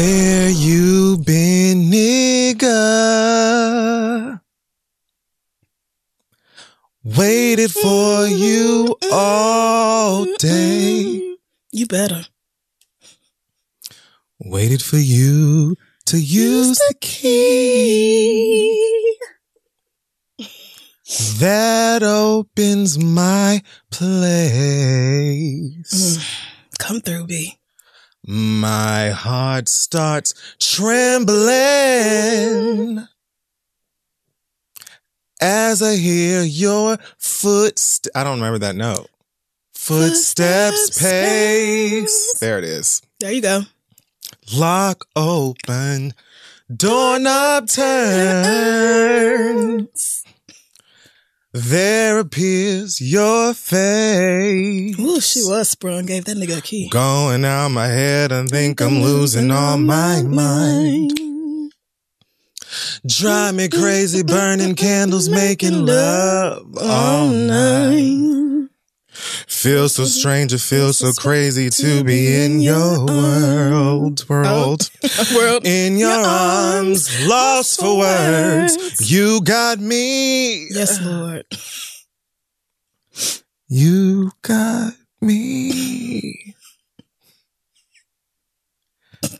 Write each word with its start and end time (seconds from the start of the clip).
Where 0.00 0.48
you 0.48 1.18
been, 1.18 1.90
nigga? 1.90 2.70
Waited 7.04 7.70
for 7.70 8.26
you 8.26 8.96
all 9.12 10.24
day. 10.38 11.36
You 11.70 11.86
better. 11.86 12.24
Waited 14.38 14.82
for 14.82 14.96
you 14.96 15.76
to 16.06 16.18
use 16.18 16.78
the 16.78 16.94
key 17.02 17.58
that 21.40 22.02
opens 22.02 22.98
my 22.98 23.62
place. 23.90 25.92
Mm. 25.92 26.46
Come 26.78 27.02
through, 27.02 27.26
B. 27.26 27.59
My 28.32 29.10
heart 29.10 29.68
starts 29.68 30.34
trembling 30.60 31.48
as 35.40 35.82
I 35.82 35.96
hear 35.96 36.44
your 36.44 36.98
footsteps. 37.18 38.14
I 38.14 38.22
don't 38.22 38.36
remember 38.38 38.60
that 38.60 38.76
note. 38.76 39.08
Footsteps 39.74 40.76
Footsteps 40.76 41.02
pace. 41.02 42.02
pace. 42.02 42.38
There 42.38 42.56
it 42.58 42.62
is. 42.64 43.02
There 43.18 43.32
you 43.32 43.42
go. 43.42 43.62
Lock 44.54 45.06
open, 45.16 46.14
doorknob 46.72 47.66
turn. 47.68 49.08
There 51.52 52.20
appears 52.20 53.00
your 53.00 53.54
face. 53.54 54.96
Ooh, 55.00 55.20
she 55.20 55.42
was 55.42 55.70
sprung. 55.70 56.06
Gave 56.06 56.24
that 56.26 56.36
nigga 56.36 56.58
a 56.58 56.60
key. 56.60 56.88
Going 56.90 57.44
out 57.44 57.70
my 57.70 57.88
head 57.88 58.30
and 58.30 58.48
think 58.48 58.80
I'm 58.80 59.02
losing 59.02 59.50
all 59.50 59.76
my 59.76 60.22
mind. 60.22 61.72
Drive 63.04 63.56
me 63.56 63.68
crazy, 63.68 64.22
burning 64.22 64.76
candles, 64.76 65.28
making 65.28 65.86
love 65.86 66.78
all 66.80 67.28
night. 67.30 68.59
Feel 69.12 69.88
so 69.88 70.02
mm-hmm. 70.02 70.08
strange, 70.08 70.52
it 70.52 70.60
feels 70.60 70.98
so 70.98 71.12
crazy 71.12 71.68
to 71.70 72.04
be 72.04 72.44
in 72.44 72.60
your 72.60 73.04
world, 73.04 74.24
oh, 74.30 74.34
world. 74.34 74.90
World. 75.34 75.66
In 75.66 75.96
your 75.96 76.10
arms, 76.10 77.26
lost 77.26 77.80
for 77.80 77.98
words. 77.98 79.10
You 79.10 79.40
got 79.42 79.78
me. 79.78 80.68
Yes, 80.70 81.00
Lord. 81.02 81.44
You 83.72 84.32
got 84.42 84.94
me. 85.20 86.54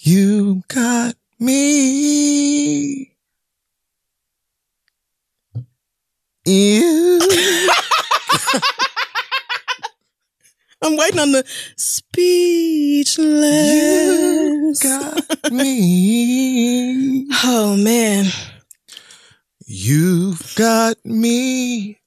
You 0.00 0.62
got 0.68 1.16
me. 1.38 3.17
You. 6.48 7.18
I'm 10.82 10.96
waiting 10.96 11.18
on 11.18 11.32
the 11.32 11.44
speechless. 11.76 13.18
You 13.22 14.74
got 14.82 15.52
me. 15.52 17.26
Oh 17.44 17.76
man. 17.76 18.26
You've 19.66 20.54
got 20.56 20.96
me 21.04 21.98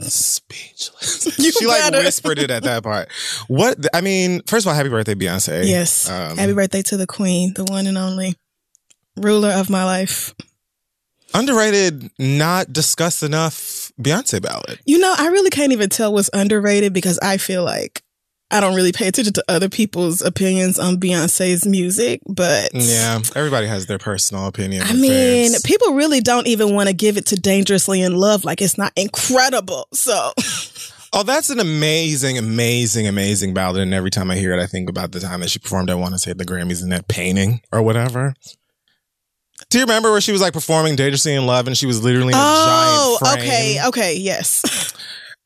speechless. 0.00 1.38
You 1.38 1.52
she 1.52 1.66
like 1.66 1.80
better. 1.90 1.98
whispered 2.04 2.38
it 2.38 2.50
at 2.50 2.62
that 2.64 2.82
part. 2.82 3.08
What 3.48 3.78
I 3.94 4.00
mean, 4.02 4.42
first 4.42 4.66
of 4.66 4.68
all, 4.70 4.74
happy 4.74 4.88
birthday, 4.90 5.14
Beyonce. 5.14 5.66
Yes. 5.66 6.08
Um, 6.10 6.36
Happy 6.36 6.52
birthday 6.52 6.82
to 6.82 6.96
the 6.96 7.06
queen, 7.06 7.54
the 7.54 7.64
one 7.64 7.86
and 7.86 7.96
only 7.96 8.36
ruler 9.16 9.50
of 9.50 9.70
my 9.70 9.84
life. 9.84 10.34
Underrated, 11.34 12.10
not 12.18 12.72
discussed 12.72 13.22
enough 13.22 13.92
Beyonce 14.00 14.40
ballad. 14.40 14.78
You 14.84 14.98
know, 14.98 15.14
I 15.16 15.28
really 15.28 15.50
can't 15.50 15.72
even 15.72 15.88
tell 15.88 16.12
what's 16.12 16.30
underrated 16.32 16.92
because 16.92 17.18
I 17.20 17.36
feel 17.36 17.64
like 17.64 18.02
I 18.50 18.60
don't 18.60 18.74
really 18.74 18.92
pay 18.92 19.08
attention 19.08 19.34
to 19.34 19.44
other 19.46 19.68
people's 19.68 20.22
opinions 20.22 20.78
on 20.78 20.96
Beyonce's 20.96 21.66
music, 21.66 22.20
but 22.26 22.70
Yeah, 22.72 23.20
everybody 23.36 23.66
has 23.66 23.86
their 23.86 23.98
personal 23.98 24.46
opinion. 24.46 24.84
I 24.86 24.94
mean, 24.94 25.52
people 25.64 25.94
really 25.94 26.20
don't 26.20 26.46
even 26.46 26.74
want 26.74 26.88
to 26.88 26.94
give 26.94 27.18
it 27.18 27.26
to 27.26 27.36
Dangerously 27.36 28.00
in 28.00 28.14
Love 28.14 28.44
like 28.44 28.62
it's 28.62 28.78
not 28.78 28.92
incredible. 28.96 29.86
So, 29.92 30.32
oh, 31.12 31.24
that's 31.24 31.50
an 31.50 31.60
amazing, 31.60 32.38
amazing, 32.38 33.06
amazing 33.06 33.52
ballad. 33.52 33.82
And 33.82 33.92
every 33.92 34.10
time 34.10 34.30
I 34.30 34.36
hear 34.36 34.54
it, 34.54 34.62
I 34.62 34.66
think 34.66 34.88
about 34.88 35.12
the 35.12 35.20
time 35.20 35.40
that 35.40 35.50
she 35.50 35.58
performed. 35.58 35.90
I 35.90 35.94
want 35.94 36.14
to 36.14 36.18
say 36.18 36.32
the 36.32 36.46
Grammys 36.46 36.82
in 36.82 36.88
that 36.88 37.06
painting 37.06 37.60
or 37.70 37.82
whatever. 37.82 38.34
Do 39.70 39.78
you 39.78 39.84
remember 39.84 40.10
where 40.10 40.20
she 40.20 40.32
was 40.32 40.40
like 40.40 40.54
performing 40.54 40.96
Dangerously 40.96 41.34
in 41.34 41.44
Love 41.46 41.66
and 41.66 41.76
she 41.76 41.84
was 41.84 42.02
literally 42.02 42.32
in 42.32 42.38
a 42.38 42.42
oh, 42.42 43.18
giant 43.20 43.38
frame? 43.38 43.48
okay, 43.48 43.86
okay, 43.88 44.16
yes. 44.16 44.94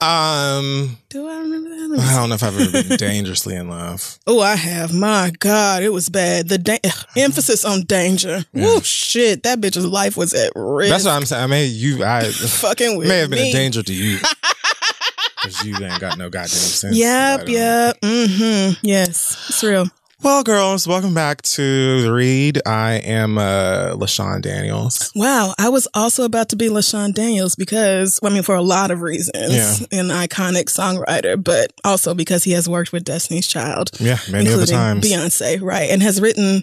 Um, 0.01 0.99
Do 1.11 1.29
I 1.29 1.39
remember 1.39 1.71
that? 1.71 2.01
I 2.01 2.17
don't 2.17 2.29
know 2.29 2.35
if 2.35 2.43
I've 2.43 2.59
ever 2.59 2.83
been 2.83 2.97
dangerously 2.97 3.55
in 3.55 3.69
love. 3.69 4.19
Oh, 4.27 4.41
I 4.41 4.57
have. 4.57 4.93
My 4.93 5.31
God, 5.39 5.85
it 5.85 5.91
was 5.91 6.09
bad. 6.09 6.49
The 6.49 6.59
da- 6.59 6.81
emphasis 7.17 7.65
on 7.65 7.83
danger. 7.83 8.45
Woo, 8.53 8.81
shit. 8.81 9.45
That 9.45 9.61
bitch's 9.61 9.87
life 9.87 10.17
was 10.17 10.35
at 10.35 10.51
risk. 10.57 10.91
That's 10.91 11.05
what 11.05 11.13
I'm 11.13 11.25
saying. 11.25 11.45
I 11.45 11.47
mean, 11.47 11.71
you, 11.73 12.05
I 12.05 12.25
fucking 12.33 12.99
with 12.99 13.07
may 13.07 13.19
have 13.19 13.31
been 13.31 13.39
me. 13.39 13.51
a 13.51 13.53
danger 13.53 13.83
to 13.83 13.93
you 13.93 14.19
because 15.43 15.65
you 15.65 15.77
ain't 15.77 16.01
got 16.01 16.19
no 16.19 16.31
goddamn 16.31 16.49
sense. 16.49 16.97
Yep, 16.97 17.49
yep. 17.49 18.01
Mm-hmm. 18.01 18.81
Yes, 18.83 19.47
it's 19.49 19.63
real. 19.63 19.87
Well, 20.23 20.45
girls, 20.45 20.87
welcome 20.87 21.15
back 21.15 21.43
to 21.43 22.03
the 22.03 22.13
read. 22.13 22.61
I 22.65 22.93
am 22.95 23.39
uh, 23.39 23.95
LaShawn 23.97 24.41
Daniels. 24.41 25.11
Wow, 25.17 25.53
I 25.59 25.69
was 25.69 25.89
also 25.95 26.25
about 26.25 26.51
to 26.51 26.57
be 26.57 26.69
LaShawn 26.69 27.13
Daniels 27.13 27.57
because, 27.57 28.21
I 28.23 28.29
mean, 28.29 28.45
for 28.45 28.55
a 28.55 28.63
lot 28.63 28.93
of 28.93 29.03
reasons, 29.03 29.53
Yeah. 29.53 29.75
an 29.99 30.09
iconic 30.09 30.67
songwriter, 30.67 31.43
but 31.43 31.73
also 31.85 32.15
because 32.15 32.45
he 32.45 32.53
has 32.53 32.69
worked 32.69 32.93
with 32.93 33.03
Destiny's 33.05 33.49
Child, 33.49 33.91
Yeah, 33.99 34.19
many 34.31 34.47
other 34.49 34.61
including 34.63 34.77
times. 34.77 35.05
Beyonce, 35.05 35.61
right, 35.61 35.91
and 35.91 36.01
has 36.05 36.21
written 36.21 36.63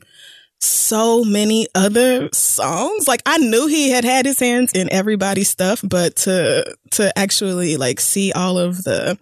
so 0.61 1.25
many 1.25 1.67
other 1.75 2.29
songs. 2.31 3.09
Like 3.09 3.21
I 3.25 3.39
knew 3.39 3.67
he 3.67 3.89
had 3.89 4.05
had 4.05 4.25
his 4.25 4.39
hands 4.39 4.71
in 4.73 4.89
everybody's 4.91 5.49
stuff, 5.49 5.81
but 5.83 6.15
to 6.17 6.75
to 6.91 7.17
actually 7.19 7.75
like 7.77 7.99
see 7.99 8.31
all 8.31 8.57
of 8.57 8.83
the 8.83 9.17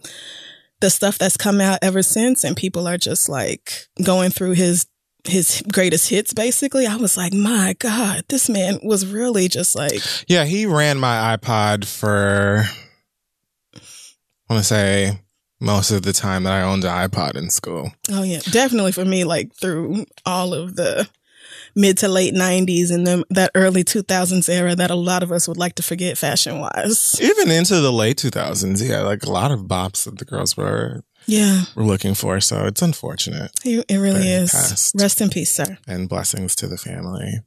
the 0.79 0.89
stuff 0.89 1.17
that's 1.17 1.37
come 1.37 1.59
out 1.61 1.79
ever 1.81 2.03
since, 2.03 2.43
and 2.43 2.55
people 2.55 2.87
are 2.87 2.97
just 2.97 3.29
like 3.29 3.87
going 4.03 4.29
through 4.31 4.51
his 4.51 4.85
his 5.27 5.61
greatest 5.73 6.09
hits 6.09 6.33
basically 6.33 6.85
i 6.87 6.95
was 6.95 7.17
like 7.17 7.33
my 7.33 7.75
god 7.79 8.23
this 8.29 8.47
man 8.47 8.79
was 8.81 9.05
really 9.05 9.49
just 9.49 9.75
like 9.75 9.99
Yeah, 10.29 10.45
he 10.45 10.65
ran 10.65 10.99
my 10.99 11.35
iPod 11.35 11.83
for, 11.85 12.63
I 13.75 14.53
want 14.53 14.61
to 14.61 14.63
say, 14.63 15.19
most 15.59 15.91
of 15.91 16.03
the 16.03 16.13
time 16.13 16.43
that 16.43 16.53
I 16.53 16.61
owned 16.61 16.85
an 16.85 17.09
iPod 17.09 17.35
in 17.35 17.49
school. 17.49 17.91
Oh 18.09 18.23
yeah, 18.23 18.39
definitely 18.51 18.91
for 18.93 19.03
me. 19.03 19.23
Like 19.25 19.53
through 19.53 20.05
all 20.25 20.53
of 20.53 20.75
the 20.75 21.09
mid 21.77 21.97
to 21.99 22.07
late 22.09 22.33
'90s 22.33 22.91
and 22.91 23.07
then 23.07 23.23
that 23.29 23.51
early 23.55 23.83
2000s 23.85 24.49
era 24.49 24.75
that 24.75 24.91
a 24.91 24.95
lot 24.95 25.23
of 25.23 25.31
us 25.31 25.47
would 25.47 25.57
like 25.57 25.75
to 25.75 25.83
forget 25.83 26.17
fashion 26.17 26.59
wise. 26.59 27.15
Even 27.21 27.49
into 27.51 27.79
the 27.79 27.93
late 27.93 28.17
2000s, 28.17 28.81
yeah, 28.89 29.01
like 29.01 29.23
a 29.23 29.29
lot 29.31 29.51
of 29.51 29.61
bops 29.61 30.03
that 30.03 30.17
the 30.17 30.25
girls 30.25 30.57
were 30.57 31.03
Yeah, 31.27 31.63
were 31.75 31.85
looking 31.85 32.13
for. 32.15 32.41
So 32.41 32.65
it's 32.65 32.81
unfortunate. 32.81 33.51
it, 33.63 33.85
it 33.87 33.97
really 33.97 34.27
is. 34.27 34.51
past. 34.51 34.95
Rest 34.99 35.21
in 35.21 35.29
peace, 35.29 35.51
sir. 35.51 35.77
and 35.87 36.09
blessings 36.09 36.55
to 36.55 36.67
the 36.67 36.77
family. 36.77 37.41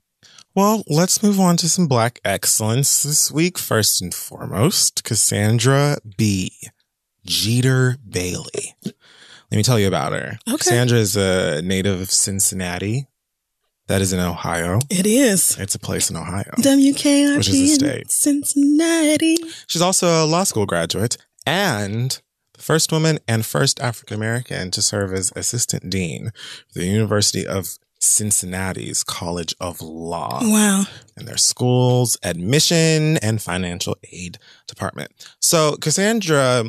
Well, 0.55 0.83
let's 0.89 1.23
move 1.23 1.39
on 1.39 1.57
to 1.59 1.69
some 1.69 1.87
black 1.87 2.21
excellence 2.25 3.03
this 3.05 3.31
week. 3.31 3.57
First 3.59 4.03
and 4.03 4.13
foremost, 4.15 5.05
Cassandra 5.05 5.99
B. 6.17 6.53
Jeter 7.25 7.97
Bailey. 8.09 8.75
Let 8.85 9.57
me 9.57 9.63
tell 9.63 9.79
you 9.79 9.87
about 9.89 10.13
her. 10.13 10.39
Okay. 10.49 10.57
Cassandra 10.57 10.99
is 10.99 11.17
a 11.17 11.63
native 11.63 12.01
of 12.01 12.11
Cincinnati. 12.11 13.07
That 13.91 14.03
is 14.03 14.13
in 14.13 14.21
Ohio. 14.21 14.79
It 14.89 15.05
is. 15.05 15.57
It's 15.59 15.75
a 15.75 15.79
place 15.81 16.11
in 16.11 16.17
Ohio. 16.17 16.53
WKRP 16.59 17.37
Which 17.39 17.49
is 17.49 17.55
a 17.57 17.59
in 17.59 17.69
state. 17.91 18.11
Cincinnati. 18.13 19.37
She's 19.67 19.83
also 19.83 20.25
a 20.25 20.27
law 20.27 20.45
school 20.45 20.65
graduate 20.65 21.17
and 21.45 22.23
the 22.55 22.63
first 22.63 22.93
woman 22.93 23.19
and 23.27 23.45
first 23.45 23.81
African 23.81 24.15
American 24.17 24.71
to 24.71 24.81
serve 24.81 25.13
as 25.13 25.33
assistant 25.35 25.91
dean 25.91 26.31
for 26.73 26.79
the 26.79 26.87
University 26.87 27.45
of 27.45 27.79
Cincinnati's 27.99 29.03
College 29.03 29.57
of 29.61 29.81
Law 29.81 30.39
Wow. 30.41 30.85
and 31.17 31.27
their 31.27 31.37
schools, 31.37 32.17
admission, 32.23 33.17
and 33.17 33.43
financial 33.43 33.97
aid 34.13 34.39
department. 34.69 35.11
So 35.41 35.75
Cassandra 35.81 36.63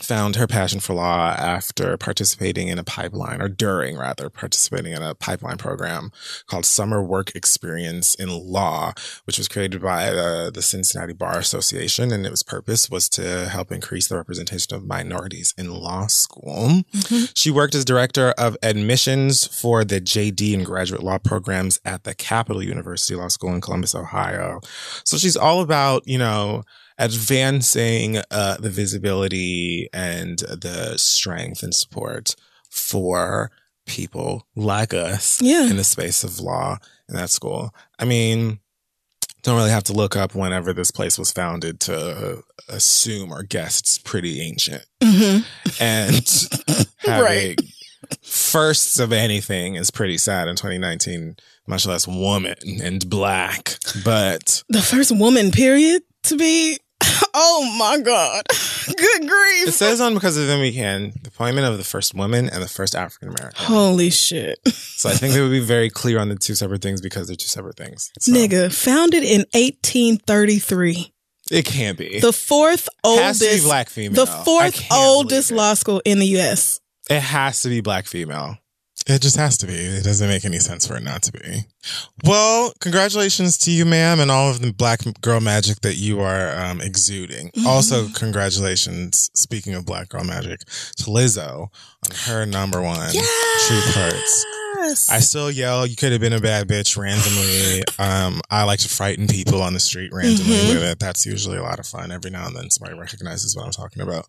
found 0.00 0.36
her 0.36 0.46
passion 0.46 0.80
for 0.80 0.94
law 0.94 1.30
after 1.30 1.96
participating 1.96 2.68
in 2.68 2.78
a 2.78 2.84
pipeline, 2.84 3.40
or 3.40 3.48
during 3.48 3.96
rather, 3.96 4.30
participating 4.30 4.92
in 4.92 5.02
a 5.02 5.14
pipeline 5.14 5.58
program 5.58 6.10
called 6.46 6.64
Summer 6.64 7.02
Work 7.02 7.34
Experience 7.36 8.14
in 8.14 8.28
Law, 8.28 8.92
which 9.24 9.38
was 9.38 9.48
created 9.48 9.82
by 9.82 10.08
uh, 10.08 10.50
the 10.50 10.62
Cincinnati 10.62 11.12
Bar 11.12 11.38
Association. 11.38 12.10
And 12.12 12.26
its 12.26 12.42
purpose 12.42 12.90
was 12.90 13.08
to 13.10 13.48
help 13.48 13.70
increase 13.70 14.08
the 14.08 14.16
representation 14.16 14.74
of 14.74 14.86
minorities 14.86 15.54
in 15.56 15.70
law 15.70 16.06
school. 16.06 16.82
Mhm. 16.94 17.32
She 17.34 17.50
worked 17.50 17.74
as 17.74 17.84
director 17.84 18.30
of 18.38 18.56
admissions 18.62 19.46
for 19.46 19.84
the 19.84 20.00
JD 20.00 20.54
and 20.54 20.64
graduate 20.64 21.02
law 21.02 21.18
programs 21.18 21.78
at 21.84 22.04
the 22.04 22.14
Capital 22.14 22.62
University 22.62 23.14
Law 23.14 23.28
School 23.28 23.54
in 23.54 23.60
Columbus, 23.60 23.94
Ohio. 23.94 24.60
So 25.04 25.16
she's 25.16 25.36
all 25.36 25.60
about, 25.60 26.02
you 26.06 26.18
know, 26.18 26.62
advancing 27.04 28.18
uh, 28.30 28.56
the 28.58 28.70
visibility 28.70 29.88
and 29.92 30.38
the 30.38 30.94
strength 30.96 31.62
and 31.62 31.74
support 31.74 32.34
for 32.70 33.50
people 33.86 34.46
like 34.54 34.94
us 34.94 35.40
Yeah. 35.42 35.68
in 35.68 35.76
the 35.76 35.84
space 35.84 36.22
of 36.24 36.40
law 36.40 36.78
in 37.08 37.16
that 37.16 37.30
school. 37.30 37.74
I 37.98 38.04
mean, 38.04 38.60
don't 39.42 39.56
really 39.56 39.70
have 39.70 39.82
to 39.84 39.92
look 39.92 40.14
up 40.16 40.34
whenever 40.34 40.72
this 40.72 40.90
place 40.92 41.18
was 41.18 41.32
founded 41.32 41.80
to 41.80 42.42
assume 42.68 43.32
or 43.32 43.42
guess 43.42 43.80
it's 43.80 43.98
pretty 43.98 44.40
ancient 44.40 44.84
hmm 45.02 45.38
and 45.80 46.48
having 46.98 47.24
Right. 47.24 47.60
firsts 48.22 49.00
of 49.00 49.12
anything 49.12 49.74
is 49.74 49.90
pretty 49.90 50.16
sad 50.16 50.46
in 50.46 50.54
2019 50.54 51.36
much 51.66 51.86
less 51.86 52.06
woman 52.06 52.54
and 52.82 53.08
black 53.10 53.78
but 54.04 54.62
The 54.68 54.80
first 54.80 55.10
woman, 55.10 55.50
period, 55.50 56.02
to 56.24 56.36
be. 56.36 56.78
Oh 57.34 57.76
my 57.78 57.98
God. 58.02 58.42
Good 58.86 59.20
grief. 59.22 59.68
it 59.68 59.72
says 59.72 60.00
on 60.02 60.12
because 60.14 60.36
of 60.36 60.46
them 60.46 60.60
we 60.60 60.70
can 60.72 61.12
the 61.22 61.28
appointment 61.28 61.66
of 61.66 61.78
the 61.78 61.84
first 61.84 62.14
woman 62.14 62.50
and 62.50 62.62
the 62.62 62.68
first 62.68 62.94
african 62.94 63.28
american 63.30 63.64
Holy 63.64 64.10
shit. 64.10 64.58
so 64.68 65.08
i 65.08 65.12
think 65.14 65.32
they 65.32 65.40
would 65.40 65.50
be 65.50 65.60
very 65.60 65.88
clear 65.88 66.18
on 66.18 66.28
the 66.28 66.36
two 66.36 66.54
separate 66.54 66.82
things 66.82 67.00
because 67.00 67.26
they're 67.28 67.36
two 67.36 67.46
separate 67.48 67.76
things 67.76 68.10
So, 68.20 68.32
Nigga, 68.32 68.70
founded 68.72 69.22
in 69.24 69.46
1833. 69.54 71.12
it 71.50 71.64
can't 71.64 71.96
be 71.98 72.20
The 72.20 72.32
fourth 72.32 72.88
has 73.04 73.38
to 73.38 73.44
be 73.44 73.48
oldest. 73.50 73.64
black 73.64 73.88
female 73.88 74.24
The 74.26 74.30
fourth 74.44 74.86
oldest 74.92 75.50
law 75.50 75.74
school 75.74 76.02
in 76.04 76.18
the 76.18 76.26
U.S. 76.38 76.80
It 77.10 77.20
has 77.20 77.62
to 77.62 77.68
be 77.68 77.80
black 77.80 78.06
female. 78.06 78.58
It 79.06 79.20
just 79.20 79.36
has 79.36 79.58
to 79.58 79.66
be. 79.66 79.74
It 79.74 80.04
doesn't 80.04 80.28
make 80.28 80.44
any 80.44 80.58
sense 80.60 80.86
for 80.86 80.96
it 80.96 81.02
not 81.02 81.22
to 81.24 81.32
be. 81.32 81.64
Well, 82.24 82.72
congratulations 82.80 83.58
to 83.58 83.70
you, 83.70 83.84
ma'am, 83.84 84.20
and 84.20 84.30
all 84.30 84.50
of 84.50 84.60
the 84.60 84.72
black 84.72 85.00
girl 85.20 85.40
magic 85.40 85.80
that 85.80 85.96
you 85.96 86.20
are 86.20 86.56
um, 86.56 86.80
exuding. 86.80 87.50
Mhm. 87.50 87.66
Also, 87.66 88.08
congratulations, 88.10 89.30
speaking 89.34 89.74
of 89.74 89.84
black 89.84 90.08
girl 90.08 90.24
magic, 90.24 90.60
to 90.96 91.04
Lizzo 91.04 91.68
on 92.04 92.16
her 92.26 92.46
number 92.46 92.80
one, 92.80 93.10
yes! 93.12 93.66
Truth 93.68 93.94
Hurts. 93.94 94.46
I 95.08 95.20
still 95.20 95.48
yell, 95.48 95.86
you 95.86 95.94
could 95.94 96.10
have 96.10 96.20
been 96.20 96.32
a 96.32 96.40
bad 96.40 96.66
bitch 96.66 96.96
randomly. 96.96 97.84
um, 98.00 98.40
I 98.50 98.64
like 98.64 98.80
to 98.80 98.88
frighten 98.88 99.28
people 99.28 99.62
on 99.62 99.74
the 99.74 99.80
street 99.80 100.10
randomly 100.12 100.56
Mhm. 100.56 100.68
with 100.74 100.82
it. 100.82 100.98
That's 100.98 101.24
usually 101.24 101.56
a 101.56 101.62
lot 101.62 101.78
of 101.78 101.86
fun. 101.86 102.10
Every 102.10 102.32
now 102.32 102.48
and 102.48 102.56
then 102.56 102.68
somebody 102.68 102.98
recognizes 102.98 103.54
what 103.54 103.64
I'm 103.64 103.70
talking 103.70 104.02
about. 104.02 104.26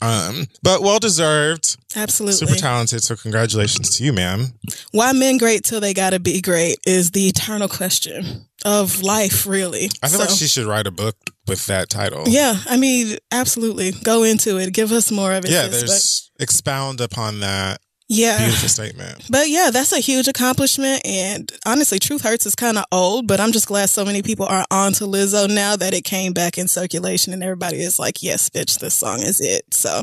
Um, 0.00 0.46
but 0.62 0.80
well 0.80 1.00
deserved. 1.00 1.76
Absolutely. 1.94 2.46
Super 2.46 2.58
talented. 2.58 3.02
So 3.04 3.14
congratulations 3.14 3.94
to 3.98 4.04
you, 4.04 4.14
ma'am. 4.14 4.54
Why 4.92 5.12
men 5.12 5.36
great 5.36 5.64
till 5.64 5.80
they 5.80 5.92
gotta 5.92 6.18
be 6.18 6.40
great 6.40 6.78
is 6.90 7.10
the 7.12 7.28
eternal 7.28 7.68
question 7.68 8.46
of 8.64 9.00
life, 9.02 9.46
really. 9.46 9.90
I 10.02 10.08
feel 10.08 10.18
So- 10.18 10.24
like 10.26 10.38
she 10.38 10.48
should 10.48 10.66
write 10.66 10.86
a 10.86 10.90
book 10.90 11.16
with 11.46 11.66
that 11.66 11.88
title. 11.88 12.24
Yeah, 12.28 12.60
I 12.66 12.76
mean, 12.76 13.16
absolutely. 13.32 13.92
Go 13.92 14.22
into 14.24 14.58
it. 14.58 14.72
Give 14.72 14.92
us 14.92 15.10
more 15.10 15.32
of 15.32 15.44
it. 15.44 15.50
Yeah, 15.50 15.68
sis, 15.70 15.80
but- 15.80 15.88
there's 15.88 16.30
expound 16.38 17.00
upon 17.00 17.40
that 17.40 17.80
yeah. 18.10 18.38
beautiful 18.38 18.68
statement. 18.68 19.26
But 19.30 19.48
yeah, 19.48 19.70
that's 19.72 19.92
a 19.92 20.00
huge 20.00 20.26
accomplishment. 20.26 21.02
And 21.04 21.50
honestly, 21.64 21.98
Truth 21.98 22.22
Hurts 22.22 22.44
is 22.44 22.54
kind 22.54 22.76
of 22.76 22.84
old, 22.90 23.26
but 23.26 23.38
I'm 23.40 23.52
just 23.52 23.68
glad 23.68 23.88
so 23.88 24.04
many 24.04 24.20
people 24.22 24.46
are 24.46 24.64
on 24.70 24.92
to 24.94 25.04
Lizzo 25.04 25.48
now 25.48 25.76
that 25.76 25.94
it 25.94 26.02
came 26.02 26.32
back 26.32 26.58
in 26.58 26.66
circulation 26.66 27.32
and 27.32 27.42
everybody 27.42 27.80
is 27.80 27.98
like, 27.98 28.22
yes, 28.22 28.50
bitch, 28.50 28.80
this 28.80 28.94
song 28.94 29.20
is 29.20 29.40
it. 29.40 29.72
So 29.72 30.02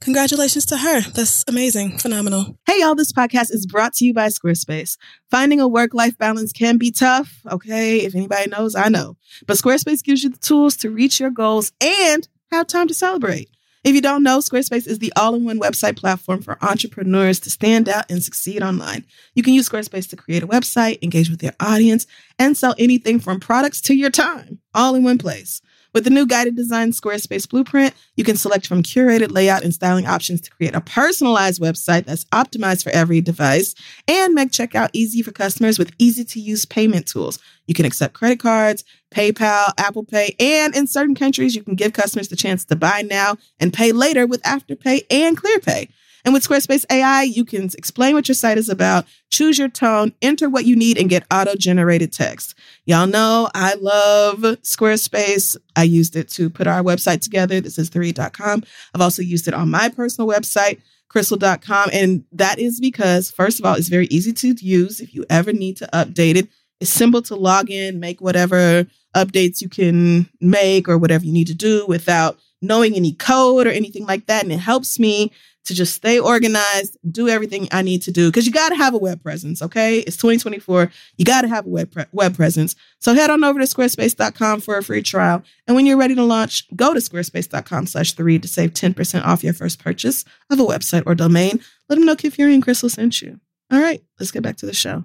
congratulations 0.00 0.66
to 0.66 0.76
her. 0.76 1.00
That's 1.12 1.44
amazing. 1.46 1.98
Phenomenal. 1.98 2.58
Hey, 2.66 2.80
y'all, 2.80 2.96
this 2.96 3.12
podcast 3.12 3.52
is 3.52 3.66
brought 3.66 3.94
to 3.94 4.04
you 4.04 4.12
by 4.12 4.26
Squarespace. 4.28 4.98
Finding 5.30 5.60
a 5.60 5.68
work 5.68 5.94
life 5.94 6.18
balance 6.18 6.52
can 6.52 6.76
be 6.76 6.90
tough. 6.90 7.40
Okay. 7.50 7.98
If 7.98 8.14
anybody 8.14 8.50
knows, 8.50 8.74
I 8.74 8.88
know. 8.88 9.16
But 9.46 9.58
Squarespace 9.58 10.02
gives 10.02 10.24
you 10.24 10.30
the 10.30 10.38
tools 10.38 10.76
to 10.78 10.90
reach 10.90 11.20
your 11.20 11.30
goals 11.30 11.72
and 11.80 12.26
have 12.50 12.66
time 12.66 12.88
to 12.88 12.94
celebrate. 12.94 13.48
If 13.84 13.94
you 13.94 14.00
don't 14.00 14.22
know, 14.22 14.38
Squarespace 14.38 14.86
is 14.86 14.98
the 14.98 15.12
all 15.14 15.34
in 15.34 15.44
one 15.44 15.60
website 15.60 15.96
platform 15.96 16.40
for 16.40 16.56
entrepreneurs 16.62 17.38
to 17.40 17.50
stand 17.50 17.86
out 17.86 18.10
and 18.10 18.22
succeed 18.22 18.62
online. 18.62 19.04
You 19.34 19.42
can 19.42 19.52
use 19.52 19.68
Squarespace 19.68 20.08
to 20.08 20.16
create 20.16 20.42
a 20.42 20.46
website, 20.46 21.02
engage 21.02 21.28
with 21.28 21.42
your 21.42 21.52
audience, 21.60 22.06
and 22.38 22.56
sell 22.56 22.74
anything 22.78 23.20
from 23.20 23.40
products 23.40 23.82
to 23.82 23.94
your 23.94 24.08
time, 24.08 24.58
all 24.74 24.94
in 24.94 25.04
one 25.04 25.18
place. 25.18 25.60
With 25.92 26.04
the 26.04 26.10
new 26.10 26.26
guided 26.26 26.56
design 26.56 26.90
Squarespace 26.90 27.48
blueprint, 27.48 27.94
you 28.16 28.24
can 28.24 28.36
select 28.36 28.66
from 28.66 28.82
curated 28.82 29.30
layout 29.30 29.62
and 29.62 29.72
styling 29.72 30.06
options 30.06 30.40
to 30.40 30.50
create 30.50 30.74
a 30.74 30.80
personalized 30.80 31.60
website 31.60 32.06
that's 32.06 32.24
optimized 32.26 32.82
for 32.82 32.90
every 32.90 33.20
device 33.20 33.76
and 34.08 34.34
make 34.34 34.50
checkout 34.50 34.90
easy 34.92 35.22
for 35.22 35.30
customers 35.30 35.78
with 35.78 35.92
easy 35.98 36.24
to 36.24 36.40
use 36.40 36.64
payment 36.64 37.06
tools. 37.06 37.38
You 37.66 37.74
can 37.74 37.84
accept 37.84 38.14
credit 38.14 38.40
cards, 38.40 38.82
PayPal, 39.14 39.72
Apple 39.78 40.04
Pay, 40.04 40.34
and 40.40 40.74
in 40.74 40.86
certain 40.86 41.14
countries, 41.14 41.54
you 41.54 41.62
can 41.62 41.74
give 41.74 41.92
customers 41.92 42.28
the 42.28 42.36
chance 42.36 42.64
to 42.66 42.76
buy 42.76 43.02
now 43.02 43.36
and 43.60 43.72
pay 43.72 43.92
later 43.92 44.26
with 44.26 44.42
Afterpay 44.42 45.06
and 45.10 45.40
ClearPay. 45.40 45.88
And 46.24 46.32
with 46.32 46.48
Squarespace 46.48 46.86
AI, 46.90 47.22
you 47.24 47.44
can 47.44 47.64
explain 47.64 48.14
what 48.14 48.28
your 48.28 48.34
site 48.34 48.56
is 48.56 48.70
about, 48.70 49.04
choose 49.30 49.58
your 49.58 49.68
tone, 49.68 50.14
enter 50.22 50.48
what 50.48 50.64
you 50.64 50.74
need, 50.74 50.96
and 50.96 51.10
get 51.10 51.26
auto 51.30 51.54
generated 51.54 52.14
text. 52.14 52.54
Y'all 52.86 53.06
know 53.06 53.50
I 53.54 53.74
love 53.74 54.38
Squarespace. 54.62 55.54
I 55.76 55.82
used 55.82 56.16
it 56.16 56.30
to 56.30 56.48
put 56.48 56.66
our 56.66 56.82
website 56.82 57.20
together. 57.20 57.60
This 57.60 57.78
is 57.78 57.90
3.com. 57.90 58.64
I've 58.94 59.02
also 59.02 59.20
used 59.20 59.48
it 59.48 59.54
on 59.54 59.70
my 59.70 59.90
personal 59.90 60.26
website, 60.26 60.80
crissle.com. 61.10 61.90
And 61.92 62.24
that 62.32 62.58
is 62.58 62.80
because, 62.80 63.30
first 63.30 63.60
of 63.60 63.66
all, 63.66 63.74
it's 63.74 63.88
very 63.88 64.06
easy 64.06 64.32
to 64.32 64.54
use 64.64 65.00
if 65.00 65.14
you 65.14 65.26
ever 65.28 65.52
need 65.52 65.76
to 65.76 65.88
update 65.92 66.36
it. 66.36 66.48
It's 66.80 66.90
simple 66.90 67.20
to 67.22 67.36
log 67.36 67.70
in, 67.70 68.00
make 68.00 68.22
whatever 68.22 68.86
updates 69.14 69.60
you 69.60 69.68
can 69.68 70.28
make 70.40 70.88
or 70.88 70.98
whatever 70.98 71.24
you 71.24 71.32
need 71.32 71.46
to 71.46 71.54
do 71.54 71.86
without 71.86 72.38
knowing 72.60 72.94
any 72.94 73.12
code 73.12 73.66
or 73.66 73.70
anything 73.70 74.06
like 74.06 74.26
that. 74.26 74.42
And 74.42 74.52
it 74.52 74.58
helps 74.58 74.98
me 74.98 75.32
to 75.64 75.74
just 75.74 75.94
stay 75.94 76.18
organized, 76.18 76.98
do 77.10 77.28
everything 77.28 77.68
I 77.72 77.82
need 77.82 78.02
to 78.02 78.12
do 78.12 78.28
because 78.28 78.46
you 78.46 78.52
got 78.52 78.68
to 78.68 78.74
have 78.76 78.94
a 78.94 78.98
web 78.98 79.22
presence, 79.22 79.62
okay? 79.62 80.00
It's 80.00 80.16
2024. 80.16 80.90
You 81.16 81.24
got 81.24 81.42
to 81.42 81.48
have 81.48 81.66
a 81.66 81.70
web 81.70 81.90
pre- 81.90 82.04
web 82.12 82.36
presence. 82.36 82.74
So 82.98 83.14
head 83.14 83.30
on 83.30 83.42
over 83.44 83.58
to 83.58 83.64
squarespace.com 83.64 84.60
for 84.60 84.76
a 84.76 84.82
free 84.82 85.02
trial. 85.02 85.42
And 85.66 85.74
when 85.74 85.86
you're 85.86 85.96
ready 85.96 86.14
to 86.14 86.22
launch, 86.22 86.68
go 86.76 86.92
to 86.92 87.00
squarespace.com 87.00 87.86
slash 87.86 88.12
three 88.12 88.38
to 88.38 88.48
save 88.48 88.74
10% 88.74 89.24
off 89.24 89.42
your 89.42 89.54
first 89.54 89.78
purchase 89.78 90.24
of 90.50 90.60
a 90.60 90.64
website 90.64 91.04
or 91.06 91.14
domain. 91.14 91.60
Let 91.88 91.96
them 91.96 92.04
know 92.04 92.16
Kid 92.16 92.34
Fury 92.34 92.54
and 92.54 92.64
Crissle 92.64 92.90
sent 92.90 93.22
you. 93.22 93.40
All 93.70 93.80
right, 93.80 94.02
let's 94.20 94.30
get 94.30 94.42
back 94.42 94.56
to 94.58 94.66
the 94.66 94.74
show. 94.74 95.04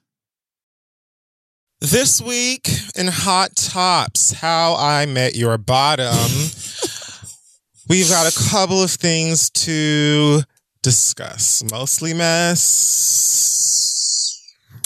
This 1.81 2.21
week 2.21 2.69
in 2.95 3.07
Hot 3.07 3.55
Tops, 3.55 4.33
How 4.33 4.75
I 4.75 5.07
Met 5.07 5.33
Your 5.35 5.57
Bottom, 5.57 6.13
we've 7.89 8.07
got 8.07 8.31
a 8.31 8.49
couple 8.51 8.83
of 8.83 8.91
things 8.91 9.49
to 9.49 10.41
discuss. 10.83 11.63
Mostly 11.71 12.13
mess. 12.13 12.67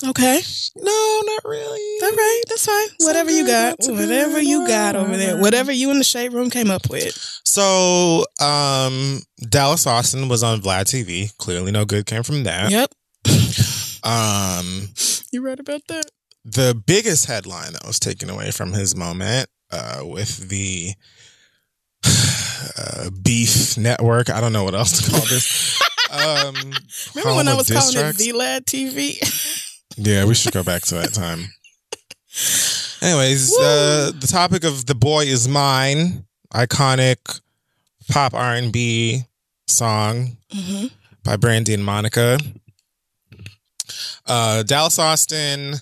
Okay. 0.06 0.40
No, 0.78 1.22
not 1.26 1.42
really. 1.44 2.00
All 2.04 2.12
right. 2.12 2.42
That's 2.48 2.66
fine. 2.66 2.88
Whatever 3.02 3.30
you 3.30 3.46
got. 3.46 3.72
that's 3.78 3.88
good. 3.90 3.98
Whatever 4.00 4.40
you 4.42 4.66
got 4.66 4.96
over 4.96 5.18
there. 5.18 5.38
Whatever 5.38 5.74
you 5.74 5.92
in 5.92 5.98
the 5.98 6.06
shade 6.06 6.32
room 6.32 6.50
came 6.50 6.72
up 6.72 6.90
with. 6.90 7.14
So, 7.44 8.24
um, 8.40 9.20
Dallas 9.50 9.86
Austin 9.86 10.30
was 10.30 10.44
on 10.44 10.62
Vlad 10.62 10.86
TV. 10.86 11.36
Clearly, 11.38 11.74
no 11.74 11.84
good 11.84 12.06
came 12.06 12.24
from 12.24 12.44
that. 12.44 12.72
Yep. 12.72 12.94
Um, 14.04 14.90
You 15.32 15.42
read 15.42 15.60
about 15.60 15.82
that? 15.88 16.06
The 16.46 16.80
biggest 16.86 17.26
headline 17.26 17.74
that 17.74 17.86
was 17.86 18.00
taken 18.00 18.30
away 18.30 18.52
from 18.52 18.74
his 18.74 18.96
moment 18.96 19.50
uh, 19.72 20.02
with 20.04 20.48
the 20.50 20.94
uh, 22.78 23.10
beef 23.22 23.78
network. 23.78 24.30
I 24.30 24.40
don't 24.40 24.54
know 24.54 24.64
what 24.64 24.76
else 24.76 25.02
to 25.02 25.12
call 25.12 25.22
this. 25.22 25.82
Um, 26.12 26.56
Remember 27.14 27.36
when 27.36 27.48
I 27.50 27.56
was 27.56 27.70
calling 27.70 27.92
tracks? 27.94 28.22
it 28.22 28.34
VLAD 28.34 28.62
TV? 28.66 29.72
Yeah, 29.98 30.26
we 30.26 30.34
should 30.36 30.54
go 30.54 30.64
back 30.64 30.84
to 30.84 30.96
that 30.96 31.14
time. 31.14 31.40
Anyways, 33.02 33.58
uh, 33.58 34.12
the 34.18 34.28
topic 34.28 34.64
of 34.64 34.86
"The 34.86 34.96
Boy 34.96 35.26
Is 35.26 35.48
Mine," 35.48 36.26
iconic 36.54 37.42
pop 38.10 38.34
R 38.34 38.56
and 38.56 38.72
B 38.72 39.24
song 39.68 40.38
hmm 40.52 40.88
by 41.24 41.36
Brandy 41.38 41.74
and 41.74 41.84
Monica. 41.84 42.38
Uh, 44.26 44.64
Dallas 44.64 45.00
Austin 45.00 45.76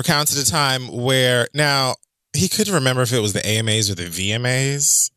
recounted 0.00 0.38
a 0.38 0.44
time 0.46 0.88
where 0.88 1.46
now 1.52 1.94
he 2.32 2.48
couldn't 2.48 2.72
remember 2.72 3.02
if 3.02 3.12
it 3.12 3.20
was 3.20 3.34
the 3.34 3.46
AMAs 3.46 3.90
or 3.90 3.94
the 3.94 4.06
VMAs. 4.06 5.10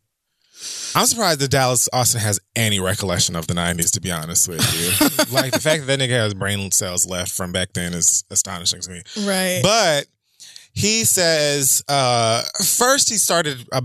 I'm 0.93 1.05
surprised 1.05 1.39
that 1.39 1.51
Dallas 1.51 1.87
Austin 1.93 2.19
has 2.19 2.41
any 2.53 2.81
recollection 2.81 3.37
of 3.37 3.47
the 3.47 3.53
90s, 3.53 3.91
to 3.93 4.01
be 4.01 4.11
honest 4.11 4.49
with 4.49 4.59
you. 4.59 5.07
like 5.33 5.53
the 5.53 5.61
fact 5.61 5.85
that 5.85 5.97
that 5.97 5.99
nigga 5.99 6.17
has 6.17 6.33
brain 6.33 6.69
cells 6.71 7.07
left 7.07 7.31
from 7.31 7.53
back 7.53 7.71
then 7.71 7.93
is 7.93 8.25
astonishing 8.29 8.81
to 8.81 8.91
me. 8.91 9.01
Right. 9.25 9.61
But 9.63 10.07
he 10.73 11.05
says 11.05 11.81
uh, 11.87 12.43
first 12.61 13.09
he 13.09 13.15
started 13.15 13.65
uh, 13.71 13.81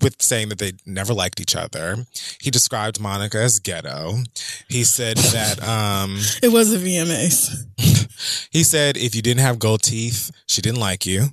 with 0.00 0.20
saying 0.22 0.48
that 0.50 0.58
they 0.58 0.72
never 0.86 1.12
liked 1.12 1.40
each 1.40 1.56
other. 1.56 1.96
He 2.40 2.50
described 2.50 3.00
Monica 3.00 3.38
as 3.38 3.58
ghetto. 3.58 4.18
He 4.68 4.84
said 4.84 5.16
that 5.16 5.62
um, 5.66 6.16
it 6.42 6.52
was 6.52 6.70
the 6.70 6.78
VMAs. 6.78 8.48
he 8.50 8.62
said 8.62 8.96
if 8.96 9.14
you 9.14 9.22
didn't 9.22 9.40
have 9.40 9.58
gold 9.58 9.82
teeth, 9.82 10.30
she 10.46 10.62
didn't 10.62 10.80
like 10.80 11.06
you. 11.06 11.26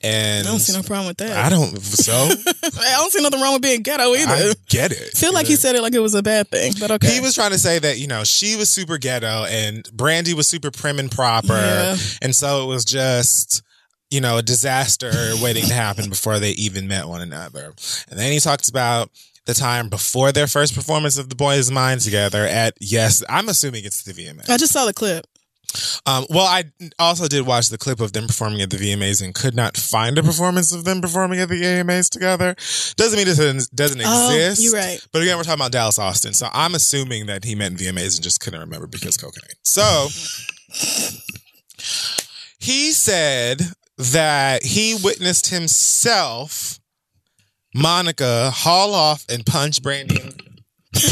And 0.00 0.46
I 0.46 0.50
don't 0.52 0.60
see 0.60 0.72
no 0.76 0.82
problem 0.84 1.08
with 1.08 1.16
that. 1.16 1.36
I 1.44 1.48
don't. 1.48 1.76
So 1.80 2.12
I 2.14 2.94
don't 2.98 3.10
see 3.10 3.20
nothing 3.20 3.40
wrong 3.40 3.54
with 3.54 3.62
being 3.62 3.82
ghetto 3.82 4.14
either. 4.14 4.30
I 4.30 4.52
get 4.68 4.92
it. 4.92 5.16
feel 5.16 5.34
like 5.34 5.48
he 5.48 5.56
said 5.56 5.74
it 5.74 5.82
like 5.82 5.92
it 5.92 5.98
was 5.98 6.14
a 6.14 6.22
bad 6.22 6.48
thing, 6.48 6.72
but 6.78 6.92
okay. 6.92 7.10
He 7.14 7.20
was 7.20 7.34
trying 7.34 7.50
to 7.50 7.58
say 7.58 7.80
that 7.80 7.98
you 7.98 8.06
know 8.06 8.22
she 8.22 8.54
was 8.54 8.70
super 8.70 8.96
ghetto 8.96 9.44
and 9.48 9.88
Brandy 9.92 10.34
was 10.34 10.46
super 10.46 10.70
prim 10.70 11.00
and 11.00 11.10
proper, 11.10 11.48
Yeah. 11.48 11.96
and 12.22 12.34
so 12.34 12.62
it 12.62 12.66
was 12.66 12.84
just 12.84 13.62
you 14.10 14.20
know 14.20 14.38
a 14.38 14.42
disaster 14.42 15.10
waiting 15.42 15.64
to 15.64 15.74
happen 15.74 16.08
before 16.08 16.38
they 16.38 16.50
even 16.52 16.88
met 16.88 17.06
one 17.06 17.20
another. 17.20 17.72
And 18.10 18.18
then 18.18 18.32
he 18.32 18.40
talks 18.40 18.68
about 18.68 19.10
the 19.46 19.54
time 19.54 19.88
before 19.88 20.30
their 20.32 20.46
first 20.46 20.74
performance 20.74 21.16
of 21.18 21.28
The 21.30 21.34
Boys' 21.36 21.58
Is 21.60 21.70
Mine 21.70 21.98
together 21.98 22.44
at 22.44 22.74
yes, 22.80 23.22
I'm 23.28 23.48
assuming 23.48 23.84
it's 23.84 24.02
the 24.02 24.12
VMAs. 24.12 24.48
I 24.50 24.56
just 24.56 24.72
saw 24.72 24.84
the 24.86 24.92
clip. 24.92 25.26
Um, 26.06 26.24
well, 26.30 26.46
I 26.46 26.64
also 26.98 27.28
did 27.28 27.46
watch 27.46 27.68
the 27.68 27.76
clip 27.76 28.00
of 28.00 28.14
them 28.14 28.26
performing 28.26 28.62
at 28.62 28.70
the 28.70 28.78
VMAs 28.78 29.22
and 29.22 29.34
could 29.34 29.54
not 29.54 29.76
find 29.76 30.16
a 30.16 30.22
performance 30.22 30.72
of 30.72 30.84
them 30.84 31.02
performing 31.02 31.40
at 31.40 31.50
the 31.50 31.62
AMAs 31.62 32.08
together. 32.08 32.54
Doesn't 32.96 33.18
mean 33.18 33.28
it 33.28 33.36
doesn't, 33.36 33.74
doesn't 33.76 34.00
Oh, 34.02 34.30
exist. 34.34 34.62
you're 34.62 34.72
right. 34.72 34.98
But 35.12 35.20
again, 35.22 35.36
we're 35.36 35.42
talking 35.44 35.60
about 35.60 35.72
Dallas 35.72 35.98
Austin. 35.98 36.32
So 36.32 36.48
I'm 36.54 36.74
assuming 36.74 37.26
that 37.26 37.44
he 37.44 37.54
meant 37.54 37.76
VMAs 37.78 38.16
and 38.16 38.22
just 38.22 38.40
couldn't 38.40 38.60
remember 38.60 38.86
because 38.86 39.18
cocaine. 39.18 39.42
So 39.62 40.08
he 42.58 42.92
said 42.92 43.60
that 43.98 44.64
he 44.64 44.96
witnessed 45.02 45.48
himself, 45.48 46.78
Monica, 47.74 48.50
haul 48.50 48.94
off 48.94 49.24
and 49.28 49.44
punch 49.44 49.82
Brandy, 49.82 50.34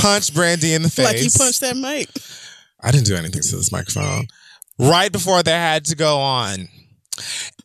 punch 0.01 0.33
Brandy 0.33 0.73
in 0.73 0.83
the 0.83 0.91
face. 0.91 1.05
Like 1.07 1.17
he 1.17 1.29
punched 1.37 1.61
that 1.61 1.77
mic. 1.77 2.09
I 2.83 2.91
didn't 2.91 3.07
do 3.07 3.17
anything 3.17 3.43
to 3.43 3.57
this 3.57 3.73
microphone. 3.73 4.29
Right 4.79 5.11
before 5.11 5.43
they 5.43 5.53
had 5.53 5.85
to 5.87 5.97
go 5.97 6.19
on. 6.19 6.69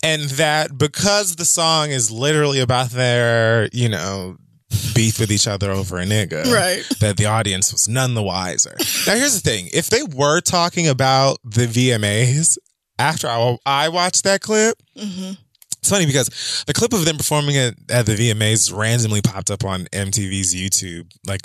And 0.02 0.22
that 0.22 0.76
because 0.78 1.36
the 1.36 1.44
song 1.44 1.90
is 1.90 2.10
literally 2.10 2.60
about 2.60 2.90
their, 2.90 3.68
you 3.72 3.88
know, 3.88 4.36
beef 4.94 5.20
with 5.20 5.30
each 5.30 5.46
other 5.46 5.70
over 5.70 5.98
a 5.98 6.04
nigga. 6.04 6.44
Right. 6.50 6.82
That 7.00 7.16
the 7.16 7.26
audience 7.26 7.72
was 7.72 7.88
none 7.88 8.14
the 8.14 8.22
wiser. 8.22 8.74
Now, 9.06 9.14
here's 9.14 9.40
the 9.40 9.48
thing 9.48 9.68
if 9.72 9.88
they 9.88 10.02
were 10.02 10.40
talking 10.40 10.88
about 10.88 11.38
the 11.44 11.66
VMAs 11.66 12.58
after 12.98 13.28
I, 13.28 13.56
I 13.66 13.88
watched 13.88 14.24
that 14.24 14.40
clip, 14.40 14.76
hmm 14.98 15.32
it's 15.78 15.90
funny 15.90 16.06
because 16.06 16.62
the 16.68 16.72
clip 16.72 16.92
of 16.92 17.04
them 17.04 17.16
performing 17.16 17.56
at, 17.56 17.74
at 17.90 18.06
the 18.06 18.14
VMAs 18.14 18.72
randomly 18.72 19.20
popped 19.20 19.50
up 19.50 19.64
on 19.64 19.86
MTV's 19.86 20.54
YouTube 20.54 21.10
like 21.26 21.40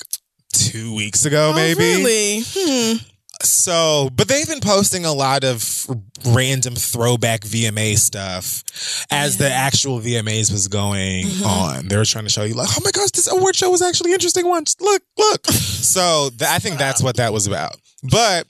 two 0.54 0.94
weeks 0.96 1.26
ago, 1.26 1.54
maybe. 1.56 1.80
Oh, 1.84 1.98
really? 1.98 2.42
Hmm. 2.46 2.98
So, 3.42 4.10
but 4.16 4.28
they've 4.28 4.48
been 4.48 4.60
posting 4.60 5.06
a 5.06 5.12
lot 5.14 5.44
of 5.44 5.88
random 6.26 6.76
throwback 6.76 7.42
VMA 7.42 7.98
stuff 7.98 8.64
as 9.12 9.38
the 9.38 9.50
actual 9.52 10.00
VMAs 10.00 10.52
was 10.52 10.68
going 10.68 11.26
Mhm. 11.26 11.46
on. 11.46 11.88
They 11.88 11.98
were 11.98 12.06
trying 12.06 12.26
to 12.26 12.30
show 12.32 12.44
you, 12.44 12.54
like, 12.54 12.70
oh 12.78 12.82
my 12.84 12.92
gosh, 12.92 13.10
this 13.12 13.32
award 13.32 13.56
show 13.56 13.72
was 13.72 13.82
actually 13.82 14.14
interesting 14.14 14.48
once. 14.48 14.76
Look, 14.80 15.02
look. 15.18 15.46
so, 15.52 16.30
th- 16.38 16.50
I 16.50 16.60
think 16.60 16.78
that's 16.78 17.02
what 17.02 17.16
that 17.18 17.34
was 17.34 17.48
about. 17.48 17.76
But 18.04 18.46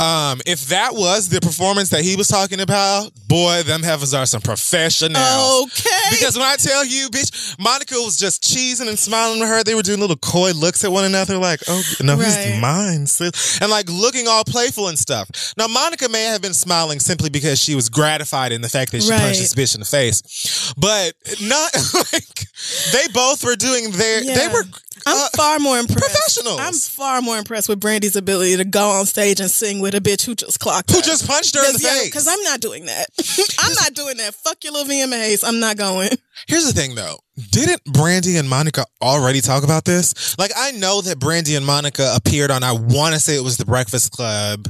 um, 0.00 0.40
if 0.46 0.66
that 0.66 0.94
was 0.94 1.28
the 1.28 1.40
performance 1.40 1.90
that 1.90 2.02
he 2.02 2.16
was 2.16 2.28
talking 2.28 2.60
about, 2.60 3.10
boy, 3.28 3.62
them 3.64 3.82
heavens 3.82 4.14
are 4.14 4.26
some 4.26 4.40
professionals. 4.40 5.62
Okay. 5.64 5.90
Because 6.10 6.36
when 6.36 6.46
I 6.46 6.56
tell 6.56 6.84
you, 6.84 7.08
bitch, 7.10 7.58
Monica 7.58 7.94
was 7.94 8.16
just 8.18 8.42
cheesing 8.42 8.88
and 8.88 8.98
smiling 8.98 9.40
with 9.40 9.48
her. 9.48 9.62
They 9.64 9.74
were 9.74 9.82
doing 9.82 10.00
little 10.00 10.16
coy 10.16 10.52
looks 10.52 10.84
at 10.84 10.92
one 10.92 11.04
another, 11.04 11.38
like, 11.38 11.60
oh, 11.68 11.82
no, 12.02 12.16
Right. 12.16 12.26
he's 12.52 12.60
mine. 12.60 13.06
sis." 13.06 13.60
And 13.60 13.70
like 13.70 13.88
looking 13.90 14.26
all 14.28 14.44
playful 14.44 14.88
and 14.88 14.98
stuff. 14.98 15.30
Now, 15.56 15.66
Monica 15.68 16.08
may 16.08 16.24
have 16.24 16.42
been 16.42 16.54
smiling 16.54 17.00
simply 17.00 17.30
because 17.30 17.58
she 17.60 17.74
was 17.74 17.88
gratified 17.88 18.52
in 18.52 18.60
the 18.60 18.68
fact 18.68 18.92
that 18.92 19.02
she 19.02 19.10
Right. 19.10 19.20
punched 19.20 19.40
this 19.40 19.54
bitch 19.54 19.74
in 19.74 19.80
the 19.80 19.86
face. 19.86 20.72
But 20.76 21.14
not 21.40 21.72
like 22.12 22.46
they 22.92 23.08
both 23.12 23.44
were 23.44 23.56
doing 23.56 23.90
their, 23.92 24.22
they 24.22 24.48
were 24.48 24.64
I'm 25.06 25.16
uh, 25.16 25.28
far 25.36 25.58
more 25.58 25.78
impressed. 25.78 26.00
professionals. 26.00 26.60
I'm 26.60 26.74
far 26.74 27.22
more 27.22 27.38
impressed 27.38 27.68
with 27.68 27.80
Brandy's 27.80 28.16
ability 28.16 28.56
to 28.58 28.64
go 28.64 28.90
on 28.90 29.06
stage 29.06 29.40
and 29.40 29.50
sing 29.50 29.80
with 29.80 29.94
a 29.94 30.00
bitch 30.00 30.24
who 30.24 30.34
just 30.34 30.60
clocked 30.60 30.90
who 30.90 30.98
her. 30.98 31.02
just 31.02 31.26
punched 31.26 31.54
her 31.56 31.66
in 31.66 31.72
the 31.72 31.78
face. 31.78 32.06
Because 32.06 32.28
I'm 32.28 32.42
not 32.42 32.60
doing 32.60 32.86
that. 32.86 33.06
I'm 33.58 33.72
not 33.74 33.94
doing 33.94 34.16
that. 34.18 34.34
Fuck 34.34 34.64
your 34.64 34.72
little 34.74 34.92
VMAs. 34.92 35.42
I'm 35.46 35.60
not 35.60 35.76
going. 35.76 36.10
Here's 36.46 36.66
the 36.66 36.72
thing 36.72 36.94
though. 36.94 37.18
Didn't 37.50 37.84
Brandy 37.84 38.36
and 38.36 38.48
Monica 38.48 38.84
already 39.00 39.40
talk 39.40 39.64
about 39.64 39.84
this? 39.84 40.38
Like 40.38 40.52
I 40.56 40.72
know 40.72 41.00
that 41.00 41.18
Brandy 41.18 41.56
and 41.56 41.66
Monica 41.66 42.12
appeared 42.14 42.50
on 42.50 42.62
I 42.62 42.72
want 42.72 43.14
to 43.14 43.20
say 43.20 43.36
it 43.36 43.44
was 43.44 43.56
the 43.56 43.64
Breakfast 43.64 44.12
Club 44.12 44.68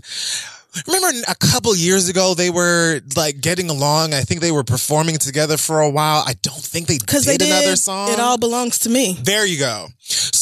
Remember 0.87 1.09
a 1.29 1.35
couple 1.35 1.75
years 1.76 2.09
ago 2.09 2.35
they 2.35 2.50
were 2.50 3.00
like 3.17 3.41
getting 3.41 3.71
along. 3.71 4.14
I 4.14 4.23
think 4.23 4.41
they 4.41 4.52
were 4.52 4.64
performing 4.64 5.17
together 5.17 5.57
for 5.57 5.81
a 5.81 5.91
while. 5.91 6.25
I 6.26 6.35
don't 6.43 6.62
think 6.62 6.87
they 6.87 6.99
did 6.99 7.23
they 7.25 7.37
did 7.37 7.49
another 7.49 7.76
song. 7.76 8.11
It 8.11 8.19
all 8.19 8.38
belongs 8.38 8.79
to 8.81 8.91
me. 8.91 9.19
There 9.23 9.47
you 9.47 9.59
go. 9.59 9.88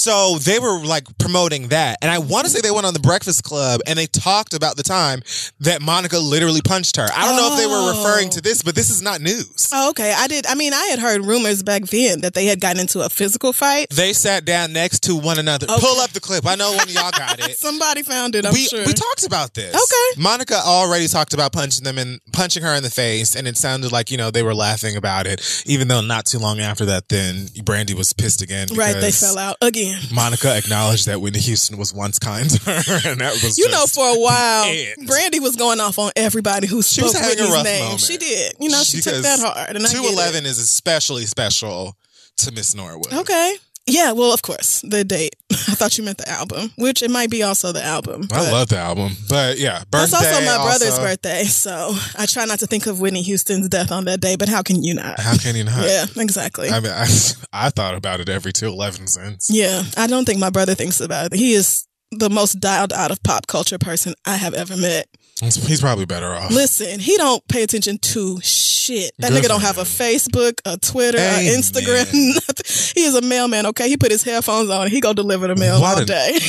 So 0.00 0.38
they 0.38 0.58
were 0.58 0.82
like 0.84 1.04
promoting 1.18 1.68
that. 1.68 1.98
And 2.00 2.10
I 2.10 2.18
want 2.18 2.46
to 2.46 2.50
say 2.50 2.60
they 2.60 2.70
went 2.70 2.86
on 2.86 2.94
the 2.94 3.00
Breakfast 3.00 3.44
Club 3.44 3.80
and 3.86 3.98
they 3.98 4.06
talked 4.06 4.54
about 4.54 4.76
the 4.76 4.82
time 4.82 5.22
that 5.60 5.82
Monica 5.82 6.18
literally 6.18 6.62
punched 6.62 6.96
her. 6.96 7.06
I 7.14 7.26
don't 7.26 7.36
know 7.36 7.52
if 7.52 7.58
they 7.58 7.66
were 7.66 7.90
referring 7.90 8.30
to 8.30 8.38
oh. 8.38 8.40
this, 8.40 8.62
but 8.62 8.74
this 8.74 8.88
is 8.88 9.02
not 9.02 9.20
news. 9.20 9.68
Oh, 9.72 9.90
okay. 9.90 10.14
I 10.16 10.26
did. 10.26 10.46
I 10.46 10.54
mean, 10.54 10.72
I 10.72 10.86
had 10.86 10.98
heard 10.98 11.24
rumors 11.24 11.62
back 11.62 11.82
then 11.84 12.22
that 12.22 12.34
they 12.34 12.46
had 12.46 12.60
gotten 12.60 12.80
into 12.80 13.00
a 13.00 13.08
physical 13.08 13.52
fight. 13.52 13.90
They 13.90 14.12
sat 14.12 14.44
down 14.44 14.72
next 14.72 15.00
to 15.04 15.16
one 15.16 15.38
another. 15.38 15.66
Okay. 15.70 15.80
Pull 15.80 16.00
up 16.00 16.10
the 16.10 16.20
clip. 16.20 16.46
I 16.46 16.54
know 16.54 16.72
one 16.72 16.88
of 16.88 16.94
y'all 16.94 17.10
got 17.10 17.38
it. 17.38 17.56
Somebody 17.58 18.02
found 18.02 18.34
it. 18.34 18.46
I'm 18.46 18.54
we, 18.54 18.66
sure. 18.66 18.86
we 18.86 18.92
talked 18.94 19.26
about 19.26 19.52
this. 19.54 19.74
Okay. 19.74 20.19
Monica 20.20 20.54
already 20.54 21.08
talked 21.08 21.32
about 21.32 21.52
punching 21.52 21.82
them 21.82 21.96
and 21.96 22.20
punching 22.32 22.62
her 22.62 22.74
in 22.74 22.82
the 22.82 22.90
face, 22.90 23.34
and 23.34 23.48
it 23.48 23.56
sounded 23.56 23.90
like, 23.90 24.10
you 24.10 24.18
know, 24.18 24.30
they 24.30 24.42
were 24.42 24.54
laughing 24.54 24.96
about 24.96 25.26
it, 25.26 25.40
even 25.66 25.88
though 25.88 26.02
not 26.02 26.26
too 26.26 26.38
long 26.38 26.60
after 26.60 26.84
that, 26.84 27.08
then 27.08 27.48
Brandy 27.64 27.94
was 27.94 28.12
pissed 28.12 28.42
again. 28.42 28.68
right. 28.76 28.94
They 29.00 29.12
fell 29.12 29.38
out 29.38 29.56
again. 29.62 29.98
Monica 30.12 30.54
acknowledged 30.56 31.06
that 31.06 31.20
Whitney 31.20 31.40
Houston 31.40 31.78
was 31.78 31.94
once 31.94 32.18
kind 32.18 32.50
to 32.50 32.58
her, 32.70 32.72
and 33.10 33.20
that 33.20 33.32
was 33.42 33.56
You 33.58 33.70
know, 33.70 33.86
for 33.86 34.06
a 34.06 34.20
while, 34.20 34.64
it. 34.68 35.06
Brandy 35.06 35.40
was 35.40 35.56
going 35.56 35.80
off 35.80 35.98
on 35.98 36.10
everybody 36.16 36.66
who 36.66 36.82
She 36.82 37.00
spoke 37.00 37.14
was 37.14 37.26
Whitney's 37.26 37.64
name. 37.64 37.84
moment. 37.84 38.00
She 38.00 38.16
did. 38.18 38.54
You 38.60 38.68
know, 38.68 38.82
she 38.82 39.00
took 39.00 39.22
that 39.22 39.40
hard. 39.40 39.76
And 39.76 39.84
it. 39.84 39.90
211 39.90 40.44
is 40.44 40.58
especially 40.58 41.24
special 41.24 41.96
to 42.38 42.52
Miss 42.52 42.74
Norwood. 42.74 43.12
Okay. 43.12 43.56
Yeah, 43.90 44.12
well, 44.12 44.32
of 44.32 44.42
course, 44.42 44.82
the 44.82 45.04
date. 45.04 45.34
I 45.50 45.74
thought 45.74 45.98
you 45.98 46.04
meant 46.04 46.18
the 46.18 46.28
album, 46.28 46.70
which 46.76 47.02
it 47.02 47.10
might 47.10 47.28
be 47.30 47.42
also 47.42 47.72
the 47.72 47.82
album. 47.84 48.28
I 48.32 48.50
love 48.50 48.68
the 48.68 48.78
album, 48.78 49.12
but 49.28 49.58
yeah, 49.58 49.82
birthday. 49.90 49.98
That's 49.98 50.14
also 50.14 50.46
my 50.46 50.64
brother's 50.64 50.90
also- 50.90 51.02
birthday, 51.02 51.44
so 51.44 51.92
I 52.16 52.26
try 52.26 52.44
not 52.44 52.60
to 52.60 52.66
think 52.66 52.86
of 52.86 53.00
Whitney 53.00 53.22
Houston's 53.22 53.68
death 53.68 53.90
on 53.92 54.04
that 54.04 54.20
day. 54.20 54.36
But 54.36 54.48
how 54.48 54.62
can 54.62 54.82
you 54.82 54.94
not? 54.94 55.18
How 55.18 55.36
can 55.36 55.56
you 55.56 55.64
not? 55.64 55.84
Yeah, 55.90 56.06
exactly. 56.16 56.68
I 56.70 56.78
mean, 56.80 56.92
I, 56.92 57.06
I 57.52 57.70
thought 57.70 57.94
about 57.94 58.20
it 58.20 58.28
every 58.28 58.52
211 58.52 59.08
since. 59.08 59.50
yeah, 59.50 59.82
I 59.96 60.06
don't 60.06 60.24
think 60.24 60.38
my 60.38 60.50
brother 60.50 60.74
thinks 60.74 61.00
about 61.00 61.32
it. 61.32 61.38
He 61.38 61.52
is 61.54 61.86
the 62.12 62.30
most 62.30 62.54
dialed 62.60 62.92
out 62.92 63.10
of 63.10 63.22
pop 63.22 63.46
culture 63.46 63.78
person 63.78 64.14
I 64.24 64.36
have 64.36 64.54
ever 64.54 64.76
met. 64.76 65.08
He's, 65.40 65.56
he's 65.66 65.80
probably 65.80 66.04
better 66.04 66.34
off. 66.34 66.50
Listen, 66.52 67.00
he 67.00 67.16
don't 67.16 67.46
pay 67.48 67.62
attention 67.62 67.98
to 67.98 68.38
shit. 68.42 69.12
That 69.18 69.30
Good 69.32 69.42
nigga 69.44 69.48
don't 69.48 69.62
have 69.62 69.78
a. 69.78 69.82
Facebook, 69.82 70.60
a 70.66 70.76
Twitter, 70.76 71.18
a 71.18 71.20
Amen. 71.20 71.60
Instagram, 71.60 72.12
nothing. 72.34 72.92
He 72.94 73.06
is 73.06 73.14
a 73.14 73.22
mailman, 73.22 73.66
okay? 73.66 73.88
He 73.88 73.96
put 73.96 74.10
his 74.10 74.22
headphones 74.22 74.68
on 74.70 74.82
and 74.82 74.90
he 74.92 75.00
go 75.00 75.12
deliver 75.14 75.46
the 75.48 75.56
mail 75.56 75.80
What 75.80 75.98
all 75.98 76.04
day. 76.04 76.38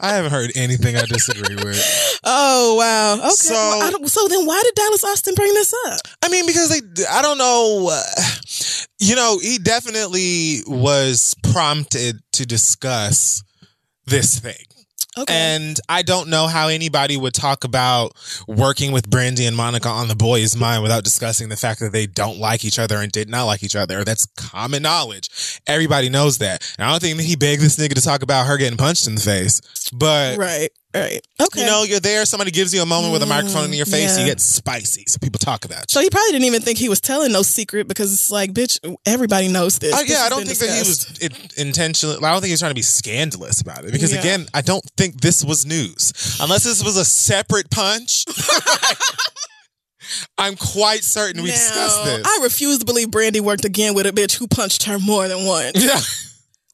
I 0.00 0.10
haven't 0.10 0.30
heard 0.30 0.52
anything 0.54 0.96
I 0.96 1.04
disagree 1.06 1.56
with. 1.56 2.20
Oh 2.22 2.76
wow. 2.76 3.14
Okay. 3.16 3.30
So- 3.30 3.52
Well, 3.54 3.82
I 3.82 3.90
don't- 3.90 4.08
so 4.08 4.28
then 4.28 4.46
why 4.46 4.62
did 4.64 4.74
Dallas 4.76 5.02
Austin 5.02 5.34
bring 5.34 5.52
this 5.54 5.74
up? 5.88 6.00
I 6.22 6.28
mean, 6.28 6.46
because 6.46 6.68
they, 6.68 7.04
I 7.10 7.20
don't 7.20 7.38
know. 7.38 7.88
Uh, 7.90 8.02
you 9.00 9.16
know, 9.16 9.38
he 9.42 9.58
definitely 9.58 10.60
was 10.68 11.34
prompted 11.52 12.20
to 12.34 12.46
discuss 12.46 13.42
this 14.06 14.38
thing. 14.38 14.54
Okay. 15.18 15.34
And 15.34 15.78
I 15.88 16.02
don't 16.02 16.28
know 16.28 16.46
how 16.46 16.68
anybody 16.68 17.16
would 17.16 17.34
talk 17.34 17.64
about 17.64 18.12
working 18.46 18.92
with 18.92 19.08
Brandy 19.08 19.46
and 19.46 19.56
Monica 19.56 19.88
on 19.88 20.08
the 20.08 20.16
boys' 20.16 20.56
mind 20.56 20.82
without 20.82 21.04
discussing 21.04 21.48
the 21.48 21.56
fact 21.56 21.80
that 21.80 21.92
they 21.92 22.06
don't 22.06 22.38
like 22.38 22.64
each 22.64 22.78
other 22.78 22.98
and 22.98 23.10
did 23.10 23.28
not 23.28 23.44
like 23.44 23.62
each 23.62 23.76
other. 23.76 24.04
That's 24.04 24.26
common 24.36 24.82
knowledge. 24.82 25.60
Everybody 25.66 26.08
knows 26.08 26.38
that. 26.38 26.74
And 26.78 26.86
I 26.86 26.90
don't 26.90 27.00
think 27.00 27.16
that 27.16 27.24
he 27.24 27.36
begged 27.36 27.62
this 27.62 27.76
nigga 27.76 27.94
to 27.94 28.02
talk 28.02 28.22
about 28.22 28.46
her 28.46 28.56
getting 28.56 28.78
punched 28.78 29.06
in 29.06 29.16
the 29.16 29.20
face. 29.20 29.60
But 29.92 30.38
right. 30.38 30.70
Right. 31.00 31.20
Okay. 31.40 31.60
you 31.60 31.66
know, 31.66 31.82
you're 31.84 32.00
there, 32.00 32.24
somebody 32.24 32.50
gives 32.50 32.74
you 32.74 32.82
a 32.82 32.86
moment 32.86 33.12
with 33.12 33.22
a 33.22 33.26
microphone 33.26 33.66
in 33.66 33.72
your 33.74 33.86
face, 33.86 34.16
yeah. 34.16 34.24
you 34.24 34.30
get 34.30 34.40
spicy. 34.40 35.04
So 35.06 35.18
people 35.18 35.38
talk 35.38 35.64
about 35.64 35.80
you. 35.80 35.84
so 35.88 36.00
he 36.00 36.10
probably 36.10 36.32
didn't 36.32 36.46
even 36.46 36.62
think 36.62 36.78
he 36.78 36.88
was 36.88 37.00
telling 37.00 37.32
no 37.32 37.42
secret 37.42 37.86
because 37.88 38.12
it's 38.12 38.30
like, 38.30 38.52
bitch, 38.52 38.78
everybody 39.06 39.48
knows 39.48 39.78
this. 39.78 39.94
Uh, 39.94 39.98
This 40.00 40.10
yeah, 40.10 40.22
I 40.24 40.28
don't 40.28 40.44
think 40.46 40.58
that 40.58 40.70
he 40.70 40.78
was 40.80 41.18
it, 41.20 41.58
intentionally. 41.58 42.16
I 42.16 42.32
don't 42.32 42.40
think 42.40 42.46
he 42.48 42.52
was 42.52 42.60
trying 42.60 42.70
to 42.70 42.74
be 42.74 42.82
scandalous 42.82 43.60
about 43.60 43.84
it 43.84 43.92
because, 43.92 44.12
Yeah. 44.12 44.20
again, 44.20 44.46
I 44.54 44.60
don't 44.60 44.84
think 44.96 45.20
this 45.20 45.44
was 45.44 45.64
news. 45.66 46.12
Unless 46.40 46.64
this 46.64 46.82
was 46.84 46.96
a 46.96 47.04
separate 47.04 47.70
punch, 47.70 48.24
I'm 50.38 50.56
quite 50.56 51.04
certain 51.04 51.42
we 51.42 51.50
discussed 51.50 51.98
Now, 52.04 52.16
this. 52.16 52.26
I 52.26 52.40
refuse 52.42 52.78
to 52.78 52.86
believe 52.86 53.10
Brandy 53.10 53.40
worked 53.40 53.64
again 53.64 53.94
with 53.94 54.06
a 54.06 54.12
bitch 54.12 54.36
who 54.38 54.46
punched 54.46 54.84
her 54.84 54.98
more 54.98 55.28
than 55.28 55.44
once. 55.44 55.72
yeah, 55.84 56.00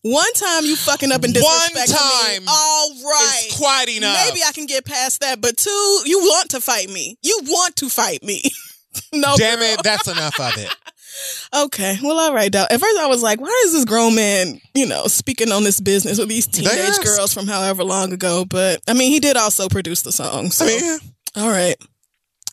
One 0.04 0.32
time 0.34 0.64
you 0.64 0.76
fucking 0.76 1.10
up 1.12 1.24
and 1.24 1.34
One 1.34 1.70
time 1.86 2.42
me. 2.42 2.46
All 2.46 2.90
right. 3.04 3.42
it's 3.46 3.56
quite 3.58 3.88
enough. 3.88 4.18
Maybe 4.28 4.40
I 4.46 4.52
can 4.52 4.66
get 4.66 4.84
past 4.84 5.20
that, 5.22 5.40
but 5.40 5.56
two, 5.56 6.00
you 6.04 6.18
want 6.20 6.50
to 6.50 6.60
fight 6.60 6.90
me. 6.90 7.16
You 7.22 7.40
want 7.44 7.74
to 7.76 7.88
fight 7.88 8.22
me. 8.22 8.42
no, 9.14 9.34
Damn 9.38 9.60
girl. 9.60 9.68
it, 9.68 9.80
that's 9.82 10.06
enough 10.06 10.38
of 10.38 10.58
it. 10.58 10.68
Okay, 11.54 11.96
well, 12.02 12.18
all 12.18 12.34
right. 12.34 12.50
Dog. 12.50 12.66
At 12.72 12.80
first, 12.80 12.98
I 12.98 13.06
was 13.06 13.22
like, 13.22 13.40
"Why 13.40 13.62
is 13.66 13.72
this 13.72 13.84
grown 13.84 14.16
man, 14.16 14.60
you 14.74 14.84
know, 14.84 15.06
speaking 15.06 15.52
on 15.52 15.62
this 15.62 15.80
business 15.80 16.18
with 16.18 16.28
these 16.28 16.48
teenage 16.48 16.72
Yes. 16.74 16.98
girls 16.98 17.32
from 17.32 17.46
however 17.46 17.84
long 17.84 18.12
ago?" 18.12 18.44
But 18.44 18.80
I 18.88 18.94
mean, 18.94 19.12
he 19.12 19.20
did 19.20 19.36
also 19.36 19.68
produce 19.68 20.02
the 20.02 20.10
song. 20.10 20.50
So, 20.50 20.64
I 20.64 20.68
mean, 20.68 20.80
yeah, 20.84 20.98
all 21.36 21.48
right. 21.50 21.76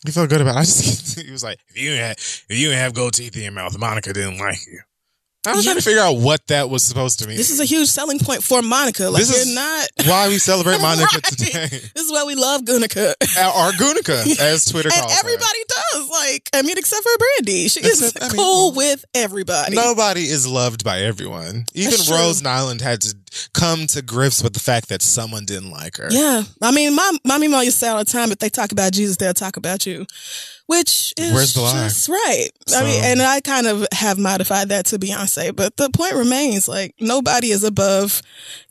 he 0.06 0.12
felt 0.12 0.30
good 0.30 0.40
about 0.40 0.54
it. 0.54 0.58
I 0.60 0.62
just 0.62 1.18
he 1.20 1.32
was 1.32 1.42
like, 1.42 1.58
if 1.70 1.76
you 1.76 1.90
didn't 1.90 2.04
have, 2.06 2.16
if 2.18 2.44
you 2.50 2.68
didn't 2.68 2.78
have 2.78 2.94
gold 2.94 3.14
teeth 3.14 3.36
in 3.36 3.42
your 3.42 3.50
mouth, 3.52 3.76
Monica 3.76 4.12
didn't 4.12 4.38
like 4.38 4.58
you. 4.70 4.78
I 5.44 5.54
was 5.54 5.64
Yeah. 5.64 5.72
trying 5.72 5.80
to 5.80 5.84
figure 5.84 6.00
out 6.02 6.18
what 6.18 6.46
that 6.48 6.70
was 6.70 6.84
supposed 6.84 7.18
to 7.18 7.26
mean. 7.26 7.36
This 7.36 7.50
is 7.50 7.58
a 7.58 7.64
huge 7.64 7.88
selling 7.88 8.18
point 8.20 8.44
for 8.44 8.62
Monica. 8.62 9.10
Like, 9.10 9.20
This 9.22 9.36
is 9.36 9.52
not. 9.54 9.88
why 10.06 10.28
we 10.28 10.38
celebrate 10.38 10.80
Monica 10.80 11.08
Right. 11.14 11.22
today. 11.24 11.66
This 11.94 12.04
is 12.04 12.12
why 12.12 12.24
we 12.24 12.34
love 12.36 12.62
Gunica. 12.62 13.14
Our 13.38 13.72
Gunica, 13.72 14.38
as 14.40 14.64
Twitter 14.66 14.88
and 14.92 15.00
calls 15.00 15.12
her. 15.12 15.18
everybody 15.18 15.58
does. 15.68 16.08
Like, 16.08 16.48
I 16.54 16.62
mean, 16.62 16.78
except 16.78 17.02
for 17.02 17.10
Brandy. 17.18 17.68
She 17.68 17.80
is 17.80 18.14
I 18.20 18.28
mean, 18.28 18.36
cool 18.36 18.72
with 18.72 19.04
everybody. 19.14 19.74
Nobody 19.74 20.22
is 20.28 20.46
loved 20.46 20.84
by 20.84 21.00
everyone. 21.00 21.66
Even. 21.74 21.98
Rose 22.10 22.40
Nylund 22.42 22.80
had 22.80 23.00
to 23.02 23.14
come 23.54 23.86
to 23.88 24.02
grips 24.02 24.42
with 24.42 24.52
the 24.54 24.60
fact 24.60 24.88
that 24.88 25.02
someone 25.02 25.44
didn't 25.44 25.70
like 25.70 25.96
her. 25.96 26.08
Yeah. 26.10 26.42
I 26.60 26.70
mean, 26.72 26.94
my 26.94 27.16
mommy 27.24 27.48
mom 27.48 27.64
used 27.64 27.76
to 27.78 27.86
say 27.86 27.88
all 27.88 27.98
the 27.98 28.04
time, 28.04 28.32
if 28.32 28.38
they 28.38 28.48
talk 28.48 28.72
about 28.72 28.92
Jesus, 28.92 29.16
they'll 29.16 29.34
talk 29.34 29.56
about 29.56 29.86
you. 29.86 30.06
Which 30.66 31.12
is 31.18 31.32
Where's 31.32 31.54
the 31.54 31.60
lie? 31.62 31.84
just 31.84 32.08
right. 32.08 32.48
I 32.74 32.84
mean, 32.84 33.04
and 33.04 33.20
I 33.22 33.40
kind 33.40 33.66
of 33.66 33.86
have 33.92 34.18
modified 34.18 34.68
that 34.70 34.86
to 34.86 34.98
Beyonce, 34.98 35.54
but 35.54 35.76
the 35.76 35.90
point 35.90 36.14
remains 36.14 36.68
like 36.68 36.94
nobody 37.00 37.50
is 37.50 37.64
above 37.64 38.22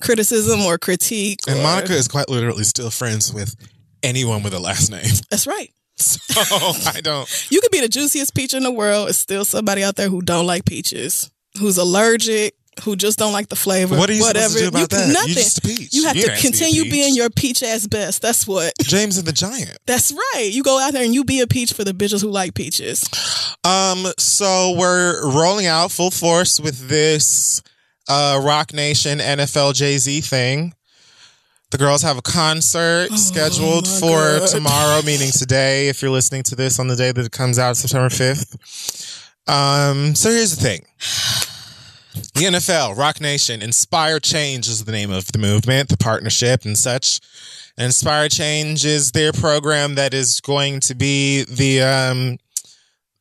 criticism 0.02 0.62
or 0.62 0.78
critique. 0.78 1.40
And 1.48 1.60
or- 1.60 1.64
Monica 1.64 1.94
is 1.94 2.08
quite 2.08 2.30
literally 2.30 2.64
still 2.64 2.90
friends 2.90 3.34
with 3.34 3.56
anyone 4.04 4.42
with 4.44 4.54
a 4.54 4.60
last 4.60 4.90
name. 4.90 5.04
That's 5.30 5.46
right. 5.46 5.72
So 5.98 6.20
I 6.96 7.02
don't. 7.04 7.30
You 7.52 7.62
could 7.62 7.72
be 7.72 7.82
the 7.82 7.88
juiciest 7.90 8.34
peach 8.34 8.54
in 8.56 8.64
the 8.64 8.72
world. 8.72 9.10
It's 9.10 9.20
still 9.20 9.46
somebody 9.46 9.84
out 9.84 9.96
there 9.98 10.10
who 10.10 10.22
don't 10.24 10.48
like 10.48 10.66
peaches, 10.66 11.30
who's 11.60 11.78
allergic, 11.78 12.56
who 12.84 12.96
just 12.96 13.20
don't 13.20 13.34
like 13.34 13.50
the 13.50 13.56
flavor. 13.56 13.98
What 13.98 14.10
are 14.10 14.14
you 14.14 14.22
whatever. 14.22 14.48
supposed 14.50 14.58
to 14.58 14.64
do 14.64 14.68
about 14.70 14.80
you 14.80 14.88
that? 14.88 15.14
Nothing. 15.14 15.30
You 15.30 15.36
just 15.36 15.58
a 15.58 15.62
peach. 15.62 15.94
You 15.94 16.06
have 16.06 16.16
You 16.16 16.22
to 16.24 16.28
don't 16.28 16.36
have 16.38 16.44
to 16.44 16.52
be 16.52 16.58
continue 16.58 16.90
being 16.92 17.16
your 17.16 17.30
peach 17.30 17.62
ass 17.64 17.86
best. 17.86 18.22
That's 18.22 18.48
what. 18.48 18.74
James 18.82 19.18
and 19.18 19.28
the 19.28 19.34
Giant. 19.34 19.78
That's 19.86 20.12
right. 20.12 20.50
You 20.52 20.64
go 20.64 20.80
out 20.80 20.94
there 20.94 21.04
and 21.04 21.14
you 21.14 21.24
be 21.24 21.42
a 21.42 21.48
peach 21.48 21.74
for 21.74 21.84
the 21.84 21.92
bitches 21.92 22.22
who 22.22 22.30
like 22.30 22.54
peaches. 22.54 23.04
Um, 23.64 24.08
so 24.18 24.74
we're 24.78 25.22
rolling 25.34 25.68
out 25.68 25.92
full 25.92 26.12
force 26.12 26.60
with 26.60 26.88
this 26.88 27.62
uh 28.10 28.40
Roc 28.44 28.74
Nation 28.74 29.20
NFL 29.20 29.76
Jay 29.76 29.98
Z 29.98 30.22
thing. 30.22 30.74
The 31.72 31.78
girls 31.78 32.02
have 32.02 32.18
a 32.18 32.22
concert 32.22 33.08
Oh, 33.12 33.16
scheduled 33.16 33.88
for 33.88 34.40
God. 34.40 34.48
tomorrow, 34.50 35.02
meaning 35.04 35.32
today, 35.32 35.88
if 35.88 36.02
you're 36.02 36.12
listening 36.12 36.44
to 36.44 36.56
this 36.56 36.80
on 36.80 36.88
the 36.88 36.96
day 36.98 37.12
that 37.14 37.26
it 37.26 37.32
comes 37.32 37.58
out, 37.60 37.78
September 37.78 38.10
5th. 38.10 39.30
Um, 39.48 40.14
so 40.16 40.30
here's 40.30 40.54
the 40.56 40.62
thing. 40.62 40.86
The 42.14 42.46
NFL, 42.46 42.98
Roc 42.98 43.22
Nation, 43.22 43.62
Inspire 43.62 44.20
Change 44.20 44.68
is 44.68 44.84
the 44.84 44.92
name 44.92 45.12
of 45.12 45.32
the 45.32 45.38
movement, 45.38 45.90
the 45.90 45.98
partnership 45.98 46.66
and 46.66 46.78
such. 46.78 47.22
Inspire 47.78 48.28
Change 48.28 48.86
is 48.86 49.12
their 49.12 49.32
program 49.32 49.96
that 49.96 50.14
is 50.14 50.42
going 50.42 50.82
to 50.82 50.96
be 50.96 51.44
the 51.44 51.82
um 51.82 52.38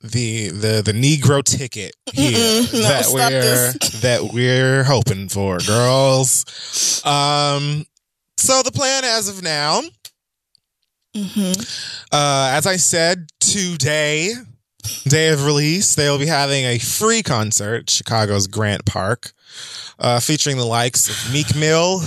the 0.00 0.48
the 0.48 0.82
the 0.84 0.92
Negro 0.92 1.44
ticket 1.44 1.94
here 2.12 2.62
Mm-mm. 2.62 2.82
That 2.82 3.06
we're 3.12 3.72
that 4.00 4.32
we're 4.32 4.84
hoping 4.84 5.28
for, 5.28 5.58
girls. 5.58 7.04
Um 7.04 7.86
so 8.36 8.62
the 8.62 8.72
plan 8.72 9.04
as 9.04 9.28
of 9.28 9.42
now, 9.42 9.82
mm-hmm. 11.14 11.60
uh, 12.10 12.50
as 12.54 12.66
I 12.66 12.76
said, 12.76 13.28
today, 13.38 14.32
day 15.04 15.28
of 15.28 15.44
release, 15.44 15.94
they 15.94 16.08
will 16.08 16.18
be 16.18 16.26
having 16.26 16.64
a 16.64 16.78
free 16.78 17.22
concert, 17.22 17.90
Chicago's 17.90 18.46
Grant 18.46 18.84
Park, 18.84 19.32
uh, 19.98 20.20
featuring 20.20 20.56
the 20.56 20.64
likes 20.64 21.08
of 21.08 21.32
Meek 21.32 21.54
Mill, 21.56 22.02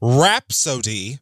Rapsody, 0.00 1.18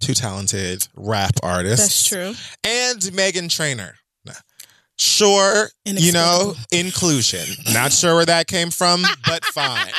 two 0.00 0.14
talented 0.14 0.86
rap 0.96 1.32
artists. 1.42 2.08
That's 2.08 2.08
true. 2.08 2.34
And 2.64 3.00
Meghan 3.00 3.48
Trainor. 3.48 3.94
Sure, 4.96 5.68
you 5.84 6.12
know, 6.12 6.54
inclusion. 6.70 7.44
Not 7.72 7.92
sure 7.92 8.14
where 8.14 8.26
that 8.26 8.46
came 8.46 8.70
from, 8.70 9.02
but 9.26 9.44
fine. 9.46 9.90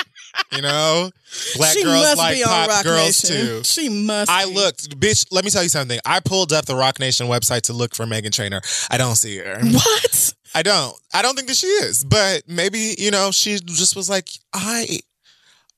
You 0.53 0.61
know, 0.61 1.09
black 1.57 1.73
she 1.73 1.83
girls 1.83 2.01
must 2.03 2.17
like 2.17 2.35
be 2.35 2.43
on 2.43 2.49
pop 2.49 2.69
Rock 2.69 2.83
girls 2.85 3.29
Nation. 3.29 3.45
too. 3.45 3.63
She 3.65 3.89
must. 3.89 4.31
I 4.31 4.45
be. 4.45 4.53
looked, 4.53 4.97
bitch. 4.97 5.27
Let 5.31 5.43
me 5.43 5.51
tell 5.51 5.63
you 5.63 5.69
something. 5.69 5.99
I 6.05 6.21
pulled 6.21 6.53
up 6.53 6.65
the 6.65 6.75
Roc 6.75 6.99
Nation 6.99 7.27
website 7.27 7.63
to 7.63 7.73
look 7.73 7.93
for 7.93 8.05
Meghan 8.05 8.31
Trainor. 8.31 8.61
I 8.89 8.97
don't 8.97 9.15
see 9.15 9.37
her. 9.37 9.59
What? 9.59 10.33
I 10.55 10.63
don't. 10.63 10.95
I 11.13 11.21
don't 11.21 11.35
think 11.35 11.49
that 11.49 11.57
she 11.57 11.67
is. 11.67 12.03
But 12.05 12.43
maybe 12.47 12.95
you 12.97 13.11
know, 13.11 13.29
she 13.31 13.59
just 13.59 13.95
was 13.95 14.09
like, 14.09 14.29
I, 14.53 14.99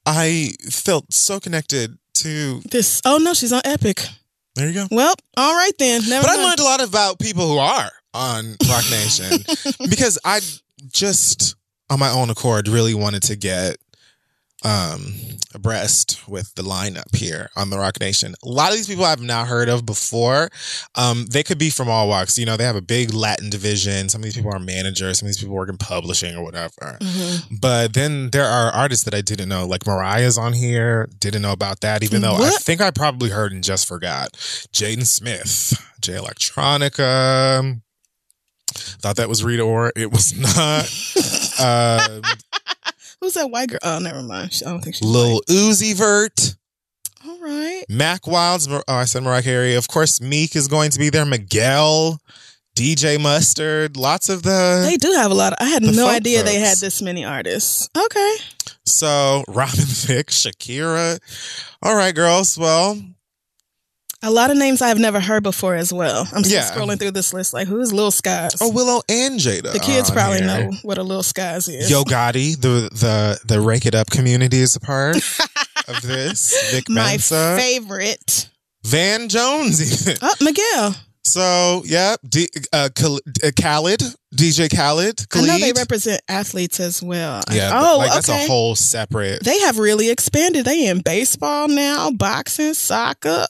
I 0.05 0.51
felt 0.69 1.11
so 1.11 1.39
connected 1.39 1.97
to. 2.15 2.61
This? 2.69 3.01
Oh 3.03 3.17
no, 3.17 3.33
she's 3.33 3.51
on 3.51 3.61
Epic. 3.65 4.05
There 4.55 4.67
you 4.67 4.73
go. 4.73 4.87
Well, 4.89 5.15
all 5.35 5.53
right 5.53 5.71
then. 5.77 6.01
Never 6.07 6.25
But 6.25 6.39
I 6.39 6.43
learned 6.43 6.59
a 6.59 6.63
lot 6.63 6.83
about 6.83 7.19
people 7.19 7.47
who 7.47 7.57
are 7.57 7.91
on 8.13 8.55
Roc 8.69 8.83
Nation 8.89 9.43
because 9.89 10.17
I 10.25 10.41
just, 10.91 11.55
on 11.91 11.99
my 11.99 12.09
own 12.09 12.31
accord, 12.31 12.67
really 12.67 12.95
wanted 12.95 13.21
to 13.23 13.35
get 13.35 13.77
um 14.63 15.13
abreast 15.53 16.27
with 16.27 16.53
the 16.55 16.61
lineup 16.63 17.15
here 17.15 17.49
on 17.55 17.69
the 17.69 17.77
Roc 17.77 17.99
Nation. 17.99 18.33
A 18.43 18.49
lot 18.49 18.71
of 18.71 18.75
these 18.75 18.87
people 18.87 19.05
I've 19.05 19.21
not 19.21 19.47
heard 19.47 19.69
of 19.69 19.85
before. 19.85 20.49
Um, 20.95 21.25
they 21.27 21.41
could 21.43 21.57
be 21.57 21.69
from 21.69 21.89
all 21.89 22.07
walks. 22.09 22.37
You 22.37 22.45
know, 22.45 22.57
they 22.57 22.63
have 22.63 22.75
a 22.75 22.81
big 22.81 23.13
Latin 23.13 23.49
division. 23.49 24.09
Some 24.09 24.21
of 24.21 24.23
these 24.23 24.35
people 24.35 24.53
are 24.53 24.59
managers. 24.59 25.19
Some 25.19 25.27
of 25.27 25.29
these 25.29 25.39
people 25.39 25.55
work 25.55 25.69
in 25.69 25.77
publishing 25.77 26.35
or 26.35 26.43
whatever. 26.43 26.97
Mhm. 27.01 27.59
But 27.61 27.93
then 27.93 28.29
there 28.31 28.45
are 28.45 28.71
artists 28.71 29.05
that 29.05 29.13
I 29.13 29.21
didn't 29.21 29.49
know, 29.49 29.65
like 29.65 29.85
Mariah's 29.87 30.37
on 30.37 30.53
here. 30.53 31.07
Didn't 31.19 31.41
know 31.43 31.53
about 31.53 31.81
that, 31.81 32.03
even 32.03 32.21
though 32.21 32.35
I 32.35 32.49
think 32.59 32.81
I 32.81 32.91
probably 32.91 33.29
heard 33.29 33.51
and 33.51 33.63
just 33.63 33.87
forgot. 33.87 34.33
Jaden 34.73 35.05
Smith, 35.07 35.73
Jay 36.01 36.13
Electronica. 36.13 37.81
Thought 38.75 39.15
that 39.15 39.29
was 39.29 39.43
Rita 39.43 39.63
Ora. 39.63 39.91
It 39.95 40.11
was 40.11 40.33
not. 40.37 41.59
uh, 41.59 42.21
Who's 43.21 43.33
that 43.33 43.49
white 43.49 43.69
girl? 43.69 43.79
Oh, 43.83 43.99
never 43.99 44.21
mind. 44.21 44.61
I 44.65 44.69
don't 44.69 44.81
think 44.81 44.95
she's 44.95 45.07
Lil 45.07 45.41
Uzi 45.49 45.95
Vert. 45.95 46.55
All 47.25 47.39
right. 47.39 47.83
Mack 47.89 48.27
Wilds. 48.27 48.67
Oh, 48.67 48.81
I 48.87 49.05
said 49.05 49.23
Mariah 49.23 49.43
Carey. 49.43 49.75
Of 49.75 49.87
course, 49.87 50.21
Meek 50.21 50.55
is 50.55 50.67
going 50.67 50.91
to 50.91 50.99
be 50.99 51.09
there. 51.09 51.25
Miguel, 51.25 52.19
DJ 52.75 53.19
Mustard. 53.19 53.97
Lots 53.97 54.29
of 54.29 54.43
the. 54.43 54.83
They 54.87 54.97
do 54.97 55.11
have 55.13 55.31
a 55.31 55.33
lot. 55.33 55.53
Of, 55.53 55.57
I 55.65 55.69
had 55.69 55.81
no 55.81 55.91
folk 55.91 56.15
idea 56.15 56.43
they 56.43 56.59
had 56.59 56.77
this 56.77 57.01
many 57.01 57.25
artists. 57.25 57.89
Okay. 57.97 58.35
So 58.85 59.43
Robin 59.47 59.85
Thicke, 59.85 60.27
Shakira. 60.27 61.19
All 61.81 61.95
right, 61.95 62.13
girls. 62.13 62.57
Well, 62.57 63.01
A 64.23 64.31
lot 64.31 64.49
of 64.49 64.57
names 64.57 64.81
I've 64.81 64.97
never 64.97 65.19
heard 65.19 65.43
before 65.43 65.75
as 65.75 65.93
well. 65.93 66.27
I'm 66.33 66.43
still 66.43 66.57
Yeah. 66.59 66.71
scrolling 66.71 66.97
through 66.97 67.11
this 67.11 67.33
list. 67.33 67.53
Like, 67.53 67.67
who's 67.67 67.93
Lil 67.93 68.09
Skies? 68.09 68.53
oh 68.59 68.69
Willow 68.71 69.01
and 69.07 69.39
Jada. 69.39 69.71
the 69.73 69.79
kids 69.79 70.09
probably 70.09 70.37
here. 70.39 70.47
know 70.47 70.71
what 70.81 70.97
a 70.97 71.03
Lil 71.03 71.21
Skies 71.21 71.67
is. 71.67 71.89
Yo 71.89 72.03
Gotti, 72.03 72.59
the 72.59 72.89
the 72.91 73.39
the 73.45 73.61
Rake 73.61 73.85
It 73.85 73.93
Up 73.93 74.09
community 74.09 74.57
is 74.59 74.75
a 74.75 74.79
part 74.79 75.17
of 75.87 76.01
this. 76.01 76.71
Vic 76.71 76.89
My 76.89 77.11
Mensa, 77.11 77.55
favorite. 77.59 78.49
Van 78.83 79.29
Jones. 79.29 79.81
even. 80.07 80.17
Oh, 80.21 80.33
Miguel. 80.41 80.95
so 81.23 81.83
yeah, 81.85 82.15
D, 82.27 82.47
uh, 82.73 82.89
Khal- 82.95 83.19
uh, 83.43 83.51
Khaled, 83.61 84.01
DJ 84.33 84.67
Khaled. 84.75 85.25
I 85.35 85.41
know 85.41 85.59
they 85.59 85.73
represent 85.73 86.21
athletes 86.27 86.79
as 86.79 87.03
well. 87.03 87.41
Yeah, 87.51 87.71
Oh, 87.83 87.97
like 87.99 88.07
okay. 88.07 88.15
that's 88.15 88.29
a 88.29 88.47
whole 88.47 88.75
separate. 88.75 89.43
they 89.43 89.59
have 89.59 89.77
really 89.77 90.09
expanded. 90.09 90.65
They 90.65 90.87
in 90.87 91.01
baseball 91.01 91.67
now, 91.67 92.09
boxing, 92.11 92.73
soccer. 92.73 93.45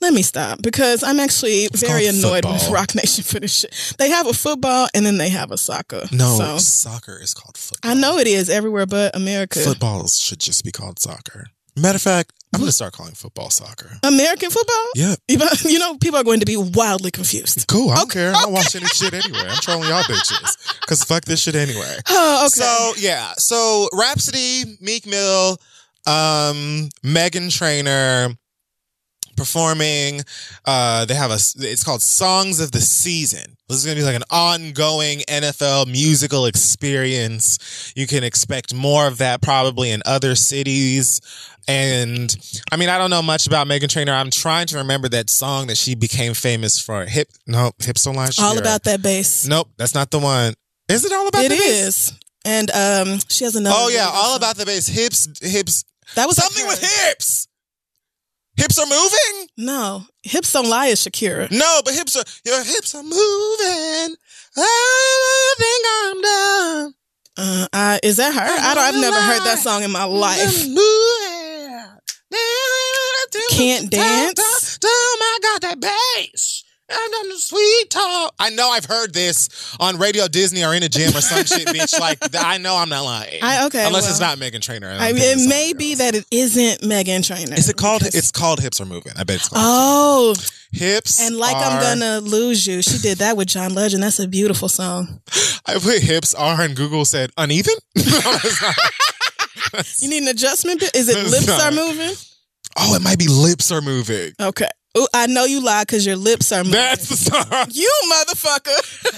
Let 0.00 0.12
me 0.14 0.22
stop 0.22 0.62
because 0.62 1.02
I'm 1.02 1.18
actually 1.20 1.68
very 1.72 2.04
called 2.04 2.16
annoyed 2.16 2.44
with. 2.44 2.68
Roc 2.70 2.94
Nation 2.94 3.24
for 3.24 3.40
this 3.40 3.54
shit. 3.60 3.94
They 3.98 4.10
have 4.10 4.26
a 4.26 4.32
football 4.32 4.88
and 4.94 5.04
then 5.06 5.18
they 5.18 5.28
have 5.30 5.50
a 5.52 5.56
soccer. 5.58 6.04
no, 6.12 6.36
So, 6.38 6.58
soccer 6.58 7.18
is 7.20 7.34
called 7.34 7.56
football. 7.56 7.90
I 7.90 7.94
know 7.94 8.18
it 8.18 8.26
is 8.26 8.48
everywhere 8.50 8.86
but 8.86 9.14
America. 9.16 9.58
Football 9.60 10.06
should 10.08 10.40
just 10.40 10.64
be 10.64 10.72
called 10.72 10.98
soccer. 10.98 11.48
Matter 11.78 11.96
of 11.96 12.02
fact, 12.02 12.32
I'm 12.54 12.60
gonna 12.60 12.72
start 12.72 12.94
calling 12.94 13.12
football 13.12 13.50
soccer. 13.50 13.98
American 14.02 14.48
football? 14.50 14.86
Yeah, 14.94 15.14
You 15.28 15.78
know, 15.78 15.98
people 16.00 16.18
are 16.18 16.24
going 16.24 16.40
to 16.40 16.46
be 16.46 16.56
wildly 16.56 17.10
confused. 17.10 17.66
cool. 17.68 17.90
I 17.90 17.96
don't 17.96 18.04
Okay, 18.04 18.20
care. 18.20 18.34
I 18.34 18.40
don't 18.42 18.52
watch 18.52 18.74
any 18.74 18.86
shit 18.86 19.12
anyway. 19.12 19.40
I'm 19.46 19.56
trolling 19.60 19.88
y'all 19.90 20.02
bitches 20.04 20.80
because 20.80 21.04
fuck 21.04 21.26
this 21.26 21.42
shit 21.42 21.54
anyway. 21.54 21.96
Oh, 22.08 22.46
okay. 22.46 22.60
So 22.62 22.92
yeah, 22.96 23.32
so 23.36 23.88
Rapsody, 23.92 24.78
Meek 24.80 25.06
Mill, 25.06 25.58
um, 26.06 26.88
Meghan 27.04 27.50
Trainor 27.54 28.34
performing. 29.36 30.22
Uh, 30.64 31.04
they 31.04 31.14
have 31.14 31.30
a. 31.30 31.34
It's 31.58 31.84
called 31.84 32.02
Songs 32.02 32.60
of 32.60 32.72
the 32.72 32.80
Season. 32.80 33.56
This 33.68 33.78
is 33.78 33.84
gonna 33.84 33.96
be 33.96 34.02
like 34.04 34.14
an 34.16 34.22
ongoing 34.30 35.20
NFL 35.28 35.86
musical 35.90 36.46
experience. 36.46 37.92
You 37.96 38.06
can 38.06 38.24
expect 38.24 38.72
more 38.74 39.06
of 39.06 39.18
that 39.18 39.42
probably 39.42 39.90
in 39.90 40.02
other 40.06 40.34
cities. 40.34 41.20
And 41.68 42.34
I 42.70 42.76
mean, 42.76 42.88
I 42.88 42.96
don't 42.98 43.10
know 43.10 43.22
much 43.22 43.46
about 43.48 43.66
Meghan 43.66 43.88
Trainor. 43.88 44.12
I'm 44.12 44.30
trying 44.30 44.66
to 44.68 44.78
remember 44.78 45.08
that 45.08 45.28
song 45.28 45.66
that 45.66 45.76
she 45.76 45.94
became 45.96 46.32
famous 46.34 46.80
for. 46.80 47.04
Hip, 47.06 47.28
no, 47.46 47.72
hips 47.80 48.04
don't 48.04 48.14
lie. 48.14 48.28
all 48.40 48.56
about 48.58 48.84
that 48.84 49.02
bass. 49.02 49.46
Nope, 49.48 49.68
that's 49.76 49.94
not 49.94 50.10
the 50.12 50.20
one. 50.20 50.54
Is 50.88 51.04
it 51.04 51.12
all 51.12 51.26
about 51.26 51.44
It 51.44 51.48
the 51.48 51.56
bass? 51.56 52.08
is. 52.10 52.12
And 52.44 52.70
um, 52.70 53.18
she 53.28 53.42
has 53.42 53.56
another. 53.56 53.74
Oh 53.76 53.88
yeah, 53.88 54.08
all 54.08 54.36
about 54.36 54.56
the 54.56 54.64
bass. 54.64 54.86
Hips, 54.86 55.28
hips. 55.42 55.82
that 56.14 56.26
was 56.28 56.36
something 56.36 56.64
with 56.68 56.80
hips. 56.80 57.48
Hips 58.56 58.78
are 58.78 58.86
moving. 58.86 59.48
No, 59.58 60.04
hips 60.22 60.52
don't 60.52 60.68
lie 60.68 60.86
is 60.86 61.00
Shakira. 61.00 61.50
No, 61.50 61.80
but 61.84 61.94
hips 61.94 62.16
are 62.16 62.24
your 62.44 62.62
hips 62.64 62.94
are 62.94 63.02
moving. 63.02 64.16
I 64.56 65.54
think 65.58 65.86
I'm 65.92 66.22
done. 66.22 66.94
Uh, 67.38 67.66
I, 67.72 68.00
is 68.02 68.16
that 68.16 68.32
her? 68.32 68.40
I 68.40 68.74
don't. 68.74 68.84
I've 68.84 69.00
never 69.00 69.20
heard 69.20 69.42
that 69.44 69.58
song 69.58 69.82
in 69.82 69.90
my 69.90 70.04
life. 70.04 70.66
Can't 73.50 73.90
dance? 73.90 74.78
Oh 74.84 75.16
my 75.20 75.38
god, 75.42 75.62
that 75.62 75.80
bass. 75.80 76.64
And 76.88 77.30
the 77.32 77.38
sweet 77.38 77.90
talk. 77.90 78.32
I 78.38 78.50
know 78.50 78.68
I've 78.70 78.84
heard 78.84 79.12
this 79.12 79.48
on 79.80 79.98
Radio 79.98 80.28
Disney 80.28 80.64
or 80.64 80.72
in 80.72 80.84
a 80.84 80.88
gym 80.88 81.08
or 81.16 81.20
some 81.20 81.44
shit, 81.44 81.66
bitch. 81.68 81.98
Like 81.98 82.18
I 82.38 82.58
know 82.58 82.76
I'm 82.76 82.88
not 82.88 83.04
lying. 83.04 83.40
I- 83.42 83.66
okay, 83.66 83.84
Unless 83.86 84.08
it's 84.08 84.20
not 84.20 84.38
Meghan 84.38 84.60
Trainor. 84.60 84.90
I 84.90 85.12
mean, 85.12 85.22
it 85.22 85.48
may 85.48 85.72
be 85.72 85.96
that 85.96 86.14
it 86.14 86.24
isn't 86.30 86.82
Meghan 86.88 87.26
Trainor. 87.26 87.54
Is 87.54 87.68
it 87.68 87.76
called? 87.76 88.00
because- 88.00 88.14
It's 88.14 88.30
called 88.30 88.60
Hips 88.60 88.80
Are 88.80 88.84
Moving. 88.86 89.12
I 89.18 89.24
bet 89.24 89.36
it's 89.36 89.48
called 89.48 89.64
Oh, 89.66 90.34
Hips. 90.70 91.20
and 91.20 91.36
like 91.36 91.56
I'm 91.56 91.80
gonna 91.80 92.20
lose 92.20 92.64
you. 92.66 92.82
She 92.82 92.98
did 92.98 93.18
that 93.18 93.36
with 93.36 93.48
John 93.48 93.74
Legend. 93.74 94.02
That's 94.04 94.20
a 94.20 94.28
beautiful 94.28 94.68
song. 94.68 95.20
I 95.66 95.74
put 95.80 96.00
hips 96.02 96.34
are 96.34 96.60
and 96.60 96.76
Google 96.76 97.04
said 97.04 97.30
uneven. 97.36 97.74
You 99.98 100.08
need 100.08 100.22
an 100.22 100.28
adjustment. 100.28 100.82
Is 100.94 101.08
it 101.08 101.16
lips 101.30 101.46
not- 101.48 101.60
are 101.60 101.70
moving? 101.74 102.14
oh, 102.78 102.94
it 102.94 103.02
might 103.02 103.18
be 103.18 103.26
lips 103.28 103.70
are 103.72 103.80
moving. 103.82 104.32
Okay. 104.40 104.68
Ooh, 104.96 105.06
I 105.12 105.26
know 105.26 105.44
you 105.44 105.62
lie 105.62 105.82
because 105.82 106.06
your 106.06 106.16
lips 106.16 106.52
are 106.52 106.58
moving. 106.64 106.72
That's 106.72 107.08
the 107.08 107.16
song. 107.16 107.66
you 107.70 107.90
motherfucker. 108.12 109.12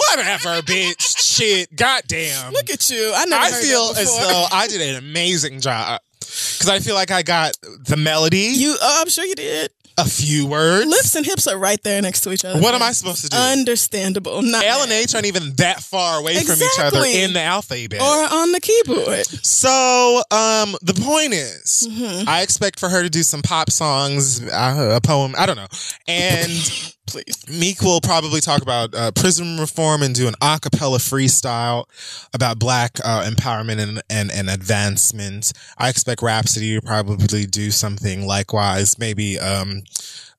Whatever, 0.10 0.62
bitch. 0.62 1.16
Shit. 1.18 1.74
Goddamn. 1.76 2.52
Look 2.52 2.70
at 2.70 2.88
you. 2.90 3.12
I 3.14 3.24
never 3.26 3.44
I 3.56 3.60
feel 3.60 3.92
as 3.96 4.06
though 4.18 4.46
I 4.50 4.66
did 4.68 4.80
an 4.80 4.96
amazing 4.96 5.60
job 5.60 6.00
because 6.20 6.68
I 6.68 6.80
feel 6.80 6.94
like 6.94 7.10
I 7.10 7.22
got 7.22 7.56
the 7.86 7.96
melody, 7.96 8.38
you. 8.38 8.76
Oh, 8.80 8.98
I'm 9.02 9.08
sure 9.08 9.24
you 9.24 9.34
did. 9.34 9.70
A 10.00 10.08
few 10.08 10.46
words. 10.46 10.86
Lips 10.86 11.14
and 11.14 11.26
hips 11.26 11.46
are 11.46 11.58
right 11.58 11.82
there 11.82 12.00
next 12.02 12.22
to 12.22 12.32
each 12.32 12.44
other. 12.44 12.60
What 12.60 12.74
am 12.74 12.82
I 12.82 12.92
supposed 12.92 13.22
to 13.24 13.28
do? 13.28 13.36
Understandable. 13.36 14.42
Not 14.42 14.64
L 14.64 14.82
and 14.82 14.92
H 14.92 15.14
aren't 15.14 15.26
even 15.26 15.54
that 15.56 15.80
far 15.80 16.20
away 16.20 16.42
from 16.42 16.56
each 16.56 16.78
other 16.80 17.02
in 17.06 17.32
the 17.32 17.40
alphabet. 17.42 18.00
or 18.00 18.04
on 18.38 18.52
the 18.52 18.60
keyboard. 18.60 19.26
So, 19.44 20.22
um, 20.30 20.76
the 20.82 20.94
point 20.94 21.32
is, 21.34 21.86
Mhm. 21.90 22.26
I 22.26 22.42
expect 22.42 22.80
for 22.80 22.88
her 22.88 23.02
to 23.02 23.10
do 23.10 23.22
some 23.22 23.42
pop 23.42 23.70
songs, 23.70 24.42
uh, 24.42 24.92
a 24.96 25.00
poem, 25.00 25.34
I 25.38 25.46
don't 25.46 25.56
know. 25.56 25.68
And 26.08 26.50
Please. 27.06 27.44
Meek 27.48 27.82
will 27.82 28.00
probably 28.00 28.40
talk 28.40 28.62
about 28.62 28.94
uh, 28.94 29.10
prison 29.10 29.58
reform 29.58 30.02
and 30.04 30.14
do 30.14 30.28
an 30.28 30.34
a 30.40 30.60
cappella 30.62 30.98
freestyle 30.98 31.86
about 32.34 32.60
black 32.60 33.00
uh, 33.04 33.24
empowerment 33.28 33.80
and, 33.80 34.00
and, 34.08 34.30
and 34.30 34.48
advancement. 34.48 35.52
I 35.76 35.88
expect 35.88 36.22
Rapsody 36.22 36.76
to 36.78 36.80
probably 36.86 37.46
do 37.46 37.72
something 37.72 38.26
likewise, 38.28 38.96
maybe 38.96 39.40
um, 39.40 39.82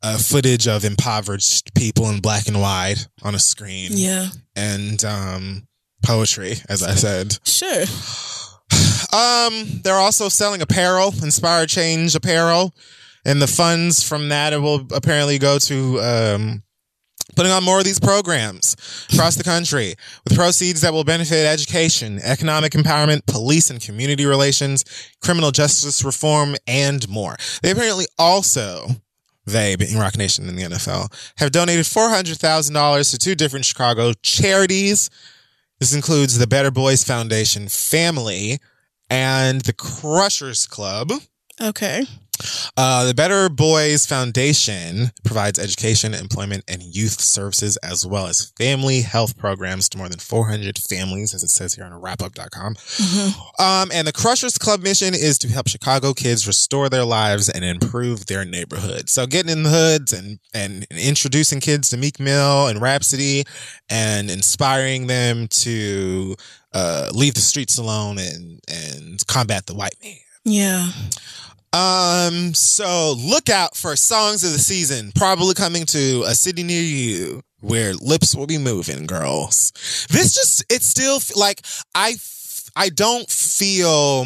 uh, 0.03 0.17
footage 0.17 0.67
of 0.67 0.83
impoverished 0.85 1.73
people 1.75 2.09
in 2.09 2.19
black 2.21 2.47
and 2.47 2.59
white 2.61 3.07
on 3.23 3.35
a 3.35 3.39
screen 3.39 3.91
Yeah. 3.93 4.29
and 4.55 5.03
um, 5.05 5.67
poetry, 6.03 6.55
as 6.69 6.81
I 6.83 6.95
said. 6.95 7.37
Sure. 7.45 7.85
Um, 9.13 9.81
they're 9.83 9.95
also 9.97 10.29
selling 10.29 10.61
apparel, 10.61 11.13
Inspire 11.21 11.65
Change 11.65 12.15
apparel, 12.15 12.73
and 13.25 13.41
the 13.41 13.47
funds 13.47 14.01
from 14.07 14.29
that 14.29 14.53
will 14.61 14.87
apparently 14.93 15.37
go 15.37 15.59
to 15.59 15.99
um, 15.99 16.63
putting 17.35 17.51
on 17.51 17.61
more 17.65 17.79
of 17.79 17.83
these 17.85 17.99
programs 17.99 18.77
across 19.11 19.35
the 19.35 19.43
country 19.43 19.95
with 20.23 20.33
proceeds 20.35 20.79
that 20.81 20.93
will 20.93 21.03
benefit 21.03 21.45
education, 21.45 22.19
economic 22.23 22.71
empowerment, 22.71 23.25
police 23.27 23.69
and 23.69 23.81
community 23.81 24.25
relations, 24.25 24.85
criminal 25.21 25.51
justice 25.51 26.05
reform, 26.05 26.55
and 26.65 27.09
more. 27.09 27.35
They 27.61 27.71
apparently 27.71 28.05
also. 28.17 28.87
They, 29.45 29.75
being 29.75 29.97
Roc 29.97 30.17
Nation 30.17 30.47
and 30.47 30.57
the 30.57 30.63
NFL, 30.63 31.11
have 31.37 31.51
donated 31.51 31.85
$400,000 31.85 33.11
to 33.11 33.17
two 33.17 33.35
different 33.35 33.65
Chicago 33.65 34.13
charities. 34.21 35.09
This 35.79 35.93
includes 35.93 36.37
the 36.37 36.47
Better 36.47 36.69
Boys 36.69 37.03
Foundation 37.03 37.67
Family, 37.67 38.59
and 39.11 39.61
the 39.61 39.73
Crushers 39.73 40.65
Club. 40.65 41.11
Okay. 41.59 42.05
Uh, 42.77 43.05
the 43.05 43.13
Better 43.13 43.49
Boys 43.49 44.05
Foundation 44.05 45.11
provides 45.23 45.59
education, 45.59 46.13
employment, 46.13 46.63
and 46.67 46.81
youth 46.81 47.19
services, 47.19 47.77
as 47.77 48.05
well 48.05 48.27
as 48.27 48.51
family 48.57 49.01
health 49.01 49.37
programs 49.37 49.89
to 49.89 49.97
more 49.97 50.09
than 50.09 50.19
400 50.19 50.77
families, 50.77 51.33
as 51.33 51.43
it 51.43 51.49
says 51.49 51.73
here 51.73 51.85
on 51.85 51.93
rap-up.com. 51.93 52.75
Mm-hmm. 52.75 53.63
Um, 53.63 53.89
and 53.93 54.07
the 54.07 54.13
Crushers 54.13 54.57
Club 54.57 54.81
mission 54.81 55.13
is 55.13 55.37
to 55.39 55.47
help 55.47 55.67
Chicago 55.67 56.13
kids 56.13 56.47
restore 56.47 56.89
their 56.89 57.05
lives 57.05 57.49
and 57.49 57.63
improve 57.63 58.27
their 58.27 58.45
neighborhood. 58.45 59.09
So 59.09 59.27
getting 59.27 59.51
in 59.51 59.63
the 59.63 59.69
hoods 59.69 60.13
and, 60.13 60.39
and 60.53 60.85
introducing 60.91 61.59
kids 61.59 61.89
to 61.89 61.97
Meek 61.97 62.19
Mill 62.19 62.67
and 62.67 62.81
Rapsody 62.81 63.43
and 63.89 64.29
inspiring 64.29 65.07
them 65.07 65.47
to 65.49 66.35
uh, 66.73 67.09
leave 67.13 67.33
the 67.33 67.41
streets 67.41 67.77
alone 67.77 68.17
and, 68.17 68.59
and 68.67 69.25
combat 69.27 69.65
the 69.65 69.75
white 69.75 69.95
man. 70.03 70.15
Yeah. 70.43 70.89
Um, 71.73 72.53
so 72.53 73.15
look 73.17 73.49
out 73.49 73.77
for 73.77 73.95
songs 73.95 74.43
of 74.43 74.51
the 74.51 74.59
season, 74.59 75.11
probably 75.15 75.53
coming 75.53 75.85
to 75.87 76.23
a 76.27 76.35
city 76.35 76.63
near 76.63 76.81
you 76.81 77.41
where 77.61 77.93
lips 77.93 78.35
will 78.35 78.47
be 78.47 78.57
moving, 78.57 79.05
girls. 79.05 79.71
This 80.09 80.33
just, 80.33 80.65
it's 80.69 80.85
still 80.85 81.19
like, 81.35 81.61
I, 81.95 82.15
I 82.75 82.89
don't 82.89 83.29
feel, 83.29 84.25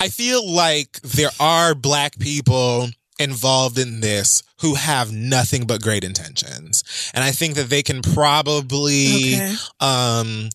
I 0.00 0.08
feel 0.08 0.48
like 0.50 1.00
there 1.02 1.30
are 1.38 1.74
black 1.74 2.18
people 2.18 2.88
involved 3.18 3.78
in 3.78 4.00
this 4.00 4.42
who 4.60 4.74
have 4.76 5.12
nothing 5.12 5.66
but 5.66 5.82
great 5.82 6.04
intentions. 6.04 7.10
And 7.12 7.22
I 7.24 7.32
think 7.32 7.56
that 7.56 7.68
they 7.68 7.82
can 7.82 8.00
probably, 8.00 9.34
Okay. 9.34 9.54
um, 9.80 10.48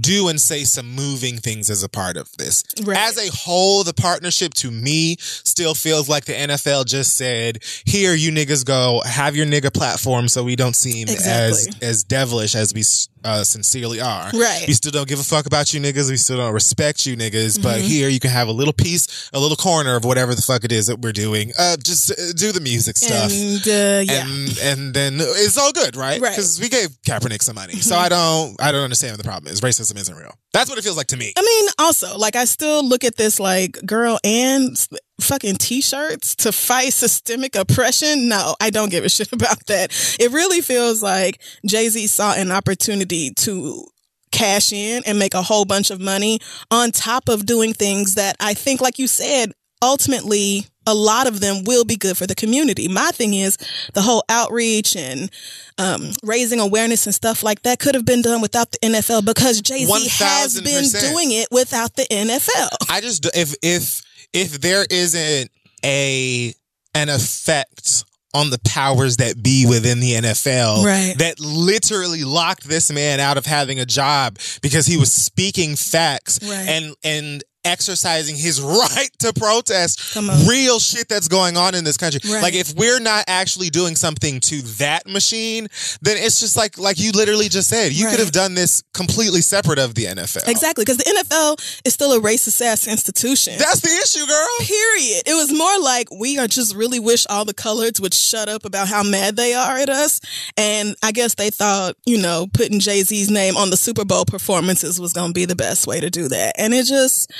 do 0.00 0.28
and 0.28 0.40
say 0.40 0.64
some 0.64 0.94
moving 0.94 1.36
things 1.38 1.70
as 1.70 1.82
a 1.82 1.88
part 1.88 2.16
of 2.16 2.30
this. 2.36 2.64
Right. 2.82 2.98
As 2.98 3.18
a 3.18 3.30
whole, 3.34 3.84
the 3.84 3.94
partnership 3.94 4.54
to 4.54 4.70
me 4.70 5.16
still 5.18 5.74
feels 5.74 6.08
like 6.08 6.24
the 6.24 6.32
NFL 6.32 6.86
just 6.86 7.16
said, 7.16 7.62
"Here, 7.84 8.14
you 8.14 8.30
niggas 8.32 8.64
go, 8.64 9.02
have 9.04 9.36
your 9.36 9.46
nigga 9.46 9.72
platform, 9.72 10.28
so 10.28 10.42
we 10.42 10.56
don't 10.56 10.76
seem 10.76 11.08
as 11.08 11.68
as 11.80 12.04
devilish 12.04 12.54
as 12.54 12.74
we 12.74 12.82
uh, 13.26 13.44
sincerely 13.44 14.00
are. 14.00 14.30
Right. 14.32 14.64
We 14.66 14.72
still 14.74 14.92
don't 14.92 15.08
give 15.08 15.18
a 15.20 15.24
fuck 15.24 15.46
about 15.46 15.74
you 15.74 15.80
niggas. 15.80 16.08
We 16.10 16.16
still 16.16 16.36
don't 16.38 16.54
respect 16.54 17.04
you 17.06 17.16
niggas. 17.16 17.62
But 17.62 17.76
Mm-hmm. 17.76 17.86
here, 17.88 18.08
you 18.08 18.20
can 18.20 18.30
have 18.30 18.48
a 18.48 18.52
little 18.52 18.72
piece, 18.72 19.28
a 19.34 19.38
little 19.40 19.56
corner 19.56 19.96
of 19.96 20.04
whatever 20.04 20.34
the 20.34 20.42
fuck 20.42 20.64
it 20.64 20.72
is 20.72 20.86
that 20.86 21.00
we're 21.00 21.12
doing. 21.12 21.52
Uh, 21.58 21.76
just 21.76 22.10
uh, 22.12 22.14
do 22.36 22.52
the 22.52 22.60
music 22.60 22.96
stuff." 22.96 23.30
And 23.32 23.60
uh, 23.66 24.12
yeah. 24.12 24.24
And 24.26 24.58
and 24.62 24.94
then 24.94 25.14
it's 25.20 25.58
all 25.58 25.72
good, 25.72 25.96
right? 25.96 26.20
Right. 26.20 26.30
Because 26.30 26.60
we 26.60 26.68
gave 26.68 26.88
Kaepernick 27.06 27.42
some 27.42 27.56
money, 27.56 27.74
so 27.74 27.96
I 27.96 28.08
don't 28.08 28.56
I 28.62 28.72
don't 28.72 28.84
understand 28.84 29.12
what 29.12 29.18
the 29.18 29.28
problem 29.28 29.52
is. 29.52 29.60
Racism 29.60 29.96
isn't 29.98 30.14
real. 30.16 30.32
That's 30.52 30.70
what 30.70 30.78
it 30.78 30.82
feels 30.84 30.96
like 30.96 31.08
to 31.08 31.16
me. 31.18 31.32
I 31.36 31.42
mean, 31.42 31.68
also, 31.78 32.16
like, 32.16 32.34
I 32.34 32.46
still 32.46 32.82
look 32.86 33.04
at 33.04 33.16
this 33.16 33.38
like, 33.38 33.72
girl, 33.84 34.18
and 34.24 34.74
fucking 35.20 35.56
t-shirts 35.56 36.34
to 36.36 36.52
fight 36.52 36.92
systemic 36.92 37.56
oppression. 37.56 38.28
No, 38.28 38.54
I 38.60 38.70
don't 38.70 38.90
give 38.90 39.04
a 39.04 39.08
shit 39.16 39.32
about 39.32 39.66
that. 39.66 39.90
It 40.20 40.32
really 40.32 40.60
feels 40.60 41.02
like 41.02 41.40
Jay-Z 41.66 42.06
saw 42.08 42.34
an 42.34 42.52
opportunity 42.52 43.30
to 43.30 43.86
cash 44.32 44.72
in 44.72 45.02
and 45.06 45.18
make 45.18 45.34
a 45.34 45.42
whole 45.42 45.64
bunch 45.64 45.90
of 45.90 46.00
money 46.00 46.38
on 46.70 46.90
top 46.90 47.28
of 47.28 47.46
doing 47.46 47.72
things 47.72 48.14
that 48.14 48.36
I 48.40 48.54
think, 48.54 48.80
like 48.80 48.98
you 48.98 49.06
said, 49.06 49.52
ultimately 49.82 50.66
a 50.86 50.94
lot 50.94 51.26
of 51.26 51.40
them 51.40 51.64
will 51.64 51.84
be 51.84 51.96
good 51.96 52.16
for 52.16 52.26
the 52.26 52.34
community. 52.34 52.86
My 52.86 53.10
thing 53.10 53.34
is 53.34 53.58
the 53.94 54.02
whole 54.02 54.24
outreach 54.28 54.94
and 54.94 55.30
um, 55.78 56.12
raising 56.22 56.60
awareness 56.60 57.06
and 57.06 57.14
stuff 57.14 57.42
like 57.42 57.62
that 57.62 57.80
could 57.80 57.94
have 57.94 58.04
been 58.04 58.22
done 58.22 58.40
without 58.40 58.70
the 58.70 58.78
NFL 58.78 59.24
because 59.24 59.60
Jay 59.60 59.84
Z 59.84 60.08
has 60.24 60.60
been 60.60 60.84
doing 61.00 61.32
it 61.32 61.48
without 61.50 61.94
the 61.96 62.04
NFL. 62.04 62.68
I 62.88 63.00
just 63.00 63.26
if 63.34 63.54
if 63.62 64.02
if 64.32 64.60
there 64.60 64.84
isn't 64.90 65.50
a 65.84 66.54
an 66.94 67.08
effect 67.08 68.04
on 68.34 68.50
the 68.50 68.58
powers 68.66 69.16
that 69.18 69.42
be 69.42 69.64
within 69.66 69.98
the 70.00 70.12
NFL 70.12 70.84
Right. 70.84 71.14
that 71.18 71.40
literally 71.40 72.22
locked 72.24 72.64
this 72.68 72.90
man 72.92 73.18
out 73.18 73.38
of 73.38 73.46
having 73.46 73.80
a 73.80 73.86
job 73.86 74.38
because 74.60 74.86
he 74.86 74.96
was 74.98 75.10
speaking 75.12 75.74
facts 75.76 76.38
Right. 76.42 76.68
and 76.68 76.94
and 77.02 77.44
exercising 77.66 78.36
his 78.36 78.60
right 78.62 79.10
to 79.18 79.32
protest 79.32 80.16
real 80.48 80.78
shit 80.78 81.08
that's 81.08 81.28
going 81.28 81.56
on 81.56 81.74
in 81.74 81.84
this 81.84 81.96
country. 81.96 82.20
Right. 82.24 82.42
Like 82.42 82.54
if 82.54 82.74
we're 82.76 83.00
not 83.00 83.24
actually 83.28 83.70
doing 83.70 83.96
something 83.96 84.40
to 84.40 84.62
that 84.78 85.06
machine, 85.06 85.68
then 86.02 86.16
it's 86.18 86.40
just 86.40 86.56
like 86.56 86.78
like 86.78 86.98
you 86.98 87.12
literally 87.12 87.48
just 87.48 87.68
said, 87.68 87.92
you 87.92 88.06
Right. 88.06 88.12
could 88.12 88.20
have 88.20 88.32
done 88.32 88.54
this 88.54 88.82
completely 88.94 89.40
separate 89.40 89.78
of 89.78 89.94
the 89.94 90.04
NFL. 90.04 90.46
Exactly, 90.48 90.82
because 90.84 90.98
the 90.98 91.04
NFL 91.04 91.80
is 91.84 91.92
still 91.92 92.12
a 92.12 92.20
racist 92.20 92.60
ass 92.62 92.86
institution. 92.86 93.54
That's 93.58 93.80
the 93.80 93.90
issue, 94.04 94.24
girl. 94.26 94.48
Period. 94.60 95.22
It 95.26 95.34
was 95.34 95.52
more 95.52 95.78
like 95.80 96.08
we 96.12 96.38
are 96.38 96.46
just 96.46 96.74
really 96.74 97.00
wish 97.00 97.26
all 97.28 97.44
the 97.44 97.54
coloreds 97.54 98.00
would 98.00 98.14
shut 98.14 98.48
up 98.48 98.64
about 98.64 98.88
how 98.88 99.02
mad 99.02 99.36
they 99.36 99.54
are 99.54 99.76
at 99.78 99.88
us. 99.88 100.20
And 100.56 100.94
I 101.02 101.12
guess 101.12 101.34
they 101.34 101.50
thought, 101.50 101.96
you 102.06 102.18
know, 102.18 102.46
putting 102.52 102.78
Jay 102.80 103.02
Z's 103.02 103.28
name 103.30 103.56
on 103.56 103.70
the 103.70 103.76
Super 103.76 104.04
Bowl 104.04 104.24
performances 104.24 105.00
was 105.00 105.12
going 105.12 105.30
to 105.30 105.34
be 105.34 105.44
the 105.46 105.56
best 105.56 105.86
way 105.86 106.00
to 106.00 106.10
do 106.10 106.28
that. 106.28 106.54
And 106.58 106.72
it 106.72 106.86
just, 106.86 107.30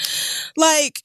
like, 0.57 1.02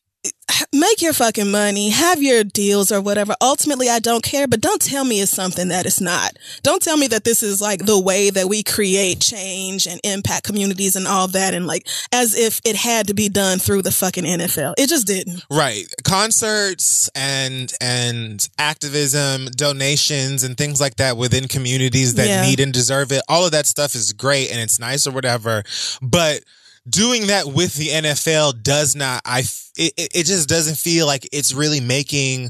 make 0.72 1.02
your 1.02 1.14
fucking 1.14 1.50
money, 1.50 1.90
have 1.90 2.22
your 2.22 2.44
deals 2.44 2.92
or 2.92 3.02
whatever. 3.02 3.34
Ultimately, 3.42 3.90
I 3.90 3.98
don't 4.00 4.24
care, 4.24 4.48
but 4.48 4.62
don't 4.62 4.82
tell 4.82 5.04
me 5.04 5.20
it's 5.20 5.32
something 5.32 5.70
that 5.70 5.86
it's 5.88 6.00
not. 6.00 6.38
Don't 6.62 6.82
tell 6.82 6.96
me 6.98 7.08
that 7.08 7.24
this 7.24 7.42
is 7.42 7.60
like 7.60 7.86
the 7.86 8.00
way 8.00 8.30
that 8.30 8.48
we 8.48 8.62
create 8.62 9.20
change 9.20 9.88
and 9.88 10.00
impact 10.04 10.44
communities 10.46 10.96
and 10.96 11.08
all 11.08 11.28
that. 11.30 11.54
And 11.56 11.66
like, 11.66 11.88
as 12.12 12.36
if 12.36 12.62
it 12.66 12.76
had 12.76 13.08
to 13.08 13.16
be 13.16 13.30
done 13.30 13.58
through 13.58 13.82
the 13.82 13.92
fucking 13.92 14.24
NFL. 14.26 14.76
It 14.78 14.90
just 14.90 15.08
didn't. 15.08 15.44
Right. 15.50 15.86
Concerts 16.04 17.10
and 17.16 17.74
and 17.82 18.48
activism, 18.60 19.46
donations 19.56 20.44
and 20.44 20.56
things 20.56 20.80
like 20.80 20.98
that 20.98 21.18
within 21.18 21.48
communities 21.48 22.16
that 22.16 22.28
Yeah. 22.28 22.42
need 22.44 22.60
and 22.60 22.72
deserve 22.72 23.12
it. 23.12 23.24
All 23.28 23.46
of 23.46 23.52
that 23.54 23.66
stuff 23.66 23.96
is 23.96 24.14
great 24.14 24.52
and 24.52 24.60
it's 24.60 24.80
nice 24.80 25.08
or 25.08 25.12
whatever. 25.12 25.64
But 26.02 26.44
doing 26.90 27.28
that 27.28 27.48
with 27.48 27.76
the 27.76 27.88
NFL 27.90 28.64
does 28.64 28.96
not 28.96 29.22
I 29.26 29.44
it 29.78 29.94
it 29.98 30.26
just 30.26 30.50
doesn't 30.50 30.78
feel 30.78 31.06
like 31.06 31.28
it's 31.32 31.54
really 31.54 31.80
making 31.80 32.50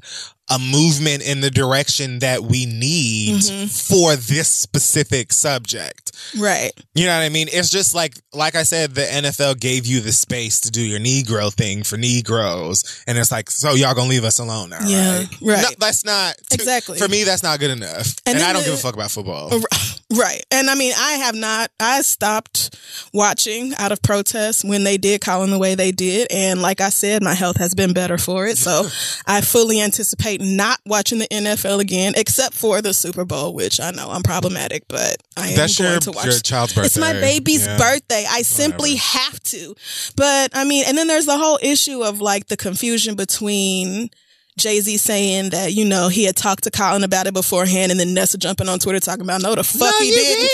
a 0.51 0.59
movement 0.59 1.23
in 1.27 1.39
the 1.41 1.49
direction 1.49 2.19
that 2.19 2.41
we 2.43 2.65
need 2.65 3.21
Mm-hmm. 3.41 3.65
for 3.67 4.15
this 4.15 4.47
specific 4.49 5.31
subject. 5.31 6.11
Right. 6.37 6.71
You 6.93 7.05
know 7.05 7.17
what 7.17 7.23
I 7.23 7.29
mean? 7.29 7.47
It's 7.51 7.69
just 7.69 7.95
like, 7.95 8.15
like 8.33 8.55
I 8.55 8.63
said, 8.63 8.93
the 8.93 9.01
NFL 9.01 9.59
gave 9.59 9.85
you 9.85 10.01
the 10.01 10.11
space 10.11 10.59
to 10.61 10.71
do 10.71 10.81
your 10.81 10.99
Negro 10.99 11.51
thing 11.53 11.83
for 11.83 11.97
Negroes, 11.97 13.03
and 13.07 13.17
it's 13.17 13.31
like, 13.31 13.49
so 13.49 13.71
y'all 13.73 13.93
gonna 13.95 14.09
leave 14.09 14.23
us 14.23 14.39
alone 14.39 14.69
now, 14.69 14.79
Yeah, 14.85 15.17
right? 15.19 15.27
right. 15.41 15.61
No, 15.63 15.69
that's 15.79 16.03
not 16.05 16.35
Exactly. 16.51 16.97
for 16.99 17.07
me. 17.07 17.23
That's 17.23 17.43
not 17.43 17.59
good 17.59 17.71
enough, 17.71 18.15
And 18.25 18.37
and, 18.37 18.43
I 18.45 18.53
don't 18.53 18.63
the- 18.63 18.69
give 18.69 18.79
a 18.79 18.81
fuck 18.81 18.93
about 18.95 19.11
football. 19.11 19.51
Right. 20.13 20.43
And 20.51 20.69
I 20.69 20.75
mean, 20.75 20.91
I 20.99 21.13
have 21.13 21.35
not, 21.35 21.71
I 21.79 22.01
stopped 22.01 22.77
watching 23.13 23.73
out 23.77 23.93
of 23.93 24.01
protest 24.01 24.65
when 24.65 24.83
they 24.83 24.97
did 24.97 25.21
Colin 25.21 25.51
the 25.51 25.57
way 25.57 25.73
they 25.73 25.93
did. 25.93 26.27
And 26.29 26.61
like 26.61 26.81
I 26.81 26.89
said, 26.89 27.23
my 27.23 27.33
health 27.33 27.55
has 27.59 27.73
been 27.73 27.93
better 27.93 28.17
for 28.17 28.45
it. 28.45 28.57
So 28.57 28.87
I 29.25 29.39
fully 29.39 29.79
anticipate 29.79 30.40
not 30.41 30.79
watching 30.85 31.19
the 31.19 31.27
NFL 31.27 31.79
again, 31.79 32.13
except 32.17 32.53
for 32.55 32.81
the 32.81 32.93
Super 32.93 33.23
Bowl, 33.25 33.53
which 33.53 33.79
I 33.79 33.91
know 33.91 34.09
I'm 34.09 34.23
problematic, 34.23 34.83
but 34.87 35.17
I 35.37 35.49
am 35.49 35.55
That's 35.55 35.77
going 35.77 35.91
your- 35.91 35.99
to 36.01 36.11
watch. 36.11 36.25
your 36.25 36.39
child's 36.39 36.73
birthday. 36.73 36.85
It's 36.87 36.97
my 36.97 37.13
baby's 37.13 37.65
Yeah. 37.65 37.77
birthday. 37.77 38.25
I 38.29 38.41
simply 38.41 38.95
have 38.95 39.41
to. 39.43 39.75
But 40.15 40.51
I 40.53 40.63
mean, 40.65 40.83
and 40.87 40.97
then 40.97 41.07
there's 41.07 41.25
the 41.25 41.37
whole 41.37 41.59
issue 41.61 42.03
of 42.03 42.19
like 42.21 42.47
the 42.47 42.57
confusion 42.57 43.15
between 43.15 44.09
Jay 44.57 44.81
Z 44.81 44.97
saying 44.97 45.51
that, 45.51 45.73
you 45.73 45.85
know, 45.85 46.09
he 46.09 46.25
had 46.25 46.35
talked 46.35 46.65
to 46.65 46.71
Colin 46.71 47.03
about 47.03 47.25
it 47.25 47.33
beforehand 47.33 47.89
and 47.91 47.99
then 47.99 48.13
Nessa 48.13 48.37
jumping 48.37 48.67
on 48.67 48.79
Twitter 48.79 48.99
talking 48.99 49.21
about, 49.23 49.41
no, 49.41 49.55
the 49.55 49.63
fuck 49.63 49.95
he 49.99 50.11
didn't. 50.11 50.49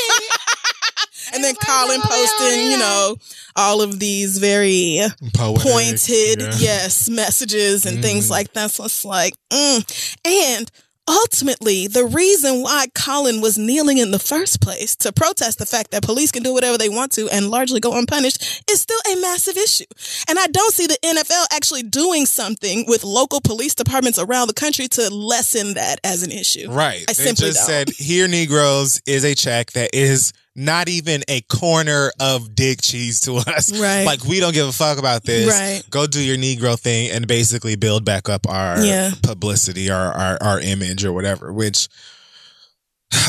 And 1.34 1.44
then 1.44 1.56
Colin 1.56 2.02
posting, 2.02 2.72
you 2.72 2.78
know, 2.78 3.16
all 3.56 3.82
of 3.82 4.00
these 4.00 4.38
very 4.38 5.00
Poetic, 5.34 5.63
pointed, 5.63 6.42
yeah. 6.42 6.52
yes, 6.58 7.10
messages 7.10 7.86
and 7.86 8.02
things 8.02 8.30
like 8.30 8.54
that. 8.54 8.72
So 8.72 8.86
it's 8.86 9.04
like, 9.06 9.34
mm. 9.52 10.18
and 10.26 10.72
ultimately, 11.08 11.88
the 11.88 12.06
reason 12.06 12.62
why 12.62 12.88
Colin 12.94 13.42
was 13.42 13.58
kneeling 13.58 13.98
in 13.98 14.12
the 14.12 14.20
first 14.20 14.62
place 14.62 14.96
to 14.98 15.12
protest 15.13 15.60
the 15.60 15.66
fact 15.66 15.92
that 15.92 16.04
police 16.04 16.32
can 16.32 16.44
do 16.44 16.54
whatever 16.54 16.78
they 16.78 16.90
want 16.90 17.12
to 17.13 17.30
and 17.30 17.50
largely 17.50 17.80
go 17.80 17.98
unpunished 17.98 18.63
is 18.70 18.82
still 18.82 19.00
a 19.12 19.20
massive 19.22 19.58
issue. 19.58 19.86
And 20.30 20.38
I 20.38 20.48
don't 20.48 20.74
see 20.74 20.88
the 20.88 20.98
NFL 21.04 21.56
actually 21.56 21.84
doing 21.84 22.26
something 22.26 22.86
with 22.88 23.04
local 23.04 23.42
police 23.42 23.74
departments 23.74 24.20
around 24.20 24.48
the 24.48 24.54
country 24.54 24.88
to 24.90 25.10
lessen 25.13 25.76
that 25.76 26.00
as 26.04 26.24
an 26.24 26.32
issue. 26.32 26.70
Right. 26.70 27.04
I 27.08 27.13
they 27.13 27.13
simply 27.13 27.48
just 27.48 27.60
don't. 27.60 27.68
said, 27.68 27.90
here, 27.90 28.28
Negroes 28.28 29.02
is 29.08 29.24
a 29.24 29.36
check 29.36 29.72
that 29.72 29.92
is 29.94 30.34
not 30.60 30.89
even 30.89 31.22
a 31.30 31.39
corner 31.41 32.12
of 32.20 32.56
dick 32.56 32.82
cheese 32.82 33.20
to 33.22 33.36
us. 33.38 33.72
Right. 33.80 34.04
Like, 34.06 34.24
we 34.26 34.39
don't 34.39 34.54
give 34.54 34.67
a 34.67 34.72
fuck 34.72 34.98
about 34.98 35.24
this. 35.24 35.48
Right. 35.48 35.84
Go 35.91 36.08
do 36.08 36.20
your 36.20 36.36
Negro 36.36 36.78
thing 36.78 37.12
and 37.12 37.28
basically 37.28 37.76
build 37.76 38.04
back 38.04 38.28
up 38.28 38.50
our 38.50 38.84
Yeah. 38.84 39.12
publicity, 39.22 39.89
our, 39.91 40.12
our, 40.12 40.38
our 40.41 40.60
image 40.60 41.06
or 41.06 41.13
whatever, 41.13 41.54
which 41.54 41.88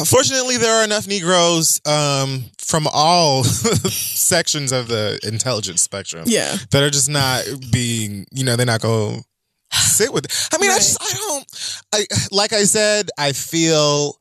Fortunately, 0.07 0.57
there 0.57 0.73
are 0.81 0.85
enough 0.85 1.07
Negroes 1.07 1.81
um, 1.87 2.45
from 2.59 2.89
all 2.93 3.45
sections 3.45 4.73
of 4.73 4.89
the 4.89 5.21
intelligence 5.23 5.83
spectrum 5.83 6.25
Yeah. 6.27 6.57
that 6.73 6.83
are 6.83 6.91
just 6.91 7.09
not 7.09 7.45
being, 7.71 8.27
you 8.33 8.45
know, 8.45 8.57
they're 8.57 8.67
not 8.67 8.81
going 8.81 9.21
to 9.71 9.79
sit 9.79 10.13
with. 10.13 10.27
I 10.53 10.59
mean, 10.59 10.71
I 10.73 10.79
just, 10.79 10.99
I 11.01 11.17
don't, 11.17 11.47
I 11.93 12.07
like 12.33 12.53
I 12.53 12.65
said, 12.65 13.11
I 13.19 13.31
feel 13.33 14.18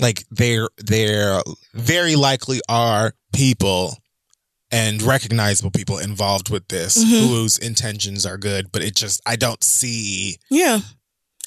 like 0.00 0.24
there, 0.30 0.68
there 0.78 1.40
very 1.74 2.16
likely 2.16 2.60
are 2.68 3.12
people 3.32 3.96
and 4.72 5.02
recognizable 5.02 5.70
people 5.70 5.98
involved 5.98 6.48
with 6.48 6.66
this 6.68 6.96
Mhm. 6.98 7.26
whose 7.28 7.58
intentions 7.58 8.24
are 8.24 8.38
good, 8.38 8.70
but 8.72 8.82
it 8.82 8.94
just, 8.94 9.20
I 9.26 9.36
don't 9.36 9.62
see. 9.64 10.38
Yeah. 10.50 10.80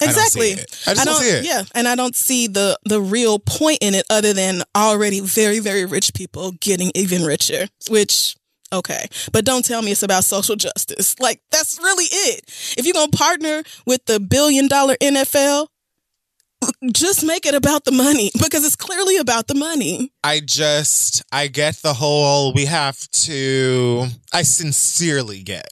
I 0.01 0.05
don't 0.07 0.15
see 0.15 0.21
Exactly. 0.25 0.49
it. 0.51 0.75
I 0.87 0.93
just 0.95 1.05
don't, 1.05 1.21
see 1.21 1.29
it. 1.29 1.45
Yeah, 1.45 1.63
and 1.75 1.87
I 1.87 1.95
don't 1.95 2.15
see 2.15 2.47
the 2.47 2.77
the 2.83 2.99
real 2.99 3.39
point 3.39 3.77
in 3.81 3.93
it 3.93 4.05
other 4.09 4.33
than 4.33 4.63
already 4.75 5.19
very 5.21 5.59
very 5.59 5.85
rich 5.85 6.13
people 6.13 6.51
getting 6.59 6.91
even 6.95 7.23
richer, 7.23 7.69
which 7.89 8.35
okay. 8.73 9.07
But 9.31 9.45
don't 9.45 9.63
tell 9.63 9.81
me 9.81 9.91
it's 9.91 10.03
about 10.03 10.25
social 10.25 10.55
justice. 10.57 11.15
Like 11.19 11.39
that's 11.51 11.77
really 11.77 12.05
it. 12.05 12.41
If 12.75 12.85
you're 12.85 12.93
going 12.93 13.11
to 13.11 13.17
partner 13.17 13.63
with 13.85 14.03
the 14.05 14.19
billion 14.19 14.67
dollar 14.67 14.97
NFL, 14.99 15.67
just 16.91 17.25
make 17.25 17.45
it 17.45 17.55
about 17.55 17.85
the 17.85 17.91
money 17.91 18.31
because 18.41 18.65
it's 18.65 18.75
clearly 18.75 19.17
about 19.17 19.47
the 19.47 19.55
money. 19.55 20.11
I 20.23 20.39
just 20.39 21.23
I 21.31 21.47
get 21.47 21.75
the 21.77 21.93
whole 21.93 22.53
we 22.53 22.65
have 22.65 22.99
to 23.25 24.07
I 24.33 24.43
sincerely 24.43 25.41
get 25.43 25.67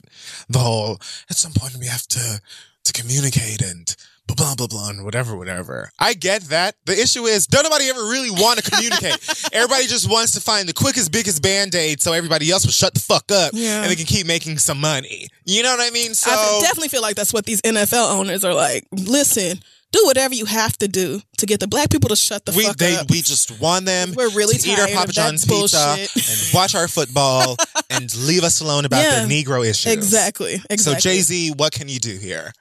the 0.50 0.60
whole 0.60 1.00
at 1.30 1.36
some 1.38 1.54
point 1.54 1.76
we 1.80 1.88
have 1.88 2.08
to 2.08 2.42
to 2.84 2.94
communicate 2.94 3.62
and 3.62 3.96
blah 4.28 4.36
blah 4.36 4.56
blah 4.56 4.68
blah 4.68 4.90
and 4.90 5.04
whatever 5.04 5.36
whatever. 5.36 5.92
I 6.00 6.14
get 6.14 6.44
that. 6.44 6.76
The 6.86 6.94
issue 6.94 7.26
is 7.26 7.48
don't 7.48 7.64
nobody 7.64 7.90
ever 7.90 8.02
really 8.04 8.32
want 8.32 8.64
to 8.64 8.70
communicate. 8.72 9.18
everybody 9.54 9.88
just 9.88 10.10
wants 10.10 10.32
to 10.34 10.42
find 10.42 10.68
the 10.70 10.74
quickest 10.74 11.12
biggest 11.12 11.42
band-aid 11.44 12.02
so 12.02 12.14
everybody 12.14 12.50
else 12.50 12.66
will 12.66 12.72
shut 12.72 12.94
the 12.94 13.00
fuck 13.00 13.32
up 13.32 13.52
Yeah. 13.54 13.82
and 13.82 13.92
they 13.92 13.96
can 13.96 14.06
keep 14.06 14.26
making 14.28 14.58
some 14.58 14.80
money. 14.80 15.28
You 15.46 15.64
know 15.64 15.76
what 15.76 15.86
I 15.86 15.92
mean? 15.92 16.14
So 16.14 16.32
I 16.32 16.60
definitely 16.62 16.90
feel 16.90 17.02
like 17.02 17.16
that's 17.16 17.34
what 17.34 17.46
these 17.46 17.62
NFL 17.62 18.12
owners 18.14 18.46
are 18.46 18.54
like. 18.54 18.86
Listen, 18.92 19.60
do 19.92 20.06
whatever 20.06 20.34
you 20.34 20.46
have 20.46 20.78
to 20.78 20.88
do 20.88 21.22
to 21.38 21.46
get 21.46 21.60
the 21.60 21.68
black 21.68 21.90
people 21.90 22.10
to 22.10 22.16
shut 22.16 22.46
the 22.46 22.54
we 22.54 22.64
fuck 22.66 22.78
they 22.78 22.96
up. 22.96 23.10
we 23.12 23.22
just 23.22 23.60
want 23.60 23.86
them 23.86 24.14
We're 24.16 24.30
really 24.32 24.56
to 24.58 24.70
eat 24.70 24.80
our 24.80 24.88
Papa 24.88 25.12
John's 25.12 25.46
pizza 25.46 25.96
and 25.98 26.54
watch 26.54 26.76
our 26.76 26.88
football 26.88 27.58
and 27.90 28.14
leave 28.26 28.44
us 28.44 28.62
alone 28.62 28.86
about 28.86 29.04
Yeah. 29.04 29.26
their 29.26 29.28
Negro 29.28 29.62
issues. 29.68 29.92
exactly. 29.92 30.62
Exactly. 30.70 30.78
So 30.78 30.96
Jay 30.96 31.20
Z, 31.22 31.54
what 31.58 31.74
can 31.74 31.90
you 31.90 32.00
do 32.00 32.18
here? 32.18 32.52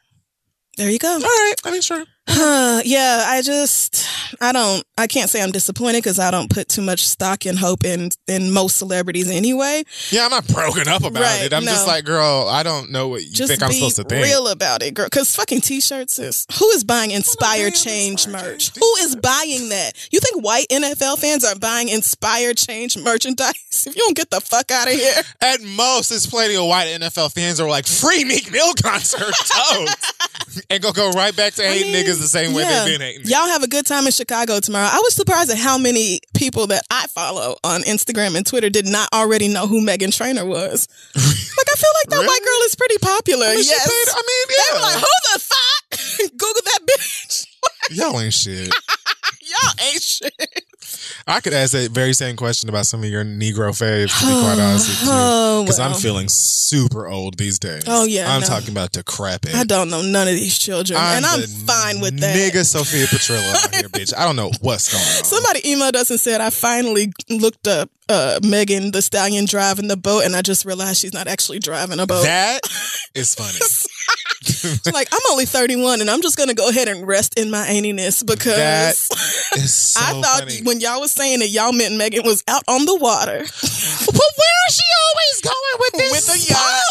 there 0.76 0.88
you 0.90 0.98
go. 0.98 1.12
All 1.12 1.20
right, 1.20 1.54
I 1.64 1.70
mean, 1.72 1.82
sure. 1.82 2.04
Yeah, 2.82 3.24
I 3.26 3.42
just 3.44 4.06
I 4.40 4.52
don't 4.52 4.82
I 4.96 5.06
can't 5.06 5.28
say 5.28 5.42
I'm 5.42 5.50
disappointed 5.50 5.98
because 5.98 6.18
I 6.18 6.30
don't 6.30 6.48
put 6.50 6.68
too 6.68 6.80
much 6.80 7.06
stock 7.06 7.44
and 7.44 7.58
hope 7.58 7.84
in 7.84 8.10
in 8.26 8.50
most 8.52 8.78
celebrities 8.78 9.30
anyway. 9.30 9.82
Yeah, 10.10 10.24
I'm 10.24 10.30
not 10.30 10.46
broken 10.48 10.88
up 10.88 11.04
about 11.04 11.20
Right, 11.22 11.42
it. 11.44 11.52
I'm 11.52 11.64
just 11.64 11.86
like, 11.86 12.04
girl, 12.04 12.46
I 12.48 12.62
don't 12.62 12.90
know 12.90 13.08
what 13.08 13.22
you 13.22 13.32
Just 13.32 13.50
think 13.50 13.62
I'm 13.62 13.72
supposed 13.72 13.96
to 13.96 14.04
think. 14.04 14.24
real 14.24 14.48
about 14.48 14.82
it, 14.82 14.94
girl. 14.94 15.06
Because 15.06 15.34
fucking 15.36 15.60
t-shirts 15.60 16.18
is 16.18 16.46
who 16.58 16.68
is 16.70 16.84
buying 16.84 17.10
inspired 17.10 17.74
change 17.74 18.24
Inspired 18.24 18.52
merch? 18.52 18.72
Change 18.72 18.78
Who 18.78 18.94
is 19.04 19.16
buying 19.16 19.68
that? 19.68 19.92
You 20.10 20.20
think 20.20 20.42
white 20.42 20.66
NFL 20.70 21.18
fans 21.18 21.44
are 21.44 21.56
buying 21.56 21.88
Inspire 21.88 22.54
change 22.54 22.96
merchandise? 22.96 23.54
If 23.90 23.96
you 23.96 24.02
don't 24.02 24.16
get 24.16 24.28
the 24.30 24.40
fuck 24.42 24.70
out 24.70 24.88
of 24.88 24.94
here, 24.94 25.22
At 25.40 25.62
most, 25.62 26.10
it's 26.12 26.26
plenty 26.26 26.54
of 26.54 26.66
white 26.66 26.88
NFL 26.88 27.32
fans 27.32 27.60
are 27.60 27.68
like, 27.68 27.86
free 27.86 28.24
Meek 28.24 28.50
Mill 28.52 28.74
concert, 28.74 29.32
and 30.70 30.82
go 30.82 30.92
go 30.92 31.10
right 31.12 31.34
back 31.34 31.54
to 31.54 31.62
hating 31.62 31.92
mean, 31.92 32.04
niggas 32.04 32.19
the 32.20 32.28
same 32.28 32.54
way 32.54 32.62
yeah. 32.62 32.84
they've 32.84 32.98
been 32.98 33.06
hating. 33.06 33.26
Y'all 33.26 33.46
have 33.48 33.62
a 33.62 33.68
good 33.68 33.86
time 33.86 34.06
in 34.06 34.12
Chicago 34.12 34.60
tomorrow. 34.60 34.88
I 34.90 34.98
was 34.98 35.14
surprised 35.14 35.50
at 35.50 35.58
how 35.58 35.78
many 35.78 36.20
people 36.34 36.66
that 36.68 36.82
I 36.90 37.06
follow 37.08 37.56
on 37.64 37.82
Instagram 37.82 38.36
and 38.36 38.46
Twitter 38.46 38.70
did 38.70 38.86
not 38.86 39.08
already 39.12 39.48
know 39.48 39.66
who 39.66 39.84
Meghan 39.84 40.14
Trainor 40.16 40.44
was. 40.46 40.88
like 41.16 41.24
I 41.24 41.76
feel 41.76 41.90
like 42.00 42.08
that 42.10 42.16
Really? 42.16 42.26
white 42.28 42.40
girl 42.44 42.60
is 42.66 42.74
pretty 42.76 42.98
popular. 42.98 43.46
I 43.46 43.56
mean, 43.56 43.64
yes. 43.64 43.88
paid- 43.88 44.12
I 44.14 44.22
mean, 44.26 44.46
They 44.48 44.74
were 44.76 44.82
like, 44.82 44.96
who 44.96 45.16
the 45.32 45.40
fuck? 45.40 46.30
Google 46.38 46.62
that 46.64 46.80
bitch. 46.86 47.46
Y'all 47.90 48.20
ain't 48.20 48.32
shit. 48.34 48.68
Y'all 48.68 49.86
ain't 49.90 50.02
shit. 50.02 50.32
I 51.30 51.40
could 51.40 51.52
ask 51.52 51.72
that 51.72 51.90
very 51.92 52.12
same 52.12 52.36
question 52.36 52.68
about 52.68 52.86
some 52.86 53.04
of 53.04 53.08
your 53.08 53.24
Negro 53.24 53.70
faves, 53.70 54.18
to 54.18 54.26
be 54.26 54.32
quite 54.32 54.58
honest 54.60 54.88
with 54.88 55.02
you. 55.02 55.08
Oh, 55.10 55.62
Because 55.64 55.78
I'm 55.78 55.94
feeling 55.94 56.28
super 56.28 57.06
old 57.06 57.38
these 57.38 57.58
days. 57.58 57.84
Oh, 57.86 58.04
yeah, 58.04 58.32
I'm 58.34 58.40
no. 58.40 58.46
talking 58.46 58.70
about 58.70 58.92
decrepit. 58.92 59.54
I 59.54 59.64
don't 59.64 59.90
know 59.90 60.02
none 60.02 60.26
of 60.26 60.34
these 60.34 60.58
children, 60.58 60.98
and 61.00 61.24
I'm 61.24 61.40
fine 61.42 62.00
with 62.00 62.18
that. 62.20 62.36
Nigga 62.36 62.64
Sophia 62.66 63.06
Petrillo 63.06 63.54
out 63.64 63.74
here, 63.74 63.88
bitch. 63.88 64.12
I 64.16 64.24
don't 64.24 64.36
know 64.36 64.50
what's 64.60 64.92
going 64.92 65.02
on. 65.04 65.24
Somebody 65.24 65.60
emailed 65.62 65.94
us 65.94 66.10
and 66.10 66.18
said, 66.18 66.40
I 66.40 66.50
finally 66.50 67.12
looked 67.28 67.68
up 67.68 67.90
uh, 68.08 68.40
Megan 68.42 68.90
Thee 68.90 69.00
Stallion 69.00 69.44
driving 69.46 69.86
the 69.88 69.96
boat, 69.96 70.24
and 70.24 70.34
I 70.34 70.42
just 70.42 70.64
realized 70.64 71.00
she's 71.00 71.14
not 71.14 71.28
actually 71.28 71.60
driving 71.60 72.00
a 72.00 72.06
boat. 72.06 72.24
that 72.24 72.60
is 73.14 73.34
funny. 73.34 73.58
Like, 74.92 75.08
I'm 75.12 75.20
only 75.30 75.44
31, 75.46 76.00
and 76.00 76.10
I'm 76.10 76.20
just 76.22 76.36
going 76.36 76.48
to 76.48 76.54
go 76.54 76.68
ahead 76.68 76.88
and 76.88 77.06
rest 77.06 77.38
in 77.38 77.50
my 77.50 77.66
aniness 77.66 78.22
because 78.26 78.56
That 78.56 78.94
so 79.68 80.00
I 80.00 80.20
thought 80.20 80.40
funny. 80.40 80.62
when 80.62 80.80
y'all 80.80 81.00
was 81.00 81.12
saying 81.12 81.40
that 81.40 81.48
y'all 81.48 81.72
meant 81.72 81.96
Megan 81.96 82.24
was 82.24 82.42
out 82.48 82.62
on 82.68 82.84
the 82.84 82.94
water. 82.96 83.44
But 84.10 84.30
where 84.36 84.60
is 84.68 84.74
she 84.74 84.82
always 85.06 85.40
going 85.42 85.76
with 85.78 85.92
this? 85.92 86.10
With 86.12 86.26
the 86.26 86.52
yacht. 86.52 86.82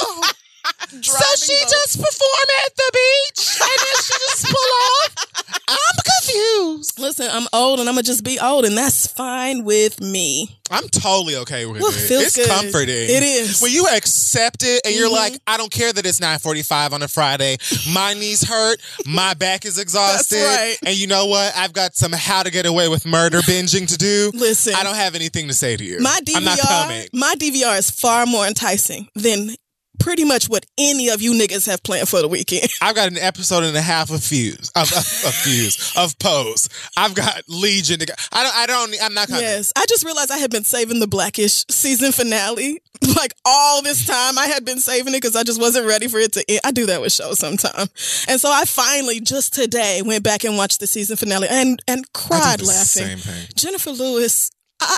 Song? 0.92 1.02
So 1.02 1.46
she 1.46 1.54
boat. 1.62 1.70
just 1.70 1.98
perform 1.98 2.48
at 2.66 2.76
the 2.76 2.92
beach 2.94 3.60
and 3.62 3.80
then 3.80 3.96
she 4.04 4.14
just 4.14 4.46
pull 4.46 4.56
off. 4.56 5.30
I'm 5.70 6.04
confused. 6.04 7.00
Listen, 7.00 7.28
I'm 7.32 7.48
old 7.54 7.80
and 7.80 7.88
I'm 7.88 7.94
going 7.96 8.04
to 8.04 8.10
just 8.10 8.24
be 8.24 8.40
old, 8.40 8.66
and 8.66 8.76
that's 8.76 9.06
fine 9.06 9.64
with 9.64 10.02
me. 10.02 10.60
I'm 10.72 10.88
totally 10.90 11.36
okay 11.38 11.66
with 11.68 11.82
Ooh, 11.82 11.88
it. 11.88 11.94
feels 11.94 12.24
it's 12.24 12.36
good. 12.36 12.50
comforting. 12.50 12.96
It 13.10 13.24
is. 13.24 13.62
When 13.62 13.72
you 13.72 13.88
accept 13.88 14.64
it 14.64 14.82
and 14.86 14.96
you're 14.96 15.12
like, 15.12 15.34
mm-hmm. 15.34 15.54
I 15.54 15.58
don't 15.58 15.72
care 15.72 15.92
that 15.94 16.06
it's 16.06 16.20
9:45 16.20 16.94
on 16.94 17.04
a 17.04 17.08
Friday. 17.08 17.58
My 17.94 18.14
knees 18.14 18.48
hurt. 18.48 18.80
My 19.06 19.34
back 19.36 19.66
is 19.66 19.78
exhausted. 19.80 20.44
right. 20.44 20.78
And 20.86 20.98
you 20.98 21.08
know 21.08 21.26
what? 21.28 21.56
I've 21.56 21.74
got 21.74 21.96
some 21.96 22.12
how 22.14 22.44
to 22.44 22.52
get 22.52 22.66
away 22.66 22.88
with 22.88 23.06
murder 23.06 23.40
binging 23.42 23.88
to 23.88 23.98
do. 23.98 24.32
Listen. 24.34 24.74
I 24.76 24.84
don't 24.84 24.96
have 24.96 25.16
anything 25.16 25.48
to 25.50 25.54
say 25.54 25.78
to 25.78 25.84
you. 25.84 26.00
My 26.00 26.20
I'm 26.36 26.44
not 26.44 26.58
DVR, 26.60 26.68
coming. 26.68 27.08
my 27.14 27.36
DVR 27.38 27.78
is 27.78 27.90
far 27.92 28.26
more 28.26 28.46
enticing 28.48 29.08
than 29.16 29.56
pretty 30.00 30.24
much 30.24 30.48
what 30.50 30.66
any 30.78 31.10
of 31.10 31.22
you 31.22 31.34
niggas 31.34 31.68
have 31.68 31.84
planned 31.84 32.10
for 32.10 32.22
the 32.22 32.28
weekend. 32.28 32.70
I've 32.82 32.96
got 32.96 33.10
an 33.12 33.18
episode 33.18 33.64
and 33.64 33.76
a 33.76 33.82
half 33.82 34.10
of 34.12 34.24
Fuse, 34.24 34.72
of, 34.76 34.92
of, 34.92 34.98
of 34.98 35.34
Fuse, 35.34 35.94
of 35.96 36.18
Pose. 36.20 36.70
I've 36.98 37.16
got 37.16 37.42
Legion. 37.48 38.00
To 38.00 38.06
go. 38.06 38.14
I 38.32 38.44
don't. 38.44 38.56
I 38.56 38.66
don't. 38.66 39.04
I'm 39.04 39.14
not 39.14 39.28
coming. 39.28 39.44
yes, 39.44 39.74
I 39.76 39.86
just 39.88 40.04
realized 40.06 40.32
I 40.32 40.38
had 40.38 40.52
been 40.52 40.64
saving 40.64 41.00
the 41.00 41.08
Blackish 41.08 41.66
season 41.70 42.12
finale 42.12 42.82
like 43.16 43.34
all 43.46 43.82
this 43.82 44.06
time. 44.06 44.38
I 44.38 44.48
had 44.48 44.66
been 44.66 44.80
saving 44.80 45.14
it 45.14 45.18
because 45.22 45.36
I 45.36 45.44
just 45.44 45.60
wasn't 45.60 45.88
ready 45.88 46.08
for 46.08 46.18
it 46.20 46.34
to 46.34 46.44
end. 46.50 46.62
I 46.64 46.72
do 46.72 46.86
that 46.88 47.02
with 47.02 47.12
shows 47.12 47.40
sometimes, 47.40 48.26
and 48.28 48.40
so 48.40 48.50
I 48.52 48.66
finally 48.66 49.20
just 49.20 49.54
today 49.54 50.02
went 50.04 50.24
back 50.24 50.44
and 50.44 50.58
watched 50.58 50.80
the 50.80 50.88
season 50.88 51.18
finale 51.18 51.48
and 51.50 51.82
and 51.88 52.12
cried 52.14 52.62
laughing. 52.62 53.18
Same 53.18 53.18
thing. 53.18 53.48
Jennifer 53.56 53.92
Lewis. 53.92 54.52
I, 54.82 54.98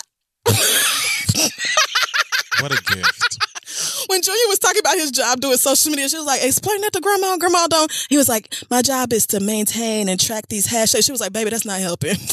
What 2.60 2.72
a 2.78 2.84
gift. 2.94 3.38
When 4.08 4.22
Junior 4.22 4.48
was 4.48 4.60
talking 4.60 4.80
about 4.80 4.96
his 4.96 5.12
job 5.12 5.40
doing 5.42 5.58
social 5.58 5.90
media, 5.92 6.10
she 6.10 6.18
was 6.18 6.26
like, 6.26 6.44
explain 6.44 6.82
that 6.82 6.94
to 6.94 7.02
grandma. 7.02 7.38
Grandma 7.38 7.68
don't. 7.68 7.92
He 8.10 8.18
was 8.18 8.28
like, 8.30 8.54
my 8.70 8.82
job 8.82 9.14
is 9.14 9.28
to 9.28 9.40
maintain 9.40 10.10
and 10.10 10.20
track 10.20 10.48
these 10.50 10.68
hashtags. 10.68 11.06
She 11.06 11.12
was 11.12 11.22
like, 11.22 11.34
baby, 11.34 11.50
that's 11.50 11.66
not 11.66 11.80
helping. 11.80 12.16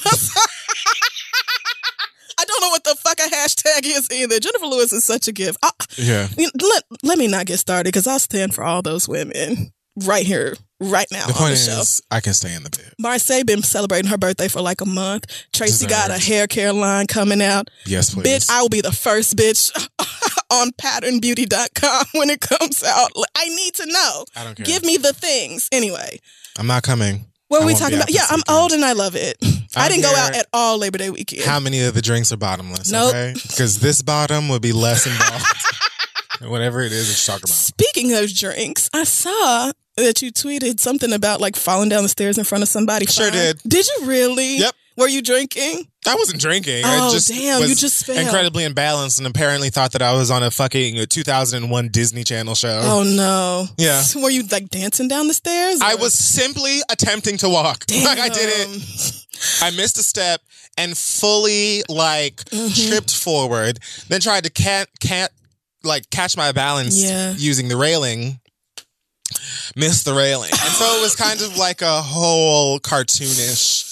I 2.40 2.44
don't 2.44 2.60
know 2.60 2.68
what 2.68 2.84
the 2.84 2.94
fuck 2.94 3.18
a 3.18 3.22
hashtag 3.28 3.80
is 3.84 4.08
either. 4.12 4.38
Jennifer 4.38 4.66
Lewis 4.66 4.92
is 4.92 5.04
such 5.04 5.26
a 5.26 5.32
gift. 5.32 5.58
I, 5.62 5.70
Yeah. 5.96 6.28
let, 6.36 6.84
let 7.02 7.18
me 7.18 7.26
not 7.26 7.46
get 7.46 7.58
started 7.58 7.84
because 7.88 8.06
I'll 8.06 8.20
stand 8.20 8.54
for 8.54 8.62
all 8.62 8.80
those 8.80 9.08
women 9.08 9.72
right 10.06 10.24
here, 10.24 10.54
right 10.80 11.08
now 11.10 11.26
The 11.26 11.32
on 11.32 11.38
point 11.38 11.50
the 11.50 11.56
show. 11.56 11.80
is, 11.80 12.00
I 12.12 12.20
can 12.20 12.34
stay 12.34 12.54
in 12.54 12.62
the 12.62 12.70
bed. 12.70 12.92
Marsai 13.02 13.44
been 13.44 13.62
celebrating 13.64 14.08
her 14.10 14.18
birthday 14.18 14.46
for 14.46 14.60
like 14.60 14.80
a 14.80 14.86
month. 14.86 15.24
Tracee 15.52 15.88
got 15.88 16.10
a 16.12 16.18
hair 16.18 16.46
care 16.46 16.72
line 16.72 17.08
coming 17.08 17.42
out. 17.42 17.70
Yes, 17.86 18.14
please. 18.14 18.24
Bitch, 18.46 18.48
I 18.50 18.62
will 18.62 18.68
be 18.68 18.82
the 18.82 18.92
first 18.92 19.36
bitch 19.36 19.72
on 20.50 20.70
patternbeauty.com 20.72 22.06
when 22.14 22.30
it 22.30 22.40
comes 22.40 22.82
out. 22.84 23.10
I 23.36 23.48
need 23.48 23.74
to 23.74 23.86
know. 23.86 24.24
I 24.36 24.44
don't 24.44 24.56
care. 24.56 24.66
Give 24.66 24.84
me 24.84 24.96
the 24.96 25.12
things. 25.12 25.68
Anyway, 25.72 26.20
I'm 26.58 26.66
not 26.66 26.82
coming. 26.82 27.26
what 27.48 27.62
are 27.62 27.66
we 27.66 27.74
talking 27.74 27.96
about? 27.96 28.10
Yeah, 28.10 28.26
I'm 28.28 28.38
weekend. 28.38 28.58
old 28.58 28.72
and 28.72 28.84
I 28.84 28.92
love 28.92 29.14
it. 29.16 29.36
I 29.76 29.84
I 29.86 29.88
didn't 29.88 30.02
go 30.02 30.14
out 30.14 30.34
at 30.34 30.46
all 30.52 30.78
Labor 30.78 30.98
Day 30.98 31.10
weekend. 31.10 31.42
How 31.42 31.60
many 31.60 31.82
of 31.82 31.94
the 31.94 32.02
drinks 32.02 32.32
are 32.32 32.36
bottomless? 32.36 32.90
Nope. 32.90 33.10
Okay, 33.10 33.34
because 33.34 33.80
this 33.80 34.02
bottom 34.02 34.48
would 34.48 34.62
be 34.62 34.72
less 34.72 35.06
involved. 35.06 35.44
Whatever 36.50 36.82
it 36.82 36.92
is 36.92 37.08
that 37.08 37.30
you're 37.30 37.36
talking 37.36 37.48
about. 37.48 37.56
Speaking 37.56 38.14
of 38.14 38.32
drinks, 38.32 38.88
I 38.94 39.04
saw 39.04 39.72
that 39.96 40.22
you 40.22 40.30
tweeted 40.32 40.78
something 40.78 41.12
about 41.12 41.40
like 41.40 41.56
falling 41.56 41.88
down 41.88 42.04
the 42.04 42.08
stairs 42.08 42.38
in 42.38 42.44
front 42.44 42.62
of 42.62 42.68
somebody. 42.68 43.06
Sure 43.06 43.26
fine. 43.26 43.32
did. 43.32 43.60
Did 43.66 43.86
you 43.86 44.06
really? 44.06 44.58
Yep. 44.58 44.74
Were 44.98 45.06
you 45.06 45.22
drinking? 45.22 45.86
I 46.08 46.16
wasn't 46.16 46.40
drinking. 46.40 46.82
Oh, 46.84 47.08
I 47.08 47.10
just 47.12 47.28
damn, 47.28 47.62
you 47.62 47.74
just 47.76 48.04
fell. 48.04 48.18
incredibly 48.18 48.64
imbalanced 48.66 49.18
and 49.18 49.28
apparently 49.28 49.70
thought 49.70 49.92
that 49.92 50.02
I 50.02 50.12
was 50.14 50.28
on 50.30 50.42
a 50.42 50.50
fucking 50.50 51.06
2001 51.06 51.88
Disney 51.90 52.24
Channel 52.24 52.56
show. 52.56 52.80
Oh 52.82 53.02
no. 53.04 53.66
Yeah. 53.78 54.02
Were 54.16 54.30
you 54.30 54.42
like 54.50 54.70
dancing 54.70 55.06
down 55.06 55.28
the 55.28 55.34
stairs? 55.34 55.78
I 55.80 55.94
was 55.94 56.14
simply 56.14 56.80
attempting 56.90 57.36
to 57.38 57.48
walk. 57.48 57.84
Like 57.90 58.18
I 58.18 58.28
did 58.28 58.48
it. 58.50 59.24
I 59.62 59.70
missed 59.70 59.98
a 59.98 60.02
step 60.02 60.40
and 60.76 60.98
fully 60.98 61.82
like 61.88 62.36
Mhm. 62.50 62.88
tripped 62.88 63.14
forward, 63.14 63.78
then 64.08 64.20
tried 64.20 64.44
to 64.44 64.50
can't 64.50 64.88
can't 64.98 65.30
like 65.84 66.10
catch 66.10 66.36
my 66.36 66.50
balance 66.50 67.00
Yeah. 67.00 67.34
using 67.38 67.68
the 67.68 67.76
railing. 67.76 68.40
Missed 69.76 70.06
the 70.06 70.14
railing. 70.14 70.50
And 70.50 70.72
so 70.72 70.84
it 70.98 71.02
was 71.02 71.14
kind 71.14 71.40
of 71.42 71.56
like 71.56 71.82
a 71.82 72.02
whole 72.02 72.80
cartoonish 72.80 73.84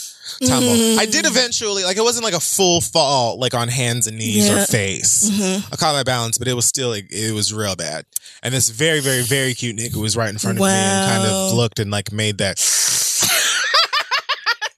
tumble. 0.45 0.69
Mhm. 0.73 0.99
I 0.99 1.07
did 1.07 1.27
eventually 1.27 1.85
like 1.85 1.97
it 1.97 2.03
wasn't 2.03 2.25
like 2.25 2.35
a 2.35 2.41
full 2.41 2.81
fall 2.81 3.39
like 3.39 3.55
on 3.55 3.69
hands 3.69 4.07
and 4.07 4.19
knees 4.19 4.47
Yeah. 4.47 4.63
or 4.63 4.67
face. 4.67 5.29
Mhm. 5.31 5.65
I 5.73 5.77
caught 5.77 5.95
my 5.95 6.03
balance, 6.03 6.39
but 6.39 6.49
it 6.49 6.55
was 6.55 6.67
still 6.67 6.91
like, 6.91 7.07
it 7.11 7.33
was 7.33 7.53
real 7.53 7.77
bad. 7.77 8.05
And 8.43 8.53
this 8.55 8.69
very, 8.69 9.01
very, 9.01 9.23
very 9.23 9.55
cute 9.55 9.77
nigga 9.77 9.97
was 9.97 10.17
right 10.17 10.29
in 10.31 10.39
front 10.39 10.59
of 10.59 10.65
me 10.65 10.71
and 10.71 11.13
kind 11.13 11.31
of 11.31 11.53
looked 11.55 11.79
and 11.79 11.91
like 11.91 12.13
made 12.13 12.39
that 12.39 12.59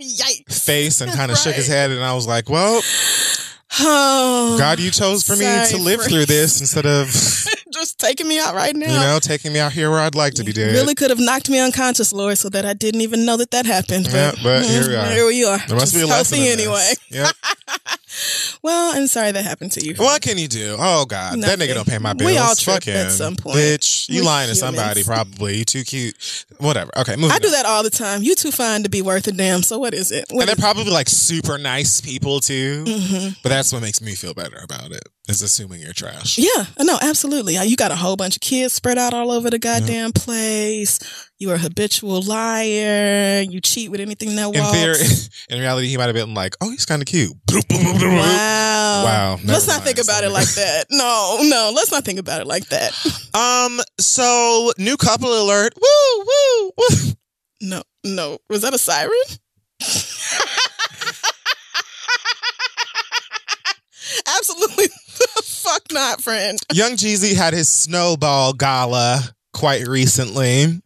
Yikes. 0.01 0.63
face 0.65 1.01
and 1.01 1.11
kind 1.13 1.31
of 1.33 1.39
shook 1.39 1.55
his 1.55 1.67
head. 1.67 1.91
And 1.91 2.03
I 2.05 2.13
was 2.15 2.27
like, 2.27 2.49
well, 2.49 2.81
Oh, 3.81 4.57
God, 4.59 4.81
you 4.81 4.91
chose 4.91 5.23
for 5.25 5.37
me 5.37 5.45
to 5.45 5.77
live 5.77 5.99
friend. 6.01 6.11
through 6.13 6.27
this 6.27 6.61
instead 6.61 6.87
of, 6.87 7.09
just 7.73 7.99
taking 7.99 8.29
me 8.29 8.39
out 8.39 8.55
right 8.55 8.75
now. 8.75 8.87
you 8.87 9.01
know, 9.01 9.19
taking 9.21 9.53
me 9.53 9.61
out 9.61 9.73
here 9.73 9.91
where 9.91 10.01
I'd 10.01 10.15
like 10.15 10.35
to 10.35 10.45
be 10.45 10.53
dead. 10.53 10.73
Really 10.75 10.95
could 10.95 11.11
have 11.11 11.21
knocked 11.21 11.49
me 11.51 11.59
unconscious, 11.61 12.13
Lord, 12.13 12.39
so 12.39 12.49
that 12.51 12.65
I 12.65 12.75
didn't 12.75 13.01
even 13.01 13.25
know 13.25 13.37
that 13.37 13.51
that 13.51 13.67
happened. 13.67 14.09
Yeah, 14.11 14.33
but 14.43 14.65
here 14.65 14.83
we 14.89 14.95
are. 14.97 15.07
Here 15.11 15.27
we 15.27 15.45
are. 15.45 15.59
There 15.67 15.77
must 15.77 15.95
be 15.95 16.01
a 16.01 16.07
Just 16.07 16.33
lesson. 16.33 16.39
healthy 16.39 16.53
anyway. 16.53 16.93
Yep. 17.11 17.35
Well, 18.63 18.97
I'm 18.97 19.07
sorry 19.07 19.31
that 19.33 19.45
happened 19.45 19.73
to 19.73 19.85
you. 19.85 19.95
What 19.95 20.23
can 20.23 20.39
you 20.39 20.49
do? 20.49 20.77
Oh 20.79 21.05
God, 21.05 21.41
that 21.43 21.59
nigga 21.59 21.75
don't 21.75 21.87
pay 21.87 21.99
my 21.99 22.15
bills. 22.15 22.31
We 22.33 22.39
all 22.39 22.55
trip 22.55 22.89
at 22.89 23.13
some 23.13 23.37
point. 23.37 23.57
Bitch, 23.57 24.09
you 24.09 24.23
We're 24.23 24.27
lying 24.27 24.49
to 24.49 24.55
somebody 24.57 25.05
probably. 25.05 25.59
You 25.59 25.65
too 25.65 25.85
cute. 25.85 26.47
Whatever. 26.59 26.91
Okay. 26.99 27.13
I 27.13 27.39
do 27.39 27.51
that 27.51 27.65
all 27.67 27.83
the 27.83 27.91
time. 27.91 28.23
You 28.23 28.35
too 28.35 28.51
fine 28.51 28.83
to 28.83 28.89
be 28.89 29.03
worth 29.03 29.29
a 29.29 29.33
damn. 29.33 29.63
So 29.63 29.79
what 29.79 29.95
is 29.95 30.11
it? 30.11 30.25
What 30.31 30.41
And 30.41 30.49
they're 30.49 30.57
probably 30.57 30.91
like 30.91 31.09
super 31.09 31.59
nice 31.59 32.01
people 32.01 32.41
too. 32.41 32.85
Mhm. 32.85 33.37
But 33.43 33.51
that's 33.51 33.73
what 33.73 33.83
makes 33.83 34.01
me 34.01 34.15
feel 34.15 34.35
better 34.35 34.59
about 34.63 34.91
it. 34.91 35.05
Is 35.29 35.43
assuming 35.43 35.83
you're 35.83 35.93
trash. 35.93 36.39
Yeah, 36.39 36.65
no, 36.81 36.97
absolutely. 37.03 37.59
You 37.63 37.77
got 37.77 37.93
a 37.93 37.97
whole 37.97 38.17
bunch 38.17 38.37
of 38.37 38.41
kids 38.41 38.73
spread 38.73 38.97
out 38.97 39.13
all 39.13 39.31
over 39.31 39.51
the 39.51 39.59
goddamn 39.59 40.13
place. 40.13 40.99
You 41.39 41.51
are 41.51 41.57
a 41.57 41.59
habitual 41.59 42.23
liar. 42.23 43.43
You 43.43 43.61
cheat 43.61 43.91
with 43.91 44.01
anything 44.01 44.35
that 44.37 44.55
In 44.55 44.63
walks. 44.63 44.79
theory, 44.79 44.97
in 45.51 45.61
reality, 45.61 45.89
he 45.89 45.99
might 45.99 46.07
have 46.07 46.15
been 46.15 46.33
like, 46.33 46.57
"Oh, 46.63 46.71
he's 46.71 46.87
kind 46.87 47.03
of 47.03 47.07
cute." 47.07 47.35
Wow. 47.71 49.05
Wow, 49.05 49.39
Let's 49.45 49.69
not 49.69 49.85
think 49.85 49.99
about 49.99 50.25
it 50.25 50.31
like 50.31 50.49
that. 50.55 50.87
No, 50.91 51.39
no, 51.43 51.73
let's 51.77 51.93
not 51.93 52.05
think 52.05 52.19
about 52.19 52.41
it 52.41 52.47
like 52.47 52.67
that. 52.71 52.93
Um. 53.39 53.79
So, 54.01 54.73
new 54.79 54.97
couple 54.97 55.29
alert. 55.31 55.75
Woo, 55.81 56.25
woo, 56.25 56.73
woo. 56.77 56.87
No, 57.61 57.83
no. 58.03 58.39
Was 58.49 58.63
that 58.63 58.75
a 58.75 58.79
siren? 58.79 59.13
Absolutely 64.39 64.87
fuck 65.69 65.83
not, 65.93 66.23
friend. 66.23 66.59
Young 66.73 66.93
Jeezy 66.93 67.35
had 67.37 67.53
his 67.55 67.69
Snowball 67.69 68.53
Gala 68.53 69.21
quite 69.53 69.87
recently, 69.87 70.81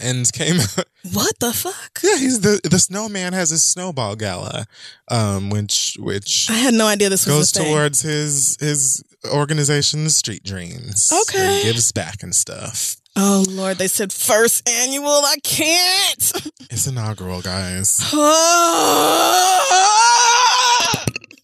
and 0.00 0.32
came. 0.32 0.56
What 1.12 1.36
the 1.40 1.52
fuck? 1.52 1.98
yeah, 2.04 2.16
he's 2.16 2.42
the 2.42 2.60
the 2.62 2.78
Snowman 2.78 3.32
has 3.32 3.50
his 3.50 3.64
Snowball 3.64 4.14
Gala, 4.14 4.66
um, 5.08 5.50
which 5.50 5.96
which 5.98 6.48
I 6.48 6.54
had 6.54 6.74
no 6.74 6.86
idea 6.86 7.08
this 7.08 7.26
was 7.26 7.34
goes 7.34 7.50
towards 7.50 8.02
his 8.02 8.56
his 8.60 9.02
organization 9.28 10.08
Street 10.10 10.44
Dreams. 10.44 11.10
Okay. 11.12 11.62
gives 11.64 11.90
back 11.90 12.22
and 12.22 12.32
stuff. 12.32 12.94
oh 13.16 13.44
Lord, 13.48 13.78
they 13.78 13.88
said 13.88 14.12
first 14.12 14.68
annual. 14.68 15.08
I 15.08 15.38
can't. 15.42 16.32
It's 16.70 16.86
inaugural, 16.86 17.42
guys. 17.42 17.98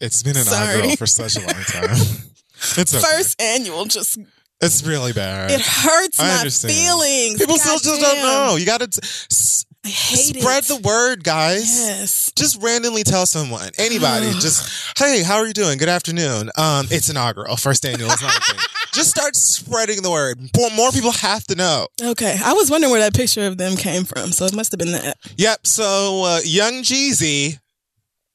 It's 0.01 0.23
been 0.23 0.37
inaugural 0.37 0.83
Sorry. 0.85 0.97
for 0.97 1.07
such 1.07 1.37
a 1.37 1.41
long 1.41 1.65
time. 1.65 1.97
It's 2.77 2.95
okay. 2.95 3.05
First 3.05 3.41
annual, 3.41 3.85
just 3.85 4.19
It's 4.61 4.83
really 4.85 5.13
bad. 5.13 5.51
it 5.51 5.61
hurts 5.61 6.19
I 6.21 6.29
my 6.29 6.35
understand. 6.39 6.75
feelings. 6.75 7.39
People 7.41 7.59
still 7.59 7.79
just 7.79 8.01
don't 8.01 8.23
know. 8.23 8.57
You 8.57 8.67
got 8.67 8.81
to 8.81 9.01
s- 9.03 9.65
I 9.85 9.89
hate 9.91 10.37
spread 10.41 10.65
it. 10.65 10.69
the 10.69 10.77
word, 10.77 11.23
guys. 11.25 11.63
Yes. 11.81 12.33
Just 12.37 12.61
randomly 12.61 13.05
tell 13.05 13.25
someone, 13.27 13.71
anybody, 13.79 14.31
just 14.33 14.99
hey, 14.99 15.23
how 15.23 15.37
are 15.37 15.47
you 15.47 15.53
doing? 15.55 15.79
Good 15.79 15.89
afternoon. 15.89 16.51
Um, 16.59 16.87
it's 16.91 17.09
inaugural, 17.09 17.57
first 17.57 17.87
annual. 17.87 18.11
It's 18.11 18.21
not 18.23 18.37
a 18.37 18.41
thing. 18.41 18.61
Just 18.95 19.11
start 19.11 19.37
spreading 19.37 20.03
the 20.03 20.11
word. 20.11 20.41
More, 20.57 20.71
more 20.71 20.91
people 20.91 21.13
have 21.13 21.45
to 21.45 21.55
know. 21.55 21.87
Okay. 22.03 22.37
I 22.43 22.55
was 22.55 22.69
wondering 22.71 22.91
where 22.91 23.01
that 23.03 23.15
picture 23.15 23.47
of 23.47 23.57
them 23.59 23.77
came 23.77 24.05
from, 24.05 24.33
so 24.33 24.47
it 24.47 24.55
must 24.55 24.73
have 24.73 24.79
been 24.79 24.91
that. 24.93 25.17
Yep. 25.37 25.67
So 25.67 26.25
uh, 26.25 26.41
young 26.43 26.83
Jeezy, 26.83 27.61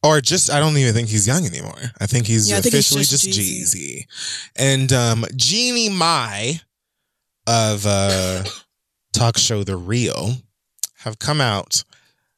or 0.04 0.22
just 0.22 0.52
I 0.52 0.60
don't 0.60 0.78
even 0.78 0.94
think 0.94 1.10
he's 1.10 1.26
young 1.28 1.46
anymore. 1.46 1.80
I 2.00 2.06
think 2.08 2.28
he's 2.28 2.50
Yeah, 2.50 2.58
I 2.58 2.62
think 2.62 2.74
officially 2.74 3.04
just 3.04 3.26
just, 3.26 3.40
Jeezy. 3.40 4.06
Jeezy. 4.06 4.06
And 4.56 4.92
um, 4.94 5.26
Jeannie 5.36 5.90
Mai 5.90 6.62
of 7.48 7.86
uh, 7.86 8.44
talk 9.14 9.38
show 9.38 9.64
The 9.64 9.78
Real 9.78 10.36
have 11.00 11.20
come 11.20 11.42
out 11.42 11.84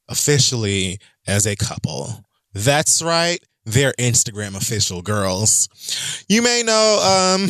officially 0.07 0.99
as 1.27 1.45
a 1.45 1.55
couple. 1.55 2.23
That's 2.53 3.01
right. 3.01 3.39
They're 3.65 3.93
Instagram 3.99 4.55
official 4.55 5.01
girls. 5.01 5.67
You 6.29 6.41
may 6.43 6.61
know 6.63 6.99
um 7.03 7.49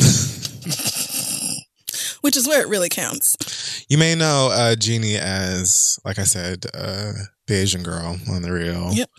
Which 2.22 2.36
is 2.36 2.48
where 2.48 2.62
it 2.62 2.68
really 2.68 2.88
counts. 2.88 3.84
you 3.88 3.98
may 3.98 4.14
know 4.14 4.48
uh 4.50 4.74
Jeannie 4.76 5.16
as 5.16 6.00
like 6.04 6.18
I 6.18 6.24
said, 6.24 6.64
uh 6.74 7.12
the 7.46 7.54
Asian 7.54 7.82
girl 7.82 8.18
on 8.30 8.42
the 8.42 8.50
real. 8.52 8.92
Yep. 8.92 9.10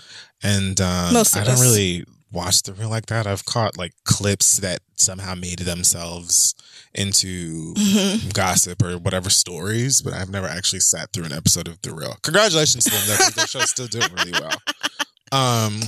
And 0.44 0.80
um 0.82 1.16
I 1.18 1.24
don't 1.24 1.48
us. 1.50 1.62
really 1.62 2.06
watch 2.32 2.62
the 2.64 2.74
real 2.74 2.90
like 2.90 3.06
that. 3.08 3.26
I've 3.26 3.46
caught 3.46 3.78
like 3.78 3.94
clips 4.04 4.58
that 4.58 4.80
somehow 4.96 5.34
made 5.36 5.60
themselves 5.60 6.54
into 6.94 7.74
Mhm. 7.76 8.34
gossip 8.34 8.82
or 8.82 8.98
whatever 8.98 9.30
stories, 9.30 10.02
but 10.02 10.14
I've 10.14 10.30
never 10.30 10.48
actually 10.48 10.80
sat 10.82 11.12
through 11.14 11.26
an 11.26 11.34
episode 11.34 11.68
of 11.68 11.82
The 11.82 11.94
Real. 11.94 12.18
Congratulations 12.24 12.84
to 12.86 12.90
them 12.92 13.02
though, 13.08 13.30
their 13.36 13.48
show's 13.48 13.70
still 13.70 13.88
doing 13.88 14.12
really 14.14 14.32
well. 14.34 14.62
Um 15.32 15.82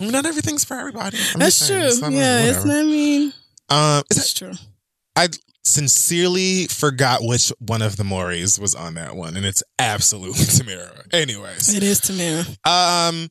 I 0.00 0.04
mean, 0.04 0.12
not 0.12 0.26
everything's 0.26 0.64
for 0.64 0.78
everybody. 0.78 1.18
I'm 1.34 1.40
That's 1.40 1.66
true. 1.66 1.76
Yeah, 1.76 2.40
it's 2.44 2.64
not, 2.64 2.76
I 2.76 2.82
mean, 2.84 3.32
Um, 3.68 4.02
it's 4.10 4.32
true. 4.32 4.52
I 5.16 5.28
sincerely 5.68 6.66
forgot 6.66 7.20
which 7.22 7.52
one 7.58 7.82
of 7.82 7.96
the 7.96 8.04
Mowrys 8.04 8.58
was 8.58 8.74
on 8.74 8.94
that 8.94 9.14
one, 9.16 9.36
and 9.36 9.44
it's 9.46 9.62
absolutely 9.78 10.44
Tamera. 10.44 11.06
Anyways, 11.12 11.74
It 11.74 11.82
is 11.82 12.00
Tamera. 12.00 12.56
um, 12.66 13.28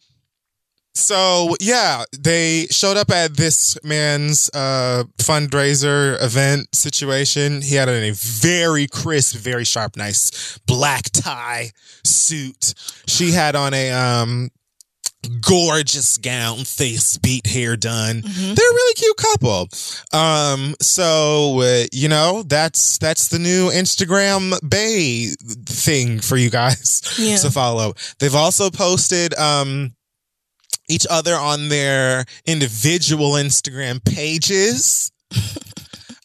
so 0.93 1.55
yeah, 1.59 2.05
they 2.17 2.65
showed 2.71 2.97
up 2.97 3.11
at 3.11 3.35
this 3.38 3.77
man's 3.83 4.49
uh 4.55 5.03
fundraiser 5.19 6.19
event 6.23 6.73
situation. 6.73 7.61
He 7.61 7.75
had 7.75 7.88
on 7.88 7.95
a 7.95 8.11
very 8.13 8.88
crisp, 8.88 9.35
very 9.35 9.63
sharp, 9.63 9.95
nice 9.95 10.57
black 10.65 11.03
tie 11.11 11.69
suit. 12.03 12.73
She 13.07 13.31
had 13.31 13.55
on 13.55 13.75
a 13.75 13.91
um 13.91 14.49
gorgeous 15.41 16.17
gown, 16.17 16.63
face 16.63 17.17
beat, 17.17 17.47
hair 17.47 17.75
done. 17.75 18.21
Mhm. 18.21 18.55
They're 18.55 18.71
a 18.71 18.73
really 18.73 18.93
cute 18.93 19.17
couple. 19.17 19.67
Um, 20.13 20.75
so 20.81 21.59
uh, 21.61 21.85
you 21.91 22.07
know 22.07 22.43
that's 22.43 22.97
that's 22.97 23.27
the 23.27 23.39
new 23.39 23.69
Instagram 23.69 24.57
Bay 24.69 25.31
thing 25.65 26.19
for 26.19 26.37
you 26.37 26.49
guys 26.49 27.01
Yeah. 27.17 27.37
to 27.37 27.51
follow. 27.51 27.93
They've 28.19 28.35
also 28.35 28.69
posted 28.69 29.33
um 29.37 29.93
each 30.89 31.05
other 31.09 31.35
on 31.35 31.67
their 31.67 32.25
individual 32.45 33.31
Instagram 33.33 34.03
pages. 34.05 35.11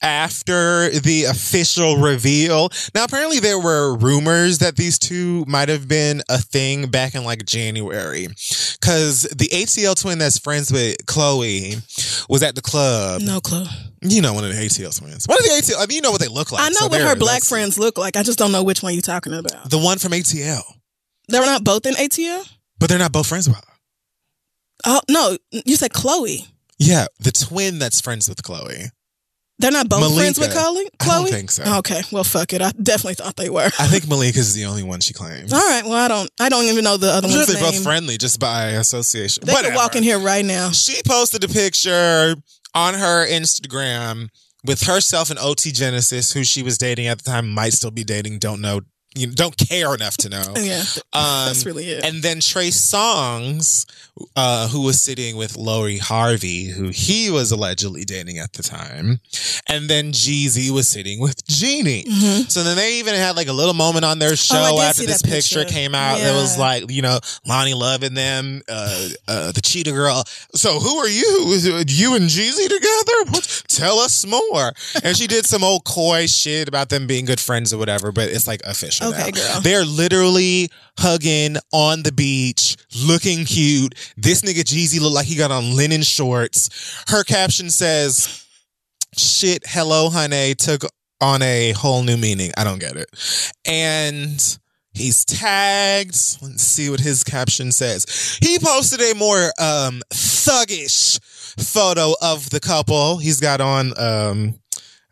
After 0.03 0.91
the 0.91 1.25
official 1.25 1.97
reveal. 1.99 2.71
Now, 2.95 3.05
apparently, 3.05 3.39
there 3.39 3.59
were 3.59 3.97
rumors 3.97 4.59
that 4.59 4.77
these 4.77 4.99
two 4.99 5.45
might 5.47 5.69
have 5.69 5.87
been 5.87 6.23
a 6.29 6.39
thing 6.39 6.89
back 6.89 7.15
in 7.15 7.25
like 7.25 7.47
January. 7.47 8.27
Because 8.27 9.23
the 9.23 9.49
ATL 9.49 10.01
twin 10.01 10.19
that's 10.19 10.39
friends 10.39 10.73
with 10.73 10.97
Khloé 11.07 12.29
was 12.29 12.43
at 12.43 12.57
the 12.57 12.63
club. 12.63 13.23
No 13.23 13.41
clue. 13.41 13.65
You 14.01 14.21
know 14.21 14.35
one 14.35 14.45
of 14.45 14.51
the 14.51 14.61
ATL 14.61 14.99
twins. 14.99 15.27
One 15.27 15.39
of 15.39 15.45
the 15.45 15.51
ATL? 15.51 15.77
I 15.79 15.87
mean, 15.87 15.97
you 15.97 16.03
know 16.03 16.11
what 16.11 16.21
they 16.21 16.27
look 16.27 16.51
like. 16.51 16.63
I 16.63 16.71
know 16.71 16.81
so 16.81 16.89
what 16.89 17.01
her 17.01 17.15
black 17.15 17.45
friends 17.45 17.79
look 17.79 17.97
like. 17.97 18.17
I 18.17 18.25
just 18.25 18.39
don't 18.39 18.51
know 18.51 18.65
which 18.65 18.83
one 18.83 18.95
you're 18.95 19.03
talking 19.03 19.33
about. 19.33 19.71
The 19.71 19.79
one 19.79 19.99
from 19.99 20.11
ATL. 20.13 20.63
They 21.29 21.39
were 21.39 21.47
not 21.47 21.63
both 21.63 21.87
in 21.87 21.95
ATL? 21.95 22.49
But 22.81 22.89
they're 22.89 22.99
not 22.99 23.13
both 23.13 23.29
friends 23.29 23.49
with 23.49 23.57
her. 23.57 23.73
Oh, 24.85 25.01
no. 25.09 25.37
You 25.53 25.77
said 25.77 25.93
Khloé. 25.93 26.49
Yeah, 26.79 27.07
the 27.21 27.31
twin 27.31 27.79
that's 27.79 28.01
friends 28.01 28.29
with 28.29 28.43
Khloé. 28.43 28.91
They're 29.63 29.71
not 29.71 29.89
both 29.89 30.01
Malika. 30.01 30.21
friends 30.21 30.39
with 30.39 30.51
Khloé? 30.51 30.85
I 31.01 31.05
Khloé? 31.05 31.07
don't 31.25 31.29
think 31.31 31.51
so. 31.51 31.79
Okay. 31.79 32.03
Well, 32.13 32.25
fuck 32.25 32.53
it. 32.53 32.61
I 32.61 32.73
definitely 32.73 33.15
thought 33.15 33.37
they 33.37 33.49
were. 33.49 33.65
I 33.79 33.87
think 33.87 34.07
Malika's 34.09 34.53
the 34.53 34.67
only 34.67 34.83
one 34.83 35.01
she 35.01 35.15
claims. 35.15 35.53
All 35.53 35.59
right. 35.61 35.83
Well, 35.85 35.95
I 35.95 36.09
don't. 36.09 36.31
I 36.39 36.51
don't 36.51 36.65
even 36.65 36.85
know 36.85 36.99
the 36.99 37.09
other 37.11 37.27
I'm 37.27 37.31
sure 37.31 37.39
one's 37.41 37.53
they're 37.55 37.63
name. 37.63 37.73
both 37.73 37.83
friendly 37.83 38.19
just 38.19 38.39
by 38.39 38.67
association. 38.73 39.45
They 39.47 39.53
Whatever. 39.55 39.73
could 39.73 39.77
walk 39.77 39.97
in 39.97 40.03
here 40.03 40.19
right 40.19 40.45
now. 40.45 40.71
She 40.73 41.01
posted 41.07 41.43
a 41.45 41.49
picture 41.49 42.35
on 42.75 42.95
her 42.95 43.27
Instagram 43.27 44.29
with 44.65 44.83
herself 44.83 45.31
and 45.31 45.39
O.T. 45.39 45.73
Genasis, 45.73 46.33
who 46.33 46.45
she 46.45 46.63
was 46.63 46.77
dating 46.77 47.07
at 47.07 47.19
the 47.19 47.25
time, 47.31 47.49
might 47.49 47.73
still 47.73 47.91
be 47.91 48.05
dating, 48.05 48.39
don't 48.41 48.61
know. 48.61 48.81
you 49.15 49.27
don't 49.27 49.57
care 49.57 49.95
enough 49.95 50.17
to 50.19 50.29
know. 50.29 50.43
Yeah, 50.57 50.83
Um, 51.13 51.47
that's 51.49 51.67
really 51.67 51.91
it. 51.91 52.05
and 52.05 52.23
then 52.23 52.41
Trey 52.41 52.69
Songz, 52.69 53.85
uh, 54.37 54.69
who 54.69 54.83
was 54.83 55.01
sitting 55.01 55.37
with 55.37 55.57
Lori 55.57 55.97
Harvey, 55.97 56.67
who 56.67 56.89
he 56.91 57.31
was 57.31 57.51
allegedly 57.51 58.05
dating 58.05 58.39
at 58.39 58.53
the 58.53 58.63
time. 58.63 59.21
And 59.69 59.89
then 59.89 60.13
Jeezy 60.13 60.71
was 60.71 60.87
sitting 60.87 61.19
with 61.19 61.47
Jeannie. 61.47 62.05
Mhm. 62.05 62.51
So 62.51 62.63
then 62.63 62.77
they 62.77 62.99
even 62.99 63.15
had 63.15 63.37
like 63.37 63.49
a 63.49 63.53
little 63.55 63.73
moment 63.75 64.05
on 64.05 64.19
their 64.19 64.37
show 64.37 64.57
Oh, 64.77 64.81
after 64.83 65.07
this 65.07 65.23
picture. 65.23 65.61
picture. 65.61 65.65
came 65.73 65.95
out. 65.95 66.21
It 66.21 66.35
was 66.35 66.59
like, 66.59 66.91
you 66.91 67.01
know, 67.01 67.21
Loni 67.49 67.75
Love 67.75 68.03
and 68.03 68.15
them, 68.17 68.61
uh, 68.69 69.09
uh, 69.29 69.53
the 69.53 69.63
Cheetah 69.63 69.93
Girl. 69.93 70.23
So 70.55 70.79
who 70.79 70.97
are 70.99 71.09
you? 71.09 71.53
Is 71.53 71.65
it 71.65 71.91
You 71.91 72.15
and 72.15 72.29
Jeezy 72.29 72.69
together? 72.69 73.31
What? 73.33 73.63
Tell 73.69 73.99
us 73.99 74.27
more. 74.27 74.73
And 75.03 75.17
she 75.17 75.27
did 75.27 75.47
some 75.47 75.65
old 75.65 75.85
coy 75.85 76.27
shit 76.27 76.69
about 76.69 76.91
them 76.91 77.07
being 77.07 77.25
good 77.25 77.41
friends 77.41 77.73
or 77.73 77.79
whatever, 77.79 78.13
but 78.13 78.29
it's 78.29 78.47
like 78.47 78.61
official. 78.65 79.09
Okay, 79.09 79.31
now. 79.35 79.53
girl. 79.55 79.61
They're 79.63 79.85
literally 79.87 80.69
hugging 80.99 81.57
on 81.73 82.03
the 82.03 82.13
beach, 82.13 82.77
looking 83.03 83.47
cute. 83.47 83.95
This 84.17 84.43
nigga 84.43 84.63
Jeezy 84.63 85.01
looked 85.01 85.15
like 85.15 85.27
he 85.27 85.37
got 85.37 85.51
on 85.51 85.77
linen 85.77 86.03
shorts. 86.03 87.05
Her 87.09 87.25
caption 87.25 87.71
says, 87.71 88.47
shit, 89.17 89.63
hello, 89.67 90.11
honey, 90.11 90.55
took 90.55 90.83
on 91.21 91.43
a 91.43 91.73
whole 91.73 92.03
new 92.03 92.17
meaning. 92.17 92.53
I 92.57 92.65
don't 92.65 92.81
get 92.81 92.97
it. 92.97 93.09
And 93.65 94.59
he's 94.93 95.25
tagged. 95.25 96.17
Let's 96.43 96.63
see 96.63 96.91
what 96.91 97.01
his 97.01 97.25
caption 97.25 97.73
says. 97.73 98.39
He 98.43 98.59
posted 98.59 99.01
a 99.01 99.15
more 99.15 99.53
um 99.59 100.03
thuggish 100.11 101.21
photo 101.23 102.15
of 102.21 102.51
the 102.51 102.61
couple. 102.61 103.19
He's 103.19 103.41
got 103.41 103.61
on 103.61 103.99
um 103.99 104.55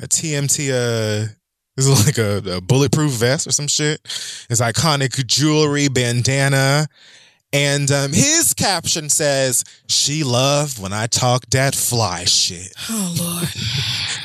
a 0.01 0.07
TMT 0.07 0.71
uh 0.71 1.33
this 1.77 1.87
is 1.87 2.07
like 2.07 2.19
a, 2.19 2.57
a 2.57 2.61
bulletproof 2.61 3.13
vest 3.13 3.47
or 3.47 3.53
some 3.53 3.69
shit. 3.69 4.01
His 4.49 4.61
iconic 4.61 5.25
jewelry, 5.27 5.89
bandana. 5.89 6.89
And 7.53 7.91
um, 7.91 8.13
his 8.13 8.55
caption 8.55 9.09
says, 9.09 9.65
She 9.89 10.23
loved 10.23 10.81
when 10.81 10.93
I 10.93 11.09
talk 11.09 11.47
that 11.51 11.75
fly 11.75 12.25
shit. 12.25 12.73
oh 12.89 13.15
Lord. 13.19 13.49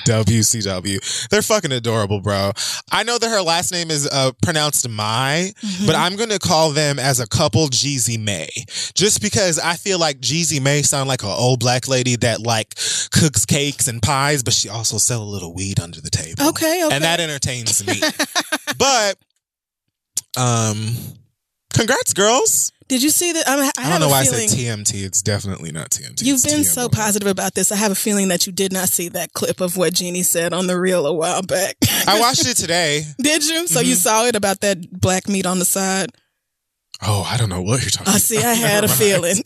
WCW. 0.05 1.27
They're 1.29 1.41
fucking 1.41 1.71
adorable, 1.71 2.21
bro. 2.21 2.51
I 2.91 3.01
know 3.01 3.17
that 3.17 3.27
her 3.27 3.41
last 3.41 3.71
name 3.71 3.89
is 3.89 4.07
uh, 4.07 4.31
pronounced 4.43 4.87
Mai, 4.87 5.53
Mm-hmm. 5.61 5.87
but 5.87 5.95
I'm 5.95 6.15
going 6.15 6.29
to 6.29 6.37
call 6.37 6.69
them 6.71 6.99
as 6.99 7.19
a 7.19 7.27
couple 7.27 7.67
Jeezy 7.67 8.19
May. 8.23 8.47
Just 8.93 9.21
because 9.21 9.57
I 9.57 9.73
feel 9.73 9.97
like 9.99 10.19
Jeezy 10.19 10.61
May 10.61 10.83
sound 10.83 11.07
like 11.07 11.23
an 11.23 11.29
old 11.29 11.59
black 11.59 11.87
lady 11.87 12.15
that 12.17 12.41
like 12.41 12.75
cooks 13.11 13.45
cakes 13.45 13.87
and 13.87 14.01
pies, 14.01 14.43
but 14.43 14.53
she 14.53 14.69
also 14.69 14.97
sell 14.99 15.23
a 15.23 15.25
little 15.25 15.53
weed 15.53 15.79
under 15.79 15.99
the 15.99 16.11
table. 16.11 16.47
Okay, 16.49 16.85
okay. 16.85 16.95
And 16.95 17.03
that 17.03 17.19
entertains 17.19 17.85
me. 17.87 17.99
but, 18.77 19.17
um, 20.37 20.93
congrats, 21.73 22.13
girls. 22.13 22.71
Did 22.87 23.01
you 23.01 23.09
see 23.09 23.31
that? 23.33 23.47
I, 23.47 23.55
mean, 23.55 23.65
I, 23.65 23.71
I, 23.77 23.81
have 23.81 23.91
don't 23.93 24.01
know 24.01 24.07
a 24.07 24.09
why 24.11 24.23
feeling. 24.25 24.43
I 24.43 24.45
said 24.47 24.59
TMT. 24.59 25.03
It's 25.05 25.23
definitely 25.23 25.71
not 25.71 25.89
TMT. 25.89 26.21
You've 26.23 26.35
It's 26.35 26.45
been 26.53 26.63
so 26.63 26.87
positive 26.87 27.27
about 27.27 27.55
this. 27.55 27.71
I 27.71 27.77
have 27.77 27.91
a 27.91 27.95
feeling 27.95 28.27
that 28.27 28.45
you 28.45 28.53
did 28.53 28.71
not 28.71 28.89
see 28.89 29.09
that 29.09 29.33
clip 29.33 29.59
of 29.59 29.75
what 29.75 29.93
Jeannie 29.95 30.21
said 30.21 30.53
on 30.53 30.67
the 30.67 30.79
Real 30.79 31.07
a 31.07 31.13
while 31.13 31.41
back. 31.41 31.77
I 32.07 32.19
watched 32.19 32.45
it 32.47 32.57
today. 32.57 33.01
Did 33.17 33.43
you? 33.43 33.65
So 33.67 33.79
you 33.79 33.95
Mhm. 33.95 33.99
saw 33.99 34.25
it 34.25 34.35
about 34.35 34.59
that 34.61 34.91
black 34.91 35.27
meat 35.27 35.47
on 35.47 35.57
the 35.57 35.65
side? 35.65 36.11
Oh, 37.01 37.27
I 37.29 37.37
don't 37.37 37.49
know 37.49 37.61
what 37.61 37.81
you're 37.81 37.89
talking 37.89 38.13
I 38.13 38.17
see. 38.19 38.37
I 38.37 38.53
had 38.53 38.83
a 38.83 38.87
feeling. 38.87 39.37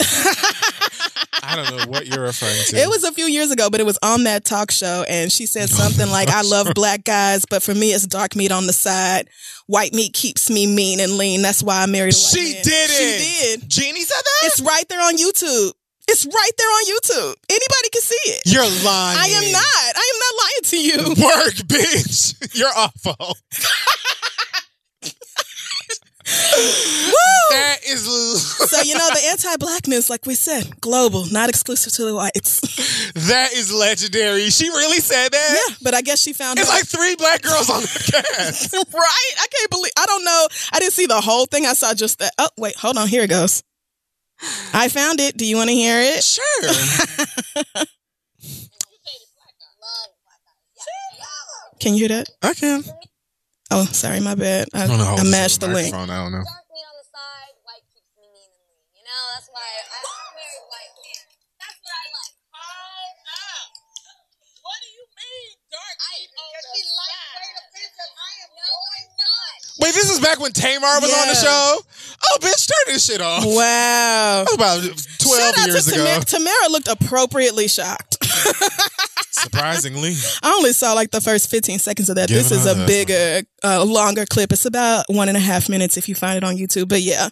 I 1.44 1.56
don't 1.56 1.78
know 1.78 1.86
what 1.92 2.08
you're 2.08 2.24
referring 2.24 2.56
to. 2.68 2.78
It 2.78 2.90
was 2.90 3.04
a 3.04 3.12
few 3.12 3.26
years 3.26 3.52
ago, 3.52 3.70
but 3.70 3.80
it 3.80 3.86
was 3.86 3.98
on 4.04 4.24
that 4.26 4.46
talk 4.46 4.72
show, 4.72 5.04
and 5.08 5.32
she 5.32 5.46
said 5.46 5.70
something 5.82 6.10
like, 6.10 6.30
"I 6.30 6.42
love 6.42 6.68
black 6.76 7.04
guys, 7.04 7.46
but 7.50 7.64
for 7.64 7.74
me, 7.74 7.92
it's 7.94 8.06
dark 8.06 8.36
meat 8.36 8.52
on 8.52 8.68
the 8.68 8.74
side. 8.74 9.30
White 9.68 9.94
meat 9.94 10.14
keeps 10.14 10.50
me 10.50 10.66
mean 10.68 11.00
and 11.00 11.14
lean. 11.18 11.42
That's 11.42 11.62
why 11.64 11.82
I 11.84 11.86
married 11.86 12.14
a 12.14 12.18
white 12.18 12.38
She 12.38 12.54
man." 12.54 12.64
did 12.64 12.90
it. 12.92 13.22
She 13.22 13.58
did. 13.60 13.70
Jeannie 13.70 14.02
said 14.04 14.22
that? 14.24 14.48
It's 14.48 14.62
right 14.62 14.88
there 14.90 15.02
on 15.02 15.16
YouTube. 15.18 15.74
It's 16.12 16.26
right 16.26 16.52
there 16.58 16.68
on 16.68 16.86
YouTube. 16.86 17.36
Anybody 17.50 17.90
can 17.94 18.02
see 18.02 18.32
it. 18.32 18.42
You're 18.46 18.64
lying. 18.84 19.18
I 19.20 19.28
am 19.28 19.52
not. 19.52 19.96
I 19.96 20.12
am 20.14 20.20
not 20.26 20.34
lying 20.42 20.64
to 20.64 20.78
you. 20.82 21.24
Work, 21.24 21.54
bitch. 21.68 22.56
You're 22.58 22.72
awful. 22.76 23.16
Woo! 26.30 27.14
That 27.52 27.78
is. 27.88 28.06
So 28.70 28.82
you 28.84 28.94
know 28.94 29.08
the 29.10 29.22
anti-blackness, 29.32 30.10
like 30.10 30.26
we 30.26 30.36
said, 30.36 30.80
global, 30.82 31.26
not 31.32 31.50
exclusive 31.50 31.92
to 31.94 32.06
the 32.06 32.14
whites. 32.16 32.62
that 33.28 33.54
is 33.54 33.74
legendary. 33.74 34.50
She 34.52 34.70
really 34.70 35.00
said 35.00 35.30
that? 35.30 35.66
yeah, 35.70 35.76
but 35.82 35.94
I 35.96 36.02
guess 36.02 36.22
she 36.22 36.34
found 36.34 36.60
It's 36.60 36.70
out. 36.70 36.74
like 36.76 36.86
three 36.86 37.16
black 37.16 37.42
girls 37.42 37.70
on 37.70 37.82
the 37.82 37.88
cast. 37.88 38.74
right? 38.94 39.34
I 39.40 39.48
can't 39.52 39.72
believe. 39.72 39.92
I 39.98 40.06
don't 40.06 40.24
know. 40.24 40.48
I 40.74 40.80
didn't 40.80 40.94
see 40.94 41.08
the 41.08 41.20
whole 41.22 41.46
thing. 41.48 41.66
I 41.66 41.74
saw 41.74 41.94
just 41.94 42.20
that. 42.20 42.34
Oh 42.38 42.50
wait, 42.58 42.76
hold 42.76 42.98
on. 42.98 43.08
Here 43.08 43.24
it 43.24 43.30
goes. 43.30 43.64
I 44.74 44.88
found 44.90 45.20
it. 45.20 45.36
Do 45.36 45.46
you 45.46 45.56
want 45.58 45.70
to 45.70 45.76
hear 45.76 46.00
it? 46.00 46.24
Sure. 46.24 47.84
Can 51.80 51.94
you 51.94 52.00
hear 52.08 52.10
that? 52.10 52.30
I 52.42 52.54
can. 52.54 52.84
Oh, 53.72 53.86
sorry, 53.86 54.20
my 54.20 54.34
bad. 54.34 54.68
I, 54.74 54.84
I 54.84 54.88
don't 54.88 54.98
know 54.98 55.06
how 55.06 55.14
I 55.14 55.22
this 55.22 55.32
mashed 55.32 55.62
is 55.62 55.70
the 55.70 55.70
link. 55.70 55.94
I 55.94 56.02
don't 56.02 56.10
know. 56.34 56.42
dark 56.42 56.66
meat 56.74 56.86
on 56.90 56.96
the 56.98 57.06
side, 57.06 57.54
white 57.62 57.86
keeps 57.94 58.10
me 58.18 58.26
mean 58.34 58.50
and 58.50 58.66
lean. 58.66 58.82
You 58.98 59.04
know, 59.06 59.22
that's 59.38 59.46
why 59.54 59.62
I, 59.62 59.82
I 59.94 60.02
married 60.34 60.66
white 60.74 60.94
men. 61.06 61.22
That's 61.62 61.78
what 61.86 61.94
I 61.94 62.06
like. 62.18 62.34
What 64.60 64.78
do 64.82 64.90
you 64.90 65.06
mean, 65.06 65.50
dark 65.70 65.96
I, 66.02 66.14
meat 66.18 66.30
on 66.34 66.50
because 66.50 66.66
the 66.66 66.74
she 66.74 66.82
likes 66.98 67.14
side? 67.14 67.38
great 67.38 67.58
offensive. 67.62 68.12
I 68.18 68.32
am 68.42 68.52
no, 68.58 68.70
I'm 68.74 69.10
not. 69.22 69.58
Wait, 69.86 69.94
this 69.96 70.10
is 70.10 70.20
back 70.20 70.38
when 70.42 70.52
Tamar 70.52 70.98
was 71.02 71.14
on 71.14 71.28
the 71.30 71.38
show? 71.38 71.80
Oh, 71.80 72.38
bitch, 72.42 72.66
turn 72.68 72.86
this 72.94 73.06
shit 73.06 73.22
off. 73.22 73.46
Wow. 73.46 74.46
About 74.54 74.82
12 74.82 74.98
Shout 74.98 75.58
out 75.58 75.68
years 75.70 75.86
to 75.86 75.94
ago. 75.94 76.04
Tamara. 76.06 76.26
Tamara 76.26 76.68
looked 76.70 76.88
appropriately 76.90 77.68
shocked. 77.68 78.18
Surprisingly. 79.44 80.14
I 80.44 80.52
only 80.54 80.74
saw 80.74 80.94
like 80.94 81.12
the 81.12 81.22
first 81.22 81.50
15 81.50 81.80
seconds 81.80 82.10
of 82.10 82.16
that. 82.16 82.30
this 82.30 82.52
is 82.52 82.66
a 82.66 82.86
bigger, 82.86 83.42
uh, 83.64 83.84
longer 83.84 84.26
clip. 84.26 84.52
It's 84.52 84.66
about 84.66 85.06
one 85.10 85.28
and 85.28 85.38
a 85.38 85.42
half 85.42 85.70
minutes 85.70 85.98
if 85.98 86.08
you 86.10 86.16
find 86.16 86.38
it 86.38 86.44
on 86.44 86.56
YouTube. 86.56 86.90
But 86.90 87.02
yeah, 87.02 87.30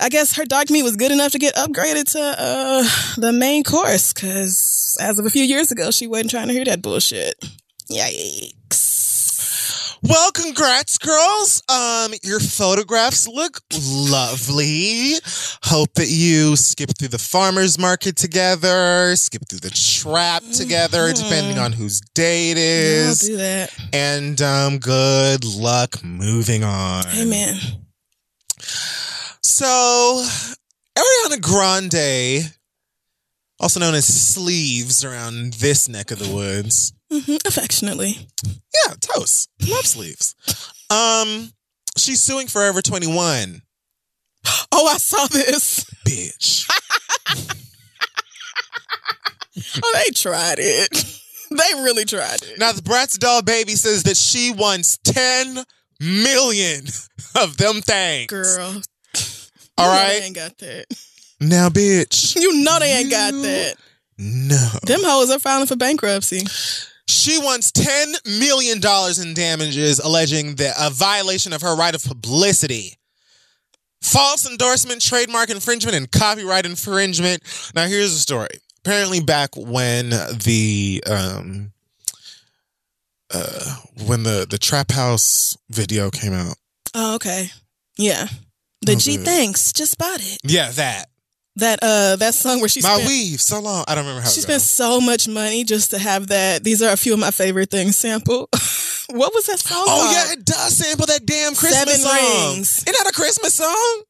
I 0.00 0.08
guess 0.08 0.36
her 0.36 0.44
dark 0.44 0.70
meat 0.70 0.82
was 0.82 0.96
good 0.96 1.12
enough 1.12 1.32
to 1.32 1.38
get 1.38 1.54
upgraded 1.54 2.10
to 2.12 2.20
uh, 2.38 2.82
the 3.16 3.32
main 3.32 3.64
course 3.64 4.12
because 4.12 4.96
as 5.00 5.18
of 5.18 5.26
a 5.26 5.30
few 5.30 5.44
years 5.44 5.70
ago, 5.70 5.90
she 5.90 6.06
wasn't 6.06 6.30
trying 6.30 6.48
to 6.48 6.52
hear 6.52 6.64
that 6.64 6.82
bullshit. 6.82 7.34
Yikes. 7.90 9.11
Well, 10.04 10.32
congrats, 10.32 10.98
girls. 10.98 11.62
Um, 11.68 12.12
your 12.24 12.40
photographs 12.40 13.28
look 13.28 13.60
lovely. 13.80 15.12
Hope 15.62 15.94
that 15.94 16.08
you 16.08 16.56
skip 16.56 16.90
through 16.98 17.08
the 17.08 17.18
farmer's 17.18 17.78
market 17.78 18.16
together, 18.16 19.14
skip 19.14 19.42
through 19.48 19.60
the 19.60 19.70
trap 19.70 20.42
together, 20.52 21.12
depending 21.12 21.58
on 21.58 21.72
whose 21.72 22.00
day 22.14 22.50
it 22.50 23.08
I'll 23.08 23.14
do 23.14 23.36
that. 23.36 23.72
And 23.92 24.42
um, 24.42 24.78
good 24.78 25.44
luck 25.44 26.02
moving 26.02 26.64
on. 26.64 27.04
Amen. 27.14 27.58
So, 29.42 30.26
Ariana 30.98 31.40
Grande, 31.40 32.52
also 33.62 33.80
known 33.80 33.94
as 33.94 34.04
Sleeves 34.06 35.04
around 35.04 35.54
this 35.54 35.88
neck 35.88 36.10
of 36.10 36.18
the 36.18 36.34
woods. 36.34 36.92
hmm 37.10 37.36
Affectionately. 37.46 38.28
Yeah, 38.44 38.94
toast. 39.00 39.48
Love 39.66 39.86
sleeves. 39.86 40.34
Um, 40.90 41.52
she's 41.96 42.20
suing 42.22 42.48
Forever 42.48 42.82
21. 42.82 43.62
Oh, 44.72 44.86
I 44.88 44.98
saw 44.98 45.26
this. 45.28 45.84
Bitch. 46.06 46.68
Oh, 49.84 49.92
they 49.94 50.10
tried 50.14 50.56
it. 50.58 50.90
they 51.50 51.82
really 51.82 52.04
tried 52.04 52.42
it. 52.42 52.58
Now 52.58 52.72
the 52.72 52.82
Bratz 52.82 53.18
doll 53.18 53.42
baby 53.42 53.72
says 53.72 54.02
that 54.04 54.16
she 54.16 54.50
wants 54.52 54.98
10 55.04 55.58
million 56.00 56.84
of 57.36 57.56
them 57.58 57.80
things. 57.82 58.26
Girl. 58.28 58.66
All 58.66 58.72
right. 58.74 58.82
you 59.78 59.84
know 59.84 59.88
right. 59.88 60.08
They 60.20 60.26
ain't 60.26 60.34
got 60.34 60.58
that. 60.58 60.86
Now, 61.42 61.68
bitch. 61.68 62.36
You 62.40 62.62
know 62.62 62.78
they 62.78 62.92
ain't 62.98 63.10
got 63.10 63.32
that. 63.32 63.74
No. 64.18 64.68
Them 64.84 65.00
hoes 65.02 65.30
are 65.30 65.38
filing 65.38 65.66
for 65.66 65.76
bankruptcy. 65.76 66.40
She 67.08 67.38
wants 67.38 67.72
$10 67.72 68.38
million 68.38 68.78
in 68.78 69.34
damages, 69.34 69.98
alleging 69.98 70.54
that 70.56 70.74
a 70.78 70.90
violation 70.90 71.52
of 71.52 71.60
her 71.62 71.74
right 71.76 71.94
of 71.94 72.04
publicity. 72.04 72.96
False 74.00 74.48
endorsement, 74.48 75.00
trademark 75.00 75.50
infringement, 75.50 75.96
and 75.96 76.10
copyright 76.10 76.64
infringement. 76.66 77.42
Now, 77.74 77.86
here's 77.86 78.12
the 78.14 78.20
story. 78.20 78.48
Apparently, 78.84 79.20
back 79.20 79.50
when 79.56 80.10
the 80.10 81.02
um, 81.06 81.72
uh, 83.32 83.76
when 84.06 84.22
the 84.24 84.46
the 84.48 84.58
trap 84.58 84.90
house 84.90 85.56
video 85.70 86.10
came 86.10 86.32
out, 86.32 86.56
Oh, 86.94 87.14
okay. 87.16 87.50
Yeah. 87.96 88.26
The 88.82 88.92
Oh, 88.92 88.96
G 88.96 89.16
good. 89.16 89.24
thanks. 89.24 89.72
Just 89.72 89.98
bought 89.98 90.20
it. 90.20 90.38
yeah, 90.44 90.70
that 90.72 91.06
That 91.56 91.80
uh 91.82 92.16
that 92.16 92.34
song 92.34 92.60
where 92.60 92.68
she 92.68 92.80
My 92.80 92.94
spent 92.94 93.08
weave, 93.08 93.40
so 93.40 93.60
long. 93.60 93.84
I 93.86 93.94
don't 93.94 94.04
remember 94.04 94.22
how 94.22 94.30
she 94.30 94.40
spent 94.40 94.62
so 94.62 95.00
much 95.00 95.28
money 95.28 95.64
just 95.64 95.90
to 95.90 95.98
have 95.98 96.28
that. 96.28 96.64
These 96.64 96.80
are 96.80 96.92
a 96.92 96.96
few 96.96 97.12
of 97.12 97.18
my 97.18 97.30
favorite 97.30 97.70
things. 97.70 97.94
Sample. 97.96 98.48
what 99.10 99.34
was 99.34 99.46
that 99.46 99.58
song? 99.58 99.84
Oh 99.86 99.86
called? 99.86 100.12
yeah, 100.16 100.32
it 100.32 100.44
does 100.46 100.76
sample 100.78 101.06
that 101.06 101.26
damn 101.26 101.54
Christmas 101.54 101.78
Seven 101.78 101.96
song. 101.96 102.52
Rings. 102.54 102.78
Isn't 102.86 102.96
that 103.04 103.10
a 103.10 103.14
Christmas 103.14 103.54
song? 103.54 104.02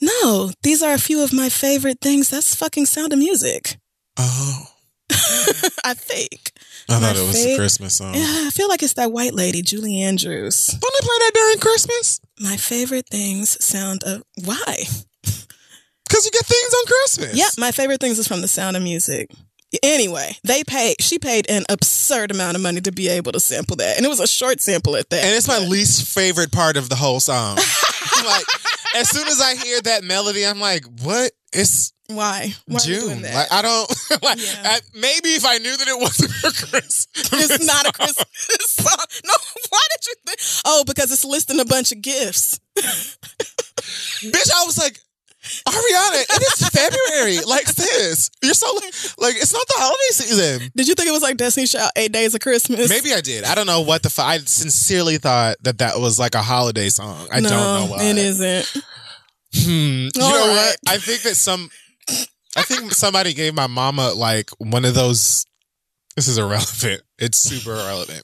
No, 0.00 0.50
these 0.62 0.82
are 0.82 0.92
a 0.94 0.98
few 0.98 1.22
of 1.24 1.32
my 1.32 1.48
favorite 1.48 1.98
things. 2.00 2.30
That's 2.30 2.54
fucking 2.54 2.86
Sound 2.86 3.12
of 3.12 3.18
Music. 3.18 3.76
Oh, 4.16 4.66
I 5.84 5.94
think. 5.94 6.52
I 6.88 6.94
My 6.94 7.00
thought 7.00 7.16
it 7.16 7.26
was 7.26 7.44
a 7.46 7.56
Christmas 7.56 7.96
song. 7.96 8.14
Yeah, 8.14 8.44
I 8.46 8.50
feel 8.50 8.68
like 8.68 8.82
it's 8.82 8.92
that 8.94 9.10
white 9.12 9.34
lady, 9.34 9.62
Julie 9.62 10.02
Andrews. 10.02 10.66
Don't 10.66 10.80
they 10.80 11.06
play 11.06 11.16
that 11.18 11.30
during 11.34 11.58
Christmas? 11.58 12.20
My 12.38 12.56
favorite 12.56 13.08
things 13.08 13.56
sound 13.64 14.04
of 14.04 14.22
why? 14.44 14.84
Because 16.14 16.26
you 16.26 16.30
get 16.30 16.46
things 16.46 16.74
on 16.74 16.86
Christmas. 16.86 17.34
Yeah, 17.36 17.48
my 17.58 17.72
favorite 17.72 18.00
things 18.00 18.20
is 18.20 18.28
from 18.28 18.40
the 18.40 18.46
Sound 18.46 18.76
of 18.76 18.84
Music. 18.84 19.32
Anyway, 19.82 20.36
they 20.44 20.62
paid. 20.62 21.02
She 21.02 21.18
paid 21.18 21.50
an 21.50 21.64
absurd 21.68 22.30
amount 22.30 22.54
of 22.54 22.62
money 22.62 22.80
to 22.82 22.92
be 22.92 23.08
able 23.08 23.32
to 23.32 23.40
sample 23.40 23.74
that, 23.78 23.96
and 23.96 24.06
it 24.06 24.08
was 24.08 24.20
a 24.20 24.26
short 24.28 24.60
sample 24.60 24.94
at 24.94 25.10
that. 25.10 25.24
And 25.24 25.34
it's 25.34 25.48
my 25.48 25.58
least 25.58 26.14
favorite 26.14 26.52
part 26.52 26.76
of 26.76 26.88
the 26.88 26.94
whole 26.94 27.18
song. 27.18 27.56
like, 28.24 28.44
as 28.94 29.08
soon 29.08 29.26
as 29.26 29.40
I 29.40 29.56
hear 29.56 29.80
that 29.80 30.04
melody, 30.04 30.46
I'm 30.46 30.60
like, 30.60 30.84
what? 31.02 31.32
It's 31.52 31.92
why? 32.06 32.54
Why 32.66 32.76
are 32.76 32.78
we 32.86 32.94
doing 32.94 33.08
June. 33.14 33.22
that? 33.22 33.34
Like, 33.34 33.52
I 33.52 33.62
don't, 33.62 33.90
like, 34.22 34.38
Yeah. 34.38 34.62
I- 34.64 34.80
maybe 34.94 35.30
if 35.30 35.44
I 35.44 35.58
knew 35.58 35.76
that 35.76 35.88
it 35.88 36.00
wasn't 36.00 36.30
for 36.30 36.50
Christmas. 36.52 37.08
it's 37.16 37.66
not 37.66 37.88
a 37.88 37.92
Christmas 37.92 38.26
song. 38.68 39.06
No, 39.24 39.34
why 39.70 39.80
did 39.90 40.06
you 40.06 40.14
think? 40.26 40.38
Oh, 40.64 40.84
because 40.86 41.10
it's 41.10 41.24
listing 41.24 41.58
a 41.58 41.64
bunch 41.64 41.90
of 41.90 42.00
gifts. 42.02 42.60
Bitch, 44.22 44.50
I 44.54 44.64
was 44.64 44.78
like, 44.78 45.00
Ariana, 45.66 46.22
it 46.22 46.42
is 46.42 46.68
February. 46.68 47.44
Like, 47.46 47.66
sis, 47.66 48.30
you're 48.42 48.54
so, 48.54 48.66
like, 49.18 49.36
it's 49.36 49.52
not 49.52 49.66
the 49.66 49.74
holiday 49.76 50.12
season. 50.12 50.70
Did 50.74 50.88
you 50.88 50.94
think 50.94 51.08
it 51.08 51.12
was 51.12 51.22
like 51.22 51.36
Destiny 51.36 51.66
Child, 51.66 51.90
Eight 51.96 52.12
Days 52.12 52.34
of 52.34 52.40
Christmas? 52.40 52.88
Maybe 52.88 53.12
I 53.12 53.20
did. 53.20 53.44
I 53.44 53.54
don't 53.54 53.66
know 53.66 53.82
what 53.82 54.02
the. 54.02 54.08
F- 54.08 54.18
I 54.18 54.38
sincerely 54.38 55.18
thought 55.18 55.56
that 55.62 55.78
that 55.78 55.98
was 55.98 56.18
like 56.18 56.34
a 56.34 56.42
holiday 56.42 56.88
song. 56.88 57.28
I 57.30 57.40
no, 57.40 57.48
don't 57.48 57.58
know 57.90 57.96
why. 57.96 58.04
it 58.04 58.16
isn't. 58.18 58.82
Hmm. 59.54 60.08
You 60.14 60.22
All 60.22 60.30
know 60.30 60.48
right. 60.48 60.74
what? 60.84 60.94
I 60.94 60.98
think 60.98 61.22
that 61.22 61.36
some. 61.36 61.70
I 62.56 62.62
think 62.62 62.92
somebody 62.92 63.34
gave 63.34 63.54
my 63.54 63.66
mama 63.66 64.12
like 64.14 64.50
one 64.58 64.84
of 64.84 64.94
those. 64.94 65.46
This 66.16 66.28
is 66.28 66.38
irrelevant. 66.38 67.02
It's 67.18 67.38
super 67.38 67.72
irrelevant. 67.72 68.22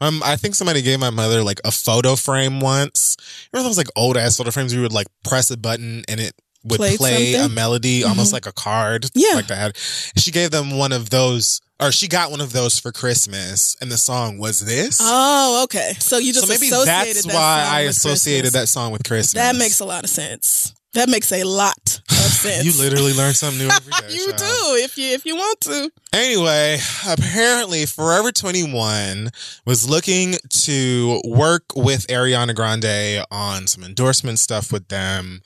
Um, 0.00 0.22
I 0.24 0.36
think 0.36 0.54
somebody 0.54 0.82
gave 0.82 1.00
my 1.00 1.10
mother 1.10 1.42
like 1.42 1.60
a 1.64 1.70
photo 1.70 2.16
frame 2.16 2.60
once. 2.60 3.16
Remember 3.52 3.68
those 3.68 3.76
like 3.78 3.88
old 3.96 4.16
ass 4.16 4.36
photo 4.36 4.50
frames? 4.50 4.72
You 4.72 4.80
would 4.82 4.92
like 4.92 5.06
press 5.24 5.50
a 5.50 5.56
button 5.56 6.02
and 6.08 6.20
it 6.20 6.32
would 6.64 6.76
Played 6.76 6.98
play 6.98 7.32
a 7.34 7.38
something? 7.38 7.54
melody, 7.54 8.00
mm-hmm. 8.00 8.10
almost 8.10 8.32
like 8.32 8.46
a 8.46 8.52
card. 8.52 9.06
Yeah. 9.14 9.34
like 9.34 9.46
that. 9.48 9.76
She 10.16 10.30
gave 10.30 10.50
them 10.50 10.76
one 10.76 10.92
of 10.92 11.10
those, 11.10 11.60
or 11.80 11.90
she 11.90 12.06
got 12.08 12.30
one 12.30 12.40
of 12.40 12.52
those 12.52 12.78
for 12.78 12.92
Christmas, 12.92 13.76
and 13.80 13.90
the 13.90 13.96
song 13.96 14.38
was 14.38 14.60
this. 14.60 14.98
Oh, 15.00 15.62
okay. 15.64 15.94
So 15.98 16.18
you 16.18 16.32
just 16.32 16.46
so 16.46 16.52
maybe 16.52 16.68
that's 16.70 17.24
that 17.24 17.32
why 17.34 17.66
I 17.68 17.80
associated 17.82 18.52
Christmas. 18.52 18.62
that 18.62 18.68
song 18.68 18.92
with 18.92 19.04
Christmas. 19.04 19.42
That 19.42 19.56
makes 19.56 19.80
a 19.80 19.84
lot 19.86 20.04
of 20.04 20.10
sense. 20.10 20.74
That 20.92 21.08
makes 21.08 21.30
a 21.30 21.44
lot 21.44 22.00
of 22.10 22.16
sense. 22.16 22.64
You 22.64 22.72
literally 22.82 23.12
learn 23.12 23.32
something 23.32 23.58
new 23.58 23.72
every 23.72 23.92
day. 24.08 24.12
you 24.14 24.26
child. 24.32 24.38
do 24.38 24.74
if 24.84 24.98
you 24.98 25.14
if 25.14 25.24
you 25.24 25.36
want 25.36 25.60
to. 25.60 25.90
Anyway, 26.12 26.78
apparently 27.08 27.86
Forever 27.86 28.32
21 28.32 29.30
was 29.64 29.88
looking 29.88 30.34
to 30.48 31.20
work 31.24 31.62
with 31.76 32.08
Ariana 32.08 32.54
Grande 32.56 33.24
on 33.30 33.66
some 33.68 33.84
endorsement 33.84 34.40
stuff 34.40 34.72
with 34.72 34.88
them 34.88 35.42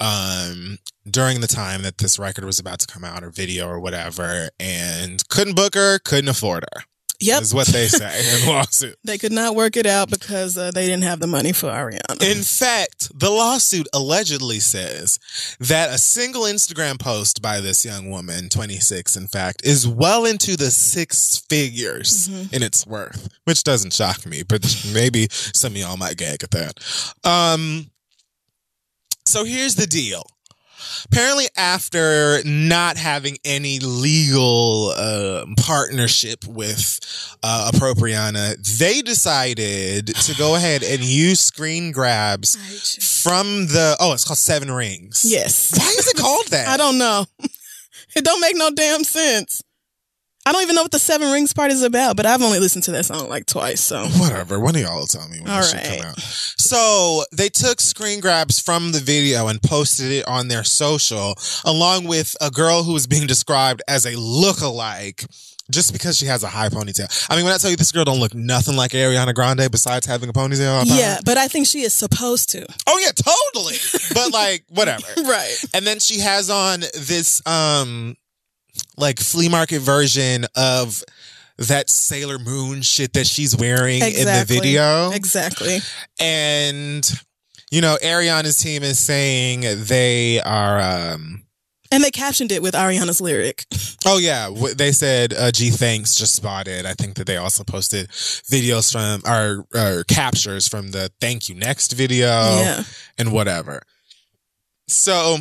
um 0.00 0.78
during 1.10 1.40
the 1.40 1.46
time 1.46 1.82
that 1.82 1.98
this 1.98 2.18
record 2.18 2.44
was 2.44 2.58
about 2.58 2.78
to 2.80 2.86
come 2.86 3.04
out 3.04 3.24
or 3.24 3.30
video 3.30 3.68
or 3.68 3.80
whatever 3.80 4.50
and 4.60 5.26
couldn't 5.28 5.56
book 5.56 5.74
her, 5.74 5.98
couldn't 5.98 6.28
afford 6.28 6.64
her. 6.74 6.82
Yep. 7.22 7.42
Is 7.42 7.54
what 7.54 7.66
they 7.66 7.86
say 7.86 8.40
in 8.42 8.48
lawsuit. 8.48 8.96
They 9.04 9.18
could 9.18 9.32
not 9.32 9.54
work 9.54 9.76
it 9.76 9.84
out 9.84 10.08
because 10.08 10.56
uh, 10.56 10.70
they 10.70 10.86
didn't 10.86 11.02
have 11.02 11.20
the 11.20 11.26
money 11.26 11.52
for 11.52 11.66
Ariana. 11.66 12.22
In 12.22 12.42
fact, 12.42 13.10
the 13.14 13.28
lawsuit 13.28 13.86
allegedly 13.92 14.58
says 14.58 15.18
that 15.60 15.90
a 15.90 15.98
single 15.98 16.44
Instagram 16.44 16.98
post 16.98 17.42
by 17.42 17.60
this 17.60 17.84
young 17.84 18.08
woman, 18.08 18.48
26 18.48 19.16
in 19.16 19.26
fact, 19.26 19.66
is 19.66 19.86
well 19.86 20.24
into 20.24 20.56
the 20.56 20.70
six 20.70 21.44
figures 21.50 22.28
in 22.52 22.62
its 22.62 22.86
worth, 22.86 23.28
which 23.44 23.64
doesn't 23.64 23.92
shock 23.92 24.24
me, 24.24 24.42
but 24.42 24.62
maybe 24.94 25.28
some 25.30 25.72
of 25.72 25.76
y'all 25.78 25.98
might 25.98 26.16
gag 26.16 26.42
at 26.42 26.50
that. 26.52 27.14
Um, 27.22 27.89
so 29.30 29.44
here's 29.44 29.74
the 29.76 29.86
deal. 29.86 30.24
Apparently, 31.06 31.46
after 31.56 32.40
not 32.44 32.96
having 32.98 33.38
any 33.44 33.78
legal 33.78 34.92
uh, 34.94 35.46
partnership 35.56 36.44
with 36.46 36.98
uh, 37.42 37.70
Appropriana, 37.72 38.56
they 38.78 39.00
decided 39.00 40.08
to 40.08 40.34
go 40.36 40.56
ahead 40.56 40.82
and 40.82 41.00
use 41.00 41.40
screen 41.40 41.90
grabs 41.92 42.56
from 43.22 43.66
the. 43.68 43.96
Oh, 44.00 44.12
it's 44.12 44.24
called 44.24 44.38
Seven 44.38 44.70
Rings. 44.70 45.24
yes. 45.26 45.72
Why 45.78 45.86
is 45.98 46.06
it 46.08 46.16
called 46.16 46.46
that? 46.50 46.68
I 46.68 46.76
don't 46.76 46.98
know. 46.98 47.24
It 48.16 48.24
don't 48.24 48.40
make 48.40 48.56
no 48.56 48.70
damn 48.70 49.04
sense. 49.04 49.62
I 50.46 50.52
don't 50.52 50.62
even 50.62 50.74
know 50.74 50.82
what 50.82 50.90
the 50.90 50.98
Seven 50.98 51.30
Rings 51.30 51.52
part 51.52 51.70
is 51.70 51.82
about, 51.82 52.16
but 52.16 52.24
I've 52.26 52.42
only 52.42 52.58
listened 52.58 52.84
to 52.84 52.92
that 52.92 53.04
song 53.04 53.28
like 53.28 53.46
twice. 53.46 53.80
So 53.82 54.04
Whatever. 54.16 54.58
One 54.58 54.74
of 54.74 54.80
y'all 54.80 54.98
will 54.98 55.06
tell 55.06 55.28
me 55.28 55.38
when 55.40 55.50
All 55.50 55.58
this 55.58 55.70
shit 55.72 55.86
right. 55.86 56.00
come 56.00 56.08
out. 56.10 56.18
So 56.18 57.24
they 57.32 57.48
took 57.50 57.80
screen 57.80 58.20
grabs 58.20 58.58
from 58.58 58.92
the 58.92 59.00
video 59.00 59.48
and 59.48 59.62
posted 59.62 60.10
it 60.10 60.26
on 60.26 60.48
their 60.48 60.64
social, 60.64 61.34
along 61.64 62.04
with 62.06 62.36
a 62.40 62.50
girl 62.50 62.82
who 62.84 62.94
was 62.94 63.06
being 63.06 63.26
described 63.26 63.82
as 63.86 64.06
a 64.06 64.16
look-alike. 64.18 65.24
Just 65.70 65.92
because 65.92 66.16
she 66.16 66.26
has 66.26 66.42
a 66.42 66.48
high 66.48 66.68
ponytail. 66.68 67.06
I 67.30 67.36
mean, 67.36 67.44
when 67.44 67.54
I 67.54 67.58
tell 67.58 67.70
you 67.70 67.76
this 67.76 67.92
girl 67.92 68.04
don't 68.04 68.18
look 68.18 68.34
nothing 68.34 68.74
like 68.74 68.90
Ariana 68.90 69.32
Grande 69.32 69.70
besides 69.70 70.04
having 70.04 70.28
a 70.28 70.32
ponytail. 70.32 70.82
yeah, 70.86 71.20
but 71.24 71.36
I 71.38 71.46
think 71.46 71.68
she 71.68 71.82
is 71.82 71.94
supposed 71.94 72.48
to. 72.50 72.66
Oh 72.88 72.98
yeah, 72.98 73.12
totally. 73.12 73.76
But 74.12 74.32
like, 74.32 74.64
whatever. 74.70 75.06
Right. 75.22 75.56
And 75.72 75.86
then 75.86 76.00
she 76.00 76.18
has 76.18 76.50
on 76.50 76.80
this 76.80 77.40
um 77.46 78.16
like 78.96 79.18
flea 79.18 79.48
market 79.48 79.80
version 79.80 80.46
of 80.56 81.02
that 81.58 81.90
Sailor 81.90 82.38
Moon 82.38 82.82
shit 82.82 83.12
that 83.12 83.26
she's 83.26 83.56
wearing 83.56 84.02
in 84.02 84.24
the 84.26 84.44
video. 84.46 85.10
Exactly. 85.12 85.78
And 86.18 87.08
you 87.70 87.80
know, 87.80 87.96
Ariana's 88.02 88.58
team 88.58 88.82
is 88.82 88.98
saying 88.98 89.60
they 89.84 90.40
are 90.40 90.80
um 90.80 91.44
And 91.92 92.02
they 92.02 92.10
captioned 92.10 92.50
it 92.52 92.62
with 92.62 92.74
Ariana's 92.74 93.20
lyric. 93.20 93.64
Oh 94.06 94.16
yeah, 94.18 94.48
they 94.74 94.92
said 94.92 95.34
uh, 95.34 95.50
"G 95.52 95.68
thanks" 95.70 96.14
just 96.14 96.34
spotted. 96.34 96.86
I 96.86 96.94
think 96.94 97.16
that 97.16 97.26
they 97.26 97.36
also 97.36 97.62
posted 97.64 98.08
videos 98.08 98.90
from 98.90 99.20
our, 99.30 99.66
or 99.74 100.04
captures 100.04 100.66
from 100.66 100.92
the 100.92 101.12
"Thank 101.20 101.48
You 101.50 101.54
Next" 101.56 101.92
video 101.92 102.26
Yeah. 102.28 102.84
and 103.18 103.32
whatever. 103.32 103.82
So 104.88 105.38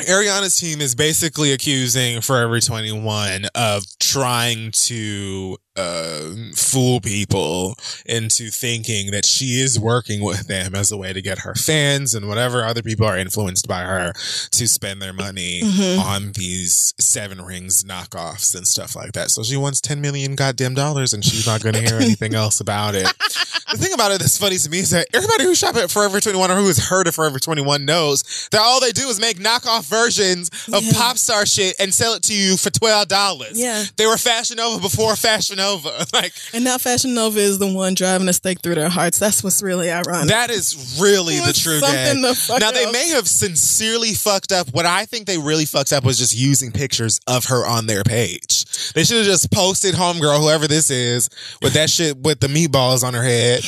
Ariana's 0.00 0.56
team 0.56 0.80
is 0.80 0.94
basically 0.94 1.52
accusing 1.52 2.20
Forever 2.20 2.60
21 2.60 3.46
of 3.54 3.84
trying 3.98 4.70
to 4.72 5.56
uh, 5.74 6.32
fool 6.54 7.00
people 7.00 7.76
into 8.06 8.48
thinking 8.50 9.10
that 9.10 9.24
she 9.26 9.60
is 9.60 9.78
working 9.78 10.22
with 10.22 10.46
them 10.48 10.74
as 10.74 10.90
a 10.90 10.96
way 10.96 11.12
to 11.12 11.20
get 11.20 11.40
her 11.40 11.54
fans 11.54 12.14
and 12.14 12.28
whatever 12.28 12.64
other 12.64 12.82
people 12.82 13.06
are 13.06 13.16
influenced 13.18 13.68
by 13.68 13.82
her 13.82 14.12
to 14.50 14.66
spend 14.68 15.00
their 15.02 15.12
money 15.12 15.60
Mhm. 15.62 15.98
on 15.98 16.32
these 16.32 16.94
seven 16.98 17.42
rings 17.42 17.84
knockoffs 17.84 18.54
and 18.54 18.66
stuff 18.66 18.96
like 18.96 19.12
that. 19.12 19.30
So 19.30 19.42
she 19.42 19.56
wants 19.56 19.80
10 19.82 20.00
million 20.00 20.34
goddamn 20.34 20.74
dollars 20.74 21.12
and 21.12 21.22
she's 21.24 21.46
not 21.46 21.62
going 21.62 21.74
to 21.74 21.82
hear 21.82 21.96
anything 21.98 22.34
else 22.42 22.60
about 22.60 22.94
it. 22.94 23.06
The 23.70 23.76
thing 23.78 23.92
about 23.92 24.12
it 24.12 24.20
that's 24.20 24.38
funny 24.38 24.56
to 24.58 24.70
me 24.70 24.78
is 24.78 24.90
that 24.90 25.08
everybody 25.12 25.44
who 25.44 25.54
shop 25.54 25.76
at 25.76 25.90
Forever 25.90 26.20
21 26.20 26.50
or 26.50 26.54
who 26.56 26.66
has 26.68 26.78
heard 26.88 27.06
of 27.06 27.14
Forever 27.14 27.38
21 27.38 27.84
knows 27.84 28.48
that 28.52 28.60
all 28.62 28.80
they 28.80 28.92
do 28.92 29.08
is 29.08 29.20
make 29.20 29.38
knockoff 29.38 29.85
versions 29.86 30.50
of 30.72 30.82
Yeah. 30.84 30.92
pop 30.94 31.18
star 31.18 31.46
shit 31.46 31.76
and 31.78 31.92
sell 31.94 32.14
it 32.14 32.22
to 32.24 32.34
you 32.34 32.56
for 32.56 32.70
$12. 32.70 33.50
Yeah. 33.54 33.84
They 33.96 34.06
were 34.06 34.16
Fashion 34.18 34.56
Nova 34.58 34.80
before 34.80 35.16
Fashion 35.16 35.56
Nova. 35.56 36.04
Like, 36.12 36.32
And 36.54 36.64
now 36.64 36.78
Fashion 36.78 37.14
Nova 37.14 37.38
is 37.38 37.58
the 37.58 37.66
one 37.72 37.94
driving 37.94 38.28
a 38.28 38.32
stake 38.32 38.60
through 38.62 38.76
their 38.76 38.88
hearts. 38.88 39.18
That's 39.18 39.42
what's 39.44 39.62
really 39.62 39.90
ironic. 39.90 40.28
That 40.28 40.50
is 40.50 40.98
really 41.00 41.38
the 41.40 41.52
true 41.52 41.80
to 41.80 42.34
fuck 42.34 42.60
Now 42.60 42.70
they 42.70 42.84
up? 42.84 42.92
may 42.92 43.08
have 43.10 43.28
sincerely 43.28 44.14
fucked 44.14 44.52
up. 44.52 44.68
What 44.72 44.86
I 44.86 45.04
think 45.04 45.26
they 45.26 45.38
really 45.38 45.64
fucked 45.66 45.92
up 45.92 46.04
was 46.04 46.18
just 46.18 46.34
using 46.34 46.72
pictures 46.72 47.20
of 47.26 47.46
her 47.46 47.66
on 47.66 47.86
their 47.86 48.02
page. 48.04 48.64
They 48.94 49.04
should 49.04 49.18
have 49.18 49.26
just 49.26 49.50
posted 49.52 49.94
homegirl, 49.94 50.40
whoever 50.40 50.66
this 50.68 50.90
is, 50.90 51.28
with 51.62 51.74
that 51.74 51.90
shit 51.90 52.16
with 52.18 52.40
the 52.40 52.46
meatballs 52.48 53.04
on 53.04 53.14
her 53.14 53.22
head, 53.22 53.62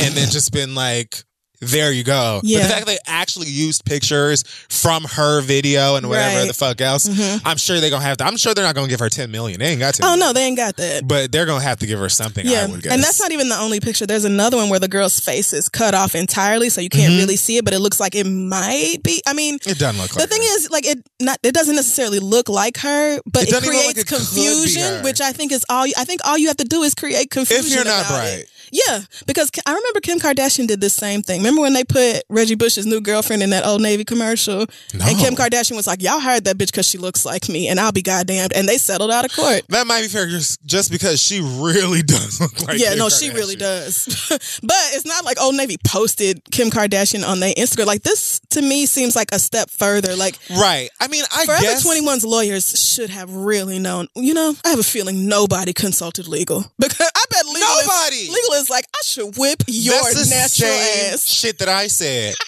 and 0.00 0.14
then 0.14 0.30
just 0.30 0.52
been 0.52 0.74
like, 0.74 1.24
there 1.62 1.92
you 1.92 2.04
go. 2.04 2.40
But 2.42 2.48
the 2.48 2.58
fact 2.60 2.78
that 2.80 2.86
they 2.86 2.98
actually 3.06 3.48
used 3.48 3.84
pictures 3.84 4.42
from 4.68 5.04
her 5.04 5.40
video 5.40 5.96
and 5.96 6.08
whatever 6.08 6.38
Right. 6.40 6.48
the 6.48 6.54
fuck 6.54 6.80
else, 6.80 7.06
Mhm. 7.08 7.40
I'm 7.44 7.56
sure 7.56 7.80
they're 7.80 7.88
gonna 7.90 8.04
have 8.04 8.16
to. 8.18 8.24
I'm 8.24 8.36
sure 8.36 8.52
they're 8.54 8.64
not 8.64 8.74
gonna 8.74 8.88
give 8.88 9.00
her 9.00 9.08
10 9.08 9.30
million. 9.30 9.60
They 9.60 9.66
ain't 9.68 9.80
got 9.80 9.94
10 9.94 10.06
Oh 10.06 10.14
no, 10.16 10.32
they 10.32 10.42
ain't 10.44 10.56
got 10.56 10.76
that. 10.76 11.06
But 11.06 11.30
they're 11.32 11.46
gonna 11.46 11.62
have 11.64 11.78
to 11.78 11.86
give 11.86 11.98
her 11.98 12.08
something. 12.08 12.46
Yeah, 12.46 12.64
I 12.64 12.66
would 12.66 12.82
guess. 12.82 12.92
and 12.92 13.02
that's 13.02 13.20
not 13.20 13.32
even 13.32 13.48
the 13.48 13.58
only 13.58 13.80
picture. 13.80 14.06
There's 14.06 14.24
another 14.24 14.56
one 14.56 14.68
where 14.68 14.80
the 14.80 14.88
girl's 14.88 15.20
face 15.20 15.52
is 15.52 15.68
cut 15.68 15.94
off 15.94 16.14
entirely, 16.14 16.68
so 16.68 16.80
you 16.80 16.88
can't 16.90 17.12
Mhm. 17.14 17.18
really 17.18 17.36
see 17.36 17.56
it, 17.56 17.64
but 17.64 17.72
it 17.74 17.78
looks 17.80 18.00
like 18.00 18.14
it 18.14 18.26
might 18.26 18.98
be. 19.02 19.22
I 19.26 19.32
mean, 19.32 19.58
It 19.66 19.78
doesn't 19.78 20.00
look 20.00 20.12
the 20.12 20.20
like. 20.20 20.30
thing 20.30 20.42
her. 20.42 20.56
is, 20.58 20.70
like 20.70 20.86
it 20.86 20.98
not 21.20 21.38
it 21.42 21.54
doesn't 21.54 21.76
necessarily 21.76 22.18
look 22.18 22.48
like 22.48 22.78
her, 22.78 23.20
but 23.30 23.44
It 23.44 23.48
it, 23.48 23.52
doesn't 23.52 23.64
even 23.68 23.76
look 23.86 23.94
creates 23.94 24.10
like 24.12 24.20
it 24.20 24.24
confusion, 24.26 25.02
which 25.04 25.20
I 25.20 25.32
think 25.32 25.52
is 25.52 25.64
all. 25.68 25.86
I 25.96 26.04
think 26.04 26.20
all 26.24 26.36
you 26.36 26.48
have 26.48 26.56
to 26.58 26.64
do 26.64 26.82
is 26.82 26.94
create 26.94 27.30
confusion. 27.30 27.64
if 27.66 27.72
you're 27.72 27.84
not 27.84 28.08
bright, 28.08 28.26
it. 28.40 28.48
Yeah, 28.72 29.00
because 29.26 29.50
I 29.66 29.74
remember 29.74 30.00
Kim 30.00 30.18
Kardashian 30.18 30.66
did 30.66 30.80
the 30.80 30.88
same 30.90 31.20
thing. 31.22 31.40
Remember 31.40 31.60
when 31.60 31.74
they 31.74 31.84
put 31.84 32.22
Reggie 32.30 32.54
Bush's 32.54 32.86
new 32.86 33.00
girlfriend 33.02 33.42
in 33.42 33.50
that 33.50 33.66
Old 33.66 33.82
Navy 33.82 34.02
commercial? 34.04 34.66
no. 34.94 35.06
And 35.06 35.18
Kim 35.18 35.34
Kardashian 35.36 35.76
was 35.76 35.86
like, 35.86 36.02
"Y'all 36.02 36.18
hired 36.18 36.44
that 36.44 36.56
bitch 36.56 36.72
because 36.72 36.88
she 36.88 36.96
looks 36.96 37.24
like 37.26 37.48
me, 37.50 37.68
and 37.68 37.78
I'll 37.78 37.92
be 37.92 38.00
goddamned." 38.02 38.54
And 38.54 38.66
they 38.66 38.78
settled 38.78 39.10
out 39.10 39.26
of 39.26 39.32
court. 39.36 39.62
that 39.68 39.86
might 39.86 40.00
be 40.02 40.08
fair 40.08 40.26
just, 40.26 40.64
just 40.64 40.90
because 40.90 41.20
she 41.22 41.40
really 41.42 42.02
does 42.16 42.40
look 42.40 42.62
like. 42.66 42.78
yeah, 42.78 42.90
Kim 42.90 42.98
no, 42.98 43.08
she 43.10 43.30
really 43.30 43.56
does. 43.56 44.06
but 44.62 44.76
it's 44.94 45.04
not 45.04 45.24
like 45.24 45.38
Old 45.40 45.54
Navy 45.54 45.76
posted 45.86 46.42
Kim 46.50 46.70
Kardashian 46.70 47.26
on 47.28 47.40
their 47.40 47.52
Instagram. 47.54 47.86
Like 47.86 48.02
this 48.02 48.40
to 48.50 48.62
me 48.62 48.86
seems 48.86 49.14
like 49.14 49.28
a 49.32 49.38
step 49.38 49.68
further. 49.68 50.16
Like 50.16 50.38
Right. 50.50 50.88
I 50.98 51.08
mean, 51.08 51.24
I 51.30 51.44
Forever 51.44 51.62
guess 51.62 51.86
21's 51.86 52.24
lawyers 52.24 52.70
should 52.94 53.10
have 53.10 53.34
really 53.34 53.78
known. 53.78 54.08
You 54.16 54.32
know, 54.32 54.54
I 54.64 54.68
have 54.70 54.78
a 54.78 54.82
feeling 54.82 55.28
nobody 55.28 55.74
consulted 55.74 56.26
legal 56.26 56.64
because 56.78 57.10
I 57.14 57.24
bet 57.28 57.44
legal 57.46 57.60
is- 57.60 57.86
Nobody. 57.86 58.28
legal 58.30 58.52
is 58.54 58.61
like 58.70 58.86
I 58.94 59.00
should 59.04 59.36
whip 59.36 59.62
your 59.66 59.94
That's 59.94 60.28
the 60.28 60.34
natural 60.34 60.78
same 60.78 61.14
ass. 61.14 61.28
shit 61.28 61.58
that 61.58 61.68
I 61.68 61.86
said. 61.86 62.34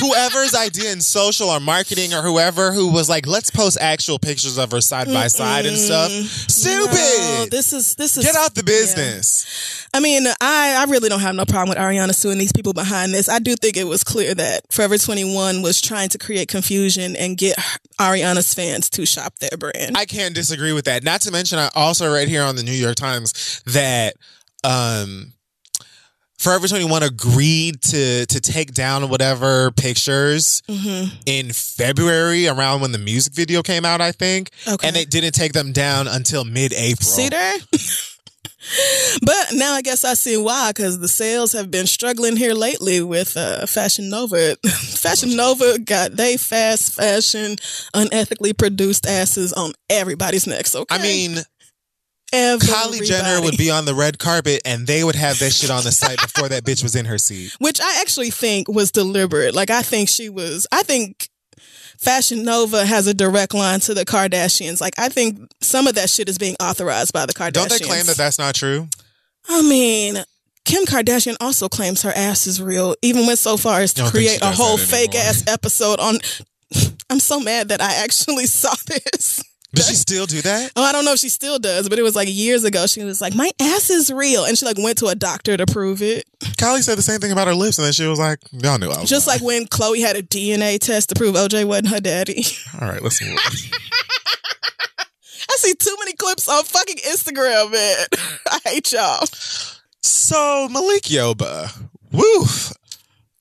Whoever's 0.00 0.56
idea 0.56 0.92
in 0.92 1.00
social 1.00 1.48
or 1.48 1.60
marketing 1.60 2.12
or 2.12 2.20
whoever 2.20 2.72
who 2.72 2.90
was 2.90 3.08
like, 3.08 3.28
let's 3.28 3.48
post 3.50 3.78
actual 3.80 4.18
pictures 4.18 4.58
of 4.58 4.72
her 4.72 4.80
side 4.80 5.06
by 5.06 5.28
side 5.28 5.66
and 5.66 5.76
stuff. 5.76 6.10
Stupid. 6.10 6.90
No, 6.90 7.46
this 7.48 7.72
is 7.72 7.94
this 7.94 8.16
is 8.16 8.24
Get 8.24 8.34
out 8.34 8.54
the 8.56 8.62
yeah. 8.62 8.72
business. 8.74 9.86
I 9.94 10.00
mean, 10.00 10.26
I, 10.40 10.78
I 10.80 10.90
really 10.90 11.08
don't 11.08 11.20
have 11.20 11.36
no 11.36 11.44
problem 11.44 11.68
with 11.68 11.78
Ariana 11.78 12.12
suing 12.12 12.38
these 12.38 12.52
people 12.52 12.72
behind 12.72 13.14
this. 13.14 13.28
I 13.28 13.38
do 13.38 13.54
think 13.54 13.76
it 13.76 13.84
was 13.84 14.02
clear 14.02 14.34
that 14.34 14.72
Forever 14.72 14.98
21 14.98 15.62
was 15.62 15.80
trying 15.80 16.08
to 16.08 16.18
create 16.18 16.48
confusion 16.48 17.14
and 17.14 17.38
get 17.38 17.56
Ariana's 18.00 18.52
fans 18.52 18.90
to 18.90 19.06
shop 19.06 19.36
their 19.38 19.56
brand. 19.56 19.96
I 19.96 20.06
can't 20.06 20.34
disagree 20.34 20.72
with 20.72 20.86
that. 20.86 21.04
Not 21.04 21.20
to 21.22 21.30
mention, 21.30 21.60
I 21.60 21.70
also 21.76 22.12
read 22.12 22.26
here 22.26 22.42
on 22.42 22.56
the 22.56 22.64
New 22.64 22.72
York 22.72 22.96
Times 22.96 23.62
that 23.66 24.14
um, 24.64 25.32
Forever 26.44 26.68
21 26.68 27.02
agreed 27.02 27.80
to 27.80 28.26
to 28.26 28.38
take 28.38 28.74
down 28.74 29.08
whatever 29.08 29.70
pictures 29.70 30.62
hmm 30.68 31.04
in 31.24 31.52
February 31.54 32.46
around 32.48 32.82
when 32.82 32.92
the 32.92 32.98
music 32.98 33.32
video 33.32 33.62
came 33.62 33.86
out, 33.86 34.02
I 34.02 34.12
think. 34.12 34.50
Okay. 34.68 34.86
And 34.86 34.94
they 34.94 35.06
didn't 35.06 35.32
take 35.32 35.54
them 35.54 35.72
down 35.72 36.06
until 36.06 36.44
mid 36.44 36.74
April. 36.74 37.08
See 37.08 37.30
there? 37.30 37.54
but 39.22 39.46
now 39.54 39.72
I 39.72 39.82
guess 39.82 40.04
I 40.04 40.14
see 40.14 40.36
why, 40.36 40.70
because 40.70 40.98
the 40.98 41.08
sales 41.08 41.52
have 41.52 41.70
been 41.70 41.86
struggling 41.86 42.36
here 42.36 42.54
lately 42.54 43.02
with 43.02 43.36
uh, 43.36 43.66
Fashion 43.66 44.10
Nova. 44.10 44.56
Fashion 44.64 45.36
Nova 45.36 45.78
got 45.78 46.12
they 46.12 46.36
fast 46.36 46.94
fashion, 46.94 47.56
unethically 47.94 48.56
produced 48.56 49.06
asses 49.06 49.52
on 49.52 49.72
everybody's 49.90 50.46
necks. 50.46 50.74
Okay, 50.74 50.94
I 50.94 50.98
mean, 51.00 51.38
Everybody. 52.32 52.98
Kylie 52.98 53.06
Jenner 53.06 53.40
would 53.42 53.56
be 53.56 53.70
on 53.70 53.84
the 53.84 53.94
red 53.94 54.18
carpet 54.18 54.62
and 54.64 54.86
they 54.86 55.04
would 55.04 55.14
have 55.14 55.38
that 55.38 55.52
shit 55.52 55.70
on 55.70 55.84
the 55.84 55.92
site 55.92 56.20
before 56.20 56.48
that 56.48 56.64
bitch 56.64 56.82
was 56.82 56.96
in 56.96 57.04
her 57.04 57.18
seat. 57.18 57.54
which 57.60 57.80
I 57.80 58.00
actually 58.00 58.30
think 58.30 58.68
was 58.68 58.90
deliberate. 58.90 59.54
Like 59.54 59.70
I 59.70 59.82
think 59.82 60.08
she 60.08 60.28
was. 60.28 60.66
I 60.72 60.82
think 60.82 61.28
Fashion 61.98 62.44
Nova 62.44 62.84
has 62.84 63.06
a 63.06 63.14
direct 63.14 63.54
line 63.54 63.80
to 63.80 63.94
the 63.94 64.04
Kardashians. 64.04 64.80
Like 64.80 64.94
I 64.98 65.08
think 65.08 65.38
some 65.60 65.86
of 65.86 65.94
that 65.94 66.10
shit 66.10 66.28
is 66.28 66.38
being 66.38 66.56
authorized 66.60 67.12
by 67.12 67.26
the 67.26 67.32
Kardashians. 67.32 67.52
Don't 67.52 67.70
they 67.70 67.78
claim 67.78 68.06
that 68.06 68.16
that's 68.16 68.38
not 68.38 68.54
true? 68.54 68.88
I 69.48 69.62
mean, 69.62 70.16
Kim 70.64 70.84
Kardashian 70.86 71.36
also 71.40 71.68
claims 71.68 72.02
her 72.02 72.12
ass 72.14 72.46
is 72.46 72.60
real, 72.60 72.96
even 73.02 73.26
went 73.26 73.38
so 73.38 73.56
far 73.56 73.80
as 73.80 73.92
to 73.94 74.02
Don't 74.02 74.10
think 74.10 74.28
she 74.28 74.38
create 74.38 74.42
a 74.42 74.54
whole 74.54 74.78
fake 74.78 75.14
ass 75.14 75.44
episode 75.46 76.00
on. 76.00 76.18
I'm 77.10 77.20
so 77.20 77.38
mad 77.38 77.68
that 77.68 77.80
I 77.80 77.94
actually 78.02 78.46
saw 78.46 78.74
this. 78.86 79.42
Does 79.74 79.88
she 79.88 79.94
still 79.94 80.26
do 80.26 80.40
that? 80.42 80.72
Oh, 80.76 80.82
I 80.82 80.92
don't 80.92 81.04
know 81.04 81.12
if 81.12 81.18
she 81.18 81.28
still 81.28 81.58
does, 81.58 81.88
but 81.88 81.98
it 81.98 82.02
was 82.02 82.14
like 82.16 82.28
years 82.30 82.64
ago. 82.64 82.86
She 82.86 83.02
was 83.04 83.20
like, 83.20 83.34
"My 83.34 83.50
ass 83.60 83.90
is 83.90 84.12
real," 84.12 84.44
and 84.44 84.56
she 84.56 84.64
like 84.66 84.78
went 84.78 84.98
to 84.98 85.06
a 85.06 85.14
doctor 85.14 85.56
to 85.56 85.66
prove 85.66 86.02
it. 86.02 86.24
Kylie 86.40 86.82
said 86.82 86.96
the 86.98 87.02
same 87.02 87.20
thing 87.20 87.32
about 87.32 87.46
her 87.46 87.54
lips, 87.54 87.78
and 87.78 87.84
then 87.84 87.92
she 87.92 88.06
was 88.06 88.18
like, 88.18 88.38
"Y'all 88.52 88.78
knew 88.78 88.90
I 88.90 89.00
was 89.00 89.08
Just 89.10 89.26
lying." 89.26 89.40
like 89.40 89.46
when 89.46 89.66
Khloé 89.66 90.00
had 90.00 90.16
a 90.16 90.22
DNA 90.22 90.78
test 90.78 91.08
to 91.10 91.14
prove 91.14 91.34
OJ 91.34 91.64
wasn't 91.66 91.88
her 91.88 92.00
daddy. 92.00 92.44
All 92.80 92.88
right, 92.88 93.02
let's 93.02 93.20
move. 93.22 93.38
I 95.50 95.56
see 95.56 95.74
too 95.74 95.94
many 96.00 96.14
clips 96.14 96.48
on 96.48 96.64
fucking 96.64 96.96
Instagram, 96.98 97.72
man. 97.72 98.06
I 98.50 98.58
hate 98.64 98.92
y'all. 98.92 99.24
so 100.00 100.68
Malik 100.70 101.04
Yoba, 101.04 101.70
woo. 102.12 102.44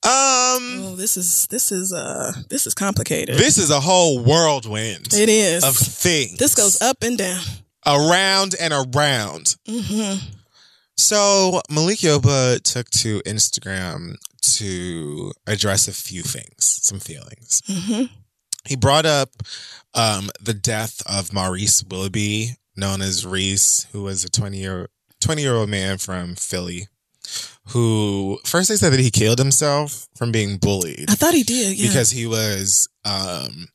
Um, 0.05 0.83
Oh, 0.85 0.95
this 0.97 1.15
is 1.17 1.47
this 1.47 1.71
is 1.71 1.93
uh 1.93 2.33
this 2.49 2.67
is 2.67 2.73
complicated. 2.73 3.37
this 3.37 3.57
is 3.57 3.69
a 3.69 3.79
whole 3.79 4.19
whirlwind 4.19 5.13
it 5.13 5.29
is. 5.29 5.63
of 5.63 5.75
things. 5.77 6.37
This 6.37 6.55
goes 6.55 6.81
up 6.81 6.97
and 7.03 7.17
down. 7.17 7.41
around 7.85 8.55
and 8.59 8.73
around. 8.73 9.55
hmm 9.67 10.15
So 10.97 11.61
Malik 11.69 11.99
Yoba 11.99 12.61
took 12.61 12.89
to 13.01 13.21
Instagram 13.21 14.15
to 14.57 15.31
address 15.47 15.87
a 15.87 15.93
few 15.93 16.21
things, 16.21 16.79
some 16.81 16.99
feelings. 16.99 17.61
hmm 17.67 18.03
He 18.65 18.75
brought 18.75 19.05
up 19.05 19.29
um, 19.93 20.29
the 20.41 20.53
death 20.53 21.01
of 21.05 21.31
Maurice 21.33 21.83
Willoughby, 21.89 22.57
known 22.75 23.01
as 23.01 23.25
Reese, 23.25 23.87
who 23.91 24.03
was 24.03 24.23
a 24.23 24.29
20 24.29 24.57
year 24.57 24.89
20 25.21 25.41
year 25.41 25.55
old 25.55 25.69
man 25.69 25.97
from 25.97 26.35
Philly, 26.35 26.87
who 27.69 28.39
first 28.45 28.69
they 28.69 28.75
said 28.75 28.91
that 28.91 28.99
he 28.99 29.09
killed 29.09 29.39
himself 29.39 30.07
from 30.15 30.31
being 30.31 30.57
bullied 30.57 31.05
I 31.09 31.15
thought 31.15 31.33
he 31.33 31.43
did. 31.43 31.77
Yeah. 31.77 31.87
because 31.87 32.09
he 32.11 32.27
was 32.27 32.89
um, 33.05 33.67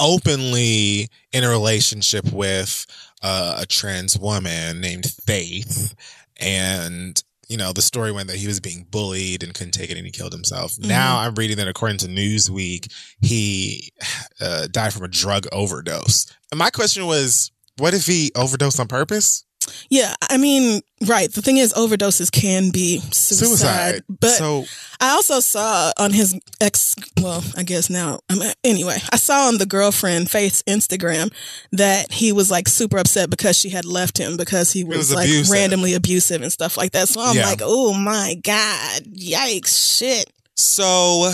openly 0.00 1.08
in 1.32 1.44
a 1.44 1.48
relationship 1.48 2.30
with 2.32 2.86
uh, 3.22 3.58
a 3.60 3.66
trans 3.66 4.18
woman 4.18 4.80
named 4.80 5.06
Faith, 5.26 5.94
and 6.38 7.22
you 7.48 7.56
know 7.56 7.72
the 7.72 7.82
story 7.82 8.12
went 8.12 8.28
that 8.28 8.36
he 8.36 8.46
was 8.46 8.60
being 8.60 8.86
bullied 8.90 9.42
and 9.42 9.54
couldn't 9.54 9.72
take 9.72 9.90
it, 9.90 9.96
and 9.96 10.06
he 10.06 10.12
killed 10.12 10.32
himself. 10.32 10.72
Mm-hmm. 10.72 10.88
Now 10.88 11.18
I'm 11.18 11.34
reading 11.34 11.56
that 11.56 11.68
according 11.68 11.98
to 11.98 12.06
Newsweek, 12.06 12.92
he 13.20 13.92
uh, 14.40 14.66
died 14.70 14.92
from 14.92 15.04
a 15.04 15.08
drug 15.08 15.46
overdose. 15.52 16.26
And 16.50 16.58
my 16.58 16.70
question 16.70 17.06
was, 17.06 17.50
what 17.78 17.94
if 17.94 18.06
he 18.06 18.30
overdosed 18.36 18.78
on 18.78 18.88
purpose? 18.88 19.44
Yeah, 19.90 20.14
I 20.30 20.36
mean, 20.36 20.80
right. 21.06 21.32
The 21.32 21.42
thing 21.42 21.56
is, 21.58 21.72
overdoses 21.74 22.30
can 22.30 22.70
be 22.70 22.98
suicide. 23.12 24.02
But 24.08 24.30
so 24.36 24.64
I 25.00 25.10
also 25.10 25.40
saw 25.40 25.92
on 25.98 26.12
his 26.12 26.38
ex, 26.60 26.94
well, 27.20 27.42
I 27.56 27.62
guess 27.62 27.90
now, 27.90 28.20
I 28.28 28.34
mean, 28.36 28.52
anyway, 28.64 28.98
I 29.12 29.16
saw 29.16 29.48
on 29.48 29.58
the 29.58 29.66
girlfriend 29.66 30.30
Faith's 30.30 30.62
Instagram 30.62 31.32
that 31.72 32.12
he 32.12 32.32
was 32.32 32.50
like 32.50 32.68
super 32.68 32.98
upset 32.98 33.30
because 33.30 33.58
she 33.58 33.68
had 33.70 33.84
left 33.84 34.18
him 34.18 34.36
because 34.36 34.72
he 34.72 34.84
was, 34.84 34.98
was 34.98 35.14
like 35.14 35.26
abusive. 35.28 35.52
randomly 35.52 35.94
abusive 35.94 36.42
and 36.42 36.52
stuff 36.52 36.76
like 36.76 36.92
that. 36.92 37.08
So 37.08 37.20
I'm 37.20 37.36
Yeah. 37.36 37.46
like, 37.46 37.60
oh 37.62 37.92
my 37.94 38.34
God, 38.42 39.02
yikes, 39.04 39.98
shit. 39.98 40.30
So 40.56 41.32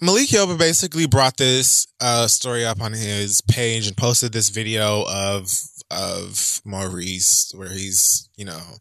Malik 0.00 0.28
Yoba 0.28 0.58
basically 0.58 1.06
brought 1.06 1.36
this 1.36 1.86
uh, 2.00 2.26
story 2.26 2.64
up 2.64 2.80
on 2.80 2.92
his 2.92 3.40
page 3.42 3.86
and 3.86 3.96
posted 3.96 4.32
this 4.32 4.48
video 4.48 5.04
of 5.08 5.48
of 5.92 6.60
Maurice 6.64 7.52
where 7.54 7.70
he's, 7.70 8.28
you 8.36 8.44
know, 8.44 8.78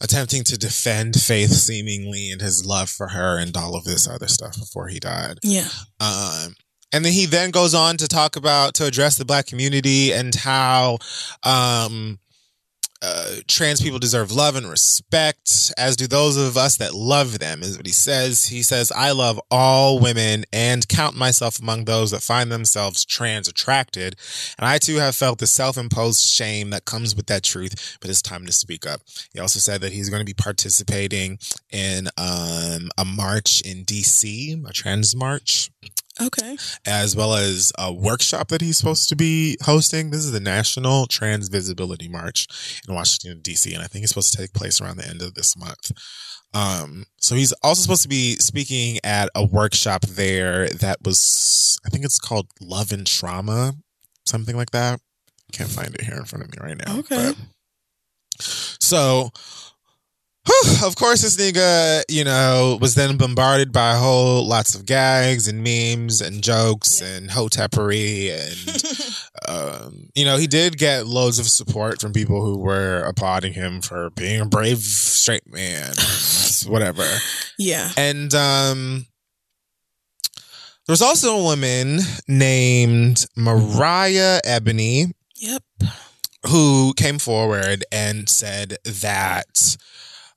attempting 0.00 0.44
to 0.44 0.58
defend 0.58 1.14
Faith 1.20 1.50
seemingly 1.50 2.30
and 2.30 2.40
his 2.40 2.66
love 2.66 2.90
for 2.90 3.08
her 3.08 3.38
and 3.38 3.56
all 3.56 3.76
of 3.76 3.84
this 3.84 4.08
other 4.08 4.28
stuff 4.28 4.58
before 4.58 4.88
he 4.88 4.98
died. 4.98 5.38
Yeah. 5.42 5.68
Um, 6.00 6.54
and 6.92 7.04
then 7.04 7.12
he 7.12 7.26
then 7.26 7.50
goes 7.50 7.74
on 7.74 7.96
to 7.98 8.08
talk 8.08 8.36
about 8.36 8.74
to 8.74 8.86
address 8.86 9.16
the 9.16 9.24
black 9.24 9.46
community 9.46 10.12
and 10.12 10.34
how 10.34 10.98
um, 11.42 12.18
uh, 13.02 13.36
trans 13.48 13.82
people 13.82 13.98
deserve 13.98 14.30
love 14.30 14.54
and 14.54 14.68
respect, 14.68 15.72
as 15.76 15.96
do 15.96 16.06
those 16.06 16.36
of 16.36 16.56
us 16.56 16.76
that 16.76 16.94
love 16.94 17.40
them, 17.40 17.62
is 17.62 17.76
what 17.76 17.86
he 17.86 17.92
says. 17.92 18.46
He 18.46 18.62
says, 18.62 18.92
I 18.92 19.10
love 19.10 19.40
all 19.50 19.98
women 19.98 20.44
and 20.52 20.86
count 20.88 21.16
myself 21.16 21.58
among 21.58 21.84
those 21.84 22.12
that 22.12 22.22
find 22.22 22.52
themselves 22.52 23.04
trans 23.04 23.48
attracted. 23.48 24.14
And 24.56 24.66
I 24.66 24.78
too 24.78 24.96
have 24.96 25.16
felt 25.16 25.40
the 25.40 25.48
self 25.48 25.76
imposed 25.76 26.24
shame 26.24 26.70
that 26.70 26.84
comes 26.84 27.16
with 27.16 27.26
that 27.26 27.42
truth, 27.42 27.98
but 28.00 28.08
it's 28.08 28.22
time 28.22 28.46
to 28.46 28.52
speak 28.52 28.86
up. 28.86 29.00
He 29.32 29.40
also 29.40 29.58
said 29.58 29.80
that 29.80 29.92
he's 29.92 30.08
going 30.08 30.20
to 30.20 30.24
be 30.24 30.34
participating 30.34 31.38
in 31.70 32.06
um, 32.16 32.90
a 32.96 33.04
march 33.04 33.62
in 33.62 33.84
DC, 33.84 34.64
a 34.68 34.72
trans 34.72 35.16
march. 35.16 35.70
Okay. 36.20 36.56
as 36.86 37.16
well 37.16 37.34
as 37.34 37.72
a 37.78 37.92
workshop 37.92 38.48
that 38.48 38.60
he's 38.60 38.76
supposed 38.76 39.08
to 39.08 39.16
be 39.16 39.56
hosting. 39.62 40.10
This 40.10 40.24
is 40.24 40.32
the 40.32 40.40
National 40.40 41.06
Trans 41.06 41.48
Visibility 41.48 42.08
March 42.08 42.46
in 42.86 42.94
Washington, 42.94 43.40
D.C., 43.42 43.72
and 43.72 43.82
I 43.82 43.86
think 43.86 44.02
it's 44.02 44.10
supposed 44.10 44.32
to 44.32 44.38
take 44.38 44.52
place 44.52 44.80
around 44.80 44.98
the 44.98 45.08
end 45.08 45.22
of 45.22 45.34
this 45.34 45.56
month. 45.56 45.90
Um, 46.54 47.04
so 47.18 47.34
he's 47.34 47.52
also 47.62 47.80
supposed 47.82 48.02
to 48.02 48.08
be 48.08 48.36
speaking 48.36 48.98
at 49.02 49.30
a 49.34 49.44
workshop 49.44 50.02
there 50.02 50.68
that 50.68 50.98
was, 51.02 51.78
I 51.86 51.88
think 51.88 52.04
it's 52.04 52.18
called 52.18 52.48
Love 52.60 52.92
and 52.92 53.06
Trauma, 53.06 53.72
something 54.26 54.54
like 54.56 54.72
that. 54.72 55.00
Can't 55.52 55.70
find 55.70 55.94
it 55.94 56.02
here 56.02 56.16
in 56.16 56.24
front 56.24 56.44
of 56.44 56.50
me 56.52 56.58
right 56.60 56.86
now. 56.86 56.98
Okay. 56.98 57.32
but- 57.32 57.36
so, 58.38 59.30
whew, 60.46 60.86
of 60.86 60.96
course, 60.96 61.22
this 61.22 61.36
nigga, 61.36 62.02
you 62.08 62.24
know, 62.24 62.78
was 62.80 62.94
then 62.94 63.16
bombarded 63.16 63.72
by 63.72 63.94
whole 63.96 64.46
lots 64.46 64.74
of 64.74 64.86
gags 64.86 65.48
and 65.48 65.62
memes 65.62 66.20
and 66.20 66.42
jokes 66.42 67.00
and 67.00 67.30
hotepery 67.30 68.30
and 68.30 68.84
um, 69.48 70.08
you 70.14 70.24
know, 70.24 70.36
he 70.36 70.46
did 70.46 70.78
get 70.78 71.06
loads 71.06 71.38
of 71.38 71.46
support 71.46 72.00
from 72.00 72.12
people 72.12 72.44
who 72.44 72.58
were 72.58 73.02
applauding 73.02 73.52
him 73.52 73.80
for 73.80 74.10
being 74.10 74.40
a 74.40 74.46
brave 74.46 74.78
straight 74.78 75.46
man, 75.52 75.94
whatever. 76.66 77.06
Yeah. 77.58 77.90
And 77.96 78.32
um, 78.34 79.06
there 80.86 80.92
was 80.92 81.02
also 81.02 81.36
a 81.38 81.42
woman 81.42 82.00
named 82.26 83.26
Mariah 83.36 84.40
Ebony 84.44 85.06
Yep. 85.36 85.62
who 86.48 86.94
came 86.96 87.18
forward 87.18 87.84
and 87.90 88.28
said 88.28 88.76
that 88.84 89.76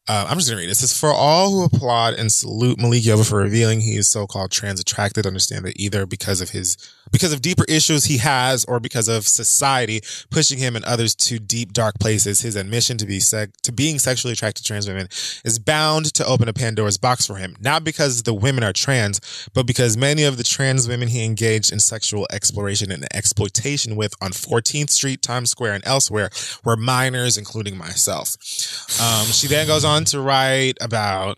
uh, 0.07 0.27
I'm 0.29 0.37
just 0.37 0.49
gonna 0.49 0.61
read 0.61 0.69
this. 0.69 0.83
It 0.83 0.87
says 0.87 0.99
for 0.99 1.11
all 1.11 1.51
who 1.51 1.63
applaud 1.63 2.13
and 2.15 2.31
salute 2.31 2.79
Malik 2.79 3.03
Yoba 3.03 3.27
for 3.27 3.37
revealing 3.37 3.81
he 3.81 3.97
is 3.97 4.07
so-called 4.07 4.51
trans 4.51 4.79
attracted, 4.79 5.25
understand 5.25 5.65
that 5.65 5.79
either 5.79 6.05
because 6.05 6.41
of 6.41 6.51
his 6.51 6.77
because 7.11 7.33
of 7.33 7.41
deeper 7.41 7.65
issues 7.67 8.05
he 8.05 8.17
has, 8.17 8.65
or 8.65 8.79
because 8.79 9.07
of 9.07 9.27
society 9.27 10.01
pushing 10.29 10.57
him 10.57 10.75
and 10.75 10.85
others 10.85 11.15
to 11.15 11.39
deep 11.39 11.73
dark 11.73 11.95
places, 11.99 12.41
his 12.41 12.55
admission 12.55 12.97
to 12.97 13.05
be 13.05 13.19
sec- 13.19 13.55
to 13.63 13.71
being 13.71 13.99
sexually 13.99 14.33
attracted 14.33 14.63
to 14.63 14.67
trans 14.67 14.87
women 14.87 15.07
is 15.43 15.59
bound 15.59 16.13
to 16.13 16.25
open 16.25 16.47
a 16.47 16.53
Pandora's 16.53 16.97
box 16.97 17.25
for 17.25 17.35
him. 17.35 17.55
Not 17.59 17.83
because 17.83 18.23
the 18.23 18.33
women 18.33 18.63
are 18.63 18.73
trans, 18.73 19.49
but 19.53 19.65
because 19.65 19.97
many 19.97 20.23
of 20.23 20.37
the 20.37 20.43
trans 20.43 20.87
women 20.87 21.07
he 21.07 21.23
engaged 21.23 21.71
in 21.71 21.79
sexual 21.79 22.27
exploration 22.31 22.91
and 22.91 23.05
exploitation 23.13 23.95
with 23.95 24.13
on 24.21 24.31
14th 24.31 24.89
Street, 24.89 25.21
Times 25.21 25.51
Square, 25.51 25.73
and 25.73 25.87
elsewhere 25.87 26.29
were 26.63 26.77
minors, 26.77 27.37
including 27.37 27.77
myself. 27.77 28.37
Um, 29.01 29.27
she 29.27 29.47
then 29.47 29.67
goes 29.67 29.85
on 29.85 30.05
to 30.05 30.19
write 30.19 30.77
about 30.81 31.37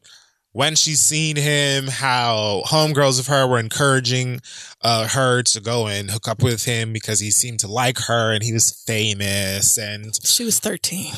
when 0.54 0.76
she's 0.76 1.00
seen 1.02 1.36
him, 1.36 1.88
how 1.88 2.64
homegirls 2.68 3.20
of 3.20 3.28
her 3.28 3.48
were 3.48 3.60
encouraging 3.60 4.41
uh, 4.82 5.08
her 5.10 5.43
to 5.43 5.60
go 5.60 5.88
and 5.88 6.10
hook 6.12 6.28
up 6.28 6.41
with 6.41 6.64
him 6.66 6.93
because 6.93 7.20
he 7.20 7.30
seemed 7.32 7.60
to 7.60 7.68
like 7.68 7.98
her 8.08 8.34
and 8.34 8.43
he 8.43 8.54
was 8.54 8.84
famous 8.88 9.78
and 9.78 10.18
She 10.24 10.43
was 10.43 10.60
13. 10.60 11.14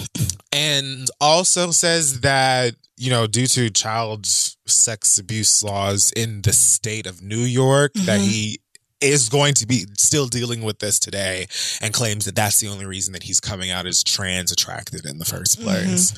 and 0.51 1.07
also 1.21 1.71
says 1.71 2.21
that 2.21 2.75
you 2.97 3.09
know 3.09 3.27
due 3.27 3.47
to 3.47 3.69
child 3.69 4.25
sex 4.25 5.17
abuse 5.17 5.63
laws 5.63 6.11
in 6.15 6.41
the 6.41 6.51
state 6.53 7.05
of 7.07 7.21
New 7.21 7.37
York 7.39 7.93
that 7.93 8.19
Mhm. 8.19 8.27
he 8.27 8.59
is 9.01 9.29
going 9.29 9.53
to 9.53 9.65
be 9.65 9.85
still 9.97 10.27
dealing 10.27 10.61
with 10.61 10.79
this 10.79 10.99
today 10.99 11.47
and 11.81 11.93
claims 11.93 12.25
that 12.25 12.35
that's 12.35 12.59
the 12.59 12.67
only 12.67 12.85
reason 12.85 13.13
that 13.13 13.23
he's 13.23 13.39
coming 13.39 13.71
out 13.71 13.87
as 13.87 14.03
trans 14.03 14.51
attracted 14.51 15.05
in 15.05 15.17
the 15.19 15.23
first 15.25 15.61
place. 15.61 16.11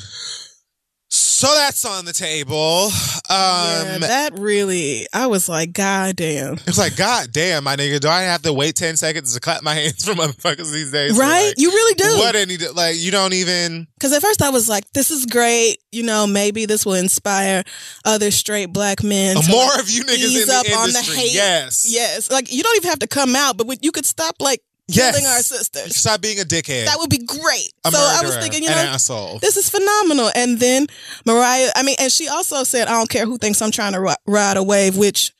So 1.14 1.48
that's 1.56 1.84
on 1.86 2.06
the 2.06 2.14
table. 2.14 2.90
yeah, 3.30 3.94
Um 3.96 4.02
that 4.02 4.32
really, 4.38 5.08
I 5.12 5.28
was 5.28 5.50
like, 5.50 5.74
God 5.74 6.16
damn. 6.16 6.54
it's 6.54 6.78
like, 6.78 6.96
God 6.96 7.30
damn, 7.32 7.64
my 7.64 7.76
nigga, 7.76 8.00
do 8.00 8.08
I 8.08 8.22
have 8.22 8.44
to 8.44 8.54
wait 8.54 8.76
10 8.76 8.96
seconds 8.96 9.34
to 9.34 9.40
clap 9.40 9.62
my 9.64 9.74
hands 9.76 10.06
for 10.06 10.14
motherfuckers 10.14 10.72
these 10.72 10.92
days? 10.92 11.18
Right? 11.18 11.48
like, 11.48 11.56
you 11.58 11.70
really 11.72 11.96
do. 11.96 12.18
What 12.20 12.36
any, 12.36 12.58
like, 12.58 12.96
you 12.98 13.12
don't 13.12 13.34
even. 13.34 13.88
Because 13.96 14.14
at 14.14 14.22
first 14.22 14.42
I 14.42 14.52
was 14.52 14.70
like, 14.70 14.90
this 14.94 15.12
is 15.12 15.26
great. 15.26 15.80
You 15.92 16.04
know, 16.04 16.28
maybe 16.28 16.66
this 16.66 16.86
will 16.86 16.94
inspire 16.94 17.64
other 18.06 18.32
straight 18.32 18.68
black 18.72 19.04
men. 19.04 19.36
to, 19.36 19.52
More 19.52 19.66
like, 19.66 19.80
of 19.80 19.90
you 19.90 20.04
niggas 20.04 20.18
ease 20.18 20.42
in 20.44 20.48
the 20.48 20.54
up 20.54 20.66
on 20.66 20.90
the 20.92 20.98
industry. 21.00 21.16
hate. 21.18 21.34
Yes. 21.34 21.88
Yes. 21.90 22.32
Like, 22.32 22.54
you 22.54 22.64
don't 22.64 22.78
even 22.78 22.90
have 22.90 23.00
to 23.00 23.08
come 23.08 23.36
out, 23.36 23.58
but 23.58 23.84
you 23.84 23.92
could 23.92 24.06
stop, 24.06 24.36
like, 24.40 24.62
killing 24.92 25.22
Yes. 25.24 25.52
our 25.52 25.58
sisters. 25.58 25.96
Stop 25.96 26.22
being 26.22 26.40
a 26.40 26.44
dickhead. 26.44 26.86
That 26.86 26.98
would 27.00 27.10
be 27.10 27.20
great. 27.26 27.72
a 27.86 27.92
so 27.92 27.98
I 27.98 28.22
was 28.24 28.38
thinking, 28.38 28.64
you 28.64 28.70
an 28.70 28.76
know, 28.76 28.92
asshole. 28.94 29.40
this 29.40 29.58
is 29.58 29.70
phenomenal. 29.70 30.32
And 30.36 30.60
then 30.60 30.88
Mariah, 31.26 31.70
I 31.76 31.84
mean, 31.84 31.96
and 32.00 32.12
she 32.12 32.28
also 32.28 32.64
said, 32.64 32.88
I 32.88 32.92
don't 32.92 33.10
care 33.10 33.26
who 33.26 33.38
thinks 33.38 33.62
I'm 33.62 33.72
trying 33.72 33.94
to 33.94 34.16
ride 34.28 34.58
a 34.58 34.64
wave, 34.64 34.98
which 34.98 35.32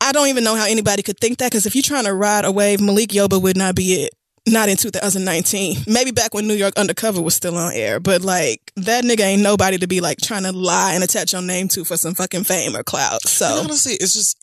I 0.00 0.12
don't 0.12 0.28
even 0.28 0.44
know 0.44 0.54
how 0.56 0.66
anybody 0.66 1.02
could 1.02 1.18
think 1.18 1.38
that. 1.38 1.50
Because 1.50 1.66
if 1.66 1.74
you're 1.74 1.82
trying 1.82 2.04
to 2.04 2.14
ride 2.14 2.44
a 2.44 2.52
wave, 2.52 2.80
Malik 2.80 3.10
Yoba 3.10 3.40
would 3.40 3.56
not 3.56 3.74
be 3.74 4.04
it. 4.04 4.14
Not 4.48 4.70
in 4.70 4.78
2019. 4.78 5.84
Maybe 5.86 6.12
back 6.12 6.32
when 6.32 6.48
New 6.48 6.54
York 6.54 6.72
Undercover 6.78 7.20
was 7.20 7.34
still 7.34 7.58
on 7.58 7.74
air. 7.74 8.00
But 8.00 8.22
like, 8.22 8.72
that 8.76 9.04
nigga 9.04 9.20
ain't 9.20 9.42
nobody 9.42 9.76
to 9.76 9.86
be 9.86 10.00
like 10.00 10.16
trying 10.18 10.44
to 10.44 10.52
lie 10.52 10.94
and 10.94 11.04
attach 11.04 11.34
your 11.34 11.42
name 11.42 11.68
to 11.68 11.84
for 11.84 11.98
some 11.98 12.14
fucking 12.14 12.44
fame 12.44 12.74
or 12.74 12.82
clout. 12.82 13.20
And 13.22 13.30
So, 13.30 13.46
honestly, 13.62 13.92
it's 14.00 14.14
just. 14.14 14.38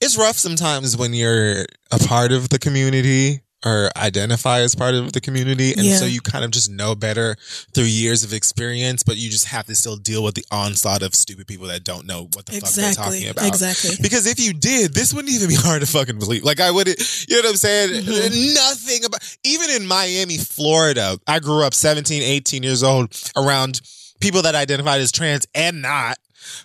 It's 0.00 0.16
rough 0.18 0.36
sometimes 0.36 0.96
when 0.96 1.14
you're 1.14 1.64
a 1.90 1.98
part 2.06 2.32
of 2.32 2.48
the 2.50 2.58
community 2.58 3.40
or 3.64 3.90
identify 3.96 4.60
as 4.60 4.74
part 4.74 4.94
of 4.94 5.12
the 5.12 5.20
community. 5.20 5.72
And 5.72 5.82
Yeah. 5.84 5.96
so 5.96 6.04
you 6.04 6.20
kind 6.20 6.44
of 6.44 6.50
just 6.50 6.70
know 6.70 6.94
better 6.94 7.36
through 7.74 7.84
years 7.84 8.22
of 8.22 8.32
experience, 8.34 9.02
but 9.02 9.16
you 9.16 9.30
just 9.30 9.46
have 9.46 9.66
to 9.66 9.74
still 9.74 9.96
deal 9.96 10.22
with 10.22 10.34
the 10.34 10.44
onslaught 10.52 11.02
of 11.02 11.14
stupid 11.14 11.46
people 11.46 11.66
that 11.68 11.82
don't 11.82 12.06
know 12.06 12.28
what 12.34 12.44
the 12.46 12.52
fuck 12.60 12.70
they're 12.70 12.90
exactly. 12.90 13.20
talking 13.20 13.28
about. 13.30 13.46
Exactly. 13.48 13.96
Because 14.02 14.26
if 14.26 14.38
you 14.38 14.52
did, 14.52 14.92
this 14.94 15.12
wouldn't 15.14 15.32
even 15.34 15.48
be 15.48 15.54
hard 15.58 15.80
to 15.80 15.86
fucking 15.86 16.18
believe. 16.18 16.44
Like 16.44 16.60
I 16.60 16.70
would, 16.70 16.86
you 16.88 16.94
know 17.36 17.38
what 17.38 17.50
I'm 17.50 17.56
saying? 17.56 18.04
Mhm. 18.04 18.54
Nothing 18.54 19.04
about, 19.06 19.22
even 19.42 19.70
in 19.70 19.86
Miami, 19.86 20.36
Florida, 20.36 21.18
I 21.26 21.38
grew 21.40 21.64
up 21.64 21.72
17, 21.74 22.22
18 22.22 22.62
years 22.62 22.82
old 22.82 23.08
around 23.34 23.80
people 24.20 24.42
that 24.42 24.54
identified 24.54 25.00
as 25.00 25.10
trans 25.10 25.46
and 25.54 25.80
not, 25.82 26.18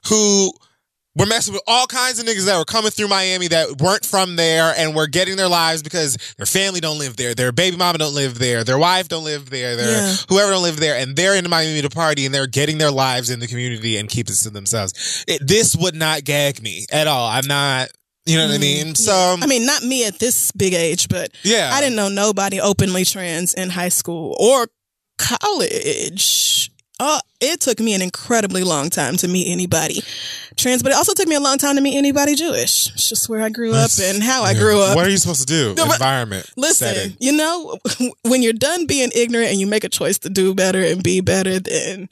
who 0.08 0.54
were 1.16 1.26
messing 1.26 1.54
with 1.54 1.64
all 1.68 1.88
kinds 1.88 2.20
of 2.20 2.26
niggas 2.26 2.46
that 2.46 2.58
were 2.58 2.66
coming 2.66 2.90
through 2.90 3.10
Miami 3.10 3.48
that 3.50 3.82
weren't 3.82 4.06
from 4.06 4.38
there 4.38 4.74
and 4.78 4.96
were 4.96 5.08
getting 5.08 5.36
their 5.36 5.50
lives 5.50 5.84
because 5.84 6.18
their 6.38 6.46
family 6.46 6.80
don't 6.80 7.00
live 7.00 7.18
there, 7.18 7.36
their 7.36 7.52
baby 7.52 7.76
mama 7.76 7.98
don't 7.98 8.16
live 8.16 8.40
there, 8.40 8.64
their 8.64 8.78
wife 8.78 9.10
don't 9.10 9.26
live 9.26 9.50
there, 9.50 9.76
their 9.76 9.92
Yeah. 9.92 10.16
whoever 10.30 10.52
don't 10.52 10.64
live 10.64 10.78
there, 10.78 10.96
and 10.96 11.16
they're 11.16 11.36
in 11.36 11.50
Miami 11.50 11.82
to 11.82 11.90
party 11.90 12.26
and 12.26 12.34
they're 12.34 12.48
getting 12.48 12.78
their 12.78 12.92
lives 12.92 13.30
in 13.30 13.40
the 13.40 13.48
community 13.48 13.98
and 13.98 14.10
keep 14.10 14.30
it 14.30 14.36
to 14.36 14.50
themselves. 14.50 15.26
It, 15.28 15.46
this 15.46 15.76
would 15.76 15.96
not 15.96 16.24
gag 16.24 16.62
me 16.62 16.86
at 16.92 17.08
all. 17.08 17.28
I'm 17.28 17.46
not, 17.46 17.90
you 18.26 18.38
know 18.38 18.46
what 18.46 18.54
I 18.54 18.58
mm, 18.58 18.62
mean? 18.62 18.96
So, 18.96 19.14
um, 19.14 19.44
I 19.44 19.48
mean, 19.48 19.66
not 19.66 19.84
me 19.84 20.06
at 20.06 20.18
this 20.20 20.52
big 20.54 20.74
age, 20.74 21.10
but 21.10 21.32
yeah. 21.44 21.72
I 21.74 21.82
didn't 21.82 21.98
know 21.98 22.08
nobody 22.08 22.62
openly 22.62 23.04
trans 23.04 23.54
in 23.54 23.70
high 23.70 23.90
school 23.90 24.36
or 24.40 24.68
college. 25.18 26.71
Uh, 27.04 27.20
it 27.40 27.60
took 27.60 27.80
me 27.80 27.96
an 27.96 28.02
incredibly 28.04 28.64
long 28.64 28.92
time 28.92 29.18
to 29.18 29.28
meet 29.28 29.52
anybody 29.52 30.04
trans, 30.56 30.84
but 30.84 30.92
it 30.92 30.96
also 30.96 31.14
took 31.16 31.28
me 31.28 31.34
a 31.36 31.40
long 31.40 31.58
time 31.58 31.76
to 31.76 31.82
meet 31.82 31.98
anybody 31.98 32.36
Jewish. 32.36 32.92
It's 32.94 33.10
just 33.10 33.28
where 33.28 33.42
I 33.42 33.50
grew 33.50 33.74
up 33.74 33.90
and 34.00 34.22
how 34.22 34.44
I 34.44 34.54
grew 34.54 34.80
up. 34.80 34.96
What 34.96 35.08
are 35.08 35.10
you 35.10 35.18
supposed 35.18 35.42
to 35.42 35.46
do? 35.48 35.74
But- 35.76 35.94
Environment. 35.94 36.48
Listen, 36.56 36.94
setting. 36.94 37.18
you 37.20 37.32
know, 37.32 37.80
when 38.22 38.44
you're 38.44 38.54
done 38.54 38.86
being 38.86 39.10
ignorant 39.16 39.50
and 39.50 39.60
you 39.60 39.66
make 39.66 39.84
a 39.84 39.90
choice 39.90 40.20
to 40.20 40.30
do 40.30 40.54
better 40.54 40.84
and 40.84 41.02
be 41.02 41.22
better, 41.22 41.60
then 41.60 42.08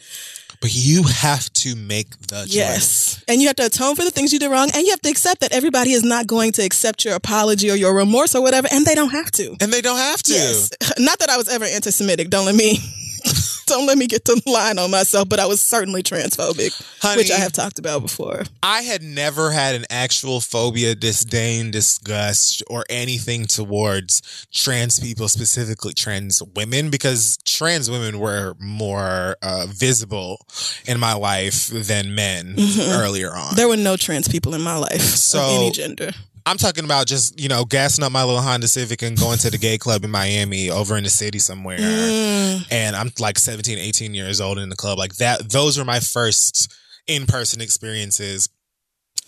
But 0.60 0.74
you 0.74 1.04
have 1.04 1.54
to 1.54 1.76
make 1.76 2.10
the 2.28 2.42
choice. 2.46 2.56
yes. 2.56 3.24
And 3.28 3.40
you 3.42 3.48
have 3.48 3.58
to 3.58 3.68
atone 3.68 3.96
for 3.96 4.04
the 4.04 4.10
things 4.12 4.34
you 4.34 4.40
did 4.40 4.50
wrong 4.50 4.72
and 4.74 4.84
you 4.84 4.90
have 4.90 5.02
to 5.02 5.10
accept 5.10 5.42
that 5.42 5.52
everybody 5.54 5.92
is 5.92 6.04
not 6.04 6.26
going 6.26 6.52
to 6.54 6.64
accept 6.64 7.06
your 7.06 7.14
apology 7.14 7.70
or 7.70 7.76
your 7.76 7.94
remorse 7.96 8.34
or 8.34 8.42
whatever, 8.42 8.68
and 8.72 8.88
they 8.88 8.96
don't 8.96 9.12
have 9.12 9.30
to. 9.32 9.56
And 9.62 9.72
they 9.72 9.82
don't 9.82 9.98
have 10.00 10.24
to. 10.24 10.34
Yes. 10.34 10.72
Not 10.98 11.20
that 11.20 11.30
I 11.30 11.38
was 11.38 11.48
ever 11.48 11.66
anti 11.66 11.92
Semitic. 11.92 12.32
Don't 12.32 12.48
let 12.48 12.56
me 12.56 12.80
don't 13.70 13.86
let 13.86 13.98
me 13.98 14.08
get 14.08 14.26
the 14.26 14.42
line 14.46 14.78
on 14.80 14.92
myself, 14.92 15.30
but 15.30 15.40
I 15.40 15.46
was 15.46 15.62
certainly 15.62 16.04
transphobic, 16.04 16.74
Honey, 17.02 17.22
which 17.22 17.32
I 17.32 17.38
have 17.38 17.54
talked 17.54 17.80
about 17.80 18.02
before. 18.02 18.44
I 18.62 18.82
had 18.82 19.02
never 19.02 19.52
had 19.52 19.76
an 19.76 19.86
actual 19.90 20.42
phobia, 20.42 20.96
disdain, 20.96 21.72
disgust, 21.72 22.64
or 22.68 22.86
anything 22.90 23.46
towards 23.46 24.22
trans 24.54 25.00
people, 25.00 25.28
specifically 25.30 25.94
trans 25.94 26.42
women, 26.56 26.90
because 26.90 27.38
trans 27.46 27.90
women 27.90 28.20
were 28.20 28.56
more 28.60 29.38
uh, 29.42 29.68
visible 29.70 30.46
in 30.86 31.00
my 31.00 31.14
life 31.14 31.68
than 31.68 32.16
men 32.16 32.56
Mhm. 32.56 33.00
earlier 33.00 33.34
on. 33.36 33.56
There 33.56 33.68
were 33.68 33.78
no 33.78 33.96
trans 33.98 34.28
people 34.28 34.54
in 34.56 34.62
my 34.62 34.76
life 34.78 35.02
So- 35.02 35.40
of 35.40 35.62
any 35.62 35.72
gender. 35.72 36.12
I'm 36.46 36.58
talking 36.58 36.86
about 36.86 37.08
just, 37.08 37.40
you 37.40 37.50
know, 37.50 37.66
gassing 37.66 38.04
up 38.04 38.12
my 38.12 38.24
little 38.24 38.42
Honda 38.42 38.68
Civic 38.68 39.02
and 39.02 39.18
going 39.18 39.38
to 39.40 39.50
the 39.50 39.58
gay 39.58 39.78
club 39.78 40.04
in 40.04 40.12
Miami 40.12 40.70
over 40.70 40.98
in 40.98 41.04
the 41.04 41.10
city 41.10 41.40
somewhere. 41.40 41.80
Mm, 41.80 42.66
and 42.72 42.96
I'm 42.96 43.12
like 43.20 43.38
17, 43.38 43.78
18 43.78 44.14
years 44.14 44.42
old 44.42 44.60
in 44.60 44.70
the 44.70 44.76
club. 44.76 44.98
Like 44.98 45.16
that, 45.16 45.52
those 45.52 45.78
were 45.78 45.86
my 45.86 46.00
first 46.00 46.74
in 47.08 47.26
person 47.26 47.62
experiences 47.62 48.50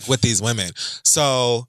with 0.07 0.21
these 0.21 0.41
women. 0.41 0.71
So 0.75 1.67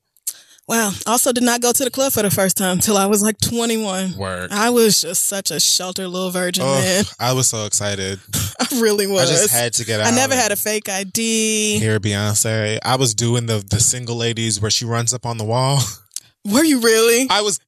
Wow. 0.68 0.92
Also, 1.06 1.32
did 1.32 1.42
not 1.42 1.60
go 1.60 1.72
to 1.72 1.84
the 1.84 1.90
club 1.90 2.12
for 2.12 2.22
the 2.22 2.30
first 2.30 2.56
time 2.56 2.78
till 2.78 2.96
I 2.96 3.06
was 3.06 3.22
like 3.22 3.38
21. 3.40 4.16
Work. 4.16 4.52
I 4.52 4.70
was 4.70 5.00
just 5.00 5.26
such 5.26 5.50
a 5.50 5.58
sheltered 5.58 6.08
little 6.08 6.30
virgin, 6.30 6.64
Oh, 6.66 6.80
man. 6.80 7.04
I 7.18 7.32
was 7.32 7.48
so 7.48 7.66
excited. 7.66 8.20
I 8.60 8.80
really 8.80 9.06
was. 9.06 9.28
I 9.28 9.32
just 9.34 9.52
had 9.52 9.72
to 9.74 9.84
get 9.84 10.00
out. 10.00 10.06
I 10.06 10.10
never 10.16 10.34
had 10.34 10.52
a 10.52 10.56
fake 10.56 10.88
ID. 10.88 11.78
Here, 11.78 11.98
Beyonce. 11.98 12.78
I 12.84 12.96
was 12.96 13.14
doing 13.14 13.46
the 13.46 13.58
the 13.68 13.80
single 13.80 14.16
ladies 14.16 14.60
where 14.60 14.70
she 14.70 14.84
runs 14.84 15.12
up 15.12 15.26
on 15.26 15.36
the 15.38 15.44
wall. 15.44 15.80
Were 16.44 16.64
you 16.64 16.80
really? 16.80 17.26
I 17.30 17.40
was 17.42 17.58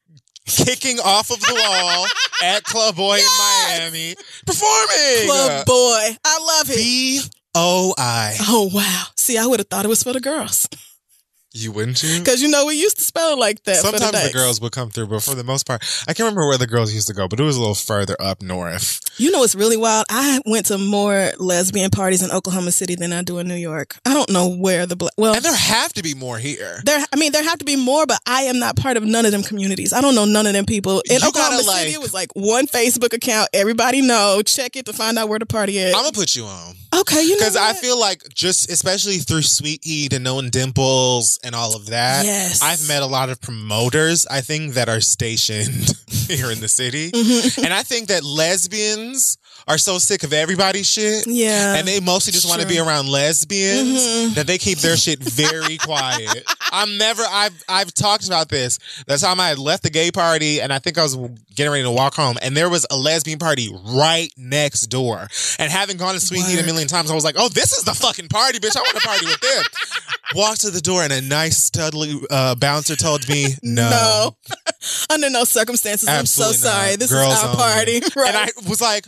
kicking 0.47 0.99
off 1.01 1.31
of 1.31 1.41
the 1.41 1.55
wall 1.55 2.07
at 2.43 2.63
Club 2.65 2.97
Boi 2.97 3.17
in 3.19 3.25
Miami, 3.39 4.15
performing. 4.47 5.27
Club 5.27 5.67
Boi. 5.67 6.17
I 6.25 6.39
love 6.59 6.71
it. 6.71 6.77
B 6.77 7.21
O 7.55 7.95
I. 7.99 8.37
Oh, 8.43 8.71
wow. 8.73 9.05
See, 9.17 9.37
I 9.39 9.47
would 9.47 9.61
have 9.61 9.69
thought 9.69 9.85
it 9.85 9.89
was 9.89 10.03
for 10.03 10.13
the 10.13 10.21
girls. 10.21 10.69
You 11.57 11.71
wouldn't 11.71 12.03
you? 12.03 12.19
Because, 12.19 12.43
you 12.43 12.49
know, 12.49 12.67
we 12.67 12.75
used 12.75 12.97
to 12.99 13.05
spell 13.05 13.33
it 13.33 13.39
like 13.39 13.63
that. 13.63 13.77
for 13.77 13.83
Sometimes 13.83 14.11
the, 14.11 14.19
dykes. 14.19 14.33
girls 14.35 14.61
would 14.61 14.73
come 14.73 14.91
through, 14.91 15.07
but 15.07 15.23
for 15.23 15.37
the 15.37 15.45
most 15.45 15.67
part, 15.67 15.83
I 16.03 16.13
can't 16.13 16.27
remember 16.27 16.49
where 16.49 16.59
the 16.59 16.67
girls 16.67 16.93
used 16.93 17.07
to 17.07 17.15
go, 17.15 17.29
but 17.29 17.39
it 17.39 17.45
was 17.45 17.57
a 17.57 17.61
little 17.61 17.77
further 17.77 18.17
up 18.21 18.43
north. 18.43 19.01
You 19.17 19.31
know 19.31 19.41
what's 19.41 19.55
really 19.55 19.77
wild? 19.77 20.07
I 20.11 20.41
went 20.45 20.67
to 20.67 20.79
more 20.79 21.31
lesbian 21.39 21.91
parties 21.91 22.23
in 22.23 22.31
Oklahoma 22.31 22.73
City 22.73 22.95
than 22.97 23.13
I 23.13 23.23
do 23.23 23.39
in 23.39 23.47
New 23.49 23.55
York. 23.55 23.97
I 24.05 24.13
don't 24.15 24.31
know 24.31 24.49
where 24.49 24.87
the 24.87 24.97
black. 24.97 25.13
Well, 25.17 25.35
And 25.35 25.45
there 25.45 25.55
have 25.55 25.93
to 25.95 26.03
be 26.03 26.15
more 26.15 26.39
here. 26.39 26.81
there. 26.85 27.05
I 27.13 27.17
mean, 27.17 27.33
there 27.33 27.45
have 27.45 27.59
to 27.59 27.65
be 27.65 27.77
more, 27.77 28.07
but 28.07 28.19
I 28.27 28.43
am 28.43 28.59
not 28.59 28.77
part 28.77 28.97
of 28.97 29.05
none 29.05 29.25
of 29.25 29.33
them 29.33 29.43
communities. 29.43 29.93
I 29.93 30.01
don't 30.01 30.15
know 30.15 30.25
none 30.25 30.47
of 30.47 30.53
them 30.53 30.67
people 30.67 31.01
in 31.09 31.21
You 31.21 31.29
Oklahoma 31.29 31.63
gotta, 31.63 31.65
City. 31.65 31.87
like- 31.87 31.95
It 31.95 32.01
was 32.01 32.15
like 32.15 32.31
one 32.35 32.67
Facebook 32.67 33.13
account. 33.13 33.49
Everybody 33.53 34.03
know. 34.03 34.43
Check 34.45 34.77
it 34.77 34.87
to 34.87 34.93
find 34.93 35.19
out 35.19 35.29
where 35.29 35.39
the 35.39 35.47
party 35.47 35.79
is. 35.79 35.95
I'm 35.95 36.03
gonna 36.03 36.13
put 36.13 36.35
you 36.35 36.45
on 36.45 36.75
okay, 36.95 37.23
you 37.23 37.31
know 37.31 37.37
because 37.39 37.57
I 37.57 37.73
feel 37.75 37.99
like 37.99 38.23
just 38.35 38.71
especially 38.71 39.19
through 39.19 39.43
Sweet 39.43 39.85
Heat 39.85 40.13
and 40.13 40.23
knowing 40.25 40.51
Dimples 40.51 41.39
and 41.45 41.55
all 41.55 41.75
of 41.77 41.87
that. 41.87 42.25
Yes. 42.25 42.63
I've 42.63 42.87
met 42.89 43.03
a 43.03 43.07
lot 43.07 43.31
of 43.31 43.41
promoters. 43.41 44.27
I 44.31 44.41
think 44.41 44.75
that 44.75 44.89
are 44.89 45.01
stationed 45.01 45.93
here 46.29 46.51
in 46.51 46.61
the 46.61 46.69
city, 46.69 47.11
Mhm. 47.13 47.65
and 47.65 47.73
I 47.75 47.83
think 47.83 48.09
that 48.09 48.23
lesbians 48.25 49.04
friends 49.05 49.39
are 49.67 49.79
so 49.79 49.99
sick 49.99 50.23
of 50.25 50.33
everybody's 50.33 50.89
shit. 50.91 51.27
Yeah. 51.27 51.75
And 51.77 51.87
they 51.89 52.01
mostly 52.01 52.33
just 52.33 52.49
want 52.49 52.61
to 52.63 52.69
be 52.69 52.79
around 52.79 53.09
lesbians 53.09 54.01
Mhm. 54.01 54.35
that 54.35 54.47
they 54.47 54.59
keep 54.59 54.79
their 54.79 54.97
shit 54.97 55.19
very 55.21 55.79
quiet. 55.89 56.45
I'm 56.73 56.99
never 56.99 57.23
I've 57.29 57.63
I've 57.69 57.95
talked 57.95 58.27
about 58.27 58.49
this. 58.49 58.79
The 59.07 59.17
time 59.17 59.41
I 59.41 59.49
had 59.49 59.59
left 59.59 59.83
the 59.83 59.91
gay 59.91 60.11
party 60.11 60.61
and 60.61 60.73
I 60.73 60.79
think 60.79 60.99
I 60.99 61.03
was 61.03 61.17
getting 61.55 61.71
ready 61.73 61.85
to 61.85 61.91
walk 61.91 62.15
home 62.15 62.37
and 62.43 62.57
there 62.57 62.69
was 62.69 62.87
a 62.91 62.97
lesbian 62.97 63.39
party 63.39 63.71
right 63.87 64.31
next 64.37 64.83
door. 64.89 65.29
And 65.59 65.71
having 65.71 65.97
gone 65.97 66.15
to 66.15 66.21
Sweet 66.21 66.45
Heat 66.45 66.61
a 66.61 66.65
million 66.65 66.89
times, 66.89 67.11
I 67.11 67.15
was 67.15 67.25
like, 67.25 67.37
oh, 67.39 67.49
this 67.49 67.73
is 67.73 67.85
the 67.85 67.95
fucking 67.95 68.29
party, 68.29 68.59
bitch. 68.59 68.77
I 68.77 68.81
want 68.81 68.97
to 68.97 69.01
party 69.07 69.27
with 69.27 69.41
them. 69.41 69.65
Walked 70.35 70.63
to 70.63 70.71
the 70.71 70.81
door 70.81 71.03
and 71.03 71.13
a 71.13 71.21
nice 71.21 71.71
studly 71.71 72.25
uh, 72.31 72.55
bouncer 72.57 72.97
told 72.97 73.29
me 73.29 73.55
no. 73.63 73.89
No. 73.91 74.37
Under 75.11 75.31
no 75.31 75.45
circumstances. 75.45 76.09
I'm 76.09 76.27
so 76.27 76.47
not. 76.47 76.55
sorry. 76.55 76.97
This 76.97 77.11
Girls 77.13 77.33
is 77.35 77.39
our 77.41 77.51
only. 77.51 77.57
party. 77.57 78.01
Right. 78.17 78.29
And 78.29 78.37
I 78.37 78.49
was 78.69 78.81
like, 78.81 79.07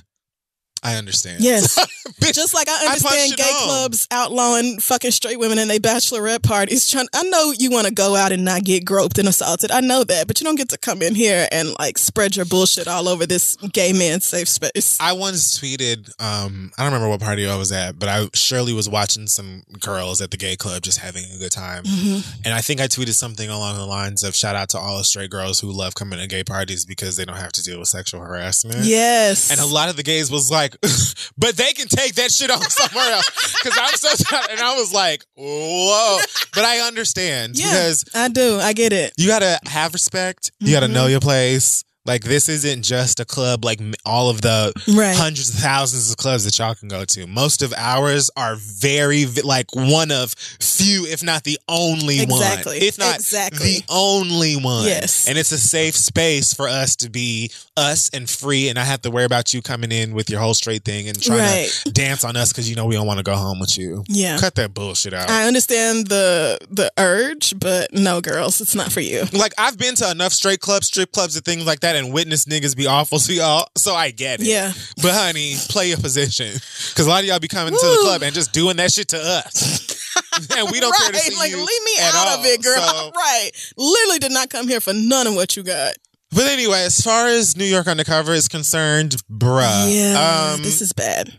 I 0.86 0.94
understand. 0.94 1.42
Yes. 1.42 1.76
Just 2.32 2.54
like 2.54 2.68
I 2.68 2.86
understand 2.86 3.32
it 3.32 3.36
gay 3.36 3.42
on. 3.42 3.64
clubs 3.64 4.06
outlawing 4.12 4.78
fucking 4.78 5.10
straight 5.10 5.36
women 5.36 5.58
and 5.58 5.68
they 5.68 5.80
bachelorette 5.80 6.44
parties. 6.44 6.88
Trying, 6.88 7.08
I 7.12 7.24
know 7.24 7.52
you 7.58 7.72
want 7.72 7.88
to 7.88 7.92
go 7.92 8.14
out 8.14 8.30
and 8.30 8.44
not 8.44 8.62
get 8.62 8.84
groped 8.84 9.18
and 9.18 9.26
assaulted. 9.26 9.72
I 9.72 9.80
know 9.80 10.04
that, 10.04 10.28
but 10.28 10.40
you 10.40 10.44
don't 10.44 10.54
get 10.54 10.68
to 10.68 10.78
come 10.78 11.02
in 11.02 11.16
here 11.16 11.48
and 11.50 11.74
like 11.80 11.98
spread 11.98 12.36
your 12.36 12.44
bullshit 12.44 12.86
all 12.86 13.08
over 13.08 13.26
this 13.26 13.56
gay 13.72 13.92
man 13.92 14.20
safe 14.20 14.48
space. 14.48 14.96
I 15.00 15.12
once 15.12 15.58
tweeted, 15.58 16.08
um, 16.22 16.70
I 16.78 16.84
don't 16.84 16.92
remember 16.92 17.08
what 17.08 17.20
party 17.20 17.48
I 17.48 17.56
was 17.56 17.72
at, 17.72 17.98
but 17.98 18.08
I 18.08 18.28
surely 18.32 18.72
was 18.72 18.88
watching 18.88 19.26
some 19.26 19.64
girls 19.80 20.22
at 20.22 20.30
the 20.30 20.36
gay 20.36 20.54
club 20.54 20.82
just 20.82 21.00
having 21.00 21.24
a 21.34 21.38
good 21.38 21.52
time. 21.52 21.82
Mm-hmm. 21.82 22.42
And 22.44 22.54
I 22.54 22.60
think 22.60 22.80
I 22.80 22.86
tweeted 22.86 23.14
something 23.14 23.50
along 23.50 23.76
the 23.76 23.86
lines 23.86 24.22
of 24.22 24.36
shout 24.36 24.54
out 24.54 24.68
to 24.68 24.78
all 24.78 24.98
the 24.98 25.04
straight 25.04 25.30
girls 25.30 25.58
who 25.58 25.72
love 25.72 25.96
coming 25.96 26.20
to 26.20 26.28
gay 26.28 26.44
parties 26.44 26.84
because 26.84 27.16
they 27.16 27.24
don't 27.24 27.38
have 27.38 27.52
to 27.52 27.62
deal 27.64 27.80
with 27.80 27.88
sexual 27.88 28.20
harassment. 28.20 28.84
Yes. 28.84 29.50
And 29.50 29.58
a 29.58 29.66
lot 29.66 29.88
of 29.88 29.96
the 29.96 30.04
gays 30.04 30.30
was 30.30 30.48
like, 30.48 30.75
but 31.38 31.56
they 31.56 31.72
can 31.72 31.88
take 31.88 32.14
that 32.16 32.30
shit 32.30 32.50
on 32.50 32.60
somewhere 32.70 33.10
else. 33.12 33.28
Cause 33.62 33.72
I'm 33.80 33.94
so 33.96 34.24
tired. 34.24 34.50
And 34.50 34.60
I 34.60 34.74
was 34.76 34.92
like, 34.92 35.22
whoa. 35.36 36.18
But 36.54 36.64
I 36.64 36.80
understand 36.86 37.56
Yeah. 37.58 37.66
because 37.70 38.04
I 38.14 38.28
do. 38.28 38.58
I 38.60 38.72
get 38.72 38.92
it. 38.92 39.12
you 39.16 39.26
gotta 39.28 39.58
have 39.66 39.92
respect. 39.94 40.50
You 40.60 40.72
gotta 40.72 40.86
Mhm. 40.88 40.92
know 40.92 41.06
your 41.06 41.20
place. 41.20 41.82
Like 42.06 42.22
this 42.24 42.48
isn't 42.48 42.82
just 42.82 43.20
a 43.20 43.24
club 43.24 43.64
like 43.64 43.80
all 44.04 44.30
of 44.30 44.40
the 44.42 44.72
Right. 44.88 45.16
hundreds 45.16 45.50
of 45.50 45.56
thousands 45.60 46.10
of 46.10 46.16
clubs 46.16 46.44
that 46.44 46.58
y'all 46.58 46.74
can 46.74 46.88
go 46.88 47.04
to. 47.04 47.26
Most 47.26 47.62
of 47.62 47.72
ours 47.76 48.30
are 48.36 48.56
very 48.56 49.26
like 49.26 49.74
one 49.74 50.10
of 50.10 50.32
few, 50.60 51.06
if 51.06 51.22
not 51.22 51.44
the 51.44 51.58
only 51.68 52.20
Exactly. 52.20 52.78
one, 52.78 52.82
if 52.86 52.98
not 52.98 53.16
Exactly. 53.16 53.58
the 53.78 53.82
only 53.88 54.56
one. 54.56 54.84
Yes. 54.84 55.26
and 55.28 55.36
it's 55.38 55.52
a 55.52 55.58
safe 55.58 55.96
space 55.96 56.52
for 56.54 56.68
us 56.68 56.96
to 56.96 57.10
be 57.10 57.50
us 57.76 58.08
and 58.12 58.28
free, 58.30 58.68
and 58.68 58.78
I 58.78 58.84
have 58.84 59.02
to 59.02 59.10
worry 59.10 59.24
about 59.24 59.52
you 59.52 59.60
coming 59.62 59.92
in 59.92 60.14
with 60.14 60.30
your 60.30 60.40
whole 60.40 60.54
straight 60.54 60.84
thing 60.84 61.08
and 61.08 61.20
trying 61.20 61.38
Right. 61.40 61.80
to 61.84 61.90
dance 61.90 62.24
on 62.24 62.36
us 62.36 62.52
because 62.52 62.68
you 62.70 62.76
know 62.76 62.86
we 62.86 62.94
don't 62.94 63.06
want 63.06 63.18
to 63.18 63.22
go 63.24 63.34
home 63.34 63.58
with 63.58 63.76
you. 63.76 64.04
Yeah. 64.08 64.38
Cut 64.38 64.54
that 64.54 64.72
bullshit 64.74 65.12
out. 65.12 65.28
I 65.30 65.46
understand 65.46 66.06
the 66.08 66.58
the 66.70 66.90
urge, 66.98 67.54
but 67.58 67.92
no, 67.92 68.20
girls, 68.20 68.60
it's 68.60 68.74
not 68.74 68.92
for 68.92 69.00
you. 69.00 69.24
like 69.32 69.52
I've 69.58 69.76
been 69.78 69.94
to 69.96 70.10
enough 70.10 70.32
straight 70.32 70.60
clubs, 70.60 70.86
strip 70.86 71.12
clubs, 71.12 71.36
and 71.36 71.44
things 71.44 71.64
like 71.64 71.80
that, 71.80 71.95
and 71.96 72.12
witnessed 72.12 72.48
niggas 72.48 72.76
be 72.76 72.86
awful 72.86 73.18
to 73.18 73.32
y'all. 73.34 73.66
So 73.76 73.94
I 73.94 74.10
get 74.12 74.40
it. 74.40 74.46
Yeah. 74.46 74.72
But 75.02 75.12
honey, 75.14 75.54
play 75.68 75.88
your 75.88 75.98
position, 75.98 76.52
because 76.52 77.06
a 77.06 77.08
lot 77.08 77.20
of 77.20 77.26
y'all 77.26 77.38
be 77.40 77.48
coming 77.48 77.72
to 77.74 77.78
the 77.86 77.98
club 78.02 78.22
and 78.22 78.34
just 78.34 78.52
doing 78.52 78.76
that 78.76 78.92
shit 78.92 79.08
to 79.08 79.18
us, 79.18 80.06
and 80.56 80.70
we 80.70 80.78
don't 80.80 80.94
care 80.96 81.10
to 81.12 81.18
see 81.18 81.36
like, 81.36 81.50
you 81.50 81.56
leave 81.56 81.84
me 81.84 81.98
at 82.00 82.14
out 82.14 82.28
all. 82.28 82.38
of 82.40 82.46
it, 82.46 82.62
girl. 82.62 82.76
So- 82.80 83.10
right. 83.16 83.50
Literally 83.76 84.18
did 84.20 84.32
not 84.32 84.48
come 84.50 84.68
here 84.68 84.80
for 84.80 84.92
none 84.92 85.26
of 85.26 85.34
what 85.34 85.56
you 85.56 85.62
got. 85.62 85.94
but 86.30 86.44
anyway, 86.46 86.82
as 86.84 87.00
far 87.00 87.26
as 87.26 87.56
New 87.56 87.64
York 87.64 87.86
Undercover 87.86 88.32
is 88.32 88.46
concerned, 88.48 89.16
bruh. 89.30 89.86
yeah. 89.92 90.52
um, 90.54 90.62
this 90.62 90.80
is 90.80 90.92
bad. 90.92 91.32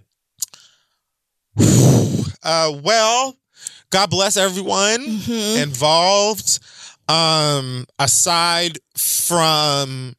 uh, 2.43 2.71
well, 2.83 3.35
God 3.89 4.09
bless 4.09 4.37
everyone 4.37 4.99
Mhm. 5.05 5.63
involved. 5.63 6.59
Um, 7.09 7.85
aside 7.99 8.79
from 8.97 10.13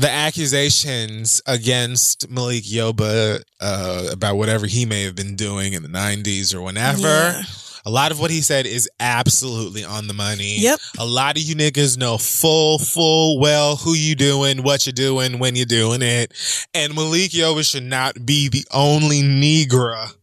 the 0.00 0.10
accusations 0.10 1.42
against 1.46 2.30
Malik 2.30 2.64
Yoba 2.64 3.42
uh, 3.60 4.08
about 4.10 4.36
whatever 4.36 4.66
he 4.66 4.86
may 4.86 5.02
have 5.04 5.14
been 5.14 5.36
doing 5.36 5.74
in 5.74 5.82
the 5.82 5.88
90s 5.88 6.54
or 6.54 6.62
whenever, 6.62 7.00
Yeah. 7.02 7.42
a 7.84 7.90
lot 7.90 8.10
of 8.10 8.18
what 8.18 8.30
he 8.30 8.40
said 8.40 8.66
is 8.66 8.88
absolutely 8.98 9.84
on 9.84 10.06
the 10.08 10.14
money. 10.14 10.58
Yep. 10.60 10.80
A 10.98 11.04
lot 11.04 11.36
of 11.36 11.42
you 11.42 11.54
niggas 11.54 11.98
know 11.98 12.16
full, 12.16 12.78
full 12.78 13.38
well 13.38 13.76
who 13.76 13.92
you 13.92 14.14
doing, 14.14 14.62
what 14.62 14.86
you 14.86 14.92
doing, 14.92 15.38
when 15.38 15.54
you're 15.54 15.66
doing 15.66 16.00
it. 16.02 16.32
And 16.72 16.94
Malik 16.94 17.32
Yoba 17.32 17.68
should 17.70 17.82
not 17.84 18.24
be 18.24 18.48
the 18.48 18.64
only 18.72 19.20
Negro 19.22 20.14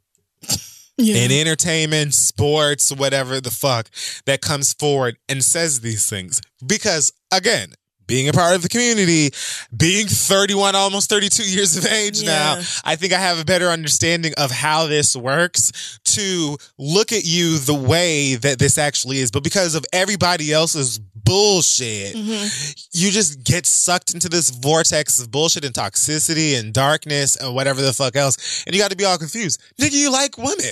Yeah. 0.98 1.18
in 1.18 1.32
entertainment, 1.32 2.16
sports, 2.16 2.92
whatever 2.92 3.40
the 3.40 3.52
fuck, 3.52 3.92
that 4.26 4.42
comes 4.42 4.74
forward 4.74 5.18
and 5.30 5.44
says 5.44 5.82
these 5.82 6.10
things. 6.10 6.42
Because 6.66 7.14
again, 7.32 7.74
being 8.08 8.30
a 8.30 8.34
part 8.34 8.56
of 8.56 8.62
the 8.62 8.70
community, 8.70 9.30
being 9.76 10.08
31, 10.08 10.76
almost 10.76 11.10
32 11.10 11.44
years 11.44 11.76
of 11.78 11.86
age 11.86 12.24
now, 12.24 12.60
I 12.84 12.96
think 12.96 13.14
I 13.14 13.20
have 13.20 13.40
a 13.40 13.46
better 13.46 13.68
understanding 13.70 14.34
of 14.38 14.50
how 14.50 14.88
this 14.88 15.16
works 15.16 16.00
to 16.06 16.58
look 16.78 17.12
at 17.12 17.26
you 17.26 17.58
the 17.60 17.74
way 17.76 18.36
that 18.36 18.60
this 18.60 18.78
actually 18.78 19.20
is. 19.20 19.30
But 19.32 19.44
because 19.44 19.76
of 19.76 19.86
everybody 19.94 20.52
else's 20.52 21.00
bullshit, 21.00 22.16
Mhm. 22.16 22.76
you 22.94 23.12
just 23.12 23.44
get 23.44 23.66
sucked 23.66 24.14
into 24.14 24.30
this 24.30 24.50
vortex 24.50 25.20
of 25.20 25.30
bullshit 25.30 25.66
and 25.66 25.76
toxicity 25.76 26.58
and 26.58 26.74
darkness 26.74 27.36
and 27.36 27.54
whatever 27.54 27.82
the 27.82 27.92
fuck 27.94 28.16
else. 28.16 28.38
And 28.66 28.74
you 28.74 28.82
got 28.82 28.92
to 28.92 28.98
be 28.98 29.04
all 29.06 29.18
confused. 29.18 29.60
Nigga, 29.80 29.92
you 29.92 30.10
like 30.10 30.38
women. 30.38 30.72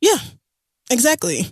Yeah, 0.00 0.18
exactly. 0.90 1.46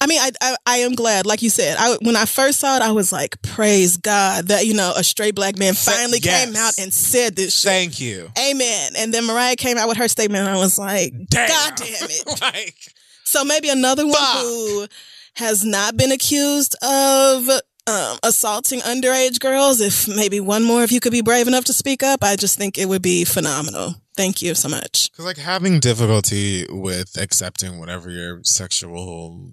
I 0.00 0.06
mean, 0.06 0.20
I, 0.20 0.30
I 0.40 0.56
I 0.66 0.76
am 0.78 0.94
glad, 0.94 1.26
like 1.26 1.42
you 1.42 1.50
said. 1.50 1.76
I 1.78 1.96
when 2.02 2.16
I 2.16 2.24
first 2.24 2.60
saw 2.60 2.76
it, 2.76 2.82
I 2.82 2.92
was 2.92 3.12
like, 3.12 3.40
praise 3.42 3.96
God 3.96 4.48
that 4.48 4.66
you 4.66 4.74
know 4.74 4.92
a 4.96 5.04
straight 5.04 5.34
black 5.34 5.58
man 5.58 5.74
finally 5.74 6.18
yes. 6.22 6.44
came 6.44 6.56
out 6.56 6.72
and 6.78 6.92
said 6.92 7.36
this 7.36 7.60
shit. 7.60 7.70
Thank 7.70 8.00
you. 8.00 8.30
Amen. 8.38 8.92
And 8.96 9.12
then 9.12 9.26
Mariah 9.26 9.56
came 9.56 9.78
out 9.78 9.88
with 9.88 9.96
her 9.98 10.08
statement, 10.08 10.46
and 10.46 10.54
I 10.54 10.58
was 10.58 10.78
like, 10.78 11.12
Damn. 11.28 11.48
God 11.48 11.72
damn 11.76 12.08
it. 12.10 12.40
like, 12.40 12.76
So 13.24 13.44
maybe 13.44 13.68
another 13.68 14.04
one 14.06 14.14
Fuck. 14.14 14.42
who 14.42 14.86
has 15.34 15.64
not 15.64 15.96
been 15.96 16.12
accused 16.12 16.74
of 16.82 17.48
um, 17.86 18.18
assaulting 18.22 18.80
underage 18.80 19.40
girls. 19.40 19.80
If 19.80 20.06
maybe 20.08 20.40
one 20.40 20.64
more 20.64 20.82
of 20.84 20.92
you 20.92 21.00
could 21.00 21.12
be 21.12 21.22
brave 21.22 21.48
enough 21.48 21.64
to 21.66 21.72
speak 21.72 22.02
up, 22.02 22.22
I 22.22 22.36
just 22.36 22.56
think 22.58 22.78
it 22.78 22.86
would 22.88 23.02
be 23.02 23.24
phenomenal. 23.24 23.94
Thank 24.16 24.42
you 24.42 24.54
so 24.54 24.68
much. 24.68 25.10
Cause 25.12 25.24
like 25.24 25.38
having 25.38 25.80
difficulty 25.80 26.66
with 26.68 27.16
accepting 27.16 27.78
whatever 27.78 28.10
your 28.10 28.40
sexual 28.44 29.52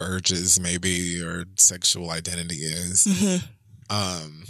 urges 0.00 0.60
maybe 0.60 1.22
or 1.22 1.44
sexual 1.56 2.10
identity 2.10 2.56
is. 2.56 3.04
hmm 3.08 3.36
Um 3.90 4.44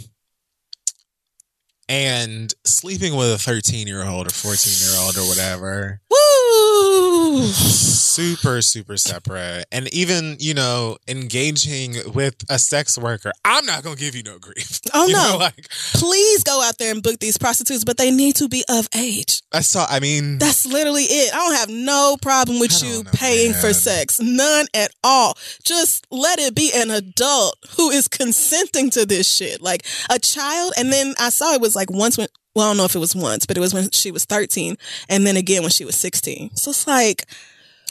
and 1.87 2.53
sleeping 2.65 3.15
with 3.15 3.31
a 3.33 3.37
13 3.37 3.87
year 3.87 4.03
old 4.05 4.27
or 4.27 4.31
14 4.31 4.73
year 4.89 4.99
old 5.05 5.17
or 5.17 5.27
whatever. 5.27 6.01
Woo! 6.09 7.47
Super 7.47 8.61
super 8.61 8.95
separate 8.97 9.65
and 9.71 9.93
even 9.93 10.37
you 10.39 10.53
know 10.53 10.97
engaging 11.07 11.95
with 12.13 12.35
a 12.49 12.57
sex 12.57 12.97
worker 12.97 13.31
i'm 13.43 13.65
not 13.65 13.83
gonna 13.83 13.95
give 13.95 14.15
you 14.15 14.23
no 14.23 14.37
grief 14.39 14.79
Oh 14.93 15.07
You 15.07 15.13
no! 15.13 15.31
know, 15.31 15.37
like 15.37 15.67
Please 15.93 16.43
go 16.43 16.61
out 16.63 16.77
there 16.77 16.91
and 16.93 17.03
book 17.03 17.19
these 17.19 17.37
prostitutes, 17.37 17.83
but 17.83 17.97
they 17.97 18.11
need 18.11 18.35
to 18.37 18.47
be 18.47 18.63
of 18.69 18.87
age. 18.95 19.41
i 19.51 19.59
saw 19.61 19.85
i 19.89 19.99
mean 19.99 20.37
That's 20.37 20.65
literally 20.65 21.03
it. 21.03 21.33
I 21.33 21.37
don't 21.37 21.55
have 21.55 21.69
no 21.69 22.17
problem 22.21 22.59
with 22.59 22.81
you 22.81 23.03
know, 23.03 23.09
paying 23.13 23.53
for 23.53 23.73
sex. 23.73 24.19
None 24.21 24.67
at 24.73 24.91
all. 25.03 25.37
Just 25.63 26.05
let 26.11 26.39
it 26.39 26.55
be 26.55 26.71
an 26.73 26.91
adult 26.91 27.57
who 27.75 27.89
is 27.89 28.07
consenting 28.07 28.89
to 28.91 29.05
this 29.05 29.29
shit. 29.29 29.61
Like 29.61 29.85
a 30.09 30.19
child. 30.19 30.73
And 30.77 30.91
then 30.91 31.13
I 31.19 31.29
saw 31.29 31.53
it 31.53 31.61
was 31.61 31.74
like 31.75 31.91
once 31.91 32.17
when, 32.17 32.27
well, 32.55 32.65
I 32.65 32.69
don't 32.69 32.77
know 32.77 32.85
if 32.85 32.95
it 32.95 32.99
was 32.99 33.15
once, 33.15 33.45
but 33.45 33.57
it 33.57 33.59
was 33.59 33.73
when 33.73 33.89
she 33.91 34.11
was 34.11 34.25
13 34.25 34.77
and 35.09 35.25
then 35.25 35.37
again 35.37 35.61
when 35.61 35.71
she 35.71 35.85
was 35.85 35.95
16. 35.95 36.55
So 36.55 36.71
it's 36.71 36.87
like, 36.87 37.25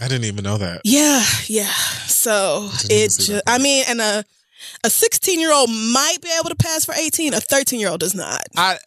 i 0.00 0.08
didn't 0.08 0.24
even 0.24 0.42
know 0.42 0.58
that 0.58 0.80
yeah, 0.84 1.22
yeah. 1.46 1.70
So 2.06 2.68
Didn't 2.88 2.90
it 2.90 3.32
that. 3.32 3.42
I 3.46 3.58
mean, 3.58 3.84
and 3.88 4.00
a, 4.00 4.24
a 4.82 4.90
16 4.90 5.38
year 5.38 5.52
old 5.52 5.70
might 5.70 6.16
be 6.20 6.30
able 6.38 6.50
to 6.50 6.56
pass 6.56 6.84
for 6.84 6.94
18. 6.94 7.34
A 7.34 7.40
13 7.40 7.78
year 7.78 7.90
old 7.90 8.00
does 8.00 8.14
not. 8.14 8.42
i 8.56 8.78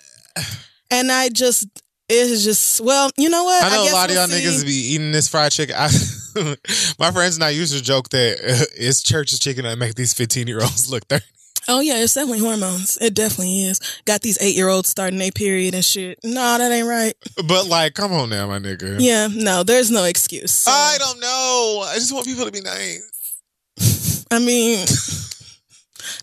And 0.91 1.12
I 1.12 1.30
just, 1.30 1.68
it's 2.10 2.43
just, 2.43 2.82
well, 2.82 3.10
you 3.18 3.30
know 3.30 3.43
what? 3.43 3.64
I 3.64 3.70
know 3.70 3.84
a 3.84 3.93
lot 3.93 4.10
we'll 4.10 4.24
of 4.24 4.30
y'all 4.30 4.39
see. 4.39 4.45
niggas 4.45 4.66
be 4.66 4.93
eating 4.93 5.12
this 5.12 5.28
fried 5.28 5.52
chicken. 5.52 5.76
I, 5.78 5.89
my 7.00 7.12
friends 7.12 7.36
and 7.36 7.43
I 7.43 7.50
used 7.50 7.76
to 7.76 7.82
joke 7.82 8.10
that 8.10 8.39
uh, 8.39 8.66
it's 8.76 9.02
church's 9.02 9.39
chicken 9.39 9.64
that 9.64 9.78
make 9.78 9.95
these 9.95 10.14
15 10.14 10.48
year 10.48 10.62
olds 10.62 10.89
look 10.91 11.06
30. 11.08 11.24
Oh 11.70 11.82
yeah, 11.82 12.01
it's 12.01 12.13
definitely 12.13 12.39
hormones. 12.39 12.97
It 13.01 13.13
definitely 13.13 13.63
is. 13.63 13.80
Got 14.05 14.22
these 14.22 14.41
eight 14.41 14.55
year 14.55 14.70
olds 14.70 14.89
starting 14.89 15.20
their 15.20 15.32
period 15.32 15.74
and 15.74 15.84
shit. 15.84 16.20
No, 16.24 16.57
that 16.57 16.72
ain't 16.72 16.88
right. 16.88 17.13
But 17.47 17.68
like, 17.68 17.93
come 17.93 18.13
on 18.13 18.30
now, 18.30 18.47
my 18.47 18.59
nigga. 18.59 18.97
Yeah, 18.99 19.28
no, 19.34 19.63
there's 19.63 19.91
no 19.91 20.05
excuse. 20.05 20.51
So, 20.51 20.72
I 20.72 20.95
don't 20.97 21.20
know. 21.20 21.84
I 21.86 21.95
just 21.95 22.13
want 22.13 22.26
people 22.26 22.45
to 22.45 22.51
be 22.51 22.61
nice. 22.61 24.26
I 24.32 24.39
mean, 24.39 24.86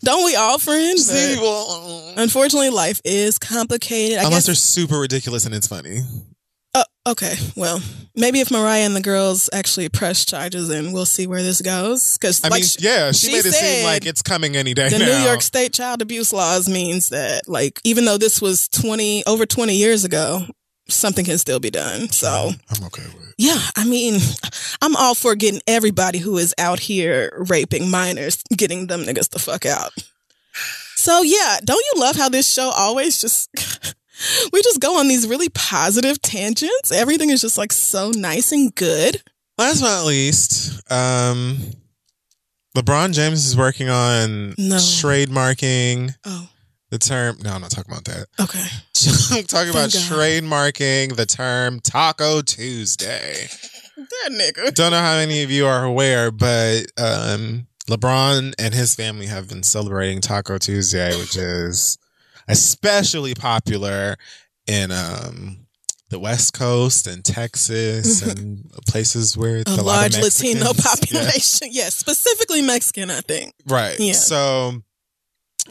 don't 0.02 0.24
we 0.24 0.34
all, 0.36 0.58
friends? 0.58 1.06
Just 1.06 1.12
leave 1.12 1.38
But 1.38 1.42
people. 1.42 2.14
Unfortunately, 2.16 2.70
life 2.70 3.00
is 3.04 3.38
complicated. 3.38 4.18
I 4.18 4.24
Unless 4.24 4.46
they're 4.46 4.54
super 4.54 4.98
ridiculous 4.98 5.46
and 5.46 5.54
it's 5.54 5.66
funny. 5.66 6.00
Okay, 7.06 7.34
well, 7.54 7.82
maybe 8.16 8.40
if 8.40 8.50
Mariah 8.50 8.86
and 8.86 8.96
the 8.96 9.02
girls 9.02 9.50
actually 9.52 9.90
press 9.90 10.24
charges, 10.24 10.70
and 10.70 10.94
we'll 10.94 11.04
see 11.04 11.26
where 11.26 11.42
this 11.42 11.60
goes. 11.60 12.16
Because 12.16 12.42
I 12.42 12.48
like 12.48 12.62
mean, 12.62 12.70
yeah, 12.78 13.12
she, 13.12 13.26
she 13.26 13.32
made 13.32 13.44
it 13.44 13.52
seem 13.52 13.84
like 13.84 14.06
it's 14.06 14.22
coming 14.22 14.56
any 14.56 14.72
day 14.72 14.88
the 14.88 14.98
now. 14.98 15.04
New 15.04 15.24
York 15.24 15.42
State 15.42 15.74
child 15.74 16.00
abuse 16.00 16.32
laws 16.32 16.66
means 16.66 17.10
that, 17.10 17.46
like, 17.46 17.78
even 17.84 18.06
though 18.06 18.16
this 18.16 18.40
was 18.40 18.68
twenty 18.68 19.22
over 19.26 19.44
twenty 19.44 19.76
years 19.76 20.04
ago, 20.04 20.46
something 20.88 21.26
can 21.26 21.36
still 21.36 21.60
be 21.60 21.70
done. 21.70 22.08
So. 22.08 22.50
I'm 22.70 22.84
okay 22.86 23.02
with 23.02 23.28
it. 23.28 23.34
Yeah, 23.36 23.60
I 23.76 23.84
mean, 23.84 24.20
I'm 24.80 24.96
all 24.96 25.14
for 25.14 25.34
getting 25.34 25.60
everybody 25.66 26.18
who 26.18 26.38
is 26.38 26.54
out 26.56 26.80
here 26.80 27.32
raping 27.50 27.90
minors, 27.90 28.42
getting 28.56 28.86
them 28.86 29.02
niggas 29.02 29.28
the 29.28 29.38
fuck 29.38 29.66
out. 29.66 29.92
So 30.96 31.20
yeah, 31.22 31.58
don't 31.62 31.84
you 31.92 32.00
love 32.00 32.16
how 32.16 32.30
this 32.30 32.50
show 32.50 32.70
always 32.74 33.20
just 33.20 33.50
we 34.52 34.62
just 34.62 34.80
go 34.80 34.98
on 34.98 35.08
these 35.08 35.26
really 35.26 35.48
positive 35.50 36.20
tangents? 36.22 36.92
Everything 36.92 37.30
is 37.30 37.40
just 37.40 37.58
like 37.58 37.72
so 37.72 38.10
nice 38.14 38.52
and 38.52 38.74
good. 38.74 39.22
Last 39.58 39.80
but 39.80 39.86
not 40.00 40.06
least, 40.06 40.80
um, 40.90 41.58
LeBron 42.76 43.12
James 43.14 43.46
is 43.46 43.56
working 43.56 43.88
on 43.88 44.54
No. 44.58 44.76
trademarking 44.76 46.14
Oh, 46.24 46.48
the 46.90 46.98
term. 46.98 47.38
No, 47.42 47.52
I'm 47.52 47.60
not 47.60 47.70
talking 47.70 47.92
about 47.92 48.04
that. 48.06 48.26
okay. 48.40 48.64
I'm 49.36 49.44
talking 49.44 49.70
about 49.70 49.92
God. 49.92 50.02
trademarking 50.02 51.14
the 51.16 51.26
term 51.26 51.80
Taco 51.80 52.42
Tuesday. 52.42 53.46
That 53.96 54.30
nigga. 54.32 54.74
Don't 54.74 54.90
know 54.90 54.98
how 55.00 55.14
many 55.16 55.42
of 55.44 55.50
you 55.52 55.66
are 55.66 55.84
aware, 55.84 56.30
but 56.32 56.86
um, 56.98 57.68
LeBron 57.88 58.54
and 58.58 58.74
his 58.74 58.94
family 58.96 59.26
have 59.26 59.48
been 59.48 59.62
celebrating 59.62 60.20
Taco 60.20 60.58
Tuesday, 60.58 61.16
which 61.16 61.36
is 61.36 61.96
especially 62.48 63.34
popular 63.34 64.16
in 64.66 64.90
um, 64.90 65.66
the 66.10 66.18
West 66.18 66.54
Coast 66.54 67.06
and 67.06 67.24
Texas 67.24 68.22
and 68.22 68.70
places 68.88 69.36
where 69.36 69.62
A 69.66 69.70
a, 69.70 69.76
lot 69.76 69.84
large 69.84 70.16
of 70.16 70.22
Latino. 70.22 70.66
Yeah. 70.66 70.72
population. 70.82 71.68
Yes, 71.70 71.94
specifically 71.94 72.62
Mexican, 72.62 73.10
I 73.10 73.20
think. 73.20 73.54
Right. 73.66 73.98
Yeah. 73.98 74.12
So, 74.12 74.82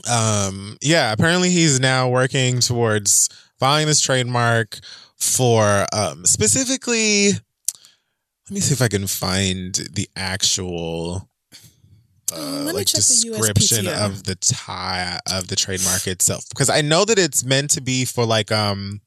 um, 0.09 0.77
yeah, 0.81 1.11
apparently 1.13 1.49
he's 1.49 1.79
now 1.79 2.09
working 2.09 2.59
towards 2.59 3.29
filing 3.59 3.87
this 3.87 4.01
trademark 4.01 4.79
for 5.17 5.85
um 5.93 6.25
specifically 6.25 7.27
let 7.29 8.51
me 8.51 8.59
see 8.59 8.73
if 8.73 8.81
I 8.81 8.89
can 8.89 9.07
find 9.07 9.73
the 9.93 10.09
actual 10.17 11.29
uh, 12.35 12.63
Let 12.65 12.65
me 12.65 12.71
like 12.73 12.87
check 12.87 13.01
the 13.01 13.31
description 13.35 13.87
of 13.87 14.23
the 14.23 14.35
tie 14.35 15.19
of 15.31 15.47
the 15.47 15.55
trademark 15.55 16.07
itself 16.07 16.45
because 16.49 16.69
I 16.69 16.81
know 16.81 17.05
that 17.05 17.19
it's 17.19 17.43
meant 17.43 17.71
to 17.71 17.81
be 17.81 18.05
for 18.05 18.25
like 18.25 18.51
um 18.51 19.01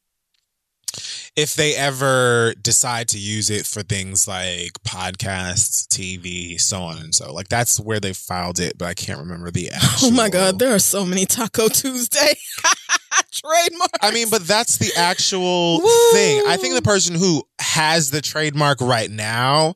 if 1.36 1.54
they 1.54 1.74
ever 1.74 2.54
decide 2.62 3.08
to 3.08 3.18
use 3.18 3.50
it 3.50 3.66
for 3.66 3.82
things 3.82 4.26
like 4.26 4.72
podcasts, 4.86 5.86
TV, 5.86 6.58
so 6.58 6.80
on 6.80 6.96
and 6.96 7.14
so. 7.14 7.32
Like 7.32 7.48
that's 7.48 7.78
where 7.78 8.00
they 8.00 8.14
filed 8.14 8.58
it, 8.58 8.78
but 8.78 8.86
I 8.86 8.94
can't 8.94 9.18
remember 9.18 9.50
the 9.50 9.70
actual. 9.70 9.86
Oh 10.08 10.10
my 10.10 10.30
god, 10.30 10.58
there 10.58 10.74
are 10.74 10.78
so 10.78 11.04
many 11.04 11.26
Taco 11.26 11.68
Tuesday 11.68 12.34
trademarks. 13.32 13.98
I 14.00 14.10
mean, 14.12 14.28
but 14.30 14.46
that's 14.46 14.78
the 14.78 14.90
actual 14.96 15.80
Woo. 15.82 16.12
thing. 16.12 16.42
I 16.46 16.56
think 16.56 16.74
the 16.74 16.82
person 16.82 17.14
who 17.14 17.42
has 17.58 18.10
the 18.10 18.22
trademark 18.22 18.80
right 18.80 19.10
now 19.10 19.74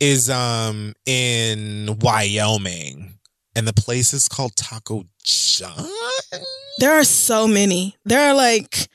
is 0.00 0.28
um 0.30 0.94
in 1.06 1.98
Wyoming. 2.00 3.14
And 3.56 3.66
the 3.66 3.72
place 3.72 4.14
is 4.14 4.28
called 4.28 4.54
Taco 4.56 5.04
John. 5.24 5.88
There 6.78 6.92
are 6.94 7.04
so 7.04 7.46
many. 7.46 7.96
There 8.04 8.30
are 8.30 8.34
like, 8.34 8.88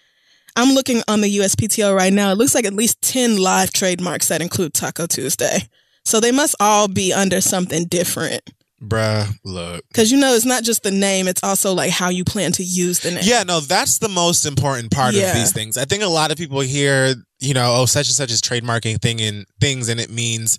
I'm 0.55 0.73
looking 0.73 1.03
on 1.07 1.21
the 1.21 1.37
USPTO 1.37 1.95
right 1.95 2.13
now. 2.13 2.31
It 2.31 2.37
looks 2.37 2.55
like 2.55 2.65
at 2.65 2.73
least 2.73 3.01
10 3.01 3.37
live 3.37 3.71
trademarks 3.71 4.29
that 4.29 4.41
include 4.41 4.73
Taco 4.73 5.07
Tuesday. 5.07 5.59
So 6.05 6.19
they 6.19 6.31
must 6.31 6.55
all 6.59 6.87
be 6.87 7.11
under 7.13 7.41
something 7.41 7.85
different. 7.85 8.41
Bruh, 8.83 9.27
look. 9.43 9.83
Because 9.87 10.11
you 10.11 10.17
know, 10.19 10.33
it's 10.35 10.45
not 10.45 10.63
just 10.63 10.83
the 10.83 10.91
name, 10.91 11.27
it's 11.27 11.41
also 11.43 11.73
like 11.73 11.91
how 11.91 12.09
you 12.09 12.23
plan 12.25 12.51
to 12.53 12.63
use 12.63 12.99
the 12.99 13.11
name. 13.11 13.23
Yeah, 13.23 13.43
no, 13.43 13.59
that's 13.61 13.99
the 13.99 14.09
most 14.09 14.45
important 14.45 14.91
part 14.91 15.13
Yeah. 15.13 15.29
of 15.29 15.35
these 15.35 15.53
things. 15.53 15.77
I 15.77 15.85
think 15.85 16.03
a 16.03 16.07
lot 16.07 16.31
of 16.31 16.37
people 16.37 16.59
hear, 16.59 17.15
you 17.39 17.53
know, 17.53 17.73
oh, 17.77 17.85
such 17.85 18.07
and 18.07 18.15
such 18.15 18.31
is 18.31 18.41
trademarking 18.41 19.01
thing 19.01 19.21
and 19.21 19.45
things, 19.61 19.87
and 19.89 19.99
it 19.99 20.09
means 20.09 20.57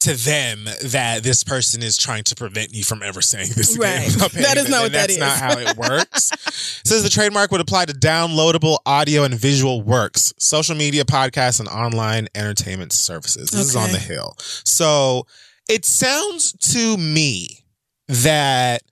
to 0.00 0.14
them 0.14 0.64
that 0.82 1.22
this 1.22 1.44
person 1.44 1.80
is 1.80 1.96
trying 1.96 2.24
to 2.24 2.34
prevent 2.34 2.72
you 2.74 2.82
from 2.82 3.02
ever 3.04 3.22
saying 3.22 3.50
this 3.56 3.76
again. 3.76 4.10
Right. 4.18 4.32
That 4.32 4.56
is 4.56 4.68
not 4.68 4.82
what 4.82 4.92
that 4.92 5.08
that's 5.08 5.12
is. 5.12 5.18
not 5.18 5.38
how 5.38 5.58
it 5.58 5.76
works. 5.76 6.32
It 6.32 6.50
says 6.88 7.02
the 7.04 7.08
trademark 7.08 7.52
would 7.52 7.60
apply 7.60 7.84
to 7.84 7.92
downloadable 7.92 8.78
audio 8.84 9.22
and 9.22 9.34
visual 9.34 9.80
works, 9.82 10.32
social 10.40 10.74
media, 10.74 11.04
podcasts, 11.04 11.60
and 11.60 11.68
online 11.68 12.26
entertainment 12.34 12.92
services. 12.92 13.50
This 13.50 13.60
is 13.68 13.76
on 13.76 13.92
the 13.92 13.98
hill. 13.98 14.34
So 14.64 15.26
it 15.68 15.84
sounds 15.84 16.52
to 16.72 16.96
me 16.96 17.64
that 18.08 18.82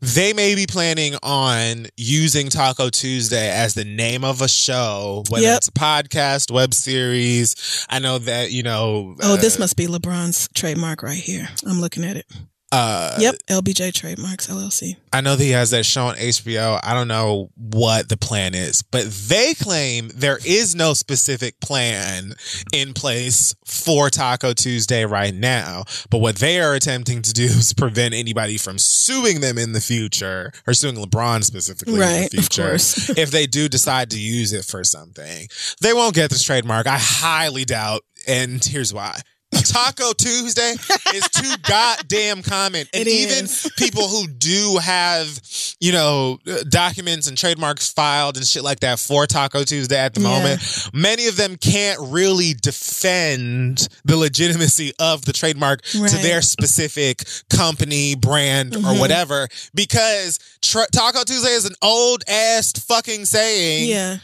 they 0.00 0.32
may 0.34 0.54
be 0.54 0.66
planning 0.66 1.14
on 1.22 1.86
using 1.96 2.50
Taco 2.50 2.90
Tuesday 2.90 3.48
as 3.50 3.72
the 3.74 3.84
name 3.84 4.22
of 4.22 4.42
a 4.42 4.48
show, 4.48 5.24
whether 5.30 5.44
Yep. 5.46 5.56
it's 5.56 5.68
a 5.68 5.72
podcast, 5.72 6.50
web 6.50 6.74
series. 6.74 7.86
I 7.88 8.00
know 8.00 8.18
that, 8.18 8.50
you 8.52 8.62
know. 8.62 9.16
Oh, 9.22 9.36
this 9.36 9.56
uh, 9.56 9.60
must 9.60 9.76
be 9.76 9.86
LeBron's 9.86 10.48
trademark 10.54 11.02
right 11.02 11.16
here. 11.18 11.48
I'm 11.66 11.80
looking 11.80 12.04
at 12.04 12.16
it. 12.18 12.26
Uh, 12.74 13.16
Yep, 13.20 13.34
LBJ 13.48 13.94
Trademarks 13.94 14.48
LLC. 14.48 14.96
I 15.12 15.20
know 15.20 15.36
that 15.36 15.44
he 15.44 15.50
has 15.50 15.70
that 15.70 15.86
show 15.86 16.06
on 16.06 16.16
HBO. 16.16 16.80
I 16.82 16.92
don't 16.92 17.06
know 17.06 17.50
what 17.56 18.08
the 18.08 18.16
plan 18.16 18.52
is, 18.52 18.82
but 18.82 19.04
they 19.04 19.54
claim 19.54 20.10
there 20.12 20.40
is 20.44 20.74
no 20.74 20.92
specific 20.92 21.60
plan 21.60 22.32
in 22.72 22.92
place 22.92 23.54
for 23.64 24.10
Taco 24.10 24.54
Tuesday 24.54 25.04
right 25.04 25.32
now. 25.32 25.84
But 26.10 26.18
what 26.18 26.36
they 26.36 26.60
are 26.60 26.74
attempting 26.74 27.22
to 27.22 27.32
do 27.32 27.44
is 27.44 27.72
prevent 27.74 28.12
anybody 28.12 28.58
from 28.58 28.78
suing 28.78 29.40
them 29.40 29.56
in 29.56 29.70
the 29.70 29.80
future 29.80 30.52
or 30.66 30.74
suing 30.74 30.96
LeBron 30.96 31.44
specifically 31.44 31.94
in 31.94 32.00
the 32.00 32.28
future. 32.28 32.70
course. 32.70 33.08
if 33.16 33.30
they 33.30 33.46
do 33.46 33.68
decide 33.68 34.10
to 34.10 34.18
use 34.18 34.52
it 34.52 34.64
for 34.64 34.82
something, 34.82 35.46
they 35.80 35.92
won't 35.92 36.16
get 36.16 36.30
this 36.30 36.42
trademark. 36.42 36.88
I 36.88 36.98
highly 36.98 37.64
doubt. 37.64 38.02
And 38.26 38.64
here's 38.64 38.92
why. 38.92 39.20
Taco 39.66 40.12
Tuesday 40.12 40.74
is 41.14 41.28
too 41.30 41.54
goddamn 41.62 42.42
common. 42.42 42.86
And 42.92 43.02
It 43.02 43.08
even 43.08 43.44
is. 43.44 43.70
people 43.78 44.08
who 44.08 44.26
do 44.26 44.78
have, 44.82 45.40
you 45.80 45.92
know, 45.92 46.38
documents 46.68 47.28
and 47.28 47.36
trademarks 47.38 47.92
filed 47.92 48.36
and 48.36 48.46
shit 48.46 48.62
like 48.64 48.80
that 48.80 48.98
for 48.98 49.26
Taco 49.26 49.64
Tuesday 49.64 49.96
at 49.98 50.14
the 50.14 50.20
Yeah. 50.20 50.28
moment, 50.28 50.62
many 50.92 51.26
of 51.26 51.36
them 51.36 51.56
can't 51.56 51.98
really 52.00 52.54
defend 52.54 53.88
the 54.04 54.16
legitimacy 54.16 54.92
of 54.98 55.24
the 55.24 55.32
trademark 55.32 55.82
to 55.82 56.00
their 56.22 56.42
specific 56.42 57.24
company, 57.50 58.14
brand, 58.14 58.74
or 58.76 58.78
Mhm. 58.80 58.98
whatever 58.98 59.48
because 59.74 60.38
tra- 60.62 60.86
Taco 60.92 61.24
Tuesday 61.24 61.50
is 61.52 61.64
an 61.64 61.74
old 61.82 62.24
ass 62.28 62.72
fucking 62.72 63.26
saying 63.26 63.88
Yeah. 63.88 64.18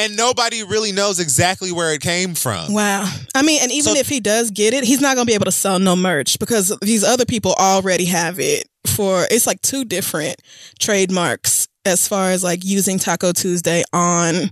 And 0.00 0.16
nobody 0.16 0.62
really 0.62 0.92
knows 0.92 1.20
exactly 1.20 1.72
where 1.72 1.92
it 1.92 2.00
came 2.00 2.34
from. 2.34 2.72
Wow. 2.72 3.10
I 3.34 3.42
mean, 3.42 3.60
and 3.62 3.70
even 3.70 3.94
So- 3.94 3.98
if 4.00 4.08
he 4.08 4.20
does 4.20 4.50
get 4.50 4.74
it, 4.74 4.84
he's 4.84 5.00
not 5.00 5.14
going 5.14 5.26
to 5.26 5.30
be 5.30 5.34
able 5.34 5.44
to 5.46 5.52
sell 5.52 5.78
no 5.78 5.94
merch 5.96 6.38
because 6.38 6.76
these 6.82 7.04
other 7.04 7.24
people 7.24 7.54
already 7.58 8.06
have 8.06 8.40
it 8.40 8.68
for 8.86 9.26
it's 9.30 9.46
like 9.46 9.60
two 9.62 9.84
different 9.84 10.36
trademarks 10.78 11.68
as 11.84 12.08
far 12.08 12.30
as 12.30 12.42
like 12.42 12.64
using 12.64 12.98
Taco 12.98 13.32
Tuesday 13.32 13.82
on 13.92 14.50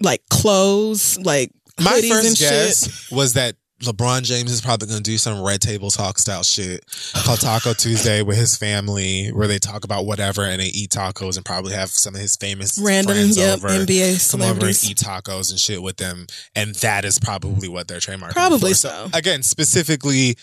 like 0.00 0.22
clothes, 0.30 1.18
like 1.18 1.50
My 1.80 2.00
first 2.08 2.38
shit. 2.38 2.48
guess 2.48 3.10
was 3.10 3.34
that 3.34 3.54
LeBron 3.82 4.22
James 4.22 4.52
is 4.52 4.60
probably 4.60 4.86
going 4.86 5.02
to 5.02 5.10
do 5.10 5.18
some 5.18 5.42
red 5.42 5.60
table 5.60 5.90
talk 5.90 6.18
style 6.18 6.42
shit 6.42 6.84
called 7.24 7.40
Taco 7.40 7.72
Tuesday 7.78 8.22
with 8.22 8.36
his 8.36 8.56
family, 8.56 9.28
where 9.28 9.48
they 9.48 9.58
talk 9.58 9.84
about 9.84 10.06
whatever 10.06 10.42
and 10.42 10.60
they 10.60 10.66
eat 10.66 10.90
tacos 10.90 11.36
and 11.36 11.44
probably 11.44 11.72
have 11.74 11.90
some 11.90 12.14
of 12.14 12.20
his 12.20 12.36
famous 12.36 12.78
Random, 12.78 13.14
friends 13.14 13.36
yep, 13.36 13.58
over. 13.58 13.68
NBA 13.68 14.30
Come 14.30 14.42
over 14.42 14.50
and 14.50 14.76
celebrities. 14.76 14.90
eat 14.90 14.96
tacos 14.98 15.50
and 15.50 15.58
shit 15.58 15.82
with 15.82 15.96
them, 15.96 16.26
and 16.54 16.74
that 16.76 17.04
is 17.04 17.18
probably 17.18 17.68
what 17.68 17.88
their 17.88 18.00
trademark. 18.00 18.32
Probably 18.32 18.70
for. 18.70 18.76
so. 18.76 19.08
Again, 19.12 19.42
specifically, 19.42 20.36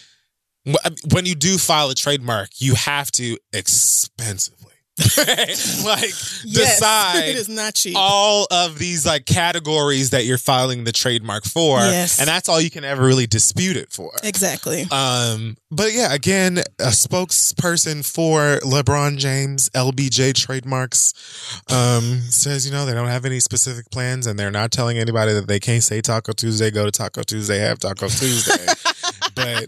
when 1.14 1.26
you 1.26 1.36
do 1.36 1.57
file 1.57 1.90
a 1.90 1.95
trademark, 1.95 2.49
you 2.57 2.76
have 2.76 3.11
to 3.14 3.38
expensively, 3.53 4.59
like 5.85 6.11
Yes, 6.45 6.80
decide 6.80 7.30
it 7.30 7.35
is 7.35 7.49
not 7.49 7.73
cheap. 7.76 7.95
all 7.97 8.47
of 8.51 8.77
these 8.80 9.05
like 9.05 9.26
categories 9.26 10.09
that 10.11 10.26
you're 10.26 10.38
filing 10.38 10.84
the 10.84 10.91
trademark 10.91 11.45
for 11.45 11.80
Yes. 11.80 12.19
and 12.19 12.27
that's 12.27 12.49
all 12.49 12.59
you 12.59 12.69
can 12.69 12.84
ever 12.84 13.03
really 13.03 13.27
dispute 13.27 13.77
it 13.77 13.91
for 13.91 14.11
exactly. 14.23 14.85
um 14.91 15.57
but 15.71 15.93
yeah 15.93 16.13
again 16.13 16.57
a 16.80 16.91
spokesperson 16.91 18.05
for 18.05 18.59
lebron 18.63 19.17
james 19.17 19.69
lbj 19.69 20.34
trademarks 20.34 21.13
um 21.69 22.19
says 22.30 22.65
you 22.65 22.71
know 22.71 22.85
they 22.85 22.93
don't 22.93 23.07
have 23.07 23.26
any 23.26 23.39
specific 23.39 23.89
plans 23.91 24.27
and 24.27 24.38
they're 24.38 24.51
not 24.51 24.71
telling 24.71 24.97
anybody 24.97 25.34
that 25.34 25.47
they 25.47 25.59
can't 25.59 25.84
say 25.84 26.01
taco 26.01 26.31
tuesday 26.34 26.69
go 26.71 26.85
to 26.85 26.91
taco 26.91 27.21
tuesday 27.23 27.57
have 27.59 27.80
taco 27.80 28.07
tuesday 28.07 28.65
but 29.35 29.67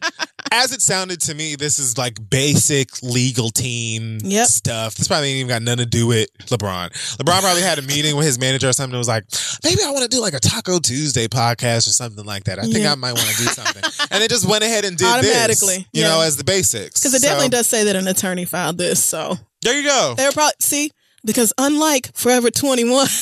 as 0.54 0.72
it 0.74 0.82
sounded 0.82 1.22
to 1.22 1.34
me 1.34 1.56
this 1.56 1.80
is 1.80 1.98
like 1.98 2.18
basic 2.30 3.02
legal 3.02 3.50
team 3.50 4.20
Yep. 4.24 4.48
stuff 4.48 4.96
this 4.96 5.08
probably 5.08 5.30
ain't 5.30 5.38
even 5.38 5.48
got 5.50 5.62
nothing 5.62 5.80
to 5.80 5.86
do 5.86 6.08
with 6.08 6.28
lebron 6.48 6.90
lebron 7.18 7.40
probably 7.42 7.62
had 7.62 7.80
a 7.80 7.82
meeting 7.84 8.16
with 8.18 8.26
his 8.26 8.38
manager 8.38 8.68
or 8.70 8.74
something 8.74 8.94
and 8.94 9.00
was 9.00 9.08
like 9.08 9.24
maybe 9.64 9.82
i 9.86 9.90
want 9.92 10.04
to 10.04 10.10
do 10.10 10.22
like 10.22 10.34
a 10.34 10.40
taco 10.40 10.80
tuesday 10.80 11.28
podcast 11.28 11.88
or 11.88 11.92
something 11.92 12.26
like 12.26 12.44
that 12.44 12.60
i 12.60 12.64
think 12.64 12.80
Yeah. 12.80 12.92
i 12.92 12.96
might 12.96 13.14
want 13.14 13.28
to 13.30 13.38
do 13.38 13.46
something 13.46 13.84
and 14.12 14.22
they 14.22 14.28
just 14.28 14.46
went 14.48 14.64
ahead 14.64 14.84
and 14.86 14.98
did 14.98 15.08
Automatically, 15.08 15.78
this, 15.78 15.86
you 15.94 16.02
yeah. 16.02 16.10
know 16.10 16.22
as 16.22 16.36
the 16.38 16.44
basics 16.44 17.00
Because 17.02 17.14
it 17.14 17.22
So, 17.22 17.28
definitely 17.28 17.50
does 17.50 17.68
say 17.68 17.84
that 17.86 17.96
an 17.96 18.08
attorney 18.08 18.46
filed 18.46 18.78
this. 18.78 19.04
So 19.04 19.38
there 19.62 19.80
you 19.80 19.88
go 19.88 20.16
they 20.18 20.26
were 20.26 20.32
probably, 20.32 20.54
see, 20.60 20.92
because 21.24 21.54
unlike 21.58 22.12
Forever 22.16 22.50
21, 22.52 23.06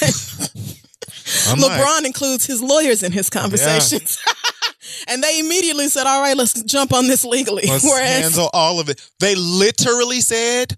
LeBron 1.60 2.06
includes 2.06 2.46
his 2.46 2.62
lawyers 2.62 3.04
in 3.04 3.12
his 3.12 3.30
conversations. 3.30 4.20
And 5.08 5.24
they 5.24 5.40
immediately 5.40 5.88
said, 5.88 6.06
all 6.08 6.22
right, 6.22 6.36
let's 6.36 6.62
jump 6.64 6.94
on 6.94 7.08
this 7.08 7.24
legally. 7.26 7.64
Let's 7.68 7.84
Whereas, 7.90 8.22
handle 8.22 8.50
all 8.54 8.80
of 8.80 8.90
it. 8.90 9.02
They 9.20 9.36
literally 9.36 10.22
said, 10.22 10.76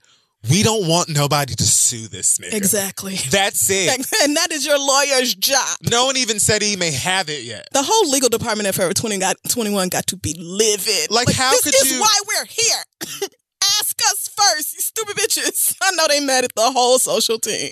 "We 0.49 0.63
don't 0.63 0.87
want 0.87 1.09
nobody 1.09 1.53
to 1.55 1.63
sue 1.63 2.07
this 2.07 2.37
nigga." 2.37 2.53
exactly. 2.53 3.15
That's 3.29 3.69
it. 3.69 3.89
And 4.23 4.35
that 4.37 4.51
is 4.51 4.65
your 4.65 4.79
lawyer's 4.79 5.35
job. 5.35 5.77
No 5.89 6.05
one 6.05 6.17
even 6.17 6.39
said 6.39 6.61
he 6.61 6.75
may 6.75 6.91
have 6.91 7.29
it 7.29 7.43
yet. 7.43 7.67
The 7.73 7.83
whole 7.83 8.09
legal 8.09 8.29
department 8.29 8.67
at 8.67 8.75
Forever 8.75 8.93
20 8.93 9.17
got, 9.19 9.35
21 9.49 9.89
got 9.89 10.07
to 10.07 10.17
be 10.17 10.35
livid. 10.39 11.11
Like, 11.11 11.31
how 11.31 11.51
this 11.51 11.63
could 11.63 11.75
is 11.75 11.91
you- 11.93 12.01
why 12.01 12.19
we're 12.27 12.45
here. 12.45 13.29
Ask 13.79 13.99
us 14.11 14.27
first, 14.27 14.73
you 14.73 14.79
stupid 14.79 15.15
bitches. 15.15 15.75
I 15.81 15.91
know 15.91 16.07
they 16.07 16.19
mad 16.19 16.43
at 16.45 16.55
the 16.55 16.71
whole 16.71 16.97
social 16.97 17.37
team. 17.37 17.71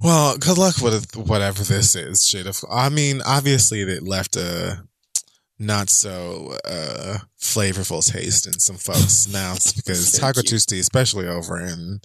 Well, 0.00 0.36
good 0.38 0.58
luck 0.58 0.76
with 0.80 1.16
whatever 1.16 1.62
this 1.62 1.96
is. 1.96 2.26
Shit. 2.26 2.46
If, 2.46 2.62
I 2.70 2.88
mean, 2.88 3.20
obviously, 3.24 3.82
it 3.82 4.02
left 4.02 4.36
a 4.36 4.82
not 5.58 5.90
so 5.90 6.56
uh 6.64 7.18
flavorful 7.40 8.06
taste 8.06 8.46
in 8.46 8.58
some 8.58 8.76
folks' 8.76 9.28
mouths 9.32 9.72
because 9.72 10.12
So 10.12 10.20
Taco. 10.20 10.42
Tuesday, 10.42 10.78
especially 10.78 11.26
over 11.26 11.58
in 11.58 12.00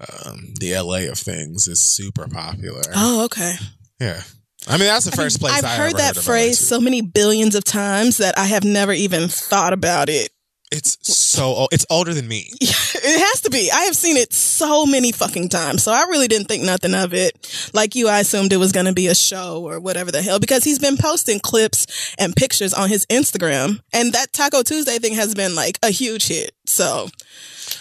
um, 0.00 0.54
the 0.60 0.78
LA 0.78 1.10
of 1.10 1.18
things, 1.18 1.66
is 1.68 1.80
super 1.80 2.28
popular. 2.28 2.82
Oh, 2.94 3.24
okay. 3.24 3.54
Yeah. 4.00 4.22
I 4.66 4.72
mean, 4.72 4.86
that's 4.86 5.04
the 5.04 5.12
I 5.12 5.16
mean, 5.16 5.24
first 5.26 5.40
place 5.40 5.54
I've 5.54 5.64
I 5.64 5.76
heard 5.76 5.96
that 5.96 6.16
of 6.16 6.24
phrase 6.24 6.58
so 6.58 6.80
many 6.80 7.00
billions 7.00 7.54
of 7.54 7.64
times 7.64 8.18
that 8.18 8.36
I 8.38 8.46
have 8.46 8.64
never 8.64 8.92
even 8.92 9.28
thought 9.28 9.72
about 9.72 10.08
it. 10.08 10.30
It's 10.70 10.98
so 11.02 11.44
old. 11.44 11.68
It's 11.72 11.86
older 11.90 12.14
than 12.14 12.28
me. 12.28 12.50
It 13.00 13.20
has 13.20 13.42
to 13.42 13.50
be. 13.50 13.70
I 13.70 13.82
have 13.82 13.94
seen 13.94 14.16
it 14.16 14.32
so 14.32 14.84
many 14.84 15.12
fucking 15.12 15.50
times. 15.50 15.84
So 15.84 15.92
I 15.92 16.02
really 16.10 16.26
didn't 16.26 16.48
think 16.48 16.64
nothing 16.64 16.94
of 16.94 17.14
it. 17.14 17.70
Like 17.72 17.94
you, 17.94 18.08
I 18.08 18.18
assumed 18.18 18.52
it 18.52 18.56
was 18.56 18.72
going 18.72 18.86
to 18.86 18.92
be 18.92 19.06
a 19.06 19.14
show 19.14 19.62
or 19.62 19.78
whatever 19.78 20.10
the 20.10 20.20
hell 20.20 20.40
because 20.40 20.64
he's 20.64 20.80
been 20.80 20.96
posting 20.96 21.38
clips 21.38 22.14
and 22.18 22.34
pictures 22.34 22.74
on 22.74 22.88
his 22.88 23.06
Instagram. 23.06 23.80
And 23.92 24.12
that 24.14 24.32
Taco 24.32 24.62
Tuesday 24.62 24.98
thing 24.98 25.14
has 25.14 25.34
been 25.34 25.54
like 25.54 25.78
a 25.82 25.90
huge 25.90 26.26
hit. 26.26 26.52
So 26.66 27.08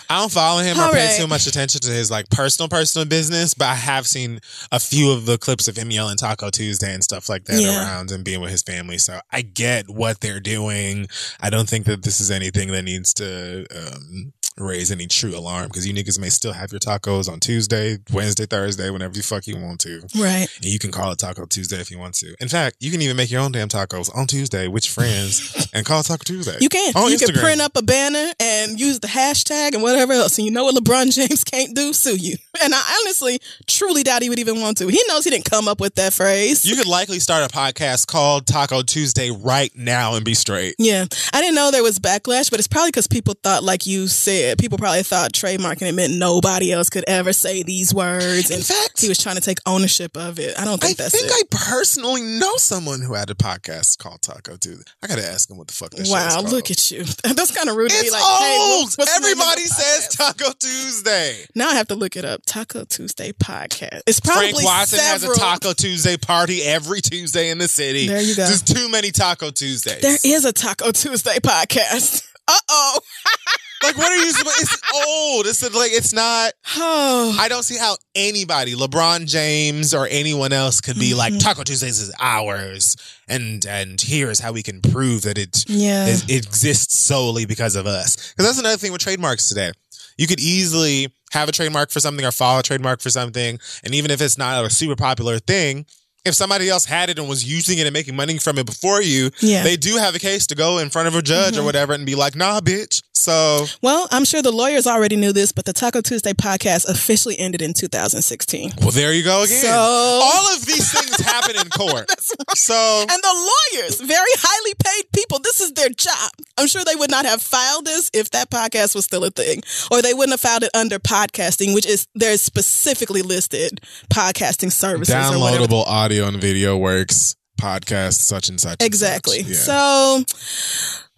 I 0.09 0.19
don't 0.19 0.31
follow 0.31 0.61
him 0.61 0.77
or 0.79 0.83
All 0.83 0.91
pay 0.91 1.07
right. 1.07 1.17
too 1.17 1.27
much 1.27 1.47
attention 1.47 1.81
to 1.81 1.91
his 1.91 2.09
like 2.11 2.29
personal 2.29 2.69
personal 2.69 3.05
business, 3.07 3.53
but 3.53 3.65
I 3.65 3.75
have 3.75 4.07
seen 4.07 4.39
a 4.71 4.79
few 4.79 5.11
of 5.11 5.25
the 5.25 5.37
clips 5.37 5.67
of 5.67 5.77
him 5.77 5.91
yelling 5.91 6.17
Taco 6.17 6.49
Tuesday 6.49 6.93
and 6.93 7.03
stuff 7.03 7.29
like 7.29 7.45
that 7.45 7.59
Yeah. 7.61 7.79
around 7.83 8.11
and 8.11 8.23
being 8.23 8.41
with 8.41 8.51
his 8.51 8.63
family. 8.63 8.97
So 8.97 9.19
I 9.31 9.41
get 9.41 9.89
what 9.89 10.21
they're 10.21 10.39
doing. 10.39 11.07
I 11.39 11.49
don't 11.49 11.69
think 11.69 11.85
that 11.85 12.03
this 12.03 12.19
is 12.21 12.31
anything 12.31 12.71
that 12.71 12.83
needs 12.83 13.13
to 13.15 13.65
um, 13.75 14.33
raise 14.57 14.91
any 14.91 15.07
true 15.07 15.35
alarm 15.35 15.67
because 15.67 15.87
you 15.87 15.93
niggas 15.93 16.19
may 16.19 16.29
still 16.29 16.53
have 16.53 16.71
your 16.71 16.79
tacos 16.79 17.29
on 17.29 17.39
Tuesday, 17.39 17.97
Wednesday, 18.11 18.45
Thursday, 18.45 18.89
whenever 18.89 19.15
you 19.15 19.21
fuck 19.21 19.47
you 19.47 19.57
want 19.57 19.79
to. 19.81 20.01
right. 20.19 20.47
And 20.57 20.65
you 20.65 20.79
can 20.79 20.91
call 20.91 21.11
it 21.11 21.19
Taco 21.19 21.45
Tuesday 21.45 21.79
if 21.79 21.91
you 21.91 21.99
want 21.99 22.15
to. 22.15 22.35
In 22.39 22.47
fact, 22.47 22.77
you 22.79 22.91
can 22.91 23.01
even 23.01 23.17
make 23.17 23.31
your 23.31 23.41
own 23.41 23.51
damn 23.51 23.69
tacos 23.69 24.15
on 24.15 24.27
Tuesday 24.27 24.67
with 24.67 24.85
your 24.85 24.93
friends 24.93 25.69
and 25.73 25.85
call 25.85 26.01
it 26.01 26.05
Taco 26.05 26.23
Tuesday. 26.23 26.57
You 26.59 26.69
can. 26.69 26.93
On 26.95 27.11
you 27.11 27.17
can 27.17 27.33
print 27.33 27.61
up 27.61 27.75
a 27.75 27.81
banner 27.83 28.31
and 28.39 28.79
use 28.79 28.99
the 28.99 29.07
hashtag 29.07 29.73
and 29.73 29.81
whatever 29.81 30.13
else. 30.13 30.37
And 30.37 30.45
you 30.45 30.51
know 30.51 30.65
what 30.65 30.75
LeBron 30.75 31.13
James 31.13 31.43
can't 31.43 31.75
do? 31.75 31.93
Sue 31.93 32.15
you. 32.15 32.35
And 32.59 32.73
I 32.73 33.01
honestly, 33.01 33.39
truly 33.67 34.01
doubt 34.01 34.23
he 34.23 34.29
would 34.29 34.39
even 34.39 34.59
want 34.59 34.77
to. 34.77 34.87
He 34.87 34.99
knows 35.07 35.23
he 35.23 35.29
didn't 35.29 35.45
come 35.47 35.67
up 35.67 35.79
with 35.79 35.93
that 35.93 36.11
phrase. 36.11 36.65
You 36.65 36.75
could 36.75 36.87
likely 36.87 37.19
start 37.19 37.45
a 37.45 37.55
podcast 37.55 38.07
called 38.07 38.47
Taco 38.47 38.81
Tuesday 38.81 39.29
right 39.29 39.71
now 39.75 40.15
and 40.15 40.25
be 40.25 40.33
straight. 40.33 40.73
Yeah. 40.79 41.05
I 41.33 41.41
didn't 41.41 41.53
know 41.53 41.69
there 41.69 41.83
was 41.83 41.99
backlash, 41.99 42.49
but 42.49 42.57
it's 42.57 42.67
probably 42.67 42.89
because 42.89 43.05
people 43.05 43.35
thought, 43.43 43.63
like 43.63 43.85
you 43.85 44.07
said, 44.07 44.46
people 44.55 44.77
probably 44.77 45.03
thought 45.03 45.33
trademarking 45.33 45.83
it 45.83 45.93
meant 45.93 46.13
nobody 46.13 46.71
else 46.71 46.89
could 46.89 47.03
ever 47.07 47.33
say 47.33 47.63
these 47.63 47.93
words. 47.93 48.49
In 48.51 48.61
fact, 48.61 49.01
he 49.01 49.07
was 49.09 49.17
trying 49.17 49.35
to 49.35 49.41
take 49.41 49.57
ownership 49.65 50.15
of 50.15 50.39
it. 50.39 50.59
I 50.59 50.65
don't 50.65 50.81
I 50.83 50.87
think 50.87 50.97
that's 50.97 51.13
I 51.15 51.17
think 51.17 51.31
it. 51.31 51.47
I 51.53 51.69
personally 51.69 52.21
know 52.21 52.55
someone 52.57 53.01
who 53.01 53.13
had 53.13 53.29
a 53.29 53.35
podcast 53.35 53.97
called 53.97 54.21
Taco 54.21 54.57
Tuesday. 54.57 54.83
I 55.03 55.07
gotta 55.07 55.25
ask 55.27 55.49
him 55.49 55.57
what 55.57 55.67
the 55.67 55.73
fuck 55.73 55.91
that 55.91 56.07
wow, 56.09 56.41
look 56.41 56.71
at 56.71 56.91
you. 56.91 57.03
That's 57.23 57.55
kind 57.55 57.69
of 57.69 57.75
rude 57.75 57.89
to 57.91 57.95
be 58.01 58.07
It's 58.07 58.11
like, 58.11 58.23
old. 58.23 58.93
what's 58.95 58.95
the 58.95 59.03
name 59.05 59.31
of 59.33 59.37
the 59.37 59.43
Everybody 59.43 59.61
says? 59.65 60.07
Taco 60.15 60.51
Tuesday. 60.59 61.45
Now 61.55 61.69
I 61.69 61.73
have 61.75 61.87
to 61.89 61.95
look 61.95 62.15
it 62.15 62.25
up. 62.25 62.41
Taco 62.45 62.83
Tuesday 62.85 63.31
podcast. 63.31 64.01
It's 64.07 64.19
probably 64.19 64.51
Frank 64.51 64.65
Watson 64.65 64.99
several. 64.99 65.29
has 65.31 65.37
a 65.37 65.41
Taco 65.41 65.73
Tuesday 65.73 66.17
party 66.17 66.61
every 66.63 67.01
Tuesday 67.01 67.49
in 67.49 67.57
the 67.57 67.67
city. 67.67 68.07
There 68.07 68.21
you 68.21 68.35
go. 68.35 68.45
There's 68.45 68.61
too 68.61 68.89
many 68.89 69.11
Taco 69.11 69.51
Tuesdays. 69.51 70.01
There 70.01 70.17
is 70.23 70.45
a 70.45 70.53
Taco 70.53 70.91
Tuesday 70.91 71.37
podcast. 71.39 72.23
Uh 72.49 72.57
oh. 72.69 72.99
like, 73.83 73.97
what 73.97 74.11
are 74.11 74.17
you? 74.17 74.31
supposed- 74.31 74.61
It's 74.61 74.77
old. 75.07 75.45
It's 75.47 75.61
like 75.75 75.91
it's 75.93 76.13
not. 76.13 76.53
I 76.75 77.47
don't 77.49 77.63
see 77.63 77.77
how 77.77 77.95
anybody, 78.15 78.73
LeBron 78.75 79.27
James 79.27 79.93
or 79.93 80.07
anyone 80.09 80.53
else, 80.53 80.81
could 80.81 80.97
be 80.99 81.09
Mm-hmm. 81.09 81.17
like 81.17 81.39
Taco 81.39 81.63
Tuesdays 81.63 81.99
is 81.99 82.13
ours, 82.19 82.95
and 83.27 83.65
and 83.65 83.99
here's 84.01 84.39
how 84.39 84.51
we 84.51 84.63
can 84.63 84.81
prove 84.81 85.21
that 85.23 85.37
it 85.37 85.65
Yeah. 85.67 86.07
is- 86.07 86.23
it 86.23 86.45
exists 86.45 86.95
solely 86.95 87.45
because 87.45 87.75
of 87.75 87.85
us. 87.85 88.15
Because 88.33 88.45
that's 88.45 88.59
another 88.59 88.77
thing 88.77 88.91
with 88.91 89.01
trademarks 89.01 89.47
today. 89.49 89.71
You 90.17 90.25
could 90.27 90.39
easily 90.39 91.13
have 91.31 91.47
a 91.47 91.51
trademark 91.51 91.91
for 91.91 91.99
something 91.99 92.25
or 92.25 92.31
file 92.31 92.59
a 92.59 92.63
trademark 92.63 93.01
for 93.01 93.09
something, 93.11 93.59
and 93.83 93.93
even 93.93 94.09
if 94.11 94.21
it's 94.21 94.37
not 94.37 94.63
a 94.65 94.69
super 94.69 94.95
popular 94.95 95.37
thing. 95.39 95.85
If 96.27 96.35
somebody 96.35 96.69
else 96.69 96.85
had 96.85 97.09
it 97.09 97.17
and 97.19 97.27
was 97.27 97.45
using 97.45 97.77
it 97.77 97.87
and 97.87 97.93
making 97.93 98.15
money 98.15 98.37
from 98.37 98.57
it 98.57 98.65
before 98.65 99.01
you, 99.01 99.31
Yeah. 99.39 99.63
they 99.63 99.77
do 99.77 99.95
have 99.97 100.13
a 100.15 100.19
case 100.19 100.45
to 100.47 100.55
go 100.55 100.77
in 100.79 100.89
front 100.89 101.07
of 101.07 101.15
a 101.15 101.21
judge 101.21 101.53
or 101.53 101.57
mm-hmm. 101.57 101.65
whatever 101.65 101.93
and 101.93 102.05
be 102.05 102.15
like, 102.15 102.35
nah, 102.35 102.59
bitch. 102.59 103.01
So 103.13 103.65
Well, 103.81 104.07
I'm 104.11 104.25
sure 104.25 104.41
the 104.41 104.51
lawyers 104.51 104.85
already 104.85 105.15
knew 105.15 105.33
this, 105.33 105.51
but 105.51 105.65
the 105.65 105.73
Taco 105.73 106.01
Tuesday 106.01 106.33
podcast 106.33 106.87
officially 106.87 107.37
ended 107.39 107.61
in 107.61 107.73
2016. 107.73 108.73
Well, 108.81 108.91
there 108.91 109.13
you 109.13 109.23
go 109.23 109.43
again. 109.43 109.63
So- 109.63 109.69
All 109.71 110.55
of 110.55 110.65
these 110.65 110.91
things 110.91 111.19
happen 111.25 111.55
in 111.55 111.69
court. 111.69 112.09
So 112.55 113.05
And 113.09 113.21
the 113.23 113.51
lawyers, 113.77 114.01
very 114.01 114.33
highly 114.37 114.73
paid 114.83 115.11
people, 115.13 115.39
this 115.39 115.61
is 115.61 115.73
their 115.73 115.89
job. 115.89 116.31
I'm 116.57 116.67
sure 116.67 116.83
they 116.83 116.95
would 116.95 117.11
not 117.11 117.25
have 117.25 117.41
filed 117.41 117.85
this 117.85 118.09
if 118.13 118.31
that 118.31 118.49
podcast 118.49 118.95
was 118.95 119.05
still 119.05 119.23
a 119.23 119.29
thing, 119.29 119.61
or 119.91 120.01
they 120.01 120.13
wouldn't 120.13 120.31
have 120.33 120.41
filed 120.41 120.63
it 120.63 120.71
under 120.73 120.97
podcasting, 120.99 121.73
which 121.73 121.85
is 121.85 122.07
there's 122.15 122.41
specifically 122.41 123.21
listed 123.21 123.79
podcasting 124.11 124.71
services 124.71 125.13
or 125.13 125.17
downloadable 125.19 125.85
audio 125.87 126.16
and 126.25 126.39
video 126.41 126.77
works. 126.77 127.35
podcast 127.59 128.13
such 128.21 128.49
and 128.49 128.61
such. 128.61 128.77
and 128.79 128.85
Exactly. 128.85 129.39
such. 129.41 129.47
Yeah. 129.47 129.57
So 129.57 130.23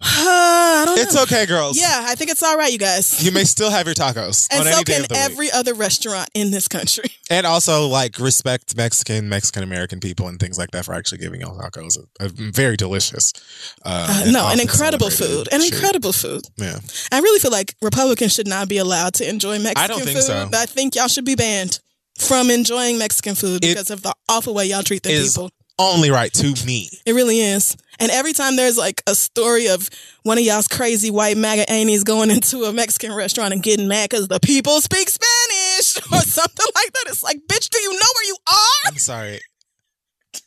I 0.02 0.84
don't 0.86 0.98
it's 0.98 1.14
know. 1.14 1.22
okay, 1.24 1.44
girls. 1.44 1.78
Yeah, 1.78 2.04
I 2.06 2.14
think 2.14 2.30
it's 2.30 2.42
all 2.42 2.56
right, 2.56 2.72
you 2.72 2.78
guys. 2.78 3.22
You 3.22 3.32
may 3.32 3.44
still 3.44 3.68
have 3.70 3.84
your 3.84 3.94
tacos 3.94 4.48
and 4.50 4.60
on 4.60 4.66
so 4.66 4.72
any 4.72 4.84
day 4.84 4.92
can 4.94 5.02
of 5.02 5.08
the 5.08 5.14
week. 5.14 5.20
every 5.22 5.50
other 5.50 5.74
restaurant 5.74 6.30
in 6.34 6.50
this 6.50 6.68
country. 6.68 7.04
And 7.32 7.46
also, 7.46 7.86
like, 7.86 8.18
respect 8.18 8.76
Mexican, 8.76 9.28
Mexican 9.28 9.62
American 9.62 10.00
people 10.00 10.26
and 10.26 10.40
things 10.40 10.58
like 10.58 10.72
that 10.72 10.84
for 10.84 10.94
actually 10.94 11.18
giving 11.18 11.40
y'all 11.42 11.56
tacos. 11.56 11.96
A, 12.18 12.24
a 12.24 12.28
very 12.28 12.76
delicious. 12.76 13.32
Uh, 13.84 14.08
Uh, 14.10 14.22
and 14.24 14.32
no, 14.32 14.48
an 14.48 14.58
incredible 14.58 15.10
food. 15.10 15.46
An 15.52 15.60
treat. 15.60 15.72
incredible 15.72 16.12
food. 16.12 16.42
Yeah. 16.56 16.78
I 17.12 17.20
really 17.20 17.38
feel 17.38 17.52
like 17.52 17.76
Republicans 17.82 18.32
should 18.34 18.48
not 18.48 18.68
be 18.68 18.78
allowed 18.78 19.14
to 19.14 19.28
enjoy 19.28 19.60
Mexican 19.60 19.74
food. 19.76 19.84
I 19.84 19.86
don't 19.86 20.02
think 20.04 20.18
food. 20.18 20.24
so. 20.26 20.48
I 20.58 20.66
think 20.66 20.96
y'all 20.96 21.06
should 21.06 21.24
be 21.24 21.36
banned 21.36 21.78
from 22.20 22.50
enjoying 22.50 22.98
Mexican 22.98 23.34
food 23.34 23.64
It 23.64 23.68
because 23.68 23.90
of 23.90 24.02
the 24.02 24.14
awful 24.28 24.54
way 24.54 24.66
y'all 24.66 24.82
treat 24.82 25.02
the 25.02 25.10
is 25.10 25.36
people. 25.36 25.50
Only 25.78 26.10
right 26.10 26.30
to 26.34 26.54
me. 26.66 26.90
It 27.06 27.14
really 27.14 27.40
is. 27.40 27.74
And 27.98 28.10
every 28.10 28.34
time 28.34 28.56
there's 28.56 28.76
like 28.76 29.02
a 29.06 29.14
story 29.14 29.68
of 29.68 29.88
one 30.22 30.36
of 30.36 30.44
y'all's 30.44 30.68
crazy 30.68 31.10
white 31.10 31.38
MAGA 31.38 31.70
aunties 31.70 32.04
going 32.04 32.30
into 32.36 32.64
a 32.64 32.72
Mexican 32.72 33.14
restaurant 33.14 33.54
and 33.54 33.62
getting 33.62 33.88
mad 33.88 34.10
because 34.10 34.28
the 34.28 34.40
people 34.40 34.80
speak 34.82 35.08
Spanish 35.08 35.96
or 36.12 36.20
something 36.20 36.66
like 36.74 36.92
that, 36.92 37.04
it's 37.06 37.22
like, 37.22 37.38
bitch, 37.50 37.70
do 37.70 37.78
you 37.78 37.92
know 37.92 38.08
where 38.14 38.26
you 38.26 38.36
are? 38.48 38.88
I'm 38.88 38.98
sorry. 38.98 39.40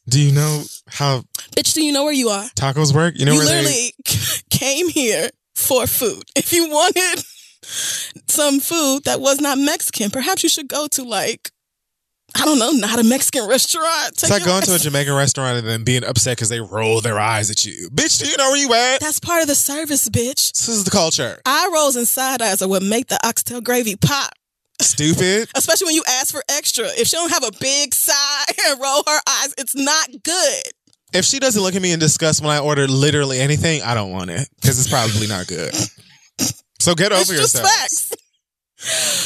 Do 0.07 0.21
you 0.21 0.31
know 0.31 0.63
how 0.87 1.23
Bitch, 1.55 1.73
do 1.73 1.83
you 1.83 1.91
know 1.91 2.03
where 2.03 2.13
you 2.13 2.29
are? 2.29 2.45
tacos 2.55 2.93
work? 2.93 3.15
You 3.17 3.25
know 3.25 3.33
you 3.33 3.39
where 3.39 3.47
literally 3.47 3.93
came 4.49 4.89
here 4.89 5.29
for 5.55 5.87
food. 5.87 6.23
If 6.35 6.53
you 6.53 6.69
wanted 6.69 7.23
some 8.27 8.59
food 8.59 9.05
that 9.05 9.19
was 9.19 9.39
not 9.39 9.57
Mexican, 9.57 10.09
perhaps 10.09 10.43
you 10.43 10.49
should 10.49 10.67
go 10.67 10.87
to 10.87 11.03
like, 11.03 11.51
I 12.35 12.45
don't 12.45 12.57
know, 12.57 12.72
not 12.72 12.99
a 12.99 13.03
Mexican 13.03 13.47
restaurant. 13.47 14.10
It's 14.10 14.30
like 14.30 14.43
going 14.43 14.64
to 14.64 14.73
a 14.76 14.80
Jamaican 14.80 15.14
restaurant 15.14 15.60
and 15.60 15.68
then 15.68 15.84
being 15.84 16.03
upset 16.03 16.38
because 16.38 16.49
they 16.49 16.60
roll 16.60 16.99
their 16.99 17.19
eyes 17.19 17.51
at 17.51 17.64
you. 17.64 17.89
Bitch, 17.93 18.23
do 18.23 18.30
you 18.30 18.38
know 18.38 18.49
where 18.49 18.57
you 18.57 18.73
at? 18.73 18.99
That's 18.99 19.19
part 19.19 19.41
of 19.41 19.47
the 19.47 19.55
service, 19.55 20.10
bitch. 20.10 20.51
This 20.51 20.68
is 20.68 20.84
the 20.84 20.91
culture. 20.91 21.39
Eye 21.45 21.69
rolls 21.73 21.95
and 21.95 22.07
side 22.07 22.41
eyes 22.41 22.61
are 22.61 22.68
what 22.68 22.81
make 22.81 23.07
the 23.07 23.19
oxtail 23.23 23.61
gravy 23.61 23.95
pop. 23.95 24.34
Stupid. 24.81 25.49
Especially 25.55 25.85
when 25.85 25.95
you 25.95 26.03
ask 26.07 26.34
for 26.34 26.43
extra. 26.49 26.85
If 26.85 27.07
she 27.07 27.15
don't 27.15 27.31
have 27.31 27.43
a 27.43 27.51
big 27.60 27.93
sigh 27.93 28.45
and 28.68 28.81
roll 28.81 29.03
her 29.07 29.19
eyes, 29.27 29.53
it's 29.57 29.76
not 29.76 30.10
good. 30.23 30.64
If 31.14 31.26
she 31.26 31.38
doesn't 31.39 31.61
look 31.61 31.76
at 31.76 31.81
me 31.81 31.91
in 31.91 31.99
disgust 31.99 32.41
when 32.41 32.49
I 32.49 32.57
order 32.60 32.88
literally 32.88 33.39
anything, 33.39 33.84
I 33.84 33.93
don't 33.93 34.11
want 34.11 34.31
it 34.31 34.49
because 34.60 34.80
it's 34.80 34.89
probably 34.89 35.27
not 35.27 35.45
good. 35.45 35.73
So 36.80 36.95
get 36.95 37.11
over 37.11 37.22
it's 37.22 37.30
just 37.30 37.55
yourself. 37.55 37.69
facts. 37.69 38.14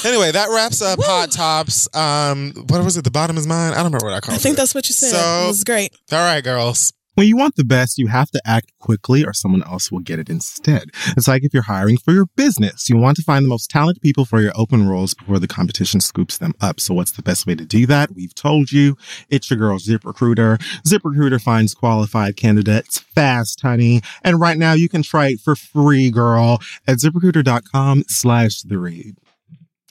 Anyway, 0.06 0.32
that 0.32 0.50
wraps 0.50 0.82
up 0.82 1.00
Hot 1.02 1.32
Tops. 1.32 1.94
Um, 1.96 2.54
what 2.68 2.84
was 2.84 2.98
it? 2.98 3.04
The 3.04 3.12
bottom 3.12 3.38
is 3.38 3.48
mine. 3.48 3.74
I 3.74 3.78
don't 3.78 3.86
remember 3.86 4.06
what 4.06 4.14
I 4.14 4.20
called 4.20 4.36
it. 4.36 4.40
I 4.40 4.42
think 4.42 4.54
it. 4.54 4.58
that's 4.58 4.76
what 4.76 4.88
you 4.88 4.94
said. 4.94 5.12
So- 5.12 5.46
it 5.46 5.48
was 5.48 5.64
great. 5.64 5.92
All 6.12 6.20
right, 6.20 6.44
girls. 6.44 6.94
When 7.16 7.26
you 7.26 7.36
want 7.36 7.56
the 7.56 7.66
best, 7.66 7.98
you 7.98 8.06
have 8.10 8.30
to 8.30 8.42
act 8.46 8.72
quickly 8.78 9.26
or 9.26 9.34
someone 9.34 9.64
else 9.64 9.92
will 9.92 10.02
get 10.02 10.20
it 10.20 10.30
instead. 10.30 10.92
It's 11.18 11.28
like 11.28 11.44
if 11.44 11.52
you're 11.52 11.64
hiring 11.64 11.98
for 11.98 12.14
your 12.14 12.28
business, 12.36 12.90
you 12.90 12.98
want 12.98 13.18
to 13.18 13.24
find 13.24 13.44
the 13.44 13.50
most 13.50 13.72
talented 13.72 14.04
people 14.04 14.24
for 14.24 14.40
your 14.40 14.52
open 14.54 14.88
roles 14.88 15.16
before 15.16 15.40
the 15.40 15.48
competition 15.48 16.00
scoops 16.00 16.38
them 16.38 16.54
up. 16.62 16.80
So 16.80 16.94
what's 16.94 17.14
the 17.14 17.24
best 17.24 17.48
way 17.48 17.56
to 17.56 17.66
do 17.66 17.88
that? 17.88 18.14
We've 18.14 18.36
told 18.36 18.72
you. 18.72 18.98
It's 19.32 19.50
your 19.50 19.58
girl, 19.58 19.80
ZipRecruiter. 19.80 20.60
ZipRecruiter 20.86 21.42
finds 21.42 21.74
qualified 21.74 22.36
candidates 22.38 23.00
fast, 23.00 23.62
honey. 23.62 24.02
And 24.24 24.40
right 24.40 24.60
now 24.60 24.74
you 24.74 24.88
can 24.88 25.02
try 25.02 25.30
it 25.30 25.40
for 25.40 25.56
free, 25.56 26.12
girl, 26.12 26.60
at 26.88 26.98
ziprecruiter.com 26.98 28.04
slash 28.08 28.62
the 28.62 28.78
read. 28.78 29.16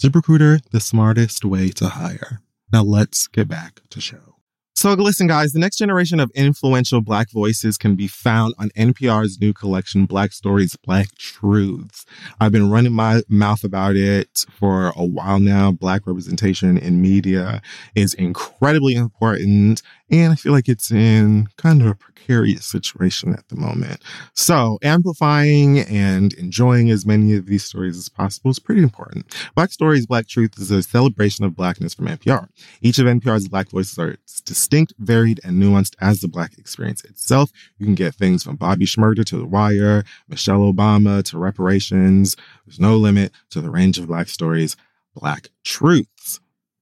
ZipRecruiter, 0.00 0.60
the 0.70 0.80
smartest 0.80 1.44
way 1.44 1.68
to 1.70 1.88
hire. 1.88 2.40
Now 2.72 2.82
let's 2.82 3.26
get 3.26 3.48
back 3.48 3.80
to 3.90 4.00
show. 4.00 4.30
So 4.80 4.94
listen, 4.94 5.26
guys, 5.26 5.52
the 5.52 5.58
next 5.58 5.76
generation 5.76 6.20
of 6.20 6.30
influential 6.34 7.02
Black 7.02 7.30
voices 7.30 7.76
can 7.76 7.96
be 7.96 8.08
found 8.08 8.54
on 8.58 8.70
NPR's 8.70 9.38
new 9.38 9.52
collection, 9.52 10.06
Black 10.06 10.32
Stories, 10.32 10.74
Black 10.76 11.14
Truths. 11.18 12.06
I've 12.40 12.52
been 12.52 12.70
running 12.70 12.94
my 12.94 13.20
mouth 13.28 13.62
about 13.62 13.96
it 13.96 14.46
for 14.58 14.94
a 14.96 15.04
while 15.04 15.38
now. 15.38 15.70
Black 15.70 16.06
representation 16.06 16.78
in 16.78 17.02
media 17.02 17.60
is 17.94 18.14
incredibly 18.14 18.94
important, 18.94 19.82
and 20.10 20.32
I 20.32 20.36
feel 20.36 20.52
like 20.52 20.66
it's 20.66 20.90
in 20.90 21.48
kind 21.58 21.82
of 21.82 21.90
precarious 22.20 22.66
situation 22.66 23.32
at 23.32 23.48
the 23.48 23.56
moment. 23.56 24.02
So 24.34 24.78
amplifying 24.82 25.80
and 25.80 26.32
enjoying 26.34 26.90
as 26.90 27.06
many 27.06 27.34
of 27.34 27.46
these 27.46 27.64
stories 27.64 27.96
as 27.96 28.08
possible 28.08 28.50
is 28.50 28.58
pretty 28.58 28.82
important. 28.82 29.26
Black 29.54 29.72
Stories, 29.72 30.06
Black 30.06 30.26
Truth 30.26 30.58
is 30.58 30.70
a 30.70 30.82
celebration 30.82 31.44
of 31.44 31.56
Blackness 31.56 31.94
from 31.94 32.06
NPR. 32.06 32.48
Each 32.80 32.98
of 32.98 33.06
NPR's 33.06 33.48
Black 33.48 33.70
voices 33.70 33.98
are 33.98 34.16
distinct, 34.44 34.92
varied, 34.98 35.40
and 35.44 35.62
nuanced 35.62 35.94
as 36.00 36.20
the 36.20 36.28
Black 36.28 36.58
experience 36.58 37.04
itself. 37.04 37.50
You 37.78 37.86
can 37.86 37.94
get 37.94 38.14
things 38.14 38.42
from 38.42 38.56
Bobby 38.56 38.84
Shmurda 38.84 39.24
to 39.26 39.36
The 39.36 39.46
Wire, 39.46 40.04
Michelle 40.28 40.72
Obama 40.72 41.22
to 41.24 41.38
reparations. 41.38 42.36
There's 42.66 42.80
no 42.80 42.96
limit 42.96 43.32
to 43.50 43.60
the 43.60 43.70
range 43.70 43.98
of 43.98 44.08
Black 44.08 44.28
stories, 44.28 44.76
Black 45.14 45.48
truths. 45.64 46.09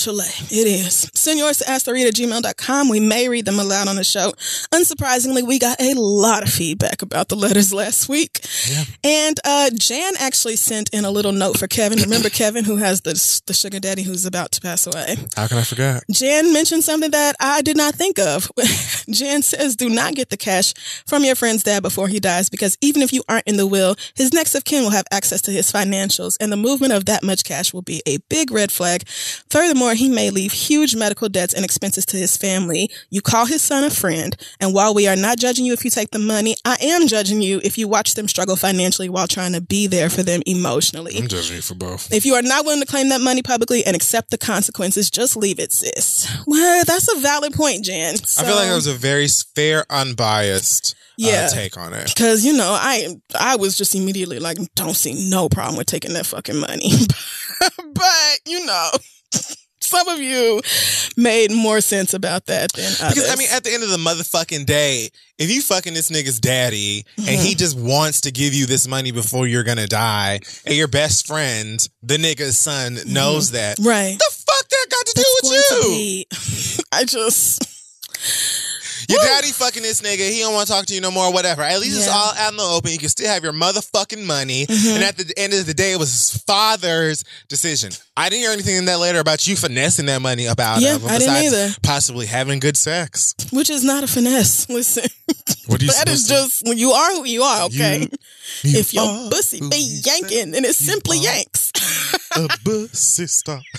Chile, 0.00 0.24
it 0.50 0.66
is. 0.66 1.10
Send 1.12 1.38
yours 1.38 1.58
to 1.58 1.64
asktheread 1.64 2.08
at 2.08 2.14
gmail.com. 2.14 2.88
We 2.88 3.00
may 3.00 3.28
read 3.28 3.44
them 3.44 3.58
aloud 3.58 3.86
on 3.86 3.96
the 3.96 4.04
show. 4.04 4.32
Unsurprisingly, 4.72 5.46
we 5.46 5.58
got 5.58 5.78
a 5.78 5.92
lot 5.92 6.42
of 6.42 6.48
feedback 6.48 7.02
about 7.02 7.28
the 7.28 7.36
letters 7.36 7.70
last 7.70 8.08
week. 8.08 8.40
Yeah. 8.66 8.84
And 9.04 9.38
uh, 9.44 9.68
Jan 9.74 10.14
actually 10.18 10.56
sent 10.56 10.88
in 10.94 11.04
a 11.04 11.10
little 11.10 11.32
note 11.32 11.58
for 11.58 11.66
Kevin. 11.66 11.98
Remember 12.02 12.30
Kevin, 12.30 12.64
who 12.64 12.76
has 12.76 13.02
the, 13.02 13.12
the 13.46 13.52
sugar 13.52 13.78
daddy 13.78 14.02
who's 14.02 14.24
about 14.24 14.52
to 14.52 14.62
pass 14.62 14.86
away? 14.86 15.16
How 15.36 15.46
can 15.46 15.58
I 15.58 15.64
forget? 15.64 16.02
Jan 16.10 16.50
mentioned 16.54 16.82
something 16.82 17.10
that 17.10 17.36
I 17.38 17.60
did 17.60 17.76
not 17.76 17.94
think 17.94 18.18
of. 18.18 18.50
Jan 19.10 19.42
says, 19.42 19.76
do 19.76 19.90
not 19.90 20.14
get 20.14 20.30
the 20.30 20.38
cash 20.38 20.72
from 21.06 21.24
your 21.24 21.34
friend's 21.34 21.62
dad 21.62 21.82
before 21.82 22.08
he 22.08 22.20
dies 22.20 22.48
because 22.48 22.78
even 22.80 23.02
if 23.02 23.12
you 23.12 23.22
aren't 23.28 23.46
in 23.46 23.58
the 23.58 23.66
will, 23.66 23.96
his 24.14 24.32
next 24.32 24.54
of 24.54 24.64
kin 24.64 24.82
will 24.82 24.90
have 24.90 25.06
access 25.10 25.42
to 25.42 25.50
his 25.50 25.70
financials 25.70 26.38
and 26.40 26.50
the 26.50 26.56
movement 26.56 26.94
of 26.94 27.04
that 27.04 27.22
much 27.22 27.44
cash 27.44 27.74
will 27.74 27.82
be 27.82 28.02
a 28.06 28.16
big 28.30 28.50
red 28.50 28.72
flag. 28.72 29.06
Furthermore, 29.50 29.89
he 29.94 30.08
may 30.08 30.30
leave 30.30 30.52
huge 30.52 30.94
medical 30.96 31.28
debts 31.28 31.54
and 31.54 31.64
expenses 31.64 32.04
to 32.06 32.16
his 32.16 32.36
family. 32.36 32.90
You 33.10 33.20
call 33.22 33.46
his 33.46 33.62
son 33.62 33.84
a 33.84 33.90
friend. 33.90 34.36
And 34.60 34.74
while 34.74 34.94
we 34.94 35.06
are 35.08 35.16
not 35.16 35.38
judging 35.38 35.64
you 35.64 35.72
if 35.72 35.84
you 35.84 35.90
take 35.90 36.10
the 36.10 36.18
money, 36.18 36.56
I 36.64 36.76
am 36.80 37.06
judging 37.08 37.42
you 37.42 37.60
if 37.64 37.76
you 37.78 37.88
watch 37.88 38.14
them 38.14 38.28
struggle 38.28 38.56
financially 38.56 39.08
while 39.08 39.26
trying 39.26 39.52
to 39.52 39.60
be 39.60 39.86
there 39.86 40.10
for 40.10 40.22
them 40.22 40.42
emotionally. 40.46 41.16
I'm 41.18 41.28
judging 41.28 41.56
you 41.56 41.62
for 41.62 41.74
both. 41.74 42.12
If 42.12 42.24
you 42.24 42.34
are 42.34 42.42
not 42.42 42.64
willing 42.64 42.80
to 42.80 42.86
claim 42.86 43.08
that 43.10 43.20
money 43.20 43.42
publicly 43.42 43.84
and 43.84 43.94
accept 43.96 44.30
the 44.30 44.38
consequences, 44.38 45.10
just 45.10 45.36
leave 45.36 45.58
it, 45.58 45.72
sis. 45.72 46.28
Well, 46.46 46.84
that's 46.84 47.12
a 47.14 47.20
valid 47.20 47.52
point, 47.54 47.84
Jan. 47.84 48.14
I 48.38 48.44
feel 48.44 48.54
like 48.56 48.68
that 48.68 48.74
was 48.74 48.86
a 48.86 48.94
very 48.94 49.28
fair, 49.28 49.84
unbiased 49.90 50.94
Yeah. 51.16 51.48
uh, 51.50 51.54
take 51.54 51.76
on 51.76 51.92
it. 51.92 52.06
because 52.14 52.44
you 52.44 52.52
know 52.54 52.70
I 52.80 53.14
I 53.38 53.56
was 53.56 53.76
just 53.76 53.94
immediately 53.94 54.38
like, 54.38 54.58
don't 54.74 54.94
see 54.96 55.28
no 55.30 55.48
problem 55.48 55.76
with 55.76 55.86
taking 55.86 56.12
that 56.14 56.26
fucking 56.26 56.58
money, 56.58 56.90
but 57.60 58.40
you 58.46 58.64
know, 58.64 58.90
some 59.90 60.08
of 60.08 60.18
you 60.20 60.60
made 61.16 61.50
more 61.52 61.80
sense 61.80 62.14
about 62.14 62.46
that 62.46 62.72
than 62.72 62.84
others. 63.02 63.14
Because 63.14 63.30
I 63.30 63.36
mean, 63.36 63.48
at 63.52 63.64
the 63.64 63.72
end 63.74 63.82
of 63.82 63.90
the 63.90 63.96
motherfucking 63.96 64.64
day, 64.66 65.08
if 65.38 65.50
you 65.50 65.60
fucking 65.62 65.94
this 65.94 66.10
nigga's 66.10 66.38
daddy 66.40 67.04
and 67.16 67.26
Mm-hmm. 67.26 67.42
he 67.44 67.54
just 67.54 67.78
wants 67.78 68.20
to 68.22 68.30
give 68.30 68.54
you 68.54 68.66
this 68.66 68.86
money 68.86 69.10
before 69.10 69.46
you're 69.46 69.64
gonna 69.64 69.86
die, 69.86 70.40
and 70.66 70.74
your 70.74 70.88
best 70.88 71.26
friend, 71.26 71.86
the 72.02 72.16
nigga's 72.16 72.56
son, 72.58 72.98
knows 73.06 73.50
that, 73.52 73.78
right. 73.80 74.16
the 74.18 74.30
fuck 74.46 74.68
that 74.68 74.86
got 74.90 75.06
to 75.06 75.12
do 75.16 75.24
with 75.42 75.52
you? 75.52 75.88
be- 75.90 76.26
I 76.92 77.04
just 77.04 77.66
Your 79.10 79.20
daddy 79.22 79.48
fucking 79.52 79.82
this 79.82 80.00
nigga. 80.00 80.30
He 80.30 80.38
don't 80.40 80.54
want 80.54 80.66
to 80.68 80.72
talk 80.72 80.86
to 80.86 80.94
you 80.94 81.00
no 81.00 81.10
more. 81.10 81.32
Whatever. 81.32 81.62
At 81.62 81.80
least 81.80 81.96
it's 81.96 82.06
Yeah. 82.06 82.12
Mm-hmm. 82.12 82.38
all 82.38 82.44
out 82.46 82.50
in 82.52 82.56
the 82.56 82.62
open. 82.64 82.90
You 82.92 82.98
can 82.98 83.08
still 83.08 83.28
have 83.28 83.42
your 83.44 83.52
motherfucking 83.52 84.24
money. 84.24 84.66
And 84.68 85.02
at 85.04 85.16
the 85.16 85.32
end 85.36 85.52
of 85.52 85.66
the 85.66 85.74
day, 85.74 85.92
it 85.92 85.98
was 85.98 86.10
his 86.10 86.42
father's 86.44 87.24
decision. 87.48 87.92
I 88.16 88.28
didn't 88.28 88.42
hear 88.42 88.50
anything 88.52 88.76
in 88.76 88.84
that 88.86 88.98
later 88.98 89.18
about 89.20 89.46
you 89.46 89.56
finessing 89.56 90.06
that 90.06 90.20
money 90.22 90.46
about 90.46 90.80
Yeah, 90.80 90.96
of 90.96 91.02
him, 91.02 91.10
I 91.10 91.18
didn't 91.18 91.34
either. 91.36 91.74
Possibly 91.82 92.26
having 92.26 92.60
good 92.60 92.76
sex. 92.76 93.34
which 93.52 93.70
is 93.70 93.82
not 93.84 94.04
a 94.04 94.06
finesse. 94.06 94.68
Listen, 94.70 95.04
What 95.66 95.80
are 95.80 95.84
you 95.84 95.90
that 95.92 96.08
is 96.08 96.26
supposed 96.26 96.50
just 96.60 96.66
when 96.66 96.78
you 96.78 96.90
are 96.92 97.12
who 97.14 97.24
you 97.26 97.42
are. 97.42 97.64
Okay, 97.66 98.06
to- 98.06 98.18
You 98.68 98.78
if 98.80 98.92
your 98.94 99.30
pussy 99.30 99.60
be 99.60 100.00
yanking, 100.04 100.50
then 100.52 100.64
it 100.64 100.74
simply 100.74 101.18
yanks. 101.18 101.70
a 102.36 102.48
pussy 102.64 103.26
star. 103.26 103.60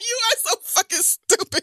you 0.00 0.18
are 0.24 0.36
so 0.50 0.56
fucking 0.62 0.98
stupid. 1.02 1.62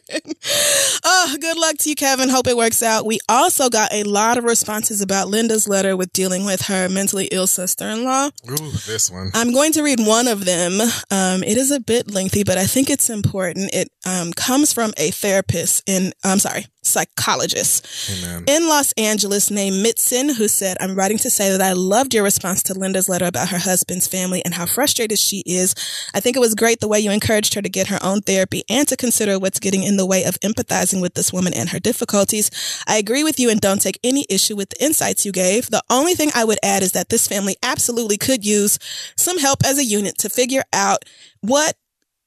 Oh, 1.26 1.38
good 1.40 1.58
luck 1.58 1.78
to 1.80 1.90
you, 1.90 1.95
Kevin. 1.95 2.30
Hope 2.30 2.48
it 2.48 2.58
works 2.58 2.84
out. 2.84 3.06
We 3.06 3.20
also 3.30 3.70
got 3.70 3.94
a 3.94 4.04
lot 4.04 4.38
of 4.38 4.44
responses 4.44 5.02
about 5.02 5.30
Linda's 5.30 5.68
letter 5.68 5.95
with 5.95 6.12
dealing 6.12 6.45
with 6.45 6.64
her 6.64 6.90
mentally 6.90 7.30
ill 7.32 7.48
sister 7.48 7.88
in 7.88 8.04
law. 8.04 8.30
Ooh, 8.50 8.72
this 8.88 9.10
one. 9.10 9.32
I'm 9.34 9.54
going 9.54 9.72
to 9.74 9.84
read 9.84 10.00
one 10.02 10.28
of 10.28 10.44
them. 10.44 10.82
Um, 11.10 11.44
it 11.44 11.58
is 11.58 11.72
a 11.72 11.80
bit 11.80 12.12
lengthy, 12.12 12.44
but 12.44 12.58
I 12.58 12.66
think 12.66 12.90
it's 12.90 13.10
important. 13.10 13.74
It 13.74 13.90
um, 14.06 14.34
comes 14.34 14.74
from 14.74 14.94
a 14.98 15.12
therapist 15.12 15.84
in, 15.88 16.12
I'm 16.24 16.40
sorry, 16.40 16.66
psychologist 16.84 17.88
Amen. 18.12 18.44
in 18.48 18.68
Los 18.68 18.92
Angeles 18.94 19.50
named 19.50 19.86
Mitson, 19.86 20.36
who 20.36 20.48
said, 20.48 20.78
I'm 20.80 20.96
writing 20.96 21.18
to 21.20 21.30
say 21.30 21.50
that 21.50 21.62
I 21.62 21.74
loved 21.74 22.14
your 22.14 22.24
response 22.24 22.64
to 22.64 22.74
Linda's 22.74 23.10
letter 23.10 23.26
about 23.26 23.50
her 23.50 23.58
husband's 23.58 24.08
family 24.08 24.44
and 24.46 24.54
how 24.54 24.66
frustrated 24.66 25.20
she 25.20 25.44
is. 25.46 25.76
I 26.14 26.20
think 26.20 26.36
it 26.36 26.42
was 26.42 26.56
great 26.56 26.80
the 26.80 26.88
way 26.88 27.00
you 27.00 27.12
encouraged 27.12 27.54
her 27.56 27.62
to 27.62 27.70
get 27.70 27.88
her 27.88 28.00
own 28.02 28.22
therapy 28.22 28.64
and 28.70 28.88
to 28.88 28.98
consider 28.98 29.40
what's 29.40 29.60
getting 29.60 29.84
in 29.84 29.98
the 29.98 30.06
way 30.06 30.24
of 30.24 30.40
empathizing 30.42 31.02
with 31.02 31.14
this 31.14 31.34
woman 31.34 31.54
and 31.54 31.70
her 31.70 31.80
difficulties. 31.80 32.52
I 32.88 32.98
agree 32.98 33.24
with 33.24 33.40
you 33.40 33.50
and 33.50 33.60
don't 33.60 33.82
take 33.82 34.00
any 34.04 34.26
issue 34.30 34.56
with 34.56 34.70
the 34.70 34.84
insights 34.84 35.26
you 35.26 35.32
gave. 35.32 35.70
The 35.70 35.84
only 35.90 36.14
thing 36.14 36.32
I 36.36 36.44
would 36.44 36.60
add 36.64 36.84
is 36.84 36.92
that 36.92 37.10
this 37.10 37.28
family 37.28 37.56
absolutely 37.64 38.18
could 38.18 38.46
use 38.46 38.80
some 39.18 39.40
help 39.40 39.60
as 39.66 39.78
a 39.78 39.86
unit 39.86 40.18
to 40.20 40.30
figure 40.30 40.64
out 40.74 41.06
what 41.42 41.76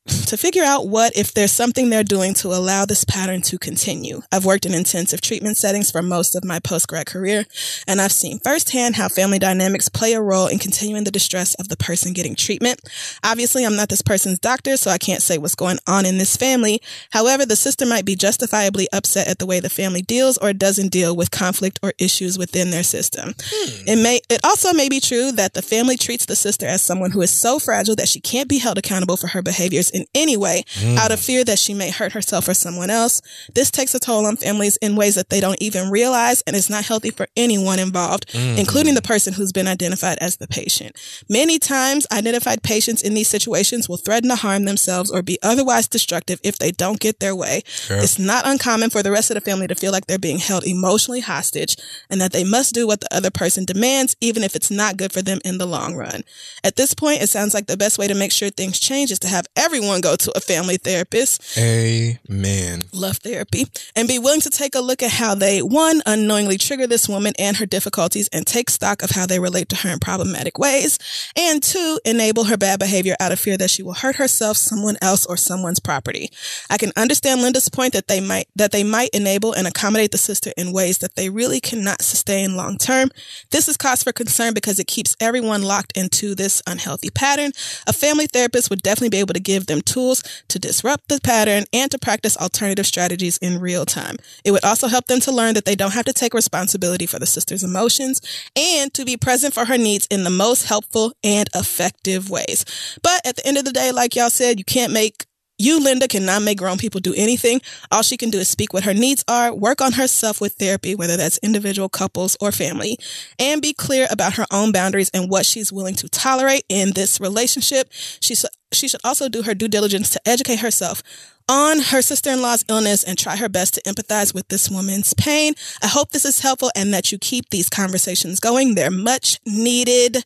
to 0.06 0.36
figure 0.36 0.64
out 0.64 0.88
what 0.88 1.16
if 1.16 1.32
there's 1.32 1.52
something 1.52 1.88
they're 1.88 2.04
doing 2.04 2.34
to 2.34 2.48
allow 2.48 2.84
this 2.84 3.04
pattern 3.04 3.40
to 3.42 3.58
continue. 3.58 4.22
I've 4.32 4.44
worked 4.44 4.66
in 4.66 4.74
intensive 4.74 5.20
treatment 5.20 5.56
settings 5.56 5.90
for 5.90 6.02
most 6.02 6.34
of 6.34 6.44
my 6.44 6.58
post-grad 6.60 7.06
career, 7.06 7.46
and 7.86 8.00
I've 8.00 8.12
seen 8.12 8.38
firsthand 8.40 8.96
how 8.96 9.08
family 9.08 9.38
dynamics 9.38 9.88
play 9.88 10.12
a 10.12 10.20
role 10.20 10.46
in 10.46 10.58
continuing 10.58 11.04
the 11.04 11.10
distress 11.10 11.54
of 11.54 11.68
the 11.68 11.76
person 11.76 12.12
getting 12.12 12.34
treatment. 12.34 12.80
Obviously, 13.24 13.64
I'm 13.64 13.76
not 13.76 13.88
this 13.88 14.02
person's 14.02 14.38
doctor, 14.38 14.76
so 14.76 14.90
I 14.90 14.98
can't 14.98 15.22
say 15.22 15.38
what's 15.38 15.54
going 15.54 15.78
on 15.86 16.06
in 16.06 16.18
this 16.18 16.36
family. 16.36 16.80
However, 17.10 17.46
the 17.46 17.56
sister 17.56 17.86
might 17.86 18.04
be 18.04 18.16
justifiably 18.16 18.88
upset 18.92 19.28
at 19.28 19.38
the 19.38 19.46
way 19.46 19.60
the 19.60 19.70
family 19.70 20.02
deals 20.02 20.38
or 20.38 20.52
doesn't 20.52 20.92
deal 20.92 21.16
with 21.16 21.30
conflict 21.30 21.78
or 21.82 21.92
issues 21.98 22.38
within 22.38 22.70
their 22.70 22.82
system. 22.82 23.34
Hmm. 23.42 23.88
It 23.88 24.02
may 24.02 24.20
it 24.28 24.40
also 24.44 24.72
may 24.72 24.88
be 24.88 25.00
true 25.00 25.32
that 25.32 25.54
the 25.54 25.62
family 25.62 25.96
treats 25.96 26.26
the 26.26 26.36
sister 26.36 26.66
as 26.66 26.82
someone 26.82 27.10
who 27.10 27.22
is 27.22 27.30
so 27.30 27.58
fragile 27.58 27.96
that 27.96 28.08
she 28.08 28.20
can't 28.20 28.48
be 28.48 28.58
held 28.58 28.78
accountable 28.78 29.16
for 29.16 29.28
her 29.28 29.42
behaviors 29.42 29.90
in 29.96 30.06
any 30.14 30.36
way 30.36 30.64
out 30.98 31.10
of 31.10 31.18
mm. 31.18 31.26
fear 31.26 31.44
that 31.44 31.58
she 31.58 31.74
may 31.74 31.90
hurt 31.90 32.12
herself 32.12 32.48
or 32.48 32.54
someone 32.54 32.90
else. 32.90 33.22
This 33.54 33.70
takes 33.70 33.94
a 33.94 33.98
toll 33.98 34.26
on 34.26 34.36
families 34.36 34.76
in 34.78 34.96
ways 34.96 35.14
that 35.14 35.30
they 35.30 35.40
don't 35.40 35.60
even 35.60 35.90
realize 35.90 36.42
and 36.46 36.54
is 36.54 36.70
not 36.70 36.84
healthy 36.84 37.10
for 37.10 37.26
anyone 37.36 37.78
involved, 37.78 38.28
mm-hmm. 38.28 38.58
including 38.58 38.94
the 38.94 39.02
person 39.02 39.32
who's 39.32 39.52
been 39.52 39.66
identified 39.66 40.18
as 40.20 40.36
the 40.36 40.46
patient. 40.46 40.96
Many 41.28 41.58
times 41.58 42.06
identified 42.12 42.62
patients 42.62 43.02
in 43.02 43.14
these 43.14 43.28
situations 43.28 43.88
will 43.88 43.96
threaten 43.96 44.28
to 44.28 44.36
harm 44.36 44.64
themselves 44.64 45.10
or 45.10 45.22
be 45.22 45.38
otherwise 45.42 45.88
destructive 45.88 46.40
if 46.42 46.58
they 46.58 46.70
don't 46.70 47.00
get 47.00 47.20
their 47.20 47.34
way. 47.34 47.62
It's 47.88 48.18
not 48.18 48.46
uncommon 48.46 48.90
for 48.90 49.02
the 49.02 49.10
rest 49.10 49.30
of 49.30 49.36
the 49.36 49.40
family 49.40 49.66
to 49.66 49.74
feel 49.74 49.92
like 49.92 50.06
they're 50.06 50.18
being 50.18 50.38
held 50.38 50.64
emotionally 50.64 51.20
hostage 51.20 51.76
and 52.10 52.20
that 52.20 52.32
they 52.32 52.44
must 52.44 52.74
do 52.74 52.86
what 52.86 53.00
the 53.00 53.14
other 53.14 53.30
person 53.30 53.64
demands, 53.64 54.16
even 54.20 54.42
if 54.42 54.54
it's 54.54 54.70
not 54.70 54.96
good 54.96 55.12
for 55.12 55.22
them 55.22 55.38
in 55.44 55.58
the 55.58 55.66
long 55.66 55.94
run. 55.94 56.22
At 56.62 56.76
this 56.76 56.94
point, 56.94 57.22
it 57.22 57.28
sounds 57.28 57.54
like 57.54 57.66
the 57.66 57.76
best 57.76 57.98
way 57.98 58.08
to 58.08 58.14
make 58.14 58.32
sure 58.32 58.50
things 58.50 58.78
change 58.78 59.10
is 59.10 59.18
to 59.20 59.28
have 59.28 59.46
everyone 59.56 59.85
go 60.02 60.16
to 60.16 60.32
a 60.36 60.40
family 60.40 60.76
therapist. 60.76 61.56
Amen. 61.58 62.82
love 62.92 63.18
therapy. 63.18 63.66
And 63.94 64.08
be 64.08 64.18
willing 64.18 64.40
to 64.42 64.50
take 64.50 64.74
a 64.74 64.80
look 64.80 65.02
at 65.02 65.12
how 65.12 65.34
they 65.34 65.62
one 65.62 66.02
unknowingly 66.06 66.58
trigger 66.58 66.86
this 66.86 67.08
woman 67.08 67.32
and 67.38 67.56
her 67.56 67.66
difficulties 67.66 68.28
and 68.28 68.46
take 68.46 68.70
stock 68.70 69.02
of 69.02 69.10
how 69.10 69.26
they 69.26 69.38
relate 69.38 69.68
to 69.70 69.76
her 69.76 69.90
in 69.90 69.98
problematic 69.98 70.58
ways. 70.58 70.98
And 71.36 71.62
two 71.62 71.98
enable 72.04 72.44
her 72.44 72.56
bad 72.56 72.78
behavior 72.78 73.16
out 73.20 73.32
of 73.32 73.40
fear 73.40 73.56
that 73.58 73.70
she 73.70 73.82
will 73.82 73.94
hurt 73.94 74.16
herself 74.16 74.56
someone 74.56 74.96
else 75.02 75.26
or 75.26 75.36
someone's 75.36 75.80
property. 75.80 76.30
I 76.70 76.78
can 76.78 76.92
understand 76.96 77.42
linda's 77.42 77.68
point 77.68 77.92
that 77.92 78.08
they 78.08 78.20
might 78.20 78.48
that 78.56 78.72
they 78.72 78.84
might 78.84 79.10
enable 79.10 79.52
and 79.52 79.66
accommodate 79.66 80.12
the 80.12 80.18
sister 80.18 80.52
in 80.56 80.72
ways 80.72 80.98
that 80.98 81.14
they 81.14 81.28
really 81.28 81.60
cannot 81.60 82.02
sustain 82.02 82.56
long 82.56 82.78
term 82.78 83.10
this 83.50 83.68
is 83.68 83.76
cause 83.76 84.02
for 84.02 84.12
concern 84.12 84.54
because 84.54 84.78
it 84.78 84.86
keeps 84.86 85.16
everyone 85.20 85.62
locked 85.62 85.96
into 85.96 86.34
this 86.34 86.62
unhealthy 86.66 87.10
pattern. 87.10 87.52
A 87.86 87.92
family 87.92 88.26
therapist 88.26 88.70
would 88.70 88.82
definitely 88.82 89.10
be 89.10 89.20
able 89.20 89.34
to 89.34 89.40
give 89.40 89.66
them 89.66 89.75
tools 89.82 90.22
to 90.48 90.58
disrupt 90.58 91.08
the 91.08 91.20
pattern 91.22 91.64
and 91.72 91.90
to 91.90 91.98
practice 91.98 92.36
alternative 92.36 92.86
strategies 92.86 93.38
in 93.38 93.60
real 93.60 93.84
time. 93.84 94.16
It 94.44 94.52
would 94.52 94.64
also 94.64 94.88
help 94.88 95.06
them 95.06 95.20
to 95.20 95.32
learn 95.32 95.54
that 95.54 95.64
they 95.64 95.74
don't 95.74 95.92
have 95.92 96.04
to 96.06 96.12
take 96.12 96.34
responsibility 96.34 97.06
for 97.06 97.18
the 97.18 97.26
sister's 97.26 97.62
emotions 97.62 98.20
and 98.56 98.92
to 98.94 99.04
be 99.04 99.16
present 99.16 99.54
for 99.54 99.66
her 99.66 99.78
needs 99.78 100.06
in 100.10 100.24
the 100.24 100.30
most 100.30 100.66
helpful 100.66 101.12
and 101.22 101.48
effective 101.54 102.30
ways. 102.30 102.64
But 103.02 103.20
at 103.26 103.36
the 103.36 103.46
end 103.46 103.58
of 103.58 103.64
the 103.64 103.72
day, 103.72 103.92
like 103.92 104.16
y'all 104.16 104.30
said, 104.30 104.58
you 104.58 104.64
can't 104.64 104.92
make 104.92 105.25
you, 105.58 105.82
Linda, 105.82 106.08
cannot 106.08 106.42
make 106.42 106.58
grown 106.58 106.78
people 106.78 107.00
do 107.00 107.14
anything. 107.16 107.60
All 107.90 108.02
she 108.02 108.16
can 108.16 108.30
do 108.30 108.38
is 108.38 108.48
speak 108.48 108.72
what 108.72 108.84
her 108.84 108.94
needs 108.94 109.24
are, 109.28 109.54
work 109.54 109.80
on 109.80 109.92
herself 109.92 110.40
with 110.40 110.54
therapy, 110.54 110.94
whether 110.94 111.16
that's 111.16 111.38
individual, 111.38 111.88
couples, 111.88 112.36
or 112.40 112.52
family, 112.52 112.98
and 113.38 113.62
be 113.62 113.72
clear 113.72 114.06
about 114.10 114.34
her 114.34 114.46
own 114.50 114.72
boundaries 114.72 115.10
and 115.14 115.30
what 115.30 115.46
she's 115.46 115.72
willing 115.72 115.94
to 115.94 116.08
tolerate 116.08 116.64
in 116.68 116.92
this 116.92 117.20
relationship. 117.20 117.88
She, 118.20 118.34
she 118.72 118.88
should 118.88 119.00
also 119.04 119.28
do 119.28 119.42
her 119.42 119.54
due 119.54 119.68
diligence 119.68 120.10
to 120.10 120.20
educate 120.26 120.60
herself 120.60 121.02
on 121.48 121.78
her 121.78 122.02
sister-in-law's 122.02 122.64
illness 122.68 123.04
and 123.04 123.16
try 123.16 123.36
her 123.36 123.48
best 123.48 123.74
to 123.74 123.82
empathize 123.82 124.34
with 124.34 124.48
this 124.48 124.68
woman's 124.68 125.14
pain. 125.14 125.54
I 125.82 125.86
hope 125.86 126.10
this 126.10 126.24
is 126.24 126.40
helpful 126.40 126.70
and 126.74 126.92
that 126.92 127.12
you 127.12 127.18
keep 127.18 127.50
these 127.50 127.68
conversations 127.68 128.40
going. 128.40 128.74
They're 128.74 128.90
much 128.90 129.38
needed. 129.46 130.24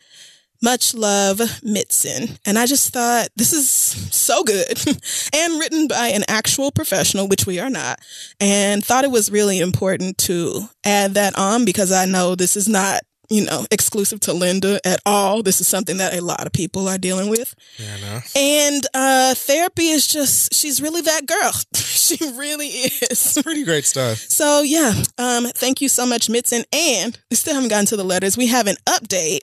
Much 0.62 0.94
love, 0.94 1.38
Mitson. 1.64 2.38
And 2.44 2.58
I 2.58 2.66
just 2.66 2.92
thought 2.92 3.28
this 3.34 3.52
is 3.52 3.70
so 3.70 4.44
good 4.44 4.78
and 5.34 5.58
written 5.58 5.88
by 5.88 6.08
an 6.08 6.24
actual 6.28 6.70
professional, 6.70 7.28
which 7.28 7.46
we 7.46 7.58
are 7.58 7.70
not, 7.70 7.98
and 8.40 8.84
thought 8.84 9.04
it 9.04 9.10
was 9.10 9.30
really 9.30 9.58
important 9.58 10.18
to 10.18 10.62
add 10.84 11.14
that 11.14 11.38
on 11.38 11.64
because 11.64 11.90
I 11.92 12.04
know 12.04 12.34
this 12.34 12.58
is 12.58 12.68
not, 12.68 13.00
you 13.30 13.46
know, 13.46 13.64
exclusive 13.70 14.20
to 14.20 14.34
Linda 14.34 14.80
at 14.84 15.00
all. 15.06 15.42
This 15.42 15.62
is 15.62 15.68
something 15.68 15.96
that 15.96 16.12
a 16.12 16.20
lot 16.20 16.46
of 16.46 16.52
people 16.52 16.88
are 16.88 16.98
dealing 16.98 17.30
with. 17.30 17.54
Yeah. 17.78 18.20
And 18.36 18.82
uh, 18.92 19.34
therapy 19.34 19.88
is 19.88 20.06
just, 20.06 20.52
she's 20.52 20.82
really 20.82 21.00
that 21.00 21.24
girl. 21.24 21.52
she 21.74 22.16
really 22.36 22.66
is. 22.66 23.38
Pretty 23.42 23.64
great 23.64 23.86
stuff. 23.86 24.18
So, 24.18 24.60
yeah, 24.60 24.92
um, 25.16 25.46
thank 25.54 25.80
you 25.80 25.88
so 25.88 26.04
much, 26.04 26.28
Mitson. 26.28 26.64
And 26.72 27.18
we 27.30 27.36
still 27.36 27.54
haven't 27.54 27.70
gotten 27.70 27.86
to 27.86 27.96
the 27.96 28.04
letters. 28.04 28.36
We 28.36 28.48
have 28.48 28.66
an 28.66 28.76
update 28.86 29.40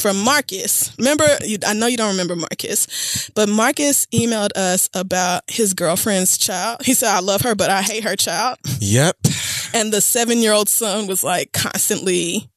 from 0.00 0.22
Marcus. 0.22 0.92
Remember, 0.98 1.26
you, 1.44 1.58
I 1.66 1.72
know 1.74 1.86
you 1.86 1.96
don't 1.96 2.10
remember 2.10 2.36
Marcus, 2.36 3.30
but 3.34 3.48
Marcus 3.48 4.06
emailed 4.06 4.50
us 4.56 4.88
about 4.94 5.42
his 5.48 5.74
girlfriend's 5.74 6.38
child. 6.38 6.82
He 6.84 6.94
said, 6.94 7.08
I 7.14 7.20
love 7.20 7.42
her, 7.42 7.54
but 7.54 7.70
I 7.70 7.82
hate 7.82 8.04
her 8.04 8.16
child. 8.16 8.58
Yep. 8.80 9.16
And 9.74 9.92
the 9.92 10.00
seven 10.00 10.38
year 10.38 10.52
old 10.52 10.68
son 10.68 11.06
was 11.06 11.22
like 11.24 11.52
constantly, 11.52 12.48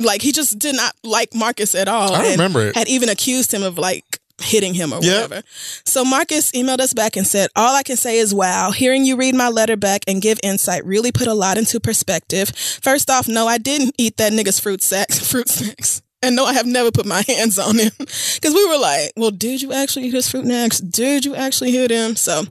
like, 0.00 0.22
he 0.22 0.32
just 0.32 0.58
did 0.58 0.74
not 0.76 0.94
like 1.02 1.34
Marcus 1.34 1.74
at 1.74 1.88
all. 1.88 2.14
I 2.14 2.30
remember 2.32 2.68
it. 2.68 2.76
Had 2.76 2.88
even 2.88 3.08
accused 3.08 3.52
him 3.52 3.62
of 3.62 3.78
like, 3.78 4.04
hitting 4.40 4.72
him 4.72 4.92
or 4.92 5.00
Yep. 5.02 5.30
whatever. 5.30 5.42
So 5.84 6.04
Marcus 6.04 6.52
emailed 6.52 6.78
us 6.78 6.94
back 6.94 7.16
and 7.16 7.26
said, 7.26 7.50
All 7.56 7.74
I 7.74 7.82
can 7.82 7.96
say 7.96 8.18
is 8.18 8.32
wow, 8.32 8.70
hearing 8.70 9.04
you 9.04 9.16
read 9.16 9.34
my 9.34 9.48
letter 9.48 9.76
back 9.76 10.02
and 10.06 10.22
give 10.22 10.38
insight 10.44 10.84
really 10.86 11.10
put 11.10 11.26
a 11.26 11.34
lot 11.34 11.58
into 11.58 11.80
perspective. 11.80 12.50
First 12.50 13.10
off, 13.10 13.26
no, 13.26 13.48
I 13.48 13.58
didn't 13.58 13.96
eat 13.98 14.16
that 14.18 14.32
nigga's 14.32 14.60
fruit 14.60 14.80
sex 14.80 15.18
fruit 15.30 15.48
snacks. 15.48 16.02
And 16.20 16.34
no, 16.34 16.44
I 16.44 16.52
have 16.52 16.66
never 16.66 16.90
put 16.90 17.06
my 17.06 17.22
hands 17.28 17.58
on 17.58 17.78
him. 17.78 17.92
Cause 17.98 18.54
we 18.54 18.66
were 18.68 18.78
like, 18.78 19.12
well, 19.16 19.30
did 19.30 19.62
you 19.62 19.72
actually 19.72 20.06
eat 20.06 20.14
his 20.14 20.28
fruit 20.28 20.44
snacks? 20.44 20.80
Did 20.80 21.24
you 21.24 21.34
actually 21.34 21.70
hit 21.70 21.90
him? 21.90 22.16
So 22.16 22.42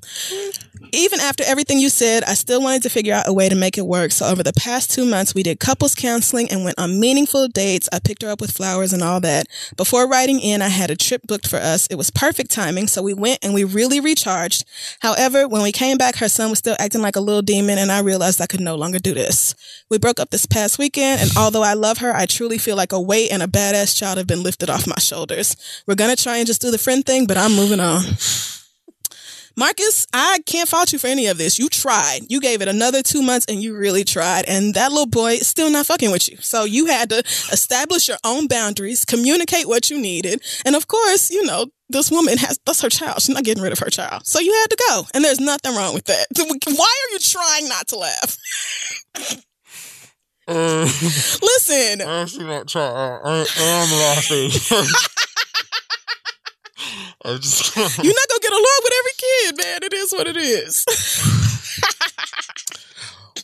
Even 0.92 1.20
after 1.20 1.44
everything 1.46 1.80
you 1.80 1.90
said, 1.90 2.24
I 2.24 2.34
still 2.34 2.62
wanted 2.62 2.84
to 2.84 2.90
figure 2.90 3.14
out 3.14 3.28
a 3.28 3.34
way 3.34 3.50
to 3.50 3.56
make 3.56 3.78
it 3.78 3.86
work. 3.86 4.12
So 4.12 4.26
over 4.26 4.44
the 4.44 4.54
past 4.54 4.92
two 4.92 5.06
months, 5.06 5.36
we 5.36 5.44
did 5.44 5.60
couples 5.60 5.96
counseling 5.96 6.50
and 6.50 6.64
went 6.64 6.80
on 6.80 7.00
meaningful 7.00 7.48
dates. 7.48 7.90
I 7.92 8.00
picked 8.00 8.22
her 8.22 8.30
up 8.30 8.42
with 8.42 8.52
flowers 8.52 8.94
and 8.94 9.04
all 9.04 9.20
that. 9.22 9.48
Before 9.76 10.08
writing 10.08 10.40
in, 10.40 10.62
I 10.62 10.70
had 10.70 10.90
a 10.90 10.96
trip 10.96 11.24
booked 11.28 11.48
for 11.48 11.58
us. 11.58 11.88
It 11.88 11.96
was 11.96 12.10
perfect 12.10 12.52
timing. 12.52 12.88
So 12.88 13.02
we 13.02 13.14
went 13.14 13.40
and 13.44 13.54
we 13.54 13.64
really 13.64 14.00
recharged. 14.00 14.66
However, 15.02 15.48
when 15.48 15.62
we 15.62 15.72
came 15.72 15.98
back, 15.98 16.18
her 16.18 16.30
son 16.30 16.50
was 16.50 16.60
still 16.60 16.76
acting 16.80 17.02
like 17.02 17.16
a 17.16 17.22
little 17.22 17.42
demon 17.42 17.78
and 17.78 17.92
I 17.92 18.00
realized 18.00 18.42
I 18.42 18.48
could 18.48 18.62
no 18.62 18.76
longer 18.76 19.00
do 19.00 19.14
this. 19.14 19.56
We 19.90 19.98
broke 19.98 20.20
up 20.20 20.30
this 20.30 20.46
past 20.46 20.80
weekend. 20.80 21.22
And 21.22 21.32
although 21.38 21.64
I 21.64 21.74
love 21.74 22.00
her, 22.00 22.16
I 22.16 22.26
truly 22.26 22.58
feel 22.58 22.76
like 22.76 22.92
a 22.92 23.02
weight 23.02 23.32
and 23.32 23.44
a 23.44 23.48
badass 23.48 23.98
child 23.98 24.18
have 24.18 24.28
been 24.28 24.44
lifted 24.44 24.70
off 24.70 24.88
my 24.88 25.00
shoulders. 25.00 25.56
We're 25.86 25.96
going 25.96 26.16
to 26.16 26.22
try 26.22 26.38
and 26.38 26.48
just 26.48 26.62
do 26.62 26.72
the 26.72 26.78
friend 26.78 27.06
thing, 27.06 27.28
but 27.28 27.38
I'm 27.38 27.56
moving 27.56 27.80
on. 27.80 28.04
Marcus, 29.58 30.06
I 30.14 30.38
can't 30.46 30.70
fault 30.70 30.94
you 30.94 31.00
for 31.00 31.08
any 31.08 31.26
of 31.26 31.40
this. 31.40 31.58
You 31.58 31.68
tried. 31.68 32.22
You 32.30 32.40
gave 32.40 32.62
it 32.62 32.68
another 32.68 33.02
two 33.02 33.24
months 33.24 33.48
and 33.50 33.60
you 33.60 33.76
really 33.76 34.04
tried. 34.04 34.46
And 34.48 34.76
that 34.76 34.92
little 34.92 35.08
boy 35.08 35.34
is 35.34 35.48
still 35.48 35.72
not 35.72 35.88
fucking 35.88 36.12
with 36.12 36.30
you. 36.30 36.38
So 36.42 36.64
you 36.64 36.86
had 36.86 37.10
to 37.10 37.20
establish 37.52 38.08
your 38.08 38.20
own 38.24 38.46
boundaries, 38.46 39.04
communicate 39.04 39.68
what 39.68 39.90
you 39.90 40.00
needed. 40.00 40.44
And 40.64 40.76
of 40.76 40.88
course, 40.88 41.32
you 41.32 41.44
know, 41.44 41.66
this 41.90 42.12
woman 42.12 42.38
has, 42.38 42.60
that's 42.68 42.82
her 42.82 42.90
child. 42.90 43.24
She's 43.24 43.34
not 43.34 43.44
getting 43.44 43.64
rid 43.64 43.72
of 43.72 43.80
her 43.80 43.90
child. 43.90 44.28
So 44.28 44.40
you 44.40 44.54
had 44.54 44.68
to 44.70 44.84
go. 44.90 45.08
And 45.16 45.24
there's 45.24 45.40
nothing 45.40 45.76
wrong 45.76 45.96
with 45.96 46.06
that. 46.06 46.28
Why 46.38 46.44
are 46.44 47.14
you 47.14 47.20
trying 47.20 47.68
not 47.68 47.88
to 47.88 47.98
laugh? 47.98 48.38
Mm. 50.48 51.42
Listen. 51.42 52.08
I'm 52.08 52.48
not 52.48 52.68
trying. 52.68 52.94
I, 52.94 53.46
I 53.58 53.66
am 53.66 53.92
laughing. 54.00 54.52
I 57.26 57.38
just. 57.38 57.76
You're 57.76 57.86
not 57.86 58.30
gonna 58.30 58.42
get 58.42 58.52
along 58.52 58.82
with 58.84 58.94
every 59.00 59.12
kid, 59.18 59.58
man. 59.58 59.80
It 59.84 59.94
is 59.94 60.12
what 60.12 60.28
it 60.28 60.38
is. 60.38 60.86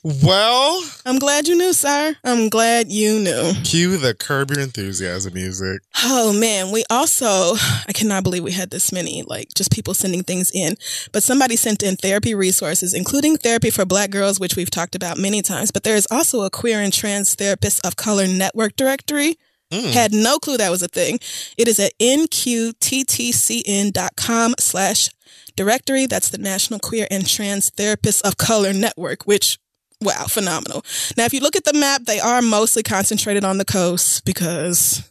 well, 0.24 0.84
I'm 1.06 1.18
glad 1.18 1.48
you 1.48 1.56
knew, 1.56 1.74
sir. 1.74 2.16
I'm 2.24 2.50
glad 2.50 2.92
you 2.92 3.20
knew. 3.20 3.54
cue 3.64 3.98
the 3.98 4.14
Curb 4.14 4.52
Your 4.52 4.60
Enthusiasm 4.60 5.34
music. 5.34 5.82
Oh 6.04 6.34
man, 6.34 6.72
we 6.72 6.84
also 6.90 7.56
I 7.88 7.94
cannot 7.94 8.24
believe 8.24 8.44
we 8.44 8.52
had 8.52 8.70
this 8.70 8.92
many 8.92 9.24
like 9.24 9.54
just 9.56 9.72
people 9.72 9.94
sending 9.94 10.24
things 10.24 10.52
in. 10.54 10.76
But 11.12 11.24
somebody 11.24 11.56
sent 11.56 11.84
in 11.84 11.96
therapy 11.96 12.36
resources 12.36 12.94
including 12.94 13.38
therapy 13.38 13.70
for 13.70 13.86
black 13.86 14.12
girls 14.12 14.40
which 14.40 14.56
we've 14.56 14.72
talked 14.72 14.96
about 14.96 15.18
many 15.18 15.42
times, 15.42 15.72
but 15.72 15.84
there 15.84 15.96
is 15.96 16.08
also 16.12 16.42
a 16.42 16.50
queer 16.50 16.80
and 16.80 16.94
trans 16.94 17.36
therapists 17.36 17.86
of 17.86 17.96
color 17.96 18.28
network 18.28 18.76
directory. 18.76 19.38
Mm. 19.72 19.94
Had 19.94 20.14
no 20.14 20.38
clue 20.40 20.58
that 20.58 20.72
was 20.72 20.82
a 20.84 20.88
thing. 20.88 21.20
It 21.58 21.68
is 21.68 21.80
at 21.80 21.98
nqttcn.com 22.00 22.76
slash 24.60 25.10
directory. 25.56 26.06
That's 26.06 26.30
the 26.30 26.38
National 26.38 26.80
Queer 26.80 27.08
and 27.10 27.28
Trans 27.28 27.72
Therapists 27.72 28.22
of 28.22 28.38
Color 28.38 28.74
Network, 28.74 29.24
which 29.24 29.58
Wow, 30.02 30.26
phenomenal. 30.28 30.84
Now, 31.16 31.24
if 31.24 31.34
you 31.34 31.40
look 31.40 31.56
at 31.56 31.64
the 31.64 31.72
map, 31.72 32.04
they 32.04 32.20
are 32.20 32.42
mostly 32.42 32.84
concentrated 32.84 33.46
on 33.46 33.58
the 33.58 33.64
coast 33.64 34.26
because 34.26 35.10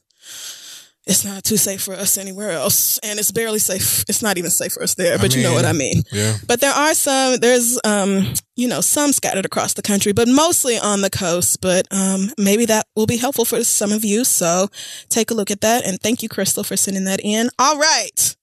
it's 1.04 1.24
not 1.24 1.42
too 1.42 1.56
safe 1.56 1.82
for 1.82 1.94
us 1.94 2.16
anywhere 2.16 2.50
else. 2.52 2.98
And 2.98 3.18
it's 3.18 3.32
barely 3.32 3.58
safe. 3.58 4.04
It's 4.08 4.22
not 4.22 4.38
even 4.38 4.50
safe 4.50 4.72
for 4.72 4.82
us 4.82 4.94
there, 4.94 5.18
but 5.18 5.34
you 5.34 5.42
know 5.42 5.52
what 5.52 5.64
I 5.64 5.72
mean. 5.72 6.02
Yeah. 6.12 6.36
But 6.46 6.60
there 6.60 6.72
are 6.72 6.94
some, 6.94 7.38
there's, 7.38 7.78
um, 7.84 8.34
you 8.54 8.68
know, 8.68 8.80
some 8.80 9.12
scattered 9.12 9.44
across 9.44 9.74
the 9.74 9.82
country, 9.82 10.12
but 10.12 10.28
mostly 10.28 10.78
on 10.78 11.00
the 11.00 11.10
coast. 11.10 11.60
But, 11.60 11.88
um, 11.90 12.30
maybe 12.38 12.66
that 12.66 12.86
will 12.94 13.06
be 13.06 13.16
helpful 13.16 13.44
for 13.44 13.64
some 13.64 13.90
of 13.90 14.04
you. 14.04 14.24
So 14.24 14.68
take 15.08 15.30
a 15.30 15.34
look 15.34 15.50
at 15.50 15.60
that. 15.62 15.84
And 15.84 16.00
thank 16.00 16.22
you, 16.22 16.28
Crystal, 16.28 16.62
for 16.62 16.76
sending 16.76 17.04
that 17.04 17.20
in. 17.22 17.50
All 17.58 17.78
right. 17.78 18.36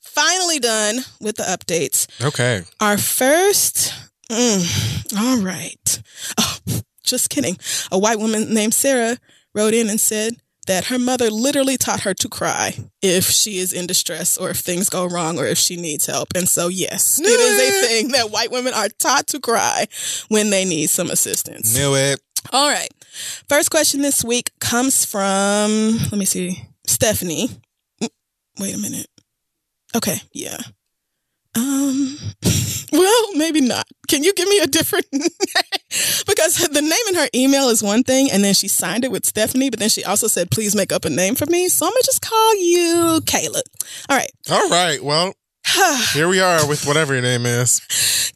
Finally 0.00 0.60
done 0.60 1.00
with 1.20 1.36
the 1.36 1.44
updates. 1.44 2.06
Okay. 2.24 2.62
Our 2.80 2.96
first, 2.96 3.92
mm, 4.30 5.18
all 5.18 5.44
right. 5.44 6.02
Oh, 6.38 6.58
just 7.04 7.28
kidding. 7.28 7.58
A 7.92 7.98
white 7.98 8.18
woman 8.18 8.52
named 8.52 8.74
Sarah 8.74 9.18
wrote 9.54 9.74
in 9.74 9.88
and 9.90 10.00
said 10.00 10.36
that 10.68 10.84
her 10.86 10.98
mother 10.98 11.30
literally 11.30 11.76
taught 11.76 12.00
her 12.00 12.14
to 12.14 12.28
cry 12.28 12.74
if 13.02 13.24
she 13.24 13.58
is 13.58 13.72
in 13.72 13.86
distress 13.86 14.36
or 14.36 14.50
if 14.50 14.58
things 14.58 14.88
go 14.90 15.06
wrong 15.06 15.38
or 15.38 15.46
if 15.46 15.56
she 15.58 15.76
needs 15.76 16.06
help. 16.06 16.28
And 16.34 16.48
so, 16.48 16.68
yes, 16.68 17.18
it 17.18 17.26
is 17.26 17.84
a 17.84 17.86
thing 17.88 18.08
that 18.12 18.30
white 18.30 18.52
women 18.52 18.74
are 18.74 18.88
taught 18.98 19.26
to 19.28 19.40
cry 19.40 19.86
when 20.28 20.50
they 20.50 20.64
need 20.64 20.90
some 20.90 21.10
assistance. 21.10 21.74
Knew 21.76 21.94
it. 21.94 22.20
All 22.52 22.68
right. 22.70 22.88
First 23.48 23.70
question 23.70 24.02
this 24.02 24.22
week 24.22 24.50
comes 24.60 25.04
from, 25.04 25.98
let 26.10 26.18
me 26.18 26.24
see, 26.26 26.62
Stephanie. 26.86 27.48
Mm, 28.02 28.10
Wait 28.60 28.74
a 28.74 28.78
minute. 28.78 29.08
Okay, 29.96 30.18
yeah. 30.32 30.58
Um, 31.56 32.18
well, 32.92 33.34
maybe 33.34 33.62
not. 33.62 33.86
Can 34.06 34.22
you 34.22 34.34
give 34.34 34.48
me 34.48 34.58
a 34.60 34.66
different 34.66 35.06
name? 35.12 35.28
Because 36.26 36.56
the 36.56 36.82
name 36.82 36.92
in 37.08 37.14
her 37.14 37.28
email 37.34 37.68
is 37.68 37.82
one 37.82 38.02
thing, 38.02 38.30
and 38.30 38.44
then 38.44 38.54
she 38.54 38.68
signed 38.68 39.04
it 39.04 39.10
with 39.10 39.24
Stephanie, 39.24 39.70
but 39.70 39.78
then 39.78 39.88
she 39.88 40.04
also 40.04 40.26
said, 40.26 40.50
please 40.50 40.74
make 40.74 40.92
up 40.92 41.04
a 41.04 41.10
name 41.10 41.34
for 41.34 41.46
me. 41.46 41.68
So 41.68 41.86
I'm 41.86 41.90
going 41.90 42.00
to 42.02 42.06
just 42.06 42.22
call 42.22 42.54
you 42.56 43.20
Kayla. 43.24 43.62
All 44.08 44.16
right. 44.16 44.30
All 44.50 44.68
right. 44.68 45.02
Well, 45.02 45.34
here 46.12 46.28
we 46.28 46.40
are 46.40 46.66
with 46.66 46.86
whatever 46.86 47.14
your 47.14 47.22
name 47.22 47.46
is. 47.46 47.80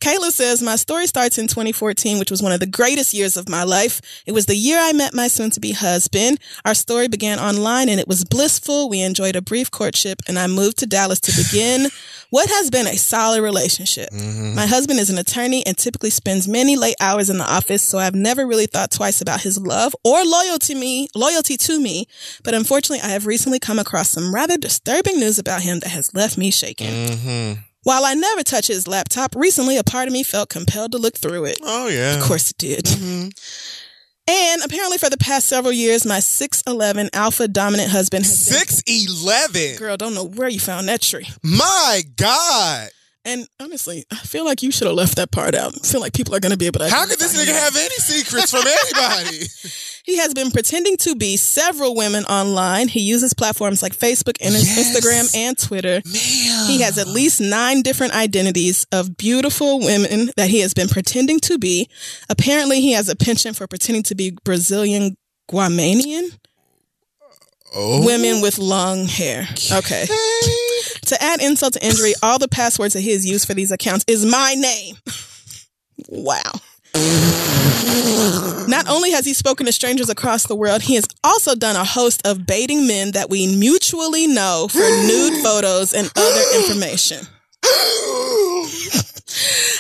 Kayla 0.02 0.32
says, 0.32 0.60
My 0.60 0.74
story 0.74 1.06
starts 1.06 1.38
in 1.38 1.46
2014, 1.46 2.18
which 2.18 2.30
was 2.30 2.42
one 2.42 2.50
of 2.50 2.58
the 2.58 2.66
greatest 2.66 3.14
years 3.14 3.36
of 3.36 3.48
my 3.48 3.62
life. 3.62 4.00
It 4.26 4.32
was 4.32 4.46
the 4.46 4.56
year 4.56 4.78
I 4.80 4.92
met 4.92 5.14
my 5.14 5.28
soon 5.28 5.50
to 5.50 5.60
be 5.60 5.70
husband. 5.70 6.40
Our 6.64 6.74
story 6.74 7.06
began 7.06 7.38
online 7.38 7.88
and 7.88 8.00
it 8.00 8.08
was 8.08 8.24
blissful. 8.24 8.88
We 8.88 9.00
enjoyed 9.00 9.36
a 9.36 9.42
brief 9.42 9.70
courtship 9.70 10.20
and 10.26 10.40
I 10.40 10.48
moved 10.48 10.78
to 10.78 10.86
Dallas 10.86 11.20
to 11.20 11.32
begin 11.44 11.88
what 12.32 12.48
has 12.48 12.70
been 12.70 12.86
a 12.86 12.96
solid 12.96 13.42
relationship. 13.42 14.10
My 14.10 14.64
husband 14.64 14.98
is 14.98 15.10
an 15.10 15.18
attorney 15.18 15.66
and 15.66 15.76
typically 15.76 16.09
spends 16.09 16.48
many 16.48 16.76
late 16.76 16.96
hours 16.98 17.28
in 17.28 17.36
the 17.36 17.44
office, 17.44 17.82
so 17.82 17.98
I've 17.98 18.14
never 18.14 18.46
really 18.46 18.64
thought 18.64 18.90
twice 18.90 19.20
about 19.20 19.42
his 19.42 19.60
love 19.60 19.94
or 20.02 20.24
loyalty 20.24 20.74
me, 20.74 21.09
loyalty 21.14 21.59
to 21.59 21.78
me. 21.78 22.06
But 22.42 22.54
unfortunately, 22.54 23.06
I 23.06 23.12
have 23.12 23.26
recently 23.26 23.59
come 23.59 23.78
across 23.78 24.09
some 24.09 24.34
rather 24.34 24.56
disturbing 24.56 25.20
news 25.20 25.38
about 25.38 25.60
him 25.60 25.80
that 25.80 25.90
has 25.90 26.14
left 26.14 26.38
me 26.38 26.50
shaken. 26.50 26.86
Mm-hmm. 26.86 27.60
While 27.82 28.06
I 28.06 28.14
never 28.14 28.42
touch 28.42 28.68
his 28.68 28.88
laptop, 28.88 29.36
recently 29.36 29.76
a 29.76 29.84
part 29.84 30.06
of 30.06 30.14
me 30.14 30.22
felt 30.22 30.48
compelled 30.48 30.92
to 30.92 30.98
look 30.98 31.18
through 31.18 31.44
it. 31.44 31.59
Oh 31.60 31.88
yeah. 31.88 32.14
Of 32.16 32.22
course 32.22 32.50
it 32.50 32.56
did. 32.56 32.84
Mm-hmm. 32.86 33.28
And 34.28 34.62
apparently 34.62 34.98
for 34.98 35.10
the 35.10 35.16
past 35.16 35.48
several 35.48 35.72
years, 35.72 36.06
my 36.06 36.18
6'11 36.18 37.08
alpha 37.12 37.48
dominant 37.48 37.90
husband 37.90 38.24
has 38.24 38.48
been- 38.48 38.58
Six 38.58 38.82
eleven. 38.86 39.76
Girl, 39.76 39.96
don't 39.96 40.14
know 40.14 40.24
where 40.24 40.48
you 40.48 40.60
found 40.60 40.88
that 40.88 41.02
tree. 41.02 41.28
My 41.42 42.02
God. 42.16 42.90
And 43.24 43.46
honestly, 43.60 44.04
I 44.10 44.16
feel 44.16 44.44
like 44.44 44.62
you 44.62 44.72
should 44.72 44.86
have 44.88 44.96
left 44.96 45.16
that 45.16 45.30
part 45.30 45.54
out. 45.54 45.74
I 45.76 45.86
feel 45.86 46.00
like 46.00 46.12
people 46.12 46.34
are 46.34 46.40
going 46.40 46.50
to 46.52 46.58
be 46.58 46.66
able 46.66 46.80
to. 46.80 46.88
How 46.88 47.06
could 47.06 47.18
this 47.20 47.36
nigga 47.40 47.52
have 47.52 47.76
any 47.76 47.94
secrets 47.96 48.50
from 48.50 48.64
anybody? 48.66 49.46
He 50.04 50.18
has 50.18 50.34
been 50.34 50.50
pretending 50.50 50.96
to 50.98 51.14
be 51.14 51.36
several 51.36 51.94
women 51.94 52.24
online. 52.24 52.88
He 52.88 53.00
uses 53.00 53.34
platforms 53.34 53.82
like 53.82 53.96
Facebook 53.96 54.36
and 54.40 54.52
Yes. 54.52 54.78
Instagram 54.78 55.36
and 55.36 55.56
Twitter. 55.56 56.02
Man. 56.04 56.66
He 56.66 56.80
has 56.82 56.98
at 56.98 57.06
least 57.06 57.40
nine 57.40 57.82
different 57.82 58.12
identities 58.14 58.84
of 58.90 59.16
beautiful 59.16 59.78
women 59.78 60.30
that 60.36 60.50
he 60.50 60.60
has 60.60 60.74
been 60.74 60.88
pretending 60.88 61.38
to 61.40 61.58
be. 61.58 61.88
Apparently, 62.28 62.80
he 62.80 62.92
has 62.92 63.08
a 63.08 63.14
penchant 63.16 63.56
for 63.56 63.66
pretending 63.66 64.02
to 64.04 64.14
be 64.14 64.36
Brazilian 64.44 65.16
Guamanian 65.50 66.36
oh. 67.74 68.04
women 68.04 68.40
with 68.40 68.58
long 68.58 69.06
hair. 69.06 69.46
Okay. 69.72 70.06
To 71.06 71.22
add 71.22 71.40
insult 71.40 71.74
to 71.74 71.84
injury, 71.84 72.14
all 72.22 72.38
the 72.38 72.48
passwords 72.48 72.94
that 72.94 73.00
he 73.00 73.12
has 73.12 73.26
used 73.26 73.46
for 73.46 73.54
these 73.54 73.70
accounts 73.70 74.04
is 74.08 74.24
my 74.24 74.54
name. 74.54 74.96
wow. 76.08 76.52
Not 76.94 78.89
only 78.89 79.12
has 79.12 79.24
he 79.24 79.32
spoken 79.32 79.66
to 79.66 79.73
strangers 79.73 80.09
across 80.10 80.47
the 80.47 80.55
world, 80.55 80.82
he 80.82 80.94
has 80.94 81.06
also 81.24 81.55
done 81.55 81.77
a 81.77 81.85
host 81.85 82.27
of 82.27 82.47
baiting 82.47 82.86
men 82.86 83.12
that 83.12 83.31
we 83.31 83.55
mutually 83.56 84.27
know 84.27 84.69
for 84.70 84.78
nude 84.78 85.43
photos 85.43 85.93
and 85.94 86.10
other 86.16 86.43
information. 86.56 87.27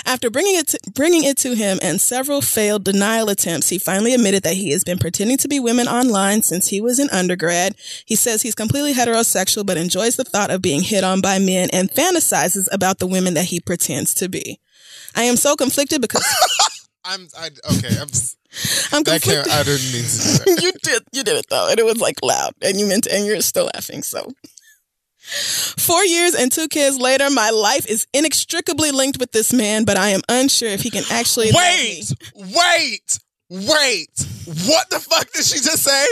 After 0.04 0.30
bringing 0.30 0.56
it 0.56 0.68
to, 0.68 0.78
bringing 0.94 1.24
it 1.24 1.36
to 1.38 1.54
him 1.54 1.78
and 1.82 2.00
several 2.00 2.40
failed 2.40 2.84
denial 2.84 3.28
attempts, 3.28 3.68
he 3.68 3.78
finally 3.78 4.14
admitted 4.14 4.42
that 4.42 4.54
he 4.54 4.70
has 4.72 4.84
been 4.84 4.98
pretending 4.98 5.38
to 5.38 5.48
be 5.48 5.60
women 5.60 5.88
online 5.88 6.42
since 6.42 6.68
he 6.68 6.80
was 6.80 6.98
in 6.98 7.08
undergrad. 7.10 7.74
He 8.04 8.16
says 8.16 8.42
he's 8.42 8.54
completely 8.54 8.94
heterosexual 8.94 9.64
but 9.64 9.76
enjoys 9.76 10.16
the 10.16 10.24
thought 10.24 10.50
of 10.50 10.60
being 10.62 10.82
hit 10.82 11.04
on 11.04 11.20
by 11.20 11.38
men 11.38 11.68
and 11.72 11.90
fantasizes 11.90 12.68
about 12.72 12.98
the 12.98 13.06
women 13.06 13.34
that 13.34 13.46
he 13.46 13.60
pretends 13.60 14.12
to 14.14 14.28
be. 14.28 14.58
I 15.14 15.22
am 15.24 15.36
so 15.36 15.56
conflicted 15.56 16.00
because 16.00 16.24
I'm 17.12 17.28
I, 17.38 17.46
okay. 17.76 17.96
I'm. 18.00 18.08
I'm 18.92 19.02
That 19.04 19.22
conflicted. 19.22 19.52
I 19.52 19.62
didn't 19.62 19.92
mean 19.92 20.02
to 20.04 20.18
do 20.18 20.44
that. 20.44 20.60
you 20.62 20.72
did 20.82 21.02
you 21.12 21.22
did 21.24 21.36
it 21.36 21.46
though, 21.48 21.68
and 21.70 21.78
it 21.78 21.84
was 21.86 22.00
like 22.00 22.16
loud, 22.22 22.52
and 22.62 22.78
you 22.78 22.86
meant 22.86 23.06
and 23.06 23.24
you're 23.26 23.40
still 23.40 23.70
laughing. 23.74 24.02
So, 24.02 24.30
four 25.18 26.04
years 26.04 26.34
and 26.34 26.50
two 26.52 26.68
kids 26.68 26.98
later, 26.98 27.30
my 27.30 27.50
life 27.50 27.86
is 27.86 28.06
inextricably 28.12 28.90
linked 28.90 29.18
with 29.18 29.32
this 29.32 29.52
man, 29.52 29.84
but 29.84 29.96
I 29.96 30.08
am 30.10 30.20
unsure 30.28 30.68
if 30.68 30.82
he 30.82 30.90
can 30.90 31.04
actually. 31.10 31.50
Wait, 31.54 32.12
wait, 32.34 33.18
wait. 33.48 34.10
What 34.66 34.90
the 34.90 34.98
fuck 35.00 35.30
did 35.32 35.44
she 35.44 35.56
just 35.60 35.82
say? 35.82 36.06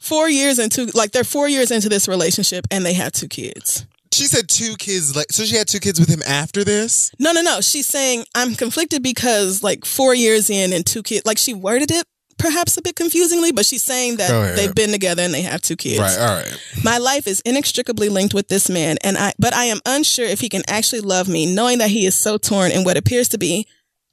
Four 0.00 0.28
years 0.28 0.58
into 0.58 0.86
like 0.94 1.12
they're 1.12 1.24
four 1.24 1.48
years 1.48 1.70
into 1.70 1.88
this 1.88 2.08
relationship, 2.08 2.66
and 2.70 2.84
they 2.84 2.92
have 2.94 3.12
two 3.12 3.28
kids. 3.28 3.86
She 4.12 4.24
said 4.24 4.48
two 4.48 4.76
kids. 4.76 5.14
Like, 5.14 5.32
so 5.32 5.44
she 5.44 5.56
had 5.56 5.68
two 5.68 5.80
kids 5.80 6.00
with 6.00 6.08
him 6.08 6.22
after 6.26 6.64
this. 6.64 7.12
No, 7.18 7.32
no, 7.32 7.42
no. 7.42 7.60
She's 7.60 7.86
saying 7.86 8.24
I'm 8.34 8.54
conflicted 8.54 9.02
because 9.02 9.62
like 9.62 9.84
four 9.84 10.14
years 10.14 10.50
in 10.50 10.72
and 10.72 10.84
two 10.84 11.02
kids. 11.02 11.26
Like 11.26 11.38
she 11.38 11.54
worded 11.54 11.90
it 11.90 12.06
perhaps 12.38 12.76
a 12.76 12.82
bit 12.82 12.96
confusingly, 12.96 13.52
but 13.52 13.66
she's 13.66 13.82
saying 13.82 14.16
that 14.16 14.56
they've 14.56 14.74
been 14.74 14.92
together 14.92 15.22
and 15.22 15.34
they 15.34 15.42
have 15.42 15.60
two 15.60 15.76
kids. 15.76 16.00
Right. 16.00 16.18
All 16.18 16.36
right. 16.36 16.60
My 16.84 16.98
life 16.98 17.26
is 17.26 17.40
inextricably 17.40 18.08
linked 18.08 18.32
with 18.32 18.48
this 18.48 18.70
man, 18.70 18.96
and 19.02 19.18
I 19.18 19.32
but 19.38 19.54
I 19.54 19.64
am 19.64 19.80
unsure 19.84 20.26
if 20.26 20.40
he 20.40 20.48
can 20.48 20.62
actually 20.68 21.00
love 21.00 21.28
me, 21.28 21.52
knowing 21.52 21.78
that 21.78 21.90
he 21.90 22.06
is 22.06 22.14
so 22.14 22.38
torn 22.38 22.70
in 22.70 22.84
what 22.84 22.96
appears 22.96 23.28
to 23.30 23.38
be 23.38 23.66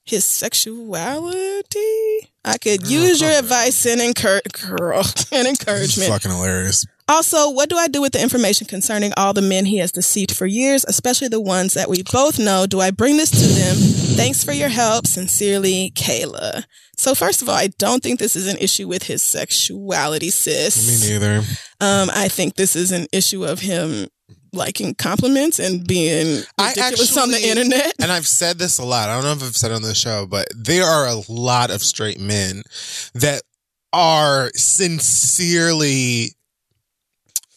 his 0.03 0.25
sexuality. 0.25 2.29
I 2.43 2.57
could 2.59 2.87
use 2.87 3.21
your 3.21 3.31
advice 3.31 3.85
and 3.85 4.01
encourage 4.01 4.51
girl 4.51 5.03
and 5.31 5.47
encouragement. 5.47 6.09
fucking 6.09 6.31
hilarious. 6.31 6.85
Also, 7.07 7.51
what 7.51 7.69
do 7.69 7.77
I 7.77 7.87
do 7.87 8.01
with 8.01 8.13
the 8.13 8.21
information 8.21 8.65
concerning 8.65 9.13
all 9.15 9.33
the 9.33 9.41
men 9.41 9.65
he 9.65 9.77
has 9.77 9.91
deceived 9.91 10.35
for 10.35 10.47
years, 10.47 10.83
especially 10.87 11.27
the 11.27 11.41
ones 11.41 11.75
that 11.75 11.89
we 11.89 12.01
both 12.11 12.39
know? 12.39 12.65
Do 12.65 12.79
I 12.79 12.89
bring 12.89 13.17
this 13.17 13.29
to 13.29 13.47
them? 13.47 13.75
Thanks 14.15 14.43
for 14.43 14.53
your 14.53 14.69
help. 14.69 15.05
Sincerely, 15.05 15.91
Kayla. 15.95 16.63
So 16.97 17.13
first 17.13 17.41
of 17.41 17.49
all, 17.49 17.55
I 17.55 17.67
don't 17.77 18.01
think 18.01 18.19
this 18.19 18.35
is 18.35 18.51
an 18.51 18.57
issue 18.57 18.87
with 18.87 19.03
his 19.03 19.21
sexuality, 19.21 20.31
sis. 20.31 21.03
Me 21.03 21.09
neither. 21.09 21.37
Um, 21.79 22.09
I 22.13 22.27
think 22.27 22.55
this 22.55 22.75
is 22.75 22.91
an 22.91 23.05
issue 23.11 23.45
of 23.45 23.59
him 23.59 24.07
liking 24.51 24.95
compliments 24.95 25.59
and 25.59 25.85
being 25.85 26.43
I 26.57 26.69
ridiculous 26.69 27.17
on 27.17 27.29
the 27.29 27.47
internet. 27.47 27.93
And 27.99 28.11
I've 28.11 28.27
said 28.27 28.57
this 28.57 28.79
a 28.79 28.85
lot. 28.85 29.09
I 29.09 29.15
don't 29.15 29.25
know 29.25 29.33
if 29.33 29.43
I've 29.43 29.57
said 29.57 29.71
it 29.71 29.75
on 29.75 29.81
the 29.81 29.93
show, 29.93 30.25
but 30.25 30.47
there 30.55 30.85
are 30.85 31.05
a 31.07 31.21
lot 31.29 31.69
of 31.69 31.83
straight 31.83 32.19
men 32.19 32.63
that 33.13 33.43
are 33.93 34.49
sincerely 34.55 36.31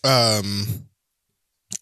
um 0.04 0.66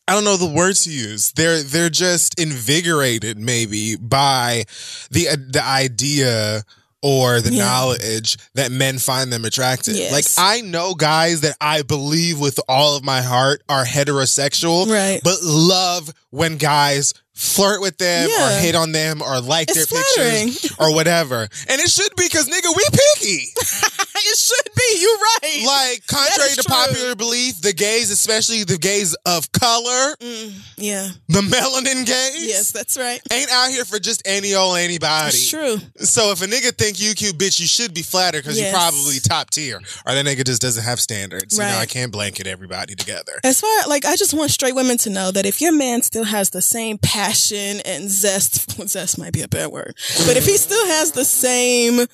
I 0.09 0.15
don't 0.15 0.25
know 0.25 0.37
the 0.37 0.47
words 0.47 0.85
to 0.85 0.91
use. 0.91 1.33
They're 1.33 1.63
they're 1.63 1.91
just 1.91 2.39
invigorated 2.41 3.39
maybe 3.39 3.97
by 3.97 4.65
the 5.11 5.29
the 5.51 5.63
idea 5.65 6.63
or 7.03 7.41
the 7.41 7.53
Yeah. 7.53 7.65
knowledge 7.65 8.37
that 8.55 8.71
men 8.73 8.99
find 8.99 9.33
them 9.33 9.45
attractive. 9.45 9.97
Yes. 9.97 10.13
Like 10.13 10.27
I 10.39 10.61
know 10.61 10.95
guys 10.95 11.41
that 11.43 11.57
I 11.61 11.83
believe 11.83 12.39
with 12.41 12.59
all 12.69 12.97
of 12.97 13.05
my 13.05 13.21
heart 13.23 13.63
are 13.69 13.85
heterosexual, 13.85 14.87
Right. 14.89 15.21
but 15.23 15.43
love 15.43 16.13
when 16.31 16.57
guys 16.57 17.13
flirt 17.37 17.81
with 17.83 17.99
them 17.99 18.29
or 18.31 18.49
hit 18.61 18.75
on 18.75 18.93
them 18.93 19.21
or 19.23 19.41
like 19.41 19.69
It's 19.71 19.77
their 19.77 19.87
flattering. 19.87 20.49
pictures 20.51 20.73
or 20.79 20.93
whatever. 20.95 21.43
And 21.69 21.81
it 21.81 21.91
should 21.91 22.15
be 22.17 22.25
because 22.25 22.49
nigga, 22.49 22.75
we 22.75 22.85
picky. 22.91 23.49
it 24.17 24.39
should 24.39 24.75
be. 24.75 24.99
You're 25.01 25.19
right. 25.19 25.63
Like 25.67 26.07
contrary 26.07 26.51
to 26.55 26.63
true. 26.63 26.75
popular 26.75 27.15
belief, 27.15 27.61
the 27.61 27.73
gays, 27.75 28.11
especially 28.11 28.65
the 28.65 28.79
gays 28.79 29.15
of 29.27 29.53
color, 29.53 30.17
Mm, 30.21 30.53
yeah. 30.79 31.09
the 31.29 31.41
melanin 31.43 32.07
gays, 32.07 32.47
Yes, 32.47 32.73
that's 32.73 32.97
right. 32.97 33.21
ain't 33.31 33.51
out 33.53 33.71
here 33.71 33.85
for 33.85 33.99
just 33.99 34.23
any 34.25 34.55
old 34.55 34.79
anybody. 34.79 35.29
It's 35.29 35.51
true. 35.51 35.79
So 35.99 36.31
if 36.33 36.41
a 36.43 36.47
nigga 36.47 36.75
think 36.77 36.99
you 37.01 37.15
cute, 37.15 37.37
bitch, 37.37 37.61
you 37.61 37.67
should 37.67 37.93
be 37.93 38.03
flattered 38.03 38.43
because 38.45 38.57
Yes. 38.59 38.73
you 38.73 38.79
probably 38.79 39.21
top 39.21 39.51
tier, 39.51 39.77
or 40.07 40.15
that 40.15 40.25
nigga 40.25 40.45
just 40.45 40.63
doesn't 40.63 40.83
have 40.85 41.01
standards. 41.01 41.55
You 41.59 41.65
know, 41.65 41.67
Right. 41.71 41.79
I 41.83 41.87
can't 41.87 42.11
blanket 42.11 42.47
everybody 42.47 42.95
together. 42.95 43.33
As 43.45 43.61
far 43.61 43.87
like 43.89 44.05
I 44.07 44.17
just 44.17 44.33
want 44.33 44.51
straight 44.51 44.75
women 44.75 44.97
to 44.99 45.11
know 45.11 45.31
that 45.33 45.45
if 45.45 45.61
your 45.61 45.73
man 45.73 46.01
still 46.03 46.25
has 46.25 46.51
the 46.51 46.63
same 46.63 46.97
passion 47.27 47.81
and 47.85 48.11
zest, 48.11 48.71
zest 48.89 49.19
might 49.19 49.33
be 49.33 49.43
a 49.43 49.49
bad 49.49 49.69
word, 49.69 49.95
but 50.27 50.37
if 50.37 50.45
he 50.47 50.57
still 50.57 50.87
has 50.87 51.13
the 51.13 51.25
same 51.25 52.07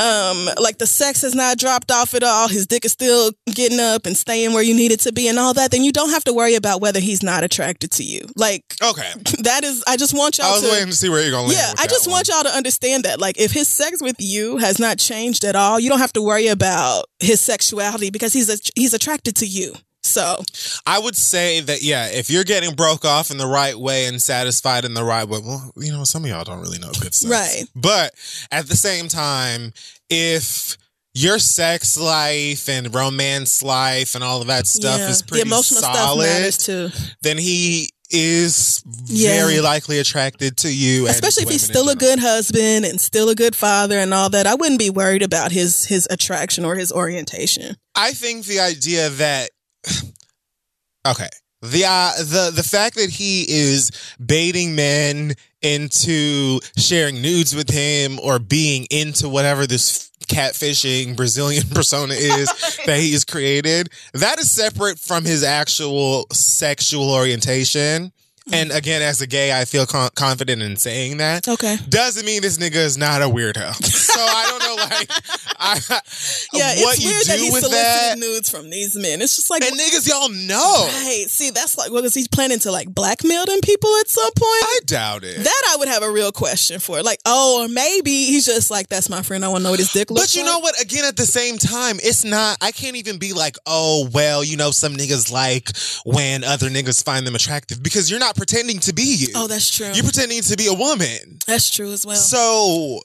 um 0.00 0.48
like 0.60 0.78
the 0.78 0.86
sex 0.86 1.22
has 1.22 1.36
not 1.36 1.56
dropped 1.56 1.90
off 1.92 2.14
at 2.14 2.22
all, 2.24 2.48
his 2.48 2.66
dick 2.66 2.84
is 2.84 2.90
still 2.92 3.30
getting 3.46 3.78
up 3.78 4.06
and 4.06 4.16
staying 4.16 4.52
where 4.52 4.62
you 4.62 4.74
need 4.74 4.90
it 4.90 4.98
to 5.00 5.12
be 5.12 5.28
and 5.28 5.38
all 5.38 5.54
that, 5.54 5.70
then 5.70 5.84
you 5.84 5.92
don't 5.92 6.10
have 6.10 6.24
to 6.24 6.32
worry 6.32 6.56
about 6.56 6.80
whether 6.80 6.98
he's 6.98 7.22
not 7.22 7.44
attracted 7.44 7.92
to 7.92 8.02
you. 8.02 8.26
Like 8.36 8.64
Okay, 8.82 9.12
that 9.42 9.62
is 9.62 9.84
I 9.86 9.96
just 9.96 10.12
want 10.12 10.38
y'all 10.38 10.48
I 10.48 10.52
was 10.54 10.62
to 10.62 10.70
waiting 10.70 10.88
to 10.88 10.96
see 10.96 11.08
where 11.08 11.22
you're 11.22 11.30
gonna 11.30 11.52
yeah, 11.52 11.72
I 11.78 11.86
just 11.86 12.08
one. 12.08 12.14
want 12.14 12.28
y'all 12.28 12.42
to 12.42 12.50
understand 12.50 13.04
that. 13.04 13.20
Like, 13.20 13.38
if 13.38 13.52
his 13.52 13.68
sex 13.68 14.02
with 14.02 14.16
you 14.18 14.56
has 14.56 14.80
not 14.80 14.98
changed 14.98 15.44
at 15.44 15.54
all, 15.54 15.78
you 15.78 15.88
don't 15.88 16.00
have 16.00 16.12
to 16.14 16.22
worry 16.22 16.48
about 16.48 17.04
his 17.20 17.40
sexuality 17.40 18.10
because 18.10 18.32
he's 18.32 18.50
a, 18.50 18.58
he's 18.74 18.94
attracted 18.94 19.36
to 19.36 19.46
you. 19.46 19.74
So, 20.04 20.42
I 20.86 20.98
would 20.98 21.16
say 21.16 21.60
that 21.60 21.82
yeah, 21.82 22.06
if 22.08 22.28
you're 22.30 22.44
getting 22.44 22.74
broke 22.74 23.04
off 23.06 23.30
in 23.30 23.38
the 23.38 23.46
right 23.46 23.76
way 23.78 24.04
and 24.06 24.20
satisfied 24.20 24.84
in 24.84 24.92
the 24.94 25.02
right 25.02 25.26
way, 25.26 25.40
well, 25.42 25.72
you 25.76 25.90
know, 25.92 26.04
some 26.04 26.24
of 26.24 26.30
y'all 26.30 26.44
don't 26.44 26.60
really 26.60 26.78
know 26.78 26.90
good 27.00 27.14
sex, 27.14 27.24
Right. 27.30 27.64
But 27.74 28.12
at 28.52 28.66
the 28.68 28.76
same 28.76 29.08
time, 29.08 29.72
if 30.10 30.76
your 31.14 31.38
sex 31.38 31.96
life 31.96 32.68
and 32.68 32.94
romance 32.94 33.62
life 33.62 34.14
and 34.14 34.22
all 34.22 34.40
of 34.42 34.48
that 34.48 34.66
stuff 34.66 34.98
yeah, 34.98 35.08
is 35.08 35.22
the 35.22 35.28
pretty 35.28 35.42
emotional 35.48 35.80
solid, 35.80 36.26
stuff 36.26 36.38
matters 36.38 36.58
too. 36.58 37.14
then 37.22 37.38
he 37.38 37.88
is 38.10 38.82
Yeah. 39.06 39.30
very 39.30 39.60
likely 39.60 39.98
attracted 39.98 40.56
to 40.58 40.70
you, 40.72 41.06
and 41.06 41.14
Especially 41.14 41.44
if 41.44 41.48
he's 41.48 41.62
still 41.64 41.88
a 41.88 41.96
good 41.96 42.18
husband 42.18 42.84
and 42.84 43.00
still 43.00 43.28
a 43.30 43.34
good 43.34 43.56
father 43.56 43.98
and 43.98 44.12
all 44.12 44.28
that. 44.30 44.46
I 44.46 44.54
wouldn't 44.54 44.78
be 44.78 44.90
worried 44.90 45.22
about 45.22 45.50
his 45.52 45.86
his 45.86 46.06
attraction 46.10 46.64
or 46.64 46.74
his 46.76 46.92
orientation. 46.92 47.76
I 47.94 48.12
think 48.12 48.44
the 48.46 48.60
idea 48.60 49.08
that 49.08 49.50
okay, 51.06 51.28
the 51.62 51.84
uh, 51.86 52.12
the 52.18 52.52
the 52.54 52.62
fact 52.62 52.96
that 52.96 53.10
he 53.10 53.44
is 53.48 53.90
baiting 54.24 54.74
men 54.74 55.34
into 55.62 56.60
sharing 56.76 57.22
nudes 57.22 57.54
with 57.54 57.70
him 57.70 58.20
or 58.20 58.38
being 58.38 58.86
into 58.90 59.28
whatever 59.28 59.66
this 59.66 60.10
catfishing 60.26 61.16
Brazilian 61.16 61.66
persona 61.74 62.14
is 62.14 62.48
that 62.86 62.98
he 62.98 63.12
has 63.12 63.24
created, 63.24 63.88
that 64.12 64.38
is 64.38 64.50
separate 64.50 64.98
from 64.98 65.24
his 65.24 65.42
actual 65.42 66.26
sexual 66.32 67.10
orientation. 67.10 68.12
Mm. 68.48 68.54
And 68.54 68.72
again, 68.72 69.00
as 69.00 69.20
a 69.22 69.26
gay, 69.26 69.58
I 69.58 69.64
feel 69.64 69.86
con- 69.86 70.10
confident 70.14 70.60
in 70.62 70.76
saying 70.76 71.16
that. 71.16 71.48
Okay. 71.48 71.76
Doesn't 71.88 72.26
mean 72.26 72.42
this 72.42 72.58
nigga 72.58 72.76
is 72.76 72.98
not 72.98 73.22
a 73.22 73.26
weirdo. 73.26 73.74
So 74.14 74.20
I 74.20 74.46
don't 74.46 74.60
know, 74.62 74.74
like, 74.76 75.10
I, 75.58 75.74
Yeah, 76.52 76.74
what 76.84 76.94
it's 76.94 77.02
you 77.02 77.10
weird 77.10 77.22
do 77.24 77.28
that 77.30 77.38
he's 77.40 77.52
with 77.52 77.68
that. 77.72 78.16
nudes 78.16 78.48
from 78.48 78.70
these 78.70 78.94
men. 78.94 79.20
It's 79.20 79.34
just 79.34 79.50
like 79.50 79.64
And 79.64 79.74
niggas, 79.76 80.08
y'all 80.08 80.28
know. 80.28 80.86
Right. 80.86 81.24
See, 81.28 81.50
that's 81.50 81.76
like 81.76 81.90
what 81.90 82.04
is 82.04 82.14
he 82.14 82.26
planning 82.30 82.60
to 82.60 82.70
like 82.70 82.88
blackmail 82.94 83.44
them 83.46 83.60
people 83.60 83.90
at 83.98 84.06
some 84.08 84.30
point? 84.30 84.62
I 84.62 84.78
doubt 84.86 85.24
it. 85.24 85.38
That 85.42 85.62
I 85.72 85.76
would 85.78 85.88
have 85.88 86.04
a 86.04 86.10
real 86.12 86.30
question 86.30 86.78
for. 86.78 87.02
Like, 87.02 87.18
oh, 87.26 87.64
or 87.64 87.68
maybe 87.68 88.10
he's 88.26 88.46
just 88.46 88.70
like, 88.70 88.88
that's 88.88 89.08
my 89.10 89.22
friend. 89.22 89.44
I 89.44 89.48
want 89.48 89.62
to 89.62 89.64
know 89.64 89.70
what 89.70 89.80
his 89.80 89.92
dick 89.92 90.12
looks 90.12 90.32
but 90.32 90.34
you 90.38 90.44
like. 90.44 90.52
know 90.52 90.58
what? 90.60 90.80
Again, 90.80 91.04
at 91.04 91.16
the 91.16 91.26
same 91.26 91.58
time, 91.58 91.96
it's 92.00 92.24
not. 92.24 92.56
I 92.60 92.70
can't 92.70 92.94
even 92.94 93.18
be 93.18 93.32
like, 93.32 93.56
oh, 93.66 94.08
well, 94.12 94.44
you 94.44 94.56
know, 94.56 94.70
some 94.70 94.92
niggas 94.94 95.32
like 95.32 95.70
when 96.04 96.44
other 96.44 96.68
niggas 96.68 97.02
find 97.04 97.26
them 97.26 97.34
attractive 97.34 97.82
because 97.82 98.08
you're 98.08 98.20
not 98.20 98.33
pretending 98.34 98.78
to 98.80 98.92
be 98.92 99.14
you. 99.16 99.28
Oh, 99.34 99.46
that's 99.46 99.70
true. 99.70 99.90
You're 99.92 100.04
pretending 100.04 100.42
to 100.42 100.56
be 100.56 100.66
a 100.66 100.74
woman. 100.74 101.38
that's 101.46 101.70
true 101.70 101.92
as 101.92 102.04
well. 102.04 102.16
So, 102.16 103.00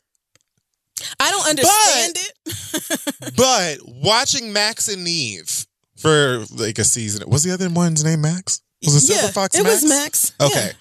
I 1.19 1.31
don't 1.31 1.47
understand 1.47 2.17
it. 2.17 3.33
but 3.35 3.77
watching 3.85 4.51
Max 4.51 4.87
and 4.87 5.03
Nev 5.03 5.65
for 5.97 6.43
like 6.55 6.79
a 6.79 6.83
season. 6.83 7.29
Was 7.29 7.43
the 7.43 7.51
other 7.51 7.69
one's 7.69 8.03
name 8.03 8.21
Max? 8.21 8.61
Was 8.83 8.95
it 8.95 8.99
Silver 9.01 9.25
yeah, 9.25 9.31
Fox 9.31 9.55
it 9.55 9.63
Max? 9.63 9.81
was 9.81 9.89
Max. 9.89 10.33
Okay. 10.41 10.71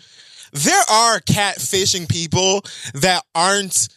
There 0.52 0.82
are 0.90 1.20
catfishing 1.20 2.08
people 2.08 2.62
that 2.94 3.22
aren't 3.34 3.88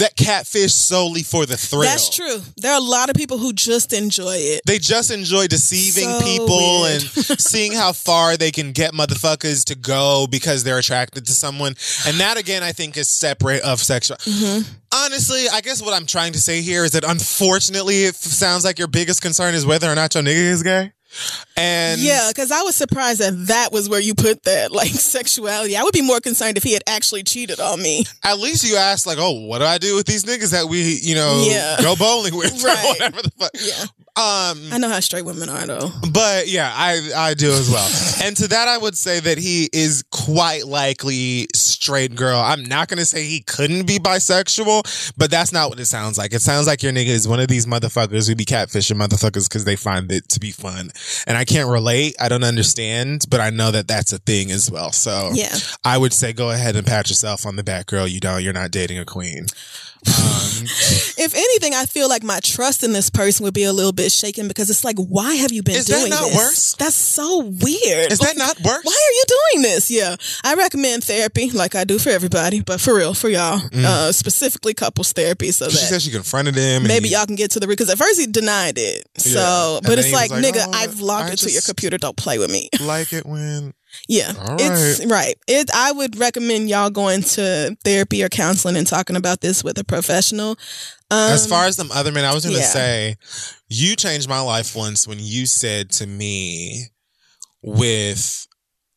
that 0.00 0.16
catfish 0.16 0.72
solely 0.74 1.22
for 1.22 1.46
the 1.46 1.56
thrill. 1.56 1.82
That's 1.82 2.10
true. 2.14 2.40
There 2.56 2.72
are 2.72 2.78
a 2.78 2.84
lot 2.84 3.08
of 3.08 3.16
people 3.16 3.38
who 3.38 3.52
just 3.52 3.92
enjoy 3.92 4.36
it. 4.36 4.60
They 4.66 4.78
just 4.78 5.10
enjoy 5.10 5.46
deceiving 5.46 6.10
So 6.10 6.20
people 6.20 6.82
weird. 6.82 7.02
and 7.02 7.02
seeing 7.40 7.72
how 7.72 7.92
far 7.92 8.36
they 8.36 8.50
can 8.50 8.72
get 8.72 8.92
motherfuckers 8.92 9.64
to 9.66 9.74
go 9.74 10.26
because 10.30 10.64
they're 10.64 10.78
attracted 10.78 11.24
to 11.26 11.32
someone. 11.32 11.74
And 12.06 12.18
that 12.20 12.36
again 12.38 12.62
I 12.62 12.72
think 12.72 12.96
is 12.96 13.08
separate 13.08 13.62
of 13.62 13.80
sexual. 13.80 14.16
Mm-hmm. 14.18 14.68
Honestly, 14.92 15.48
I 15.52 15.60
guess 15.60 15.80
what 15.80 15.94
I'm 15.94 16.06
trying 16.06 16.32
to 16.32 16.40
say 16.40 16.62
here 16.62 16.84
is 16.84 16.92
that 16.92 17.04
unfortunately 17.04 18.04
it 18.04 18.16
sounds 18.16 18.64
like 18.64 18.78
your 18.78 18.88
biggest 18.88 19.22
concern 19.22 19.54
is 19.54 19.64
whether 19.64 19.90
or 19.90 19.94
not 19.94 20.14
your 20.14 20.22
nigga 20.24 20.50
is 20.50 20.62
gay. 20.62 20.92
And 21.56 22.00
Yeah, 22.00 22.28
because 22.28 22.50
I 22.50 22.62
was 22.62 22.76
surprised 22.76 23.20
that 23.20 23.46
that 23.48 23.72
was 23.72 23.88
where 23.88 24.00
you 24.00 24.14
put 24.14 24.44
that, 24.44 24.72
like 24.80 24.88
sexuality. 24.90 25.76
I 25.76 25.82
would 25.82 25.92
be 25.92 26.02
more 26.02 26.20
concerned 26.20 26.56
if 26.56 26.62
he 26.62 26.72
had 26.72 26.82
actually 26.86 27.22
cheated 27.22 27.60
on 27.60 27.82
me. 27.82 28.04
at 28.24 28.38
least 28.38 28.64
you 28.64 28.76
asked, 28.76 29.06
like, 29.06 29.18
oh, 29.20 29.46
what 29.46 29.58
do 29.58 29.64
I 29.64 29.78
do 29.78 29.96
with 29.96 30.06
these 30.06 30.24
niggas 30.24 30.52
that 30.52 30.66
we, 30.66 30.98
you 31.02 31.14
know, 31.14 31.44
Yeah. 31.48 31.76
go 31.80 31.96
bowling 31.96 32.36
with, 32.36 32.62
Right. 32.64 32.84
whatever 32.98 33.22
the 33.22 33.30
fuck. 33.38 33.50
Yeah, 33.60 33.84
Um, 34.20 34.72
I 34.72 34.78
know 34.78 34.88
how 34.88 35.00
straight 35.00 35.24
women 35.24 35.48
are, 35.48 35.66
though. 35.66 35.90
but 36.12 36.46
yeah, 36.48 36.70
I 36.74 37.10
I 37.16 37.34
do 37.34 37.50
as 37.52 37.70
well. 37.70 37.88
and 38.26 38.36
to 38.36 38.48
that, 38.48 38.68
I 38.68 38.76
would 38.78 38.96
say 38.96 39.20
that 39.20 39.38
he 39.38 39.68
is 39.72 40.04
quite 40.10 40.66
likely 40.66 41.46
straight 41.54 42.14
girl. 42.14 42.38
I'm 42.38 42.64
not 42.64 42.88
gonna 42.88 43.04
say 43.04 43.24
he 43.24 43.40
couldn't 43.40 43.86
be 43.86 43.98
bisexual, 43.98 45.12
but 45.16 45.30
that's 45.30 45.52
not 45.52 45.70
what 45.70 45.80
it 45.80 45.86
sounds 45.86 46.18
like. 46.18 46.32
It 46.32 46.42
sounds 46.42 46.66
like 46.66 46.82
your 46.82 46.92
nigga 46.92 47.06
is 47.08 47.26
one 47.26 47.40
of 47.40 47.48
these 47.48 47.66
motherfuckers 47.66 48.28
who 48.28 48.34
be 48.34 48.44
catfishing 48.44 48.96
motherfuckers 48.96 49.48
because 49.48 49.64
they 49.64 49.76
find 49.76 50.10
it 50.12 50.28
to 50.30 50.40
be 50.40 50.50
fun. 50.50 50.90
And 51.26 51.36
I 51.36 51.44
can't 51.44 51.68
relate. 51.68 52.14
I 52.20 52.28
don't 52.28 52.44
understand, 52.44 53.24
but 53.30 53.40
I 53.40 53.50
know 53.50 53.70
that 53.70 53.88
that's 53.88 54.12
a 54.12 54.18
thing 54.18 54.50
as 54.50 54.70
well. 54.70 54.92
So 54.92 55.30
Yeah. 55.32 55.54
I 55.84 55.96
would 55.96 56.12
say 56.12 56.32
go 56.32 56.50
ahead 56.50 56.76
and 56.76 56.86
pat 56.86 57.08
yourself 57.08 57.46
on 57.46 57.56
the 57.56 57.64
back, 57.64 57.86
girl. 57.86 58.06
You 58.06 58.20
don't. 58.20 58.42
You're 58.42 58.52
not 58.52 58.70
dating 58.70 58.98
a 58.98 59.04
queen. 59.04 59.46
Um, 60.06 60.66
If 61.22 61.34
anything, 61.34 61.74
I 61.74 61.84
feel 61.86 62.08
like 62.08 62.22
my 62.22 62.40
trust 62.40 62.82
in 62.82 62.92
this 62.92 63.10
person 63.10 63.44
would 63.44 63.52
be 63.54 63.64
a 63.64 63.72
little 63.72 63.92
bit 63.92 64.10
shaken 64.12 64.48
because 64.48 64.70
it's 64.70 64.84
like, 64.84 64.96
why 64.96 65.34
have 65.34 65.52
you 65.52 65.62
been 65.62 65.76
Is 65.76 65.86
that 65.86 65.98
doing 65.98 66.10
not 66.10 66.24
this? 66.28 66.36
worse? 66.36 66.74
That's 66.78 66.94
so 66.94 67.38
weird. 67.40 68.10
is 68.12 68.18
that 68.20 68.36
not 68.36 68.58
worse? 68.60 68.84
Why 68.84 68.92
are 68.92 69.12
you 69.12 69.24
doing 69.28 69.62
this? 69.62 69.90
Yeah, 69.90 70.16
I 70.44 70.54
recommend 70.54 71.04
therapy, 71.04 71.50
like 71.50 71.74
I 71.74 71.84
do 71.84 71.98
for 71.98 72.08
everybody, 72.10 72.60
but 72.62 72.80
for 72.80 72.94
real, 72.96 73.12
for 73.14 73.28
y'all, 73.28 73.60
uh, 73.74 74.12
specifically 74.12 74.72
couples 74.74 75.12
therapy, 75.12 75.52
so 75.52 75.66
Mm. 75.66 75.70
She 75.70 75.76
that 75.76 75.86
said 75.86 76.02
she 76.02 76.10
confronted 76.10 76.56
him. 76.56 76.84
maybe 76.86 77.08
he- 77.08 77.14
y'all 77.14 77.26
can 77.26 77.36
get 77.36 77.50
to 77.52 77.60
the 77.60 77.66
root 77.66 77.76
because 77.78 77.90
at 77.90 77.98
first 77.98 78.18
he 78.18 78.26
denied 78.26 78.78
it. 78.78 79.06
So, 79.18 79.80
Yeah. 79.82 79.88
But 79.88 79.98
it's 79.98 80.12
like, 80.12 80.30
like, 80.30 80.42
nigga, 80.44 80.64
"Oh, 80.66 80.70
I've 80.72 81.00
logged 81.00 81.28
I 81.28 81.30
into 81.32 81.50
your 81.50 81.62
computer. 81.62 81.98
Don't 81.98 82.16
play 82.16 82.38
with 82.38 82.50
me. 82.50 82.68
like 82.80 83.12
it 83.12 83.26
when 83.26 83.74
Yeah, 84.08 84.32
it's 84.58 85.04
right. 85.06 85.34
It. 85.46 85.70
I 85.74 85.92
would 85.92 86.18
recommend 86.18 86.68
y'all 86.68 86.90
going 86.90 87.22
to 87.22 87.76
therapy 87.84 88.22
or 88.22 88.28
counseling 88.28 88.76
and 88.76 88.86
talking 88.86 89.16
about 89.16 89.40
this 89.40 89.62
with 89.62 89.78
a 89.78 89.84
professional. 89.84 90.58
Um, 91.10 91.32
as 91.32 91.46
far 91.46 91.66
as 91.66 91.76
them 91.76 91.90
other 91.92 92.12
men, 92.12 92.24
I 92.24 92.34
was 92.34 92.44
gonna 92.44 92.58
yeah. 92.58 92.64
say, 92.64 93.16
you 93.68 93.96
changed 93.96 94.28
my 94.28 94.40
life 94.40 94.76
once 94.76 95.08
when 95.08 95.18
you 95.20 95.46
said 95.46 95.90
to 95.92 96.06
me 96.06 96.84
with 97.62 98.46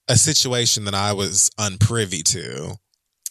a 0.08 0.16
situation 0.16 0.86
that 0.86 0.96
I 0.96 1.14
was 1.14 1.50
unprivy 1.60 2.24
to. 2.32 2.78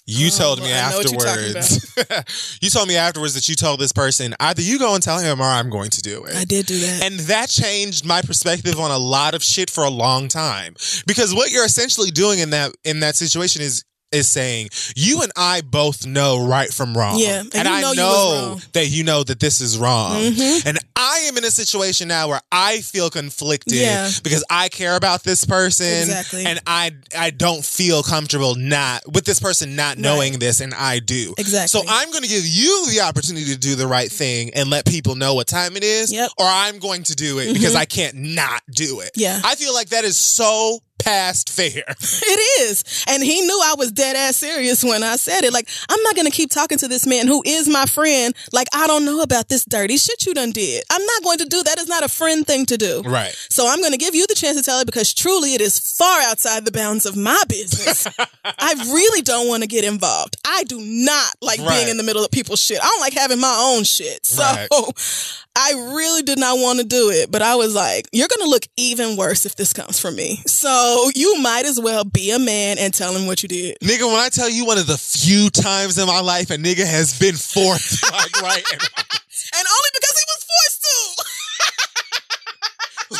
You 0.04 0.30
Oh, 0.32 0.38
told 0.38 0.60
me 0.60 0.72
I 0.72 0.90
know 0.90 0.98
what 0.98 1.10
you're 1.12 1.20
talking 1.20 1.56
afterwards. 1.56 2.58
you 2.62 2.70
told 2.70 2.88
me 2.88 2.96
afterwards 2.96 3.34
that 3.34 3.48
you 3.48 3.54
told 3.54 3.78
this 3.78 3.92
person 3.92 4.34
either 4.40 4.60
you 4.60 4.78
go 4.78 4.94
and 4.94 5.02
tell 5.02 5.18
him 5.18 5.40
or 5.40 5.44
I'm 5.44 5.70
going 5.70 5.90
to 5.90 6.00
do 6.02 6.24
it. 6.24 6.34
I 6.34 6.44
did 6.44 6.66
do 6.66 6.78
that. 6.80 7.04
And 7.04 7.20
that 7.20 7.48
changed 7.48 8.04
my 8.04 8.20
perspective 8.20 8.80
on 8.80 8.90
a 8.90 8.98
lot 8.98 9.34
of 9.34 9.44
shit 9.44 9.70
for 9.70 9.84
a 9.84 9.90
long 9.90 10.26
time. 10.28 10.74
Because 11.06 11.32
what 11.34 11.52
you're 11.52 11.64
essentially 11.64 12.10
doing 12.10 12.40
in 12.40 12.50
that 12.50 12.72
in 12.84 13.00
that 13.00 13.14
situation 13.16 13.62
is 13.62 13.84
is 14.12 14.28
saying 14.28 14.68
you 14.96 15.22
and 15.22 15.32
I 15.36 15.62
both 15.62 16.06
know 16.06 16.46
right 16.46 16.72
from 16.72 16.96
wrong. 16.96 17.18
Yeah, 17.18 17.40
and 17.40 17.54
and 17.54 17.68
I 17.68 17.80
know 17.80 17.92
know, 17.92 18.60
that 18.72 18.86
you 18.88 19.04
know 19.04 19.22
that 19.24 19.40
this 19.40 19.60
is 19.60 19.78
wrong. 19.78 20.16
Mhm. 20.16 20.66
And 20.66 20.78
I 20.96 21.24
am 21.28 21.36
in 21.36 21.44
a 21.44 21.50
situation 21.50 22.08
now 22.08 22.28
where 22.28 22.40
I 22.50 22.80
feel 22.80 23.10
conflicted 23.10 23.72
Yeah. 23.74 24.10
because 24.22 24.44
I 24.50 24.68
care 24.68 24.96
about 24.96 25.24
this 25.24 25.44
person 25.44 25.86
Exactly. 25.86 26.44
and 26.46 26.60
I 26.66 26.92
I 27.16 27.30
don't 27.30 27.64
feel 27.64 28.02
comfortable 28.02 28.54
not 28.54 29.02
with 29.12 29.24
this 29.24 29.40
person 29.40 29.74
not 29.76 29.98
knowing 29.98 30.38
this 30.38 30.60
and 30.60 30.72
I 30.74 30.98
do. 31.00 31.34
Exactly. 31.38 31.68
So 31.68 31.86
I'm 31.88 32.10
going 32.10 32.22
to 32.22 32.28
give 32.28 32.46
you 32.46 32.86
the 32.90 33.00
opportunity 33.00 33.46
to 33.52 33.58
do 33.58 33.74
the 33.74 33.86
right 33.86 34.10
thing 34.10 34.50
and 34.54 34.70
let 34.70 34.84
people 34.86 35.14
know 35.14 35.34
what 35.34 35.46
time 35.46 35.76
it 35.76 35.84
is 35.84 36.12
Yep. 36.12 36.30
or 36.38 36.46
I'm 36.46 36.78
going 36.78 37.02
to 37.04 37.14
do 37.14 37.38
it 37.38 37.52
because 37.54 37.74
I 37.74 37.84
can't 37.84 38.14
not 38.16 38.62
do 38.70 39.00
it. 39.00 39.10
Yeah. 39.16 39.40
I 39.44 39.54
feel 39.56 39.74
like 39.74 39.90
that 39.90 40.04
is 40.04 40.16
so 40.16 40.80
past 40.98 41.50
fair. 41.50 41.82
It 42.24 42.62
is. 42.62 43.04
And 43.08 43.22
he 43.22 43.40
knew 43.40 43.60
I 43.64 43.74
was 43.76 43.90
dead 43.92 44.16
ass 44.16 44.36
serious 44.36 44.82
when 44.84 45.02
I 45.02 45.16
said 45.16 45.44
it. 45.44 45.52
Like, 45.52 45.68
I'm 45.88 46.02
not 46.02 46.14
going 46.14 46.26
to 46.26 46.32
keep 46.32 46.50
talking 46.50 46.78
to 46.78 46.88
this 46.88 47.06
man 47.06 47.26
who 47.26 47.42
is 47.44 47.68
my 47.68 47.84
friend. 47.86 48.34
Like, 48.52 48.68
I 48.72 48.86
don't 48.86 49.04
know 49.04 49.20
about 49.22 49.48
this 49.48 49.64
dirty 49.64 49.96
shit 49.96 50.24
you 50.24 50.32
done 50.34 50.52
did. 50.52 50.84
I'm 50.90 51.04
not 51.04 51.22
going 51.24 51.38
to 51.38 51.44
do 51.44 51.62
that. 51.64 51.78
Is 51.78 51.88
not 51.88 52.04
a 52.04 52.08
friend 52.08 52.46
thing 52.46 52.64
to 52.66 52.76
do. 52.78 53.02
Right. 53.04 53.34
So 53.50 53.68
I'm 53.68 53.80
going 53.80 53.92
to 53.92 53.98
give 53.98 54.14
you 54.14 54.26
the 54.28 54.34
chance 54.34 54.56
to 54.56 54.62
tell 54.62 54.78
it 54.80 54.86
because 54.86 55.12
truly 55.12 55.54
it 55.54 55.60
is 55.60 55.78
far 55.78 56.20
outside 56.22 56.64
the 56.64 56.72
bounds 56.72 57.04
of 57.06 57.16
my 57.16 57.42
business. 57.48 58.06
I 58.44 58.74
really 58.92 59.22
don't 59.22 59.48
want 59.48 59.62
to 59.62 59.68
get 59.68 59.84
involved. 59.84 60.36
I 60.46 60.64
do 60.64 60.80
not 60.80 61.34
like 61.42 61.58
Right. 61.60 61.70
being 61.78 61.88
in 61.88 61.96
the 61.96 62.02
middle 62.04 62.24
of 62.24 62.30
people's 62.30 62.62
shit. 62.62 62.78
I 62.80 62.86
don't 62.86 63.00
like 63.00 63.14
having 63.14 63.40
my 63.40 63.56
own 63.74 63.84
shit. 63.84 64.24
So 64.24 64.42
Right. 64.42 64.68
I 65.54 65.72
really 65.94 66.22
did 66.22 66.38
not 66.38 66.58
want 66.58 66.78
to 66.78 66.84
do 66.84 67.10
it, 67.10 67.30
but 67.30 67.42
I 67.42 67.56
was 67.56 67.74
like, 67.74 68.08
you're 68.12 68.28
going 68.28 68.42
to 68.46 68.48
look 68.48 68.64
even 68.76 69.16
worse 69.16 69.44
if 69.44 69.56
this 69.56 69.72
comes 69.72 70.00
from 70.00 70.16
me. 70.16 70.36
So 70.46 71.10
you 71.14 71.38
might 71.40 71.66
as 71.66 71.78
well 71.78 72.04
be 72.04 72.30
a 72.30 72.38
man 72.38 72.78
and 72.78 72.92
tell 72.92 73.14
him 73.14 73.26
what 73.26 73.42
you 73.42 73.48
did. 73.48 73.78
Nigga, 73.80 74.06
when 74.06 74.20
I 74.20 74.28
tell 74.30 74.48
you 74.48 74.64
one 74.64 74.78
of 74.78 74.86
the 74.86 74.96
few 74.96 75.50
times 75.50 75.98
in 75.98 76.06
my 76.06 76.20
life 76.20 76.50
a 76.50 76.56
nigga 76.56 76.86
has 76.86 77.18
been 77.18 77.34
forced, 77.34 78.02
like 78.12 78.40
right, 78.40 78.64
and 78.72 78.82
And 79.52 79.66
only 79.68 79.90
because 79.92 80.16
he 80.16 80.24
was. 80.28 80.31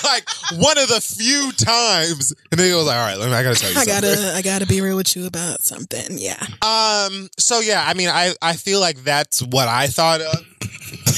Like 0.04 0.28
one 0.54 0.78
of 0.78 0.88
the 0.88 1.00
few 1.00 1.52
times, 1.52 2.34
and 2.50 2.60
nigga 2.60 2.76
was 2.76 2.86
like, 2.86 2.96
"All 2.96 3.06
right, 3.06 3.18
let 3.18 3.28
me. 3.28 3.34
I 3.34 3.42
gotta 3.42 3.58
tell 3.58 3.70
you 3.70 3.78
I 3.78 3.84
something." 3.84 4.14
gotta, 4.14 4.36
I 4.36 4.42
gotta 4.42 4.66
be 4.66 4.80
real 4.80 4.96
with 4.96 5.14
you 5.16 5.26
about 5.26 5.62
something. 5.62 6.18
Yeah. 6.18 6.40
Um. 6.62 7.28
So 7.38 7.60
yeah, 7.60 7.84
I 7.86 7.94
mean, 7.94 8.08
I 8.08 8.34
I 8.42 8.54
feel 8.54 8.80
like 8.80 9.04
that's 9.04 9.42
what 9.42 9.68
I 9.68 9.86
thought 9.86 10.20
of 10.20 10.38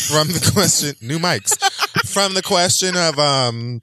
from 0.09 0.28
the 0.28 0.51
question. 0.55 0.94
New 1.01 1.19
mics 1.19 1.59
from 2.15 2.35
the 2.35 2.43
question 2.43 2.97
of 2.97 3.19
um, 3.19 3.82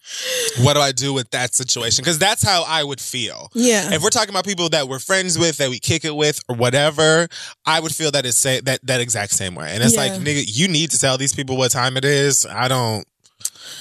what 0.62 0.74
do 0.74 0.80
I 0.80 0.92
do 0.92 1.14
with 1.14 1.30
that 1.32 1.54
situation? 1.54 2.02
Because 2.02 2.18
that's 2.18 2.44
how 2.44 2.64
I 2.66 2.84
would 2.84 3.02
feel. 3.02 3.50
Yeah. 3.54 3.94
If 3.94 4.02
we're 4.02 4.10
talking 4.10 4.30
about 4.30 4.46
people 4.46 4.70
that 4.70 4.88
we're 4.88 5.00
friends 5.00 5.38
with, 5.38 5.58
that 5.58 5.70
we 5.70 5.80
kick 5.80 6.06
it 6.06 6.16
with, 6.16 6.40
or 6.48 6.56
whatever, 6.56 7.28
I 7.66 7.80
would 7.80 7.94
feel 7.94 8.10
that 8.12 8.26
it's 8.26 8.38
say 8.38 8.62
that 8.62 8.80
that 8.88 9.02
exact 9.02 9.34
same 9.34 9.54
way. 9.54 9.72
And 9.72 9.84
it's 9.84 9.96
like, 9.98 10.14
nigga, 10.14 10.44
you 10.48 10.68
need 10.68 10.92
to 10.92 10.98
tell 10.98 11.18
these 11.18 11.34
people 11.34 11.58
what 11.58 11.72
time 11.72 11.98
it 11.98 12.06
is. 12.06 12.46
I 12.46 12.68
don't 12.68 13.06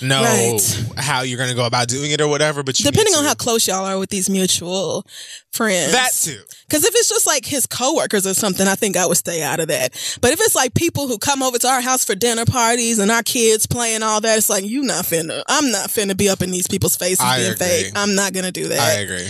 know 0.03 0.23
Right. 0.23 0.85
how 0.97 1.23
you're 1.23 1.39
gonna 1.39 1.55
go 1.55 1.65
about 1.67 1.89
doing 1.89 2.11
it 2.11 2.21
or 2.21 2.29
whatever, 2.29 2.63
but 2.63 2.79
you 2.79 2.85
Depending 2.85 3.15
on 3.15 3.25
how 3.25 3.35
close 3.35 3.67
y'all 3.67 3.85
are 3.85 3.99
with 3.99 4.11
these 4.11 4.29
mutual 4.31 5.07
friends. 5.53 5.93
that 5.93 6.13
too. 6.15 6.41
Because 6.69 6.85
if 6.85 6.95
it's 6.95 7.09
just 7.09 7.27
like 7.27 7.45
his 7.45 7.67
coworkers 7.67 8.27
or 8.27 8.35
something, 8.35 8.67
I 8.69 8.75
think 8.77 8.97
I 8.97 9.07
would 9.07 9.17
stay 9.17 9.43
out 9.43 9.61
of 9.61 9.69
that. 9.69 9.93
But 10.21 10.33
if 10.33 10.41
it's 10.41 10.55
like 10.55 10.75
people 10.75 11.09
who 11.09 11.19
come 11.19 11.43
over 11.43 11.59
to 11.59 11.69
our 11.69 11.81
house 11.81 12.05
for 12.05 12.15
dinner 12.15 12.45
parties 12.45 12.99
and 12.99 13.11
our 13.11 13.23
kids 13.23 13.67
playing 13.67 14.03
all 14.03 14.21
that, 14.21 14.39
it's 14.39 14.49
like 14.51 14.65
you 14.65 14.83
not 14.83 15.05
finna. 15.05 15.43
I'm 15.49 15.71
not 15.71 15.89
finna 15.91 16.17
be 16.17 16.29
up 16.29 16.43
in 16.43 16.51
these 16.51 16.67
people's 16.69 16.97
faces 16.97 17.21
I 17.21 17.39
being 17.39 17.53
agree. 17.53 17.67
fake. 17.67 17.93
I'm 17.97 18.15
not 18.15 18.33
gonna 18.33 18.53
do 18.53 18.69
that. 18.69 18.79
I 18.81 18.93
agree. 19.01 19.29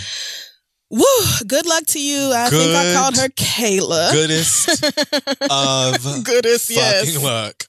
Woo! 0.92 1.04
Good 1.46 1.66
luck 1.66 1.86
to 1.86 2.00
you. 2.02 2.32
I 2.34 2.50
think 2.50 2.74
I 2.74 2.94
called 2.94 3.16
her 3.16 3.28
Kayla. 3.28 4.10
Goodest 4.12 4.68
of 5.50 6.24
Goodest, 6.24 6.68
yes. 6.70 7.16
luck. 7.22 7.64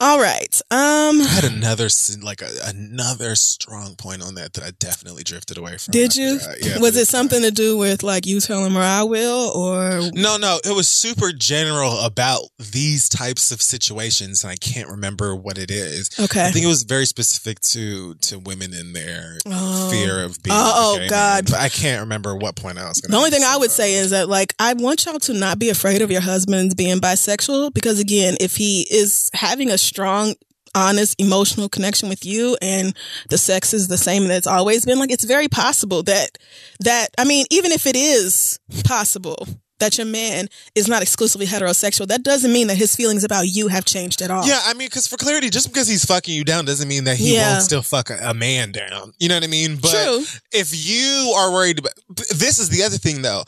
All 0.00 0.18
right. 0.18 0.54
Um. 0.70 1.20
I 1.20 1.26
had 1.28 1.44
another 1.44 1.88
like 2.22 2.42
a, 2.42 2.48
another 2.66 3.34
strong 3.36 3.94
point 3.96 4.22
on 4.22 4.34
that 4.36 4.54
that 4.54 4.64
I 4.64 4.70
definitely 4.78 5.22
drifted 5.22 5.58
away 5.58 5.76
from. 5.78 5.92
Did 5.92 6.16
you? 6.16 6.38
Yeah, 6.62 6.78
was 6.78 6.96
it 6.96 7.06
something 7.08 7.42
to 7.42 7.50
do 7.50 7.76
with 7.76 8.02
like 8.02 8.26
you 8.26 8.40
telling 8.40 8.74
or 8.76 8.80
I 8.80 9.02
will 9.02 9.50
or 9.54 10.10
No, 10.12 10.36
no, 10.36 10.58
it 10.64 10.74
was 10.74 10.88
super 10.88 11.32
general 11.32 12.00
about 12.00 12.42
these 12.58 13.08
types 13.08 13.50
of 13.52 13.60
situations, 13.62 14.44
and 14.44 14.50
I 14.50 14.56
can't 14.56 14.88
remember 14.88 15.34
what 15.36 15.58
it 15.58 15.70
is. 15.70 16.10
okay? 16.18 16.46
I 16.46 16.50
think 16.50 16.64
it 16.64 16.68
was 16.68 16.82
very 16.84 17.06
specific 17.06 17.60
to 17.60 18.14
to 18.14 18.38
women 18.38 18.72
in 18.74 18.92
their 18.92 19.38
Oh. 19.46 19.90
fear 19.90 20.22
of 20.24 20.42
being. 20.42 20.56
Oh, 20.58 20.98
a 21.00 21.08
God. 21.08 21.50
man, 21.50 21.60
I 21.60 21.68
can't 21.68 22.00
remember 22.00 22.34
what 22.36 22.56
point 22.56 22.78
I 22.78 22.88
was. 22.88 23.00
Gonna 23.00 23.12
The 23.12 23.16
only 23.18 23.30
thing 23.30 23.42
I 23.44 23.56
would 23.56 23.66
about. 23.66 23.74
say 23.76 23.94
is 23.94 24.10
that, 24.10 24.28
like, 24.28 24.54
I 24.58 24.74
want 24.74 25.04
y'all 25.04 25.18
to 25.18 25.34
not 25.34 25.58
be 25.58 25.68
afraid 25.70 26.02
of 26.02 26.10
your 26.10 26.20
husband 26.20 26.76
being 26.76 26.98
bisexual 26.98 27.72
because, 27.74 27.98
again, 27.98 28.36
if 28.40 28.56
he 28.56 28.86
is 28.90 29.30
having 29.52 29.68
a 29.70 29.76
strong, 29.76 30.34
honest, 30.74 31.14
emotional 31.20 31.68
connection 31.68 32.08
with 32.08 32.24
you 32.24 32.56
and 32.62 32.96
the 33.28 33.36
sex 33.36 33.74
is 33.74 33.88
the 33.88 33.98
same 33.98 34.26
that 34.28 34.36
it's 34.38 34.46
always 34.46 34.86
been, 34.86 34.98
like, 34.98 35.12
it's 35.12 35.24
very 35.24 35.46
possible 35.46 36.02
that, 36.04 36.38
that, 36.80 37.08
I 37.18 37.24
mean, 37.24 37.44
even 37.50 37.70
if 37.70 37.86
it 37.86 37.94
is 37.94 38.58
possible 38.84 39.46
that 39.78 39.98
your 39.98 40.06
man 40.06 40.48
is 40.74 40.88
not 40.88 41.02
exclusively 41.02 41.44
heterosexual, 41.46 42.06
that 42.06 42.22
doesn't 42.22 42.50
mean 42.52 42.68
that 42.68 42.78
his 42.78 42.96
feelings 42.96 43.24
about 43.24 43.42
you 43.48 43.68
have 43.68 43.84
changed 43.84 44.22
at 44.22 44.30
all. 44.30 44.46
Yeah, 44.46 44.60
I 44.64 44.72
mean, 44.72 44.86
because 44.88 45.06
for 45.06 45.18
clarity, 45.18 45.50
just 45.50 45.68
because 45.68 45.88
he's 45.88 46.04
fucking 46.06 46.34
you 46.34 46.44
down 46.44 46.64
doesn't 46.64 46.88
mean 46.88 47.04
that 47.04 47.18
he 47.18 47.34
Yeah. 47.34 47.52
won't 47.52 47.64
still 47.64 47.82
fuck 47.82 48.08
a, 48.08 48.16
a 48.30 48.32
man 48.32 48.72
down. 48.72 49.12
You 49.18 49.28
know 49.28 49.34
what 49.34 49.44
I 49.44 49.48
mean? 49.48 49.76
But 49.76 49.90
True. 49.90 50.24
if 50.52 50.70
you 50.72 51.34
are 51.36 51.52
worried 51.52 51.80
about 51.80 51.92
this 52.30 52.58
is 52.58 52.70
the 52.70 52.82
other 52.84 52.96
thing 52.96 53.20
though. 53.20 53.42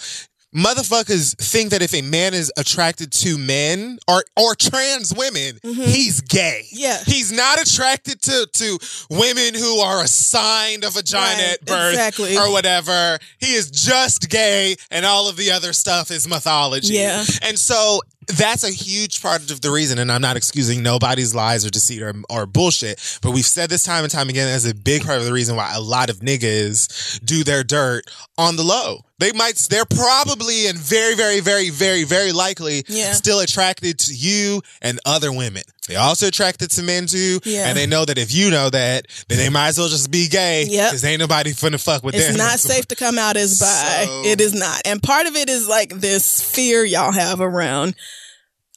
Motherfuckers 0.54 1.36
think 1.36 1.70
that 1.70 1.82
if 1.82 1.94
a 1.94 2.02
man 2.02 2.32
is 2.34 2.52
attracted 2.56 3.10
to 3.12 3.36
men 3.36 3.98
or 4.08 4.22
or 4.36 4.54
trans 4.54 5.12
women, 5.12 5.58
he's 5.62 6.20
gay. 6.20 6.62
Mm-hmm. 6.66 6.76
Yeah. 6.78 6.98
He's 7.04 7.32
not 7.32 7.60
attracted 7.60 8.22
to 8.22 8.46
to 8.52 8.78
women 9.10 9.54
who 9.54 9.78
are 9.78 10.02
assigned 10.02 10.84
a 10.84 10.90
vagina 10.90 11.24
Right, 11.24 11.52
at 11.54 11.64
birth 11.64 11.92
exactly. 11.94 12.36
or 12.36 12.50
whatever. 12.52 13.18
He 13.38 13.54
is 13.54 13.70
just 13.70 14.30
gay 14.30 14.76
and 14.90 15.04
all 15.04 15.28
of 15.28 15.36
the 15.36 15.50
other 15.50 15.72
stuff 15.72 16.10
is 16.10 16.28
mythology. 16.28 16.94
Yeah. 16.94 17.24
And 17.42 17.58
so 17.58 18.00
that's 18.26 18.64
a 18.64 18.70
huge 18.70 19.20
part 19.20 19.50
of 19.50 19.60
the 19.60 19.70
reason, 19.70 19.98
and 19.98 20.10
I'm 20.10 20.22
not 20.22 20.36
excusing 20.38 20.82
nobody's 20.82 21.34
lies 21.34 21.66
or 21.66 21.70
deceit 21.70 22.00
or, 22.00 22.14
or 22.30 22.46
bullshit, 22.46 23.18
but 23.20 23.32
we've 23.32 23.44
said 23.44 23.68
this 23.68 23.82
time 23.82 24.02
and 24.02 24.10
time 24.10 24.30
again 24.30 24.48
as 24.48 24.64
a 24.64 24.74
big 24.74 25.04
part 25.04 25.18
of 25.18 25.26
the 25.26 25.32
reason 25.32 25.56
why 25.56 25.74
a 25.74 25.80
lot 25.80 26.08
of 26.08 26.20
niggas 26.20 27.22
do 27.22 27.44
their 27.44 27.62
dirt 27.62 28.04
on 28.38 28.56
the 28.56 28.62
low. 28.62 29.04
They 29.24 29.32
might, 29.32 29.56
they're 29.70 29.86
probably 29.86 30.66
and 30.66 30.78
very, 30.78 31.14
very, 31.14 31.40
very, 31.40 31.70
very, 31.70 32.04
very 32.04 32.32
likely 32.32 32.84
Yeah. 32.88 33.12
still 33.14 33.40
attracted 33.40 33.98
to 34.00 34.12
you 34.14 34.60
and 34.82 35.00
other 35.06 35.32
women. 35.32 35.62
They 35.88 35.96
also 35.96 36.26
attracted 36.26 36.70
to 36.72 36.82
men 36.82 37.06
too, 37.06 37.40
Yeah. 37.44 37.66
and 37.68 37.76
they 37.78 37.86
know 37.86 38.04
that 38.04 38.18
if 38.18 38.34
you 38.34 38.50
know 38.50 38.68
that, 38.68 39.06
then 39.28 39.38
they 39.38 39.48
might 39.48 39.68
as 39.68 39.78
well 39.78 39.88
just 39.88 40.10
be 40.10 40.28
gay 40.28 40.64
Yep. 40.68 40.90
because 40.90 41.04
ain't 41.04 41.20
nobody 41.20 41.52
finna 41.54 41.80
fuck 41.80 42.02
with 42.04 42.14
It's 42.14 42.24
them. 42.26 42.34
It's 42.34 42.38
not 42.44 42.60
safe 42.74 42.86
to 42.88 42.96
come 42.96 43.18
out 43.18 43.38
as 43.38 43.58
bi. 43.58 44.04
So- 44.04 44.22
It 44.26 44.42
is 44.42 44.52
not. 44.52 44.82
And 44.84 45.02
part 45.02 45.26
of 45.26 45.36
it 45.36 45.48
is 45.48 45.66
like 45.66 45.88
this 46.00 46.42
fear 46.42 46.84
y'all 46.84 47.12
have 47.12 47.40
around 47.40 47.94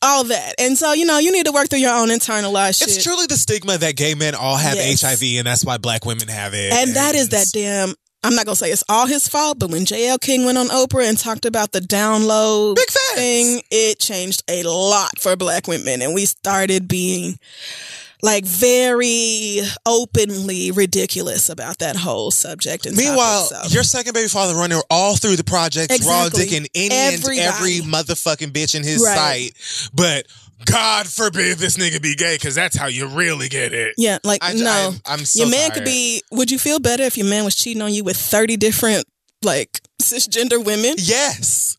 all 0.02 0.24
that. 0.26 0.53
And 0.60 0.78
so, 0.78 0.94
you 0.94 1.06
know, 1.06 1.18
you 1.18 1.32
need 1.34 1.48
to 1.48 1.52
work 1.52 1.69
through 1.69 1.80
your 1.80 1.94
own 1.94 2.07
internalized 2.07 2.80
shit. 2.80 2.88
It's 2.90 3.03
truly 3.03 3.26
the 3.26 3.36
stigma 3.36 3.78
that 3.80 3.95
gay 3.98 4.14
men 4.15 4.34
all 4.36 4.56
have 4.56 4.76
Yes. 4.76 5.02
HIV, 5.02 5.40
and 5.40 5.48
that's 5.48 5.65
why 5.65 5.78
black 5.78 6.06
women 6.06 6.28
have 6.30 6.53
it. 6.53 6.72
And 6.72 6.95
that 6.95 7.15
is 7.15 7.30
that 7.30 7.48
damn 7.52 7.95
I'm 8.23 8.35
not 8.35 8.45
gonna 8.45 8.56
say 8.56 8.72
it's 8.72 8.84
all 8.89 9.06
his 9.06 9.27
fault, 9.27 9.60
but 9.60 9.69
when 9.69 9.85
JL 9.85 10.19
King 10.19 10.44
went 10.45 10.57
on 10.57 10.68
Oprah 10.68 11.07
and 11.07 11.18
talked 11.18 11.45
about 11.45 11.72
the 11.72 11.80
down 11.81 12.26
low 12.26 12.73
Big 12.73 12.89
facts. 12.89 13.14
thing, 13.15 13.61
it 13.72 13.99
changed 13.99 14.44
a 14.49 14.64
lot 14.64 15.19
for 15.19 15.35
black 15.35 15.68
women. 15.68 16.02
And 16.02 16.14
we 16.14 16.26
started 16.26 16.88
being 16.88 17.38
like 18.23 18.44
very 18.45 19.61
openly 19.85 20.72
ridiculous 20.72 21.48
about 21.49 21.77
that 21.77 21.95
whole 21.95 22.31
subject. 22.31 22.88
And 22.88 22.98
Meanwhile, 22.98 23.48
topic, 23.49 23.69
so. 23.69 23.73
your 23.76 23.84
second 23.84 24.14
baby 24.14 24.27
father 24.27 24.56
running 24.56 24.81
all 24.89 25.15
through 25.15 25.35
the 25.35 25.44
projects, 25.44 26.03
raw 26.06 26.26
Exactly. 26.26 26.45
dicking 26.48 26.68
any 26.73 26.95
and 26.95 27.14
Everybody. 27.23 27.39
every 27.39 27.80
motherfucking 27.81 28.52
bitch 28.52 28.73
in 28.73 28.84
his 28.84 29.02
Right. 29.03 29.15
sight. 29.53 29.89
But 29.94 30.26
God 30.66 31.08
forbid 31.08 31.58
this 31.58 31.78
nigga 31.78 32.02
be 32.02 32.16
gay, 32.16 32.36
because 32.36 32.56
that's 32.56 32.76
how 32.76 32.88
you 32.88 33.08
really 33.08 33.48
get 33.50 33.74
it. 33.74 33.94
yeah, 33.98 34.18
like 34.24 34.44
I, 34.44 34.54
no, 34.54 34.92
I'm, 35.06 35.20
I'm 35.20 35.26
so 35.26 35.44
your 35.44 35.52
man 35.52 35.70
tired. 35.70 35.74
could 35.74 35.86
be. 35.86 36.22
Would 36.32 36.52
you 36.52 36.60
feel 36.60 36.80
better 36.80 37.04
if 37.04 37.18
your 37.18 37.28
man 37.28 37.46
was 37.46 37.56
cheating 37.56 37.82
on 37.82 37.94
you 37.94 38.04
with 38.04 38.18
30 38.18 38.58
different 38.58 39.06
like 39.44 39.82
cisgender 40.02 40.64
women? 40.64 40.96
Yes. 40.98 41.76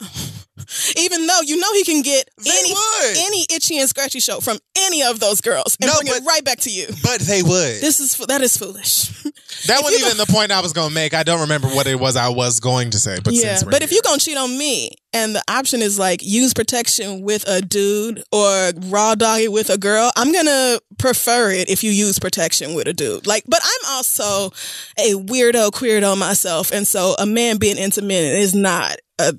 Even 0.97 1.27
though 1.27 1.40
you 1.45 1.57
know 1.57 1.73
he 1.73 1.85
can 1.85 2.03
get 2.03 2.28
They 2.39 2.51
any 2.51 2.73
would. 2.73 3.16
any 3.19 3.47
itchy 3.51 3.78
and 3.78 3.89
scratchy 3.89 4.20
show 4.20 4.40
from 4.40 4.59
any 4.77 5.03
of 5.03 5.20
those 5.20 5.40
girls 5.40 5.77
and 5.81 5.90
No, 5.90 5.95
bring 6.01 6.15
it 6.15 6.27
right 6.27 6.45
back 6.45 6.59
to 6.61 6.70
you. 6.70 6.86
But 7.03 7.20
they 7.20 7.43
would. 7.43 7.81
This 7.81 8.01
is 8.01 8.16
that 8.27 8.40
is 8.43 8.57
foolish. 8.57 9.09
that 9.66 9.82
wasn't 9.82 10.03
even 10.03 10.16
the 10.19 10.27
point 10.27 10.53
I 10.53 10.61
was 10.61 10.73
going 10.73 10.89
to 10.89 10.95
make. 10.95 11.15
I 11.15 11.23
don't 11.23 11.40
remember 11.40 11.69
what 11.69 11.86
it 11.86 11.99
was 11.99 12.16
I 12.16 12.28
was 12.28 12.61
going 12.61 12.90
to 12.90 12.99
say. 12.99 13.19
But 13.23 13.35
yeah, 13.35 13.61
but 13.65 13.82
if 13.82 13.90
here. 13.90 13.97
you 13.97 14.03
gonna 14.03 14.19
cheat 14.19 14.36
on 14.36 14.57
me 14.59 14.90
and 15.12 15.35
the 15.35 15.43
option 15.49 15.81
is 15.82 15.99
like 15.99 16.23
use 16.23 16.53
protection 16.55 17.23
with 17.23 17.49
a 17.49 17.61
dude 17.61 18.23
or 18.31 18.73
raw 18.86 19.15
dog 19.15 19.40
it 19.40 19.53
with 19.53 19.70
a 19.70 19.78
girl, 19.78 20.11
I'm 20.16 20.32
gonna 20.32 20.78
prefer 20.99 21.51
it 21.51 21.70
if 21.70 21.82
you 21.82 21.90
use 21.90 22.19
protection 22.19 22.74
with 22.74 22.86
a 22.89 22.93
dude. 22.93 23.27
Like, 23.27 23.45
but 23.49 23.61
I'm 23.62 23.95
also 23.95 24.51
a 24.99 25.15
weirdo 25.15 25.70
queerdo 25.70 26.16
myself, 26.19 26.70
and 26.73 26.86
so 26.86 27.15
a 27.19 27.27
man 27.27 27.57
being 27.57 27.78
intimate 27.78 28.12
is 28.12 28.55
not 28.55 28.97
a. 29.19 29.35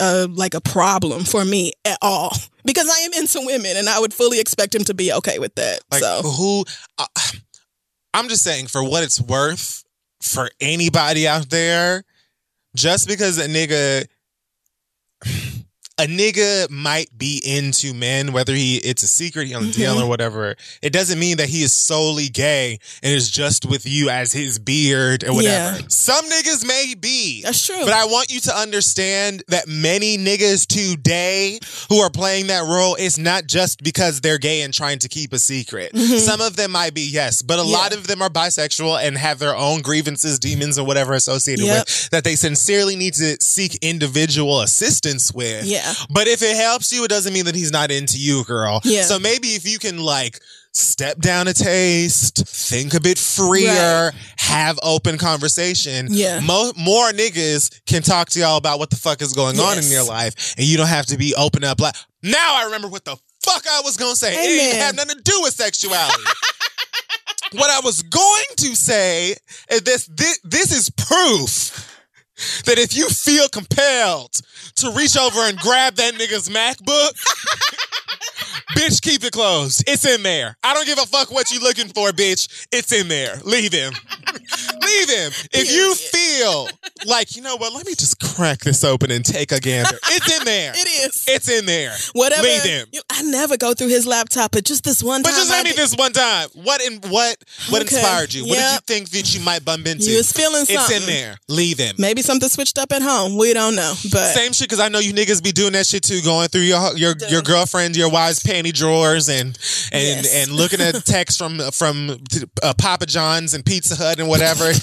Uh, 0.00 0.26
like 0.30 0.54
a 0.54 0.62
problem 0.62 1.24
for 1.24 1.44
me 1.44 1.72
at 1.84 1.98
all 2.00 2.32
because 2.64 2.88
I 2.88 3.00
am 3.00 3.12
into 3.12 3.40
women 3.44 3.76
and 3.76 3.86
I 3.86 4.00
would 4.00 4.14
fully 4.14 4.40
expect 4.40 4.74
him 4.74 4.82
to 4.84 4.94
be 4.94 5.12
okay 5.12 5.38
with 5.38 5.54
that. 5.56 5.80
Like 5.90 6.02
so 6.02 6.22
who? 6.22 6.64
Uh, 6.96 7.04
I'm 8.14 8.28
just 8.28 8.42
saying, 8.42 8.68
for 8.68 8.82
what 8.82 9.04
it's 9.04 9.20
worth, 9.20 9.84
for 10.22 10.50
anybody 10.60 11.28
out 11.28 11.50
there, 11.50 12.04
just 12.74 13.08
because 13.08 13.38
a 13.38 13.46
nigga, 13.46 14.06
a 16.02 16.06
nigga 16.06 16.68
might 16.70 17.16
be 17.16 17.40
into 17.44 17.92
men, 17.94 18.32
whether 18.32 18.54
he 18.54 18.76
it's 18.76 19.02
a 19.02 19.06
secret 19.08 19.46
he 19.48 19.54
on 19.54 19.66
the 19.66 19.72
DL 19.72 19.96
Mhm. 19.96 20.02
or 20.02 20.06
whatever, 20.06 20.56
it 20.82 20.92
doesn't 20.92 21.18
mean 21.18 21.36
that 21.38 21.48
he 21.48 21.62
is 21.62 21.72
solely 21.72 22.28
gay 22.28 22.78
and 23.02 23.12
is 23.14 23.30
just 23.30 23.66
with 23.66 23.86
you 23.86 24.08
as 24.10 24.32
his 24.32 24.58
beard 24.58 25.24
or 25.24 25.34
whatever. 25.34 25.78
Yeah. 25.78 25.86
Some 25.88 26.28
niggas 26.30 26.64
may 26.66 26.94
be. 26.98 27.42
that's 27.42 27.64
true. 27.66 27.84
But 27.84 27.92
I 27.94 28.04
want 28.06 28.30
you 28.30 28.40
to 28.40 28.56
understand 28.56 29.42
that 29.48 29.68
many 29.68 30.16
niggas 30.18 30.66
today 30.66 31.58
who 31.88 31.98
are 32.00 32.10
playing 32.10 32.46
that 32.48 32.64
role, 32.64 32.94
it's 32.96 33.18
not 33.18 33.46
just 33.46 33.82
because 33.82 34.20
they're 34.20 34.38
gay 34.38 34.62
and 34.62 34.72
trying 34.72 34.98
to 35.00 35.08
keep 35.08 35.32
a 35.32 35.38
secret. 35.38 35.92
Mhm. 35.94 36.20
Some 36.20 36.40
of 36.40 36.56
them 36.56 36.70
might 36.72 36.94
be, 36.94 37.02
yes, 37.02 37.42
but 37.42 37.58
a 37.58 37.62
Yeah. 37.64 37.76
lot 37.76 37.92
of 37.92 38.06
them 38.06 38.22
are 38.22 38.30
bisexual 38.30 39.02
and 39.02 39.16
have 39.18 39.38
their 39.38 39.56
own 39.56 39.80
grievances, 39.82 40.38
demons, 40.38 40.78
or 40.78 40.84
whatever 40.84 41.14
associated 41.14 41.64
Yep. 41.66 41.86
with 41.86 42.10
that 42.10 42.24
they 42.24 42.36
sincerely 42.36 42.96
need 42.96 43.14
to 43.14 43.36
seek 43.40 43.78
individual 43.82 44.60
assistance 44.62 45.32
with. 45.32 45.64
yeah, 45.64 45.89
But 46.10 46.26
if 46.26 46.42
it 46.42 46.56
helps 46.56 46.92
you, 46.92 47.04
it 47.04 47.08
doesn't 47.08 47.32
mean 47.32 47.44
that 47.46 47.54
he's 47.54 47.72
not 47.72 47.90
into 47.90 48.18
you, 48.18 48.44
girl. 48.44 48.80
Yeah. 48.84 49.02
So 49.02 49.18
maybe 49.18 49.48
if 49.48 49.68
you 49.68 49.78
can 49.78 49.98
like 49.98 50.40
step 50.72 51.18
down 51.18 51.48
a 51.48 51.52
taste, 51.52 52.46
think 52.46 52.94
a 52.94 53.00
bit 53.00 53.18
freer, 53.18 54.12
have 54.36 54.78
open 54.82 55.18
conversation. 55.18 56.08
Yeah. 56.10 56.40
Mo- 56.40 56.72
more 56.76 57.10
niggas 57.10 57.84
can 57.86 58.02
talk 58.02 58.30
to 58.30 58.38
y'all 58.40 58.56
about 58.56 58.78
what 58.78 58.90
the 58.90 58.96
fuck 58.96 59.22
is 59.22 59.32
going 59.32 59.58
on 59.58 59.78
in 59.78 59.84
your 59.84 60.04
life, 60.04 60.54
and 60.56 60.66
you 60.66 60.76
don't 60.76 60.88
have 60.88 61.06
to 61.06 61.18
be 61.18 61.34
open 61.34 61.64
up 61.64 61.80
like. 61.80 61.94
Now 62.22 62.56
I 62.56 62.64
remember 62.64 62.88
what 62.88 63.04
the 63.04 63.16
fuck 63.42 63.64
I 63.66 63.80
was 63.82 63.96
gonna 63.96 64.14
say. 64.14 64.34
It 64.34 64.38
Amen. 64.38 64.58
didn't 64.58 64.80
have 64.82 64.96
nothing 64.96 65.16
to 65.16 65.22
do 65.22 65.40
with 65.42 65.54
sexuality. 65.54 66.22
what 67.52 67.70
I 67.70 67.80
was 67.80 68.02
going 68.02 68.44
to 68.58 68.76
say 68.76 69.34
is 69.70 69.82
this: 69.82 70.06
this, 70.06 70.38
this 70.44 70.72
is 70.72 70.90
proof 70.90 71.89
that 72.64 72.78
if 72.78 72.96
you 72.96 73.08
feel 73.08 73.48
compelled 73.48 74.40
to 74.76 74.90
reach 74.92 75.16
over 75.16 75.40
and 75.40 75.58
grab 75.58 75.94
that 75.94 76.14
nigga's 76.14 76.48
MacBook, 76.48 77.12
bitch, 78.76 79.00
keep 79.02 79.24
it 79.24 79.32
closed. 79.32 79.84
It's 79.86 80.04
in 80.04 80.22
there. 80.22 80.56
I 80.62 80.74
don't 80.74 80.86
give 80.86 80.98
a 80.98 81.06
fuck 81.06 81.30
what 81.30 81.50
you 81.50 81.60
looking 81.60 81.88
for, 81.88 82.10
bitch. 82.10 82.66
It's 82.72 82.92
in 82.92 83.08
there. 83.08 83.36
Leave 83.44 83.72
him. 83.72 83.92
Leave 84.82 85.08
him. 85.10 85.32
If 85.52 85.70
you 85.72 85.94
feel 85.94 86.68
like, 87.06 87.36
you 87.36 87.42
know 87.42 87.56
what, 87.56 87.72
let 87.72 87.86
me 87.86 87.94
just 87.94 88.20
crack 88.34 88.60
this 88.60 88.84
open 88.84 89.10
and 89.10 89.24
take 89.24 89.52
a 89.52 89.60
gander. 89.60 89.96
It's 90.08 90.38
in 90.38 90.44
there. 90.44 90.72
it 90.74 90.88
is. 91.08 91.24
It's 91.28 91.48
in 91.48 91.66
there. 91.66 91.92
Whatever. 92.12 92.42
Leave 92.42 92.62
him. 92.62 92.86
you- 92.92 93.00
I 93.10 93.22
never 93.22 93.56
go 93.56 93.74
through 93.74 93.88
his 93.88 94.06
laptop, 94.06 94.52
but 94.52 94.64
just 94.64 94.84
this 94.84 95.02
one 95.02 95.22
time. 95.22 95.30
But 95.30 95.30
time. 95.30 95.38
just 95.40 95.50
I 95.52 95.56
let 95.56 95.64
me 95.64 95.70
did- 95.70 95.78
this 95.78 95.94
one 95.96 96.12
time. 96.12 96.48
What 96.54 96.82
in 96.82 96.94
what 97.10 97.36
what 97.68 97.82
Okay. 97.82 97.96
inspired 97.96 98.32
you? 98.34 98.44
What 98.44 98.54
did 98.54 98.60
you 98.62 98.70
Yep. 98.72 98.86
think 98.86 99.10
that 99.10 99.34
you 99.34 99.40
might 99.40 99.64
bump 99.64 99.86
into? 99.86 100.10
You 100.10 100.16
was 100.18 100.32
feeling 100.32 100.64
something. 100.64 100.76
It's 100.76 100.90
in 100.90 100.96
something. 101.00 101.14
there. 101.14 101.38
Leave 101.48 101.78
him. 101.78 101.94
Maybe 101.98 102.22
something 102.22 102.48
switched 102.48 102.78
up 102.78 102.92
at 102.92 103.02
home. 103.02 103.36
We 103.36 103.52
don't 103.52 103.74
know. 103.76 103.94
But 104.12 104.34
Same 104.34 104.52
shit 104.52 104.68
because 104.68 104.80
I 104.80 104.88
know 104.88 104.98
you 104.98 105.12
niggas 105.12 105.42
be 105.42 105.52
doing 105.52 105.72
that 105.72 105.86
shit 105.86 106.02
too, 106.02 106.20
going 106.22 106.48
through 106.48 106.62
your 106.62 106.96
your 106.96 107.14
your 107.28 107.42
girlfriend, 107.42 107.96
your 107.96 108.10
wife's 108.10 108.42
panty 108.62 108.72
drawers, 108.72 109.28
and 109.28 109.58
and 109.92 110.24
Yes. 110.24 110.34
and 110.34 110.52
looking 110.52 110.80
at 110.80 110.94
texts 111.04 111.38
from 111.38 111.58
from 111.72 112.18
uh, 112.62 112.74
Papa 112.78 113.06
John's 113.06 113.54
and 113.54 113.64
Pizza 113.64 113.96
Hut 113.96 114.18
and 114.18 114.28
whatever. 114.28 114.72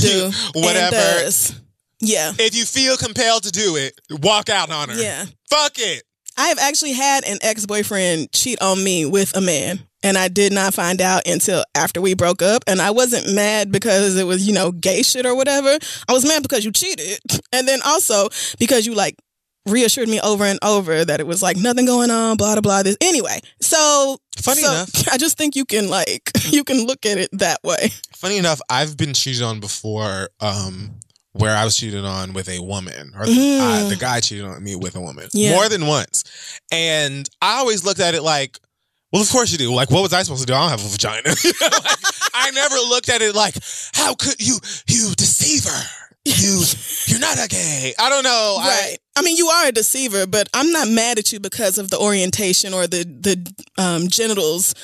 do 0.00 0.30
whatever. 0.54 0.96
and 0.96 1.04
does. 1.24 1.60
Yeah. 2.00 2.32
If 2.38 2.54
you 2.54 2.64
feel 2.64 2.96
compelled 2.96 3.44
to 3.44 3.52
do 3.52 3.76
it, 3.76 3.94
walk 4.22 4.48
out 4.48 4.70
on 4.70 4.88
her. 4.88 5.00
Yeah. 5.00 5.24
Fuck 5.50 5.72
it. 5.78 6.02
I 6.36 6.48
have 6.48 6.58
actually 6.58 6.92
had 6.92 7.24
an 7.24 7.38
ex 7.42 7.66
boyfriend 7.66 8.32
cheat 8.32 8.60
on 8.60 8.82
me 8.82 9.04
with 9.06 9.36
a 9.36 9.40
man. 9.40 9.80
And 10.04 10.18
I 10.18 10.26
did 10.26 10.52
not 10.52 10.74
find 10.74 11.00
out 11.00 11.28
until 11.28 11.62
after 11.76 12.00
we 12.00 12.14
broke 12.14 12.42
up. 12.42 12.64
And 12.66 12.82
I 12.82 12.90
wasn't 12.90 13.32
mad 13.36 13.70
because 13.70 14.16
it 14.16 14.24
was, 14.24 14.44
you 14.44 14.52
know, 14.52 14.72
gay 14.72 15.02
shit 15.02 15.24
or 15.26 15.36
whatever. 15.36 15.78
I 16.08 16.12
was 16.12 16.26
mad 16.26 16.42
because 16.42 16.64
you 16.64 16.72
cheated. 16.72 17.20
And 17.52 17.68
then 17.68 17.78
also 17.84 18.28
because 18.58 18.84
you 18.84 18.94
like 18.94 19.14
reassured 19.66 20.08
me 20.08 20.20
over 20.20 20.44
and 20.44 20.58
over 20.62 21.04
that 21.04 21.20
it 21.20 21.26
was 21.26 21.42
like 21.42 21.56
nothing 21.56 21.86
going 21.86 22.10
on, 22.10 22.36
blah, 22.36 22.54
blah, 22.54 22.60
blah. 22.60 22.82
This 22.82 22.96
anyway. 23.00 23.40
So 23.60 24.18
Funny 24.38 24.62
so 24.62 24.70
enough. 24.72 24.90
I 25.12 25.18
just 25.18 25.36
think 25.38 25.54
you 25.56 25.64
can 25.64 25.88
like 25.88 26.30
you 26.50 26.64
can 26.64 26.86
look 26.86 27.06
at 27.06 27.18
it 27.18 27.28
that 27.32 27.58
way. 27.62 27.90
Funny 28.16 28.38
enough, 28.38 28.60
I've 28.68 28.96
been 28.96 29.14
cheated 29.14 29.42
on 29.42 29.60
before. 29.60 30.28
Um, 30.40 30.96
where 31.34 31.56
I 31.56 31.64
was 31.64 31.74
cheated 31.78 32.04
on 32.04 32.34
with 32.34 32.46
a 32.50 32.60
woman, 32.62 33.12
or 33.16 33.24
Mm. 33.24 33.58
uh, 33.86 33.88
the 33.88 33.96
guy 33.96 34.20
cheated 34.20 34.44
on 34.44 34.62
me 34.62 34.76
with 34.76 34.96
a 34.96 35.00
woman 35.00 35.28
Yeah. 35.32 35.52
more 35.54 35.66
than 35.70 35.86
once, 35.86 36.24
and 36.70 37.26
I 37.40 37.56
always 37.60 37.86
looked 37.86 38.00
at 38.00 38.14
it 38.14 38.22
like, 38.22 38.58
well, 39.14 39.22
of 39.22 39.30
course 39.30 39.50
you 39.50 39.56
do. 39.56 39.72
Like, 39.74 39.90
what 39.90 40.02
was 40.02 40.12
I 40.12 40.22
supposed 40.24 40.42
to 40.42 40.46
do? 40.46 40.52
I 40.52 40.60
don't 40.60 40.78
have 40.78 40.84
a 40.84 40.88
vagina. 40.90 41.22
Like, 41.62 41.96
I 42.34 42.50
never 42.50 42.74
looked 42.74 43.08
at 43.08 43.22
it 43.22 43.34
like, 43.34 43.54
how 43.94 44.14
could 44.14 44.46
you, 44.46 44.58
you 44.88 45.14
deceiver? 45.16 45.70
You, 46.26 46.64
you're 47.06 47.18
not 47.20 47.42
a 47.42 47.48
gay. 47.48 47.94
I 47.98 48.10
don't 48.10 48.24
know. 48.24 48.56
Right. 48.60 48.98
I, 49.16 49.22
mean, 49.22 49.36
you 49.36 49.48
are 49.48 49.68
a 49.68 49.72
deceiver, 49.72 50.26
but 50.26 50.48
I'm 50.54 50.72
not 50.72 50.88
mad 50.88 51.18
at 51.18 51.32
you 51.32 51.40
because 51.40 51.78
of 51.78 51.90
the 51.90 51.98
orientation 51.98 52.74
or 52.74 52.86
the 52.86 53.04
the 53.04 53.54
um, 53.82 54.08
genitals 54.08 54.74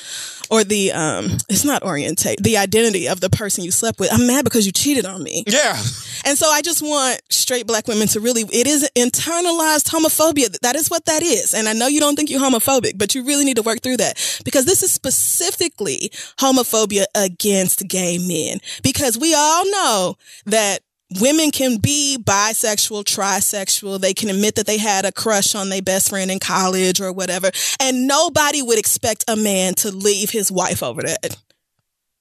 or 0.49 0.63
the 0.63 0.91
um. 0.91 1.37
It's 1.49 1.65
not 1.65 1.83
orientate 1.83 2.41
the 2.41 2.57
identity 2.57 3.07
of 3.07 3.21
the 3.21 3.29
person 3.29 3.63
you 3.63 3.71
slept 3.71 3.99
with. 3.99 4.11
I'm 4.13 4.27
mad 4.27 4.43
because 4.43 4.65
you 4.65 4.71
cheated 4.71 5.05
on 5.05 5.23
me, 5.23 5.43
yeah. 5.47 5.77
and 6.25 6.37
so 6.37 6.47
I 6.49 6.61
just 6.61 6.81
want 6.81 7.21
straight 7.29 7.67
black 7.67 7.87
women 7.87 8.07
to 8.09 8.19
really. 8.19 8.43
It 8.43 8.67
is 8.67 8.89
internalized 8.95 9.89
homophobia. 9.89 10.57
That 10.59 10.75
is 10.75 10.89
what 10.89 11.05
that 11.05 11.23
is, 11.23 11.53
and 11.53 11.67
I 11.67 11.73
know 11.73 11.87
you 11.87 11.99
don't 11.99 12.15
think 12.15 12.29
you're 12.29 12.41
homophobic, 12.41 12.97
but 12.97 13.15
you 13.15 13.23
really 13.23 13.45
need 13.45 13.57
to 13.57 13.63
work 13.63 13.81
through 13.81 13.97
that 13.97 14.41
because 14.45 14.65
this 14.65 14.83
is 14.83 14.91
specifically 14.91 16.11
homophobia 16.37 17.05
against 17.15 17.87
gay 17.87 18.17
men. 18.17 18.59
Because 18.83 19.17
we 19.17 19.33
all 19.33 19.69
know 19.71 20.15
that 20.45 20.81
women 21.19 21.51
can 21.51 21.77
be 21.77 22.17
bisexual, 22.21 23.03
trisexual. 23.03 23.99
They 23.99 24.13
can 24.13 24.29
admit 24.29 24.55
that 24.55 24.67
they 24.67 24.77
had 24.77 25.05
a 25.05 25.11
crush 25.11 25.55
on 25.55 25.69
their 25.69 25.81
best 25.81 26.09
friend 26.09 26.29
in 26.29 26.39
college 26.39 27.01
or 27.01 27.11
whatever. 27.11 27.51
And 27.79 28.07
nobody 28.07 28.61
would 28.61 28.77
expect 28.77 29.25
a 29.27 29.35
man 29.35 29.73
to 29.75 29.91
leave 29.91 30.29
his 30.29 30.51
wife 30.51 30.83
over 30.83 31.01
that. 31.01 31.37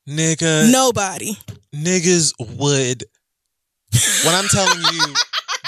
Nigga. 0.09 0.73
Nobody. 0.73 1.37
niggas 1.75 2.33
would 2.59 3.05
What 4.25 4.35
I'm 4.35 4.49
telling 4.49 4.81
you 4.95 5.15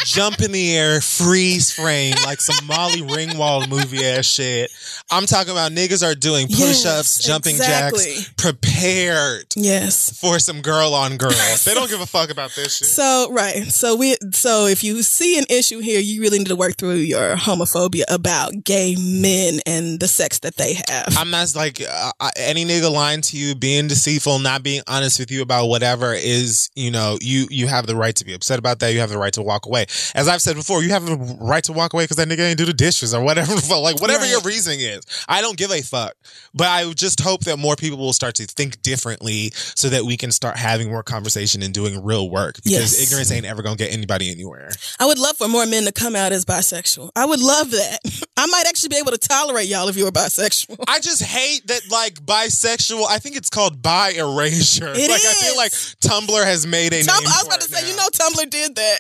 jump 0.05 0.41
in 0.41 0.53
the 0.53 0.77
air, 0.77 1.01
freeze 1.01 1.71
frame, 1.73 2.15
like 2.25 2.41
some 2.41 2.67
Molly 2.67 3.03
Ringwald 3.03 3.69
movie 3.69 4.05
ass 4.05 4.27
shit. 4.27 4.71
I'm 5.11 5.27
talking 5.27 5.51
about 5.53 5.73
niggas 5.73 6.07
are 6.07 6.15
doing 6.15 6.47
push 6.47 6.85
ups, 6.87 7.19
Yes, 7.19 7.25
jumping 7.25 7.57
exactly. 7.57 8.15
jacks, 8.15 8.33
prepared 8.37 9.47
Yes. 9.57 10.17
for 10.19 10.39
some 10.39 10.61
girl 10.63 10.95
on 10.95 11.17
girl. 11.17 11.31
They 11.65 11.75
don't 11.75 11.91
give 11.91 12.01
a 12.01 12.07
fuck 12.07 12.31
about 12.31 12.53
this 12.55 12.77
shit. 12.77 12.89
So 12.89 13.29
right. 13.33 13.67
So 13.73 13.95
we 13.97 14.17
so 14.33 14.67
if 14.67 14.83
you 14.85 15.03
see 15.03 15.39
an 15.39 15.45
issue 15.51 15.81
here, 15.81 16.01
you 16.01 16.21
really 16.21 16.39
need 16.39 16.49
to 16.49 16.57
work 16.57 16.77
through 16.77 16.95
your 16.97 17.37
homophobia 17.37 18.05
about 18.09 18.65
gay 18.65 18.97
men 18.97 19.61
and 19.67 20.01
the 20.01 20.09
sex 20.09 20.39
that 20.41 20.57
they 20.57 20.75
have. 20.89 21.15
I'm 21.17 21.31
not 21.31 21.55
like 21.55 21.81
uh, 21.81 22.13
any 22.37 22.65
nigga 22.65 22.91
lying 22.93 23.21
to 23.23 23.37
you, 23.37 23.55
being 23.55 23.89
deceitful, 23.89 24.39
not 24.41 24.63
being 24.63 24.83
honest 24.87 25.19
with 25.19 25.31
you 25.31 25.43
about 25.43 25.67
whatever 25.67 26.13
is, 26.13 26.71
you 26.75 26.91
know, 26.91 27.19
you 27.21 27.47
you 27.51 27.67
have 27.67 27.87
the 27.87 27.97
right 27.97 28.15
to 28.17 28.25
be 28.25 28.33
upset 28.35 28.59
about 28.59 28.79
that. 28.81 28.93
You 28.93 29.01
have 29.01 29.11
the 29.11 29.19
right 29.19 29.33
to 29.35 29.43
walk 29.43 29.67
away. 29.67 29.87
As 30.15 30.29
I've 30.29 30.43
said 30.43 30.57
before, 30.57 30.83
you 30.83 30.91
have 30.91 31.05
the 31.07 31.17
right 31.41 31.65
to 31.65 31.73
walk 31.73 31.93
away 31.93 32.05
because 32.05 32.17
that 32.19 32.29
nigga 32.29 32.41
ain't 32.49 32.59
do 32.59 32.65
the 32.67 32.73
dishes 32.73 33.15
or 33.15 33.23
whatever. 33.23 33.53
like 33.81 34.01
whatever 34.01 34.21
Right. 34.23 34.31
your 34.31 34.41
reasoning 34.43 34.81
is, 34.81 35.03
I 35.29 35.41
don't 35.41 35.57
give 35.57 35.71
a 35.71 35.83
fuck. 35.83 36.15
But 36.55 36.69
I 36.69 36.93
just 36.93 37.21
hope 37.21 37.45
that 37.45 37.59
more 37.59 37.77
people 37.77 37.99
will 37.99 38.13
start 38.13 38.35
to 38.37 38.47
think 38.47 38.83
differently 38.83 39.53
so 39.55 39.89
that 39.89 40.05
we 40.05 40.17
can 40.17 40.33
start 40.33 40.57
having 40.57 40.89
more 40.89 41.03
conversation 41.03 41.63
and 41.63 41.73
doing 41.73 42.03
real 42.05 42.29
work. 42.31 42.57
Because 42.57 42.71
Yes. 42.73 43.03
ignorance 43.03 43.31
ain't 43.31 43.47
ever 43.47 43.63
gonna 43.63 43.77
get 43.77 43.93
anybody 43.93 44.31
anywhere. 44.31 44.71
I 44.99 45.07
would 45.07 45.19
love 45.19 45.37
for 45.37 45.49
more 45.49 45.67
men 45.67 45.85
to 45.85 45.93
come 45.93 46.15
out 46.17 46.33
as 46.33 46.45
bisexual. 46.45 47.11
I 47.17 47.25
would 47.27 47.41
love 47.41 47.71
that. 47.71 47.99
I 48.37 48.47
might 48.47 48.65
actually 48.67 48.89
be 48.91 48.97
able 48.97 49.13
to 49.13 49.19
tolerate 49.19 49.69
y'all 49.69 49.89
if 49.89 49.97
you 49.97 50.05
were 50.05 50.11
bisexual. 50.13 50.77
I 50.89 51.01
just 51.01 51.23
hate 51.23 51.67
that 51.69 51.83
like 51.91 52.15
bisexual. 52.25 53.07
I 53.09 53.19
think 53.19 53.37
it's 53.37 53.51
called 53.51 53.83
bi 53.83 54.11
erasure. 54.11 54.93
It 54.95 55.11
like 55.11 55.21
I 55.25 55.35
feel 55.35 55.57
like 55.57 55.73
Tumblr 55.73 56.45
has 56.45 56.67
made 56.67 56.93
a 56.93 57.03
Tum- 57.03 57.23
name. 57.23 57.29
I 57.33 57.37
was 57.39 57.47
about 57.47 57.61
to 57.61 57.67
it 57.67 57.71
say, 57.73 57.83
now. 57.83 57.89
you 57.89 57.97
know, 57.97 58.09
Tumblr 58.09 58.51
did 58.51 58.75
that. 58.77 58.99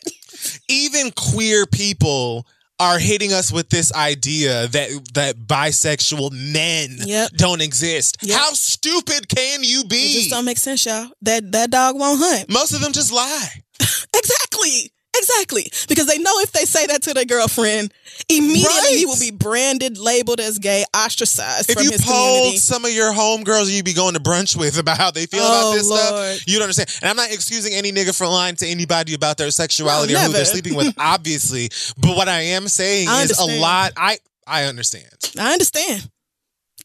Even 0.68 1.10
queer 1.12 1.66
people 1.66 2.46
are 2.78 2.98
hitting 2.98 3.30
us 3.32 3.52
with 3.52 3.68
this 3.68 3.92
idea 3.94 4.66
that 4.68 4.88
that 5.12 5.36
bisexual 5.36 6.32
men 6.32 6.96
Yep. 7.04 7.32
don't 7.36 7.60
exist. 7.60 8.16
Yep. 8.22 8.38
How 8.38 8.52
stupid 8.52 9.28
can 9.28 9.62
you 9.62 9.80
It 9.80 9.88
be? 9.90 10.14
just 10.14 10.30
don't 10.30 10.46
make 10.46 10.56
sense, 10.58 10.86
y'all. 10.86 11.08
That 11.22 11.52
that 11.52 11.70
dog 11.70 11.96
won't 11.98 12.18
hunt. 12.22 12.48
Most 12.50 12.72
of 12.72 12.80
them 12.80 12.92
just 12.92 13.12
lie. 13.12 13.48
Exactly. 14.16 14.92
Exactly. 15.20 15.70
Because 15.88 16.06
they 16.06 16.18
know 16.18 16.32
if 16.40 16.52
they 16.52 16.64
say 16.64 16.86
that 16.86 17.02
to 17.02 17.14
their 17.14 17.24
girlfriend, 17.24 17.92
immediately 18.28 18.96
he 18.98 19.06
will 19.06 19.18
be 19.18 19.30
branded, 19.30 19.98
labeled 19.98 20.40
as 20.40 20.58
gay, 20.58 20.84
ostracized 20.96 21.70
If 21.70 21.82
you 21.82 21.90
polled 22.00 22.56
some 22.56 22.84
of 22.84 22.90
your 22.92 23.12
homegirls 23.12 23.70
you'd 23.70 23.84
be 23.84 23.92
going 23.94 24.14
to 24.14 24.20
brunch 24.20 24.56
with 24.56 24.78
about 24.78 24.98
how 24.98 25.10
they 25.10 25.26
feel 25.26 25.42
Oh, 25.42 25.70
about 25.70 25.74
this 25.76 25.88
Lord. 25.88 26.00
stuff, 26.36 26.48
you'd 26.48 26.62
understand. 26.62 26.88
And 27.02 27.10
I'm 27.10 27.16
not 27.16 27.30
excusing 27.32 27.74
any 27.74 27.92
nigga 27.92 28.16
for 28.16 28.26
lying 28.26 28.56
to 28.56 28.66
anybody 28.66 29.14
about 29.14 29.36
their 29.36 29.50
sexuality 29.50 30.14
No, 30.14 30.20
or 30.20 30.24
who 30.26 30.32
they're 30.32 30.44
sleeping 30.44 30.74
with, 30.74 30.94
obviously. 30.98 31.70
But 31.98 32.16
what 32.16 32.28
I 32.28 32.40
am 32.40 32.68
saying 32.68 33.08
I 33.08 33.22
is 33.22 33.38
a 33.38 33.60
lot. 33.60 33.92
I 33.96 34.18
I 34.46 34.64
understand. 34.64 35.06
I 35.38 35.52
understand. 35.52 36.08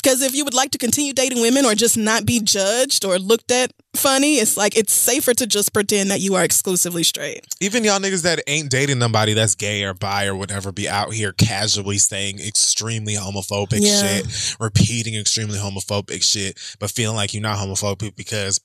Because 0.06 0.22
if 0.22 0.36
you 0.36 0.44
would 0.46 0.54
like 0.54 0.70
to 0.70 0.78
continue 0.78 1.14
dating 1.14 1.42
women 1.42 1.66
or 1.66 1.74
just 1.74 1.98
not 1.98 2.28
be 2.28 2.40
judged 2.40 3.04
or 3.04 3.18
looked 3.18 3.50
at 3.50 3.74
funny, 3.96 4.36
it's 4.36 4.56
like 4.56 4.78
it's 4.78 4.94
safer 4.94 5.34
to 5.34 5.48
just 5.48 5.74
pretend 5.74 6.12
that 6.12 6.20
you 6.20 6.36
are 6.36 6.44
exclusively 6.44 7.02
straight. 7.02 7.44
Even 7.60 7.84
y'all 7.84 8.00
niggas 8.00 8.22
that 8.22 8.40
ain't 8.46 8.70
dating 8.70 9.00
nobody 9.00 9.34
that's 9.34 9.56
gay 9.56 9.84
or 9.84 9.96
bi 9.96 10.28
or 10.28 10.36
whatever 10.36 10.72
be 10.72 10.88
out 10.88 11.12
here 11.12 11.32
casually 11.32 11.98
saying 11.98 12.38
extremely 12.40 13.16
homophobic 13.16 13.80
Yeah. 13.82 14.20
shit, 14.20 14.56
repeating 14.60 15.16
extremely 15.16 15.58
homophobic 15.58 16.24
shit, 16.24 16.60
but 16.78 16.92
feeling 16.92 17.16
like 17.16 17.34
you're 17.34 17.42
not 17.42 17.58
homophobic 17.58 18.16
because 18.16 18.60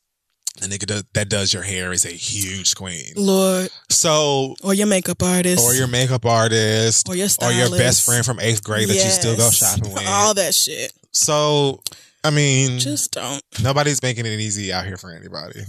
the 0.61 0.67
nigga 0.67 1.05
that 1.15 1.31
does 1.31 1.55
your 1.55 1.63
hair 1.63 1.91
is 1.91 2.05
a 2.05 2.11
huge 2.11 2.75
queen. 2.75 3.15
Lord. 3.17 3.71
So, 3.89 4.57
Or 4.63 4.75
your 4.75 4.89
makeup 4.89 5.23
artist. 5.23 5.65
or 5.65 5.73
your 5.73 5.87
makeup 5.87 6.27
artist, 6.27 7.09
or 7.09 7.15
your 7.15 7.29
or 7.41 7.51
your 7.51 7.71
best 7.71 8.05
friend 8.05 8.27
from 8.27 8.41
eighth 8.41 8.63
grade 8.63 8.89
that 8.91 8.95
you 8.97 9.11
still 9.11 9.37
go 9.39 9.45
Yes. 9.45 9.57
shopping 9.57 9.91
with. 9.95 10.07
All 10.07 10.35
that 10.35 10.55
shit. 10.55 10.93
So, 11.13 11.81
I 12.25 12.31
mean, 12.31 12.79
Just 12.79 13.13
don't. 13.13 13.43
nobody's 13.63 14.03
making 14.03 14.27
it 14.27 14.39
easy 14.41 14.73
out 14.73 14.87
here 14.87 14.97
for 14.97 15.11
anybody. 15.11 15.63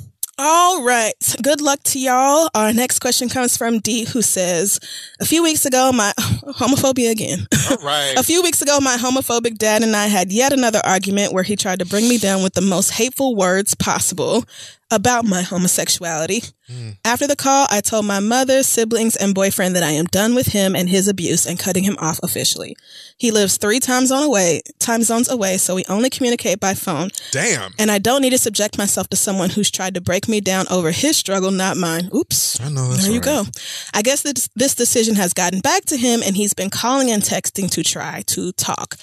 All 0.43 0.83
right. 0.83 1.13
Good 1.43 1.61
luck 1.61 1.83
to 1.83 1.99
y'all. 1.99 2.49
Our 2.55 2.73
next 2.73 2.99
question 2.99 3.29
comes 3.29 3.55
from 3.57 3.77
D, 3.79 4.05
who 4.05 4.23
says, 4.23 4.79
A 5.19 5.25
few 5.25 5.43
weeks 5.43 5.65
ago, 5.65 5.91
my 5.91 6.13
homophobia 6.19 7.11
again. 7.11 7.45
All 7.69 7.77
right. 7.77 8.15
A 8.17 8.23
few 8.23 8.41
weeks 8.41 8.59
ago, 8.61 8.79
my 8.79 8.95
homophobic 8.97 9.59
dad 9.59 9.83
and 9.83 9.95
I 9.95 10.07
had 10.07 10.31
yet 10.31 10.51
another 10.51 10.81
argument 10.83 11.33
where 11.33 11.43
he 11.43 11.55
tried 11.55 11.77
to 11.79 11.85
bring 11.85 12.09
me 12.09 12.17
down 12.17 12.41
with 12.41 12.53
the 12.53 12.61
most 12.61 12.91
hateful 12.93 13.35
words 13.35 13.75
possible 13.75 14.43
about 14.91 15.25
my 15.25 15.41
homosexuality. 15.41 16.41
Mm. 16.69 16.97
After 17.03 17.27
the 17.27 17.35
call, 17.35 17.67
I 17.69 17.81
told 17.81 18.05
my 18.05 18.19
mother, 18.19 18.63
siblings, 18.63 19.15
and 19.15 19.33
boyfriend 19.33 19.75
that 19.75 19.83
I 19.83 19.91
am 19.91 20.05
done 20.05 20.35
with 20.35 20.47
him 20.47 20.75
and 20.75 20.89
his 20.89 21.07
abuse 21.07 21.45
and 21.45 21.57
cutting 21.57 21.83
him 21.83 21.97
off 21.99 22.19
officially. 22.23 22.75
He 23.17 23.31
lives 23.31 23.57
three 23.57 23.79
time 23.79 24.05
zone 24.05 24.23
away, 24.23 24.61
time 24.79 25.03
zones 25.03 25.29
away, 25.29 25.57
so 25.57 25.75
we 25.75 25.83
only 25.89 26.09
communicate 26.09 26.59
by 26.59 26.73
phone. 26.73 27.09
Damn. 27.31 27.71
And 27.79 27.89
I 27.91 27.97
don't 27.99 28.21
need 28.21 28.29
to 28.31 28.37
subject 28.37 28.77
myself 28.77 29.07
to 29.09 29.17
someone 29.17 29.49
who's 29.49 29.71
tried 29.71 29.95
to 29.95 30.01
break 30.01 30.27
me 30.27 30.41
down 30.41 30.65
over 30.69 30.91
his 30.91 31.17
struggle, 31.17 31.51
not 31.51 31.77
mine. 31.77 32.09
Oops. 32.15 32.59
I 32.61 32.69
know 32.69 32.89
that's 32.89 33.03
There 33.03 33.11
you 33.11 33.19
right. 33.19 33.25
go. 33.25 33.45
I 33.93 34.01
guess 34.01 34.21
this, 34.21 34.49
this 34.55 34.75
decision 34.75 35.15
has 35.15 35.33
gotten 35.33 35.59
back 35.61 35.85
to 35.85 35.97
him 35.97 36.21
and 36.23 36.35
he's 36.35 36.53
been 36.53 36.69
calling 36.69 37.09
and 37.11 37.23
texting 37.23 37.69
to 37.71 37.83
try 37.83 38.23
to 38.27 38.51
talk. 38.53 38.97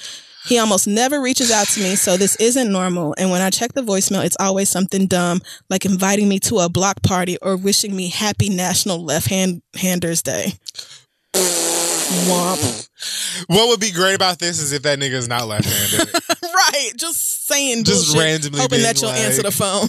He 0.48 0.58
almost 0.58 0.86
never 0.88 1.20
reaches 1.20 1.50
out 1.50 1.66
to 1.68 1.80
me, 1.80 1.94
so 1.94 2.16
this 2.16 2.34
isn't 2.36 2.72
normal. 2.72 3.14
And 3.18 3.30
when 3.30 3.42
I 3.42 3.50
check 3.50 3.74
the 3.74 3.82
voicemail, 3.82 4.24
it's 4.24 4.36
always 4.40 4.68
something 4.70 5.06
dumb, 5.06 5.42
like 5.68 5.84
inviting 5.84 6.28
me 6.28 6.38
to 6.40 6.60
a 6.60 6.68
block 6.70 7.02
party 7.02 7.36
or 7.42 7.56
wishing 7.56 7.94
me 7.94 8.08
happy 8.08 8.48
National 8.48 9.04
Left 9.04 9.28
Hand 9.28 9.60
Handers 9.76 10.22
Day. 10.22 10.54
Womp. 12.26 12.88
What 13.48 13.68
would 13.68 13.80
be 13.80 13.90
great 13.92 14.14
about 14.14 14.38
this 14.38 14.58
is 14.58 14.72
if 14.72 14.82
that 14.82 14.98
nigga 14.98 15.12
is 15.12 15.28
not 15.28 15.46
left-handed. 15.46 16.12
right. 16.42 16.90
Just 16.96 17.46
saying 17.46 17.84
Just 17.84 18.06
bullshit, 18.12 18.20
randomly 18.28 18.60
hoping 18.60 18.82
that 18.82 19.00
you'll 19.00 19.10
like- 19.10 19.20
answer 19.20 19.42
the 19.42 19.50
phone. 19.50 19.88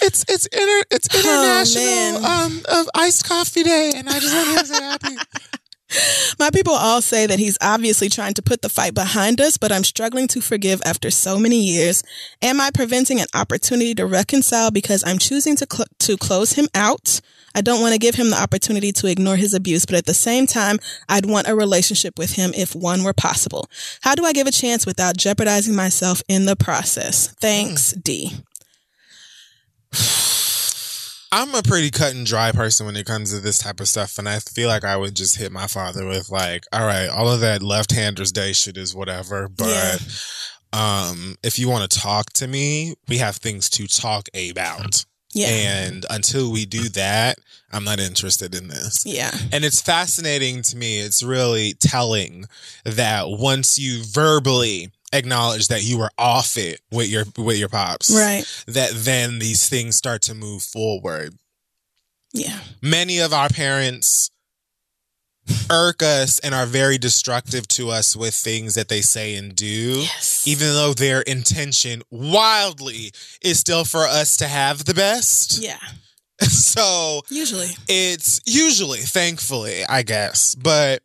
It's 0.00 0.24
it's 0.28 0.46
inter, 0.46 0.82
it's 0.90 1.08
Oh, 1.12 1.18
international 1.18 2.22
man. 2.22 2.46
um 2.46 2.62
of 2.68 2.88
iced 2.94 3.28
coffee 3.28 3.62
day, 3.62 3.92
and 3.94 4.08
I 4.08 4.18
just 4.20 4.34
want 4.34 4.58
to 4.60 4.66
say 4.66 4.82
happy. 4.82 5.16
My 6.38 6.50
people 6.50 6.72
all 6.72 7.00
say 7.00 7.26
that 7.26 7.38
he's 7.38 7.56
obviously 7.60 8.08
trying 8.08 8.34
to 8.34 8.42
put 8.42 8.62
the 8.62 8.68
fight 8.68 8.94
behind 8.94 9.40
us, 9.40 9.56
but 9.56 9.70
I'm 9.70 9.84
struggling 9.84 10.26
to 10.28 10.40
forgive 10.40 10.82
after 10.84 11.10
so 11.10 11.38
many 11.38 11.60
years. 11.60 12.02
Am 12.42 12.60
I 12.60 12.70
preventing 12.74 13.20
an 13.20 13.28
opportunity 13.34 13.94
to 13.94 14.06
reconcile 14.06 14.70
because 14.70 15.04
I'm 15.06 15.18
choosing 15.18 15.56
to 15.56 15.66
cl- 15.70 15.86
to 16.00 16.16
close 16.16 16.52
him 16.54 16.68
out? 16.74 17.20
I 17.54 17.62
don't 17.62 17.80
want 17.80 17.94
to 17.94 17.98
give 17.98 18.16
him 18.16 18.30
the 18.30 18.40
opportunity 18.40 18.92
to 18.92 19.06
ignore 19.06 19.36
his 19.36 19.54
abuse, 19.54 19.86
but 19.86 19.94
at 19.94 20.06
the 20.06 20.12
same 20.12 20.46
time, 20.46 20.78
I'd 21.08 21.24
want 21.24 21.48
a 21.48 21.54
relationship 21.54 22.18
with 22.18 22.32
him 22.32 22.52
if 22.54 22.74
one 22.74 23.02
were 23.02 23.14
possible. 23.14 23.70
How 24.02 24.14
do 24.14 24.24
I 24.26 24.32
give 24.32 24.46
a 24.46 24.52
chance 24.52 24.84
without 24.84 25.16
jeopardizing 25.16 25.74
myself 25.74 26.20
in 26.28 26.44
the 26.44 26.56
process? 26.56 27.28
Thanks, 27.40 27.92
D. 27.92 28.32
I'm 31.32 31.54
a 31.54 31.62
pretty 31.62 31.90
cut 31.90 32.14
and 32.14 32.24
dry 32.24 32.52
person 32.52 32.86
when 32.86 32.96
it 32.96 33.06
comes 33.06 33.32
to 33.32 33.40
this 33.40 33.58
type 33.58 33.80
of 33.80 33.88
stuff, 33.88 34.18
and 34.18 34.28
I 34.28 34.38
feel 34.38 34.68
like 34.68 34.84
I 34.84 34.96
would 34.96 35.14
just 35.14 35.36
hit 35.36 35.52
my 35.52 35.66
father 35.66 36.06
with 36.06 36.30
like, 36.30 36.64
"All 36.72 36.86
right, 36.86 37.08
all 37.08 37.28
of 37.28 37.40
that 37.40 37.62
left-handers 37.62 38.32
day 38.32 38.52
shit 38.52 38.76
is 38.76 38.94
whatever, 38.94 39.48
but 39.48 40.00
um, 40.72 41.36
if 41.42 41.58
you 41.58 41.68
want 41.68 41.90
to 41.90 41.98
talk 41.98 42.32
to 42.34 42.46
me, 42.46 42.94
we 43.08 43.18
have 43.18 43.36
things 43.36 43.68
to 43.70 43.86
talk 43.86 44.28
about." 44.34 45.04
Yeah. 45.34 45.48
And 45.48 46.06
until 46.08 46.50
we 46.50 46.64
do 46.64 46.88
that, 46.90 47.38
I'm 47.70 47.84
not 47.84 48.00
interested 48.00 48.54
in 48.54 48.68
this. 48.68 49.04
Yeah. 49.04 49.36
And 49.52 49.66
it's 49.66 49.82
fascinating 49.82 50.62
to 50.62 50.78
me. 50.78 51.00
It's 51.00 51.22
really 51.22 51.74
telling 51.74 52.46
that 52.84 53.28
once 53.28 53.78
you 53.78 54.02
verbally 54.02 54.92
acknowledge 55.16 55.68
that 55.68 55.82
you 55.82 55.98
were 55.98 56.10
off 56.18 56.56
it 56.56 56.80
with 56.90 57.08
your 57.08 57.24
with 57.36 57.58
your 57.58 57.68
pops, 57.68 58.10
Right. 58.10 58.44
that 58.66 58.90
then 58.94 59.38
these 59.38 59.68
things 59.68 59.96
start 59.96 60.22
to 60.22 60.34
move 60.34 60.62
forward. 60.62 61.34
Yeah. 62.32 62.60
Many 62.82 63.18
of 63.18 63.32
our 63.32 63.48
parents 63.48 64.30
irk 65.70 66.02
us 66.02 66.38
and 66.40 66.54
are 66.54 66.66
very 66.66 66.98
destructive 66.98 67.68
to 67.68 67.88
us 67.90 68.16
with 68.16 68.34
things 68.34 68.74
that 68.74 68.88
they 68.88 69.00
say 69.00 69.36
and 69.36 69.54
do. 69.54 70.00
Yes. 70.02 70.42
Even 70.46 70.68
though 70.68 70.92
their 70.92 71.20
intention 71.22 72.02
wildly 72.10 73.12
is 73.40 73.60
still 73.60 73.84
for 73.84 74.04
us 74.06 74.36
to 74.38 74.48
have 74.48 74.84
the 74.84 74.94
best. 74.94 75.58
Yeah. 75.58 75.78
So 76.42 77.22
Usually. 77.30 77.68
it's 77.88 78.42
usually, 78.44 78.98
thankfully, 78.98 79.84
I 79.88 80.02
guess, 80.02 80.54
but 80.54 81.02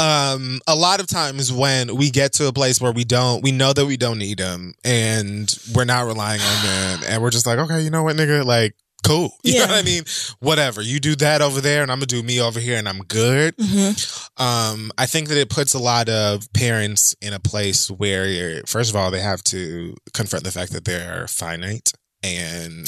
um 0.00 0.60
a 0.66 0.74
lot 0.74 1.00
of 1.00 1.06
times 1.06 1.52
when 1.52 1.94
we 1.96 2.10
get 2.10 2.32
to 2.34 2.46
a 2.48 2.52
place 2.52 2.80
where 2.80 2.92
we 2.92 3.04
don't 3.04 3.42
we 3.42 3.52
know 3.52 3.72
that 3.72 3.84
we 3.86 3.96
don't 3.96 4.18
need 4.18 4.38
them 4.38 4.72
and 4.84 5.54
we're 5.74 5.84
not 5.84 6.06
relying 6.06 6.40
on 6.40 6.64
them 6.64 7.00
and 7.06 7.22
we're 7.22 7.30
just 7.30 7.46
like 7.46 7.58
okay 7.58 7.80
you 7.82 7.90
know 7.90 8.02
what 8.02 8.16
nigga? 8.16 8.44
Like 8.44 8.74
cool. 9.06 9.32
You 9.44 9.54
Yeah. 9.54 9.66
know 9.66 9.72
what 9.74 9.80
i 9.80 9.82
mean? 9.82 10.02
Whatever. 10.40 10.82
You 10.82 11.00
do 11.00 11.14
that 11.16 11.40
over 11.42 11.60
there 11.60 11.82
and 11.82 11.90
i'm 11.92 11.98
gonna 11.98 12.06
do 12.06 12.22
me 12.22 12.40
over 12.40 12.60
here 12.60 12.78
and 12.78 12.88
i'm 12.88 12.98
good. 13.00 13.54
Hmm 13.60 13.90
um 14.36 14.90
i 14.96 15.04
think 15.06 15.28
that 15.28 15.36
it 15.38 15.50
puts 15.50 15.74
a 15.74 15.78
lot 15.78 16.08
of 16.08 16.50
parents 16.54 17.14
in 17.20 17.32
a 17.34 17.40
place 17.40 17.90
where 17.90 18.62
first 18.66 18.88
of 18.90 18.96
all 18.96 19.10
they 19.10 19.20
have 19.20 19.42
to 19.44 19.94
confront 20.14 20.44
the 20.44 20.50
fact 20.52 20.72
that 20.72 20.84
they're 20.84 21.26
finite 21.28 21.92
and 22.22 22.86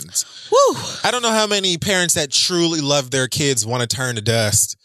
Woo. 0.51 0.77
I 1.05 1.11
don't 1.11 1.23
know 1.23 1.31
how 1.33 1.47
many 1.47 1.79
parents 1.79 2.15
that 2.15 2.31
truly 2.31 2.81
love 2.81 3.11
their 3.11 3.29
kids 3.29 3.67
want 3.67 3.81
to 3.89 3.97
turn 3.97 4.15
to 4.17 4.21
dust 4.23 4.77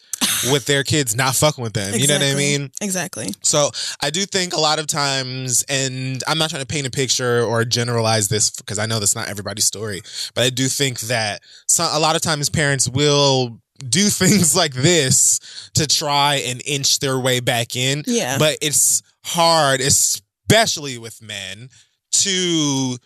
with 0.50 0.66
their 0.66 0.84
kids 0.84 1.14
not 1.16 1.34
fucking 1.34 1.62
with 1.62 1.72
them. 1.72 1.94
You 1.94 2.06
know 2.06 2.14
what 2.14 2.22
I 2.22 2.34
mean? 2.34 2.70
Exactly. 2.80 3.28
So 3.42 3.70
I 4.00 4.10
do 4.10 4.24
think 4.24 4.54
a 4.54 4.60
lot 4.60 4.78
of 4.78 4.86
times, 4.86 5.64
and 5.68 6.22
I'm 6.26 6.38
not 6.38 6.50
trying 6.50 6.62
to 6.62 6.66
paint 6.66 6.86
a 6.86 6.90
picture 6.90 7.42
or 7.42 7.64
generalize 7.64 8.28
this 8.28 8.50
because 8.50 8.78
I 8.78 8.86
know 8.86 8.98
that's 8.98 9.16
not 9.16 9.28
everybody's 9.28 9.64
story, 9.64 10.02
but 10.34 10.44
I 10.44 10.50
do 10.50 10.68
think 10.68 11.00
that 11.00 11.42
some, 11.66 11.88
a 11.92 11.98
lot 11.98 12.16
of 12.16 12.22
times 12.22 12.48
parents 12.48 12.88
will 12.88 13.60
do 13.78 14.08
things 14.08 14.56
like 14.56 14.74
this 14.74 15.70
to 15.74 15.86
try 15.86 16.36
and 16.36 16.62
inch 16.64 17.00
their 17.00 17.18
way 17.18 17.40
back 17.40 17.76
in. 17.76 18.02
Yeah. 18.06 18.38
But 18.38 18.58
it's 18.60 19.02
hard, 19.24 19.80
especially 19.80 20.98
with 20.98 21.22
men, 21.22 21.70
to 22.10 22.96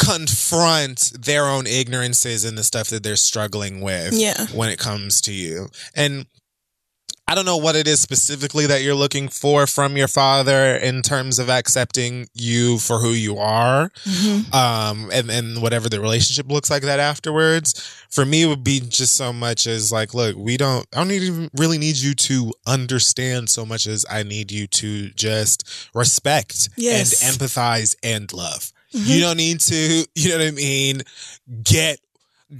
confront 0.00 1.12
their 1.18 1.46
own 1.46 1.66
ignorances 1.66 2.44
and 2.44 2.56
the 2.58 2.64
stuff 2.64 2.88
that 2.88 3.02
they're 3.02 3.16
struggling 3.16 3.80
with 3.80 4.12
Yeah. 4.14 4.46
when 4.48 4.68
it 4.70 4.78
comes 4.78 5.20
to 5.22 5.32
you. 5.32 5.70
And 5.94 6.26
I 7.28 7.36
don't 7.36 7.44
know 7.44 7.58
what 7.58 7.76
it 7.76 7.86
is 7.86 8.00
specifically 8.00 8.66
that 8.66 8.82
you're 8.82 8.96
looking 8.96 9.28
for 9.28 9.68
from 9.68 9.96
your 9.96 10.08
father 10.08 10.74
in 10.74 11.00
terms 11.00 11.38
of 11.38 11.48
accepting 11.48 12.26
you 12.34 12.78
for 12.80 12.98
who 12.98 13.10
you 13.10 13.38
are. 13.38 13.92
Mhm. 14.04 14.52
Um, 14.52 15.10
and, 15.12 15.30
and 15.30 15.62
whatever 15.62 15.88
the 15.88 16.00
relationship 16.00 16.50
looks 16.50 16.70
like 16.70 16.82
that 16.82 16.98
afterwards. 16.98 17.80
For 18.10 18.24
me, 18.26 18.42
it 18.42 18.46
would 18.46 18.64
be 18.64 18.80
just 18.80 19.14
so 19.16 19.32
much 19.32 19.68
as 19.68 19.92
like, 19.92 20.12
look, 20.12 20.34
we 20.36 20.56
don't, 20.56 20.84
I 20.92 20.96
don't 20.98 21.12
even 21.12 21.50
really 21.56 21.78
need 21.78 21.98
you 21.98 22.14
to 22.16 22.52
understand 22.66 23.48
so 23.48 23.64
much 23.64 23.86
as 23.86 24.04
I 24.10 24.24
need 24.24 24.50
you 24.50 24.66
to 24.66 25.10
just 25.10 25.62
respect 25.94 26.68
Yes. 26.76 27.22
and 27.22 27.38
empathize 27.38 27.94
and 28.02 28.32
love. 28.32 28.72
You 28.92 29.20
don't 29.20 29.36
need 29.36 29.60
to, 29.60 30.06
you 30.14 30.28
know 30.30 30.38
what 30.38 30.46
I 30.46 30.50
mean, 30.50 31.02
get 31.62 32.00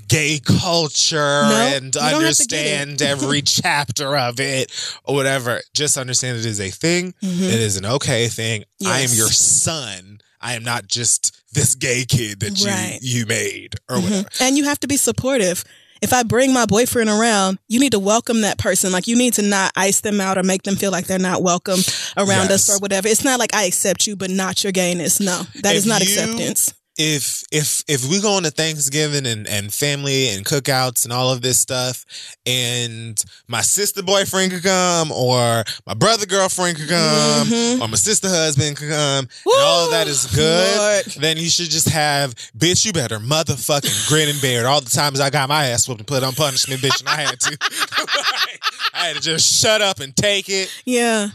gay 0.07 0.39
culture 0.39 1.19
and 1.19 1.87
you 1.87 1.91
don't 1.91 2.23
have 2.23 2.37
to 2.37 2.47
get 2.47 2.83
understand 2.93 3.03
every 3.03 3.43
chapter 3.43 4.17
of 4.17 4.39
it 4.39 4.71
or 5.05 5.15
whatever. 5.17 5.61
Just 5.75 5.97
understand 5.99 6.39
it 6.39 6.47
is 6.47 6.61
a 6.61 6.71
thing. 6.71 7.13
Mhm. 7.23 7.43
It 7.43 7.61
is 7.61 7.77
an 7.77 7.85
okay 7.87 8.29
thing. 8.29 8.65
I 8.87 9.01
am 9.01 9.11
your 9.13 9.31
son. 9.31 10.21
I 10.41 10.55
am 10.55 10.63
not 10.63 10.87
just 10.87 11.37
this 11.53 11.75
gay 11.75 12.05
kid 12.05 12.41
that 12.41 12.61
Right. 12.65 12.99
you 13.03 13.21
you 13.21 13.27
made 13.27 13.75
or 13.89 13.97
Mhm. 13.97 14.03
whatever. 14.05 14.29
And 14.41 14.57
you 14.57 14.65
have 14.65 14.79
to 14.81 14.87
be 14.87 14.97
supportive. 14.97 15.65
If 16.03 16.13
I 16.13 16.23
bring 16.23 16.53
my 16.55 16.65
boyfriend 16.67 17.11
around, 17.11 17.59
you 17.69 17.79
need 17.79 17.93
to 17.93 17.99
welcome 17.99 18.41
that 18.41 18.59
person. 18.59 18.91
Like 18.91 19.07
you 19.07 19.17
need 19.17 19.35
to 19.35 19.43
not 19.43 19.73
ice 19.77 20.01
them 20.01 20.21
out 20.21 20.39
or 20.39 20.43
make 20.43 20.63
them 20.63 20.77
feel 20.77 20.91
like 20.91 21.07
they're 21.07 21.19
not 21.19 21.43
welcome 21.43 21.81
around 22.17 22.51
us 22.51 22.71
or 22.71 22.79
whatever. 22.79 23.07
It's 23.07 23.25
not 23.25 23.39
like 23.39 23.55
I 23.55 23.65
accept 23.65 24.07
you, 24.07 24.17
but 24.17 24.31
not 24.31 24.65
your 24.65 24.73
gayness. 24.73 25.21
No, 25.21 25.43
that 25.63 25.75
is 25.77 25.85
If 25.85 25.89
not 25.91 26.01
you- 26.01 26.07
acceptance. 26.09 26.73
If 26.99 27.45
if 27.51 27.83
if 27.89 28.05
we 28.11 28.21
go 28.21 28.37
into 28.37 28.51
Thanksgiving 28.51 29.25
and, 29.25 29.47
and 29.47 29.73
family 29.73 30.29
and 30.29 30.45
cookouts 30.45 31.05
and 31.05 31.13
all 31.13 31.31
of 31.33 31.41
this 31.41 31.59
stuff, 31.59 32.05
and 32.45 33.23
my 33.49 33.63
sister 33.63 34.03
boyfriend 34.03 34.53
could 34.53 34.63
come, 34.65 35.11
or 35.13 35.65
my 35.87 35.95
brother 35.95 36.27
girlfriend 36.27 36.77
could 36.77 36.89
come, 36.89 37.47
Mhm. 37.49 37.81
or 37.81 37.89
my 37.89 37.97
sister 37.97 38.29
husband 38.29 38.77
could 38.77 38.91
come, 38.91 39.29
and 39.47 39.61
all 39.63 39.87
of 39.87 39.91
that 39.93 40.09
is 40.09 40.27
good, 40.27 40.77
Lord. 40.77 41.05
then 41.23 41.37
you 41.39 41.49
should 41.49 41.71
just 41.71 41.89
have, 41.89 42.35
bitch, 42.59 42.85
you 42.85 42.93
better 42.93 43.19
motherfucking 43.19 44.09
grin 44.09 44.29
and 44.29 44.41
bear 44.43 44.61
it. 44.61 44.67
All 44.67 44.81
the 44.83 44.91
times 44.91 45.21
I 45.21 45.31
got 45.31 45.49
my 45.49 45.67
ass 45.69 45.89
whooped 45.89 46.01
and 46.01 46.07
put 46.09 46.23
on 46.23 46.35
punishment, 46.35 46.83
bitch, 46.83 47.01
and 47.01 47.09
I 47.09 47.17
had 47.23 47.41
to. 47.41 47.57
I 48.93 49.07
had 49.07 49.17
to 49.17 49.23
just 49.23 49.61
shut 49.61 49.81
up 49.81 50.01
and 50.01 50.15
take 50.15 50.49
it. 50.49 50.71
Yeah. 50.85 51.29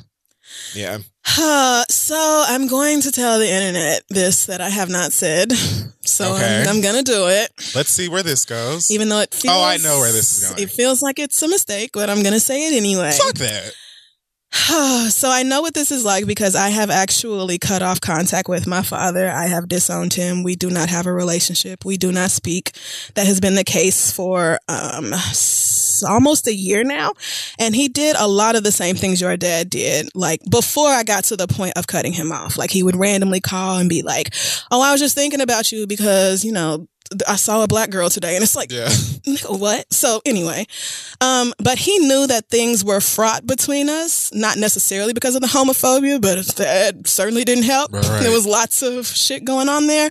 Yeah. 0.76 1.00
Uh, 1.40 1.84
so 1.90 2.44
I'm 2.48 2.68
going 2.68 3.02
to 3.02 3.12
tell 3.12 3.40
the 3.40 3.50
internet 3.50 4.04
this 4.10 4.46
that 4.46 4.62
I 4.62 4.70
have 4.70 4.90
not 4.90 5.12
said. 5.12 5.52
So 6.08 6.36
Okay. 6.36 6.62
I'm, 6.62 6.68
I'm 6.70 6.82
gonna 6.82 7.02
do 7.02 7.28
it, 7.28 7.50
Let's 7.74 7.90
see 7.90 8.08
where 8.10 8.22
this 8.22 8.46
goes. 8.46 8.92
even 8.92 9.10
though 9.10 9.22
it 9.22 9.34
feels. 9.34 9.56
Oh, 9.56 9.64
I 9.64 9.78
know 9.78 10.00
where 10.00 10.12
this 10.12 10.38
is 10.38 10.50
going. 10.50 10.62
It 10.62 10.70
feels 10.70 11.02
like 11.02 11.18
it's 11.18 11.42
a 11.42 11.48
mistake, 11.48 11.90
but 11.94 12.12
I'm 12.12 12.22
gonna 12.22 12.40
say 12.40 12.68
it 12.68 12.78
anyway. 12.78 13.12
Fuck 13.18 13.34
that. 13.36 13.74
so 15.12 15.30
I 15.30 15.44
know 15.44 15.62
what 15.62 15.74
this 15.74 15.92
is 15.92 16.06
like 16.06 16.26
because 16.28 16.56
I 16.56 16.70
have 16.70 16.90
actually 16.90 17.58
cut 17.58 17.82
off 17.82 18.00
contact 18.00 18.48
with 18.48 18.68
my 18.68 18.84
father. 18.84 19.30
I 19.30 19.48
have 19.48 19.68
disowned 19.68 20.14
him. 20.14 20.44
We 20.44 20.56
do 20.56 20.70
not 20.70 20.90
have 20.90 21.08
a 21.08 21.12
relationship. 21.12 21.84
We 21.84 21.98
do 21.98 22.12
not 22.12 22.32
speak. 22.32 22.72
That 23.16 23.26
has 23.28 23.40
been 23.42 23.56
the 23.56 23.64
case 23.66 24.12
for 24.12 24.60
um 24.70 25.12
s- 25.12 25.85
almost 26.04 26.48
a 26.48 26.54
year 26.54 26.84
now. 26.84 27.14
And 27.60 27.76
he 27.76 27.88
did 27.88 28.16
a 28.18 28.28
lot 28.28 28.56
of 28.56 28.64
the 28.64 28.72
same 28.72 28.96
things 28.96 29.22
your 29.22 29.38
dad 29.38 29.70
did. 29.70 30.10
Like 30.16 30.42
before 30.50 30.90
I 30.90 31.04
got 31.04 31.26
to 31.26 31.38
the 31.38 31.48
point 31.48 31.74
of 31.76 31.88
cutting 31.88 32.14
him 32.14 32.32
off. 32.32 32.58
Like 32.58 32.72
he 32.72 32.84
would 32.84 32.96
randomly 32.96 33.42
call 33.42 33.78
and 33.78 33.90
be 33.90 34.02
like, 34.02 34.34
"Oh, 34.72 34.82
I 34.82 34.92
was 34.92 35.02
just 35.02 35.16
thinking 35.16 35.42
about 35.42 35.72
you 35.72 35.88
because, 35.88 36.44
you 36.44 36.52
know, 36.52 36.88
I 37.28 37.36
saw 37.36 37.64
a 37.64 37.68
black 37.68 37.90
girl 37.90 38.10
today." 38.10 38.36
And 38.36 38.44
it's 38.44 38.56
like, 38.56 38.72
Yeah. 38.72 38.90
what? 39.50 39.92
So 39.92 40.22
anyway, 40.26 40.66
um, 41.22 41.54
but 41.64 41.78
he 41.78 41.98
knew 42.00 42.28
that 42.28 42.48
things 42.50 42.84
were 42.84 43.02
fraught 43.02 43.46
between 43.48 43.90
us, 43.90 44.32
not 44.34 44.58
necessarily 44.58 45.14
because 45.14 45.36
of 45.36 45.42
the 45.42 45.48
homophobia, 45.48 46.22
but 46.22 46.46
that 46.58 47.08
certainly 47.08 47.44
didn't 47.44 47.64
help. 47.64 47.92
Right. 47.94 48.22
There 48.22 48.32
was 48.32 48.46
lots 48.46 48.82
of 48.82 49.08
shit 49.08 49.44
going 49.46 49.68
on 49.70 49.88
there. 49.88 50.10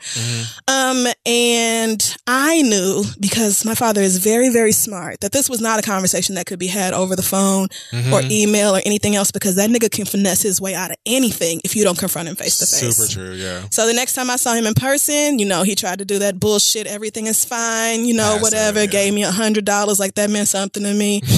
Um, 0.69 1.07
and 1.27 2.16
I 2.27 2.62
knew 2.62 3.05
because 3.21 3.65
my 3.65 3.75
father 3.75 4.01
is 4.01 4.19
very, 4.19 4.49
very 4.49 4.73
smart 4.73 5.21
that 5.21 5.33
this 5.33 5.49
was 5.51 5.61
not 5.61 5.79
a 5.79 5.83
conversation 5.83 6.35
that 6.37 6.47
could 6.47 6.59
be 6.59 6.66
had 6.69 6.93
over 6.95 7.15
the 7.16 7.23
phone 7.23 7.65
or 7.93 8.21
Mhm. 8.23 8.31
email 8.31 8.75
or 8.77 8.81
anything 8.85 9.15
else 9.16 9.31
because 9.31 9.55
that 9.57 9.71
nigga 9.71 9.91
can 9.91 10.05
finesse 10.07 10.43
his 10.43 10.61
way 10.61 10.75
out 10.75 10.91
of 10.91 10.97
anything 11.07 11.61
if 11.65 11.77
you 11.77 11.85
don't 11.85 11.99
confront 11.99 12.29
him 12.29 12.37
face 12.37 12.59
to 12.59 12.66
face. 12.66 12.97
Super 12.97 13.12
true, 13.12 13.35
yeah. 13.35 13.62
So 13.71 13.87
the 13.87 13.93
next 13.95 14.15
time 14.15 14.31
I 14.31 14.37
saw 14.37 14.55
him 14.55 14.66
in 14.66 14.75
person, 14.75 15.39
you 15.39 15.47
know, 15.47 15.62
he 15.62 15.75
tried 15.75 15.99
to 16.01 16.05
do 16.05 16.19
that 16.21 16.41
bullshit. 16.41 16.84
Everything 16.86 17.27
is 17.27 17.44
fine, 17.44 18.05
you 18.05 18.15
know, 18.15 18.39
whatever. 18.40 18.81
yeah. 18.81 18.86
Gave 18.86 19.15
me 19.15 19.23
a 19.24 19.31
hundred 19.31 19.65
dollars, 19.65 19.98
like 20.01 20.15
that 20.15 20.31
meant 20.31 20.48
something 20.48 20.82
to 20.82 20.94
me. 20.94 21.23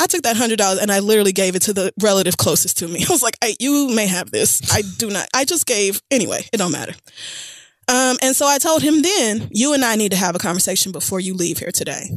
I 0.00 0.06
took 0.06 0.22
that 0.22 0.36
hundred 0.36 0.58
dollars 0.58 0.78
and 0.78 0.92
I 0.92 1.00
literally 1.00 1.32
gave 1.32 1.56
it 1.56 1.62
to 1.62 1.72
the 1.72 1.92
relative 2.00 2.36
closest 2.36 2.78
to 2.78 2.88
me. 2.88 3.04
I 3.08 3.12
was 3.12 3.22
like, 3.22 3.36
hey, 3.42 3.56
"You 3.58 3.94
may 3.94 4.06
have 4.06 4.30
this. 4.30 4.72
I 4.72 4.82
do 4.98 5.10
not. 5.10 5.28
I 5.34 5.44
just 5.44 5.66
gave 5.66 6.00
anyway. 6.10 6.46
It 6.52 6.58
don't 6.58 6.72
matter." 6.72 6.94
Um, 7.88 8.16
and 8.22 8.36
so 8.36 8.46
I 8.46 8.58
told 8.58 8.82
him 8.82 9.02
then, 9.02 9.48
"You 9.50 9.74
and 9.74 9.84
I 9.84 9.96
need 9.96 10.12
to 10.12 10.16
have 10.16 10.36
a 10.36 10.38
conversation 10.38 10.92
before 10.92 11.20
you 11.20 11.34
leave 11.34 11.58
here 11.58 11.72
today." 11.72 12.10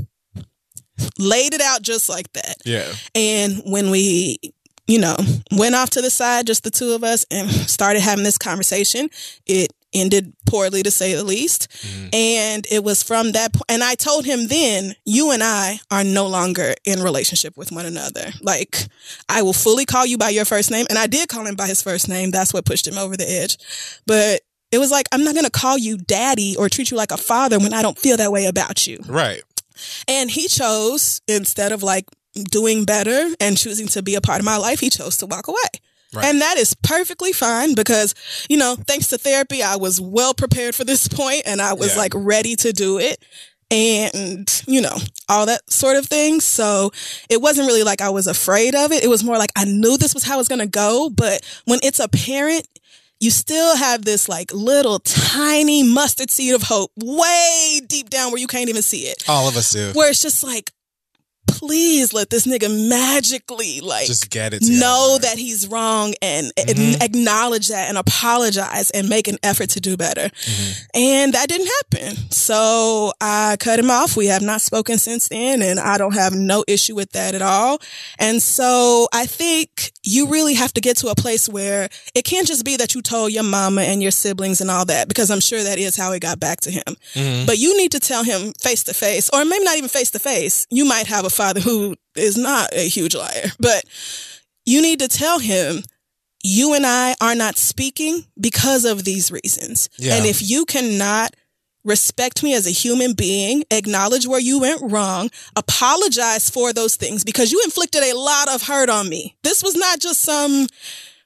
Laid 1.17 1.53
it 1.55 1.61
out 1.61 1.81
just 1.81 2.09
like 2.09 2.31
that. 2.33 2.57
Yeah. 2.63 2.91
And 3.15 3.63
when 3.65 3.89
we, 3.89 4.37
you 4.87 4.99
know, 4.99 5.15
went 5.51 5.73
off 5.73 5.89
to 5.91 6.01
the 6.01 6.11
side, 6.11 6.45
just 6.45 6.63
the 6.63 6.69
two 6.69 6.91
of 6.91 7.03
us, 7.03 7.25
and 7.31 7.49
started 7.49 8.01
having 8.01 8.23
this 8.23 8.37
conversation, 8.37 9.09
it 9.47 9.71
ended 9.93 10.33
poorly 10.45 10.83
to 10.83 10.91
say 10.91 11.13
the 11.13 11.23
least. 11.23 11.67
Mm-hmm. 11.71 12.09
And 12.13 12.67
it 12.71 12.83
was 12.83 13.03
from 13.03 13.31
that 13.33 13.53
point. 13.53 13.65
And 13.69 13.83
I 13.83 13.95
told 13.95 14.25
him 14.25 14.47
then, 14.47 14.95
you 15.05 15.31
and 15.31 15.43
I 15.43 15.79
are 15.89 16.03
no 16.03 16.27
longer 16.27 16.73
in 16.85 17.01
relationship 17.01 17.57
with 17.57 17.71
one 17.71 17.85
another. 17.85 18.31
Like, 18.41 18.87
I 19.29 19.41
will 19.41 19.53
fully 19.53 19.85
call 19.85 20.05
you 20.05 20.17
by 20.17 20.29
your 20.29 20.45
first 20.45 20.71
name. 20.71 20.85
And 20.89 20.97
I 20.97 21.07
did 21.07 21.29
call 21.29 21.45
him 21.45 21.55
by 21.55 21.67
his 21.67 21.81
first 21.81 22.07
name. 22.07 22.31
That's 22.31 22.53
what 22.53 22.65
pushed 22.65 22.87
him 22.87 22.97
over 22.97 23.17
the 23.17 23.29
edge. 23.29 23.57
But 24.05 24.41
it 24.71 24.77
was 24.77 24.91
like, 24.91 25.07
I'm 25.11 25.23
not 25.23 25.33
going 25.33 25.45
to 25.45 25.51
call 25.51 25.77
you 25.77 25.97
daddy 25.97 26.55
or 26.57 26.69
treat 26.69 26.91
you 26.91 26.97
like 26.97 27.11
a 27.11 27.17
father 27.17 27.59
when 27.59 27.73
I 27.73 27.81
don't 27.81 27.97
feel 27.97 28.17
that 28.17 28.31
way 28.31 28.45
about 28.45 28.87
you. 28.87 28.99
Right. 29.07 29.43
And 30.07 30.29
he 30.29 30.47
chose, 30.47 31.21
instead 31.27 31.71
of 31.71 31.83
like 31.83 32.05
doing 32.33 32.85
better 32.85 33.29
and 33.39 33.57
choosing 33.57 33.87
to 33.87 34.01
be 34.01 34.15
a 34.15 34.21
part 34.21 34.39
of 34.39 34.45
my 34.45 34.57
life, 34.57 34.79
he 34.79 34.89
chose 34.89 35.17
to 35.17 35.25
walk 35.25 35.47
away. 35.47 35.57
Right. 36.13 36.25
And 36.25 36.41
that 36.41 36.57
is 36.57 36.73
perfectly 36.83 37.31
fine 37.33 37.73
because, 37.73 38.13
you 38.49 38.57
know, 38.57 38.75
thanks 38.87 39.07
to 39.07 39.17
therapy, 39.17 39.63
I 39.63 39.75
was 39.77 39.99
well 40.01 40.33
prepared 40.33 40.75
for 40.75 40.83
this 40.83 41.07
point 41.21 41.43
and 41.45 41.61
I 41.61 41.73
was 41.73 41.93
Yeah. 41.93 41.99
like 42.01 42.13
ready 42.15 42.55
to 42.57 42.73
do 42.73 42.99
it. 42.99 43.23
And, 43.69 44.63
you 44.67 44.81
know, 44.81 44.97
all 45.29 45.45
that 45.45 45.71
sort 45.71 45.95
of 45.95 46.05
thing. 46.05 46.41
So 46.41 46.91
it 47.29 47.41
wasn't 47.41 47.67
really 47.67 47.83
like 47.83 48.01
I 48.01 48.09
was 48.09 48.27
afraid 48.27 48.75
of 48.75 48.91
it. 48.91 49.01
It 49.03 49.07
was 49.07 49.23
more 49.23 49.37
like 49.37 49.51
I 49.55 49.63
knew 49.63 49.97
this 49.97 50.13
was 50.13 50.23
how 50.23 50.35
it 50.35 50.39
was 50.39 50.49
going 50.49 50.59
to 50.59 50.67
go. 50.67 51.09
But 51.09 51.41
when 51.65 51.79
it's 51.81 51.99
a 52.01 52.09
parent, 52.09 52.67
you 53.21 53.31
still 53.31 53.77
have 53.77 54.03
this 54.03 54.27
like 54.27 54.51
little 54.53 54.99
tiny 54.99 55.83
mustard 55.83 56.29
seed 56.31 56.53
of 56.53 56.63
hope 56.63 56.91
way 56.97 57.79
deep 57.87 58.09
down 58.09 58.31
where 58.31 58.41
you 58.41 58.47
can't 58.47 58.67
even 58.67 58.81
see 58.81 59.03
it 59.03 59.23
All 59.29 59.47
of 59.47 59.55
us 59.55 59.71
do. 59.71 59.91
where 59.93 60.09
it's 60.09 60.21
just 60.21 60.43
like, 60.43 60.71
please 61.51 62.13
let 62.13 62.29
this 62.29 62.45
nigga 62.47 62.69
magically 62.89 63.81
like 63.81 64.07
Just 64.07 64.29
get 64.29 64.53
it. 64.53 64.61
know 64.63 65.17
that 65.21 65.37
he's 65.37 65.67
wrong 65.67 66.13
and, 66.21 66.51
and 66.57 66.69
Mhm. 66.77 67.03
acknowledge 67.03 67.67
that 67.67 67.89
and 67.89 67.97
apologize 67.97 68.89
and 68.91 69.09
make 69.09 69.27
an 69.27 69.37
effort 69.43 69.69
to 69.71 69.79
do 69.79 69.97
better. 69.97 70.29
Mhm. 70.29 70.75
And 70.93 71.33
that 71.33 71.49
didn't 71.49 71.69
happen. 71.91 72.17
So 72.31 73.13
I 73.21 73.57
cut 73.59 73.79
him 73.79 73.91
off. 73.91 74.15
We 74.15 74.27
have 74.27 74.41
not 74.41 74.61
spoken 74.61 74.97
since 74.97 75.27
then, 75.27 75.61
and 75.61 75.79
I 75.79 75.97
don't 75.97 76.13
have 76.15 76.33
no 76.33 76.63
issue 76.67 76.95
with 76.95 77.11
that 77.11 77.35
at 77.35 77.41
all. 77.41 77.79
And 78.19 78.41
so 78.41 79.07
I 79.13 79.25
think 79.25 79.91
you 80.03 80.27
really 80.27 80.53
have 80.55 80.73
to 80.73 80.81
get 80.81 80.97
to 80.97 81.07
a 81.09 81.15
place 81.15 81.47
where 81.47 81.89
it 82.15 82.23
can't 82.25 82.47
just 82.47 82.63
be 82.65 82.75
that 82.77 82.95
you 82.95 83.01
told 83.01 83.31
your 83.31 83.43
mama 83.43 83.81
and 83.81 84.01
your 84.01 84.11
siblings 84.11 84.61
and 84.61 84.71
all 84.71 84.85
that, 84.85 85.07
because 85.07 85.29
I'm 85.29 85.39
sure 85.39 85.63
that 85.63 85.77
is 85.77 85.95
how 85.95 86.11
it 86.13 86.19
got 86.19 86.39
back 86.39 86.61
to 86.61 86.71
him. 86.71 86.83
Mhm. 87.15 87.45
But 87.45 87.57
you 87.59 87.77
need 87.77 87.91
to 87.91 87.99
tell 87.99 88.23
him 88.23 88.53
face 88.59 88.83
to 88.83 88.93
face, 88.93 89.29
or 89.33 89.43
maybe 89.45 89.63
not 89.63 89.77
even 89.77 89.89
face 89.89 90.09
to 90.11 90.19
face. 90.19 90.65
You 90.69 90.85
might 90.85 91.07
have 91.07 91.25
a 91.25 91.29
father 91.41 91.59
who 91.59 91.95
is 92.15 92.37
not 92.37 92.69
a 92.73 92.87
huge 92.87 93.15
liar, 93.15 93.51
but 93.59 93.83
you 94.65 94.81
need 94.81 94.99
to 94.99 95.07
tell 95.07 95.39
him 95.39 95.83
you 96.43 96.73
and 96.73 96.85
I 96.85 97.15
are 97.19 97.35
not 97.35 97.57
speaking 97.57 98.25
because 98.39 98.85
of 98.85 99.03
these 99.03 99.31
reasons. 99.31 99.89
Yeah. 99.97 100.15
And 100.15 100.25
if 100.25 100.47
you 100.47 100.65
cannot 100.65 101.35
respect 101.83 102.43
me 102.43 102.53
as 102.53 102.67
a 102.67 102.71
human 102.71 103.13
being, 103.13 103.63
acknowledge 103.71 104.27
where 104.27 104.39
you 104.39 104.59
went 104.59 104.81
wrong, 104.83 105.31
apologize 105.55 106.47
for 106.49 106.73
those 106.73 106.95
things 106.95 107.23
because 107.23 107.51
you 107.51 107.59
inflicted 107.63 108.03
a 108.03 108.13
lot 108.17 108.53
of 108.53 108.61
hurt 108.61 108.89
on 108.89 109.09
me. 109.09 109.35
This 109.43 109.63
was 109.63 109.75
not 109.75 109.99
just 109.99 110.21
some 110.21 110.67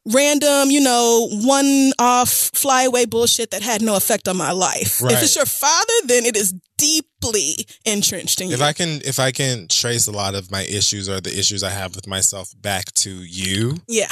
random, 0.05 0.69
you 0.69 0.81
know, 0.81 1.27
one 1.31 1.91
off 1.99 2.29
flyaway 2.53 3.05
bullshit 3.05 3.51
that 3.51 3.61
had 3.61 3.81
no 3.81 3.95
effect 3.95 4.27
on 4.27 4.37
my 4.37 4.51
life. 4.51 5.01
Right. 5.01 5.13
If 5.13 5.23
it's 5.23 5.35
your 5.35 5.45
father, 5.45 5.93
then 6.05 6.25
it 6.25 6.35
is 6.35 6.53
deeply 6.77 7.65
entrenched 7.85 8.41
in 8.41 8.49
you. 8.49 8.55
If 8.55 8.61
I 8.61 8.73
can, 8.73 9.01
if 9.03 9.19
I 9.19 9.31
can 9.31 9.67
trace 9.67 10.07
a 10.07 10.11
lot 10.11 10.35
of 10.35 10.51
my 10.51 10.61
issues 10.63 11.09
or 11.09 11.21
the 11.21 11.37
issues 11.37 11.63
I 11.63 11.69
have 11.69 11.95
with 11.95 12.07
myself 12.07 12.53
back 12.61 12.91
to 12.95 13.09
you, 13.09 13.77
yeah. 13.87 14.09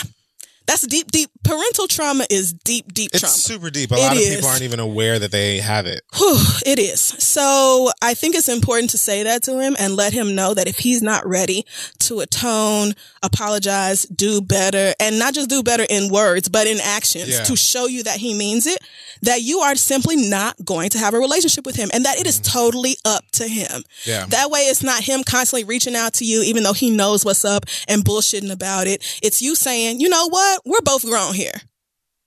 That's 0.65 0.87
deep, 0.87 1.11
deep. 1.11 1.29
Parental 1.43 1.87
trauma 1.87 2.25
is 2.29 2.53
deep, 2.53 2.93
deep 2.93 3.11
it's 3.13 3.19
trauma. 3.21 3.33
super 3.33 3.69
deep. 3.69 3.91
A 3.91 3.95
It 3.95 3.99
lot 3.99 4.11
of 4.13 4.17
is. 4.19 4.35
people 4.35 4.49
aren't 4.49 4.61
even 4.63 4.79
aware 4.79 5.19
that 5.19 5.31
they 5.31 5.57
have 5.59 5.85
it. 5.85 6.01
Whew, 6.15 6.37
it 6.65 6.79
is. 6.79 6.99
So 7.01 7.89
I 8.01 8.13
think 8.13 8.35
it's 8.35 8.49
important 8.49 8.91
to 8.91 8.97
say 8.97 9.23
that 9.23 9.43
to 9.43 9.59
him 9.59 9.75
and 9.79 9.95
let 9.95 10.13
him 10.13 10.35
know 10.35 10.53
that 10.53 10.67
if 10.67 10.77
he's 10.79 11.01
not 11.01 11.25
ready 11.27 11.65
to 11.99 12.19
atone, 12.21 12.93
apologize, 13.21 14.03
do 14.03 14.41
better, 14.41 14.93
and 14.99 15.19
not 15.19 15.33
just 15.33 15.49
do 15.49 15.63
better 15.63 15.85
in 15.89 16.09
words, 16.11 16.49
but 16.49 16.67
in 16.67 16.79
actions 16.81 17.29
Yeah. 17.29 17.43
to 17.43 17.55
show 17.55 17.87
you 17.87 18.03
that 18.03 18.17
he 18.17 18.33
means 18.33 18.65
it, 18.65 18.79
that 19.21 19.41
you 19.41 19.59
are 19.59 19.75
simply 19.75 20.15
not 20.15 20.55
going 20.63 20.89
to 20.91 20.97
have 20.97 21.13
a 21.13 21.19
relationship 21.19 21.65
with 21.65 21.75
him 21.75 21.89
and 21.93 22.05
that 22.05 22.17
it 22.19 22.27
is 22.27 22.39
mm. 22.39 22.51
totally 22.51 22.97
up 23.05 23.23
to 23.33 23.47
him. 23.47 23.83
Yeah. 24.05 24.25
That 24.27 24.49
way 24.49 24.61
it's 24.61 24.83
not 24.83 25.03
him 25.03 25.23
constantly 25.23 25.63
reaching 25.63 25.95
out 25.95 26.13
to 26.15 26.25
you, 26.25 26.41
even 26.43 26.63
though 26.63 26.73
he 26.73 26.89
knows 26.89 27.25
what's 27.25 27.45
up 27.45 27.65
and 27.87 28.03
bullshitting 28.03 28.51
about 28.51 28.87
it. 28.87 29.19
It's 29.21 29.41
you 29.41 29.55
saying, 29.55 29.99
you 29.99 30.09
know 30.09 30.27
what? 30.29 30.61
We're 30.65 30.81
both 30.81 31.03
grown 31.03 31.32
here. 31.33 31.61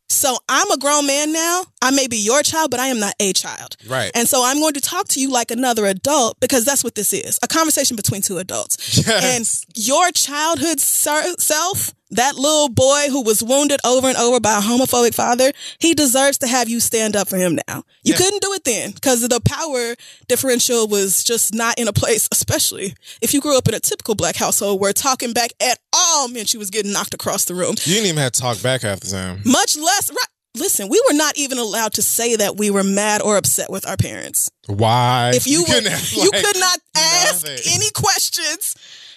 So 0.08 0.38
I'm 0.48 0.70
a 0.70 0.78
grown 0.78 1.06
man 1.06 1.32
now. 1.32 1.64
I 1.82 1.90
may 1.90 2.06
be 2.06 2.16
your 2.16 2.42
child, 2.42 2.70
but 2.70 2.78
I 2.78 2.86
am 2.86 3.00
not 3.00 3.14
a 3.18 3.32
child. 3.32 3.76
Right. 3.88 4.12
And 4.14 4.28
so 4.28 4.44
I'm 4.44 4.60
going 4.60 4.74
to 4.74 4.80
talk 4.80 5.08
to 5.08 5.20
you 5.20 5.30
like 5.30 5.50
another 5.50 5.84
adult 5.84 6.38
because 6.38 6.64
that's 6.64 6.84
what 6.84 6.94
this 6.94 7.12
is 7.12 7.40
a 7.42 7.48
conversation 7.48 7.96
between 7.96 8.22
two 8.22 8.38
adults. 8.38 8.98
Yes. 9.06 9.66
And 9.66 9.76
your 9.76 10.12
childhood 10.12 10.80
self, 10.80 11.92
that 12.10 12.36
little 12.36 12.68
boy 12.68 13.06
who 13.10 13.22
was 13.22 13.42
wounded 13.42 13.80
over 13.84 14.06
and 14.08 14.16
over 14.16 14.38
by 14.40 14.58
a 14.58 14.60
homophobic 14.60 15.14
father, 15.14 15.50
he 15.78 15.92
deserves 15.94 16.38
to 16.38 16.46
have 16.46 16.68
you 16.68 16.78
stand 16.80 17.16
up 17.16 17.28
for 17.28 17.36
him 17.36 17.58
now. 17.68 17.82
You 18.04 18.12
Yeah. 18.12 18.18
couldn't 18.18 18.42
do 18.42 18.52
it 18.52 18.64
then 18.64 18.92
because 18.92 19.26
the 19.26 19.40
power 19.40 19.96
differential 20.28 20.86
was 20.86 21.24
just 21.24 21.52
not 21.54 21.78
in 21.78 21.88
a 21.88 21.92
place, 21.92 22.28
especially 22.32 22.94
if 23.20 23.34
you 23.34 23.40
grew 23.40 23.56
up 23.58 23.66
in 23.68 23.74
a 23.74 23.80
typical 23.80 24.14
black 24.14 24.36
household 24.36 24.80
where 24.80 24.92
talking 24.92 25.32
back 25.32 25.50
at 25.60 25.78
all 25.92 26.28
meant 26.28 26.52
you 26.52 26.58
was 26.60 26.70
getting 26.70 26.92
knocked 26.92 27.14
across 27.14 27.44
the 27.46 27.54
room 27.54 27.74
you 27.84 27.94
didn't 27.94 28.06
even 28.06 28.18
have 28.22 28.32
to 28.32 28.40
talk 28.40 28.60
back 28.62 28.82
half 28.82 29.00
the 29.00 29.10
time. 29.10 29.40
much 29.44 29.76
less 29.76 30.10
right 30.10 30.28
listen 30.56 30.88
we 30.88 31.02
were 31.08 31.14
not 31.14 31.36
even 31.36 31.58
allowed 31.58 31.92
to 31.92 32.02
say 32.02 32.36
that 32.36 32.56
we 32.56 32.70
were 32.70 32.82
mad 32.84 33.20
or 33.22 33.36
upset 33.36 33.70
with 33.70 33.86
our 33.86 33.96
parents 33.96 34.50
Why? 34.66 35.32
if 35.34 35.46
you, 35.46 35.60
were 35.62 35.66
couldn't 35.66 36.12
you 36.16 36.30
could 36.30 36.58
not 36.58 36.78
ask 36.96 37.46
nothing. 37.46 37.58
any 37.72 37.90
questions 37.94 38.74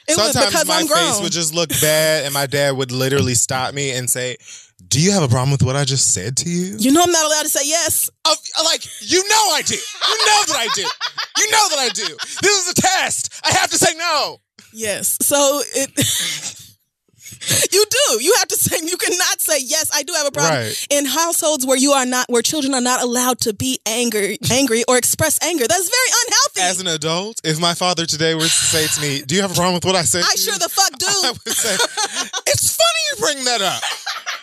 it 0.10 0.16
Sometimes 0.16 0.46
because 0.48 0.68
my 0.68 0.84
face 0.84 1.22
would 1.22 1.32
just 1.32 1.54
look 1.54 1.70
bad, 1.82 2.26
and 2.26 2.34
my 2.34 2.48
dad 2.48 2.76
would 2.76 2.92
literally 2.92 3.36
stop 3.36 3.74
me 3.74 3.92
and 3.92 4.10
say, 4.10 4.38
"Do 4.88 5.00
you 5.00 5.12
have 5.12 5.24
a 5.24 5.28
problem 5.28 5.52
with 5.52 5.64
what 5.64 5.76
I 5.76 5.86
just 5.86 6.14
said 6.14 6.36
to 6.38 6.50
you?" 6.50 6.76
you 6.80 6.92
know 6.92 7.04
i'm 7.04 7.12
not 7.12 7.26
allowed 7.26 7.44
to 7.44 7.50
say 7.50 7.62
yes 7.68 8.10
Of, 8.26 8.38
like, 8.66 8.84
you 9.02 9.22
know 9.30 9.46
I 9.54 9.62
do. 9.66 9.76
You 9.76 10.18
know 10.26 10.42
that 10.48 10.56
I 10.58 10.68
do. 10.74 10.82
You 10.82 11.52
know 11.52 11.70
that 11.70 11.80
I 11.80 11.90
do. 11.90 12.18
This 12.42 12.66
is 12.66 12.72
a 12.72 12.74
test. 12.82 13.40
I 13.46 13.52
have 13.52 13.70
to 13.70 13.78
say 13.78 13.94
no. 13.98 14.38
yes 14.74 15.18
so 15.22 15.62
it 15.76 15.90
you 17.72 17.86
do 17.90 18.24
you 18.24 18.34
have 18.40 18.48
to 18.48 18.56
say 18.56 18.78
you 18.86 18.98
cannot 18.98 19.40
say 19.40 19.58
yes 19.64 19.90
i 19.94 20.04
do 20.04 20.14
have 20.14 20.28
a 20.28 20.32
problem 20.32 20.56
Right. 20.64 20.88
in 20.90 21.06
households 21.06 21.66
where 21.66 21.78
you 21.78 21.92
are 21.92 22.06
not 22.06 22.28
where 22.30 22.42
children 22.42 22.74
are 22.74 22.82
not 22.82 23.02
allowed 23.02 23.40
to 23.42 23.54
be 23.54 23.80
angry 23.86 24.38
angry 24.52 24.84
or 24.88 24.98
express 24.98 25.40
anger 25.44 25.66
that's 25.68 25.90
very 25.90 26.12
unhealthy 26.26 26.62
As 26.72 26.82
an 26.82 26.88
adult, 26.88 27.40
if 27.44 27.60
my 27.60 27.74
father 27.74 28.06
today 28.06 28.34
were 28.36 28.42
to 28.42 28.50
say 28.50 28.88
to 28.88 29.02
me, 29.02 29.22
"Do 29.26 29.36
you 29.36 29.42
have 29.42 29.52
a 29.52 29.54
problem 29.56 29.76
with 29.76 29.86
what 29.86 29.96
I 29.96 30.04
said?" 30.04 30.24
i 30.26 30.34
to 30.36 30.38
sure 30.38 30.54
you? 30.54 30.60
the 30.60 30.70
fuck 30.70 30.92
do 30.98 31.06
I 31.28 31.32
would 31.32 31.56
say, 31.56 31.76
"It's 32.48 32.76
funny 32.76 33.02
you 33.10 33.16
bring 33.26 33.44
that 33.46 33.62
up." 33.62 33.82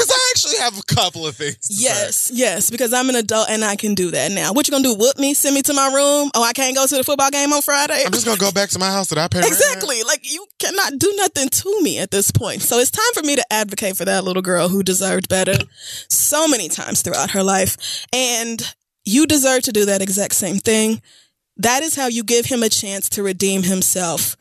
Because 0.00 0.16
I 0.16 0.32
actually 0.34 0.56
have 0.58 0.78
a 0.78 0.82
couple 0.82 1.26
of 1.26 1.36
things. 1.36 1.56
to 1.58 1.74
say. 1.74 1.84
Yes, 1.84 2.30
yes, 2.32 2.70
because 2.70 2.92
I'm 2.92 3.08
an 3.08 3.16
adult 3.16 3.50
and 3.50 3.64
I 3.64 3.76
can 3.76 3.94
do 3.94 4.10
that 4.10 4.32
now. 4.32 4.52
What 4.52 4.66
you 4.66 4.72
gonna 4.72 4.84
do? 4.84 4.94
Whoop 4.94 5.18
me? 5.18 5.34
Send 5.34 5.54
me 5.54 5.62
to 5.62 5.74
my 5.74 5.88
room? 5.88 6.30
Oh, 6.34 6.42
I 6.42 6.52
can't 6.52 6.74
go 6.74 6.86
to 6.86 6.96
the 6.96 7.04
football 7.04 7.30
game 7.30 7.52
on 7.52 7.62
Friday? 7.62 8.02
I'm 8.04 8.12
just 8.12 8.24
gonna 8.24 8.38
go 8.38 8.50
back 8.52 8.70
to 8.70 8.78
my 8.78 8.90
house 8.90 9.08
that 9.08 9.18
I 9.18 9.28
pay 9.28 9.40
rent. 9.40 9.52
Exactly. 9.52 10.02
Like 10.02 10.30
you 10.30 10.46
cannot 10.58 10.98
do 10.98 11.12
nothing 11.16 11.48
to 11.48 11.82
me 11.82 11.98
at 11.98 12.10
this 12.10 12.30
point. 12.30 12.62
So 12.62 12.78
it's 12.78 12.90
time 12.90 13.12
for 13.14 13.22
me 13.22 13.36
to 13.36 13.52
advocate 13.52 13.96
for 13.96 14.04
that 14.04 14.24
little 14.24 14.42
girl 14.42 14.68
who 14.68 14.82
deserved 14.82 15.28
better 15.28 15.56
so 16.08 16.48
many 16.48 16.68
times 16.68 17.02
throughout 17.02 17.32
her 17.32 17.42
life. 17.42 18.06
And 18.12 18.74
you 19.04 19.26
deserve 19.26 19.62
to 19.64 19.72
do 19.72 19.84
that 19.86 20.02
exact 20.02 20.34
same 20.34 20.58
thing. 20.58 21.02
That 21.56 21.82
is 21.82 21.94
how 21.96 22.06
you 22.06 22.24
give 22.24 22.46
him 22.46 22.62
a 22.62 22.68
chance 22.68 23.08
to 23.10 23.22
redeem 23.22 23.64
himself 23.64 24.36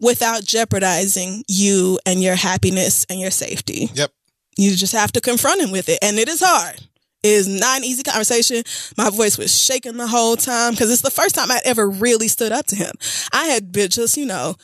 without 0.00 0.44
jeopardizing 0.44 1.44
you 1.48 1.98
and 2.06 2.22
your 2.22 2.36
happiness 2.36 3.06
and 3.08 3.18
your 3.18 3.30
safety. 3.30 3.90
Yep. 3.94 4.12
You 4.58 4.74
just 4.74 4.92
have 4.92 5.12
to 5.12 5.20
confront 5.20 5.62
him 5.62 5.70
with 5.70 5.88
it. 5.88 5.98
And 6.02 6.18
it 6.18 6.28
is 6.28 6.42
hard. 6.44 6.76
It 7.22 7.28
is 7.28 7.48
not 7.48 7.78
an 7.78 7.84
easy 7.84 8.02
conversation. 8.02 8.62
My 8.96 9.08
voice 9.08 9.38
was 9.38 9.56
shaking 9.56 9.96
the 9.96 10.06
whole 10.06 10.36
time 10.36 10.72
because 10.72 10.90
it's 10.90 11.02
the 11.02 11.10
first 11.10 11.34
time 11.34 11.50
I'd 11.50 11.62
ever 11.64 11.88
really 11.88 12.28
stood 12.28 12.52
up 12.52 12.66
to 12.66 12.76
him. 12.76 12.92
I 13.32 13.46
had 13.46 13.72
been 13.72 13.88
just, 13.88 14.16
you 14.16 14.26
know, 14.26 14.56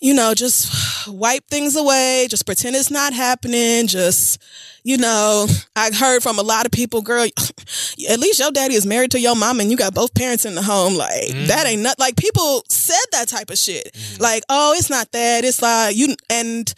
you 0.00 0.14
know, 0.14 0.34
just 0.34 1.08
wipe 1.08 1.46
things 1.48 1.76
away, 1.76 2.26
just 2.28 2.44
pretend 2.44 2.74
it's 2.74 2.90
not 2.90 3.12
happening, 3.12 3.86
just, 3.86 4.42
you 4.82 4.98
know, 4.98 5.46
I 5.76 5.92
heard 5.94 6.22
from 6.22 6.38
a 6.38 6.42
lot 6.42 6.66
of 6.66 6.72
people, 6.72 7.02
girl, 7.02 7.22
at 8.10 8.18
least 8.18 8.40
your 8.40 8.50
daddy 8.50 8.74
is 8.74 8.84
married 8.84 9.12
to 9.12 9.20
your 9.20 9.36
mom 9.36 9.60
and 9.60 9.70
you 9.70 9.76
got 9.76 9.94
both 9.94 10.14
parents 10.14 10.44
in 10.44 10.56
the 10.56 10.62
home. 10.62 10.94
Like, 10.96 11.12
mm-hmm. 11.12 11.46
that 11.46 11.66
ain't 11.66 11.82
not 11.82 11.98
like 11.98 12.16
people 12.16 12.64
said 12.68 12.96
that 13.12 13.28
type 13.28 13.50
of 13.50 13.58
shit. 13.58 13.92
Mm-hmm. 13.92 14.22
Like, 14.22 14.42
oh, 14.48 14.74
it's 14.76 14.90
not 14.90 15.12
that. 15.12 15.44
It's 15.44 15.62
like 15.62 15.96
you 15.96 16.16
and 16.28 16.74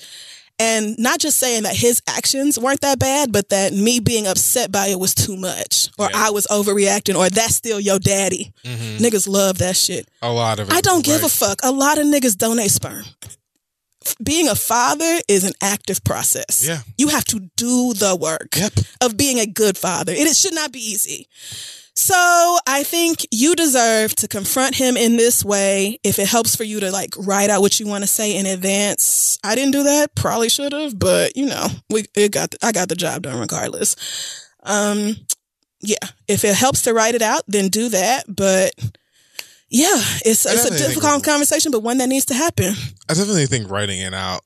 and 0.59 0.97
not 0.99 1.19
just 1.19 1.39
saying 1.39 1.65
that 1.65 1.75
his 1.77 2.01
actions 2.09 2.59
weren't 2.59 2.81
that 2.83 2.99
bad, 2.99 3.33
but 3.33 3.49
that 3.49 3.73
me 3.73 3.99
being 4.01 4.27
upset 4.27 4.71
by 4.71 4.87
it 4.89 4.99
was 5.01 5.15
too 5.15 5.37
much, 5.37 5.89
or 5.99 6.09
Yeah. 6.11 6.27
I 6.27 6.31
was 6.31 6.47
overreacting, 6.49 7.17
or 7.17 7.29
that's 7.31 7.55
still 7.55 7.81
your 7.81 7.99
daddy. 7.99 8.53
Mm-hmm. 8.65 9.05
Niggas 9.05 9.29
love 9.29 9.59
that 9.59 9.77
shit. 9.77 10.09
A 10.23 10.31
lot 10.31 10.61
of 10.61 10.69
it. 10.69 10.75
I 10.75 10.81
don't 10.81 11.05
give 11.05 11.25
a 11.25 11.29
fuck. 11.29 11.59
A 11.63 11.73
lot 11.73 11.99
of 11.99 12.07
niggas 12.07 12.37
donate 12.39 12.71
sperm. 12.71 13.05
Being 14.23 14.49
a 14.49 14.55
father 14.55 15.19
is 15.29 15.45
an 15.45 15.55
active 15.63 16.05
process. 16.05 16.65
Yeah. 16.69 16.81
You 16.99 17.09
have 17.09 17.25
to 17.27 17.41
do 17.57 17.95
the 17.95 18.15
work 18.15 18.55
Yep. 18.57 18.73
of 19.01 19.17
being 19.17 19.39
a 19.41 19.47
good 19.47 19.79
father. 19.79 20.13
It, 20.13 20.27
it 20.29 20.37
should 20.37 20.55
not 20.55 20.73
be 20.73 20.79
easy. 20.79 21.27
So 21.97 22.59
I 22.67 22.83
think 22.83 23.25
you 23.31 23.55
deserve 23.55 24.17
to 24.17 24.29
confront 24.29 24.75
him 24.75 24.97
in 24.97 25.17
this 25.17 25.45
way. 25.45 26.01
If 26.03 26.19
it 26.19 26.29
helps 26.29 26.57
for 26.57 26.65
you 26.65 26.81
to 26.81 26.91
like 26.91 27.11
write 27.17 27.51
out 27.51 27.61
what 27.61 27.79
you 27.79 27.87
want 27.87 28.03
to 28.03 28.09
say 28.09 28.37
in 28.37 28.47
advance, 28.47 29.39
I 29.45 29.55
didn't 29.55 29.73
do 29.73 29.85
that. 29.85 30.15
Probably 30.17 30.49
should 30.49 30.73
have, 30.73 30.99
but 30.99 31.37
you 31.37 31.47
know, 31.47 31.69
we 31.91 32.07
it 32.15 32.33
got 32.33 32.55
I 32.63 32.73
got 32.73 32.89
the 32.89 32.97
job 32.97 33.23
done 33.23 33.39
regardless. 33.39 33.95
Um, 34.65 35.17
yeah. 35.81 36.09
If 36.27 36.45
it 36.45 36.55
helps 36.57 36.83
to 36.83 36.95
write 36.95 37.15
it 37.15 37.23
out, 37.23 37.43
then 37.47 37.69
do 37.69 37.89
that. 37.91 38.25
But 38.29 38.73
yeah, 39.69 40.01
it's 40.25 40.47
I 40.47 40.53
it's 40.53 40.65
a 40.65 40.77
difficult 40.77 41.25
conversation, 41.25 41.71
but 41.71 41.83
one 41.83 41.99
that 41.99 42.09
needs 42.09 42.27
to 42.27 42.35
happen. 42.35 42.75
I 43.09 43.15
definitely 43.15 43.47
think 43.47 43.71
writing 43.71 44.01
it 44.01 44.15
out 44.15 44.43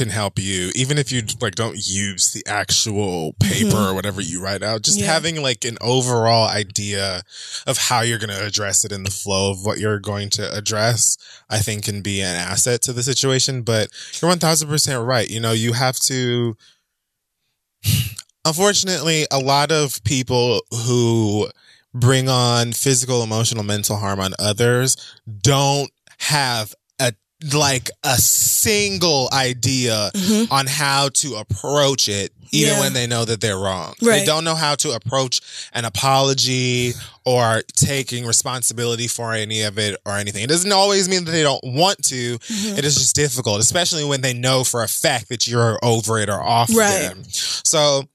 can 0.00 0.08
help 0.10 0.38
you, 0.38 0.70
even 0.74 0.96
if 0.98 1.12
you 1.12 1.22
like 1.40 1.54
don't 1.54 1.76
use 1.76 2.32
the 2.32 2.42
actual 2.46 3.34
paper 3.40 3.76
or 3.76 3.94
whatever 3.94 4.20
you 4.20 4.42
write 4.42 4.62
out. 4.62 4.82
Just 4.82 4.98
Mm-hmm. 4.98 5.04
Yeah. 5.06 5.12
having 5.12 5.42
like 5.42 5.64
an 5.64 5.76
overall 5.80 6.48
idea 6.48 7.22
of 7.66 7.76
how 7.78 8.00
you're 8.00 8.18
going 8.18 8.36
to 8.36 8.46
address 8.46 8.84
it 8.84 8.92
in 8.92 9.04
the 9.04 9.10
flow 9.10 9.50
of 9.50 9.64
what 9.64 9.78
you're 9.78 9.98
going 10.00 10.30
to 10.30 10.56
address, 10.56 11.16
I 11.48 11.58
think 11.58 11.84
can 11.84 12.00
be 12.02 12.20
an 12.22 12.34
asset 12.34 12.82
to 12.82 12.92
the 12.92 13.02
situation. 13.02 13.62
But 13.62 13.88
you're 14.20 14.30
one 14.30 14.38
thousand 14.38 14.68
percent 14.68 15.04
right. 15.06 15.28
You 15.28 15.40
know, 15.40 15.52
you 15.52 15.72
have 15.74 15.98
to. 16.10 16.56
Unfortunately, 18.44 19.26
a 19.30 19.38
lot 19.38 19.70
of 19.70 20.02
people 20.04 20.60
who 20.86 21.48
bring 21.92 22.28
on 22.28 22.72
physical, 22.72 23.22
emotional, 23.22 23.64
mental 23.64 23.96
harm 23.96 24.18
on 24.20 24.32
others 24.38 24.96
don't 25.42 25.90
have 26.18 26.74
like 27.52 27.90
a 28.04 28.16
single 28.18 29.28
idea 29.32 30.10
Mhm. 30.14 30.48
on 30.50 30.66
how 30.66 31.08
to 31.08 31.36
approach 31.36 32.08
it 32.08 32.32
even 32.52 32.74
Yeah. 32.74 32.80
when 32.80 32.92
they 32.92 33.06
know 33.06 33.24
that 33.24 33.40
they're 33.40 33.56
wrong. 33.56 33.94
They 34.00 34.24
don't 34.24 34.44
know 34.44 34.56
how 34.56 34.74
to 34.74 34.90
approach 34.90 35.40
an 35.72 35.84
apology 35.84 36.94
or 37.24 37.62
taking 37.76 38.26
responsibility 38.26 39.06
for 39.06 39.32
any 39.32 39.62
of 39.62 39.78
it 39.78 39.96
or 40.04 40.18
anything. 40.18 40.42
It 40.42 40.48
doesn't 40.48 40.72
always 40.72 41.08
mean 41.08 41.24
that 41.26 41.30
they 41.30 41.42
don't 41.44 41.62
want 41.62 42.02
to. 42.06 42.38
Mm-hmm. 42.38 42.76
It 42.78 42.84
is 42.84 42.96
just 42.96 43.14
difficult, 43.14 43.60
especially 43.60 44.04
when 44.04 44.20
they 44.20 44.32
know 44.34 44.64
for 44.64 44.82
a 44.82 44.88
fact 44.88 45.28
that 45.28 45.46
you're 45.46 45.78
over 45.82 46.18
it 46.18 46.28
or 46.28 46.42
off 46.42 46.68
Right. 46.74 47.02
them. 47.02 47.22
So 47.30 48.08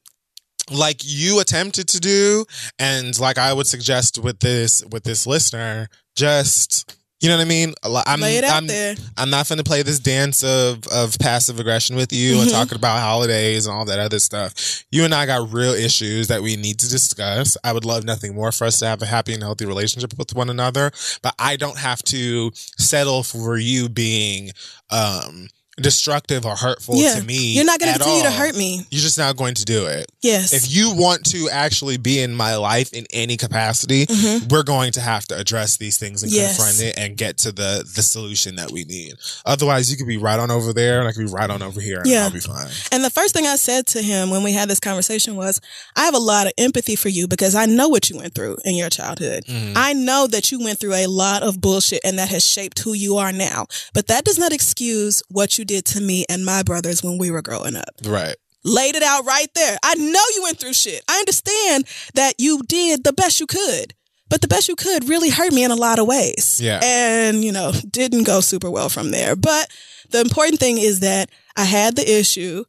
like 0.71 1.01
you 1.03 1.39
attempted 1.39 1.87
to 1.89 1.99
do 1.99 2.45
and 2.79 3.17
like 3.19 3.37
I 3.37 3.53
would 3.53 3.67
suggest 3.67 4.17
with 4.17 4.39
this 4.39 4.83
with 4.91 5.03
this 5.03 5.25
listener, 5.27 5.89
just 6.15 6.94
You 7.21 7.29
know 7.29 7.37
what 7.37 7.43
I 7.43 7.49
mean? 7.49 7.73
I'm, 7.83 8.19
Lay 8.19 8.37
it 8.37 8.43
out 8.43 8.57
I'm, 8.57 8.67
there. 8.67 8.93
I'm 9.17 9.29
not 9.29 9.47
going 9.47 9.57
to 9.57 9.63
play 9.63 9.81
this 9.83 9.99
dance 9.99 10.43
of 10.43 10.85
of 10.87 11.17
passive 11.17 11.59
aggression 11.59 11.95
with 11.95 12.11
you 12.11 12.39
and 12.41 12.49
Mhm. 12.49 12.51
talking 12.51 12.75
about 12.75 12.99
holidays 12.99 13.65
and 13.65 13.75
all 13.75 13.85
that 13.85 13.99
other 13.99 14.19
stuff. 14.19 14.83
You 14.91 15.05
and 15.05 15.15
I 15.15 15.25
got 15.25 15.51
real 15.51 15.73
issues 15.73 16.27
that 16.27 16.43
we 16.43 16.57
need 16.57 16.77
to 16.79 16.89
discuss. 16.89 17.55
I 17.63 17.71
would 17.71 17.85
love 17.85 18.03
nothing 18.03 18.35
more 18.35 18.51
for 18.51 18.65
us 18.65 18.79
to 18.79 18.87
have 18.87 19.01
a 19.01 19.05
happy 19.05 19.33
and 19.33 19.41
healthy 19.41 19.65
relationship 19.65 20.13
with 20.17 20.35
one 20.35 20.49
another, 20.49 20.91
but 21.23 21.33
I 21.39 21.55
don't 21.55 21.77
have 21.77 22.03
to 22.03 22.51
settle 22.77 23.23
for 23.23 23.57
you 23.57 23.87
being 23.87 24.51
um 24.89 25.47
destructive 25.81 26.45
or 26.45 26.55
hurtful 26.55 26.95
Yeah. 26.95 27.15
to 27.15 27.23
me. 27.23 27.53
You're 27.53 27.65
not 27.65 27.79
going 27.79 27.91
to 27.93 27.99
continue 27.99 28.23
to 28.23 28.31
hurt 28.31 28.55
me. 28.55 28.85
You're 28.91 29.01
just 29.01 29.17
not 29.17 29.35
going 29.35 29.55
to 29.55 29.65
do 29.65 29.85
it. 29.87 30.09
Yes. 30.21 30.53
If 30.53 30.73
you 30.73 30.91
want 30.93 31.25
to 31.31 31.49
actually 31.51 31.97
be 31.97 32.19
in 32.21 32.33
my 32.33 32.55
life 32.55 32.93
in 32.93 33.05
any 33.11 33.35
capacity, 33.35 34.05
Mhm. 34.05 34.49
we're 34.49 34.63
going 34.63 34.93
to 34.93 35.01
have 35.01 35.27
to 35.27 35.37
address 35.37 35.75
these 35.77 35.97
things 35.97 36.23
and 36.23 36.31
Yes. 36.31 36.55
confront 36.55 36.79
it 36.79 36.95
and 36.97 37.17
get 37.17 37.37
to 37.39 37.51
the 37.51 37.85
the 37.93 38.01
solution 38.03 38.55
that 38.55 38.71
we 38.71 38.85
need. 38.85 39.15
Otherwise, 39.45 39.91
you 39.91 39.97
could 39.97 40.07
be 40.07 40.17
right 40.17 40.39
on 40.39 40.49
over 40.49 40.71
there 40.73 40.99
and 40.99 41.07
I 41.09 41.11
could 41.11 41.25
be 41.25 41.31
right 41.31 41.49
on 41.49 41.61
over 41.61 41.81
here 41.81 41.99
and 41.99 42.07
Yeah. 42.09 42.23
I'll 42.25 42.29
be 42.31 42.39
fine. 42.39 42.69
And 42.91 43.03
the 43.03 43.09
first 43.09 43.33
thing 43.33 43.45
I 43.45 43.57
said 43.57 43.85
to 43.87 44.01
him 44.01 44.29
when 44.29 44.43
we 44.43 44.53
had 44.53 44.69
this 44.69 44.79
conversation 44.79 45.35
was, 45.35 45.59
I 45.95 46.05
have 46.05 46.13
a 46.15 46.19
lot 46.19 46.47
of 46.47 46.53
empathy 46.57 46.95
for 46.95 47.09
you 47.09 47.27
because 47.27 47.53
I 47.53 47.65
know 47.65 47.89
what 47.89 48.09
you 48.09 48.15
went 48.17 48.33
through 48.33 48.57
in 48.63 48.75
your 48.75 48.89
childhood. 48.89 49.43
Mhm. 49.47 49.73
I 49.75 49.91
know 49.93 50.25
that 50.27 50.51
you 50.51 50.59
went 50.59 50.79
through 50.79 50.95
a 50.95 51.07
lot 51.07 51.43
of 51.43 51.59
bullshit 51.59 51.99
and 52.05 52.17
that 52.17 52.29
has 52.29 52.45
shaped 52.45 52.79
who 52.79 52.93
you 52.93 53.17
are 53.17 53.31
now. 53.33 53.67
But 53.93 54.07
that 54.07 54.23
does 54.23 54.37
not 54.37 54.53
excuse 54.53 55.21
what 55.29 55.57
you 55.57 55.64
did 55.65 55.85
to 55.85 56.01
me 56.01 56.25
and 56.29 56.45
my 56.45 56.63
brothers 56.63 57.03
when 57.03 57.17
we 57.17 57.31
were 57.31 57.41
growing 57.41 57.75
up. 57.75 57.89
Right. 58.05 58.35
Laid 58.63 58.95
it 58.95 59.03
out 59.03 59.25
right 59.25 59.47
there. 59.53 59.77
I 59.83 59.95
know 59.95 60.23
you 60.35 60.43
went 60.43 60.57
through 60.57 60.73
shit. 60.73 61.03
I 61.07 61.19
understand 61.19 61.85
that 62.15 62.35
you 62.39 62.63
did 62.63 63.03
the 63.03 63.13
best 63.13 63.39
you 63.39 63.47
could. 63.47 63.93
But 64.27 64.41
the 64.41 64.47
best 64.47 64.67
you 64.67 64.75
could 64.75 65.07
really 65.07 65.29
hurt 65.29 65.53
me 65.53 65.63
in 65.63 65.71
a 65.71 65.75
lot 65.75 65.99
of 65.99 66.07
ways. 66.07 66.59
Yeah. 66.61 66.79
And, 66.81 67.43
you 67.43 67.51
know, 67.51 67.71
didn't 67.89 68.23
go 68.23 68.39
super 68.39 68.71
well 68.71 68.89
from 68.89 69.11
there. 69.11 69.35
But 69.35 69.69
the 70.09 70.21
important 70.21 70.59
thing 70.59 70.77
is 70.77 71.01
that 71.01 71.29
I 71.55 71.65
had 71.65 71.95
the 71.95 72.19
issue. 72.19 72.65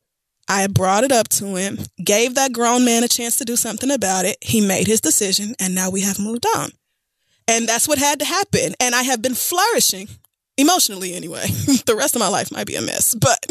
I 0.48 0.66
brought 0.68 1.02
it 1.02 1.10
up 1.10 1.28
to 1.28 1.56
him, 1.56 1.78
gave 2.04 2.36
that 2.36 2.52
grown 2.52 2.84
man 2.84 3.02
a 3.02 3.08
chance 3.08 3.36
to 3.38 3.44
do 3.44 3.56
something 3.56 3.90
about 3.90 4.26
it. 4.26 4.36
He 4.40 4.60
made 4.60 4.86
his 4.86 5.00
decision, 5.00 5.56
and 5.58 5.74
now 5.74 5.90
we 5.90 6.02
have 6.02 6.20
moved 6.20 6.46
on. 6.54 6.70
And 7.48 7.68
that's 7.68 7.88
what 7.88 7.98
had 7.98 8.20
to 8.20 8.24
happen. 8.24 8.74
And 8.78 8.94
I 8.94 9.02
have 9.02 9.22
been 9.22 9.34
flourishing 9.34 10.08
emotionally 10.56 11.14
anyway. 11.14 11.46
the 11.86 11.94
rest 11.96 12.14
of 12.14 12.20
my 12.20 12.28
life 12.28 12.50
might 12.52 12.66
be 12.66 12.76
a 12.76 12.82
mess, 12.82 13.14
but 13.14 13.46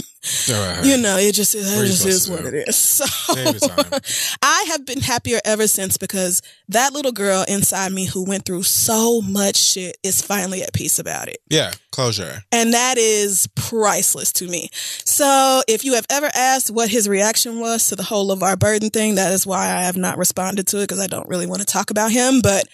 you 0.84 0.98
know, 0.98 1.18
it 1.18 1.34
just, 1.34 1.53
it 1.53 1.61
just 1.61 2.06
is 2.06 2.30
what 2.30 2.45
it 2.45 2.68
is. 2.68 2.76
So 2.95 3.34
Take 3.36 3.61
your 3.61 3.69
time. 3.69 4.02
I 4.41 4.65
have 4.69 4.86
been 4.86 5.02
happier 5.02 5.40
ever 5.44 5.68
since 5.68 5.98
because 5.98 6.41
that 6.69 6.94
little 6.94 7.11
girl 7.11 7.44
inside 7.48 7.91
me 7.91 8.06
who 8.06 8.23
went 8.23 8.45
through 8.45 8.64
so 8.64 9.22
much 9.22 9.57
shit 9.57 9.98
is 10.02 10.22
finally 10.22 10.64
at 10.64 10.73
peace 10.73 10.98
about 10.98 11.27
it. 11.27 11.40
Yeah. 11.49 11.73
Closure. 11.91 12.44
And 12.52 12.73
that 12.73 12.98
is 12.98 13.48
priceless 13.56 14.32
to 14.34 14.48
me. 14.48 14.69
So 14.73 15.61
if 15.68 15.84
you 15.84 15.94
have 15.95 16.06
ever 16.10 16.30
asked 16.34 16.72
what 16.72 16.90
his 16.90 17.07
reaction 17.10 17.60
was 17.60 17.90
to 17.90 17.95
the 17.95 18.03
whole 18.03 18.32
of 18.32 18.41
our 18.44 18.56
burden 18.56 18.90
thing, 18.90 19.15
that 19.15 19.32
is 19.34 19.45
why 19.45 19.65
I 19.65 19.82
have 19.84 19.98
not 19.98 20.18
responded 20.18 20.68
to 20.68 20.77
it 20.80 20.84
because 20.84 20.99
I 20.99 21.07
don't 21.07 21.27
really 21.27 21.48
want 21.48 21.60
to 21.61 21.65
talk 21.65 21.91
about 21.91 22.11
him. 22.11 22.41
But 22.41 22.68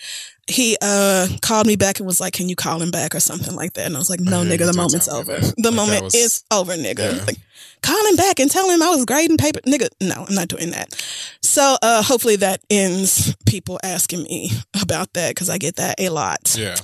he 0.51 0.77
uh 0.81 1.27
called 1.41 1.65
me 1.67 1.75
back 1.75 1.99
and 1.99 2.05
was 2.07 2.19
like, 2.19 2.33
Can 2.33 2.49
you 2.49 2.55
call 2.55 2.81
him 2.81 2.91
back 2.91 3.15
or 3.15 3.19
something 3.19 3.55
like 3.55 3.73
that? 3.73 3.85
And 3.87 3.95
I 3.95 3.99
was 3.99 4.09
like, 4.09 4.19
No, 4.19 4.43
nigga, 4.43 4.65
the 4.71 4.73
moment's 4.77 5.07
over. 5.09 5.39
The 5.39 5.53
Like, 5.71 5.73
moment 5.73 6.03
was- 6.03 6.15
is 6.15 6.43
over, 6.51 6.73
nigga. 6.73 7.17
Yeah. 7.17 7.23
Like, 7.25 7.37
call 7.81 8.05
him 8.07 8.15
back 8.15 8.39
and 8.39 8.51
tell 8.51 8.69
him 8.69 8.81
I 8.83 8.89
was 8.89 9.05
grading 9.05 9.37
paper. 9.37 9.59
Nigga, 9.61 9.89
no, 10.01 10.25
I'm 10.27 10.35
not 10.35 10.47
doing 10.49 10.71
that. 10.71 10.93
So 11.41 11.77
uh 11.81 12.03
hopefully 12.03 12.35
that 12.37 12.61
ends 12.69 13.35
people 13.45 13.79
asking 13.83 14.23
me 14.23 14.51
about 14.81 15.13
that 15.13 15.29
because 15.31 15.49
I 15.49 15.57
get 15.57 15.77
that 15.77 15.99
a 15.99 16.09
lot. 16.09 16.55
Yeah. 16.57 16.75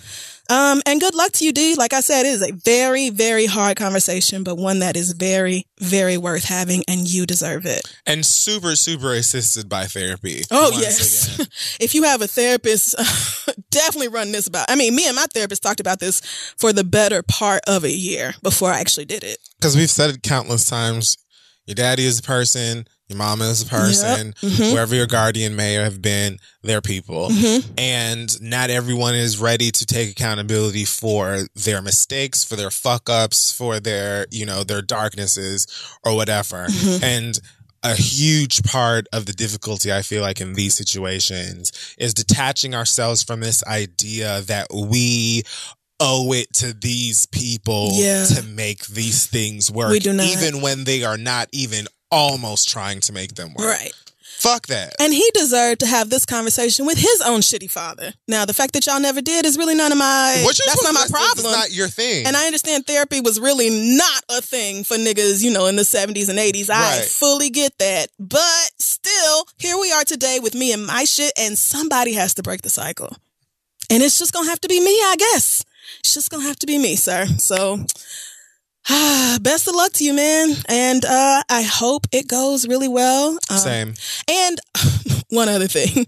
Um, 0.49 0.82
and 0.86 0.99
good 1.02 1.15
luck 1.15 1.32
to 1.34 1.45
you, 1.45 1.52
D. 1.52 1.76
Like 1.76 1.94
I 1.94 2.02
said, 2.02 2.26
it 2.26 2.30
is 2.30 2.41
a 2.41 2.52
very, 2.53 3.10
very 3.10 3.45
hard 3.45 3.78
conversation, 3.78 4.44
but 4.44 4.56
one 4.57 4.80
that 4.80 4.95
is 4.95 5.11
very, 5.11 5.65
very 5.80 6.18
worth 6.18 6.45
having, 6.45 6.84
and 6.88 7.07
you 7.07 7.26
deserve 7.26 7.65
it. 7.65 7.82
And 8.06 8.26
super, 8.26 8.76
super 8.76 9.14
assisted 9.14 9.68
by 9.68 9.86
therapy. 9.86 10.44
Oh, 10.52 10.72
yes. 10.74 11.78
if 11.80 11.94
you 11.94 12.03
have 12.03 12.22
a 12.22 12.28
therapist, 12.28 12.95
definitely 13.72 14.07
run 14.07 14.32
this 14.32 14.48
about. 14.48 14.69
I 14.69 14.76
mean, 14.76 14.95
me 14.95 15.07
and 15.07 15.15
my 15.15 15.26
therapist 15.34 15.64
talked 15.64 15.80
about 15.80 15.99
this 15.99 16.22
for 16.57 16.72
the 16.72 16.84
better 16.84 17.24
part 17.24 17.61
of 17.68 17.84
a 17.84 17.91
year 17.91 18.34
before 18.41 18.72
I 18.72 18.80
actually 18.80 19.06
did 19.06 19.24
it. 19.24 19.38
Because 19.60 19.76
we've 19.76 19.90
said 19.90 20.11
it 20.11 20.24
countless 20.24 20.65
times. 20.65 21.18
Your 21.65 21.76
daddy 21.76 22.06
is 22.06 22.19
a 22.19 22.24
person. 22.24 22.88
Your 23.10 23.18
mama 23.18 23.46
is 23.46 23.62
a 23.62 23.66
person. 23.66 24.34
Mhm. 24.42 24.72
Whoever 24.72 24.94
your 24.94 25.08
guardian 25.08 25.56
may 25.56 25.74
have 25.74 26.02
been, 26.02 26.40
they're 26.62 26.82
people. 26.82 27.30
Mhm. 27.30 27.64
And 27.78 28.42
not 28.42 28.70
everyone 28.70 29.16
is 29.16 29.38
ready 29.38 29.72
to 29.72 29.86
take 29.86 30.10
accountability 30.12 30.84
for 30.84 31.48
their 31.56 31.82
mistakes, 31.82 32.44
for 32.44 32.58
their 32.58 32.70
fuck 32.72 33.10
ups, 33.10 33.50
for 33.52 33.80
their, 33.80 34.28
you 34.30 34.46
know, 34.46 34.66
their 34.66 34.82
darknesses 34.82 35.68
or 36.04 36.16
whatever. 36.16 36.68
Mhm. 36.68 37.04
And 37.04 37.40
a 37.82 37.96
huge 37.96 38.62
part 38.64 39.08
of 39.14 39.26
the 39.26 39.34
difficulty 39.34 39.94
I 39.94 40.02
feel 40.02 40.22
like 40.22 40.42
in 40.42 40.54
these 40.56 40.76
situations 40.76 41.72
is 41.98 42.14
detaching 42.14 42.76
ourselves 42.76 43.24
from 43.24 43.40
this 43.40 43.64
idea 43.66 44.42
that 44.48 44.68
we 44.74 45.44
owe 46.00 46.32
it 46.34 46.52
to 46.54 46.74
these 46.74 47.26
people 47.28 47.92
Yeah. 47.94 48.26
to 48.26 48.44
make 48.44 48.86
these 48.88 49.26
things 49.28 49.72
work 49.72 49.92
We 49.92 50.00
do 50.00 50.12
not. 50.14 50.26
even 50.28 50.62
when 50.62 50.84
they 50.84 51.04
are 51.04 51.18
not 51.18 51.48
even 51.54 51.88
almost 52.12 52.70
trying 52.70 53.00
to 53.02 53.14
make 53.14 53.36
them 53.36 53.54
work. 53.54 53.68
Right. 53.68 53.94
Fuck 54.38 54.68
that. 54.68 54.94
And 55.00 55.12
he 55.12 55.28
deserved 55.34 55.80
to 55.80 55.88
have 55.88 56.12
this 56.12 56.24
conversation 56.24 56.86
with 56.86 57.00
his 57.00 57.22
own 57.26 57.40
shitty 57.40 57.72
father. 57.72 58.14
Now, 58.28 58.46
the 58.46 58.54
fact 58.54 58.74
that 58.74 58.86
y'all 58.86 59.00
never 59.00 59.20
did 59.20 59.46
is 59.48 59.58
really 59.58 59.74
none 59.74 59.92
of 59.92 59.98
my. 59.98 60.42
What 60.44 60.56
that's 60.64 60.84
not 60.84 60.94
my 60.94 61.08
problem. 61.10 61.48
It's 61.48 61.58
not 61.58 61.72
your 61.72 61.88
thing. 61.88 62.28
And 62.28 62.38
I 62.38 62.46
understand 62.46 62.86
therapy 62.86 63.20
was 63.20 63.40
really 63.40 63.70
not 63.98 64.24
a 64.30 64.40
thing 64.42 64.84
for 64.84 64.96
niggas, 64.96 65.44
you 65.44 65.50
know, 65.50 65.66
in 65.66 65.76
the 65.76 65.82
70s 65.84 66.30
and 66.30 66.38
80s. 66.38 66.70
I 66.70 67.00
Right. 67.00 67.06
fully 67.08 67.50
get 67.50 67.80
that. 67.80 68.10
But 68.20 68.72
still, 68.78 69.48
here 69.58 69.78
we 69.78 69.92
are 69.92 70.04
today 70.04 70.40
with 70.40 70.54
me 70.54 70.72
and 70.72 70.86
my 70.86 71.06
shit, 71.06 71.34
and 71.36 71.58
somebody 71.58 72.14
has 72.14 72.36
to 72.36 72.44
break 72.44 72.62
the 72.62 72.70
cycle. 72.70 73.16
And 73.90 74.04
it's 74.04 74.20
just 74.20 74.34
gonna 74.34 74.50
have 74.50 74.62
to 74.62 74.68
be 74.68 74.80
me, 74.80 74.92
I 74.92 75.16
guess. 75.18 75.64
It's 76.02 76.14
just 76.14 76.30
gonna 76.30 76.44
have 76.44 76.60
to 76.60 76.68
be 76.68 76.78
me, 76.78 76.96
sir. 76.96 77.26
So, 77.40 77.86
best 79.42 79.68
of 79.68 79.76
luck 79.76 79.92
to 79.94 80.04
you, 80.04 80.14
man. 80.14 80.50
And 80.70 81.04
uh, 81.04 81.44
I 81.50 81.62
hope 81.64 82.08
it 82.12 82.28
goes 82.28 82.68
really 82.68 82.88
well. 82.88 83.38
Um, 83.50 83.58
Same. 83.58 83.94
and 84.30 84.60
one 85.30 85.50
other 85.50 85.68
thing, 85.68 86.06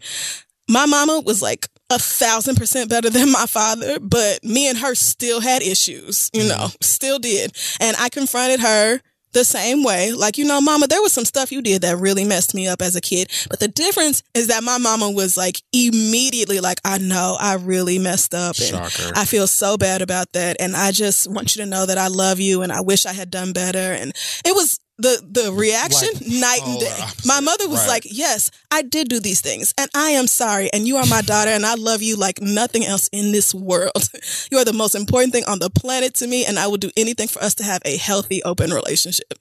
my 0.70 0.86
mama 0.86 1.22
was 1.26 1.42
like 1.42 1.68
a 1.90 2.00
thousand 2.00 2.56
percent 2.56 2.90
better 2.90 3.10
than 3.10 3.32
my 3.32 3.46
father, 3.48 4.00
but 4.00 4.44
me 4.44 4.70
and 4.70 4.78
her 4.78 4.96
still 4.96 5.42
had 5.42 5.62
issues, 5.62 6.30
you 6.34 6.48
know, 6.48 6.68
still 6.82 7.20
did. 7.20 7.56
And 7.80 7.98
I 8.00 8.10
confronted 8.10 8.60
her 8.60 9.02
the 9.34 9.44
same 9.44 9.84
way. 9.84 10.12
Like, 10.12 10.38
you 10.38 10.46
know, 10.46 10.62
mama, 10.62 10.88
there 10.88 11.02
was 11.02 11.14
some 11.14 11.26
stuff 11.26 11.52
you 11.52 11.62
did 11.62 11.82
that 11.82 11.98
really 11.98 12.24
messed 12.26 12.54
me 12.54 12.68
up 12.68 12.82
as 12.82 12.96
a 12.96 13.02
kid. 13.02 13.32
But 13.50 13.60
the 13.60 13.68
difference 13.68 14.24
is 14.34 14.48
that 14.48 14.64
my 14.64 14.78
mama 14.78 15.10
was 15.12 15.38
like 15.38 15.62
immediately 15.72 16.60
like, 16.60 16.80
I 16.84 16.98
know 16.98 17.38
I 17.40 17.56
really 17.56 18.00
messed 18.00 18.34
up. 18.34 18.56
And 18.62 18.76
I 19.16 19.26
feel 19.26 19.48
so 19.48 19.78
bad 19.78 20.02
about 20.02 20.34
that. 20.34 20.58
And 20.60 20.76
I 20.76 20.92
just 20.92 21.30
want 21.32 21.56
you 21.56 21.64
to 21.64 21.70
know 21.70 21.86
that 21.86 21.98
I 21.98 22.08
love 22.08 22.40
you 22.40 22.62
and 22.62 22.72
I 22.72 22.82
wish 22.82 23.06
I 23.06 23.14
had 23.14 23.30
done 23.30 23.54
better. 23.54 23.94
And 23.94 24.14
it 24.46 24.56
was 24.56 24.80
the 25.00 25.22
the 25.42 25.52
reaction 25.52 26.10
Like, 26.14 26.28
night 26.28 26.62
and 26.66 26.78
oh, 26.78 26.80
day. 26.82 26.98
opposite. 27.02 27.26
My 27.26 27.40
mother 27.40 27.68
was 27.70 27.80
Right. 27.80 27.88
like, 27.88 28.04
Yes, 28.06 28.52
I 28.70 28.82
did 28.84 29.10
do 29.10 29.20
these 29.20 29.42
things. 29.42 29.74
And 29.78 29.90
I 29.96 30.12
am 30.12 30.28
sorry. 30.28 30.70
And 30.74 30.88
you 30.88 30.98
are 30.98 31.06
my 31.08 31.22
daughter 31.22 31.52
and 31.52 31.66
I 31.66 31.76
love 31.76 32.02
you 32.02 32.16
like 32.16 32.42
nothing 32.42 32.86
else 32.86 33.10
in 33.12 33.32
this 33.32 33.54
world. 33.56 34.10
you 34.52 34.58
are 34.58 34.66
the 34.66 34.74
most 34.74 34.96
important 34.96 35.34
thing 35.34 35.46
on 35.46 35.60
the 35.60 35.70
planet 35.70 36.14
to 36.16 36.28
me. 36.28 36.46
And 36.46 36.60
I 36.60 36.68
will 36.68 36.78
do 36.78 36.92
anything 36.98 37.28
for 37.28 37.42
us 37.42 37.56
to 37.56 37.64
have 37.64 37.82
a 37.86 37.98
healthy, 37.98 38.44
open 38.44 38.72
relationship. 38.72 39.34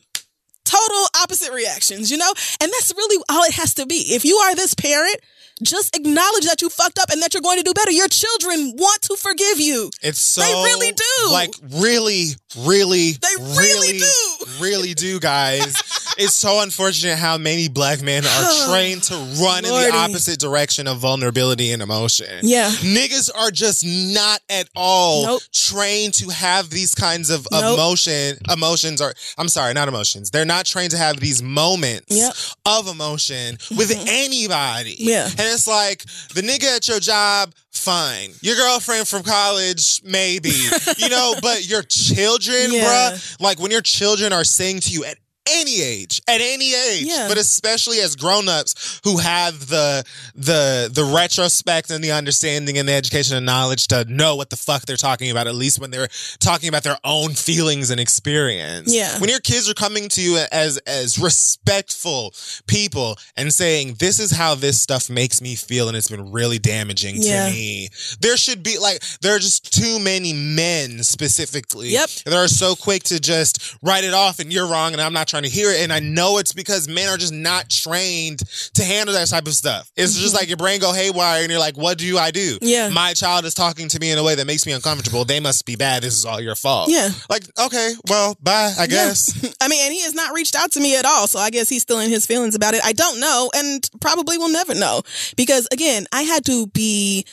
Total 0.65 1.07
opposite 1.23 1.53
reactions, 1.53 2.11
you 2.11 2.19
know? 2.19 2.33
And 2.61 2.71
that's 2.73 2.93
really 2.97 3.23
all 3.29 3.43
it 3.45 3.55
has 3.55 3.73
to 3.75 3.87
be. 3.87 4.15
If 4.15 4.25
you 4.25 4.37
are 4.37 4.55
this 4.55 4.75
parent, 4.75 5.17
just 5.63 5.97
acknowledge 5.97 6.45
that 6.47 6.63
you 6.63 6.69
fucked 6.69 6.99
up 6.99 7.11
and 7.11 7.21
that 7.23 7.35
you're 7.35 7.43
going 7.43 7.59
to 7.59 7.63
do 7.63 7.73
better. 7.75 7.91
Your 7.91 8.09
children 8.09 8.73
want 8.77 9.03
to 9.03 9.17
forgive 9.17 9.61
you. 9.61 9.91
It's 10.03 10.21
so 10.21 10.41
They 10.43 10.53
really 10.53 10.93
do. 10.93 11.31
Like 11.33 11.55
really, 11.81 12.31
really, 12.59 13.13
They 13.13 13.43
really 13.57 13.99
do. 13.99 14.47
really 14.61 14.95
do, 14.95 15.21
guys. 15.21 15.75
it's 16.19 16.35
so 16.35 16.61
unfortunate 16.61 17.17
how 17.19 17.39
many 17.39 17.69
black 17.69 18.03
men 18.03 18.25
are 18.25 18.67
trained 18.69 19.03
to 19.05 19.15
run 19.43 19.65
in 19.65 19.71
the 19.71 19.93
opposite 19.95 20.39
direction 20.39 20.87
of 20.87 20.99
vulnerability 20.99 21.73
and 21.73 21.83
emotion. 21.83 22.27
Yeah. 22.43 22.71
Niggas 22.71 23.31
are 23.35 23.51
just 23.51 23.85
not 23.85 24.41
at 24.51 24.69
all 24.75 25.25
Nope. 25.25 25.43
trained 25.53 26.15
to 26.15 26.29
have 26.31 26.71
these 26.71 26.95
kinds 26.95 27.31
of 27.31 27.47
Nope. 27.51 27.75
emotion 27.75 28.37
emotions 28.53 29.01
or 29.01 29.15
I'm 29.37 29.49
sorry, 29.49 29.75
not 29.75 29.89
emotions. 29.89 30.31
They're 30.31 30.45
not 30.45 30.67
trained 30.67 30.91
to 30.93 30.99
have 30.99 31.21
these 31.21 31.43
moments 31.43 32.07
Yep. 32.11 32.35
of 32.67 32.89
emotion 32.89 33.59
with 33.77 33.91
mm-hmm. 33.91 34.05
anybody. 34.09 34.97
Yeah. 34.99 35.29
And 35.39 35.48
it's 35.49 35.67
like 35.67 36.05
the 36.35 36.41
nigga 36.43 36.77
at 36.77 36.89
your 36.89 37.01
job, 37.01 37.53
fine. 37.73 38.31
Your 38.43 38.57
girlfriend 38.57 39.07
from 39.09 39.23
college, 39.23 40.03
maybe. 40.05 40.51
you 40.99 41.09
know, 41.09 41.35
but 41.43 41.69
your 41.69 41.83
children, 41.83 42.73
Yeah. 42.73 43.13
bruh, 43.13 43.41
like 43.41 43.59
when 43.61 43.71
your 43.71 43.81
children 43.83 44.33
are 44.33 44.45
saying 44.45 44.81
to 44.81 44.91
you 44.91 45.05
at 45.05 45.19
any 45.51 45.81
age, 45.83 46.21
at 46.29 46.41
any 46.41 46.75
age, 46.75 47.03
Yeah. 47.07 47.27
but 47.29 47.39
especially 47.39 48.01
as 48.01 48.17
grown-ups 48.17 49.01
who 49.05 49.19
have 49.19 49.69
the 49.69 50.05
the 50.35 50.91
the 50.93 51.05
retrospect 51.05 51.91
and 51.91 52.03
the 52.03 52.13
understanding 52.13 52.79
and 52.79 52.89
the 52.89 52.93
education 52.93 53.37
and 53.37 53.47
knowledge 53.47 53.89
to 53.89 54.05
know 54.07 54.37
what 54.37 54.51
the 54.51 54.57
fuck 54.57 54.83
they're 54.87 54.97
talking 54.97 55.31
about, 55.31 55.47
at 55.47 55.55
least 55.55 55.81
when 55.81 55.91
they're 55.91 56.09
talking 56.41 56.69
about 56.69 56.83
their 56.83 56.99
own 57.05 57.35
feelings 57.35 57.91
and 57.91 58.01
experience. 58.01 58.93
Yeah. 58.95 59.19
When 59.21 59.31
your 59.31 59.41
kids 59.41 59.69
are 59.69 59.75
coming 59.75 60.09
to 60.11 60.21
you 60.23 60.39
as 60.53 60.79
as 60.87 61.19
respectful 61.19 62.35
people 62.67 63.17
and 63.37 63.53
saying, 63.53 63.97
This 63.99 64.19
is 64.21 64.31
how 64.31 64.55
this 64.55 64.81
stuff 64.81 65.11
makes 65.11 65.41
me 65.41 65.55
feel 65.55 65.89
and 65.89 65.97
it's 65.97 66.09
been 66.09 66.31
really 66.33 66.59
damaging 66.59 67.17
Yeah. 67.19 67.49
to 67.49 67.53
me. 67.55 67.89
There 68.21 68.37
should 68.37 68.63
be 68.63 68.79
like 68.79 69.03
there 69.21 69.35
are 69.35 69.39
just 69.39 69.73
too 69.73 69.99
many 69.99 70.33
men 70.33 71.03
specifically 71.05 71.89
Yep. 71.91 72.11
that 72.27 72.35
are 72.35 72.49
so 72.49 72.75
quick 72.77 73.03
to 73.05 73.19
just 73.21 73.59
write 73.83 74.05
it 74.05 74.15
off 74.15 74.39
and 74.39 74.53
you're 74.53 74.67
wrong 74.67 74.93
and 74.93 75.01
I'm 75.03 75.13
not 75.13 75.29
trying 75.29 75.38
to 75.45 75.51
hear 75.51 75.71
it. 75.71 75.81
And 75.81 75.93
I 75.93 76.01
know 76.01 76.39
it's 76.39 76.53
because 76.53 76.89
men 76.89 77.09
are 77.09 77.17
just 77.17 77.33
not 77.33 77.69
trained 77.69 78.41
to 78.75 78.85
handle 78.85 79.15
that 79.15 79.29
type 79.29 79.47
of 79.47 79.55
stuff. 79.55 79.91
It's 79.97 80.19
just 80.19 80.35
like 80.35 80.49
your 80.49 80.57
brain 80.57 80.81
go 80.81 80.93
haywire 80.93 81.43
and 81.43 81.51
you're 81.51 81.61
like, 81.61 81.77
what 81.77 81.99
do 81.99 82.19
I 82.19 82.31
do? 82.31 82.57
Mm-hmm. 82.57 82.67
Yeah. 82.67 82.89
My 82.89 83.15
child 83.15 83.45
is 83.45 83.55
talking 83.55 83.89
to 83.89 83.99
me 83.99 84.11
in 84.11 84.19
a 84.19 84.23
way 84.23 84.35
that 84.35 84.47
makes 84.47 84.67
me 84.67 84.73
uncomfortable. 84.73 85.25
They 85.25 85.41
must 85.41 85.67
be 85.67 85.77
bad. 85.77 86.03
This 86.03 86.17
is 86.17 86.25
all 86.25 86.41
your 86.41 86.55
fault. 86.55 86.91
Yeah. 86.91 87.11
Like, 87.29 87.45
okay, 87.59 87.93
well, 88.09 88.37
bye, 88.43 88.73
I 88.79 88.87
guess. 88.87 89.35
I 89.61 89.69
mean, 89.69 89.81
and 89.85 89.93
he 89.93 90.03
has 90.03 90.15
not 90.15 90.35
reached 90.35 90.57
out 90.57 90.73
to 90.73 90.81
me 90.81 90.97
at 90.97 91.05
all. 91.05 91.27
So 91.27 91.39
I 91.39 91.51
guess 91.51 91.69
he's 91.69 91.83
still 91.83 92.01
in 92.01 92.11
his 92.11 92.27
feelings 92.27 92.55
about 92.55 92.75
it. 92.75 92.81
I 92.85 92.93
don't 92.93 93.21
know 93.21 93.51
and 93.55 93.89
probably 94.01 94.39
will 94.39 94.51
never 94.51 94.75
know 94.75 95.03
because 95.37 95.69
again, 95.73 96.07
I 96.13 96.23
had 96.23 96.45
to 96.47 96.67
be 96.69 97.25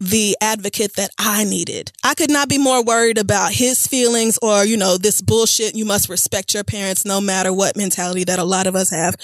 the 0.00 0.36
advocate 0.40 0.96
that 0.96 1.10
I 1.18 1.44
needed. 1.44 1.92
I 2.02 2.14
could 2.14 2.30
not 2.30 2.48
be 2.48 2.58
more 2.58 2.82
worried 2.82 3.18
about 3.18 3.52
his 3.52 3.86
feelings 3.86 4.38
or, 4.42 4.64
you 4.64 4.76
know, 4.76 4.96
this 4.96 5.20
bullshit. 5.20 5.76
You 5.76 5.84
must 5.84 6.08
respect 6.08 6.54
your 6.54 6.64
parents 6.64 7.04
no 7.04 7.20
matter 7.20 7.52
what 7.52 7.76
mentality 7.76 8.24
that 8.24 8.38
a 8.38 8.44
lot 8.44 8.66
of 8.66 8.74
us 8.74 8.90
have. 8.90 9.14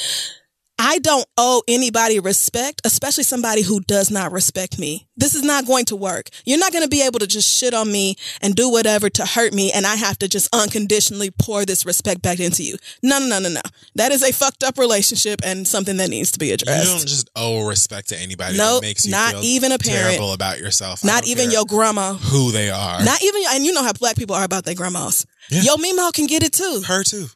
I 0.79 0.99
don't 0.99 1.27
owe 1.39 1.63
anybody 1.67 2.21
respect, 2.21 2.83
especially 2.85 3.25
somebody 3.25 3.63
who 3.63 3.81
does 3.81 4.11
not 4.11 4.31
respect 4.31 4.79
me. 4.79 5.09
This 5.17 5.35
is 5.35 5.43
not 5.43 5.67
going 5.67 5.87
to 5.87 5.97
work. 5.97 6.29
You're 6.45 6.59
not 6.59 6.71
going 6.73 6.85
to 6.85 6.89
be 6.91 7.01
able 7.01 7.19
to 7.21 7.27
just 7.27 7.49
shit 7.49 7.73
on 7.73 7.91
me 7.91 8.17
and 8.43 8.55
do 8.55 8.71
whatever 8.71 9.09
to 9.09 9.25
hurt 9.25 9.55
me, 9.55 9.73
and 9.73 9.87
I 9.87 9.95
have 9.95 10.19
to 10.19 10.29
just 10.29 10.55
unconditionally 10.55 11.31
pour 11.31 11.65
this 11.65 11.87
respect 11.87 12.21
back 12.21 12.41
into 12.41 12.63
you. 12.63 12.77
No, 13.03 13.19
no, 13.19 13.27
no, 13.27 13.39
no, 13.39 13.49
no. 13.49 13.61
That 13.95 14.13
is 14.13 14.23
a 14.23 14.33
fucked 14.35 14.63
up 14.65 14.77
relationship 14.77 15.41
and 15.43 15.67
something 15.67 15.97
that 15.97 16.11
needs 16.11 16.31
to 16.33 16.39
be 16.39 16.51
addressed. 16.53 16.85
You 16.93 16.99
don't 16.99 17.07
just 17.09 17.31
owe 17.35 17.67
respect 17.67 18.11
to 18.11 18.19
anybody 18.21 18.59
Nope, 18.59 18.83
that 18.83 18.87
makes 18.87 19.07
you 19.07 19.13
not 19.13 19.33
feel 19.33 19.45
even 19.45 19.73
a 19.73 19.79
parent. 19.79 20.09
terrible 20.17 20.35
about 20.35 20.59
yourself. 20.59 21.03
I 21.03 21.09
Not 21.09 21.27
even 21.27 21.51
your 21.51 21.65
grandma. 21.65 22.13
who 22.15 22.53
they 22.53 22.69
are. 22.69 23.03
Not 23.03 23.23
even, 23.23 23.43
and 23.51 23.65
you 23.65 23.73
know 23.73 23.83
how 23.83 23.95
black 23.95 24.17
people 24.17 24.37
are 24.37 24.45
about 24.45 24.65
their 24.65 24.75
grandmas. 24.75 25.25
Yeah. 25.51 25.63
Yo, 25.63 25.77
Mimo 25.77 26.13
can 26.13 26.27
get 26.27 26.43
it 26.43 26.53
too. 26.53 26.83
her 26.87 27.03
too. 27.03 27.29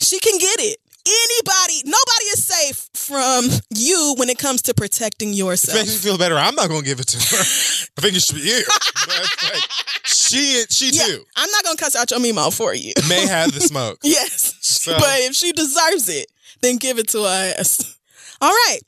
She 0.00 0.20
can 0.20 0.38
get 0.38 0.60
it. 0.60 0.78
Anybody, 1.10 1.82
nobody 1.84 2.24
is 2.34 2.44
safe 2.44 2.88
from 2.94 3.46
you 3.74 4.14
when 4.18 4.28
it 4.28 4.38
comes 4.38 4.60
to 4.62 4.74
protecting 4.74 5.30
If 5.30 5.34
it 5.34 5.38
yourself. 5.38 5.78
makes 5.78 5.90
me 5.92 5.96
feel 5.96 6.18
better, 6.18 6.36
I'm 6.36 6.54
not 6.54 6.68
gonna 6.68 6.82
give 6.82 7.00
it 7.00 7.06
to 7.08 7.16
her. 7.16 7.36
I 7.96 8.00
think 8.02 8.14
it 8.16 8.22
should 8.22 8.36
be 8.36 8.42
you. 8.42 8.62
But, 9.06 9.52
like, 9.54 9.62
she 10.04 10.64
she 10.68 10.90
Yeah, 10.90 11.04
too 11.06 11.24
I'm 11.36 11.50
not 11.50 11.64
gonna 11.64 11.76
cuss 11.76 11.96
out 11.96 12.10
your 12.10 12.20
Mimo 12.20 12.52
for 12.54 12.74
you. 12.74 12.92
may 13.08 13.26
have 13.36 13.52
the 13.52 13.60
smoke. 13.60 13.98
yes, 14.02 14.54
So- 14.60 14.96
but 14.98 15.20
if 15.20 15.34
she 15.34 15.52
deserves 15.52 16.08
it, 16.08 16.26
then 16.60 16.76
give 16.76 16.98
it 16.98 17.08
to 17.08 17.22
us. 17.22 17.96
All 18.40 18.50
right. 18.52 18.80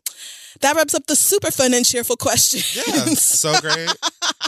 That 0.60 0.76
wraps 0.76 0.94
up 0.94 1.06
the 1.06 1.16
super 1.16 1.51
fun 1.51 1.72
and 1.72 1.86
cheerful 1.86 2.16
questions. 2.16 2.76
Yeah, 2.76 3.05
so 3.14 3.59
great. 3.62 3.88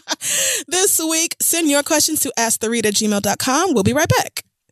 this 0.69 1.01
week, 1.01 1.37
send 1.41 1.71
your 1.71 1.83
questions 1.83 2.21
to 2.21 2.33
asktheread 2.39 2.85
at 2.85 2.95
gmail.com. 2.95 3.73
We'll 3.73 3.83
be 3.83 3.95
right 3.95 4.09
back. 4.19 4.45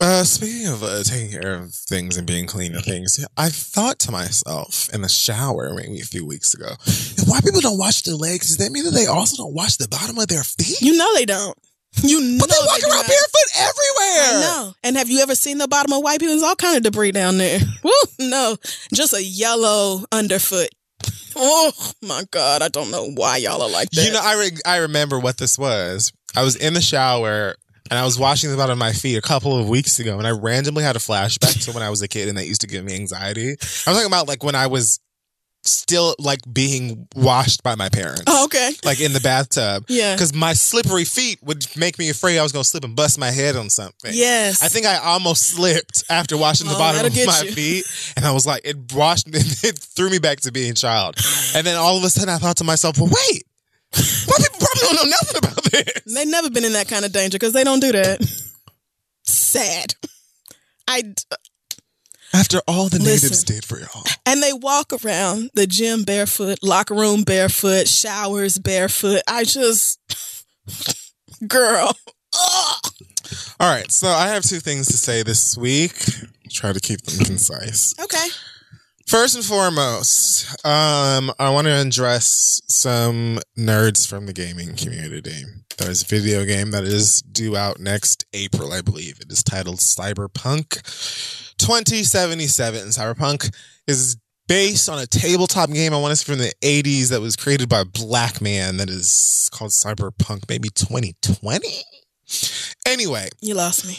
Uh, 0.00 0.24
speaking 0.24 0.66
of 0.66 0.82
uh, 0.82 1.02
taking 1.02 1.30
care 1.40 1.54
of 1.54 1.72
things 1.74 2.16
and 2.16 2.26
being 2.26 2.46
clean 2.46 2.74
of 2.74 2.84
things, 2.84 3.24
I 3.36 3.48
thought 3.48 3.98
to 4.00 4.12
myself 4.12 4.88
in 4.92 5.02
the 5.02 5.08
shower 5.08 5.72
maybe 5.74 6.00
a 6.00 6.04
few 6.04 6.26
weeks 6.26 6.54
ago, 6.54 6.68
if 6.86 7.26
white 7.28 7.44
people 7.44 7.60
don't 7.60 7.78
wash 7.78 8.02
their 8.02 8.14
legs, 8.14 8.48
does 8.48 8.58
that 8.58 8.72
mean 8.72 8.84
that 8.84 8.90
they 8.92 9.06
also 9.06 9.42
don't 9.42 9.54
wash 9.54 9.76
the 9.76 9.88
bottom 9.88 10.18
of 10.18 10.28
their 10.28 10.42
feet? 10.44 10.80
You 10.80 10.96
know 10.96 11.14
they 11.14 11.24
don't. 11.24 11.56
You 12.02 12.20
know 12.20 12.38
but 12.38 12.48
they 12.48 12.56
walk 12.66 12.78
do 12.80 12.86
around 12.86 12.96
not. 12.98 13.06
barefoot 13.08 13.50
everywhere. 13.56 14.38
I 14.38 14.40
know. 14.42 14.72
And 14.84 14.96
have 14.96 15.10
you 15.10 15.20
ever 15.20 15.34
seen 15.34 15.58
the 15.58 15.66
bottom 15.66 15.92
of 15.92 16.02
white 16.02 16.20
people? 16.20 16.34
There's 16.34 16.44
all 16.44 16.54
kind 16.54 16.76
of 16.76 16.84
debris 16.84 17.12
down 17.12 17.38
there. 17.38 17.58
Woo, 17.82 17.90
no. 18.20 18.56
Just 18.94 19.12
a 19.12 19.22
yellow 19.22 20.04
underfoot. 20.12 20.68
Oh 21.34 21.72
my 22.02 22.24
God. 22.30 22.62
I 22.62 22.68
don't 22.68 22.90
know 22.92 23.10
why 23.14 23.38
y'all 23.38 23.62
are 23.62 23.70
like 23.70 23.90
that. 23.90 24.04
You 24.04 24.12
know, 24.12 24.20
I 24.22 24.38
re- 24.38 24.60
I 24.64 24.76
remember 24.78 25.18
what 25.18 25.38
this 25.38 25.58
was. 25.58 26.12
I 26.36 26.44
was 26.44 26.54
in 26.54 26.74
the 26.74 26.80
shower 26.80 27.56
and 27.90 27.98
I 27.98 28.04
was 28.04 28.18
washing 28.18 28.50
the 28.50 28.56
bottom 28.56 28.72
of 28.72 28.78
my 28.78 28.92
feet 28.92 29.16
a 29.16 29.22
couple 29.22 29.58
of 29.58 29.68
weeks 29.68 29.98
ago, 29.98 30.18
and 30.18 30.26
I 30.26 30.30
randomly 30.30 30.82
had 30.84 30.96
a 30.96 31.00
flashback 31.00 31.64
to 31.64 31.72
when 31.72 31.82
I 31.82 31.90
was 31.90 32.00
a 32.02 32.08
kid, 32.08 32.28
and 32.28 32.38
that 32.38 32.46
used 32.46 32.60
to 32.62 32.66
give 32.66 32.84
me 32.84 32.94
anxiety. 32.94 33.50
I 33.50 33.52
was 33.60 33.84
talking 33.84 34.06
about 34.06 34.28
like 34.28 34.42
when 34.44 34.54
I 34.54 34.66
was 34.68 35.00
still 35.62 36.14
like 36.18 36.40
being 36.50 37.06
washed 37.14 37.62
by 37.62 37.74
my 37.74 37.90
parents. 37.90 38.22
Oh, 38.26 38.46
okay. 38.46 38.70
Like 38.82 38.98
in 38.98 39.12
the 39.12 39.20
bathtub. 39.20 39.84
Yeah. 39.88 40.14
Because 40.14 40.32
my 40.34 40.54
slippery 40.54 41.04
feet 41.04 41.38
would 41.42 41.66
make 41.76 41.98
me 41.98 42.08
afraid 42.08 42.38
I 42.38 42.42
was 42.42 42.50
going 42.50 42.62
to 42.62 42.68
slip 42.68 42.82
and 42.82 42.96
bust 42.96 43.18
my 43.18 43.30
head 43.30 43.56
on 43.56 43.68
something. 43.68 44.10
Yes. 44.14 44.62
I 44.62 44.68
think 44.68 44.86
I 44.86 44.96
almost 44.96 45.42
slipped 45.48 46.04
after 46.08 46.38
washing 46.38 46.66
the 46.66 46.74
Oh, 46.76 46.78
bottom 46.78 47.04
of 47.04 47.12
my 47.14 47.42
you. 47.42 47.52
feet. 47.52 47.84
And 48.16 48.24
I 48.24 48.32
was 48.32 48.46
like, 48.46 48.62
it 48.64 48.90
washed 48.94 49.26
me, 49.28 49.38
it 49.40 49.78
threw 49.78 50.08
me 50.08 50.18
back 50.18 50.40
to 50.40 50.50
being 50.50 50.70
a 50.70 50.74
child. 50.74 51.16
And 51.54 51.66
then 51.66 51.76
all 51.76 51.98
of 51.98 52.04
a 52.04 52.08
sudden 52.08 52.30
I 52.30 52.38
thought 52.38 52.56
to 52.56 52.64
myself, 52.64 52.96
well, 52.98 53.10
wait, 53.30 53.42
white 53.92 54.48
people 54.52 54.66
probably 54.80 54.96
don't 54.96 54.96
know 54.96 55.10
nothing 55.10 55.38
about 55.38 55.64
this. 55.64 56.14
They've 56.14 56.28
never 56.28 56.50
been 56.50 56.64
in 56.64 56.72
that 56.74 56.88
kind 56.88 57.04
of 57.04 57.12
danger 57.12 57.36
because 57.36 57.52
they 57.52 57.64
don't 57.64 57.80
do 57.80 57.92
that. 57.92 58.20
Sad. 59.24 59.94
I 60.88 61.14
After 62.34 62.60
all 62.66 62.88
the 62.88 62.98
Listen. 62.98 63.28
natives 63.28 63.44
did 63.44 63.64
for 63.64 63.78
y'all. 63.78 64.04
and 64.26 64.42
they 64.42 64.52
walk 64.52 64.92
around 65.04 65.50
the 65.54 65.66
gym 65.66 66.02
barefoot, 66.04 66.58
locker 66.62 66.94
room 66.94 67.22
barefoot, 67.22 67.86
showers 67.88 68.58
barefoot. 68.58 69.22
I 69.28 69.44
just, 69.44 69.98
girl. 71.46 71.96
Ugh. 72.34 72.92
All 73.60 73.72
right. 73.72 73.90
So 73.92 74.08
I 74.08 74.28
have 74.28 74.42
two 74.44 74.60
things 74.60 74.86
to 74.88 74.96
say 74.96 75.22
this 75.22 75.56
week. 75.56 75.94
Try 76.50 76.72
to 76.72 76.80
keep 76.80 77.00
them 77.02 77.24
concise. 77.24 77.94
Okay. 78.02 78.26
First 79.10 79.34
and 79.34 79.44
foremost, 79.44 80.46
um, 80.64 81.32
I 81.40 81.50
want 81.50 81.66
to 81.66 81.72
address 81.72 82.60
some 82.68 83.40
nerds 83.58 84.08
from 84.08 84.26
the 84.26 84.32
gaming 84.32 84.76
community. 84.76 85.42
There's 85.78 86.04
a 86.04 86.06
video 86.06 86.44
game 86.44 86.70
that 86.70 86.84
is 86.84 87.20
due 87.22 87.56
out 87.56 87.80
next 87.80 88.24
April, 88.32 88.72
I 88.72 88.82
believe. 88.82 89.18
It 89.20 89.32
is 89.32 89.42
titled 89.42 89.78
Cyberpunk 89.78 90.80
2077. 91.58 92.90
Cyberpunk 92.90 93.52
is 93.88 94.16
based 94.46 94.88
on 94.88 95.00
a 95.00 95.06
tabletop 95.06 95.70
game. 95.72 95.92
I 95.92 95.98
want 96.00 96.12
to 96.12 96.16
say 96.16 96.30
from 96.32 96.38
the 96.38 96.54
80s 96.62 97.08
that 97.08 97.20
was 97.20 97.34
created 97.34 97.68
by 97.68 97.80
a 97.80 97.84
black 97.84 98.40
man 98.40 98.76
that 98.76 98.88
is 98.88 99.50
called 99.52 99.72
Cyberpunk, 99.72 100.48
maybe 100.48 100.68
2020. 100.68 101.66
Anyway, 102.86 103.28
You 103.40 103.54
lost 103.54 103.86
me. 103.86 103.98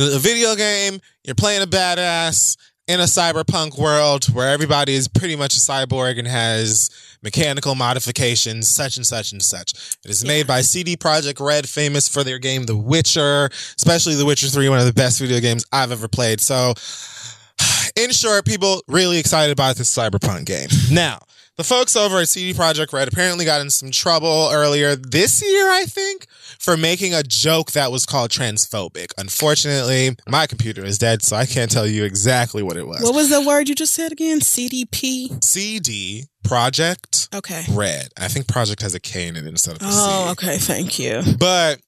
a 0.00 0.18
video 0.18 0.56
game, 0.56 0.98
you're 1.24 1.36
playing 1.36 1.62
a 1.62 1.66
badass 1.66 2.56
in 2.88 3.00
a 3.00 3.04
cyberpunk 3.04 3.78
world 3.78 4.24
where 4.34 4.48
everybody 4.48 4.94
is 4.94 5.08
pretty 5.08 5.36
much 5.36 5.54
a 5.56 5.60
cyborg 5.60 6.18
and 6.18 6.26
has 6.26 6.90
mechanical 7.22 7.74
modifications, 7.74 8.66
such 8.66 8.96
and 8.96 9.06
such 9.06 9.30
and 9.30 9.42
such. 9.42 9.72
It 10.02 10.10
is 10.10 10.24
made 10.24 10.46
by 10.46 10.62
CD 10.62 10.96
Projekt 10.96 11.44
Red, 11.44 11.68
famous 11.68 12.08
for 12.08 12.24
their 12.24 12.38
game 12.38 12.64
The 12.64 12.76
Witcher, 12.76 13.50
especially 13.76 14.14
The 14.14 14.24
Witcher 14.24 14.48
3, 14.48 14.70
one 14.70 14.78
of 14.78 14.86
the 14.86 14.94
best 14.94 15.20
video 15.20 15.38
games 15.38 15.66
I've 15.70 15.92
ever 15.92 16.08
played. 16.08 16.40
So, 16.40 16.72
in 17.96 18.10
short, 18.10 18.46
people 18.46 18.82
really 18.88 19.18
excited 19.18 19.52
about 19.52 19.76
this 19.76 19.94
cyberpunk 19.94 20.46
game. 20.46 20.68
Now, 20.90 21.18
the 21.58 21.64
folks 21.64 21.94
over 21.94 22.20
at 22.20 22.28
CD 22.28 22.58
Projekt 22.58 22.92
Red 22.92 23.08
apparently 23.08 23.44
got 23.44 23.60
in 23.60 23.68
some 23.68 23.90
trouble 23.90 24.48
earlier 24.50 24.96
this 24.96 25.42
year, 25.42 25.68
I 25.68 25.84
think, 25.84 26.26
for 26.68 26.76
making 26.76 27.14
a 27.14 27.22
joke 27.22 27.72
that 27.72 27.90
was 27.90 28.04
called 28.04 28.30
transphobic. 28.30 29.12
Unfortunately, 29.16 30.14
my 30.28 30.46
computer 30.46 30.84
is 30.84 30.98
dead, 30.98 31.22
so 31.22 31.34
I 31.34 31.46
can't 31.46 31.70
tell 31.70 31.86
you 31.86 32.04
exactly 32.04 32.62
what 32.62 32.76
it 32.76 32.86
was. 32.86 33.00
What 33.00 33.14
was 33.14 33.30
the 33.30 33.40
word 33.40 33.70
you 33.70 33.74
just 33.74 33.94
said 33.94 34.12
again? 34.12 34.40
CDP. 34.40 35.42
CD 35.42 36.26
Project 36.44 37.30
Okay. 37.34 37.64
Red. 37.70 38.08
I 38.18 38.28
think 38.28 38.48
Project 38.48 38.82
has 38.82 38.94
a 38.94 39.00
K 39.00 39.28
in 39.28 39.36
it 39.36 39.46
instead 39.46 39.76
of 39.76 39.82
a 39.82 39.90
C. 39.90 39.98
Oh, 39.98 40.28
okay. 40.32 40.58
Thank 40.58 40.98
you. 40.98 41.22
But 41.38 41.80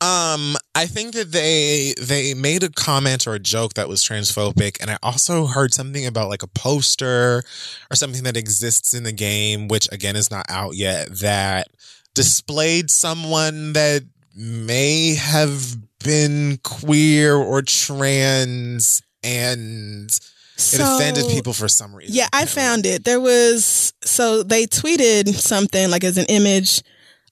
um 0.00 0.56
I 0.76 0.86
think 0.86 1.14
that 1.14 1.32
they 1.32 1.94
they 2.00 2.34
made 2.34 2.62
a 2.62 2.70
comment 2.70 3.26
or 3.26 3.34
a 3.34 3.40
joke 3.40 3.74
that 3.74 3.88
was 3.88 4.02
transphobic 4.02 4.80
and 4.80 4.90
I 4.90 4.96
also 5.02 5.46
heard 5.46 5.74
something 5.74 6.06
about 6.06 6.28
like 6.28 6.42
a 6.42 6.48
poster 6.48 7.42
or 7.90 7.96
something 7.96 8.22
that 8.24 8.36
exists 8.36 8.94
in 8.94 9.02
the 9.02 9.12
game 9.12 9.68
which 9.68 9.88
again 9.92 10.16
is 10.16 10.30
not 10.30 10.46
out 10.48 10.74
yet 10.74 11.18
that 11.18 11.68
displayed 12.20 12.90
someone 12.90 13.72
that 13.72 14.02
may 14.36 15.14
have 15.14 15.76
been 16.04 16.58
queer 16.62 17.34
or 17.34 17.62
trans 17.62 19.00
and 19.22 20.10
it 20.56 20.80
offended 20.80 21.24
people 21.30 21.54
for 21.54 21.68
some 21.68 21.94
reason. 21.94 22.14
Yeah, 22.14 22.28
I 22.32 22.44
found 22.44 22.84
it. 22.84 23.04
There 23.04 23.20
was 23.20 23.94
so 24.02 24.42
they 24.42 24.66
tweeted 24.66 25.34
something 25.34 25.90
like 25.90 26.04
as 26.04 26.18
an 26.18 26.26
image 26.28 26.82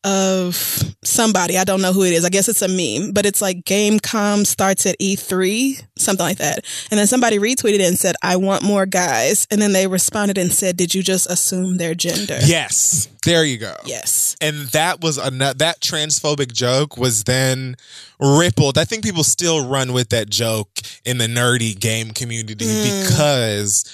of 0.04 0.94
somebody. 1.04 1.58
I 1.58 1.64
don't 1.64 1.82
know 1.82 1.92
who 1.92 2.04
it 2.04 2.12
is. 2.12 2.24
I 2.24 2.28
guess 2.28 2.48
it's 2.48 2.62
a 2.62 2.68
meme, 2.68 3.12
but 3.12 3.26
it's 3.26 3.42
like 3.42 3.64
Gamescom 3.64 4.46
starts 4.46 4.86
at 4.86 4.98
E3, 5.00 5.82
something 5.96 6.24
like 6.24 6.38
that. 6.38 6.64
And 6.90 6.98
then 6.98 7.06
somebody 7.06 7.38
retweeted 7.38 7.80
it 7.80 7.88
and 7.88 7.98
said, 7.98 8.14
"I 8.22 8.36
want 8.36 8.62
more 8.62 8.86
guys." 8.86 9.46
And 9.50 9.60
then 9.60 9.72
they 9.72 9.86
responded 9.86 10.38
and 10.38 10.52
said, 10.52 10.76
"Did 10.76 10.94
you 10.94 11.02
just 11.02 11.30
assume 11.30 11.76
their 11.76 11.94
gender?" 11.94 12.38
Yes. 12.44 13.08
There 13.24 13.44
you 13.44 13.58
go. 13.58 13.74
Yes. 13.84 14.36
and 14.40 14.68
that 14.68 15.00
was 15.00 15.18
a 15.18 15.30
that 15.30 15.80
transphobic 15.80 16.52
joke 16.52 16.96
was 16.96 17.24
then 17.24 17.76
rippled. 18.20 18.78
I 18.78 18.84
think 18.84 19.04
people 19.04 19.24
still 19.24 19.66
run 19.66 19.92
with 19.92 20.10
that 20.10 20.30
joke 20.30 20.70
in 21.04 21.18
the 21.18 21.26
nerdy 21.26 21.78
game 21.78 22.12
community 22.12 22.64
mm. 22.64 23.04
because 23.04 23.84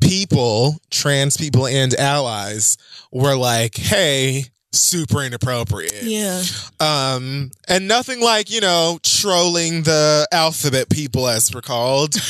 people, 0.00 0.80
trans 0.90 1.36
people 1.36 1.66
and 1.66 1.94
allies, 1.94 2.76
were 3.12 3.36
like, 3.36 3.76
"Hey." 3.76 4.46
Super 4.74 5.22
inappropriate. 5.22 6.02
Yeah. 6.02 6.42
Um, 6.80 7.50
and 7.68 7.86
nothing 7.88 8.20
like, 8.20 8.50
you 8.50 8.60
know, 8.60 8.98
trolling 9.02 9.82
the 9.84 10.26
alphabet 10.32 10.88
people 10.90 11.28
as 11.28 11.54
we're 11.54 11.60
called. 11.62 12.14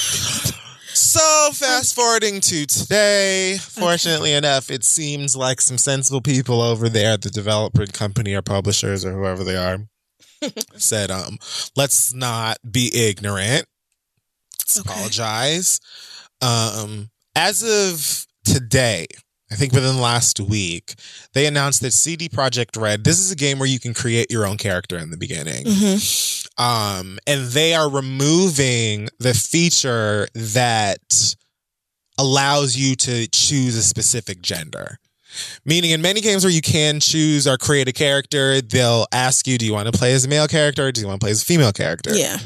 so 0.95 1.51
fast 1.53 1.95
forwarding 1.95 2.41
to 2.43 2.66
today, 2.66 3.57
fortunately 3.61 4.33
enough, 4.33 4.71
it 4.71 4.85
seems 4.85 5.35
like 5.37 5.61
some 5.61 5.79
sensible 5.79 6.21
people 6.21 6.61
over 6.61 6.89
there 6.89 7.15
at 7.15 7.23
the 7.23 7.31
developer 7.31 7.87
company 7.87 8.35
or 8.35 8.43
publishers 8.43 9.05
or 9.05 9.12
whoever 9.12 9.43
they 9.45 9.57
are 9.57 9.79
said, 10.77 11.11
um, 11.11 11.39
let's 11.77 12.12
not 12.15 12.59
be 12.71 12.91
ignorant. 12.95 13.66
Let's 14.61 14.79
Okay. 14.81 14.91
apologize. 14.91 15.81
Um, 16.43 17.11
as 17.37 17.62
of 17.62 18.27
today, 18.45 19.07
I 19.55 19.57
think 19.57 19.73
within 19.73 19.95
the 19.95 20.03
last 20.03 20.41
week, 20.41 20.95
they 21.33 21.47
announced 21.47 21.81
that 21.83 21.93
CD 21.93 22.29
Projekt 22.29 22.77
Red, 22.77 23.05
this 23.05 23.21
is 23.21 23.31
a 23.31 23.37
game 23.37 23.61
where 23.61 23.69
you 23.69 23.79
can 23.79 23.95
create 23.95 24.29
your 24.29 24.45
own 24.45 24.57
character 24.57 24.99
in 24.99 25.11
the 25.13 25.17
beginning. 25.17 25.65
hmm 25.69 25.97
Um, 26.61 27.21
and 27.25 27.47
they 27.47 27.73
are 27.73 27.89
removing 27.89 29.11
the 29.21 29.33
feature 29.33 30.27
that 30.35 31.37
allows 32.19 32.77
you 32.77 32.97
to 32.97 33.29
choose 33.29 33.77
a 33.77 33.83
specific 33.85 34.43
gender. 34.43 34.99
Meaning, 35.65 35.91
in 35.91 36.03
many 36.03 36.21
games 36.21 36.43
where 36.43 36.53
you 36.53 36.61
can 36.61 36.99
choose 36.99 37.47
or 37.47 37.57
create 37.57 37.87
a 37.87 37.93
character, 37.93 38.61
they'll 38.61 39.07
ask 39.13 39.47
you, 39.47 39.57
do 39.57 39.67
you 39.67 39.73
want 39.73 39.87
to 39.87 39.97
play 39.97 40.15
as 40.15 40.25
a 40.25 40.29
male 40.29 40.49
character 40.49 40.89
or 40.89 40.93
do 40.93 41.01
you 41.01 41.07
want 41.07 41.21
to 41.21 41.25
play 41.25 41.31
as 41.31 41.43
a 41.43 41.45
female 41.45 41.73
character? 41.73 42.13
Yeah. 42.13 42.39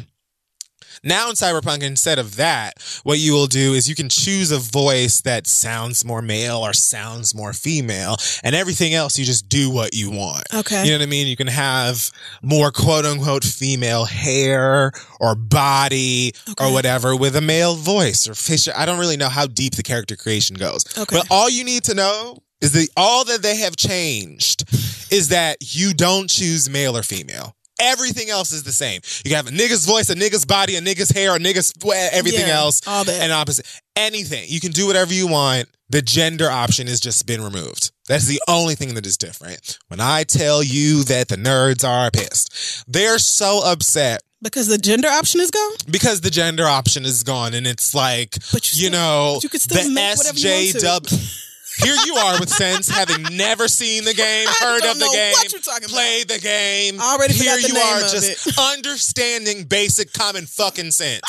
Now 1.09 1.31
in 1.31 1.37
Cyberpunk, 1.37 1.83
instead 1.83 2.19
of 2.19 2.37
that, 2.37 2.75
what 3.03 3.19
you 3.19 3.33
will 3.33 3.47
do 3.47 3.73
is 3.73 3.89
you 3.89 3.95
can 3.95 4.11
choose 4.11 4.51
a 4.51 4.59
voice 4.59 5.23
that 5.23 5.47
sounds 5.47 6.05
more 6.05 6.21
male 6.21 6.59
or 6.59 6.75
sounds 6.75 7.35
more 7.35 7.55
female, 7.55 8.17
and 8.45 8.55
everything 8.55 8.93
else 8.93 9.19
you 9.19 9.25
just 9.25 9.49
do 9.49 9.71
what 9.71 9.95
you 9.95 10.11
want. 10.11 10.45
Okay. 10.53 10.85
You 10.85 10.91
know 10.91 10.99
what 10.99 11.05
I 11.05 11.07
mean? 11.07 11.27
You 11.27 11.37
can 11.37 11.47
have 11.47 12.11
more 12.43 12.71
quote 12.71 13.07
unquote 13.07 13.43
female 13.43 14.05
hair 14.05 14.93
or 15.19 15.35
body 15.35 16.35
or 16.61 16.73
whatever 16.73 17.17
with 17.17 17.35
a 17.37 17.41
male 17.41 17.75
voice 17.75 18.29
or 18.29 18.35
facial. 18.35 18.75
I 18.77 18.85
don't 18.85 18.99
really 18.99 19.17
know 19.17 19.31
how 19.31 19.47
deep 19.47 19.77
the 19.77 19.83
character 19.83 20.15
creation 20.15 20.57
goes. 20.57 20.85
Okay. 20.99 21.17
But 21.17 21.27
all 21.31 21.49
you 21.49 21.65
need 21.65 21.85
to 21.85 21.95
know 21.95 22.43
is 22.61 22.73
that 22.73 22.89
all 22.97 23.25
that 23.25 23.41
they 23.41 23.57
have 23.57 23.77
changed 23.77 24.65
is 25.11 25.29
that 25.29 25.57
you 25.61 25.95
don't 25.95 26.29
choose 26.29 26.69
male 26.69 26.97
or 26.97 27.03
female. 27.03 27.55
Everything 27.81 28.29
else 28.31 28.53
is 28.53 28.63
the 28.65 28.73
same. 28.73 29.01
You 29.25 29.31
can 29.31 29.37
have 29.37 29.47
a 29.47 29.51
nigga's 29.57 29.87
voice, 29.87 30.11
a 30.11 30.15
nigga's 30.15 30.45
body, 30.45 30.77
a 30.77 30.81
nigga's 30.81 31.11
hair, 31.11 31.37
a 31.37 31.39
nigga's 31.39 31.73
everything 32.13 32.47
Yeah, 32.49 32.59
else, 32.59 32.81
all 32.87 33.05
that. 33.05 33.21
and 33.23 33.33
opposite. 33.33 33.67
Anything. 33.97 34.45
You 34.49 34.61
can 34.61 34.73
do 34.73 34.87
whatever 34.87 35.13
you 35.15 35.27
want. 35.29 35.69
The 35.91 36.03
gender 36.03 36.51
option 36.51 36.87
has 36.87 37.01
just 37.01 37.27
been 37.27 37.43
removed. 37.43 37.93
That's 38.09 38.27
the 38.27 38.43
only 38.47 38.75
thing 38.75 38.95
that 38.95 39.07
is 39.07 39.17
different. 39.17 39.79
When 39.89 40.01
I 40.01 40.25
tell 40.25 40.63
you 40.63 41.03
that 41.05 41.29
the 41.29 41.37
nerds 41.37 41.83
are 41.87 42.11
pissed, 42.11 42.85
they're 42.87 43.19
so 43.19 43.63
upset 43.65 44.23
Because 44.43 44.67
the 44.67 44.77
gender 44.77 45.09
option 45.09 45.41
is 45.41 45.51
gone. 45.51 45.73
because 45.91 46.21
the 46.21 46.31
gender 46.31 46.65
option 46.67 47.05
is 47.07 47.23
gone 47.23 47.55
and 47.55 47.67
it's 47.67 47.95
like 47.95 48.33
But 48.53 48.71
you 48.73 48.83
you, 48.83 48.89
still- 48.89 48.93
know 48.93 49.41
you 49.43 49.49
can 49.49 49.61
still 49.61 49.83
the 49.83 49.89
make 49.91 50.17
whatever 50.19 50.39
you 50.39 50.49
want 50.51 51.07
to. 51.07 51.17
SJW 51.17 51.45
here 51.83 51.97
you 52.07 52.15
are 52.17 52.39
with 52.41 52.49
sense 52.49 52.89
having 52.89 53.23
never 53.37 53.69
seen 53.69 54.05
the 54.05 54.15
game 54.15 54.47
heard 54.61 54.85
of 54.85 54.99
the 54.99 55.11
game 55.13 55.33
what 55.33 55.53
you're 55.53 55.61
talking 55.61 55.85
about. 55.85 55.91
played 55.91 56.29
the 56.29 56.39
game 56.39 57.01
I 57.01 57.15
already 57.15 57.35
here 57.35 57.59
you 57.59 57.77
are 57.77 58.01
just 58.01 58.47
it. 58.47 58.59
understanding 58.59 59.65
basic 59.65 60.13
common 60.13 60.47
fucking 60.47 60.91
sense 60.91 61.23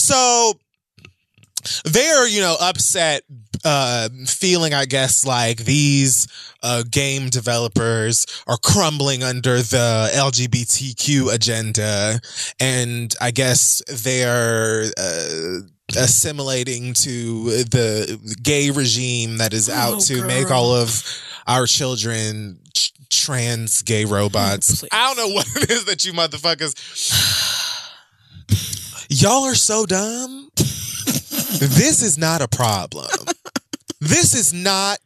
so 0.00 0.52
they're 1.84 2.28
you 2.28 2.40
know 2.40 2.56
upset 2.60 3.22
uh 3.64 4.08
feeling 4.26 4.72
i 4.72 4.84
guess 4.84 5.26
like 5.26 5.58
these 5.64 6.28
uh 6.62 6.84
game 6.88 7.28
developers 7.28 8.26
are 8.46 8.56
crumbling 8.56 9.22
under 9.24 9.56
the 9.56 10.10
lgbtq 10.14 11.32
agenda 11.34 12.20
and 12.60 13.14
i 13.20 13.30
guess 13.32 13.82
they're 13.88 14.84
uh 14.96 15.60
assimilating 15.96 16.92
to 16.94 17.64
the 17.64 18.36
gay 18.42 18.70
regime 18.70 19.38
that 19.38 19.52
is 19.54 19.68
out 19.70 19.94
Oh, 19.96 20.00
to 20.00 20.24
make 20.26 20.50
all 20.50 20.74
of 20.74 21.02
our 21.46 21.66
children 21.66 22.58
ch- 22.74 22.92
trans 23.10 23.82
gay 23.82 24.04
robots. 24.04 24.80
please. 24.80 24.88
I 24.92 25.14
don't 25.14 25.16
know 25.28 25.34
what 25.34 25.46
it 25.56 25.70
is 25.70 25.84
that 25.86 26.04
you 26.04 26.12
motherfuckers 26.12 26.74
Y'all 29.10 29.44
are 29.44 29.54
so 29.54 29.86
dumb. 29.86 30.50
this 30.56 32.02
is 32.02 32.18
not 32.18 32.42
a 32.42 32.48
problem. 32.48 33.08
This 34.00 34.34
is 34.34 34.52
not 34.52 34.98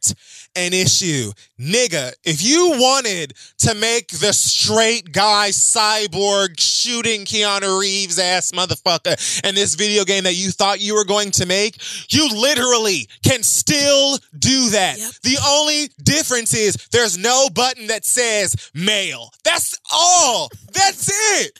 an 0.55 0.73
issue. 0.73 1.31
Nigga, 1.59 2.13
if 2.23 2.43
you 2.43 2.71
wanted 2.75 3.33
to 3.59 3.73
make 3.75 4.09
the 4.09 4.33
straight 4.33 5.11
guy 5.11 5.49
cyborg 5.49 6.59
shooting 6.59 7.25
Keanu 7.25 7.79
Reeves 7.79 8.19
ass 8.19 8.51
motherfucker 8.51 9.47
in 9.47 9.55
this 9.55 9.75
video 9.75 10.03
game 10.03 10.23
that 10.25 10.35
you 10.35 10.51
thought 10.51 10.81
you 10.81 10.95
were 10.95 11.05
going 11.05 11.31
to 11.31 11.45
make, 11.45 11.77
you 12.09 12.29
literally 12.29 13.07
can 13.23 13.43
still 13.43 14.17
do 14.37 14.69
that. 14.69 14.97
Yep. 14.97 15.11
The 15.23 15.37
only 15.47 15.89
difference 16.03 16.53
is 16.53 16.75
there's 16.91 17.17
no 17.17 17.49
button 17.49 17.87
that 17.87 18.05
says 18.05 18.71
male. 18.73 19.31
That's 19.43 19.79
all. 19.91 20.49
That's 20.73 21.09
it. 21.41 21.59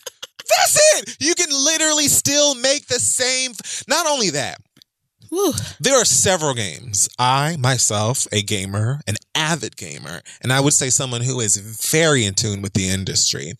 That's 0.57 0.97
it. 0.97 1.17
You 1.19 1.35
can 1.35 1.49
literally 1.49 2.07
still 2.07 2.55
make 2.55 2.87
the 2.87 2.99
same. 2.99 3.53
Not 3.87 4.07
only 4.07 4.31
that, 4.31 4.59
There 5.79 5.99
are 5.99 6.05
several 6.05 6.53
games. 6.53 7.09
I, 7.17 7.57
myself, 7.57 8.27
a 8.31 8.41
gamer, 8.41 9.01
an 9.07 9.15
avid 9.35 9.75
gamer, 9.77 10.21
and 10.41 10.53
I 10.53 10.59
would 10.59 10.73
say 10.73 10.89
someone 10.89 11.21
who 11.21 11.39
is 11.39 11.57
very 11.57 12.25
in 12.25 12.33
tune 12.35 12.61
with 12.61 12.73
the 12.73 12.87
industry, 12.89 13.53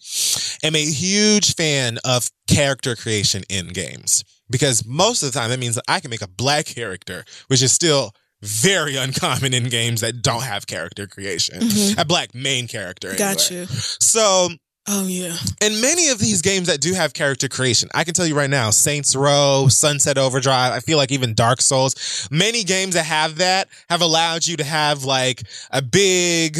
am 0.64 0.76
a 0.76 0.86
huge 0.86 1.56
fan 1.56 1.98
of 2.06 2.30
character 2.48 2.96
creation 2.96 3.44
in 3.50 3.68
games. 3.68 4.24
Because 4.50 4.86
most 4.86 5.24
of 5.24 5.32
the 5.32 5.40
time, 5.40 5.50
that 5.50 5.60
means 5.60 5.76
that 5.76 5.86
I 5.88 6.00
can 6.00 6.10
make 6.12 6.22
a 6.22 6.28
black 6.28 6.66
character, 6.66 7.26
which 7.48 7.62
is 7.64 7.72
still 7.72 8.12
very 8.42 8.96
uncommon 8.98 9.54
in 9.54 9.70
games 9.70 10.02
that 10.02 10.22
don't 10.22 10.44
have 10.44 10.68
character 10.68 11.08
creation. 11.08 11.62
Mhm. 11.62 11.98
A 11.98 12.06
black 12.06 12.36
main 12.36 12.68
character. 12.68 13.16
Got 13.16 13.50
anyway. 13.52 13.68
you. 13.72 13.78
So, 14.00 14.50
Oh 14.86 15.08
yeah. 15.08 15.36
And 15.62 15.82
many 15.82 16.10
of 16.10 16.20
these 16.20 16.42
games 16.42 16.68
that 16.68 16.82
do 16.82 16.94
have 16.94 17.14
character 17.14 17.48
creation, 17.48 17.90
I 17.94 18.04
can 18.04 18.14
tell 18.14 18.26
you 18.26 18.36
right 18.36 18.50
now, 18.50 18.70
Saints 18.70 19.16
Row, 19.16 19.68
Sunset 19.70 20.18
Overdrive, 20.18 20.74
I 20.74 20.82
feel 20.82 20.98
like 20.98 21.12
even 21.12 21.34
Dark 21.34 21.62
Souls, 21.62 22.28
many 22.30 22.64
games 22.64 22.96
that 22.96 23.06
have 23.06 23.38
that 23.38 23.70
have 23.90 24.02
allowed 24.02 24.46
you 24.46 24.58
to 24.58 24.64
have 24.64 25.06
like 25.06 25.44
a 25.72 25.82
big, 25.82 26.58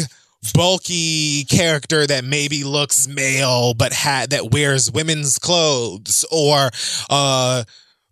bulky 0.54 1.44
character 1.44 2.06
that 2.06 2.24
maybe 2.24 2.64
looks 2.64 3.08
male 3.08 3.74
but 3.74 3.92
had 3.92 4.30
that 4.30 4.50
wears 4.50 4.90
women's 4.90 5.38
clothes 5.38 6.24
or 6.30 6.70
uh 7.08 7.64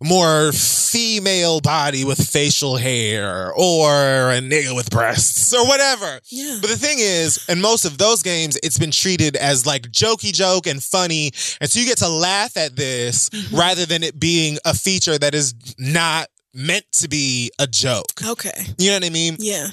more 0.03 0.51
female 0.51 1.61
body 1.61 2.03
with 2.03 2.19
facial 2.19 2.77
hair 2.77 3.51
or 3.53 4.31
a 4.31 4.39
nigga 4.39 4.75
with 4.75 4.89
breasts 4.89 5.53
or 5.53 5.65
whatever. 5.65 6.19
Yeah. 6.29 6.57
But 6.61 6.69
the 6.69 6.77
thing 6.77 6.97
is, 6.99 7.43
in 7.47 7.61
most 7.61 7.85
of 7.85 7.97
those 7.97 8.21
games, 8.21 8.57
it's 8.61 8.77
been 8.77 8.91
treated 8.91 9.35
as 9.35 9.65
like 9.65 9.83
jokey 9.83 10.33
joke 10.33 10.67
and 10.67 10.83
funny. 10.83 11.31
And 11.61 11.69
so 11.69 11.79
you 11.79 11.85
get 11.85 11.97
to 11.99 12.09
laugh 12.09 12.57
at 12.57 12.75
this 12.75 13.29
mm-hmm. 13.29 13.55
rather 13.55 13.85
than 13.85 14.03
it 14.03 14.19
being 14.19 14.57
a 14.65 14.73
feature 14.73 15.17
that 15.17 15.33
is 15.33 15.55
not 15.77 16.27
meant 16.53 16.85
to 16.93 17.07
be 17.07 17.51
a 17.59 17.67
joke. 17.67 18.21
Okay. 18.25 18.67
You 18.77 18.91
know 18.91 18.97
what 18.97 19.05
I 19.05 19.09
mean? 19.09 19.37
Yeah. 19.39 19.67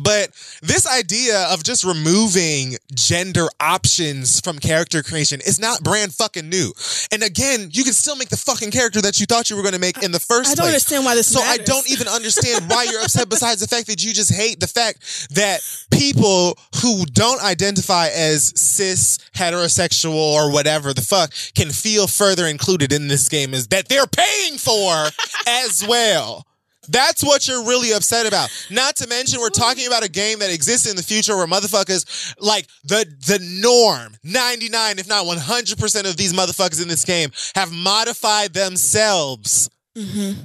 But 0.00 0.30
this 0.60 0.86
idea 0.86 1.46
of 1.50 1.62
just 1.62 1.84
removing 1.84 2.76
gender 2.94 3.46
options 3.60 4.40
from 4.40 4.58
character 4.58 5.02
creation 5.02 5.40
is 5.40 5.60
not 5.60 5.82
brand 5.82 6.12
fucking 6.12 6.48
new. 6.48 6.72
And 7.12 7.22
again, 7.22 7.68
you 7.72 7.84
can 7.84 7.92
still 7.92 8.16
make 8.16 8.28
the 8.28 8.36
fucking 8.36 8.72
character 8.72 9.00
that 9.02 9.20
you 9.20 9.26
thought 9.26 9.50
you 9.50 9.56
were 9.56 9.62
going 9.62 9.74
to 9.74 9.80
make 9.80 10.02
in 10.02 10.10
the 10.10 10.18
first 10.18 10.46
place. 10.46 10.52
I 10.52 10.54
don't 10.54 10.64
place. 10.64 10.74
understand 10.74 11.04
why 11.04 11.14
this 11.14 11.32
So 11.32 11.40
I 11.40 11.58
don't 11.58 11.88
even 11.90 12.08
understand 12.08 12.68
why 12.68 12.84
you're 12.84 13.00
upset 13.04 13.28
besides 13.28 13.60
the 13.60 13.68
fact 13.68 13.86
that 13.86 14.04
you 14.04 14.12
just 14.12 14.34
hate 14.34 14.58
the 14.60 14.66
fact 14.66 15.28
that 15.34 15.60
people 15.90 16.58
who 16.82 17.06
don't 17.06 17.42
identify 17.42 18.08
as 18.08 18.52
cis, 18.58 19.18
heterosexual, 19.34 20.14
or 20.14 20.50
whatever 20.52 20.92
the 20.92 21.02
fuck 21.02 21.32
can 21.54 21.70
feel 21.70 22.06
further 22.06 22.46
included 22.46 22.92
in 22.92 23.08
this 23.08 23.28
game 23.28 23.54
is 23.54 23.68
that 23.68 23.88
they're 23.88 24.06
paying 24.06 24.58
for 24.58 25.08
as 25.46 25.86
well. 25.86 26.46
That's 26.88 27.22
what 27.22 27.46
you're 27.48 27.64
really 27.64 27.92
upset 27.92 28.26
about. 28.26 28.50
Not 28.70 28.96
to 28.96 29.08
mention, 29.08 29.40
we're 29.40 29.50
talking 29.50 29.86
about 29.86 30.04
a 30.04 30.10
game 30.10 30.38
that 30.40 30.50
exists 30.52 30.88
in 30.88 30.96
the 30.96 31.02
future 31.02 31.36
where 31.36 31.46
motherfuckers, 31.46 32.34
like 32.40 32.66
the 32.84 33.06
the 33.26 33.38
norm, 33.62 34.16
99, 34.24 34.98
if 34.98 35.08
not 35.08 35.26
100% 35.26 36.10
of 36.10 36.16
these 36.16 36.32
motherfuckers 36.32 36.82
in 36.82 36.88
this 36.88 37.04
game 37.04 37.30
have 37.54 37.72
modified 37.72 38.52
themselves 38.52 39.70
mm-hmm. 39.96 40.40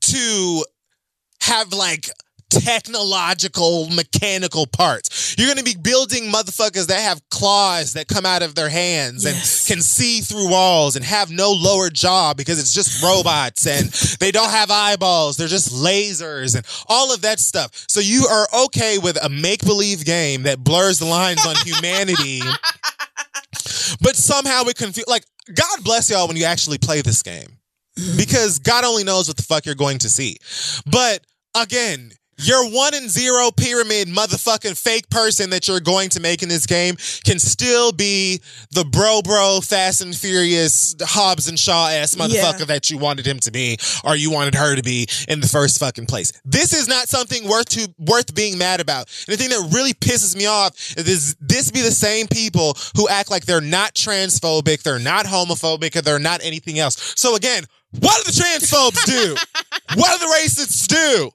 to 0.00 0.64
have 1.40 1.72
like 1.72 2.08
technological 2.50 3.88
mechanical 3.90 4.66
parts. 4.66 5.36
You're 5.38 5.46
going 5.46 5.58
to 5.58 5.64
be 5.64 5.76
building 5.80 6.24
motherfuckers 6.32 6.86
that 6.86 7.00
have 7.00 7.20
claws 7.30 7.92
that 7.94 8.08
come 8.08 8.26
out 8.26 8.42
of 8.42 8.54
their 8.54 8.68
hands 8.68 9.24
Yes. 9.24 9.68
and 9.68 9.76
can 9.76 9.82
see 9.82 10.20
through 10.20 10.50
walls 10.50 10.96
and 10.96 11.04
have 11.04 11.30
no 11.30 11.52
lower 11.52 11.90
jaw 11.90 12.34
because 12.34 12.58
it's 12.58 12.72
just 12.72 13.02
robots 13.02 13.66
and 13.66 13.88
they 14.20 14.30
don't 14.30 14.50
have 14.50 14.70
eyeballs. 14.70 15.36
They're 15.36 15.48
just 15.48 15.72
lasers 15.72 16.56
and 16.56 16.66
all 16.88 17.12
of 17.12 17.22
that 17.22 17.40
stuff. 17.40 17.84
So 17.88 18.00
you 18.00 18.26
are 18.26 18.48
okay 18.66 18.98
with 18.98 19.22
a 19.22 19.28
make 19.28 19.64
believe 19.64 20.04
game 20.04 20.44
that 20.44 20.62
blurs 20.62 20.98
the 20.98 21.06
lines 21.06 21.44
on 21.46 21.56
humanity. 21.64 22.40
But 24.00 24.16
somehow 24.16 24.64
it 24.64 24.76
confuse 24.76 25.08
like 25.08 25.24
God 25.52 25.82
bless 25.82 26.10
y'all 26.10 26.28
when 26.28 26.36
you 26.36 26.44
actually 26.44 26.78
play 26.78 27.00
this 27.00 27.22
game 27.22 27.58
mm-hmm. 27.98 28.16
because 28.16 28.58
God 28.58 28.84
only 28.84 29.04
knows 29.04 29.28
what 29.28 29.36
the 29.36 29.42
fuck 29.42 29.66
you're 29.66 29.74
going 29.74 29.98
to 29.98 30.08
see. 30.08 30.38
But 30.86 31.20
again, 31.54 32.12
your 32.38 32.70
one 32.70 32.94
and 32.94 33.10
zero 33.10 33.50
pyramid 33.50 34.08
motherfucking 34.08 34.80
fake 34.80 35.08
person 35.10 35.50
that 35.50 35.66
you're 35.68 35.80
going 35.80 36.08
to 36.10 36.20
make 36.20 36.42
in 36.42 36.48
this 36.48 36.66
game 36.66 36.96
can 37.24 37.38
still 37.38 37.92
be 37.92 38.40
the 38.70 38.84
bro 38.84 39.20
bro 39.22 39.60
fast 39.62 40.00
and 40.00 40.14
furious 40.14 40.94
Hobbs 41.02 41.48
and 41.48 41.58
Shaw 41.58 41.88
ass 41.88 42.14
motherfucker 42.14 42.60
Yeah. 42.60 42.64
that 42.66 42.90
you 42.90 42.98
wanted 42.98 43.26
him 43.26 43.38
to 43.40 43.50
be 43.50 43.78
or 44.04 44.16
you 44.16 44.30
wanted 44.30 44.54
her 44.54 44.76
to 44.76 44.82
be 44.82 45.06
in 45.28 45.40
the 45.40 45.48
first 45.48 45.78
fucking 45.78 46.06
place. 46.06 46.32
This 46.44 46.72
is 46.72 46.88
not 46.88 47.08
something 47.08 47.48
worth 47.48 47.68
to 47.70 47.92
worth 47.98 48.34
being 48.34 48.58
mad 48.58 48.80
about. 48.80 49.08
And 49.26 49.34
the 49.34 49.36
thing 49.36 49.50
that 49.50 49.70
really 49.74 49.94
pisses 49.94 50.36
me 50.36 50.46
off 50.46 50.74
is 50.96 51.04
this, 51.04 51.36
this 51.40 51.70
be 51.70 51.80
the 51.82 51.90
same 51.90 52.26
people 52.28 52.76
who 52.96 53.08
act 53.08 53.30
like 53.30 53.44
they're 53.46 53.60
not 53.60 53.94
transphobic, 53.94 54.82
they're 54.82 54.98
not 54.98 55.26
homophobic, 55.26 55.96
or 55.96 56.02
they're 56.02 56.18
not 56.18 56.40
anything 56.42 56.78
else. 56.78 57.14
So 57.16 57.34
again, 57.34 57.64
what 57.98 58.24
do 58.24 58.30
the 58.30 58.38
transphobes 58.40 59.04
do? 59.06 59.34
what 59.94 60.20
do 60.20 60.26
the 60.26 60.32
racists 60.34 60.86
do? 60.86 61.30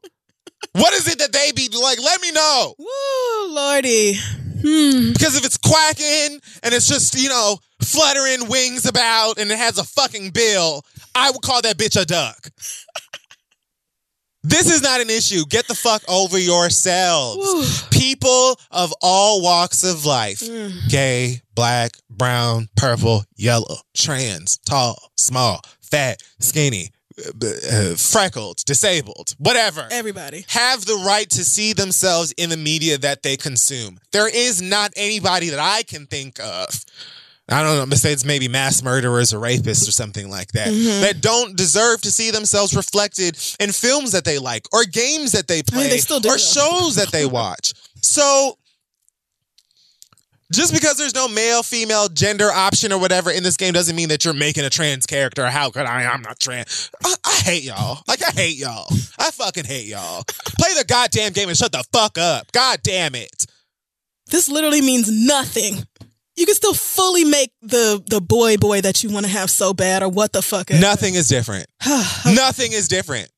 What 0.71 0.93
is 0.93 1.07
it 1.07 1.19
that 1.19 1.31
they 1.31 1.51
be 1.51 1.69
like? 1.79 2.01
Let 2.01 2.21
me 2.21 2.31
know. 2.31 2.73
Woo, 2.79 3.53
Lordy. 3.53 4.15
Hmm. 4.15 5.11
Because 5.11 5.35
if 5.35 5.45
it's 5.45 5.57
quacking 5.57 6.39
and 6.63 6.73
it's 6.73 6.87
just, 6.87 7.15
you 7.21 7.29
know, 7.29 7.57
fluttering 7.81 8.47
wings 8.47 8.85
about 8.85 9.37
and 9.37 9.51
it 9.51 9.57
has 9.57 9.77
a 9.77 9.83
fucking 9.83 10.31
bill, 10.31 10.83
I 11.13 11.31
would 11.31 11.41
call 11.41 11.61
that 11.61 11.77
bitch 11.77 12.01
a 12.01 12.05
duck. 12.05 12.49
This 14.45 14.69
is 14.69 14.81
not 14.81 14.99
an 14.99 15.09
issue. 15.09 15.45
Get 15.47 15.69
the 15.69 15.73
fuck 15.73 16.03
over 16.09 16.37
yourselves. 16.37 17.83
People 17.91 18.59
of 18.71 18.93
all 19.01 19.41
walks 19.41 19.85
of 19.85 20.05
life 20.05 20.43
gay, 20.89 21.39
black, 21.55 21.91
brown, 22.09 22.67
purple, 22.75 23.23
yellow, 23.37 23.77
trans, 23.95 24.57
tall, 24.65 25.11
small, 25.17 25.61
fat, 25.81 26.21
skinny, 26.41 26.89
uh, 27.17 27.95
freckled, 27.95 28.57
disabled, 28.65 29.35
whatever 29.37 29.87
Everybody. 29.91 30.45
have 30.49 30.85
the 30.85 30.95
right 31.05 31.29
to 31.31 31.43
see 31.43 31.73
themselves 31.73 32.33
in 32.37 32.49
the 32.49 32.57
media 32.57 32.97
that 32.97 33.23
they 33.23 33.37
consume. 33.37 33.99
There 34.11 34.27
is 34.27 34.61
not 34.61 34.91
anybody 34.95 35.49
that 35.49 35.59
I 35.59 35.83
can 35.83 36.05
think 36.07 36.39
of. 36.39 36.85
I 37.49 37.61
don't 37.61 37.77
know, 37.77 37.85
besides 37.85 38.23
maybe 38.23 38.47
mass 38.47 38.81
murderers 38.81 39.33
or 39.33 39.39
rapists 39.39 39.87
or 39.87 39.91
something 39.91 40.29
like 40.29 40.53
that, 40.53 40.69
that 41.01 41.19
don't 41.19 41.57
deserve 41.57 42.01
to 42.01 42.11
see 42.11 42.31
themselves 42.31 42.73
reflected 42.73 43.37
in 43.59 43.73
films 43.73 44.13
that 44.13 44.23
they 44.23 44.39
like 44.39 44.65
or 44.71 44.85
games 44.85 45.33
that 45.33 45.49
they 45.49 45.61
play 45.61 45.89
they 45.89 45.97
still 45.97 46.21
do, 46.21 46.29
or 46.29 46.37
shows 46.37 46.95
that 46.95 47.11
they 47.11 47.25
watch. 47.25 47.73
So 48.01 48.57
just 50.51 50.73
because 50.73 50.97
there's 50.97 51.15
no 51.15 51.27
male, 51.27 51.63
female, 51.63 52.09
gender 52.09 52.51
option 52.51 52.91
or 52.91 52.99
whatever 52.99 53.31
in 53.31 53.43
this 53.43 53.57
game 53.57 53.73
doesn't 53.73 53.95
mean 53.95 54.09
that 54.09 54.25
you're 54.25 54.33
making 54.33 54.65
a 54.65 54.69
trans 54.69 55.05
character. 55.05 55.47
How 55.47 55.69
could 55.69 55.85
I? 55.85 56.05
I'm 56.05 56.21
not 56.21 56.39
trans. 56.39 56.89
I, 57.03 57.13
I 57.25 57.41
hate 57.43 57.63
y'all. 57.63 57.99
Like 58.07 58.23
I 58.23 58.31
hate 58.31 58.57
y'all. 58.57 58.87
I 59.17 59.31
fucking 59.31 59.65
hate 59.65 59.87
y'all. 59.87 60.23
Play 60.59 60.73
the 60.77 60.85
goddamn 60.87 61.33
game 61.33 61.49
and 61.49 61.57
shut 61.57 61.71
the 61.71 61.83
fuck 61.93 62.17
up. 62.17 62.51
God 62.51 62.79
damn 62.83 63.15
it. 63.15 63.45
This 64.27 64.49
literally 64.49 64.81
means 64.81 65.09
nothing. 65.11 65.85
You 66.35 66.45
can 66.45 66.55
still 66.55 66.73
fully 66.73 67.23
make 67.25 67.51
the 67.61 68.03
the 68.09 68.19
boy 68.19 68.57
boy 68.57 68.81
that 68.81 69.03
you 69.03 69.09
want 69.09 69.25
to 69.25 69.31
have 69.31 69.51
so 69.51 69.73
bad 69.73 70.01
or 70.01 70.09
what 70.09 70.33
the 70.33 70.41
fuck. 70.41 70.71
ever. 70.71 70.81
Nothing 70.81 71.13
is 71.13 71.27
different. 71.27 71.67
Nothing 72.25 72.71
is 72.71 72.87
different. 72.87 73.29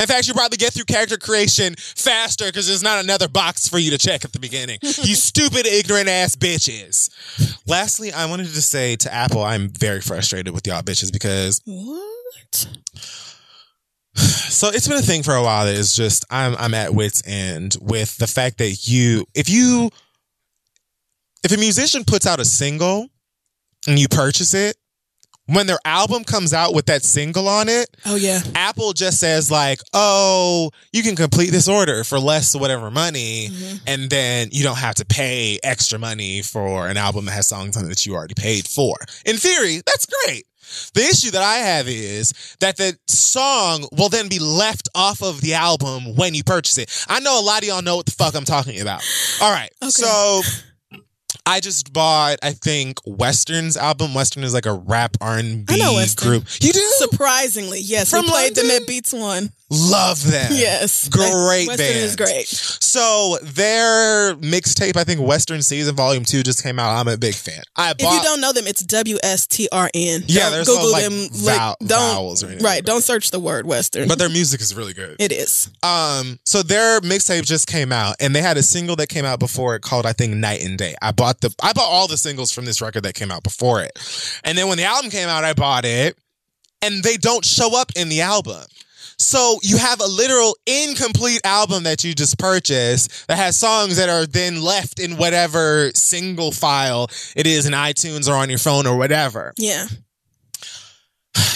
In 0.00 0.06
fact, 0.06 0.26
you 0.26 0.34
probably 0.34 0.56
get 0.56 0.72
through 0.72 0.84
character 0.84 1.16
creation 1.16 1.74
faster 1.76 2.46
because 2.46 2.66
there's 2.66 2.82
not 2.82 3.04
another 3.04 3.28
box 3.28 3.68
for 3.68 3.78
you 3.78 3.90
to 3.90 3.98
check 3.98 4.24
at 4.24 4.32
the 4.32 4.40
beginning. 4.40 4.78
you 4.82 5.14
stupid, 5.14 5.66
ignorant 5.66 6.08
ass 6.08 6.34
bitches. 6.34 7.10
Lastly, 7.68 8.12
I 8.12 8.26
wanted 8.26 8.46
to 8.46 8.62
say 8.62 8.96
to 8.96 9.12
Apple, 9.12 9.44
I'm 9.44 9.68
very 9.68 10.00
frustrated 10.00 10.52
with 10.54 10.66
y'all 10.66 10.82
bitches 10.82 11.12
because 11.12 11.60
What? 11.66 12.66
so 14.14 14.68
it's 14.68 14.88
been 14.88 14.98
a 14.98 15.02
thing 15.02 15.22
for 15.22 15.34
a 15.34 15.42
while 15.42 15.64
that 15.66 15.74
is 15.74 15.94
just 15.94 16.24
I'm 16.30 16.54
I'm 16.58 16.74
at 16.74 16.94
wits 16.94 17.22
end 17.26 17.76
with 17.80 18.16
the 18.18 18.26
fact 18.26 18.58
that 18.58 18.86
you 18.86 19.24
if 19.34 19.48
you 19.48 19.90
if 21.44 21.52
a 21.52 21.56
musician 21.56 22.04
puts 22.04 22.26
out 22.26 22.38
a 22.38 22.44
single 22.44 23.08
and 23.88 23.98
you 23.98 24.08
purchase 24.08 24.52
it, 24.54 24.76
when 25.52 25.66
their 25.66 25.78
album 25.84 26.24
comes 26.24 26.52
out 26.52 26.74
with 26.74 26.86
that 26.86 27.02
single 27.02 27.48
on 27.48 27.68
it, 27.68 27.88
Oh 28.06 28.16
yeah. 28.16 28.40
Apple 28.54 28.92
just 28.92 29.20
says 29.20 29.50
like, 29.50 29.80
"Oh, 29.92 30.70
you 30.92 31.02
can 31.02 31.16
complete 31.16 31.50
this 31.50 31.68
order 31.68 32.04
for 32.04 32.18
less 32.18 32.54
whatever 32.54 32.90
money, 32.90 33.48
mm-hmm. 33.50 33.76
and 33.86 34.10
then 34.10 34.48
you 34.52 34.62
don't 34.62 34.78
have 34.78 34.96
to 34.96 35.04
pay 35.04 35.58
extra 35.62 35.98
money 35.98 36.42
for 36.42 36.88
an 36.88 36.96
album 36.96 37.26
that 37.26 37.32
has 37.32 37.48
songs 37.48 37.76
on 37.76 37.84
it 37.84 37.88
that 37.88 38.06
you 38.06 38.14
already 38.14 38.34
paid 38.34 38.66
for." 38.66 38.96
In 39.24 39.36
theory, 39.36 39.82
that's 39.86 40.06
great. 40.06 40.46
The 40.94 41.02
issue 41.02 41.30
that 41.32 41.42
I 41.42 41.56
have 41.56 41.86
is 41.86 42.32
that 42.60 42.76
the 42.76 42.96
song 43.06 43.86
will 43.92 44.08
then 44.08 44.28
be 44.28 44.38
left 44.38 44.88
off 44.94 45.22
of 45.22 45.40
the 45.40 45.54
album 45.54 46.16
when 46.16 46.34
you 46.34 46.44
purchase 46.44 46.78
it. 46.78 47.04
I 47.08 47.20
know 47.20 47.38
a 47.38 47.42
lot 47.42 47.62
of 47.62 47.68
y'all 47.68 47.82
know 47.82 47.96
what 47.96 48.06
the 48.06 48.12
fuck 48.12 48.34
I'm 48.34 48.44
talking 48.44 48.80
about. 48.80 49.02
All 49.40 49.52
right, 49.52 49.70
so. 49.88 50.40
I 51.44 51.60
just 51.60 51.92
bought, 51.92 52.38
I 52.42 52.52
think, 52.52 53.02
WSTRN's 53.04 53.76
album. 53.76 54.14
Western 54.14 54.44
is 54.44 54.54
like 54.54 54.66
a 54.66 54.72
rap 54.72 55.16
R 55.20 55.38
and 55.38 55.68
I 55.68 55.76
know 55.76 55.96
B 55.96 56.06
group. 56.16 56.44
You 56.60 56.72
do? 56.72 56.80
Surprisingly, 56.98 57.80
yes. 57.80 58.10
From 58.10 58.22
we 58.24 58.30
played 58.30 58.54
them 58.54 58.68
London? 58.68 58.82
at 58.82 58.88
Beats 58.88 59.12
One. 59.12 59.50
Love 59.72 60.22
them. 60.30 60.50
Yes. 60.62 61.08
Great 61.08 61.32
Western 61.66 61.76
band. 61.76 61.96
is 61.98 62.16
great. 62.16 62.46
So 62.48 63.38
their 63.42 64.34
mixtape, 64.36 64.96
I 64.96 65.04
think 65.04 65.20
WSTRN 65.20 65.64
Season 65.64 65.94
Volume 65.96 66.24
2 66.24 66.42
just 66.42 66.62
came 66.62 66.78
out. 66.78 66.94
I'm 66.98 67.08
a 67.08 67.16
big 67.16 67.34
fan. 67.34 67.62
I 67.76 67.90
If 67.92 68.00
you 68.02 68.22
don't 68.22 68.40
know 68.40 68.52
them, 68.52 68.66
it's 68.66 68.82
W 68.82 69.16
S 69.22 69.46
T 69.46 69.68
R 69.72 69.88
N. 69.94 70.22
Yeah, 70.26 70.42
Don't 70.42 70.52
there's 70.52 70.66
Google 70.68 70.84
no, 70.86 70.90
like, 70.92 71.04
them. 71.04 71.28
vowel- 71.32 71.76
don't 71.80 71.88
vowels 71.88 72.42
or 72.42 72.46
anything 72.48 72.64
right. 72.64 72.84
Don't 72.84 73.02
search 73.02 73.30
the 73.30 73.40
word 73.40 73.66
Western. 73.66 74.08
but 74.08 74.18
their 74.18 74.28
music 74.28 74.60
is 74.60 74.74
really 74.74 74.92
good. 74.92 75.16
it 75.18 75.32
is. 75.32 75.70
Um, 75.82 76.38
so 76.44 76.62
their 76.62 77.00
mixtape 77.00 77.44
just 77.46 77.66
came 77.66 77.92
out, 77.92 78.16
and 78.20 78.34
they 78.36 78.42
had 78.42 78.56
a 78.56 78.62
single 78.62 78.96
that 78.96 79.08
came 79.08 79.24
out 79.24 79.38
before 79.40 79.74
it 79.74 79.82
called 79.82 80.06
I 80.06 80.12
think 80.12 80.34
Night 80.34 80.62
and 80.62 80.76
Day. 80.78 80.94
I 81.02 81.12
bought 81.12 81.40
the 81.40 81.54
I 81.62 81.72
bought 81.72 81.88
all 81.88 82.08
the 82.08 82.16
singles 82.18 82.52
from 82.52 82.64
this 82.66 82.80
record 82.82 83.02
that 83.04 83.14
came 83.14 83.30
out 83.30 83.42
before 83.42 83.82
it, 83.82 83.92
and 84.44 84.56
then 84.58 84.68
when 84.68 84.76
the 84.78 84.84
album 84.84 85.10
came 85.10 85.28
out, 85.28 85.44
I 85.44 85.54
bought 85.54 85.84
it, 85.84 86.16
and 86.82 87.02
they 87.02 87.16
don't 87.16 87.44
show 87.44 87.78
up 87.80 87.90
in 87.96 88.08
the 88.08 88.20
album. 88.20 88.62
So 89.22 89.58
you 89.62 89.78
have 89.78 90.00
a 90.00 90.06
literal 90.06 90.56
incomplete 90.66 91.40
album 91.44 91.84
that 91.84 92.04
you 92.04 92.14
just 92.14 92.38
purchased 92.38 93.26
that 93.28 93.36
has 93.38 93.58
songs 93.58 93.96
that 93.96 94.08
are 94.08 94.26
then 94.26 94.60
left 94.62 94.98
in 94.98 95.16
whatever 95.16 95.90
single 95.94 96.52
file 96.52 97.08
it 97.36 97.46
is 97.46 97.66
in 97.66 97.72
iTunes 97.72 98.28
or 98.28 98.34
on 98.34 98.50
your 98.50 98.58
phone 98.58 98.86
or 98.86 98.96
whatever. 98.96 99.52
Yeah. 99.56 99.86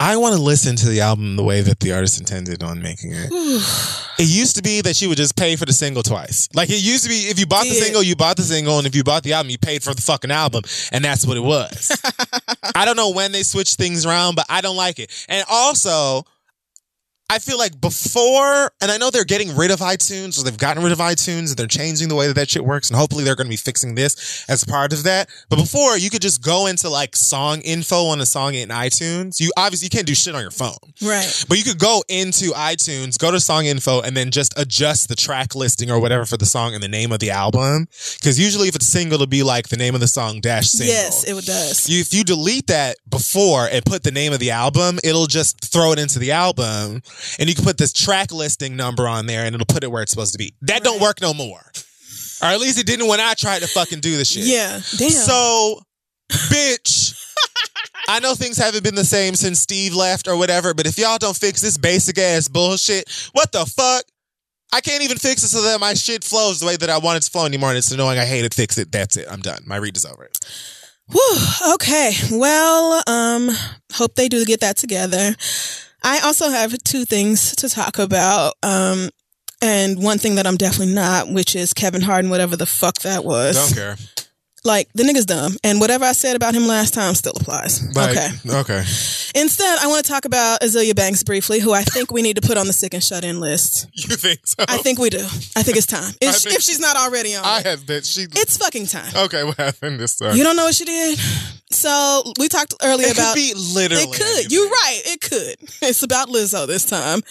I 0.00 0.16
want 0.16 0.34
to 0.34 0.42
listen 0.42 0.74
to 0.76 0.88
the 0.88 1.00
album 1.00 1.36
the 1.36 1.44
way 1.44 1.60
that 1.60 1.78
the 1.78 1.92
artist 1.92 2.18
intended 2.18 2.64
on 2.64 2.82
making 2.82 3.12
it. 3.12 3.28
it 4.18 4.24
used 4.28 4.56
to 4.56 4.62
be 4.62 4.80
that 4.80 5.00
you 5.00 5.08
would 5.08 5.16
just 5.18 5.36
pay 5.36 5.54
for 5.54 5.64
the 5.64 5.72
single 5.72 6.02
twice. 6.02 6.48
Like 6.54 6.70
it 6.70 6.82
used 6.82 7.04
to 7.04 7.08
be 7.08 7.14
if 7.30 7.38
you 7.38 7.46
bought 7.46 7.62
the 7.64 7.74
Yeah. 7.74 7.82
single, 7.84 8.02
you 8.02 8.16
bought 8.16 8.36
the 8.36 8.42
single, 8.42 8.78
and 8.78 8.86
if 8.86 8.96
you 8.96 9.04
bought 9.04 9.22
the 9.22 9.32
album, 9.34 9.50
you 9.50 9.58
paid 9.58 9.84
for 9.84 9.94
the 9.94 10.02
fucking 10.02 10.32
album, 10.32 10.62
and 10.90 11.04
that's 11.04 11.24
what 11.24 11.36
it 11.36 11.42
was. 11.44 11.96
I 12.74 12.84
don't 12.84 12.96
know 12.96 13.10
when 13.10 13.30
they 13.30 13.44
switched 13.44 13.76
things 13.78 14.04
around, 14.04 14.34
but 14.34 14.46
I 14.48 14.60
don't 14.60 14.76
like 14.76 14.98
it. 14.98 15.10
And 15.28 15.44
also, 15.48 16.24
I 17.32 17.38
feel 17.38 17.56
like 17.56 17.80
before, 17.80 18.70
and 18.82 18.90
I 18.90 18.98
know 18.98 19.08
they're 19.10 19.24
getting 19.24 19.56
rid 19.56 19.70
of 19.70 19.80
iTunes 19.80 20.38
or 20.38 20.44
they've 20.44 20.56
gotten 20.58 20.82
rid 20.82 20.92
of 20.92 20.98
iTunes 20.98 21.48
and 21.48 21.56
they're 21.56 21.66
changing 21.66 22.08
the 22.08 22.14
way 22.14 22.26
that 22.26 22.34
that 22.34 22.50
shit 22.50 22.64
works. 22.64 22.90
And 22.90 22.98
hopefully 22.98 23.24
they're 23.24 23.34
going 23.34 23.46
to 23.46 23.50
be 23.50 23.56
fixing 23.56 23.94
this 23.94 24.44
as 24.48 24.64
part 24.64 24.92
of 24.92 25.04
that. 25.04 25.30
But 25.48 25.56
before, 25.56 25.96
you 25.96 26.10
could 26.10 26.20
just 26.20 26.42
go 26.42 26.66
into 26.66 26.90
like 26.90 27.16
song 27.16 27.60
info 27.62 28.04
on 28.06 28.20
a 28.20 28.26
song 28.26 28.54
in 28.54 28.68
iTunes. 28.68 29.40
You 29.40 29.50
obviously 29.56 29.86
you 29.86 29.90
can't 29.90 30.06
do 30.06 30.14
shit 30.14 30.34
on 30.34 30.42
your 30.42 30.50
phone, 30.50 30.76
Right. 31.00 31.44
but 31.48 31.56
you 31.56 31.64
could 31.64 31.78
go 31.78 32.02
into 32.08 32.50
iTunes, 32.52 33.18
go 33.18 33.30
to 33.30 33.40
song 33.40 33.64
info, 33.64 34.02
and 34.02 34.14
then 34.16 34.30
just 34.30 34.52
adjust 34.58 35.08
the 35.08 35.16
track 35.16 35.54
listing 35.54 35.90
or 35.90 35.98
whatever 36.00 36.26
for 36.26 36.36
the 36.36 36.46
song 36.46 36.74
and 36.74 36.82
the 36.82 36.88
name 36.88 37.12
of 37.12 37.20
the 37.20 37.30
album. 37.30 37.86
Because 38.16 38.38
usually, 38.38 38.68
if 38.68 38.76
it's 38.76 38.86
single, 38.86 39.14
it'll 39.14 39.26
be 39.26 39.42
like 39.42 39.68
the 39.68 39.76
name 39.78 39.94
of 39.94 40.00
the 40.02 40.08
song 40.08 40.40
dash 40.40 40.68
single. 40.68 40.94
Yes, 40.94 41.24
it 41.24 41.46
does. 41.46 41.88
You, 41.88 42.00
if 42.00 42.12
you 42.12 42.24
delete 42.24 42.66
that 42.66 42.96
before 43.08 43.68
and 43.72 43.84
put 43.84 44.02
the 44.02 44.10
name 44.10 44.32
of 44.34 44.38
the 44.40 44.50
album, 44.50 44.98
it'll 45.02 45.26
just 45.26 45.64
throw 45.72 45.92
it 45.92 45.98
into 45.98 46.18
the 46.18 46.32
album, 46.32 47.02
and 47.38 47.48
you 47.48 47.54
can 47.54 47.64
put 47.64 47.78
this 47.78 47.92
track 47.92 48.32
listing 48.32 48.76
number 48.76 49.08
on 49.08 49.26
there, 49.26 49.44
and 49.44 49.54
it'll 49.54 49.66
put 49.66 49.84
it 49.84 49.90
where 49.90 50.02
it's 50.02 50.10
supposed 50.10 50.32
to 50.32 50.38
be. 50.38 50.54
That 50.62 50.82
don't 50.82 51.00
work 51.00 51.20
no 51.20 51.34
more, 51.34 51.60
or 52.42 52.46
at 52.48 52.60
least 52.60 52.78
it 52.78 52.86
didn't 52.86 53.08
when 53.08 53.20
I 53.20 53.34
tried 53.34 53.62
to 53.62 53.68
fucking 53.68 54.00
do 54.00 54.16
the 54.16 54.24
shit. 54.24 54.44
yeah. 54.44 54.80
Damn. 54.96 55.10
So, 55.10 55.80
bitch. 56.30 57.18
I 58.08 58.18
know 58.18 58.34
things 58.34 58.58
haven't 58.58 58.82
been 58.82 58.96
the 58.96 59.04
same 59.04 59.36
since 59.36 59.60
Steve 59.60 59.94
left 59.94 60.26
or 60.26 60.36
whatever, 60.36 60.74
but 60.74 60.86
if 60.86 60.98
y'all 60.98 61.18
don't 61.18 61.36
fix 61.36 61.60
this 61.60 61.78
basic 61.78 62.18
ass 62.18 62.48
bullshit, 62.48 63.08
what 63.32 63.52
the 63.52 63.64
fuck? 63.64 64.04
I 64.72 64.80
can't 64.80 65.02
even 65.02 65.18
fix 65.18 65.44
it 65.44 65.48
so 65.48 65.62
that 65.62 65.78
my 65.80 65.94
shit 65.94 66.24
flows 66.24 66.58
the 66.58 66.66
way 66.66 66.76
that 66.76 66.90
I 66.90 66.98
want 66.98 67.18
it 67.18 67.22
to 67.24 67.30
flow 67.30 67.44
anymore. 67.46 67.68
And 67.68 67.78
it's 67.78 67.92
annoying. 67.92 68.18
I 68.18 68.24
hate 68.24 68.44
it. 68.44 68.54
Fix 68.54 68.78
it. 68.78 68.90
That's 68.90 69.16
it. 69.16 69.28
I'm 69.30 69.40
done. 69.40 69.62
My 69.66 69.76
read 69.76 69.96
is 69.96 70.04
over. 70.06 70.28
Whew, 71.10 71.74
okay. 71.74 72.12
Well, 72.30 73.02
um, 73.06 73.50
hope 73.92 74.14
they 74.14 74.28
do 74.28 74.44
get 74.46 74.60
that 74.60 74.78
together. 74.78 75.36
I 76.02 76.20
also 76.20 76.50
have 76.50 76.76
two 76.84 77.04
things 77.04 77.54
to 77.56 77.68
talk 77.68 77.98
about. 77.98 78.54
Um, 78.62 79.10
and 79.60 80.02
one 80.02 80.18
thing 80.18 80.34
that 80.34 80.46
I'm 80.46 80.56
definitely 80.56 80.94
not, 80.94 81.30
which 81.30 81.54
is 81.54 81.72
Kevin 81.72 82.02
Harden, 82.02 82.30
whatever 82.30 82.56
the 82.56 82.66
fuck 82.66 82.96
that 83.00 83.24
was. 83.24 83.56
Don't 83.56 83.74
care. 83.74 83.96
Like 84.64 84.88
the 84.94 85.02
nigga's 85.02 85.26
dumb, 85.26 85.56
and 85.64 85.80
whatever 85.80 86.04
I 86.04 86.12
said 86.12 86.36
about 86.36 86.54
him 86.54 86.68
last 86.68 86.94
time 86.94 87.14
still 87.14 87.32
applies. 87.34 87.82
Like, 87.96 88.10
okay. 88.16 88.28
Okay. 88.48 88.78
Instead, 89.34 89.78
I 89.80 89.86
want 89.88 90.04
to 90.04 90.10
talk 90.12 90.24
about 90.24 90.60
Azealia 90.60 90.94
Banks 90.94 91.24
briefly, 91.24 91.58
who 91.58 91.72
I 91.72 91.82
think 91.82 92.12
we 92.12 92.22
need 92.22 92.36
to 92.36 92.42
put 92.46 92.56
on 92.56 92.66
the 92.68 92.72
sick 92.72 92.94
and 92.94 93.02
shut 93.02 93.24
in 93.24 93.40
list. 93.40 93.88
You 93.94 94.16
think 94.16 94.46
so? 94.46 94.64
I 94.68 94.78
think 94.78 94.98
we 94.98 95.10
do. 95.10 95.18
I 95.56 95.62
think 95.62 95.76
it's 95.76 95.86
time. 95.86 96.12
If, 96.20 96.36
think- 96.36 96.54
if 96.56 96.62
she's 96.62 96.78
not 96.80 96.96
already 96.96 97.34
on, 97.34 97.44
I 97.44 97.58
it. 97.60 97.66
have 97.66 97.86
been. 97.86 98.02
She. 98.02 98.22
it's 98.30 98.56
fucking 98.56 98.86
time. 98.86 99.12
okay. 99.16 99.42
What 99.44 99.56
happened 99.56 99.98
this 99.98 100.16
time? 100.18 100.36
You 100.36 100.44
don't 100.44 100.54
know 100.56 100.64
what 100.64 100.74
she 100.74 100.84
did? 100.84 101.18
So 101.70 102.22
we 102.38 102.48
talked 102.48 102.74
earlier 102.82 103.08
it 103.08 103.14
about 103.14 103.34
could 103.34 103.40
be 103.40 103.54
literally. 103.54 104.04
It 104.04 104.12
could. 104.12 104.52
You're 104.52 104.68
right. 104.68 105.00
It 105.06 105.20
could. 105.22 105.56
It's 105.80 106.02
about 106.02 106.28
Lizzo 106.28 106.66
this 106.66 106.84
time. 106.84 107.22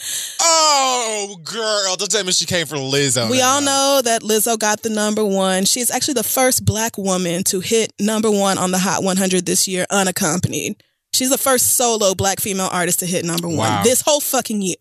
Oh, 0.42 1.38
girl! 1.44 1.96
Don't 1.96 2.10
tell 2.10 2.24
me 2.24 2.32
she 2.32 2.46
came 2.46 2.66
for 2.66 2.76
Lizzo. 2.78 3.30
we 3.30 3.38
now. 3.38 3.56
all 3.56 3.62
know 3.62 4.02
that 4.04 4.24
Lizzo 4.24 4.58
got 4.58 4.82
the 4.82 4.90
number 4.90 5.24
one. 5.24 5.66
She's 5.66 5.92
actually 5.92 6.16
the 6.16 6.24
first 6.24 6.66
black 6.66 6.98
woman 6.98 7.21
to 7.24 7.60
hit 7.60 7.94
number 8.00 8.30
one 8.32 8.58
on 8.58 8.72
the 8.72 8.80
Hot 8.80 9.04
100 9.04 9.46
this 9.46 9.68
year, 9.68 9.86
unaccompanied. 9.90 10.82
She's 11.14 11.30
the 11.30 11.38
first 11.38 11.76
solo 11.76 12.16
black 12.16 12.40
female 12.40 12.70
artist 12.72 13.00
to 13.00 13.06
hit 13.06 13.26
number 13.26 13.48
one 13.48 13.58
Wow. 13.58 13.84
this 13.84 14.02
whole 14.02 14.22
fucking 14.22 14.62
year. 14.62 14.76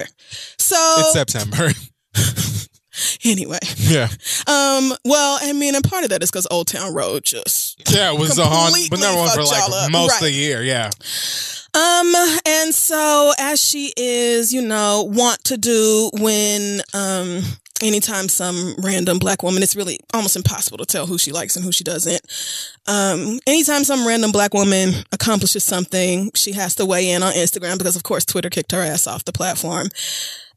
So 0.59 0.77
It's 0.99 1.13
September. 1.13 1.71
anyway, 3.25 3.59
yeah. 3.77 4.09
um, 4.47 4.93
well, 5.05 5.39
I 5.43 5.53
mean, 5.53 5.75
and 5.75 5.85
part 5.85 6.05
of 6.05 6.11
that 6.11 6.23
is 6.23 6.31
because 6.31 6.47
Old 6.51 6.69
Town 6.69 6.95
Road 6.95 7.25
just 7.25 7.83
Yeah, 7.91 8.13
it 8.13 8.19
was 8.19 8.37
the 8.37 8.45
haunt, 8.47 8.75
but 8.91 9.01
number 9.01 9.21
one 9.21 9.31
for 9.31 9.43
like 9.45 9.91
most 9.91 10.17
of 10.17 10.23
the 10.23 10.31
year. 10.33 10.63
Yeah. 10.63 10.91
Um, 11.73 12.13
and 12.47 12.75
so 12.75 13.33
as 13.39 13.61
she 13.63 13.93
is, 13.97 14.53
you 14.53 14.63
know, 14.63 15.05
want 15.09 15.43
to 15.45 15.57
do 15.57 16.11
when 16.15 16.81
um 16.95 17.43
anytime 17.83 18.29
some 18.29 18.75
random 18.79 19.19
black 19.19 19.43
woman, 19.43 19.63
it's 19.63 19.77
really 19.77 19.99
almost 20.15 20.37
impossible 20.37 20.79
to 20.79 20.87
tell 20.87 21.07
who 21.07 21.19
she 21.19 21.33
likes 21.33 21.57
and 21.57 21.65
who 21.65 21.73
she 21.73 21.85
doesn't. 21.85 22.21
Um, 22.87 23.41
anytime 23.47 23.85
some 23.85 24.07
random 24.07 24.33
black 24.33 24.55
woman 24.55 25.05
accomplishes 25.13 25.65
something, 25.65 26.31
she 26.35 26.53
has 26.53 26.75
to 26.77 26.87
weigh 26.87 27.11
in 27.11 27.23
on 27.23 27.33
Instagram 27.33 27.79
because 27.79 27.97
of 27.97 28.03
course 28.03 28.25
Twitter 28.25 28.51
kicked 28.51 28.73
her 28.73 28.83
ass 28.83 29.07
off 29.07 29.25
the 29.25 29.33
platform. 29.33 29.89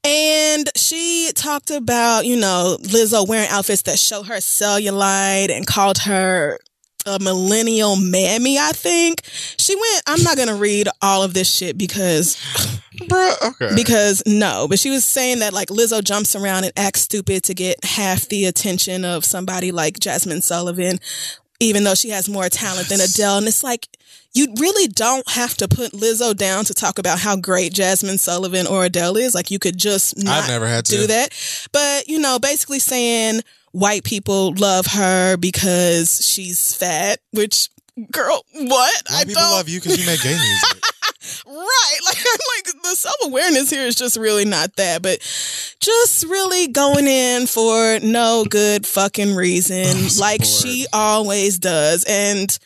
And 0.06 0.70
she 0.76 1.32
talked 1.34 1.72
about, 1.72 2.26
you 2.26 2.36
know, 2.36 2.78
Lizzo 2.82 3.26
wearing 3.28 3.50
outfits 3.50 3.84
that 3.84 3.98
show 3.98 4.24
her 4.24 4.36
cellulite 4.36 5.50
and 5.50 5.66
called 5.66 6.00
her 6.00 6.60
a 7.06 7.20
millennial 7.20 7.96
mammy, 7.96 8.58
I 8.58 8.72
think. 8.72 9.22
She 9.26 9.76
went, 9.76 10.04
I'm 10.08 10.24
not 10.24 10.36
going 10.36 10.50
to 10.50 10.56
read 10.56 10.88
all 11.02 11.24
of 11.24 11.34
this 11.34 11.52
shit 11.52 11.78
because, 11.78 12.36
Bruh, 12.96 13.42
okay. 13.42 13.76
because 13.76 14.24
no, 14.26 14.68
but 14.68 14.80
she 14.80 14.90
was 14.90 15.06
saying 15.06 15.40
that 15.40 15.54
like 15.54 15.70
Lizzo 15.70 16.04
jumps 16.04 16.36
around 16.36 16.64
and 16.64 16.74
acts 16.78 17.02
stupid 17.02 17.44
to 17.44 17.54
get 17.54 17.84
half 17.84 18.28
the 18.28 18.46
attention 18.46 19.06
of 19.06 19.26
somebody 19.26 19.72
like 19.72 20.00
Jazmine 20.00 20.44
Sullivan, 20.44 21.00
even 21.60 21.84
though 21.84 21.96
she 21.96 22.10
has 22.10 22.30
more 22.30 22.50
talent 22.50 22.90
than 22.90 23.02
Adele. 23.02 23.38
And 23.40 23.48
it's 23.48 23.64
like, 23.64 23.88
you 24.34 24.48
really 24.58 24.88
don't 24.88 25.30
have 25.30 25.56
to 25.58 25.68
put 25.68 25.92
Lizzo 25.92 26.36
down 26.36 26.66
to 26.66 26.74
talk 26.74 26.98
about 26.98 27.20
how 27.20 27.36
great 27.36 27.72
Jazmine 27.74 28.20
Sullivan 28.20 28.66
or 28.66 28.86
Adele 28.86 29.18
is. 29.18 29.36
Like 29.36 29.52
you 29.52 29.60
could 29.60 29.78
just 29.78 30.18
not 30.24 30.44
I've 30.44 30.50
never 30.50 30.68
had 30.68 30.86
to 30.86 30.92
do 30.96 31.08
that. 31.08 31.30
But, 31.72 32.08
you 32.08 32.20
know, 32.20 32.40
basically 32.40 32.80
saying 32.80 33.42
white 33.74 34.04
people 34.04 34.54
love 34.56 34.86
her 34.86 35.36
because 35.36 36.26
she's 36.26 36.74
fat, 36.74 37.20
which 37.32 37.70
girl, 38.12 38.46
what? 38.54 39.04
White 39.10 39.28
people 39.28 39.42
don't 39.42 39.52
love 39.52 39.68
you 39.68 39.82
because 39.82 40.00
you 40.00 40.06
make 40.06 40.22
gay 40.22 40.30
music. 40.30 40.84
right. 41.46 41.98
Like 42.06 42.18
like 42.18 42.84
the 42.84 42.96
self-awareness 42.96 43.70
here 43.70 43.86
is 43.86 43.96
just 43.96 44.18
really 44.18 44.46
not 44.46 44.76
that, 44.78 45.02
but 45.02 45.20
just 45.80 46.24
really 46.24 46.68
going 46.68 47.08
in 47.08 47.48
for 47.48 48.00
no 48.02 48.46
good 48.50 48.86
fucking 48.86 49.36
reason 49.36 49.86
I'm 49.86 50.10
like 50.20 50.44
she 50.44 50.86
always 50.94 51.60
does. 51.60 52.06
And 52.08 52.58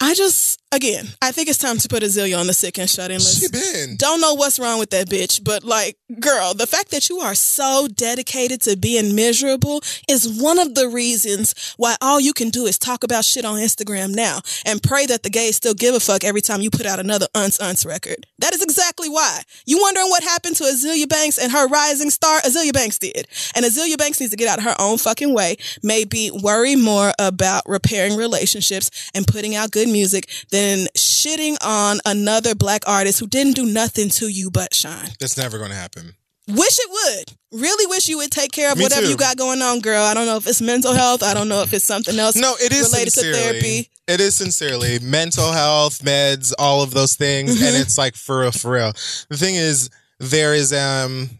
I 0.00 0.14
just 0.14 0.61
again, 0.72 1.06
I 1.20 1.30
think 1.32 1.48
it's 1.48 1.58
time 1.58 1.78
to 1.78 1.88
put 1.88 2.02
Azealia 2.02 2.38
on 2.38 2.46
the 2.46 2.54
sick 2.54 2.78
and 2.78 2.88
shut 2.88 3.10
in 3.10 3.18
list. 3.18 3.40
she 3.42 3.48
been. 3.48 3.96
Don't 3.96 4.20
know 4.20 4.34
what's 4.34 4.58
wrong 4.58 4.78
with 4.78 4.90
that 4.90 5.08
bitch, 5.08 5.44
but 5.44 5.62
like, 5.62 5.96
girl, 6.18 6.54
the 6.54 6.66
fact 6.66 6.90
that 6.90 7.08
you 7.08 7.18
are 7.18 7.34
so 7.34 7.88
dedicated 7.94 8.60
to 8.62 8.76
being 8.76 9.14
miserable 9.14 9.82
is 10.08 10.40
one 10.40 10.58
of 10.58 10.74
the 10.74 10.88
reasons 10.88 11.74
why 11.76 11.96
all 12.00 12.20
you 12.20 12.32
can 12.32 12.48
do 12.48 12.66
is 12.66 12.78
talk 12.78 13.04
about 13.04 13.24
shit 13.24 13.44
on 13.44 13.58
Instagram 13.58 14.14
now 14.14 14.40
and 14.64 14.82
pray 14.82 15.06
that 15.06 15.22
the 15.22 15.30
gays 15.30 15.56
still 15.56 15.74
give 15.74 15.94
a 15.94 16.00
fuck 16.00 16.24
every 16.24 16.40
time 16.40 16.60
you 16.60 16.70
put 16.70 16.86
out 16.86 16.98
another 16.98 17.26
Unce 17.34 17.58
Unce 17.58 17.86
record. 17.86 18.26
That 18.38 18.54
is 18.54 18.62
exactly 18.62 19.08
why. 19.08 19.42
You 19.66 19.78
wondering 19.80 20.08
what 20.08 20.22
happened 20.22 20.56
to 20.56 20.64
Azealia 20.64 21.08
Banks 21.08 21.38
and 21.38 21.52
her 21.52 21.68
rising 21.68 22.10
star? 22.10 22.40
Azealia 22.40 22.72
Banks 22.72 22.98
did. 22.98 23.28
And 23.54 23.64
Azealia 23.64 23.98
Banks 23.98 24.20
needs 24.20 24.30
to 24.30 24.36
get 24.36 24.48
out 24.48 24.58
of 24.58 24.64
her 24.64 24.74
own 24.78 24.98
fucking 24.98 25.34
way, 25.34 25.56
maybe 25.82 26.30
worry 26.30 26.76
more 26.76 27.12
about 27.18 27.62
repairing 27.66 28.16
relationships 28.16 29.10
and 29.14 29.26
putting 29.26 29.54
out 29.54 29.70
good 29.70 29.88
music 29.88 30.28
than 30.50 30.61
shitting 30.96 31.56
on 31.62 31.98
another 32.04 32.54
black 32.54 32.82
artist 32.86 33.20
who 33.20 33.26
didn't 33.26 33.54
do 33.54 33.66
nothing 33.66 34.08
to 34.10 34.28
you 34.28 34.50
but 34.50 34.74
shine. 34.74 35.08
That's 35.20 35.36
never 35.36 35.58
going 35.58 35.70
to 35.70 35.76
happen. 35.76 36.14
Wish 36.48 36.78
it 36.78 36.90
would. 36.90 37.60
Really 37.60 37.86
wish 37.86 38.08
you 38.08 38.16
would 38.18 38.30
take 38.32 38.50
care 38.52 38.72
of 38.72 38.78
Me 38.78 38.84
whatever 38.84 39.02
too. 39.02 39.10
you 39.10 39.16
got 39.16 39.36
going 39.36 39.62
on, 39.62 39.80
girl. 39.80 40.02
I 40.02 40.12
don't 40.14 40.26
know 40.26 40.36
if 40.36 40.46
it's 40.46 40.60
mental 40.60 40.92
health. 40.92 41.22
I 41.22 41.34
don't 41.34 41.48
know 41.48 41.62
if 41.62 41.72
it's 41.72 41.84
something 41.84 42.18
else. 42.18 42.34
No, 42.36 42.54
it 42.60 42.72
is 42.72 42.90
related 42.92 43.12
sincerely. 43.12 43.38
to 43.38 43.44
therapy. 43.44 43.90
It 44.08 44.20
is 44.20 44.34
sincerely 44.34 44.98
mental 44.98 45.52
health, 45.52 46.00
meds, 46.00 46.52
all 46.58 46.82
of 46.82 46.90
those 46.92 47.14
things, 47.14 47.54
Mm-hmm. 47.56 47.64
and 47.64 47.76
it's 47.76 47.96
like 47.96 48.16
for 48.16 48.40
real, 48.40 48.50
for 48.52 48.72
real. 48.72 48.92
The 49.28 49.36
thing 49.36 49.54
is, 49.54 49.88
there 50.18 50.52
is 50.54 50.72
um 50.72 51.30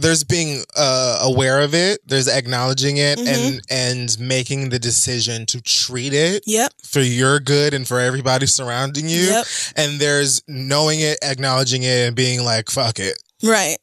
there's 0.00 0.24
being 0.24 0.62
uh, 0.76 1.18
aware 1.22 1.60
of 1.60 1.74
it 1.74 2.00
there's 2.06 2.28
acknowledging 2.28 2.96
it 2.96 3.18
Mhm. 3.18 3.26
and 3.28 3.60
and 3.70 4.18
making 4.20 4.70
the 4.70 4.78
decision 4.78 5.46
to 5.46 5.60
treat 5.60 6.12
it 6.12 6.42
Yep. 6.46 6.72
for 6.82 7.00
your 7.00 7.40
good 7.40 7.74
and 7.74 7.86
for 7.86 8.00
everybody 8.00 8.46
surrounding 8.46 9.08
you 9.08 9.22
Yep. 9.22 9.46
and 9.76 10.00
there's 10.00 10.42
knowing 10.48 11.00
it 11.00 11.18
acknowledging 11.22 11.82
it 11.82 12.06
and 12.08 12.16
being 12.16 12.42
like 12.44 12.70
fuck 12.70 12.98
it 12.98 13.16
Right. 13.42 13.78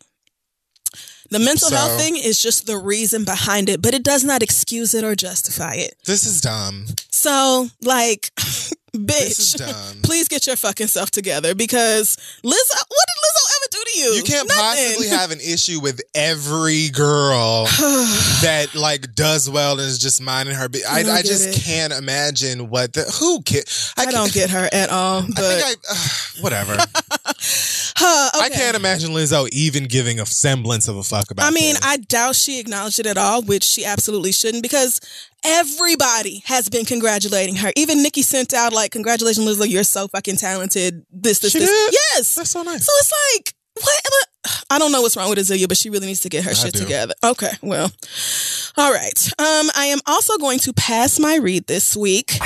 The 1.30 1.40
mental 1.40 1.70
So- 1.70 1.76
health 1.76 2.00
thing 2.00 2.16
is 2.16 2.40
just 2.40 2.68
the 2.68 2.78
reason 2.78 3.26
behind 3.26 3.68
it, 3.70 3.82
but 3.82 3.94
it 3.94 4.02
does 4.04 4.24
not 4.24 4.42
excuse 4.42 4.94
it 4.94 5.04
or 5.04 5.14
justify 5.16 5.74
it. 5.74 5.96
this 6.06 6.26
is 6.26 6.40
dumb 6.42 6.86
So, 7.12 7.70
like, 7.82 8.32
bitch, 8.96 10.02
please 10.04 10.28
get 10.28 10.48
your 10.48 10.56
fucking 10.56 10.88
self 10.88 11.12
together 11.12 11.54
because 11.56 12.18
Lizzo, 12.44 12.44
what 12.44 13.06
did 13.08 13.18
Lizzo 13.24 13.44
ever 13.56 13.68
do 13.72 13.84
to 13.84 14.00
you? 14.00 14.12
you 14.18 14.24
can't 14.24 14.48
Nothing. 14.48 14.62
possibly 14.64 15.08
have 15.10 15.32
an 15.32 15.40
issue 15.40 15.80
with 15.80 16.02
every 16.16 16.90
girl 16.94 17.66
that 18.42 18.70
like 18.76 19.14
does 19.16 19.50
well 19.50 19.74
and 19.74 19.82
is 19.82 20.00
just 20.00 20.22
minding 20.22 20.56
her. 20.56 20.70
Be- 20.70 20.84
I, 20.86 21.00
I 21.00 21.18
I 21.18 21.22
just 21.22 21.50
it. 21.50 21.62
can't 21.64 21.94
imagine 21.94 22.70
what 22.70 22.94
the 22.94 23.04
who 23.20 23.42
can. 23.42 23.64
I, 23.98 24.06
don't 24.12 24.32
get 24.34 24.50
her 24.52 24.70
at 24.72 24.90
all. 24.90 25.22
But 25.36 25.44
I 25.44 25.62
think 25.62 25.80
I 25.90 25.94
uh, 25.94 26.42
whatever. 26.42 26.78
Huh, 28.00 28.30
I 28.40 28.50
can't 28.50 28.76
imagine 28.78 29.10
Lizzo 29.10 29.50
even 29.52 29.86
giving 29.86 30.20
a 30.20 30.26
semblance 30.28 30.88
of 30.88 30.98
a 30.98 31.04
fuck 31.04 31.32
about. 31.32 31.44
It. 31.44 31.48
I 31.48 31.52
mean, 31.52 31.74
this. 31.74 31.84
I 31.84 31.98
doubt 31.98 32.36
she 32.36 32.60
acknowledged 32.60 33.00
it 33.00 33.08
at 33.08 33.18
all, 33.18 33.42
which 33.42 33.64
she 33.64 33.86
absolutely 33.86 34.32
shouldn't 34.32 34.62
because 34.62 35.02
everybody 35.44 36.44
has 36.46 36.70
been 36.70 36.86
congratulating 36.86 37.56
her. 37.56 37.72
Even 37.76 38.04
Nicki 38.04 38.22
sent 38.22 38.54
out 38.54 38.72
like, 38.72 38.92
"Congratulations, 38.92 39.48
Lizzo, 39.48 39.68
you're 39.68 39.84
so 39.84 40.08
fucking 40.10 40.36
talented." 40.36 41.04
This, 41.12 41.40
this, 41.40 41.54
She 41.54 41.60
this. 41.60 41.70
did? 41.72 41.94
Yes. 42.14 42.36
that's 42.36 42.52
so 42.52 42.62
nice. 42.62 42.86
So 42.86 42.92
it's 43.00 43.14
like, 43.36 43.56
what? 43.84 44.02
am 44.06 44.12
I- 44.14 44.24
I 44.76 44.80
don't 44.80 44.92
know 44.92 45.02
what's 45.02 45.18
wrong 45.18 45.30
with 45.30 45.40
Azealia, 45.40 45.68
but 45.68 45.78
she 45.78 45.90
really 45.90 46.06
needs 46.06 46.22
to 46.22 46.30
get 46.30 46.44
her 46.44 46.52
I 46.52 46.54
shit 46.54 46.74
do. 46.74 46.80
together. 46.82 47.16
Okay, 47.24 47.54
well, 47.64 47.92
all 48.78 48.94
right. 48.94 49.28
Um, 49.40 49.72
I 49.76 49.88
am 49.90 50.00
also 50.06 50.38
going 50.38 50.60
to 50.60 50.74
pass 50.74 51.20
my 51.20 51.38
read 51.38 51.66
this 51.66 51.98
week 51.98 52.38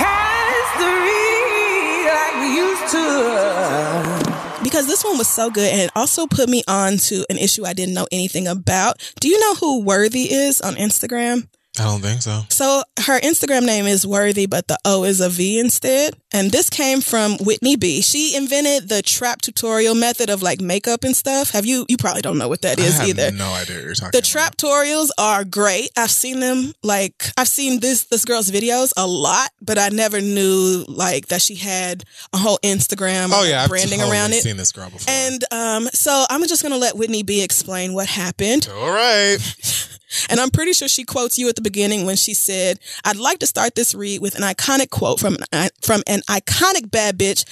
because 4.72 4.88
this 4.88 5.04
one 5.04 5.18
was 5.18 5.28
so 5.28 5.50
good 5.50 5.70
and 5.70 5.82
it 5.82 5.92
also 5.98 6.26
put 6.26 6.48
me 6.48 6.64
on 6.66 6.96
to 6.96 7.26
an 7.30 7.38
issue 7.38 7.66
I 7.66 7.74
didn't 7.74 7.94
know 7.94 8.08
anything 8.10 8.48
about. 8.48 9.02
Do 9.20 9.28
you 9.28 9.38
know 9.38 9.56
who 9.56 9.84
Worthy 9.84 10.32
is 10.32 10.62
on 10.62 10.76
Instagram? 10.76 11.50
I 11.80 11.86
don't 11.86 12.02
think 12.02 12.22
so. 12.22 12.42
So 12.50 12.84
her 13.00 13.18
Instagram 13.22 13.66
name 13.66 13.86
is 13.86 14.06
Worthy, 14.06 14.46
but 14.46 14.68
the 14.68 14.78
O 14.84 15.06
is 15.06 15.22
a 15.22 15.30
V 15.30 15.58
instead. 15.58 16.16
And 16.34 16.52
this 16.52 16.70
came 16.70 17.00
from 17.00 17.38
Whitney 17.38 17.78
B. 17.78 18.02
She 18.02 18.36
invented 18.36 18.90
the 18.90 19.02
trap 19.02 19.40
tutorial 19.42 19.96
method 19.96 20.30
of 20.30 20.42
like 20.44 20.60
makeup 20.60 21.06
and 21.06 21.16
stuff. 21.16 21.52
Have 21.52 21.66
you? 21.66 21.86
You 21.88 21.96
probably 21.96 22.22
don't 22.22 22.38
know 22.38 22.50
what 22.50 22.62
that 22.64 22.78
is 22.78 23.00
I 23.00 23.04
have 23.06 23.10
either. 23.10 23.32
no 23.32 23.52
idea 23.54 23.78
what 23.78 23.86
you're 23.86 23.94
talking 23.96 24.12
The 24.12 24.18
about. 24.18 24.26
trap 24.26 24.58
tutorials 24.58 25.10
are 25.18 25.46
great. 25.46 25.92
I've 25.98 26.12
seen 26.12 26.42
them 26.42 26.74
like 26.84 27.24
I've 27.38 27.48
seen 27.48 27.80
this 27.80 28.04
this 28.06 28.26
girl's 28.26 28.52
videos 28.52 28.92
a 28.98 29.08
lot, 29.08 29.52
but 29.62 29.78
I 29.78 29.90
never 29.90 30.20
knew 30.20 30.84
like 30.90 31.28
that 31.28 31.42
she 31.42 31.56
had 31.56 32.04
a 32.34 32.38
whole 32.38 32.60
Instagram 32.64 33.30
Oh 33.32 33.44
yeah, 33.44 33.52
like, 33.52 33.64
I've 33.64 33.70
branding 33.70 34.00
totally 34.00 34.18
around 34.18 34.34
it. 34.34 34.44
Seen 34.44 34.58
this 34.58 34.74
girl 34.74 34.90
before. 34.90 35.06
And 35.14 35.42
um, 35.52 35.88
so 35.94 36.26
I'm 36.30 36.46
just 36.48 36.64
gonna 36.64 36.78
let 36.78 36.98
Whitney 36.98 37.24
B 37.24 37.42
explain 37.42 37.94
what 37.94 38.08
happened. 38.08 38.68
all 38.74 38.92
right. 38.92 39.38
And 40.30 40.40
I'm 40.40 40.52
pretty 40.52 40.74
sure 40.74 40.88
she 40.88 41.04
quotes 41.04 41.38
you 41.38 41.50
at 41.50 41.56
the 41.56 41.62
beginning 41.62 42.06
when 42.06 42.16
she 42.16 42.34
said, 42.34 42.80
"I'd 43.04 43.18
like 43.18 43.40
to 43.40 43.48
start 43.48 43.76
this 43.76 43.94
read 43.96 44.22
with 44.22 44.36
an 44.36 44.44
iconic 44.44 44.90
quote 44.90 45.20
from 45.20 45.38
an, 45.52 45.70
from 45.82 46.04
an 46.08 46.22
iconic 46.30 46.92
bad 46.92 47.18
bitch." 47.18 47.46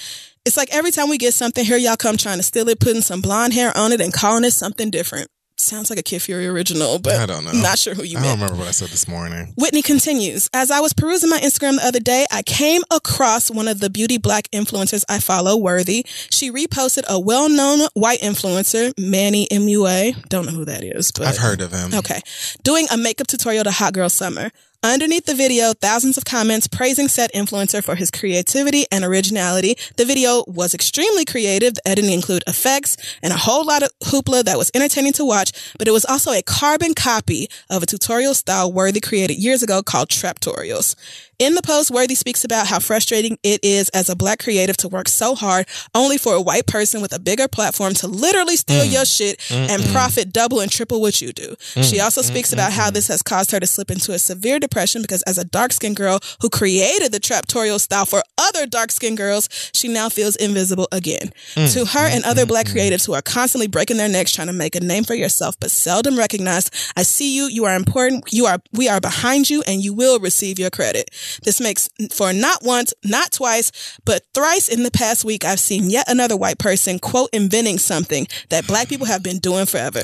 It's 0.44 0.56
like 0.56 0.74
every 0.74 0.90
time 0.90 1.10
we 1.10 1.18
get 1.18 1.34
something, 1.34 1.64
here 1.64 1.76
y'all 1.76 1.96
come 1.96 2.16
trying 2.16 2.38
to 2.38 2.42
steal 2.42 2.68
it, 2.68 2.80
putting 2.80 3.02
some 3.02 3.20
blonde 3.20 3.52
hair 3.52 3.76
on 3.76 3.92
it, 3.92 4.00
and 4.00 4.12
calling 4.12 4.44
it 4.44 4.52
something 4.52 4.90
different. 4.90 5.30
Sounds 5.60 5.90
like 5.90 5.98
a 5.98 6.02
Kid 6.02 6.22
Fury 6.22 6.46
original, 6.46 6.98
but 6.98 7.16
I 7.16 7.26
don't 7.26 7.44
know. 7.44 7.52
Not 7.52 7.78
sure 7.78 7.94
who 7.94 8.02
you 8.02 8.18
I 8.18 8.22
don't 8.22 8.32
remember 8.32 8.56
what 8.56 8.68
I 8.68 8.70
said 8.70 8.88
this 8.88 9.06
morning. 9.06 9.52
Whitney 9.56 9.82
continues, 9.82 10.48
as 10.52 10.70
I 10.70 10.80
was 10.80 10.92
perusing 10.92 11.30
my 11.30 11.38
Instagram 11.38 11.76
the 11.76 11.86
other 11.86 12.00
day, 12.00 12.26
I 12.30 12.42
came 12.42 12.82
across 12.90 13.50
one 13.50 13.68
of 13.68 13.80
the 13.80 13.90
beauty 13.90 14.18
black 14.18 14.48
influencers 14.52 15.04
I 15.08 15.20
follow, 15.20 15.56
Worthy. 15.56 16.04
She 16.30 16.50
reposted 16.50 17.04
a 17.08 17.20
well-known 17.20 17.88
white 17.94 18.20
influencer, 18.20 18.92
Manny 18.98 19.46
MUA. 19.50 20.28
Don't 20.28 20.46
know 20.46 20.52
who 20.52 20.64
that 20.64 20.82
is, 20.82 21.12
but 21.12 21.26
I've 21.26 21.38
heard 21.38 21.60
of 21.60 21.72
him. 21.72 21.94
Okay. 21.94 22.20
Doing 22.62 22.86
a 22.90 22.96
makeup 22.96 23.26
tutorial 23.26 23.64
to 23.64 23.70
Hot 23.70 23.92
Girl 23.92 24.08
Summer. 24.08 24.50
Underneath 24.82 25.26
the 25.26 25.34
video, 25.34 25.74
thousands 25.74 26.16
of 26.16 26.24
comments 26.24 26.66
praising 26.66 27.06
said 27.06 27.30
influencer 27.34 27.84
for 27.84 27.96
his 27.96 28.10
creativity 28.10 28.86
and 28.90 29.04
originality. 29.04 29.76
The 29.98 30.06
video 30.06 30.42
was 30.46 30.72
extremely 30.72 31.26
creative. 31.26 31.74
The 31.74 31.86
editing 31.86 32.14
included 32.14 32.48
effects 32.48 32.96
and 33.22 33.30
a 33.30 33.36
whole 33.36 33.66
lot 33.66 33.82
of 33.82 33.90
hoopla 34.04 34.44
that 34.44 34.56
was 34.56 34.70
entertaining 34.74 35.12
to 35.14 35.24
watch, 35.26 35.52
but 35.78 35.86
it 35.86 35.90
was 35.90 36.06
also 36.06 36.30
a 36.32 36.40
carbon 36.40 36.94
copy 36.94 37.50
of 37.68 37.82
a 37.82 37.86
tutorial 37.86 38.32
style 38.32 38.72
Worthy 38.72 39.00
created 39.00 39.34
years 39.34 39.62
ago 39.62 39.82
called 39.82 40.08
Traptorials. 40.08 40.96
In 41.40 41.54
the 41.54 41.62
post, 41.62 41.90
Worthy 41.90 42.14
speaks 42.14 42.44
about 42.44 42.66
how 42.66 42.80
frustrating 42.80 43.38
it 43.42 43.60
is 43.64 43.88
as 43.88 44.10
a 44.10 44.14
black 44.14 44.40
creative 44.40 44.76
to 44.76 44.88
work 44.88 45.08
so 45.08 45.34
hard 45.34 45.66
only 45.94 46.18
for 46.18 46.34
a 46.34 46.40
white 46.40 46.66
person 46.66 47.00
with 47.00 47.14
a 47.14 47.18
bigger 47.18 47.48
platform 47.48 47.94
to 47.94 48.06
literally 48.06 48.56
steal 48.56 48.84
your 48.84 49.06
shit 49.06 49.40
and 49.50 49.82
profit 49.86 50.34
double 50.34 50.60
and 50.60 50.70
triple 50.70 51.00
what 51.00 51.22
you 51.22 51.32
do. 51.32 51.56
She 51.82 51.98
also 51.98 52.20
speaks 52.20 52.52
about 52.52 52.72
how 52.72 52.90
this 52.90 53.08
has 53.08 53.22
caused 53.22 53.52
her 53.52 53.58
to 53.60 53.66
slip 53.66 53.90
into 53.90 54.12
a 54.12 54.18
severe 54.18 54.58
depression 54.58 55.00
because 55.00 55.22
as 55.22 55.38
a 55.38 55.44
dark 55.44 55.72
skinned 55.72 55.96
girl 55.96 56.20
who 56.42 56.50
created 56.50 57.10
the 57.10 57.18
traptorial 57.18 57.80
style 57.80 58.04
for 58.04 58.22
other 58.36 58.66
dark 58.66 58.90
skinned 58.90 59.16
girls, 59.16 59.48
she 59.72 59.88
now 59.88 60.10
feels 60.10 60.36
invisible 60.36 60.88
again. 60.92 61.32
To 61.54 61.86
her 61.86 62.06
and 62.06 62.22
other 62.24 62.44
black 62.44 62.66
creatives 62.66 63.06
who 63.06 63.14
are 63.14 63.22
constantly 63.22 63.66
breaking 63.66 63.96
their 63.96 64.10
necks 64.10 64.32
trying 64.32 64.48
to 64.48 64.52
make 64.52 64.74
a 64.76 64.80
name 64.80 65.04
for 65.04 65.14
yourself 65.14 65.54
but 65.58 65.70
seldom 65.70 66.18
recognized, 66.18 66.74
I 66.98 67.02
see 67.02 67.34
you, 67.34 67.44
you 67.44 67.64
are 67.64 67.76
important, 67.76 68.24
you 68.30 68.44
are 68.44 68.58
we 68.72 68.90
are 68.90 69.00
behind 69.00 69.48
you 69.48 69.62
and 69.66 69.82
you 69.82 69.94
will 69.94 70.18
receive 70.18 70.58
your 70.58 70.68
credit. 70.68 71.10
This 71.42 71.60
makes 71.60 71.88
for 72.12 72.32
not 72.32 72.62
once, 72.62 72.92
not 73.04 73.32
twice, 73.32 73.98
but 74.04 74.22
thrice 74.34 74.68
in 74.68 74.82
the 74.82 74.90
past 74.90 75.24
week 75.24 75.44
I've 75.44 75.60
seen 75.60 75.90
yet 75.90 76.08
another 76.08 76.36
white 76.36 76.58
person 76.58 76.98
quote 76.98 77.30
inventing 77.32 77.78
something 77.78 78.26
that 78.48 78.66
black 78.66 78.88
people 78.88 79.06
have 79.06 79.22
been 79.22 79.38
doing 79.38 79.66
forever. 79.66 80.02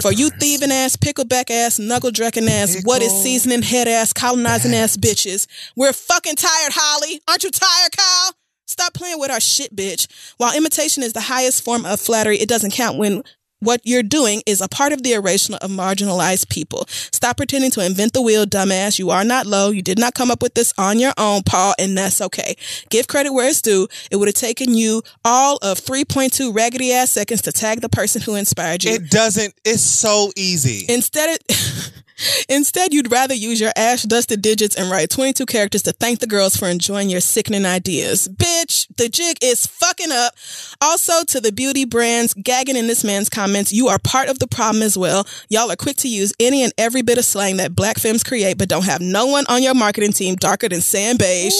For 0.00 0.12
you 0.12 0.30
thieving 0.30 0.72
ass, 0.72 0.96
pickleback 0.96 1.50
ass, 1.50 1.78
knuckle 1.78 2.10
drecking 2.10 2.48
ass, 2.48 2.82
what 2.84 3.02
is 3.02 3.12
seasoning 3.12 3.62
head 3.62 3.88
ass, 3.88 4.12
colonizing 4.12 4.74
ass 4.74 4.96
bitches. 4.96 5.46
We're 5.74 5.92
fucking 5.92 6.36
tired, 6.36 6.72
Holly. 6.74 7.20
Aren't 7.28 7.44
you 7.44 7.50
tired, 7.50 7.92
Kyle? 7.96 8.32
Stop 8.66 8.94
playing 8.94 9.20
with 9.20 9.30
our 9.30 9.40
shit, 9.40 9.74
bitch. 9.74 10.08
While 10.38 10.56
imitation 10.56 11.02
is 11.02 11.12
the 11.12 11.20
highest 11.20 11.64
form 11.64 11.86
of 11.86 12.00
flattery, 12.00 12.38
it 12.38 12.48
doesn't 12.48 12.72
count 12.72 12.98
when 12.98 13.22
what 13.60 13.80
you're 13.84 14.02
doing 14.02 14.42
is 14.46 14.60
a 14.60 14.68
part 14.68 14.92
of 14.92 15.02
the 15.02 15.12
erasure 15.14 15.54
of 15.54 15.70
marginalized 15.70 16.48
people. 16.48 16.84
Stop 16.88 17.38
pretending 17.38 17.70
to 17.72 17.84
invent 17.84 18.12
the 18.12 18.22
wheel, 18.22 18.46
dumbass. 18.46 18.98
You 18.98 19.10
are 19.10 19.24
not 19.24 19.46
low. 19.46 19.70
You 19.70 19.82
did 19.82 19.98
not 19.98 20.14
come 20.14 20.30
up 20.30 20.42
with 20.42 20.54
this 20.54 20.72
on 20.78 20.98
your 20.98 21.12
own, 21.18 21.42
Paul, 21.42 21.74
and 21.78 21.96
that's 21.96 22.20
okay. 22.20 22.56
Give 22.90 23.08
credit 23.08 23.32
where 23.32 23.48
it's 23.48 23.62
due. 23.62 23.88
It 24.10 24.16
would 24.16 24.28
have 24.28 24.34
taken 24.34 24.74
you 24.74 25.02
all 25.24 25.58
of 25.62 25.78
3.2 25.78 26.54
raggedy 26.54 26.92
ass 26.92 27.10
seconds 27.10 27.42
to 27.42 27.52
tag 27.52 27.80
the 27.80 27.88
person 27.88 28.22
who 28.22 28.34
inspired 28.34 28.84
you. 28.84 28.92
It 28.92 29.10
doesn't. 29.10 29.54
It's 29.64 29.82
so 29.82 30.32
easy. 30.36 30.86
Instead, 30.92 31.38
instead, 32.48 32.92
you'd 32.92 33.10
rather 33.10 33.34
use 33.34 33.60
your 33.60 33.72
ash 33.76 34.02
dusted 34.02 34.42
digits 34.42 34.76
and 34.76 34.90
write 34.90 35.10
22 35.10 35.46
characters 35.46 35.82
to 35.82 35.92
thank 35.92 36.20
the 36.20 36.26
girls 36.26 36.56
for 36.56 36.68
enjoying 36.68 37.10
your 37.10 37.20
sickening 37.20 37.66
ideas. 37.66 38.28
Bitch, 38.28 38.86
the 38.96 39.08
jig 39.08 39.38
is 39.42 39.66
fucking 39.66 40.12
up. 40.12 40.34
Also, 40.80 41.24
to 41.24 41.40
the 41.40 41.52
beauty 41.52 41.84
brands 41.84 42.34
gagging 42.34 42.76
in 42.76 42.86
this 42.86 43.04
man's 43.04 43.28
comments, 43.28 43.72
you 43.72 43.88
are 43.88 43.98
part 43.98 44.28
of 44.28 44.38
the 44.38 44.46
problem 44.46 44.82
as 44.82 44.96
well. 44.96 45.26
Y'all 45.48 45.70
are 45.70 45.76
quick 45.76 45.96
to 45.96 46.08
use 46.08 46.32
any 46.40 46.62
and 46.62 46.72
every 46.78 47.02
bit 47.02 47.18
of 47.18 47.24
slang 47.24 47.56
that 47.58 47.74
black 47.74 47.98
femmes 47.98 48.24
create, 48.24 48.58
but 48.58 48.68
don't 48.68 48.84
have 48.84 49.00
no 49.00 49.26
one 49.26 49.44
on 49.48 49.62
your 49.62 49.74
marketing 49.74 50.12
team 50.12 50.36
darker 50.36 50.68
than 50.68 50.80
sand 50.80 51.18
beige. 51.18 51.54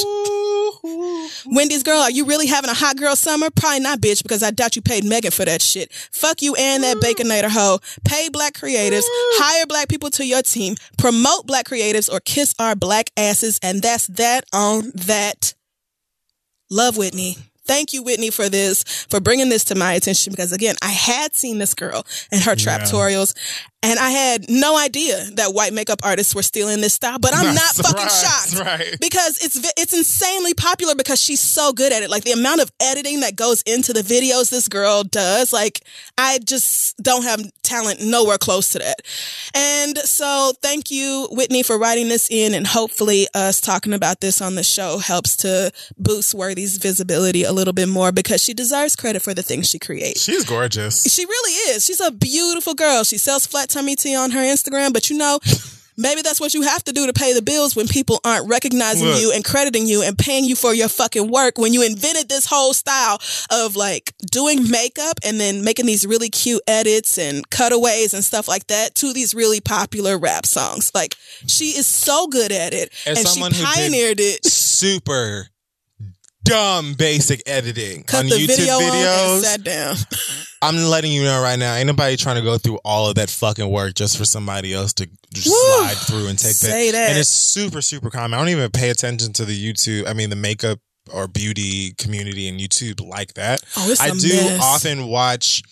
Wendy's 1.47 1.83
girl, 1.83 1.99
are 2.01 2.11
you 2.11 2.25
really 2.25 2.47
having 2.47 2.71
a 2.71 2.75
hot 2.75 2.97
girl 2.97 3.17
summer? 3.17 3.51
Probably 3.51 3.81
not, 3.81 4.01
bitch, 4.01 4.23
because 4.23 4.43
I 4.43 4.51
doubt 4.51 4.77
you 4.77 4.83
paid 4.83 5.05
Megan 5.05 5.31
for 5.31 5.45
that 5.45 5.63
shit. 5.63 5.93
Fuck 5.93 6.43
you 6.43 6.55
and 6.57 6.83
that 6.83 6.97
Baconator 6.99 7.49
hoe. 7.51 7.79
Pay 8.05 8.29
black 8.31 8.55
creatives, 8.55 9.05
hire 9.07 9.67
black 9.67 9.89
people 9.89 10.11
to 10.11 10.27
your 10.27 10.43
team, 10.43 10.75
promote 10.99 11.47
black 11.47 11.67
creatives, 11.67 12.13
or 12.13 12.21
kiss 12.21 12.55
our 12.59 12.75
black 12.75 13.11
asses, 13.17 13.59
and 13.63 13.83
that's 13.83 14.07
that 14.09 14.45
on 14.53 14.93
that. 14.95 15.55
Love 16.71 16.97
Whitney. 16.97 17.37
Thank 17.67 17.93
you, 17.93 18.03
Whitney, 18.03 18.31
for 18.31 18.49
this, 18.49 18.85
for 19.11 19.19
bringing 19.19 19.49
this 19.49 19.65
to 19.65 19.75
my 19.75 19.93
attention 19.95 20.31
because 20.33 20.53
again, 20.53 20.77
I 20.83 20.91
had 20.91 21.35
seen 21.35 21.59
this 21.59 21.75
girl 21.75 22.07
and 22.31 22.43
her 22.43 22.53
Yeah. 22.53 22.79
traptorials 22.79 23.35
And 23.87 23.99
I 24.01 24.11
had 24.11 24.47
no 24.49 24.77
idea 24.77 25.25
that 25.35 25.55
white 25.55 25.73
makeup 25.73 26.01
artists 26.03 26.35
were 26.35 26.43
stealing 26.43 26.81
this 26.81 26.95
style, 26.95 27.19
but 27.21 27.33
I'm 27.35 27.55
not 27.55 27.75
fucking 27.75 28.09
shocked 28.09 28.59
Right. 28.59 28.97
because 29.01 29.39
it's 29.45 29.57
it's 29.77 29.93
insanely 29.93 30.55
popular 30.55 30.95
because 30.97 31.21
she's 31.23 31.41
so 31.41 31.73
good 31.73 31.93
at 31.93 32.03
it. 32.03 32.11
Like 32.11 32.25
the 32.25 32.33
amount 32.33 32.63
of 32.63 32.73
editing 32.81 33.21
that 33.21 33.37
goes 33.37 33.63
into 33.63 33.93
the 33.93 34.01
videos 34.03 34.51
this 34.51 34.67
girl 34.67 35.05
does, 35.05 35.53
like 35.53 35.83
I 36.19 36.39
just 36.45 36.97
don't 37.03 37.23
have 37.23 37.41
talent 37.63 38.01
nowhere 38.03 38.39
close 38.39 38.71
to 38.71 38.79
that. 38.81 38.97
And 39.55 39.97
so 39.99 40.53
thank 40.63 40.91
you 40.91 41.29
Whitney 41.31 41.63
for 41.63 41.79
writing 41.79 42.09
this 42.09 42.29
in 42.31 42.55
and 42.55 42.67
hopefully 42.67 43.29
us 43.35 43.61
talking 43.61 43.93
about 43.93 44.21
this 44.21 44.41
on 44.43 44.55
the 44.57 44.65
show 44.65 44.99
helps 44.99 45.37
to 45.39 45.71
boost 45.97 46.35
Worthy's 46.35 46.79
visibility 46.79 47.45
a 47.45 47.53
little 47.53 47.73
bit 47.73 47.89
more 47.89 48.11
because 48.11 48.43
she 48.43 48.53
deserves 48.55 48.97
credit 48.97 49.23
for 49.23 49.33
the 49.35 49.43
things 49.43 49.69
she 49.71 49.79
creates. 49.79 50.23
She's 50.23 50.45
gorgeous. 50.45 51.05
She 51.05 51.25
really 51.25 51.53
is. 51.75 51.85
She's 51.85 52.01
a 52.01 52.11
beautiful 52.11 52.75
girl. 52.75 53.05
She 53.05 53.19
sells 53.19 53.47
flat 53.47 53.69
tummy 53.77 53.95
tea 53.97 54.17
on 54.17 54.31
her 54.31 54.41
Instagram, 54.41 54.93
but 54.93 55.11
you 55.11 55.19
know, 55.19 55.39
maybe 55.99 56.23
that's 56.23 56.41
what 56.41 56.55
you 56.55 56.63
have 56.63 56.83
to 56.85 56.93
do 56.93 57.07
to 57.07 57.13
pay 57.13 57.33
the 57.35 57.43
bills 57.43 57.77
when 57.77 57.87
people 57.89 58.21
aren't 58.25 58.49
recognizing 58.49 59.07
Look. 59.07 59.21
you 59.21 59.33
and 59.33 59.45
crediting 59.45 59.87
you 59.87 60.03
and 60.03 60.17
paying 60.17 60.45
you 60.45 60.57
for 60.57 60.73
your 60.73 60.89
fucking 60.89 61.31
work. 61.31 61.59
When 61.59 61.73
you 61.75 61.83
invented 61.85 62.29
this 62.29 62.47
whole 62.47 62.73
style 62.73 63.19
of 63.51 63.77
like 63.77 64.15
doing 64.31 64.71
makeup 64.71 65.19
and 65.23 65.39
then 65.39 65.63
making 65.63 65.85
these 65.87 66.07
really 66.07 66.31
cute 66.31 66.63
edits 66.67 67.19
and 67.19 67.49
cutaways 67.51 68.15
and 68.15 68.25
stuff 68.25 68.49
like 68.49 68.67
that 68.69 68.95
to 68.97 69.13
these 69.13 69.35
really 69.35 69.61
popular 69.61 70.19
rap 70.19 70.47
songs. 70.47 70.91
Like 70.95 71.15
she 71.47 71.77
is 71.77 71.87
so 71.87 72.27
good 72.29 72.53
at 72.53 72.73
it 72.73 72.93
As 73.07 73.19
and 73.19 73.29
she 73.29 73.35
someone 73.35 73.53
who 73.53 73.59
did- 73.59 73.67
pioneered 73.67 74.21
it. 74.21 74.45
Super 74.47 75.49
dumb 76.47 76.95
basic 76.95 77.43
editing 77.47 78.03
Cut 78.05 78.21
on 78.25 78.27
the 78.29 78.37
YouTube 78.37 78.57
video 78.57 78.75
on 78.75 78.83
and 78.83 78.93
videos. 78.93 79.41
sat 79.43 79.65
down. 79.65 79.97
I'm 80.63 80.77
letting 80.77 81.13
you 81.13 81.23
know 81.23 81.43
right 81.43 81.59
now, 81.59 81.75
ain't 81.75 81.87
nobody 81.87 82.17
trying 82.17 82.37
to 82.37 82.43
go 82.43 82.57
through 82.59 82.79
all 82.85 83.09
of 83.09 83.17
that 83.17 83.29
fucking 83.31 83.69
work 83.71 83.95
just 83.95 84.17
for 84.17 84.25
somebody 84.25 84.73
else 84.73 84.93
to 84.95 85.09
just 85.33 85.49
Woo! 85.49 85.55
slide 85.55 85.97
through 85.99 86.29
and 86.29 86.39
take 86.39 86.53
Say 86.53 86.91
that. 86.93 87.11
And 87.11 87.19
it's 87.19 87.29
super, 87.29 87.83
super 87.83 88.11
common. 88.11 88.35
I 88.35 88.39
don't 88.41 88.49
even 88.49 88.71
pay 88.71 88.91
attention 88.91 89.33
to 89.35 89.45
the 89.45 89.53
YouTube, 89.73 90.09
I 90.09 90.13
mean, 90.15 90.31
the 90.31 90.37
makeup 90.37 90.79
or 91.13 91.29
beauty 91.29 91.93
community 91.99 92.49
and 92.49 92.59
YouTube 92.59 93.07
like 93.07 93.35
that. 93.35 93.63
Oh, 93.77 93.91
it's 93.91 94.01
I 94.01 94.11
do 94.11 94.29
mess. 94.29 94.61
often 94.63 95.07
watch 95.07 95.63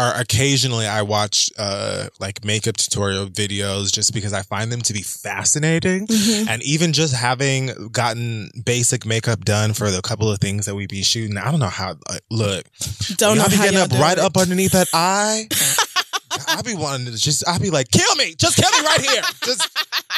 or 0.00 0.20
occasionally 0.20 0.86
I 0.86 1.02
watch 1.02 1.50
uh 1.58 2.06
like 2.18 2.44
makeup 2.44 2.76
tutorial 2.76 3.26
videos 3.26 3.92
just 3.92 4.14
because 4.14 4.32
I 4.32 4.42
find 4.42 4.72
them 4.72 4.80
to 4.82 4.92
be 4.92 5.02
fascinating. 5.02 6.06
Mhm. 6.06 6.48
And 6.48 6.62
even 6.62 6.92
just 6.92 7.14
having 7.14 7.88
gotten 7.92 8.50
basic 8.64 9.04
makeup 9.04 9.44
done 9.44 9.74
for 9.74 9.90
the 9.90 10.00
couple 10.02 10.30
of 10.30 10.38
things 10.38 10.66
that 10.66 10.74
we 10.74 10.86
be 10.86 11.02
shooting, 11.02 11.36
I 11.36 11.50
don't 11.50 11.60
know 11.60 11.66
how. 11.68 11.96
Like, 12.08 12.22
look, 12.30 12.64
Don't 13.16 13.36
know 13.38 13.48
be 13.48 13.56
how 13.56 13.64
getting 13.64 13.78
up 13.80 13.90
right 13.92 14.16
it. 14.18 14.24
up 14.24 14.36
underneath 14.36 14.72
that 14.72 14.88
eye. 14.94 15.48
I 16.48 16.62
be 16.62 16.74
wanting 16.74 17.06
to 17.06 17.16
just, 17.18 17.46
I 17.46 17.58
be 17.58 17.70
like, 17.70 17.90
kill 17.90 18.14
me, 18.16 18.34
just 18.34 18.56
kill 18.56 18.70
me 18.70 18.86
right 18.86 19.00
here, 19.00 19.22
just 19.44 19.68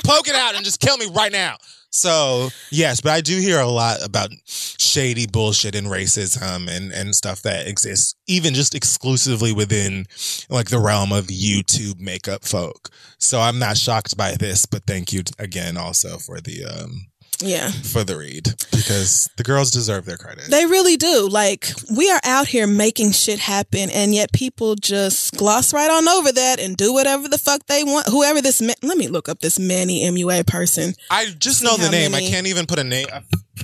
poke 0.05 0.28
it 0.28 0.35
out 0.35 0.55
and 0.55 0.65
just 0.65 0.81
kill 0.81 0.97
me 0.99 1.07
right 1.12 1.33
now. 1.33 1.57
So 1.92 2.48
yes, 2.70 3.00
but 3.02 3.12
I 3.12 3.20
do 3.20 3.38
hear 3.38 3.60
a 3.60 3.68
lot 3.68 4.02
about 4.02 4.30
shady 4.46 5.26
bullshit 5.26 5.74
and 5.74 5.86
racism 5.86 6.68
and 6.68 6.90
and 6.90 7.14
stuff 7.14 7.42
that 7.42 7.68
exists, 7.68 8.14
even 8.26 8.54
just 8.54 8.74
exclusively 8.74 9.52
within 9.52 10.06
like 10.48 10.70
the 10.70 10.78
realm 10.78 11.12
of 11.12 11.26
YouTube 11.26 12.00
makeup 12.00 12.44
folk. 12.44 12.88
So 13.18 13.40
I'm 13.40 13.58
not 13.58 13.76
shocked 13.76 14.16
by 14.16 14.34
this, 14.36 14.64
but 14.64 14.86
thank 14.86 15.12
you 15.12 15.22
again 15.38 15.76
also 15.76 16.16
for 16.18 16.40
the 16.40 16.64
um 16.64 17.11
Yeah. 17.42 17.70
for 17.70 18.04
the 18.04 18.16
read 18.16 18.54
because 18.70 19.28
the 19.36 19.42
girls 19.42 19.70
deserve 19.70 20.04
their 20.04 20.16
credit. 20.16 20.44
They 20.50 20.66
really 20.66 20.96
do. 20.96 21.28
Like, 21.28 21.72
we 21.96 22.10
are 22.10 22.20
out 22.24 22.46
here 22.46 22.66
making 22.66 23.12
shit 23.12 23.38
happen, 23.38 23.90
and 23.90 24.14
yet 24.14 24.32
people 24.32 24.74
just 24.76 25.36
gloss 25.36 25.72
right 25.72 25.90
on 25.90 26.08
over 26.08 26.32
that 26.32 26.60
and 26.60 26.76
do 26.76 26.92
whatever 26.92 27.28
the 27.28 27.38
fuck 27.38 27.66
they 27.66 27.84
want. 27.84 28.08
Whoever 28.08 28.40
this, 28.40 28.60
ma- 28.62 28.72
let 28.82 28.96
me 28.98 29.08
look 29.08 29.28
up 29.28 29.40
this 29.40 29.58
Manny 29.58 30.08
MUA 30.10 30.46
person. 30.46 30.94
I 31.10 31.26
just 31.38 31.62
know 31.62 31.76
the 31.76 31.90
name. 31.90 32.12
many- 32.12 32.26
I 32.26 32.30
can't 32.30 32.46
even 32.46 32.66
put 32.66 32.78
a 32.78 32.84
name, 32.84 33.06
a, 33.12 33.22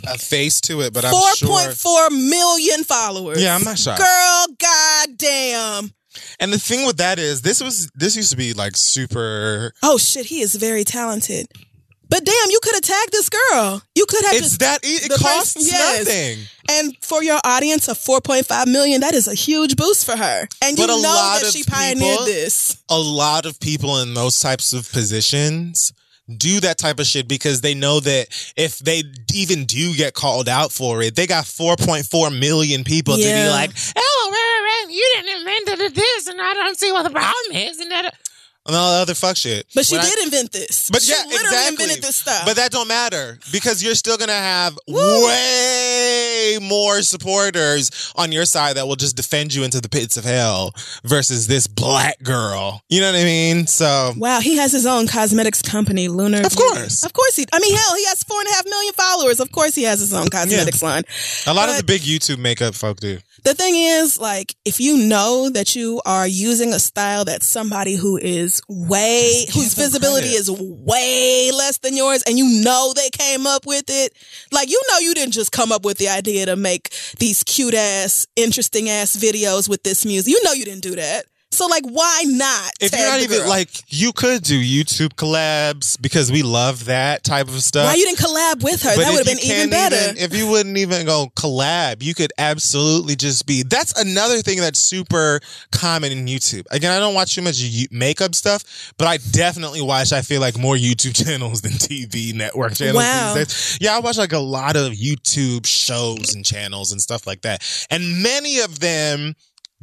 a 0.09 0.19
face 0.19 0.61
to 0.63 0.81
it, 0.83 0.93
but 0.93 1.05
I'm 1.05 1.11
Four 1.13 1.35
sure. 1.37 1.49
point 1.49 1.73
four 1.75 2.11
million 2.11 2.85
followers. 2.85 3.43
Yeah, 3.43 3.55
I'm 3.55 3.65
not 3.65 3.79
shocked. 3.79 4.01
Girl, 4.01 4.47
goddamn. 4.59 5.93
And 6.41 6.53
the 6.53 6.59
thing 6.59 6.85
with 6.87 6.97
that 6.97 7.19
is, 7.19 7.43
this 7.43 7.63
was 7.63 7.89
this 7.95 8.17
used 8.17 8.31
to 8.31 8.37
be 8.37 8.53
like 8.53 8.77
super. 8.77 9.73
Oh 9.83 9.99
shit, 9.99 10.27
he 10.27 10.41
is 10.41 10.55
very 10.57 10.85
talented. 10.85 11.47
But 12.11 12.25
damn, 12.25 12.51
you 12.51 12.59
could 12.63 12.75
have 12.75 12.83
tagged 12.83 13.13
this 13.13 13.29
girl. 13.29 13.83
You 13.95 14.07
could 14.07 14.25
have 14.25 14.35
It's 14.35 14.43
just 14.57 14.61
that 14.61 14.85
e- 14.85 14.89
it 14.97 15.03
the 15.11 15.19
person- 15.19 15.27
costs 15.27 15.71
yes. 15.71 16.07
nothing. 16.07 16.39
And 16.71 16.97
for 17.03 17.23
your 17.23 17.39
audience 17.45 17.89
of 17.89 17.99
4.5 17.99 18.67
million, 18.67 19.01
that 19.03 19.15
is 19.15 19.29
a 19.29 19.35
huge 19.35 19.77
boost 19.77 20.05
for 20.07 20.17
her. 20.17 20.49
And 20.63 20.79
you 20.79 20.87
But 20.87 20.91
a 20.99 21.01
know 21.03 21.09
lot 21.09 21.41
that 21.41 21.49
of 21.49 21.53
she 21.53 21.65
pioneered 21.65 22.01
people- 22.19 22.25
this. 22.27 22.77
A 22.89 22.99
lot 22.99 23.45
of 23.47 23.61
people 23.61 23.99
in 24.01 24.15
those 24.15 24.39
types 24.39 24.73
of 24.73 24.91
positions 24.91 25.93
do 26.37 26.61
that 26.61 26.77
type 26.77 26.99
of 27.01 27.07
shit 27.07 27.27
because 27.27 27.63
they 27.63 27.73
know 27.75 28.01
that 28.01 28.29
if 28.57 28.79
they 28.81 29.03
even 29.33 29.65
do 29.65 29.95
get 29.95 30.13
called 30.13 30.47
out 30.49 30.71
for 30.73 31.01
it, 31.03 31.15
they 31.17 31.27
got 31.27 31.45
4.4 31.47 32.31
million 32.31 32.85
people 32.85 33.17
to 33.17 33.23
be 33.23 33.49
like, 33.49 33.71
oh, 33.97 34.29
right, 34.31 34.37
right, 34.37 34.85
right, 34.85 34.95
you 34.95 35.13
didn't 35.17 35.39
invent 35.39 35.95
this, 35.95 36.27
and 36.27 36.39
I 36.41 36.53
don't 36.53 36.79
see 36.79 36.93
what 36.93 37.05
the 37.05 37.11
problem 37.11 37.57
is, 37.57 37.79
and 37.81 37.91
that. 37.91 38.15
And 38.69 38.77
all 38.77 38.93
the 38.97 38.99
other 39.01 39.15
fuck 39.15 39.37
shit. 39.39 39.67
But 39.75 39.87
she 39.87 39.97
When 39.97 40.05
I- 40.05 40.09
did 40.11 40.19
invent 40.25 40.53
this. 40.53 40.91
But 40.93 41.01
she 41.03 41.11
yeah, 41.13 41.23
literally 41.27 41.45
exactly. 41.47 41.85
invented 41.85 42.05
this 42.05 42.17
stuff. 42.17 42.43
But 42.45 42.57
that 42.57 42.71
don't 42.71 42.87
matter 42.87 43.39
because 43.51 43.83
you're 43.83 43.95
still 43.95 44.19
gonna 44.19 44.33
have 44.35 44.79
Woo. 44.87 45.27
way 45.27 46.59
more 46.61 47.01
supporters 47.03 47.91
on 48.17 48.31
your 48.31 48.45
side 48.45 48.77
that 48.77 48.87
will 48.87 48.97
just 48.97 49.17
defend 49.17 49.55
you 49.55 49.65
into 49.65 49.81
the 49.81 49.89
pits 49.89 50.17
of 50.19 50.25
hell 50.25 50.75
versus 51.05 51.47
this 51.47 51.67
black 51.67 52.23
girl. 52.23 52.83
You 52.91 53.01
know 53.01 53.11
what 53.13 53.19
I 53.21 53.25
mean? 53.25 53.67
So 53.67 54.13
wow, 54.17 54.41
he 54.41 54.57
has 54.59 54.73
his 54.73 54.85
own 54.87 55.07
cosmetics 55.09 55.63
company, 55.63 56.09
Lunar. 56.09 56.43
Of 56.45 56.55
course. 56.55 57.05
of 57.05 57.13
course 57.15 57.37
he. 57.37 57.47
I 57.53 57.59
mean, 57.61 57.75
hell, 57.75 57.95
he 57.97 58.05
has 58.07 58.23
four 58.23 58.39
and 58.41 58.49
a 58.49 58.53
half 58.53 58.65
million 58.67 58.93
followers. 58.95 59.41
Of 59.41 59.51
course, 59.53 59.75
he 59.75 59.85
has 59.85 60.01
his 60.01 60.13
own 60.13 60.29
cosmetics 60.29 60.83
line. 60.83 61.05
a 61.47 61.55
lot 61.55 61.69
of 61.71 61.77
the 61.79 61.85
big 61.85 62.03
YouTube 62.03 62.39
makeup 62.39 62.75
folk 62.75 63.01
do. 63.01 63.19
The 63.49 63.55
thing 63.55 63.77
is, 63.77 64.21
like, 64.21 64.55
if 64.67 64.79
you 64.79 64.99
know 64.99 65.49
that 65.49 65.75
you 65.75 66.03
are 66.05 66.29
using 66.29 66.75
a 66.75 66.79
style 66.79 67.25
that 67.25 67.43
somebody 67.43 67.95
who 67.95 68.19
is 68.19 68.61
way, 68.69 69.47
whose 69.55 69.73
visibility 69.73 70.29
credit. 70.29 70.41
is 70.41 70.51
way 70.51 71.51
less 71.51 71.79
than 71.79 71.97
yours, 71.97 72.23
and 72.25 72.37
you 72.37 72.63
know 72.63 72.93
they 72.95 73.09
came 73.09 73.47
up 73.47 73.65
with 73.65 73.85
it, 73.89 74.13
like, 74.53 74.69
you 74.69 74.79
know, 74.91 74.99
you 74.99 75.15
didn't 75.15 75.33
just 75.33 75.51
come 75.51 75.73
up 75.73 75.83
with 75.83 75.97
the 75.97 76.11
idea 76.11 76.45
to 76.45 76.57
make 76.57 76.91
these 77.21 77.43
cute 77.43 77.73
ass, 77.73 78.27
interesting 78.37 78.91
ass 78.91 79.17
videos 79.17 79.67
with 79.67 79.83
this 79.83 80.05
music. 80.05 80.31
You 80.31 80.45
know, 80.45 80.53
you 80.53 80.67
didn't 80.67 80.83
do 80.83 80.97
that. 80.97 81.25
So, 81.51 81.67
like, 81.67 81.85
why 81.85 82.25
not? 82.27 82.73
If 82.79 82.93
you're 82.93 83.09
not 83.09 83.21
even 83.21 83.39
girl? 83.39 83.49
like, 83.49 83.71
you 83.89 84.13
could 84.13 84.43
do 84.43 84.61
YouTube 84.61 85.15
collabs 85.15 86.01
because 86.01 86.31
we 86.31 86.43
love 86.43 86.85
that 86.85 87.25
type 87.25 87.49
of 87.49 87.63
stuff. 87.63 87.87
why 87.87 87.95
you 87.95 88.05
didn't 88.05 88.19
collab 88.19 88.63
with 88.63 88.83
her? 88.83 88.91
But 88.95 88.99
that 89.05 89.11
would 89.13 89.27
have 89.27 89.39
been 89.39 89.45
even 89.45 89.71
better. 89.71 89.97
even- 89.97 90.19
if 90.19 90.37
you 90.37 90.47
wouldn't 90.47 90.77
even 90.77 91.07
go 91.07 91.33
collab, 91.37 92.03
you 92.03 92.15
could 92.15 92.33
absolutely 92.37 93.17
just 93.17 93.47
be. 93.47 93.63
That's 93.63 93.99
another 93.99 94.43
thing 94.43 94.61
that's 94.61 94.79
super 94.79 95.41
common 95.73 96.13
in 96.13 96.27
YouTube. 96.27 96.65
Again, 96.71 96.93
I 96.93 96.99
don't 97.01 97.15
watch 97.15 97.35
too 97.35 97.43
much 97.43 97.61
makeup 97.91 98.35
stuff, 98.35 98.93
but 98.99 99.09
I 99.09 99.17
definitely 99.17 99.81
watch. 99.81 100.13
I 100.13 100.21
feel 100.21 100.43
like 100.43 100.59
more 100.59 100.77
YouTube 100.77 101.15
channels 101.25 101.63
than 101.63 101.73
TV 101.73 102.35
network 102.35 102.75
channels. 102.75 102.97
Wow. 102.97 103.35
These 103.35 103.47
days. 103.47 103.79
Yeah, 103.81 103.97
I 103.97 104.01
watch 104.01 104.19
like 104.19 104.33
a 104.35 104.39
lot 104.39 104.77
of 104.77 104.93
YouTube 104.93 105.67
shows 105.67 106.35
and 106.35 106.45
channels 106.45 106.93
and 106.93 107.01
stuff 107.01 107.27
like 107.27 107.41
that, 107.43 107.63
and 107.91 108.23
many 108.23 108.61
of 108.61 108.81
them 108.81 109.35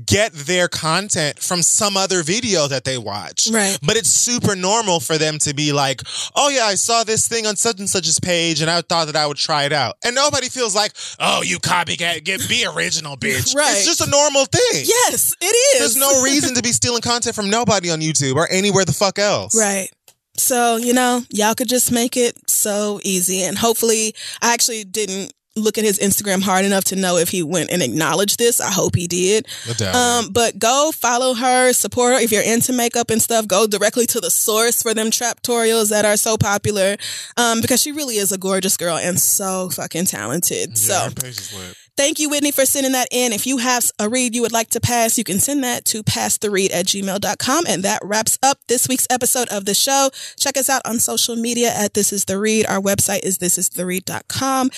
get 0.04 0.34
their 0.34 0.68
content 0.68 1.40
from 1.40 1.62
some 1.62 1.96
other 1.96 2.22
video 2.22 2.68
that 2.68 2.84
they 2.84 2.98
watch. 2.98 3.48
Right. 3.52 3.78
But 3.82 3.96
it's 3.96 4.10
super 4.10 4.56
normal 4.56 5.00
for 5.00 5.18
them 5.18 5.38
to 5.40 5.54
be 5.54 5.72
like, 5.72 6.02
oh 6.36 6.50
yeah, 6.50 6.66
I 6.66 6.76
saw 6.76 7.04
this 7.04 7.28
thing 7.28 7.46
on 7.46 7.56
such 7.56 7.80
and 7.80 7.90
such's 7.90 8.20
page 8.20 8.62
and 8.62 8.70
I 8.70 8.82
thought 8.82 9.06
that 9.08 9.16
I 9.16 9.26
would 9.26 9.38
try 9.38 9.64
it 9.64 9.72
out. 9.72 9.96
And 10.04 10.14
nobody 10.14 10.50
feels 10.50 10.76
like, 10.76 10.94
oh, 11.20 11.44
you 11.44 11.60
copycat, 11.60 12.26
get 12.26 12.48
be 12.50 12.66
original, 12.66 13.16
bitch. 13.16 13.56
Right. 13.56 13.72
It's 13.78 13.86
just 13.86 14.02
a 14.02 14.10
normal 14.10 14.46
thing. 14.46 14.84
yes, 14.86 15.34
it 15.40 15.46
is. 15.46 15.80
There's 15.80 15.96
no 15.96 16.24
reason 16.24 16.56
to 16.56 16.62
be 16.62 16.74
stealing 16.74 17.02
content 17.02 17.36
from 17.36 17.50
nobody 17.50 17.90
on 17.90 18.02
YouTube 18.02 18.36
or 18.36 18.52
anywhere 18.52 18.84
the 18.84 18.92
fuck 18.92 19.18
else. 19.18 19.58
Right. 19.58 19.88
So, 20.36 20.76
you 20.76 20.94
know, 20.94 21.22
y'all 21.30 21.56
could 21.56 21.70
just 21.70 21.92
make 21.92 22.18
it 22.18 22.50
so 22.50 23.00
easy. 23.04 23.44
And 23.44 23.58
hopefully, 23.58 24.14
I 24.42 24.54
actually 24.54 24.84
didn't 24.84 25.34
look 25.56 25.78
at 25.78 25.84
his 25.84 26.00
Instagram 26.00 26.42
hard 26.42 26.66
enough 26.66 26.84
to 26.86 26.96
know 26.96 27.18
if 27.18 27.30
he 27.30 27.42
went 27.42 27.72
and 27.72 27.82
acknowledged 27.82 28.38
this. 28.38 28.60
I 28.60 28.72
hope 28.72 28.96
he 28.96 29.08
did. 29.08 29.48
Um, 29.96 30.30
but 30.32 30.60
go 30.60 30.92
follow 30.94 31.34
her, 31.34 31.74
support 31.74 32.14
her. 32.14 32.20
If 32.20 32.32
you're 32.32 32.44
into 32.44 32.74
makeup 32.74 33.10
and 33.10 33.22
stuff, 33.22 33.48
go 33.48 33.66
directly 33.68 34.06
to 34.08 34.20
the 34.20 34.30
source 34.30 34.82
for 34.82 34.94
them 34.94 35.12
trap 35.12 35.42
tutorials 35.42 35.90
that 35.90 36.06
are 36.06 36.18
so 36.18 36.38
popular. 36.38 36.98
Um, 37.38 37.62
because 37.62 37.82
she 37.82 37.92
really 37.92 38.18
is 38.18 38.32
a 38.32 38.38
gorgeous 38.38 38.78
girl 38.78 38.98
and 38.98 39.20
so 39.20 39.70
fucking 39.70 40.06
talented. 40.06 40.72
Yeah, 40.72 40.76
so 40.76 40.94
her 41.06 41.12
page 41.12 41.38
is 41.38 41.54
lit. 41.54 41.78
Thank 41.98 42.20
you, 42.20 42.30
Whitney, 42.30 42.52
for 42.52 42.66
sending 42.66 42.92
that 42.92 43.08
in. 43.10 43.32
If 43.32 43.48
you 43.48 43.58
have 43.60 43.90
a 44.00 44.10
read 44.10 44.36
you 44.36 44.42
would 44.42 44.52
like 44.52 44.70
to 44.72 44.82
pass, 44.82 45.18
you 45.18 45.24
can 45.24 45.40
send 45.40 45.64
that 45.64 45.86
to 45.86 46.04
passtheread 46.04 46.74
at 46.74 46.88
gmail.com. 46.88 47.66
And 47.70 47.84
that 47.84 48.02
wraps 48.04 48.38
up 48.44 48.60
this 48.68 48.90
week's 48.90 49.08
episode 49.10 49.48
of 49.48 49.64
the 49.64 49.74
show. 49.74 50.10
Check 50.38 50.58
us 50.58 50.70
out 50.70 50.82
on 50.84 51.00
social 51.00 51.38
media 51.38 51.72
at 51.74 51.94
This 51.94 52.12
Is 52.12 52.26
The 52.26 52.38
Read. 52.38 52.66
Our 52.66 52.82
website 52.82 53.24
is 53.24 53.38
thisistheread.com. 53.38 54.72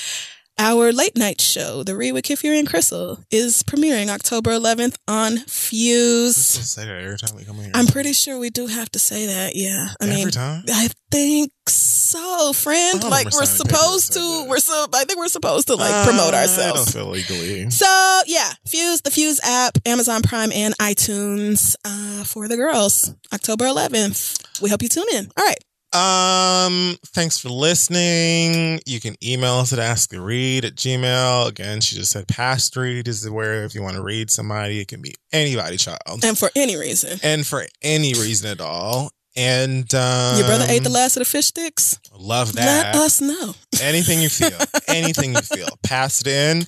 Our 0.60 0.92
late 0.92 1.16
night 1.16 1.40
show, 1.40 1.84
The 1.84 1.96
Read 1.96 2.14
with 2.14 2.24
Kid 2.24 2.40
Fury 2.40 2.58
and 2.58 2.68
Crissle, 2.68 3.24
is 3.30 3.62
premiering 3.62 4.10
October 4.10 4.50
11th 4.50 4.98
on 5.08 5.38
Fuse. 5.38 6.36
say 6.36 6.84
that 6.84 6.96
every 7.04 7.18
time 7.18 7.36
we 7.36 7.44
come 7.46 7.58
here. 7.58 7.70
I'm 7.76 7.86
pretty 7.86 8.12
sure 8.14 8.40
we 8.40 8.50
do 8.50 8.66
have 8.66 8.90
to 8.92 9.00
say 9.00 9.28
that. 9.28 9.56
Yeah. 9.56 9.90
I 10.02 10.06
every 10.06 10.16
mean, 10.16 10.30
time. 10.32 10.64
I 10.68 10.90
think 11.12 11.52
so, 11.68 12.54
friend. 12.54 13.04
Like 13.04 13.32
we're 13.32 13.46
supposed 13.46 14.14
to. 14.14 14.46
We're 14.50 14.58
so. 14.58 14.88
I 14.94 15.04
think 15.04 15.20
we're 15.20 15.28
supposed 15.28 15.68
to 15.68 15.76
like 15.76 16.08
promote 16.08 16.34
I 16.34 16.42
ourselves. 16.42 16.92
don't 16.92 17.04
feel 17.04 17.12
legally. 17.12 17.70
So 17.70 18.22
yeah, 18.26 18.52
Fuse, 18.66 19.02
the 19.02 19.12
Fuse 19.12 19.40
app, 19.44 19.78
Amazon 19.86 20.24
Prime, 20.24 20.52
and 20.52 20.76
iTunes 20.80 21.76
uh, 21.86 22.24
for 22.24 22.48
the 22.48 22.56
girls. 22.56 23.14
October 23.32 23.66
11th. 23.66 24.62
We 24.62 24.72
hope 24.72 24.82
you 24.82 24.90
tune 24.90 25.06
in. 25.14 25.30
All 25.38 25.46
right. 25.46 25.58
Um, 25.98 26.96
thanks 27.08 27.40
for 27.40 27.50
listening. 27.50 28.80
You 28.86 29.00
can 29.00 29.16
email 29.24 29.56
us 29.56 29.74
at 29.74 29.80
asktheread 29.80 30.64
at 30.64 30.76
gmail. 30.76 31.48
Again, 31.48 31.82
she 31.82 31.96
just 31.96 32.12
said 32.12 32.28
past 32.28 32.76
read 32.76 33.08
is 33.08 33.28
where 33.30 33.64
if 33.64 33.74
you 33.74 33.82
want 33.82 33.96
to 33.96 34.04
read 34.04 34.30
somebody, 34.30 34.80
it 34.80 34.88
can 34.88 35.02
be 35.02 35.16
anybody, 35.34 35.78
child. 35.78 36.24
And 36.24 36.38
for 36.38 36.50
any 36.56 36.78
reason, 36.78 37.20
And 37.24 37.46
for 37.46 37.66
any 37.82 38.14
reason 38.14 38.50
at 38.52 38.62
all. 38.62 39.12
And 39.36 39.94
um, 39.94 40.38
your 40.38 40.48
brother 40.48 40.66
ate 40.68 40.84
the 40.84 40.90
last 40.90 41.16
of 41.16 41.22
the 41.22 41.26
fish 41.26 41.48
sticks. 41.48 42.00
Love 42.18 42.54
that. 42.54 42.96
Let 42.96 43.04
us 43.04 43.22
know. 43.22 43.54
anything 43.82 44.20
you 44.22 44.30
feel, 44.30 44.58
anything 44.88 45.34
you 45.34 45.42
feel, 45.42 45.68
pass 45.84 46.22
it 46.22 46.28
in. 46.28 46.66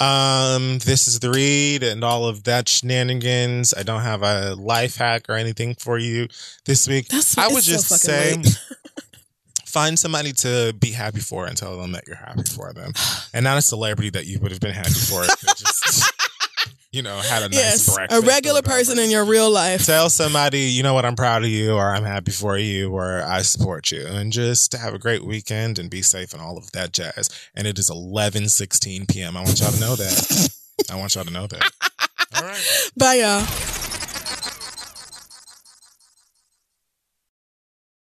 Um, 0.00 0.78
this 0.78 1.06
is 1.06 1.20
the 1.20 1.30
read 1.30 1.82
and 1.82 2.02
all 2.02 2.24
of 2.26 2.44
that 2.44 2.68
shenanigans. 2.68 3.74
I 3.74 3.82
don't 3.82 4.00
have 4.00 4.22
a 4.22 4.54
life 4.54 4.96
hack 4.96 5.26
or 5.28 5.34
anything 5.34 5.74
for 5.74 5.98
you 5.98 6.28
this 6.64 6.88
week. 6.88 7.08
That's 7.08 7.36
I 7.36 7.48
would 7.48 7.58
it's 7.58 7.66
so 7.66 7.72
just 7.72 8.00
say 8.00 8.36
find 9.66 9.98
somebody 9.98 10.32
to 10.32 10.74
be 10.78 10.90
happy 10.90 11.20
for 11.20 11.46
and 11.46 11.56
tell 11.56 11.78
them 11.78 11.92
that 11.92 12.04
you're 12.06 12.16
happy 12.16 12.44
for 12.44 12.72
them, 12.72 12.92
and 13.34 13.44
not 13.44 13.58
a 13.58 13.62
celebrity 13.62 14.10
that 14.10 14.26
you 14.26 14.38
would 14.40 14.50
have 14.50 14.60
been 14.60 14.74
happy 14.74 14.90
for. 14.90 15.22
just, 15.54 16.12
you 16.92 17.02
know, 17.02 17.16
had 17.18 17.42
a 17.42 17.48
nice 17.48 17.54
yes, 17.54 17.94
breakfast. 17.94 18.22
a 18.22 18.26
regular 18.26 18.62
person 18.62 18.98
in 18.98 19.10
your 19.10 19.24
real 19.24 19.50
life. 19.50 19.86
Tell 19.86 20.10
somebody, 20.10 20.60
you 20.60 20.82
know 20.82 20.94
what, 20.94 21.04
I'm 21.04 21.16
proud 21.16 21.44
of 21.44 21.48
you, 21.48 21.74
or 21.74 21.94
I'm 21.94 22.04
happy 22.04 22.32
for 22.32 22.58
you, 22.58 22.92
or 22.92 23.22
I 23.22 23.42
support 23.42 23.92
you, 23.92 24.06
and 24.06 24.32
just 24.32 24.72
have 24.72 24.94
a 24.94 24.98
great 24.98 25.24
weekend 25.24 25.78
and 25.78 25.88
be 25.88 26.02
safe 26.02 26.32
and 26.32 26.42
all 26.42 26.58
of 26.58 26.72
that 26.72 26.92
jazz. 26.92 27.30
And 27.54 27.66
it 27.66 27.78
is 27.78 27.90
11:16 27.90 29.08
p.m. 29.08 29.36
I 29.36 29.42
want 29.42 29.60
y'all 29.60 29.70
to 29.70 29.80
know 29.80 29.94
that. 29.96 30.50
I 30.90 30.96
want 30.96 31.14
y'all 31.14 31.24
to 31.24 31.32
know 31.32 31.46
that. 31.46 31.70
All 32.36 32.42
right. 32.42 32.90
Bye, 32.96 33.14
y'all. 33.14 33.89